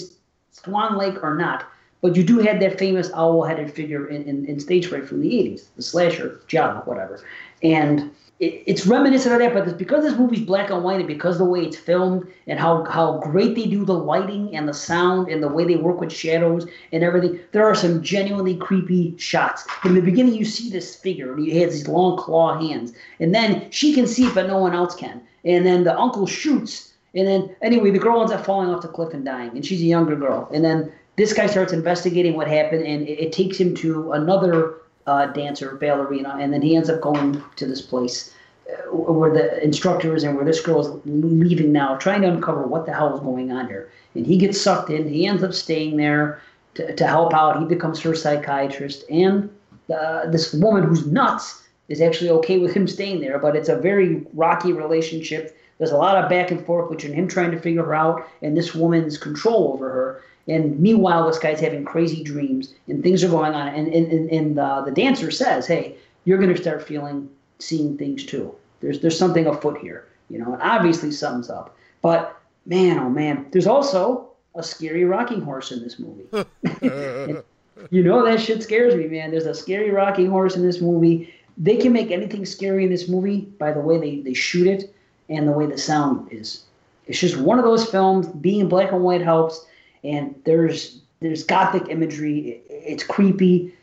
Swan 0.51 0.99
Lake 0.99 1.23
or 1.23 1.35
not, 1.35 1.65
but 2.01 2.15
you 2.17 2.23
do 2.23 2.39
have 2.39 2.61
that 2.61 2.79
famous 2.79 3.11
owl-headed 3.15 3.73
figure 3.73 4.07
in, 4.09 4.23
in, 4.25 4.45
in 4.47 4.61
Stage 4.61 4.87
Fright 4.87 5.07
from 5.07 5.21
the 5.21 5.31
80s, 5.31 5.67
the 5.77 5.83
slasher, 5.83 6.41
John, 6.47 6.77
whatever. 6.79 7.21
And 7.63 8.11
it, 8.39 8.63
it's 8.67 8.87
reminiscent 8.87 9.35
of 9.35 9.41
that, 9.41 9.53
but 9.53 9.67
it's 9.67 9.77
because 9.77 10.05
this 10.05 10.17
movie's 10.17 10.45
black 10.47 10.71
and 10.71 10.85
white 10.85 10.99
and 10.99 11.09
because 11.09 11.39
the 11.39 11.45
way 11.45 11.61
it's 11.61 11.77
filmed 11.77 12.29
and 12.47 12.59
how, 12.59 12.85
how 12.85 13.19
great 13.19 13.57
they 13.57 13.67
do 13.67 13.85
the 13.85 13.95
lighting 13.95 14.55
and 14.55 14.69
the 14.69 14.75
sound 14.75 15.29
and 15.29 15.43
the 15.43 15.49
way 15.49 15.65
they 15.65 15.77
work 15.77 16.01
with 16.01 16.13
shadows 16.13 16.67
and 16.93 17.03
everything, 17.03 17.41
there 17.53 17.67
are 17.67 17.75
some 17.75 18.03
genuinely 18.03 18.57
creepy 18.57 19.17
shots. 19.19 19.67
In 19.85 19.95
the 19.95 20.01
beginning, 20.01 20.35
you 20.35 20.45
see 20.45 20.71
this 20.71 20.95
figure 20.95 21.33
and 21.33 21.45
he 21.45 21.59
has 21.59 21.73
these 21.73 21.89
long 21.89 22.17
claw 22.17 22.59
hands, 22.59 22.93
and 23.19 23.35
then 23.35 23.69
she 23.71 23.93
can 23.93 24.07
see 24.07 24.27
it, 24.27 24.35
but 24.35 24.47
no 24.47 24.59
one 24.59 24.75
else 24.75 24.95
can. 24.95 25.21
And 25.45 25.67
then 25.67 25.83
the 25.83 25.99
uncle 25.99 26.27
shoots, 26.27 26.88
and 27.15 27.27
then 27.27 27.55
anyway, 27.63 27.91
the 27.91 27.99
girl 27.99 28.21
ends 28.21 28.33
up 28.33 28.45
falling 28.45 28.71
off 28.71 28.83
the 28.83 28.89
cliff 28.89 29.15
and 29.15 29.25
dying, 29.25 29.51
and 29.51 29.65
she's 29.65 29.81
a 29.81 29.85
younger 29.85 30.17
girl. 30.17 30.49
And 30.53 30.65
then 30.65 30.93
this 31.17 31.33
guy 31.33 31.47
starts 31.47 31.73
investigating 31.73 32.35
what 32.35 32.49
happened, 32.49 32.87
and 32.87 33.09
it, 33.09 33.19
it 33.19 33.33
takes 33.33 33.59
him 33.59 33.75
to 33.77 34.13
another 34.13 34.77
uh, 35.07 35.27
dancer, 35.27 35.75
ballerina, 35.77 36.37
and 36.39 36.53
then 36.53 36.63
he 36.63 36.77
ends 36.77 36.91
up 36.91 37.01
going 37.01 37.43
to 37.57 37.67
this 37.67 37.81
place 37.81 38.35
uh, 38.71 38.95
where 38.95 39.33
the 39.33 39.63
instructor 39.65 40.15
is 40.15 40.23
and 40.23 40.37
where 40.37 40.45
this 40.45 40.61
girl 40.61 40.81
is 40.81 41.01
leaving 41.07 41.73
now, 41.73 41.97
trying 41.97 42.21
to 42.23 42.29
uncover 42.29 42.67
what 42.67 42.85
the 42.85 42.93
hell 42.93 43.15
is 43.15 43.21
going 43.21 43.51
on 43.51 43.67
here. 43.67 43.91
And 44.15 44.27
he 44.27 44.37
gets 44.37 44.61
sucked 44.61 44.91
in. 44.91 45.09
He 45.09 45.27
ends 45.27 45.43
up 45.43 45.55
staying 45.55 45.97
there 45.97 46.43
to, 46.75 46.95
to 46.95 47.07
help 47.07 47.33
out. 47.33 47.59
He 47.59 47.65
becomes 47.65 48.01
her 48.01 48.15
psychiatrist, 48.15 49.05
and 49.09 49.51
uh, 49.93 50.31
this 50.31 50.53
woman 50.53 50.85
who's 50.85 51.07
nuts 51.07 51.63
is 51.89 52.03
actually 52.03 52.29
okay 52.29 52.59
with 52.59 52.75
him 52.75 52.87
staying 52.87 53.21
there. 53.21 53.39
But 53.39 53.57
it's 53.57 53.71
a 53.71 53.77
very 53.77 54.27
rocky 54.35 54.73
relationship. 54.73 55.58
There's 55.79 55.93
a 55.93 55.97
lot 55.97 56.17
of 56.17 56.29
back 56.29 56.51
and 56.51 56.65
forth 56.65 56.91
between 56.91 57.13
him 57.13 57.29
trying 57.29 57.53
to 57.53 57.59
figure 57.59 57.85
her 57.85 57.95
out 57.95 58.29
and 58.43 58.57
this 58.57 58.75
woman's 58.75 59.17
control 59.17 59.73
over 59.73 59.89
her. 59.89 60.23
And 60.49 60.79
meanwhile, 60.81 61.27
this 61.27 61.39
guy's 61.39 61.61
having 61.61 61.85
crazy 61.85 62.23
dreams 62.23 62.75
and 62.89 63.03
things 63.03 63.23
are 63.23 63.29
going 63.29 63.55
on. 63.55 63.69
And, 63.69 63.93
and, 63.93 64.11
and, 64.11 64.31
and 64.31 64.59
uh, 64.59 64.81
the 64.83 64.91
dancer 64.91 65.31
says, 65.31 65.67
hey, 65.67 65.97
you're 66.25 66.39
going 66.39 66.55
to 66.55 66.61
start 66.61 66.87
feeling, 66.87 67.29
seeing 67.59 67.97
things 67.97 68.25
too. 68.25 68.55
There's 68.81 69.01
there's 69.01 69.19
something 69.19 69.47
afoot 69.47 69.79
here, 69.79 70.07
you 70.31 70.39
know, 70.39 70.53
and 70.53 70.63
obviously 70.63 71.11
something's 71.11 71.51
up. 71.51 71.77
But 72.01 72.41
man, 72.67 72.99
oh 72.99 73.11
man, 73.11 73.47
there's 73.51 73.67
also 73.67 74.29
a 74.55 74.63
scary 74.63 75.05
rocking 75.05 75.41
horse 75.41 75.73
in 75.73 75.83
this 75.83 75.99
movie. 75.99 76.27
you 77.91 78.03
know 78.03 78.25
that 78.25 78.41
shit 78.41 78.63
scares 78.63 78.95
me, 78.95 79.07
man. 79.07 79.31
There's 79.31 79.47
a 79.47 79.55
scary 79.55 79.91
rocking 79.91 80.31
horse 80.31 80.55
in 80.55 80.63
this 80.63 80.81
movie. 80.81 81.35
They 81.57 81.77
can 81.77 81.93
make 81.93 82.13
anything 82.13 82.47
scary 82.47 82.85
in 82.85 82.91
this 82.91 83.09
movie 83.09 83.41
by 83.59 83.73
the 83.73 83.81
way 83.81 83.99
they, 83.99 84.21
they 84.21 84.35
shoot 84.35 84.69
it 84.69 84.95
and 85.29 85.47
the 85.47 85.53
way 85.53 85.67
the 85.67 85.79
sound 85.79 86.33
is. 86.33 86.65
It's 87.07 87.21
just 87.21 87.37
one 87.37 87.59
of 87.59 87.65
those 87.65 87.91
films. 87.91 88.29
Being 88.29 88.69
black 88.69 88.93
and 88.93 89.03
white 89.03 89.23
helps, 89.23 89.67
and 90.05 90.35
there's 90.45 91.01
there's 91.21 91.43
gothic 91.43 91.89
imagery. 91.89 92.63
It's 92.69 93.03
creepy. 93.03 93.75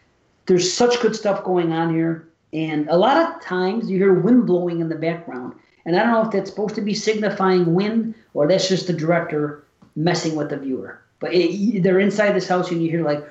There's 0.45 0.71
such 0.71 1.01
good 1.01 1.15
stuff 1.15 1.43
going 1.43 1.71
on 1.71 1.93
here, 1.93 2.27
and 2.53 2.87
a 2.87 2.97
lot 2.97 3.17
of 3.17 3.41
times 3.41 3.89
you 3.89 3.97
hear 3.97 4.13
wind 4.13 4.45
blowing 4.45 4.79
in 4.79 4.89
the 4.89 4.95
background, 4.95 5.55
and 5.85 5.95
I 5.95 6.03
don't 6.03 6.11
know 6.11 6.21
if 6.23 6.31
that's 6.31 6.49
supposed 6.49 6.75
to 6.75 6.81
be 6.81 6.93
signifying 6.93 7.73
wind 7.73 8.13
or 8.35 8.47
that's 8.47 8.69
just 8.69 8.87
the 8.87 8.93
director 8.93 9.65
messing 9.95 10.35
with 10.35 10.49
the 10.49 10.57
viewer. 10.57 11.01
But 11.19 11.33
it, 11.33 11.81
they're 11.81 11.99
inside 11.99 12.33
this 12.33 12.47
house, 12.47 12.69
and 12.69 12.83
you 12.83 12.89
hear 12.91 13.03
like 13.03 13.27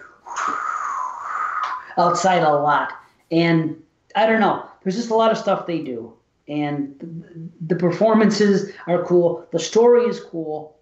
outside 1.96 2.42
a 2.42 2.50
lot, 2.50 2.92
and 3.30 3.80
I 4.16 4.26
don't 4.26 4.40
know. 4.40 4.66
There's 4.82 4.96
just 4.96 5.10
a 5.10 5.14
lot 5.14 5.30
of 5.30 5.38
stuff 5.38 5.66
they 5.66 5.80
do, 5.82 6.12
and 6.48 7.50
the 7.66 7.76
performances 7.76 8.72
are 8.86 9.02
cool. 9.04 9.46
The 9.52 9.58
story 9.58 10.04
is 10.04 10.20
cool. 10.20 10.76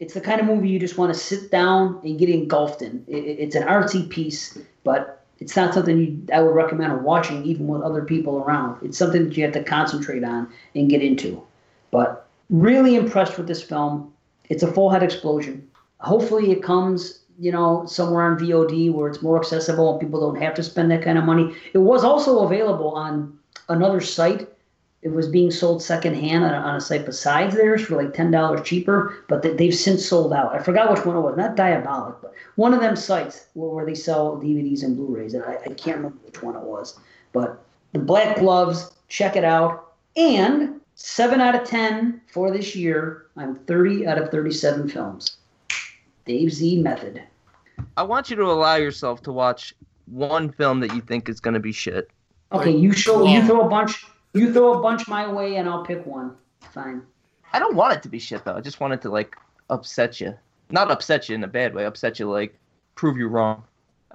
It's 0.00 0.14
the 0.14 0.20
kind 0.20 0.40
of 0.40 0.46
movie 0.46 0.68
you 0.68 0.78
just 0.78 0.98
want 0.98 1.12
to 1.14 1.18
sit 1.18 1.50
down 1.50 2.00
and 2.02 2.18
get 2.18 2.28
engulfed 2.28 2.82
in. 2.82 3.04
it's 3.06 3.54
an 3.54 3.62
artsy 3.62 4.08
piece, 4.08 4.58
but 4.82 5.24
it's 5.38 5.54
not 5.56 5.74
something 5.74 5.98
you, 5.98 6.26
I 6.32 6.40
would 6.40 6.54
recommend 6.54 7.04
watching 7.04 7.44
even 7.44 7.68
with 7.68 7.82
other 7.82 8.04
people 8.04 8.38
around. 8.38 8.84
It's 8.84 8.98
something 8.98 9.24
that 9.24 9.36
you 9.36 9.44
have 9.44 9.52
to 9.54 9.62
concentrate 9.62 10.24
on 10.24 10.48
and 10.74 10.90
get 10.90 11.02
into. 11.02 11.42
But 11.90 12.26
really 12.50 12.96
impressed 12.96 13.38
with 13.38 13.46
this 13.46 13.62
film. 13.62 14.12
It's 14.48 14.62
a 14.62 14.72
full 14.72 14.90
head 14.90 15.02
explosion. 15.02 15.68
Hopefully, 15.98 16.50
it 16.50 16.62
comes 16.62 17.20
you 17.38 17.50
know 17.50 17.84
somewhere 17.86 18.24
on 18.24 18.38
VOD 18.38 18.92
where 18.92 19.08
it's 19.08 19.22
more 19.22 19.38
accessible 19.38 19.90
and 19.90 20.00
people 20.00 20.20
don't 20.20 20.40
have 20.40 20.54
to 20.54 20.62
spend 20.62 20.90
that 20.90 21.02
kind 21.02 21.18
of 21.18 21.24
money. 21.24 21.54
It 21.72 21.78
was 21.78 22.04
also 22.04 22.40
available 22.44 22.90
on 22.90 23.38
another 23.68 24.00
site 24.00 24.48
it 25.04 25.12
was 25.12 25.28
being 25.28 25.50
sold 25.50 25.82
secondhand 25.82 26.44
on, 26.44 26.54
on 26.54 26.76
a 26.76 26.80
site 26.80 27.04
besides 27.04 27.54
theirs 27.54 27.82
for 27.82 28.02
like 28.02 28.14
ten 28.14 28.30
dollars 28.30 28.66
cheaper, 28.66 29.22
but 29.28 29.42
they, 29.42 29.66
have 29.66 29.74
since 29.74 30.04
sold 30.04 30.32
out. 30.32 30.54
I 30.54 30.58
forgot 30.60 30.90
which 30.90 31.04
one 31.04 31.14
it 31.14 31.20
was, 31.20 31.36
not 31.36 31.56
Diabolik, 31.56 32.16
but 32.22 32.32
one 32.56 32.72
of 32.72 32.80
them 32.80 32.96
sites 32.96 33.46
where, 33.52 33.68
where 33.68 33.86
they 33.86 33.94
sell 33.94 34.38
DVDs 34.38 34.82
and 34.82 34.96
Blu-rays, 34.96 35.34
and 35.34 35.44
I, 35.44 35.58
I 35.66 35.74
can't 35.74 35.98
remember 35.98 36.16
which 36.24 36.42
one 36.42 36.56
it 36.56 36.62
was. 36.62 36.98
But 37.32 37.62
the 37.92 37.98
Black 37.98 38.38
Gloves, 38.38 38.92
check 39.08 39.36
it 39.36 39.44
out, 39.44 39.92
and 40.16 40.80
seven 40.94 41.38
out 41.38 41.54
of 41.54 41.68
ten 41.68 42.22
for 42.32 42.50
this 42.50 42.74
year. 42.74 43.26
I'm 43.36 43.56
thirty 43.56 44.06
out 44.06 44.16
of 44.16 44.30
thirty-seven 44.30 44.88
films. 44.88 45.36
Dave 46.24 46.50
Z 46.50 46.80
method. 46.80 47.22
I 47.98 48.04
want 48.04 48.30
you 48.30 48.36
to 48.36 48.44
allow 48.44 48.76
yourself 48.76 49.22
to 49.24 49.32
watch 49.32 49.74
one 50.06 50.50
film 50.50 50.80
that 50.80 50.94
you 50.94 51.02
think 51.02 51.28
is 51.28 51.40
going 51.40 51.54
to 51.54 51.60
be 51.60 51.72
shit. 51.72 52.10
Okay, 52.52 52.70
you 52.70 52.92
show 52.92 53.26
you 53.26 53.44
throw 53.44 53.66
a 53.66 53.68
bunch 53.68 54.06
you 54.34 54.52
throw 54.52 54.78
a 54.78 54.82
bunch 54.82 55.08
my 55.08 55.30
way, 55.30 55.56
and 55.56 55.68
I'll 55.68 55.84
pick 55.84 56.04
one. 56.04 56.36
Fine. 56.60 57.02
I 57.52 57.58
don't 57.58 57.76
want 57.76 57.94
it 57.94 58.02
to 58.02 58.08
be 58.08 58.18
shit 58.18 58.44
though. 58.44 58.56
I 58.56 58.60
just 58.60 58.80
want 58.80 58.92
it 58.92 59.02
to 59.02 59.10
like 59.10 59.36
upset 59.70 60.20
you. 60.20 60.34
Not 60.70 60.90
upset 60.90 61.28
you 61.28 61.34
in 61.34 61.44
a 61.44 61.48
bad 61.48 61.74
way. 61.74 61.84
Upset 61.84 62.18
you 62.18 62.30
like 62.30 62.58
prove 62.94 63.16
you 63.16 63.28
wrong. 63.28 63.62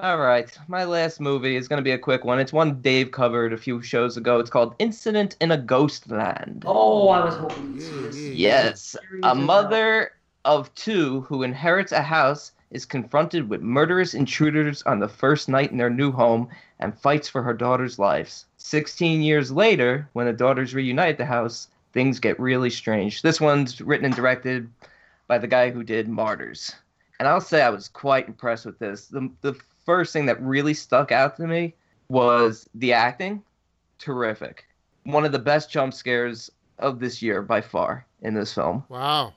All 0.01 0.17
right, 0.17 0.57
my 0.69 0.85
last 0.85 1.19
movie 1.19 1.57
is 1.57 1.67
going 1.67 1.77
to 1.77 1.83
be 1.83 1.91
a 1.91 1.98
quick 1.98 2.23
one. 2.23 2.39
It's 2.39 2.53
one 2.53 2.80
Dave 2.81 3.11
covered 3.11 3.51
a 3.51 3.57
few 3.57 3.81
shows 3.81 4.15
ago. 4.15 4.39
It's 4.39 4.49
called 4.49 4.73
Incident 4.80 5.35
in 5.41 5.51
a 5.51 5.57
Ghost 5.57 6.09
Land. 6.09 6.64
Oh, 6.65 7.09
I 7.09 7.25
was 7.25 7.35
hoping 7.35 7.75
this. 7.75 8.15
Yes, 8.15 8.95
a 9.23 9.35
mother 9.35 10.11
of 10.45 10.73
two 10.75 11.22
who 11.22 11.43
inherits 11.43 11.91
a 11.91 12.01
house 12.01 12.53
is 12.72 12.85
confronted 12.85 13.49
with 13.49 13.61
murderous 13.61 14.14
intruders 14.14 14.83
on 14.83 14.99
the 14.99 15.07
first 15.07 15.49
night 15.49 15.72
in 15.72 15.77
their 15.77 15.89
new 15.89 16.11
home 16.11 16.48
and 16.80 16.98
fights 16.98 17.27
for 17.27 17.41
her 17.41 17.53
daughter's 17.53 17.98
lives. 17.98 18.45
16 18.57 19.22
years 19.22 19.51
later, 19.51 20.07
when 20.14 20.27
the 20.27 20.33
daughters 20.33 20.75
reunite 20.75 21.11
at 21.11 21.17
the 21.17 21.25
house, 21.25 21.67
things 21.93 22.19
get 22.19 22.39
really 22.39 22.69
strange. 22.69 23.22
This 23.22 23.41
one's 23.41 23.81
written 23.81 24.06
and 24.06 24.15
directed 24.15 24.69
by 25.27 25.38
the 25.38 25.48
guy 25.48 25.72
who 25.72 25.83
did 25.83 26.07
Martyrs. 26.07 26.75
And 27.19 27.27
I'll 27.27 27.41
say 27.41 27.61
I 27.61 27.69
was 27.69 27.88
quite 27.88 28.27
impressed 28.27 28.65
with 28.65 28.80
this. 28.80 29.07
The, 29.07 29.30
the 29.41 29.56
first 29.85 30.14
thing 30.14 30.27
that 30.27 30.41
really 30.41 30.73
stuck 30.73 31.11
out 31.11 31.35
to 31.38 31.48
me 31.48 31.73
was 32.07 32.69
the 32.75 32.93
acting. 32.93 33.43
Terrific. 33.98 34.65
One 35.03 35.25
of 35.25 35.31
the 35.31 35.39
best 35.39 35.72
jump 35.72 35.93
scares 35.93 36.51
of 36.77 36.99
this 36.99 37.22
year 37.22 37.41
by 37.41 37.61
far 37.61 38.06
in 38.22 38.35
this 38.35 38.53
film. 38.53 38.83
Wow 38.89 39.33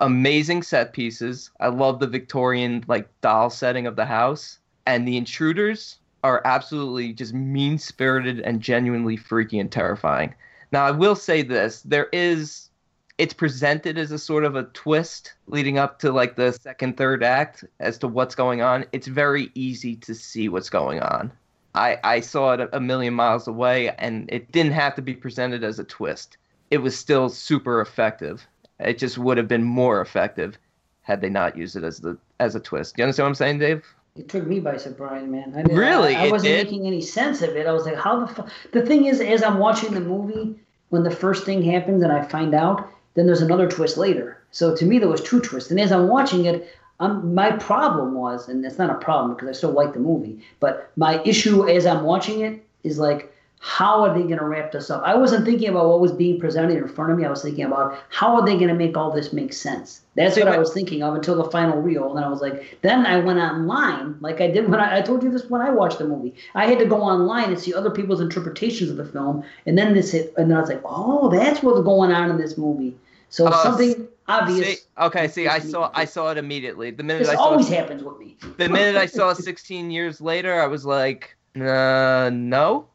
amazing 0.00 0.62
set 0.62 0.92
pieces. 0.92 1.50
I 1.60 1.68
love 1.68 2.00
the 2.00 2.06
Victorian 2.06 2.84
like 2.88 3.08
doll 3.20 3.50
setting 3.50 3.86
of 3.86 3.96
the 3.96 4.06
house, 4.06 4.58
and 4.86 5.06
the 5.06 5.16
intruders 5.16 5.96
are 6.22 6.42
absolutely 6.44 7.12
just 7.12 7.34
mean 7.34 7.78
spirited 7.78 8.40
and 8.40 8.60
genuinely 8.60 9.16
freaky 9.16 9.58
and 9.58 9.70
terrifying. 9.70 10.34
Now, 10.72 10.84
I 10.84 10.90
will 10.90 11.14
say 11.14 11.42
this: 11.42 11.82
there 11.82 12.08
is, 12.12 12.70
it's 13.18 13.34
presented 13.34 13.98
as 13.98 14.10
a 14.10 14.18
sort 14.18 14.44
of 14.44 14.56
a 14.56 14.64
twist 14.64 15.34
leading 15.46 15.78
up 15.78 15.98
to 16.00 16.12
like 16.12 16.36
the 16.36 16.52
second, 16.52 16.96
third 16.96 17.22
act 17.22 17.64
as 17.80 17.98
to 17.98 18.08
what's 18.08 18.34
going 18.34 18.62
on. 18.62 18.84
It's 18.92 19.06
very 19.06 19.50
easy 19.54 19.96
to 19.96 20.14
see 20.14 20.48
what's 20.48 20.70
going 20.70 21.00
on. 21.00 21.32
I, 21.76 21.98
I 22.04 22.20
saw 22.20 22.52
it 22.52 22.68
a 22.72 22.80
million 22.80 23.14
miles 23.14 23.48
away, 23.48 23.90
and 23.90 24.30
it 24.32 24.52
didn't 24.52 24.72
have 24.72 24.94
to 24.94 25.02
be 25.02 25.14
presented 25.14 25.64
as 25.64 25.78
a 25.78 25.84
twist. 25.84 26.36
It 26.70 26.78
was 26.78 26.98
still 26.98 27.28
super 27.28 27.80
effective 27.80 28.46
it 28.80 28.98
just 28.98 29.18
would 29.18 29.36
have 29.38 29.48
been 29.48 29.62
more 29.64 30.00
effective 30.00 30.58
had 31.02 31.20
they 31.20 31.28
not 31.28 31.56
used 31.56 31.76
it 31.76 31.84
as 31.84 32.00
the 32.00 32.18
as 32.40 32.54
a 32.54 32.60
twist. 32.60 32.96
You 32.98 33.04
understand 33.04 33.24
what 33.24 33.28
I'm 33.30 33.34
saying, 33.34 33.58
Dave? 33.58 33.84
It 34.16 34.28
took 34.28 34.46
me 34.46 34.60
by 34.60 34.76
surprise, 34.76 35.26
man. 35.26 35.52
I 35.56 35.62
really? 35.72 36.14
I, 36.14 36.26
I 36.26 36.30
wasn't 36.30 36.52
did? 36.52 36.66
making 36.66 36.86
any 36.86 37.00
sense 37.00 37.42
of 37.42 37.50
it. 37.56 37.66
I 37.66 37.72
was 37.72 37.84
like, 37.84 37.96
how 37.96 38.24
the 38.24 38.32
fuck? 38.32 38.48
The 38.72 38.86
thing 38.86 39.06
is, 39.06 39.20
as 39.20 39.42
I'm 39.42 39.58
watching 39.58 39.92
the 39.92 40.00
movie, 40.00 40.54
when 40.90 41.02
the 41.02 41.10
first 41.10 41.44
thing 41.44 41.62
happens 41.62 42.02
and 42.02 42.12
I 42.12 42.22
find 42.22 42.54
out, 42.54 42.88
then 43.14 43.26
there's 43.26 43.42
another 43.42 43.68
twist 43.68 43.96
later. 43.96 44.40
So 44.52 44.74
to 44.76 44.84
me, 44.84 45.00
there 45.00 45.08
was 45.08 45.20
two 45.20 45.40
twists. 45.40 45.70
And 45.70 45.80
as 45.80 45.90
I'm 45.90 46.06
watching 46.06 46.44
it, 46.44 46.68
I'm, 47.00 47.34
my 47.34 47.50
problem 47.52 48.14
was, 48.14 48.48
and 48.48 48.64
it's 48.64 48.78
not 48.78 48.90
a 48.90 48.94
problem 48.94 49.34
because 49.34 49.48
I 49.48 49.52
still 49.52 49.72
like 49.72 49.92
the 49.92 49.98
movie, 49.98 50.40
but 50.60 50.92
my 50.96 51.20
issue 51.24 51.68
as 51.68 51.86
I'm 51.86 52.04
watching 52.04 52.40
it 52.40 52.64
is 52.84 52.98
like, 52.98 53.33
how 53.64 54.04
are 54.04 54.12
they 54.12 54.24
going 54.24 54.36
to 54.36 54.44
wrap 54.44 54.72
this 54.72 54.90
up? 54.90 55.02
I 55.06 55.14
wasn't 55.14 55.46
thinking 55.46 55.70
about 55.70 55.88
what 55.88 55.98
was 55.98 56.12
being 56.12 56.38
presented 56.38 56.76
in 56.76 56.86
front 56.86 57.10
of 57.10 57.16
me. 57.16 57.24
I 57.24 57.30
was 57.30 57.40
thinking 57.40 57.64
about 57.64 57.98
how 58.10 58.34
are 58.36 58.44
they 58.44 58.56
going 58.56 58.68
to 58.68 58.74
make 58.74 58.94
all 58.94 59.10
this 59.10 59.32
make 59.32 59.54
sense. 59.54 60.02
That's 60.16 60.36
what 60.36 60.48
I 60.48 60.58
was 60.58 60.74
thinking 60.74 61.02
of 61.02 61.14
until 61.14 61.42
the 61.42 61.50
final 61.50 61.80
reel. 61.80 62.14
And 62.14 62.22
I 62.22 62.28
was 62.28 62.42
like, 62.42 62.78
then 62.82 63.06
I 63.06 63.20
went 63.20 63.38
online, 63.38 64.16
like 64.20 64.42
I 64.42 64.48
did 64.48 64.68
when 64.68 64.80
I, 64.80 64.98
I 64.98 65.00
told 65.00 65.22
you 65.22 65.30
this 65.30 65.48
when 65.48 65.62
I 65.62 65.70
watched 65.70 65.98
the 65.98 66.06
movie. 66.06 66.34
I 66.54 66.66
had 66.66 66.78
to 66.80 66.84
go 66.84 67.00
online 67.00 67.48
and 67.48 67.58
see 67.58 67.72
other 67.72 67.88
people's 67.88 68.20
interpretations 68.20 68.90
of 68.90 68.98
the 68.98 69.06
film. 69.06 69.42
And 69.64 69.78
then 69.78 69.94
this 69.94 70.12
hit, 70.12 70.34
and 70.36 70.50
then 70.50 70.58
I 70.58 70.60
was 70.60 70.68
like, 70.68 70.82
oh, 70.84 71.30
that's 71.30 71.62
what's 71.62 71.80
going 71.80 72.12
on 72.12 72.28
in 72.28 72.36
this 72.36 72.58
movie. 72.58 72.94
So 73.30 73.46
uh, 73.46 73.62
something 73.62 74.06
obvious. 74.28 74.80
See, 74.80 74.86
okay, 75.00 75.26
see, 75.26 75.48
I 75.48 75.60
saw 75.60 75.90
I 75.94 76.04
saw 76.04 76.30
it 76.30 76.36
immediately. 76.36 76.90
The 76.90 77.02
minute 77.02 77.20
this 77.20 77.30
I 77.30 77.36
saw 77.36 77.44
always 77.44 77.70
it, 77.70 77.78
happens 77.78 78.02
with 78.02 78.18
me. 78.18 78.36
the 78.58 78.68
minute 78.68 78.96
I 78.96 79.06
saw 79.06 79.32
16 79.32 79.90
years 79.90 80.20
later, 80.20 80.60
I 80.60 80.66
was 80.66 80.84
like, 80.84 81.34
uh, 81.56 82.28
no 82.30 82.88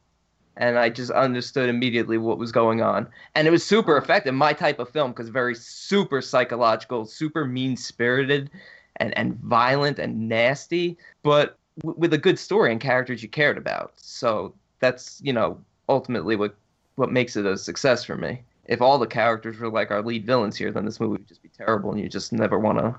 and 0.59 0.77
I 0.77 0.89
just 0.89 1.09
understood 1.09 1.69
immediately 1.69 2.17
what 2.17 2.37
was 2.37 2.51
going 2.51 2.81
on. 2.81 3.07
And 3.33 3.47
it 3.47 3.51
was 3.51 3.65
super 3.65 3.97
effective, 3.97 4.33
my 4.35 4.53
type 4.53 4.77
of 4.77 4.89
film, 4.89 5.11
because 5.11 5.29
very 5.29 5.55
super 5.55 6.21
psychological, 6.21 7.05
super 7.05 7.45
mean 7.45 7.75
spirited, 7.75 8.51
and 8.97 9.17
and 9.17 9.35
violent 9.37 9.97
and 9.97 10.29
nasty, 10.29 10.97
but 11.23 11.57
w- 11.79 11.97
with 11.97 12.13
a 12.13 12.17
good 12.17 12.37
story 12.37 12.71
and 12.71 12.81
characters 12.81 13.23
you 13.23 13.29
cared 13.29 13.57
about. 13.57 13.93
So 13.95 14.53
that's 14.79 15.19
you 15.23 15.33
know 15.33 15.59
ultimately 15.87 16.35
what 16.35 16.55
what 16.95 17.11
makes 17.11 17.35
it 17.35 17.45
a 17.45 17.57
success 17.57 18.03
for 18.03 18.17
me. 18.17 18.43
If 18.65 18.81
all 18.81 18.99
the 18.99 19.07
characters 19.07 19.57
were 19.57 19.69
like 19.69 19.89
our 19.89 20.03
lead 20.03 20.25
villains 20.25 20.57
here, 20.57 20.71
then 20.71 20.85
this 20.85 20.99
movie 20.99 21.13
would 21.13 21.27
just 21.27 21.41
be 21.41 21.49
terrible, 21.49 21.91
and 21.91 21.99
you 21.99 22.09
just 22.09 22.33
never 22.33 22.59
want 22.59 22.77
to 22.77 22.95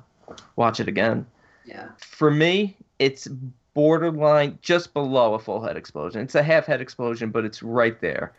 watch 0.56 0.80
it 0.80 0.88
again. 0.88 1.26
Yeah. 1.66 1.90
For 1.98 2.30
me, 2.30 2.76
it's 2.98 3.28
borderline 3.74 4.58
just 4.62 4.92
below 4.94 5.34
a 5.34 5.38
full 5.38 5.62
head 5.62 5.76
explosion. 5.76 6.20
It's 6.22 6.34
a 6.34 6.42
half 6.42 6.66
head 6.66 6.80
explosion, 6.80 7.30
but 7.30 7.44
it's 7.44 7.62
right 7.62 8.00
there. 8.00 8.32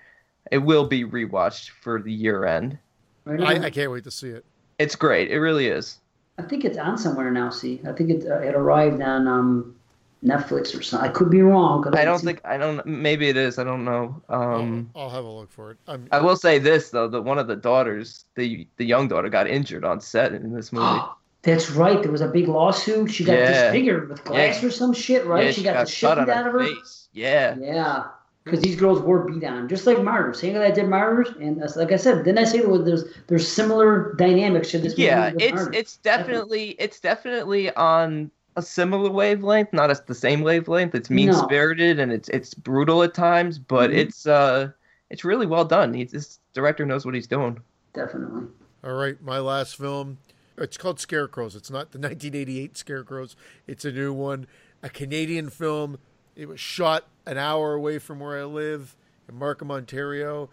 It 0.52 0.60
will 0.60 0.86
be 0.86 1.04
rewatched 1.04 1.70
for 1.70 2.02
the 2.02 2.12
year 2.12 2.46
end. 2.46 2.78
I, 3.26 3.66
I, 3.66 3.70
can't 3.70 3.92
wait 3.92 4.04
to 4.06 4.12
see 4.12 4.30
it. 4.30 4.44
It's 4.80 4.96
great. 4.96 5.30
It 5.30 5.40
really 5.40 5.68
is. 5.68 6.00
I 6.40 6.44
think 6.44 6.66
it's 6.66 6.78
on 6.78 6.98
somewhere 6.98 7.30
now. 7.30 7.52
See, 7.52 7.82
I 7.88 7.92
think 7.92 8.10
it 8.10 8.26
uh, 8.26 8.40
it 8.40 8.56
arrived 8.56 9.02
on 9.02 9.28
um, 9.28 9.76
Netflix 10.24 10.78
or 10.78 10.82
something. 10.82 11.08
I 11.08 11.12
could 11.12 11.30
be 11.30 11.42
wrong. 11.42 11.86
I, 11.94 12.02
I 12.02 12.06
don't 12.06 12.20
think 12.20 12.42
I 12.44 12.58
don't. 12.58 12.84
Maybe 12.86 13.30
it 13.30 13.38
is. 13.38 13.60
I 13.60 13.64
don't 13.64 13.86
know. 13.86 14.22
Um, 14.30 14.90
I'll, 14.96 15.04
I'll, 15.04 15.10
have 15.10 15.26
a 15.26 15.30
look 15.30 15.52
for 15.52 15.72
it. 15.72 15.78
I'm, 15.88 16.08
i 16.12 16.20
will 16.20 16.36
say 16.36 16.58
this 16.58 16.90
though: 16.90 17.08
that 17.08 17.22
one 17.22 17.38
of 17.38 17.48
the 17.48 17.56
daughters, 17.56 18.26
the 18.36 18.68
the 18.78 18.86
young 18.86 19.08
daughter, 19.08 19.30
got 19.30 19.48
injured 19.48 19.86
on 19.86 20.02
set 20.02 20.34
in 20.34 20.54
this 20.54 20.72
movie. 20.72 21.02
That's 21.44 21.72
right. 21.72 22.02
There 22.02 22.12
was 22.12 22.22
a 22.22 22.28
big 22.28 22.48
lawsuit. 22.48 23.12
She 23.12 23.24
got 23.24 23.34
yeah. 23.40 23.64
disfigured 23.64 24.10
with 24.10 24.24
glass 24.24 24.62
yeah. 24.62 24.68
or 24.68 24.72
some 24.72 24.94
shit, 24.94 25.26
right? 25.26 25.46
Yeah, 25.46 25.52
she, 25.52 25.62
she, 25.62 25.64
got, 25.64 25.74
got 25.74 25.86
the 25.88 25.92
shit 25.92 26.10
out 26.10 26.48
of 26.48 26.54
her. 26.54 26.66
Face. 26.66 27.08
Yeah. 27.14 27.56
Yeah. 27.60 28.04
because 28.44 28.62
these 28.62 28.76
girls 28.76 29.02
were 29.02 29.24
beat 29.24 29.44
on, 29.44 29.68
just 29.68 29.86
like 29.88 30.02
Martyrs. 30.04 30.40
Same 30.40 30.54
guy 30.54 30.60
that 30.60 30.76
did 30.76 30.88
Martyrs, 30.88 31.30
and 31.40 31.58
that's- 31.58 31.76
like 31.76 31.92
I 31.92 31.96
said, 31.96 32.24
didn't 32.24 32.40
I 32.40 32.44
say 32.44 32.60
there 32.60 32.70
was 32.70 32.86
there's 32.86 33.04
there's 33.28 33.48
similar 33.48 34.14
dynamics 34.16 34.72
to 34.72 34.80
this 34.80 34.94
movie? 34.94 35.04
yeah 35.04 35.32
with 35.32 35.42
it's 35.42 35.54
Martyrs? 35.54 35.76
it's 35.76 35.98
definitely 35.98 36.70
it's 36.80 37.00
definitely 37.00 37.74
on 37.76 38.32
a 38.58 38.62
similar 38.62 39.10
wavelength 39.10 39.72
not 39.72 39.90
as 39.90 40.02
the 40.02 40.14
same 40.16 40.42
wavelength 40.42 40.94
it's 40.94 41.10
mean 41.10 41.32
spirited 41.34 42.00
and 42.00 42.12
it's 42.12 42.28
it's 42.30 42.54
brutal 42.54 43.02
at 43.02 43.14
times 43.14 43.58
but 43.58 43.92
Mhm. 43.92 43.96
it's 43.98 44.28
uh 44.28 44.70
it's 45.10 45.24
really 45.24 45.46
well 45.46 45.64
done 45.64 45.94
he's 45.94 46.12
this 46.12 46.40
director 46.54 46.86
knows 46.86 47.06
what 47.06 47.16
he's 47.16 47.28
doing 47.28 47.58
definitely. 47.94 48.48
All 48.84 48.94
right, 48.94 49.22
my 49.22 49.38
last 49.40 49.78
film. 49.78 50.18
It's 50.62 50.78
called 50.78 51.00
Scarecrows. 51.00 51.56
It's 51.56 51.70
not 51.70 51.92
the 51.92 51.98
1988 52.00 52.78
Scarecrows. 52.78 53.36
It's 53.68 53.86
a 53.86 53.92
new 53.92 54.14
one, 54.14 54.48
a 54.82 54.90
Canadian 54.90 55.50
film. 55.50 55.98
It 56.36 56.48
was 56.48 56.60
shot 56.60 57.08
an 57.26 57.38
hour 57.38 57.74
away 57.74 58.00
from 58.00 58.20
where 58.20 58.40
I 58.40 58.46
live 58.46 58.96
in 59.28 59.36
Markham, 59.36 59.72
Ontario. 59.72 60.50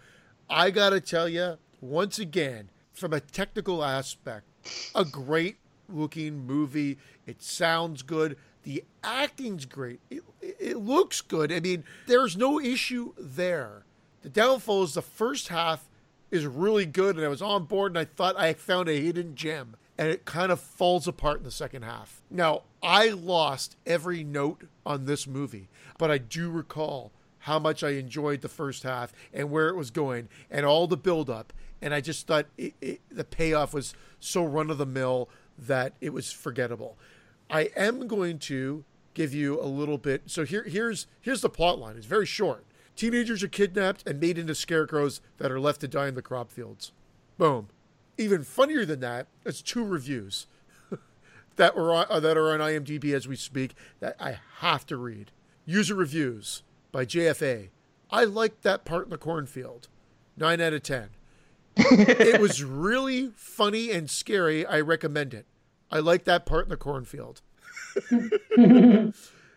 I 0.51 0.71
got 0.71 0.91
to 0.91 1.01
tell 1.01 1.29
you, 1.29 1.59
once 1.81 2.19
again, 2.19 2.71
from 2.93 3.13
a 3.13 3.21
technical 3.21 3.85
aspect, 3.85 4.45
a 4.95 5.05
great 5.05 5.57
looking 5.89 6.47
movie. 6.47 6.99
It 7.27 7.43
sounds 7.43 8.03
good. 8.03 8.37
The 8.65 8.85
acting's 9.03 9.65
great. 9.65 10.01
It, 10.11 10.23
it, 10.41 10.77
looks 10.79 11.21
good. 11.21 11.53
I 11.53 11.61
mean, 11.61 11.85
there's 12.07 12.37
no 12.37 12.61
issue 12.61 13.15
there. 13.19 13.85
The 14.23 14.29
downfall 14.29 14.83
is 14.85 14.95
the 14.95 15.03
first 15.03 15.49
half 15.49 15.89
is 16.31 16.47
really 16.47 16.85
good, 16.85 17.17
and 17.17 17.25
I 17.25 17.29
was 17.29 17.41
on 17.41 17.65
board, 17.65 17.93
and 17.93 17.99
I 17.99 18.05
thought 18.05 18.39
I 18.39 18.53
found 18.53 18.89
a 18.89 19.01
hidden 19.01 19.35
gem, 19.35 19.77
and 19.99 20.09
it 20.09 20.25
kind 20.25 20.53
of 20.53 20.61
falls 20.61 21.09
apart 21.09 21.39
in 21.39 21.45
the 21.45 21.51
second 21.51 21.83
half. 21.83 22.23
Now, 22.31 22.63
I 22.83 23.09
lost 23.09 23.77
every 23.85 24.23
note 24.23 24.65
on 24.87 25.05
this 25.05 25.27
movie, 25.27 25.69
but 25.99 26.11
I 26.11 26.19
do 26.19 26.51
recall 26.51 27.13
how 27.41 27.59
much 27.59 27.83
I 27.83 27.91
enjoyed 27.91 28.41
the 28.41 28.49
first 28.49 28.85
half 28.85 29.13
and 29.33 29.51
where 29.51 29.69
it 29.69 29.77
was 29.77 29.91
going, 29.91 30.29
and 30.51 30.65
all 30.65 30.87
the 30.87 30.97
build-up, 30.97 31.53
and 31.83 31.93
I 31.93 32.01
just 32.01 32.27
thought 32.27 32.47
it, 32.57 32.75
it, 32.81 33.01
the 33.11 33.25
payoff 33.25 33.75
was 33.75 33.95
so 34.21 34.45
run 34.45 34.71
of 34.71 34.79
the 34.79 34.87
mill 34.87 35.29
that 35.59 35.95
it 36.01 36.13
was 36.13 36.33
forgettable. 36.33 36.97
I 37.51 37.71
am 37.77 38.07
going 38.07 38.39
to 38.41 38.85
give 39.15 39.35
you 39.35 39.61
a 39.61 39.67
little 39.67 39.99
bit. 39.99 40.23
So 40.27 40.45
here, 40.45 40.63
here's 40.63 41.07
here's 41.21 41.41
the 41.41 41.49
plot 41.49 41.79
line. 41.79 41.97
It's 41.97 42.07
very 42.07 42.27
short. 42.27 42.65
Teenagers 42.95 43.43
are 43.43 43.49
kidnapped 43.49 44.07
and 44.07 44.21
made 44.21 44.39
into 44.39 44.55
scarecrows 44.55 45.21
that 45.39 45.51
are 45.51 45.61
left 45.61 45.81
to 45.81 45.89
die 45.89 46.09
in 46.09 46.15
the 46.15 46.23
crop 46.23 46.51
fields. 46.51 46.93
Boom. 47.37 47.69
Even 48.19 48.43
funnier 48.43 48.85
than 48.85 49.01
that, 49.01 49.29
it's 49.45 49.63
two 49.63 49.85
reviews 49.85 50.47
that 51.57 51.77
were 51.77 51.95
on, 51.95 52.07
uh, 52.11 52.21
that 52.21 52.37
are 52.37 52.53
on 52.53 52.61
IMDb 52.61 53.15
as 53.15 53.27
we 53.29 53.37
speak 53.37 53.75
that 54.01 54.17
I 54.21 54.39
have 54.59 54.85
to 54.87 54.97
read. 54.97 55.31
User 55.65 55.95
reviews 55.95 56.63
by 56.93 57.05
JFA. 57.07 57.69
I 58.11 58.25
liked 58.25 58.63
that 58.63 58.85
part 58.85 59.05
in 59.05 59.11
the 59.11 59.19
cornfield. 59.19 59.89
Nine 60.37 60.61
out 60.61 60.73
of 60.73 60.83
ten. 60.83 61.11
it 61.77 62.41
was 62.41 62.63
really 62.65 63.31
funny 63.37 63.91
and 63.93 64.11
scary. 64.11 64.67
I 64.67 64.81
recommend 64.81 65.33
it. 65.33 65.47
I 65.91 66.01
like 66.01 66.25
that 66.25 66.45
part 66.45 66.65
in 66.67 66.71
the 66.71 66.77
cornfield. 66.77 67.41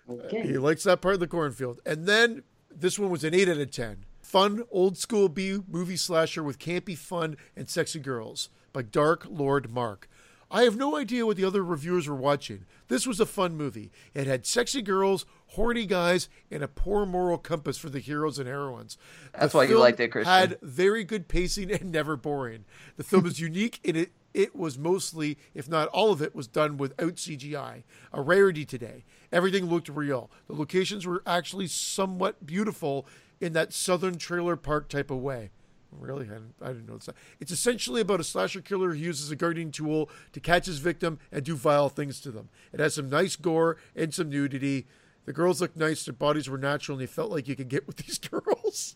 Okay. 0.10 0.42
He 0.46 0.58
likes 0.58 0.84
that 0.84 1.02
part 1.02 1.14
of 1.14 1.20
the 1.20 1.28
cornfield. 1.28 1.80
And 1.86 2.06
then 2.06 2.44
this 2.70 3.00
one 3.00 3.10
was 3.10 3.24
an 3.24 3.34
8 3.34 3.48
out 3.50 3.58
of 3.58 3.72
10. 3.72 4.06
Fun, 4.32 4.64
old 4.72 4.98
school 4.98 5.28
B 5.28 5.60
movie 5.68 5.98
slasher 5.98 6.42
with 6.42 6.58
campy 6.58 6.98
fun 6.98 7.36
and 7.54 7.70
sexy 7.70 8.00
girls 8.00 8.48
by 8.72 8.82
Dark 8.82 9.28
Lord 9.30 9.70
Mark. 9.70 10.08
I 10.50 10.64
have 10.64 10.78
no 10.78 10.96
idea 10.96 11.26
what 11.26 11.36
the 11.36 11.44
other 11.44 11.62
reviewers 11.62 12.08
were 12.08 12.16
watching. 12.16 12.64
This 12.88 13.06
was 13.06 13.20
a 13.20 13.26
fun 13.26 13.58
movie. 13.58 13.92
It 14.14 14.28
had 14.28 14.46
sexy 14.46 14.82
girls, 14.82 15.26
horny 15.48 15.86
guys, 15.86 16.30
and 16.50 16.64
a 16.64 16.70
poor 16.70 17.06
moral 17.06 17.38
compass 17.38 17.78
for 17.78 17.90
the 17.90 18.00
heroes 18.00 18.40
and 18.40 18.48
heroines. 18.48 18.98
That's 19.38 19.52
The 19.52 19.58
why 19.58 19.64
you 19.66 19.78
liked 19.78 20.00
it, 20.00 20.08
Christian. 20.08 20.32
Had 20.34 20.60
very 20.62 21.04
good 21.04 21.28
pacing 21.28 21.70
and 21.70 21.92
never 21.92 22.16
boring. 22.16 22.64
The 22.96 23.04
film 23.04 23.26
is 23.26 23.38
unique 23.42 23.82
in 23.84 23.98
it. 23.98 24.14
It 24.34 24.56
was 24.56 24.78
mostly, 24.78 25.38
if 25.54 25.68
not 25.68 25.90
all 25.90 26.14
of 26.14 26.22
it, 26.22 26.34
was 26.34 26.48
done 26.48 26.78
without 26.78 27.16
CGI, 27.16 27.84
a 28.14 28.22
rarity 28.22 28.64
today. 28.64 29.04
Everything 29.30 29.66
looked 29.66 29.90
real. 29.90 30.32
The 30.48 30.56
locations 30.56 31.06
were 31.06 31.22
actually 31.28 31.68
somewhat 31.68 32.46
beautiful 32.46 33.06
in 33.42 33.54
that 33.54 33.74
southern 33.74 34.18
trailer 34.18 34.56
park 34.56 34.88
type 34.88 35.12
of 35.12 35.18
way. 35.18 35.50
Really, 35.92 36.26
I 36.28 36.34
didn't, 36.34 36.54
I 36.62 36.68
didn't 36.68 36.88
notice 36.88 37.08
that. 37.08 37.16
It's 37.42 37.52
essentially 37.52 38.00
about 38.00 38.22
a 38.22 38.24
slasher 38.24 38.62
killer 38.62 38.94
who 38.94 39.00
uses 39.00 39.30
a 39.30 39.36
gardening 39.36 39.72
tool 39.72 40.10
to 40.32 40.40
catch 40.40 40.66
his 40.66 40.80
victim 40.80 41.20
and 41.32 41.44
do 41.44 41.56
vile 41.56 41.90
things 41.90 42.22
to 42.22 42.32
them. 42.32 42.48
It 42.72 42.80
has 42.80 42.94
some 42.94 43.10
nice 43.10 43.36
gore 43.36 43.76
and 43.94 44.14
some 44.14 44.30
nudity. 44.30 44.88
The 45.26 45.34
girls 45.34 45.60
look 45.60 45.76
nice, 45.76 46.06
their 46.06 46.14
bodies 46.14 46.50
were 46.50 46.58
natural, 46.58 46.96
and 46.96 47.02
you 47.02 47.08
felt 47.08 47.30
like 47.32 47.48
you 47.48 47.58
could 47.58 47.68
get 47.68 47.88
with 47.88 47.98
these 47.98 48.18
girls. 48.20 48.96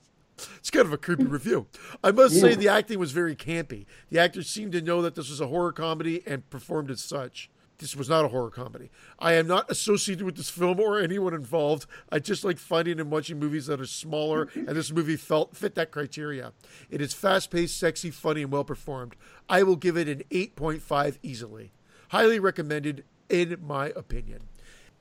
It's 0.58 0.70
kind 0.70 0.86
of 0.86 0.94
a 0.94 0.98
creepy 0.98 1.26
review. 1.26 1.68
I 2.04 2.12
must 2.12 2.40
say 2.40 2.56
the 2.56 2.68
acting 2.68 3.00
was 3.00 3.12
very 3.12 3.36
campy. 3.36 3.86
The 4.10 4.20
actors 4.20 4.50
seemed 4.50 4.74
to 4.74 4.82
know 4.82 5.02
that 5.02 5.16
this 5.16 5.30
was 5.30 5.40
a 5.40 5.48
horror 5.48 5.72
comedy 5.72 6.24
and 6.26 6.50
performed 6.50 6.92
as 6.92 7.02
such. 7.02 7.50
This 7.78 7.96
was 7.96 8.08
not 8.08 8.24
a 8.24 8.30
horror 8.30 8.50
comedy. 8.50 8.90
I 9.20 9.34
am 9.34 9.48
not 9.48 9.70
associated 9.70 10.26
with 10.26 10.38
this 10.38 10.50
film 10.50 10.80
or 10.80 11.00
anyone 11.00 11.34
involved. 11.34 11.86
I 12.10 12.20
just 12.20 12.46
like 12.46 12.58
finding 12.58 13.00
and 13.00 13.12
watching 13.12 13.38
movies 13.38 13.66
that 13.66 13.82
are 13.82 13.86
smaller, 13.86 14.50
and 14.56 14.70
this 14.70 14.92
movie 14.92 15.18
felt 15.18 15.58
fit 15.58 15.76
that 15.76 15.92
criteria. 15.92 16.54
It 16.90 17.02
is 17.02 17.14
fast-paced, 17.14 17.78
sexy, 17.78 18.12
funny, 18.12 18.44
and 18.44 18.52
well 18.52 18.64
performed. 18.64 19.16
I 19.50 19.64
will 19.64 19.76
give 19.76 19.98
it 19.98 20.08
an 20.08 20.24
8.5 20.32 21.18
easily. 21.22 21.72
Highly 22.10 22.40
recommended, 22.40 23.04
in 23.30 23.58
my 23.62 23.88
opinion. 23.96 24.44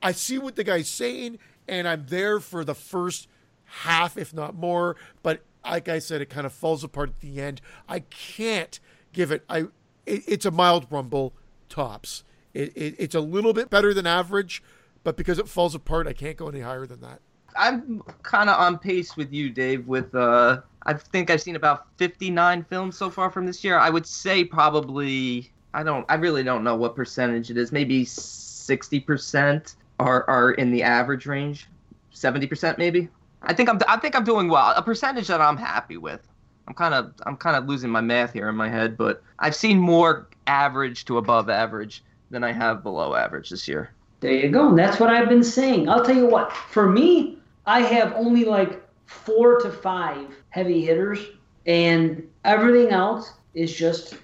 I 0.01 0.11
see 0.11 0.37
what 0.37 0.55
the 0.55 0.63
guy's 0.63 0.89
saying, 0.89 1.39
and 1.67 1.87
I'm 1.87 2.07
there 2.07 2.39
for 2.39 2.65
the 2.65 2.75
first 2.75 3.27
half, 3.63 4.17
if 4.17 4.33
not 4.33 4.55
more. 4.55 4.95
But 5.23 5.41
like 5.63 5.87
I 5.89 5.99
said, 5.99 6.21
it 6.21 6.29
kind 6.29 6.45
of 6.45 6.53
falls 6.53 6.83
apart 6.83 7.09
at 7.09 7.19
the 7.21 7.41
end. 7.41 7.61
I 7.87 7.99
can't 8.01 8.79
give 9.13 9.31
it. 9.31 9.43
I 9.49 9.67
it, 10.05 10.23
it's 10.27 10.45
a 10.45 10.51
mild 10.51 10.87
rumble 10.89 11.33
tops. 11.69 12.23
It, 12.55 12.71
it, 12.75 12.95
it's 12.97 13.15
a 13.15 13.19
little 13.19 13.53
bit 13.53 13.69
better 13.69 13.93
than 13.93 14.07
average, 14.07 14.63
but 15.03 15.17
because 15.17 15.39
it 15.39 15.47
falls 15.47 15.75
apart, 15.75 16.07
I 16.07 16.13
can't 16.13 16.37
go 16.37 16.47
any 16.47 16.61
higher 16.61 16.87
than 16.87 17.01
that. 17.01 17.19
I'm 17.57 18.01
kind 18.23 18.49
of 18.49 18.59
on 18.59 18.79
pace 18.79 19.17
with 19.17 19.31
you, 19.31 19.49
Dave. 19.49 19.87
With 19.87 20.15
uh, 20.15 20.61
I 20.85 20.93
think 20.93 21.29
I've 21.29 21.41
seen 21.41 21.55
about 21.55 21.87
59 21.97 22.63
films 22.63 22.97
so 22.97 23.09
far 23.09 23.29
from 23.29 23.45
this 23.45 23.63
year. 23.63 23.77
I 23.77 23.89
would 23.89 24.05
say 24.05 24.43
probably 24.43 25.51
I 25.73 25.83
don't. 25.83 26.05
I 26.09 26.15
really 26.15 26.43
don't 26.43 26.63
know 26.63 26.75
what 26.75 26.95
percentage 26.95 27.51
it 27.51 27.57
is. 27.57 27.71
Maybe 27.71 28.05
60 28.05 28.99
percent 29.01 29.75
are 29.99 30.27
are 30.29 30.51
in 30.51 30.71
the 30.71 30.83
average 30.83 31.25
range. 31.25 31.67
70 32.11 32.47
percent 32.47 32.77
maybe. 32.77 33.09
I 33.41 33.53
think 33.53 33.69
I'm. 33.69 33.79
I 33.87 33.97
think 33.97 34.15
I'm 34.15 34.23
doing 34.23 34.47
well. 34.47 34.73
A 34.75 34.81
percentage 34.81 35.27
that 35.27 35.41
I'm 35.41 35.57
happy 35.57 35.97
with. 35.97 36.25
I'm 36.67 36.73
kind 36.73 36.93
of. 36.93 37.13
I'm 37.25 37.35
kind 37.35 37.57
of 37.57 37.67
losing 37.67 37.89
my 37.89 38.01
math 38.01 38.31
here 38.31 38.47
in 38.47 38.55
my 38.55 38.69
head, 38.69 38.97
but 38.97 39.21
I've 39.39 39.55
seen 39.55 39.77
more 39.77 40.29
average 40.47 41.05
to 41.05 41.17
above 41.17 41.49
average 41.49 42.03
than 42.29 42.43
I 42.43 42.51
have 42.51 42.83
below 42.83 43.15
average 43.15 43.49
this 43.49 43.67
year. 43.67 43.91
There 44.19 44.31
you 44.31 44.49
go. 44.49 44.69
And 44.69 44.79
that's 44.79 44.99
what 44.99 45.09
I've 45.09 45.29
been 45.29 45.43
saying. 45.43 45.89
I'll 45.89 46.03
tell 46.03 46.15
you 46.15 46.25
what. 46.27 46.51
For 46.51 46.89
me, 46.89 47.37
I 47.65 47.81
have 47.81 48.13
only 48.13 48.45
like 48.45 48.81
four 49.05 49.59
to 49.61 49.69
five 49.69 50.27
heavy 50.49 50.83
hitters, 50.85 51.19
and 51.65 52.27
everything 52.43 52.91
else 52.91 53.33
is 53.53 53.73
just 53.73 54.15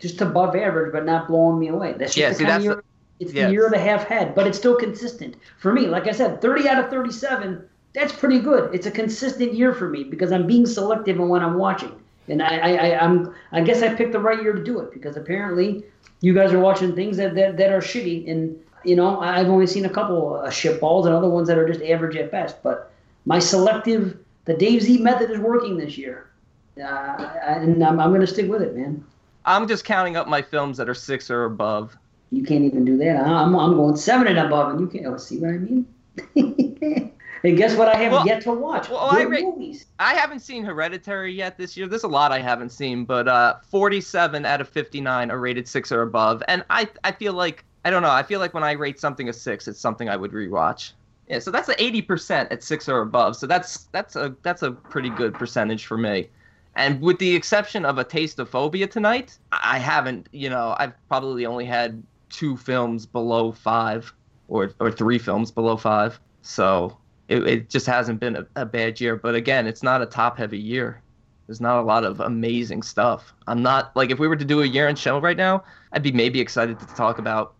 just 0.00 0.20
above 0.22 0.56
average, 0.56 0.92
but 0.92 1.04
not 1.04 1.28
blowing 1.28 1.58
me 1.58 1.68
away. 1.68 1.92
That's 1.92 2.14
just 2.14 2.16
Yeah, 2.16 2.28
the 2.30 2.34
see, 2.36 2.44
kind 2.44 2.52
that's 2.54 2.64
of 2.64 2.68
the- 2.68 2.74
year, 2.76 2.84
it's 3.20 3.32
yes. 3.34 3.46
the 3.48 3.52
year 3.52 3.66
and 3.66 3.74
a 3.74 3.78
half 3.78 4.04
head, 4.04 4.34
but 4.34 4.46
it's 4.46 4.56
still 4.56 4.76
consistent 4.76 5.36
for 5.58 5.74
me. 5.74 5.86
Like 5.88 6.06
I 6.06 6.12
said, 6.12 6.40
30 6.40 6.66
out 6.68 6.82
of 6.82 6.90
37. 6.90 7.62
That's 7.92 8.12
pretty 8.12 8.38
good. 8.38 8.74
It's 8.74 8.86
a 8.86 8.90
consistent 8.90 9.52
year 9.52 9.74
for 9.74 9.90
me 9.90 10.04
because 10.04 10.32
I'm 10.32 10.46
being 10.46 10.64
selective 10.64 11.16
in 11.18 11.28
what 11.28 11.42
I'm 11.42 11.58
watching, 11.58 11.92
and 12.30 12.42
I, 12.42 12.56
I, 12.58 12.70
I 12.70 13.04
I'm 13.04 13.34
I 13.52 13.60
guess 13.60 13.82
I 13.82 13.94
picked 13.94 14.12
the 14.12 14.20
right 14.20 14.42
year 14.42 14.52
to 14.52 14.62
do 14.62 14.80
it 14.80 14.92
because 14.92 15.16
apparently 15.16 15.84
you 16.20 16.32
guys 16.34 16.52
are 16.52 16.60
watching 16.60 16.94
things 16.94 17.16
that, 17.16 17.34
that, 17.34 17.56
that 17.56 17.72
are 17.72 17.80
shitty. 17.80 18.30
And 18.30 18.58
you 18.84 18.96
know 18.96 19.20
i've 19.20 19.48
only 19.48 19.66
seen 19.66 19.84
a 19.84 19.90
couple 19.90 20.36
uh, 20.36 20.48
shit 20.48 20.80
balls 20.80 21.04
and 21.04 21.14
other 21.14 21.28
ones 21.28 21.48
that 21.48 21.58
are 21.58 21.68
just 21.68 21.82
average 21.82 22.16
at 22.16 22.30
best. 22.30 22.62
But 22.62 22.90
my 23.26 23.38
selective 23.38 24.16
the 24.46 24.54
dave 24.54 24.82
z 24.82 24.98
method 24.98 25.30
is 25.30 25.38
working 25.38 25.76
this 25.76 25.98
year. 25.98 26.30
Uh, 26.78 27.30
and 27.44 27.84
i'm, 27.84 28.00
I'm 28.00 28.10
going 28.10 28.22
to 28.22 28.26
stick 28.26 28.48
with 28.48 28.62
it 28.62 28.74
man. 28.74 29.04
I'm 29.44 29.68
just 29.68 29.84
counting 29.84 30.16
up 30.16 30.28
my 30.28 30.40
films 30.40 30.76
that 30.78 30.88
are 30.88 30.94
six 30.94 31.30
or 31.30 31.44
above. 31.44 31.96
you 32.30 32.42
can't 32.42 32.64
even 32.64 32.84
do 32.84 32.96
that. 32.98 33.16
I'm, 33.26 33.54
I'm 33.56 33.74
going 33.74 33.96
seven 33.96 34.28
and 34.28 34.38
above 34.38 34.70
and 34.70 34.80
you 34.80 34.86
can't 34.86 35.06
oh, 35.06 35.18
see 35.18 35.38
what 35.38 35.50
i 35.50 35.58
mean 35.58 35.86
and 37.44 37.56
guess 37.56 37.74
what 37.76 37.88
i 37.88 37.96
have 37.96 38.12
Well- 38.12 38.26
yet 38.26 38.42
to 38.42 38.52
watch 38.52 38.88
well, 38.88 38.98
I 39.10 39.22
rate- 39.22 39.44
movies 39.44 39.86
I 39.98 40.14
haven't 40.14 40.40
seen 40.40 40.64
Hereditary 40.64 41.30
yet 41.34 41.58
this 41.58 41.76
year. 41.76 41.86
There's 41.86 42.04
a 42.04 42.08
lot 42.08 42.32
I 42.32 42.38
haven't 42.40 42.70
seen, 42.70 43.04
but 43.04 43.28
uh, 43.28 43.56
47 43.68 44.46
out 44.46 44.62
of 44.62 44.68
59 44.70 45.30
are 45.30 45.38
rated 45.38 45.68
six 45.68 45.92
or 45.92 46.00
above, 46.00 46.42
and 46.48 46.64
I 46.70 46.88
I 47.04 47.12
feel 47.12 47.34
like 47.34 47.64
I 47.84 47.90
don't 47.90 48.00
know. 48.02 48.10
I 48.10 48.22
feel 48.22 48.40
like 48.40 48.54
when 48.54 48.64
I 48.64 48.72
rate 48.72 48.98
something 48.98 49.28
a 49.28 49.32
six, 49.34 49.68
it's 49.68 49.78
something 49.78 50.08
I 50.08 50.16
would 50.16 50.32
rewatch. 50.32 50.92
Yeah, 51.28 51.38
so 51.38 51.50
that's 51.50 51.68
a 51.68 51.74
80% 51.74 52.50
at 52.50 52.62
six 52.62 52.88
or 52.88 53.02
above. 53.02 53.36
So 53.36 53.46
that's 53.46 53.84
that's 53.92 54.16
a 54.16 54.34
that's 54.42 54.62
a 54.62 54.70
pretty 54.72 55.10
good 55.10 55.34
percentage 55.34 55.84
for 55.84 55.98
me. 55.98 56.30
And 56.76 56.98
with 57.02 57.18
the 57.18 57.34
exception 57.36 57.84
of 57.84 57.98
a 57.98 58.04
taste 58.04 58.38
of 58.38 58.48
phobia 58.48 58.86
tonight, 58.86 59.36
I 59.52 59.76
I 59.76 59.78
haven't. 59.78 60.28
You 60.32 60.48
know, 60.48 60.74
I've 60.78 60.94
probably 61.08 61.44
only 61.44 61.66
had 61.66 62.02
two 62.30 62.56
films 62.56 63.04
below 63.04 63.52
five, 63.52 64.14
or 64.48 64.72
or 64.80 64.90
three 64.90 65.18
films 65.18 65.50
below 65.50 65.76
five. 65.76 66.18
So 66.40 66.96
it, 67.30 67.46
it 67.46 67.68
just 67.70 67.86
hasn't 67.86 68.20
been 68.20 68.36
a, 68.36 68.46
a 68.56 68.66
bad 68.66 69.00
year. 69.00 69.16
But 69.16 69.34
again, 69.34 69.66
it's 69.66 69.82
not 69.82 70.02
a 70.02 70.06
top 70.06 70.36
heavy 70.36 70.58
year. 70.58 71.00
There's 71.46 71.60
not 71.60 71.80
a 71.80 71.82
lot 71.82 72.04
of 72.04 72.20
amazing 72.20 72.82
stuff. 72.82 73.32
I'm 73.46 73.62
not 73.62 73.94
like 73.96 74.10
if 74.10 74.18
we 74.18 74.28
were 74.28 74.36
to 74.36 74.44
do 74.44 74.62
a 74.62 74.66
year 74.66 74.88
in 74.88 74.96
show 74.96 75.18
right 75.20 75.36
now, 75.36 75.64
I'd 75.92 76.02
be 76.02 76.12
maybe 76.12 76.40
excited 76.40 76.78
to 76.78 76.86
talk 76.94 77.18
about 77.18 77.54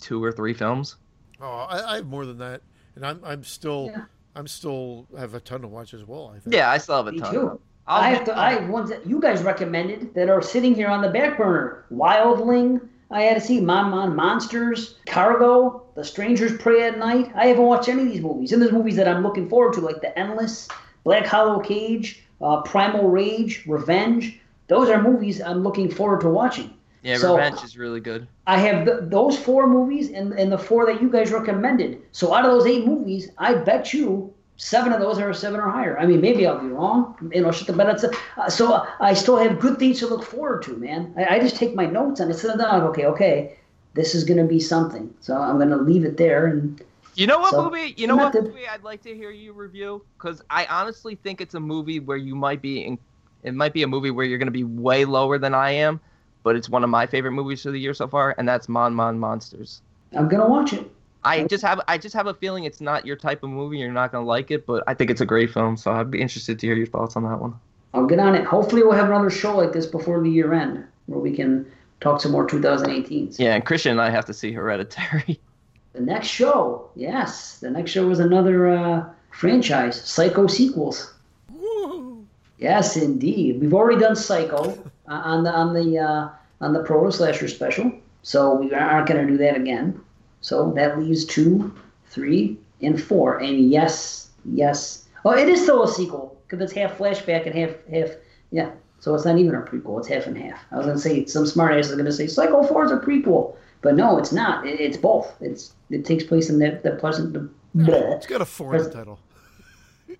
two 0.00 0.22
or 0.22 0.32
three 0.32 0.52
films. 0.54 0.96
Oh, 1.40 1.46
I, 1.70 1.92
I 1.92 1.96
have 1.96 2.06
more 2.06 2.26
than 2.26 2.36
that, 2.38 2.60
and 2.96 3.06
I'm 3.06 3.20
I'm 3.24 3.42
still 3.44 3.90
Yeah. 3.94 4.04
I'm 4.36 4.46
still 4.46 5.06
have 5.18 5.34
a 5.34 5.40
ton 5.40 5.62
to 5.62 5.68
watch 5.68 5.94
as 5.94 6.04
well. 6.04 6.32
I 6.36 6.38
think. 6.38 6.54
Yeah, 6.54 6.70
I 6.70 6.76
still 6.78 6.96
have 6.96 7.06
a 7.06 7.12
Me 7.12 7.18
ton. 7.20 7.32
too. 7.34 7.60
I'll- 7.86 8.02
I 8.02 8.10
have 8.10 8.24
to. 8.26 8.38
I 8.38 8.52
have 8.52 8.68
ones 8.68 8.90
that 8.90 9.06
you 9.06 9.20
guys 9.20 9.42
recommended 9.42 10.12
that 10.14 10.28
are 10.28 10.42
sitting 10.42 10.74
here 10.74 10.88
on 10.88 11.00
the 11.02 11.08
back 11.08 11.36
burner. 11.38 11.86
Wildling. 11.90 12.88
I 13.10 13.22
had 13.22 13.34
to 13.34 13.40
see 13.40 13.60
Mon 13.60 13.90
Mon 13.90 14.14
Monsters, 14.14 14.96
Cargo, 15.06 15.82
The 15.94 16.04
Strangers 16.04 16.56
Prey 16.58 16.84
at 16.84 16.98
Night. 16.98 17.30
I 17.34 17.46
haven't 17.46 17.64
watched 17.64 17.88
any 17.88 18.02
of 18.02 18.08
these 18.08 18.20
movies. 18.20 18.52
And 18.52 18.62
there's 18.62 18.72
movies 18.72 18.96
that 18.96 19.08
I'm 19.08 19.22
looking 19.22 19.48
forward 19.48 19.74
to, 19.74 19.80
like 19.80 20.00
The 20.00 20.16
Endless, 20.18 20.68
Black 21.02 21.26
Hollow 21.26 21.60
Cage, 21.60 22.22
uh, 22.40 22.62
Primal 22.62 23.08
Rage, 23.08 23.64
Revenge. 23.66 24.40
Those 24.68 24.88
are 24.88 25.02
movies 25.02 25.40
I'm 25.42 25.62
looking 25.64 25.90
forward 25.90 26.20
to 26.20 26.28
watching. 26.28 26.72
Yeah, 27.02 27.16
So- 27.16 27.36
Revenge 27.36 27.64
is 27.64 27.76
really 27.76 28.00
good. 28.00 28.28
I 28.46 28.58
have 28.58 28.84
th- 28.84 28.98
those 29.04 29.36
four 29.38 29.66
movies 29.66 30.10
and, 30.10 30.32
and 30.34 30.52
the 30.52 30.58
four 30.58 30.86
that 30.86 31.00
you 31.02 31.10
guys 31.10 31.32
recommended. 31.32 32.00
So 32.12 32.32
out 32.34 32.44
of 32.44 32.50
those 32.52 32.66
eight 32.66 32.86
movies, 32.86 33.30
I 33.38 33.54
bet 33.54 33.92
you 33.92 34.32
seven 34.60 34.92
of 34.92 35.00
those 35.00 35.18
are 35.18 35.30
a 35.30 35.34
seven 35.34 35.58
or 35.58 35.70
higher. 35.70 35.98
I 35.98 36.04
mean, 36.04 36.20
maybe 36.20 36.46
I'll 36.46 36.58
be 36.58 36.68
wrong. 36.68 37.16
You 37.32 37.40
know, 37.40 37.50
shit, 37.50 37.74
but 37.74 37.88
it's 37.88 38.04
a, 38.04 38.10
uh, 38.36 38.50
so 38.50 38.86
I 39.00 39.14
still 39.14 39.38
have 39.38 39.58
good 39.58 39.78
things 39.78 39.98
to 40.00 40.06
look 40.06 40.22
forward 40.22 40.62
to, 40.64 40.76
man. 40.76 41.14
I, 41.16 41.36
I 41.36 41.38
just 41.38 41.56
take 41.56 41.74
my 41.74 41.86
notes 41.86 42.20
and 42.20 42.30
I 42.30 42.36
sit 42.36 42.58
down. 42.58 42.58
like, 42.58 42.82
Okay, 42.90 43.06
okay, 43.06 43.56
this 43.94 44.14
is 44.14 44.22
gonna 44.22 44.44
be 44.44 44.60
something. 44.60 45.12
So 45.20 45.34
I'm 45.34 45.58
gonna 45.58 45.78
leave 45.78 46.04
it 46.04 46.18
there. 46.18 46.46
And 46.46 46.80
You 47.14 47.26
know 47.26 47.38
what 47.38 47.52
So, 47.52 47.64
movie? 47.64 47.94
You 47.96 48.06
know 48.06 48.16
what 48.16 48.34
movie 48.34 48.68
I'd 48.68 48.84
like 48.84 49.02
to 49.04 49.16
hear 49.16 49.30
you 49.30 49.54
review? 49.54 50.04
Because 50.18 50.42
I 50.50 50.66
honestly 50.66 51.14
think 51.14 51.40
it's 51.40 51.54
a 51.54 51.60
movie 51.60 51.98
where 51.98 52.18
you 52.18 52.34
might 52.34 52.60
be. 52.60 52.84
In, 52.84 52.98
it 53.42 53.54
might 53.54 53.72
be 53.72 53.82
a 53.82 53.88
movie 53.88 54.10
where 54.10 54.26
you're 54.26 54.36
going 54.36 54.48
to 54.48 54.52
be 54.52 54.64
way 54.64 55.06
lower 55.06 55.38
than 55.38 55.54
I 55.54 55.70
am, 55.70 55.98
but 56.42 56.56
it's 56.56 56.68
one 56.68 56.84
of 56.84 56.90
my 56.90 57.06
favorite 57.06 57.32
movies 57.32 57.64
of 57.64 57.72
the 57.72 57.80
year 57.80 57.94
so 57.94 58.06
far, 58.06 58.34
and 58.36 58.46
that's 58.46 58.68
Mon 58.68 58.94
Mon 58.94 59.18
Monsters. 59.18 59.80
I'm 60.14 60.28
gonna 60.28 60.46
watch 60.48 60.74
it. 60.74 60.90
I 61.24 61.44
just 61.44 61.62
have 61.62 61.80
I 61.86 61.98
just 61.98 62.14
have 62.14 62.26
a 62.26 62.34
feeling 62.34 62.64
it's 62.64 62.80
not 62.80 63.04
your 63.04 63.16
type 63.16 63.42
of 63.42 63.50
movie. 63.50 63.78
You're 63.78 63.92
not 63.92 64.12
going 64.12 64.24
to 64.24 64.28
like 64.28 64.50
it, 64.50 64.66
but 64.66 64.82
I 64.86 64.94
think 64.94 65.10
it's 65.10 65.20
a 65.20 65.26
great 65.26 65.52
film. 65.52 65.76
So 65.76 65.92
I'd 65.92 66.10
be 66.10 66.20
interested 66.20 66.58
to 66.58 66.66
hear 66.66 66.76
your 66.76 66.86
thoughts 66.86 67.16
on 67.16 67.24
that 67.24 67.40
one. 67.40 67.54
I'll 67.92 68.06
get 68.06 68.18
on 68.18 68.34
it. 68.34 68.44
Hopefully, 68.44 68.82
we'll 68.82 68.92
have 68.92 69.08
another 69.08 69.30
show 69.30 69.56
like 69.56 69.72
this 69.72 69.86
before 69.86 70.22
the 70.22 70.30
year 70.30 70.54
end 70.54 70.84
where 71.06 71.18
we 71.18 71.34
can 71.34 71.70
talk 72.00 72.20
some 72.20 72.32
more 72.32 72.46
2018s. 72.46 73.38
Yeah, 73.38 73.54
and 73.54 73.64
Christian 73.64 73.92
and 73.92 74.00
I 74.00 74.10
have 74.10 74.24
to 74.26 74.34
see 74.34 74.52
Hereditary. 74.52 75.40
The 75.92 76.00
next 76.00 76.28
show, 76.28 76.88
yes, 76.94 77.58
the 77.58 77.68
next 77.68 77.90
show 77.90 78.06
was 78.06 78.20
another 78.20 78.68
uh, 78.68 79.12
franchise, 79.32 80.00
Psycho 80.00 80.46
sequels. 80.46 81.12
Woo. 81.52 82.24
Yes, 82.58 82.96
indeed. 82.96 83.60
We've 83.60 83.74
already 83.74 84.00
done 84.00 84.14
Psycho 84.14 84.70
uh, 84.70 84.74
on 85.08 85.42
the 85.42 85.50
on 85.50 85.74
the 85.74 85.98
uh, 85.98 86.28
on 86.60 86.72
the 86.74 86.84
Proto 86.84 87.10
Slasher 87.10 87.48
special, 87.48 87.90
so 88.22 88.54
we 88.54 88.72
aren't 88.72 89.08
going 89.08 89.26
to 89.26 89.32
do 89.32 89.36
that 89.38 89.56
again. 89.56 90.00
So 90.40 90.72
that 90.72 90.98
leaves 90.98 91.24
two, 91.24 91.74
three, 92.06 92.58
and 92.82 93.02
four. 93.02 93.38
And 93.38 93.70
yes, 93.70 94.30
yes. 94.44 95.06
Oh, 95.24 95.32
it 95.36 95.48
is 95.48 95.62
still 95.62 95.82
a 95.82 95.88
sequel 95.88 96.38
because 96.46 96.62
it's 96.62 96.72
half 96.72 96.96
flashback 96.96 97.46
and 97.46 97.54
half 97.54 97.70
half. 97.90 98.10
Yeah, 98.50 98.70
so 98.98 99.14
it's 99.14 99.24
not 99.24 99.38
even 99.38 99.54
a 99.54 99.60
prequel. 99.62 99.98
It's 99.98 100.08
half 100.08 100.26
and 100.26 100.36
half. 100.36 100.60
I 100.72 100.76
was 100.78 100.86
going 100.86 100.96
to 100.96 101.02
say 101.02 101.26
some 101.26 101.46
smart 101.46 101.72
ass 101.74 101.86
is 101.88 101.92
going 101.92 102.04
to 102.06 102.12
say 102.12 102.26
Psycho 102.26 102.62
Four 102.62 102.86
is 102.86 102.90
a 102.90 102.96
prequel, 102.96 103.54
but 103.82 103.94
no, 103.94 104.18
it's 104.18 104.32
not. 104.32 104.66
It, 104.66 104.80
it's 104.80 104.96
both. 104.96 105.32
It's 105.40 105.74
it 105.90 106.04
takes 106.04 106.24
place 106.24 106.48
in 106.50 106.58
that 106.60 106.82
the 106.82 106.92
pleasant. 106.92 107.32
The, 107.34 107.48
bleh. 107.76 108.16
It's 108.16 108.26
got 108.26 108.40
a 108.40 108.46
foreign 108.46 108.90
title. 108.90 109.18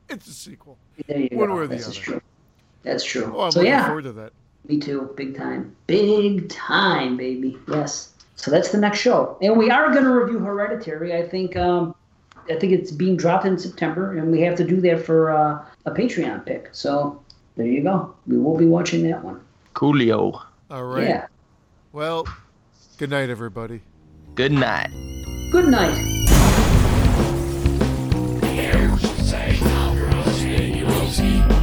It's 0.08 0.26
a 0.28 0.32
sequel. 0.32 0.76
There 1.08 1.18
you 1.18 1.28
One 1.32 1.48
go. 1.48 1.54
way 1.54 1.60
or 1.62 1.66
the 1.66 1.76
this 1.76 1.86
is 1.88 1.96
other. 1.96 2.04
true. 2.04 2.20
That's 2.82 3.04
true. 3.04 3.32
Oh, 3.36 3.42
I'm 3.42 3.50
so 3.52 3.60
looking 3.60 3.72
yeah, 3.72 3.86
forward 3.86 4.04
to 4.04 4.12
that. 4.12 4.32
me 4.68 4.78
too. 4.78 5.12
Big 5.16 5.36
time. 5.36 5.74
Big 5.86 6.48
time, 6.48 7.16
baby. 7.16 7.56
Yes. 7.68 8.12
So 8.40 8.50
that's 8.50 8.70
the 8.70 8.78
next 8.78 9.00
show, 9.00 9.36
and 9.42 9.58
we 9.58 9.70
are 9.70 9.92
going 9.92 10.04
to 10.04 10.10
review 10.10 10.38
Hereditary. 10.38 11.14
I 11.14 11.28
think. 11.28 11.56
Um, 11.56 11.94
I 12.48 12.58
think 12.58 12.72
it's 12.72 12.90
being 12.90 13.16
dropped 13.16 13.44
in 13.44 13.58
September, 13.58 14.16
and 14.16 14.32
we 14.32 14.40
have 14.40 14.56
to 14.56 14.64
do 14.64 14.80
that 14.80 15.04
for 15.04 15.30
uh, 15.30 15.64
a 15.84 15.90
Patreon 15.90 16.44
pick. 16.44 16.70
So 16.72 17.22
there 17.56 17.66
you 17.66 17.82
go. 17.82 18.14
We 18.26 18.38
will 18.38 18.56
be 18.56 18.66
watching 18.66 19.08
that 19.08 19.22
one. 19.22 19.40
Coolio. 19.74 20.42
All 20.70 20.84
right. 20.84 21.06
Yeah. 21.06 21.26
Well, 21.92 22.26
good 22.96 23.10
night, 23.10 23.28
everybody. 23.30 23.82
Good 24.34 24.52
night. 24.52 24.90
Good 25.52 25.68
night. 25.68 25.94
Say, 29.22 29.58
Rosie, 29.60 30.82
Rosie. 30.82 31.59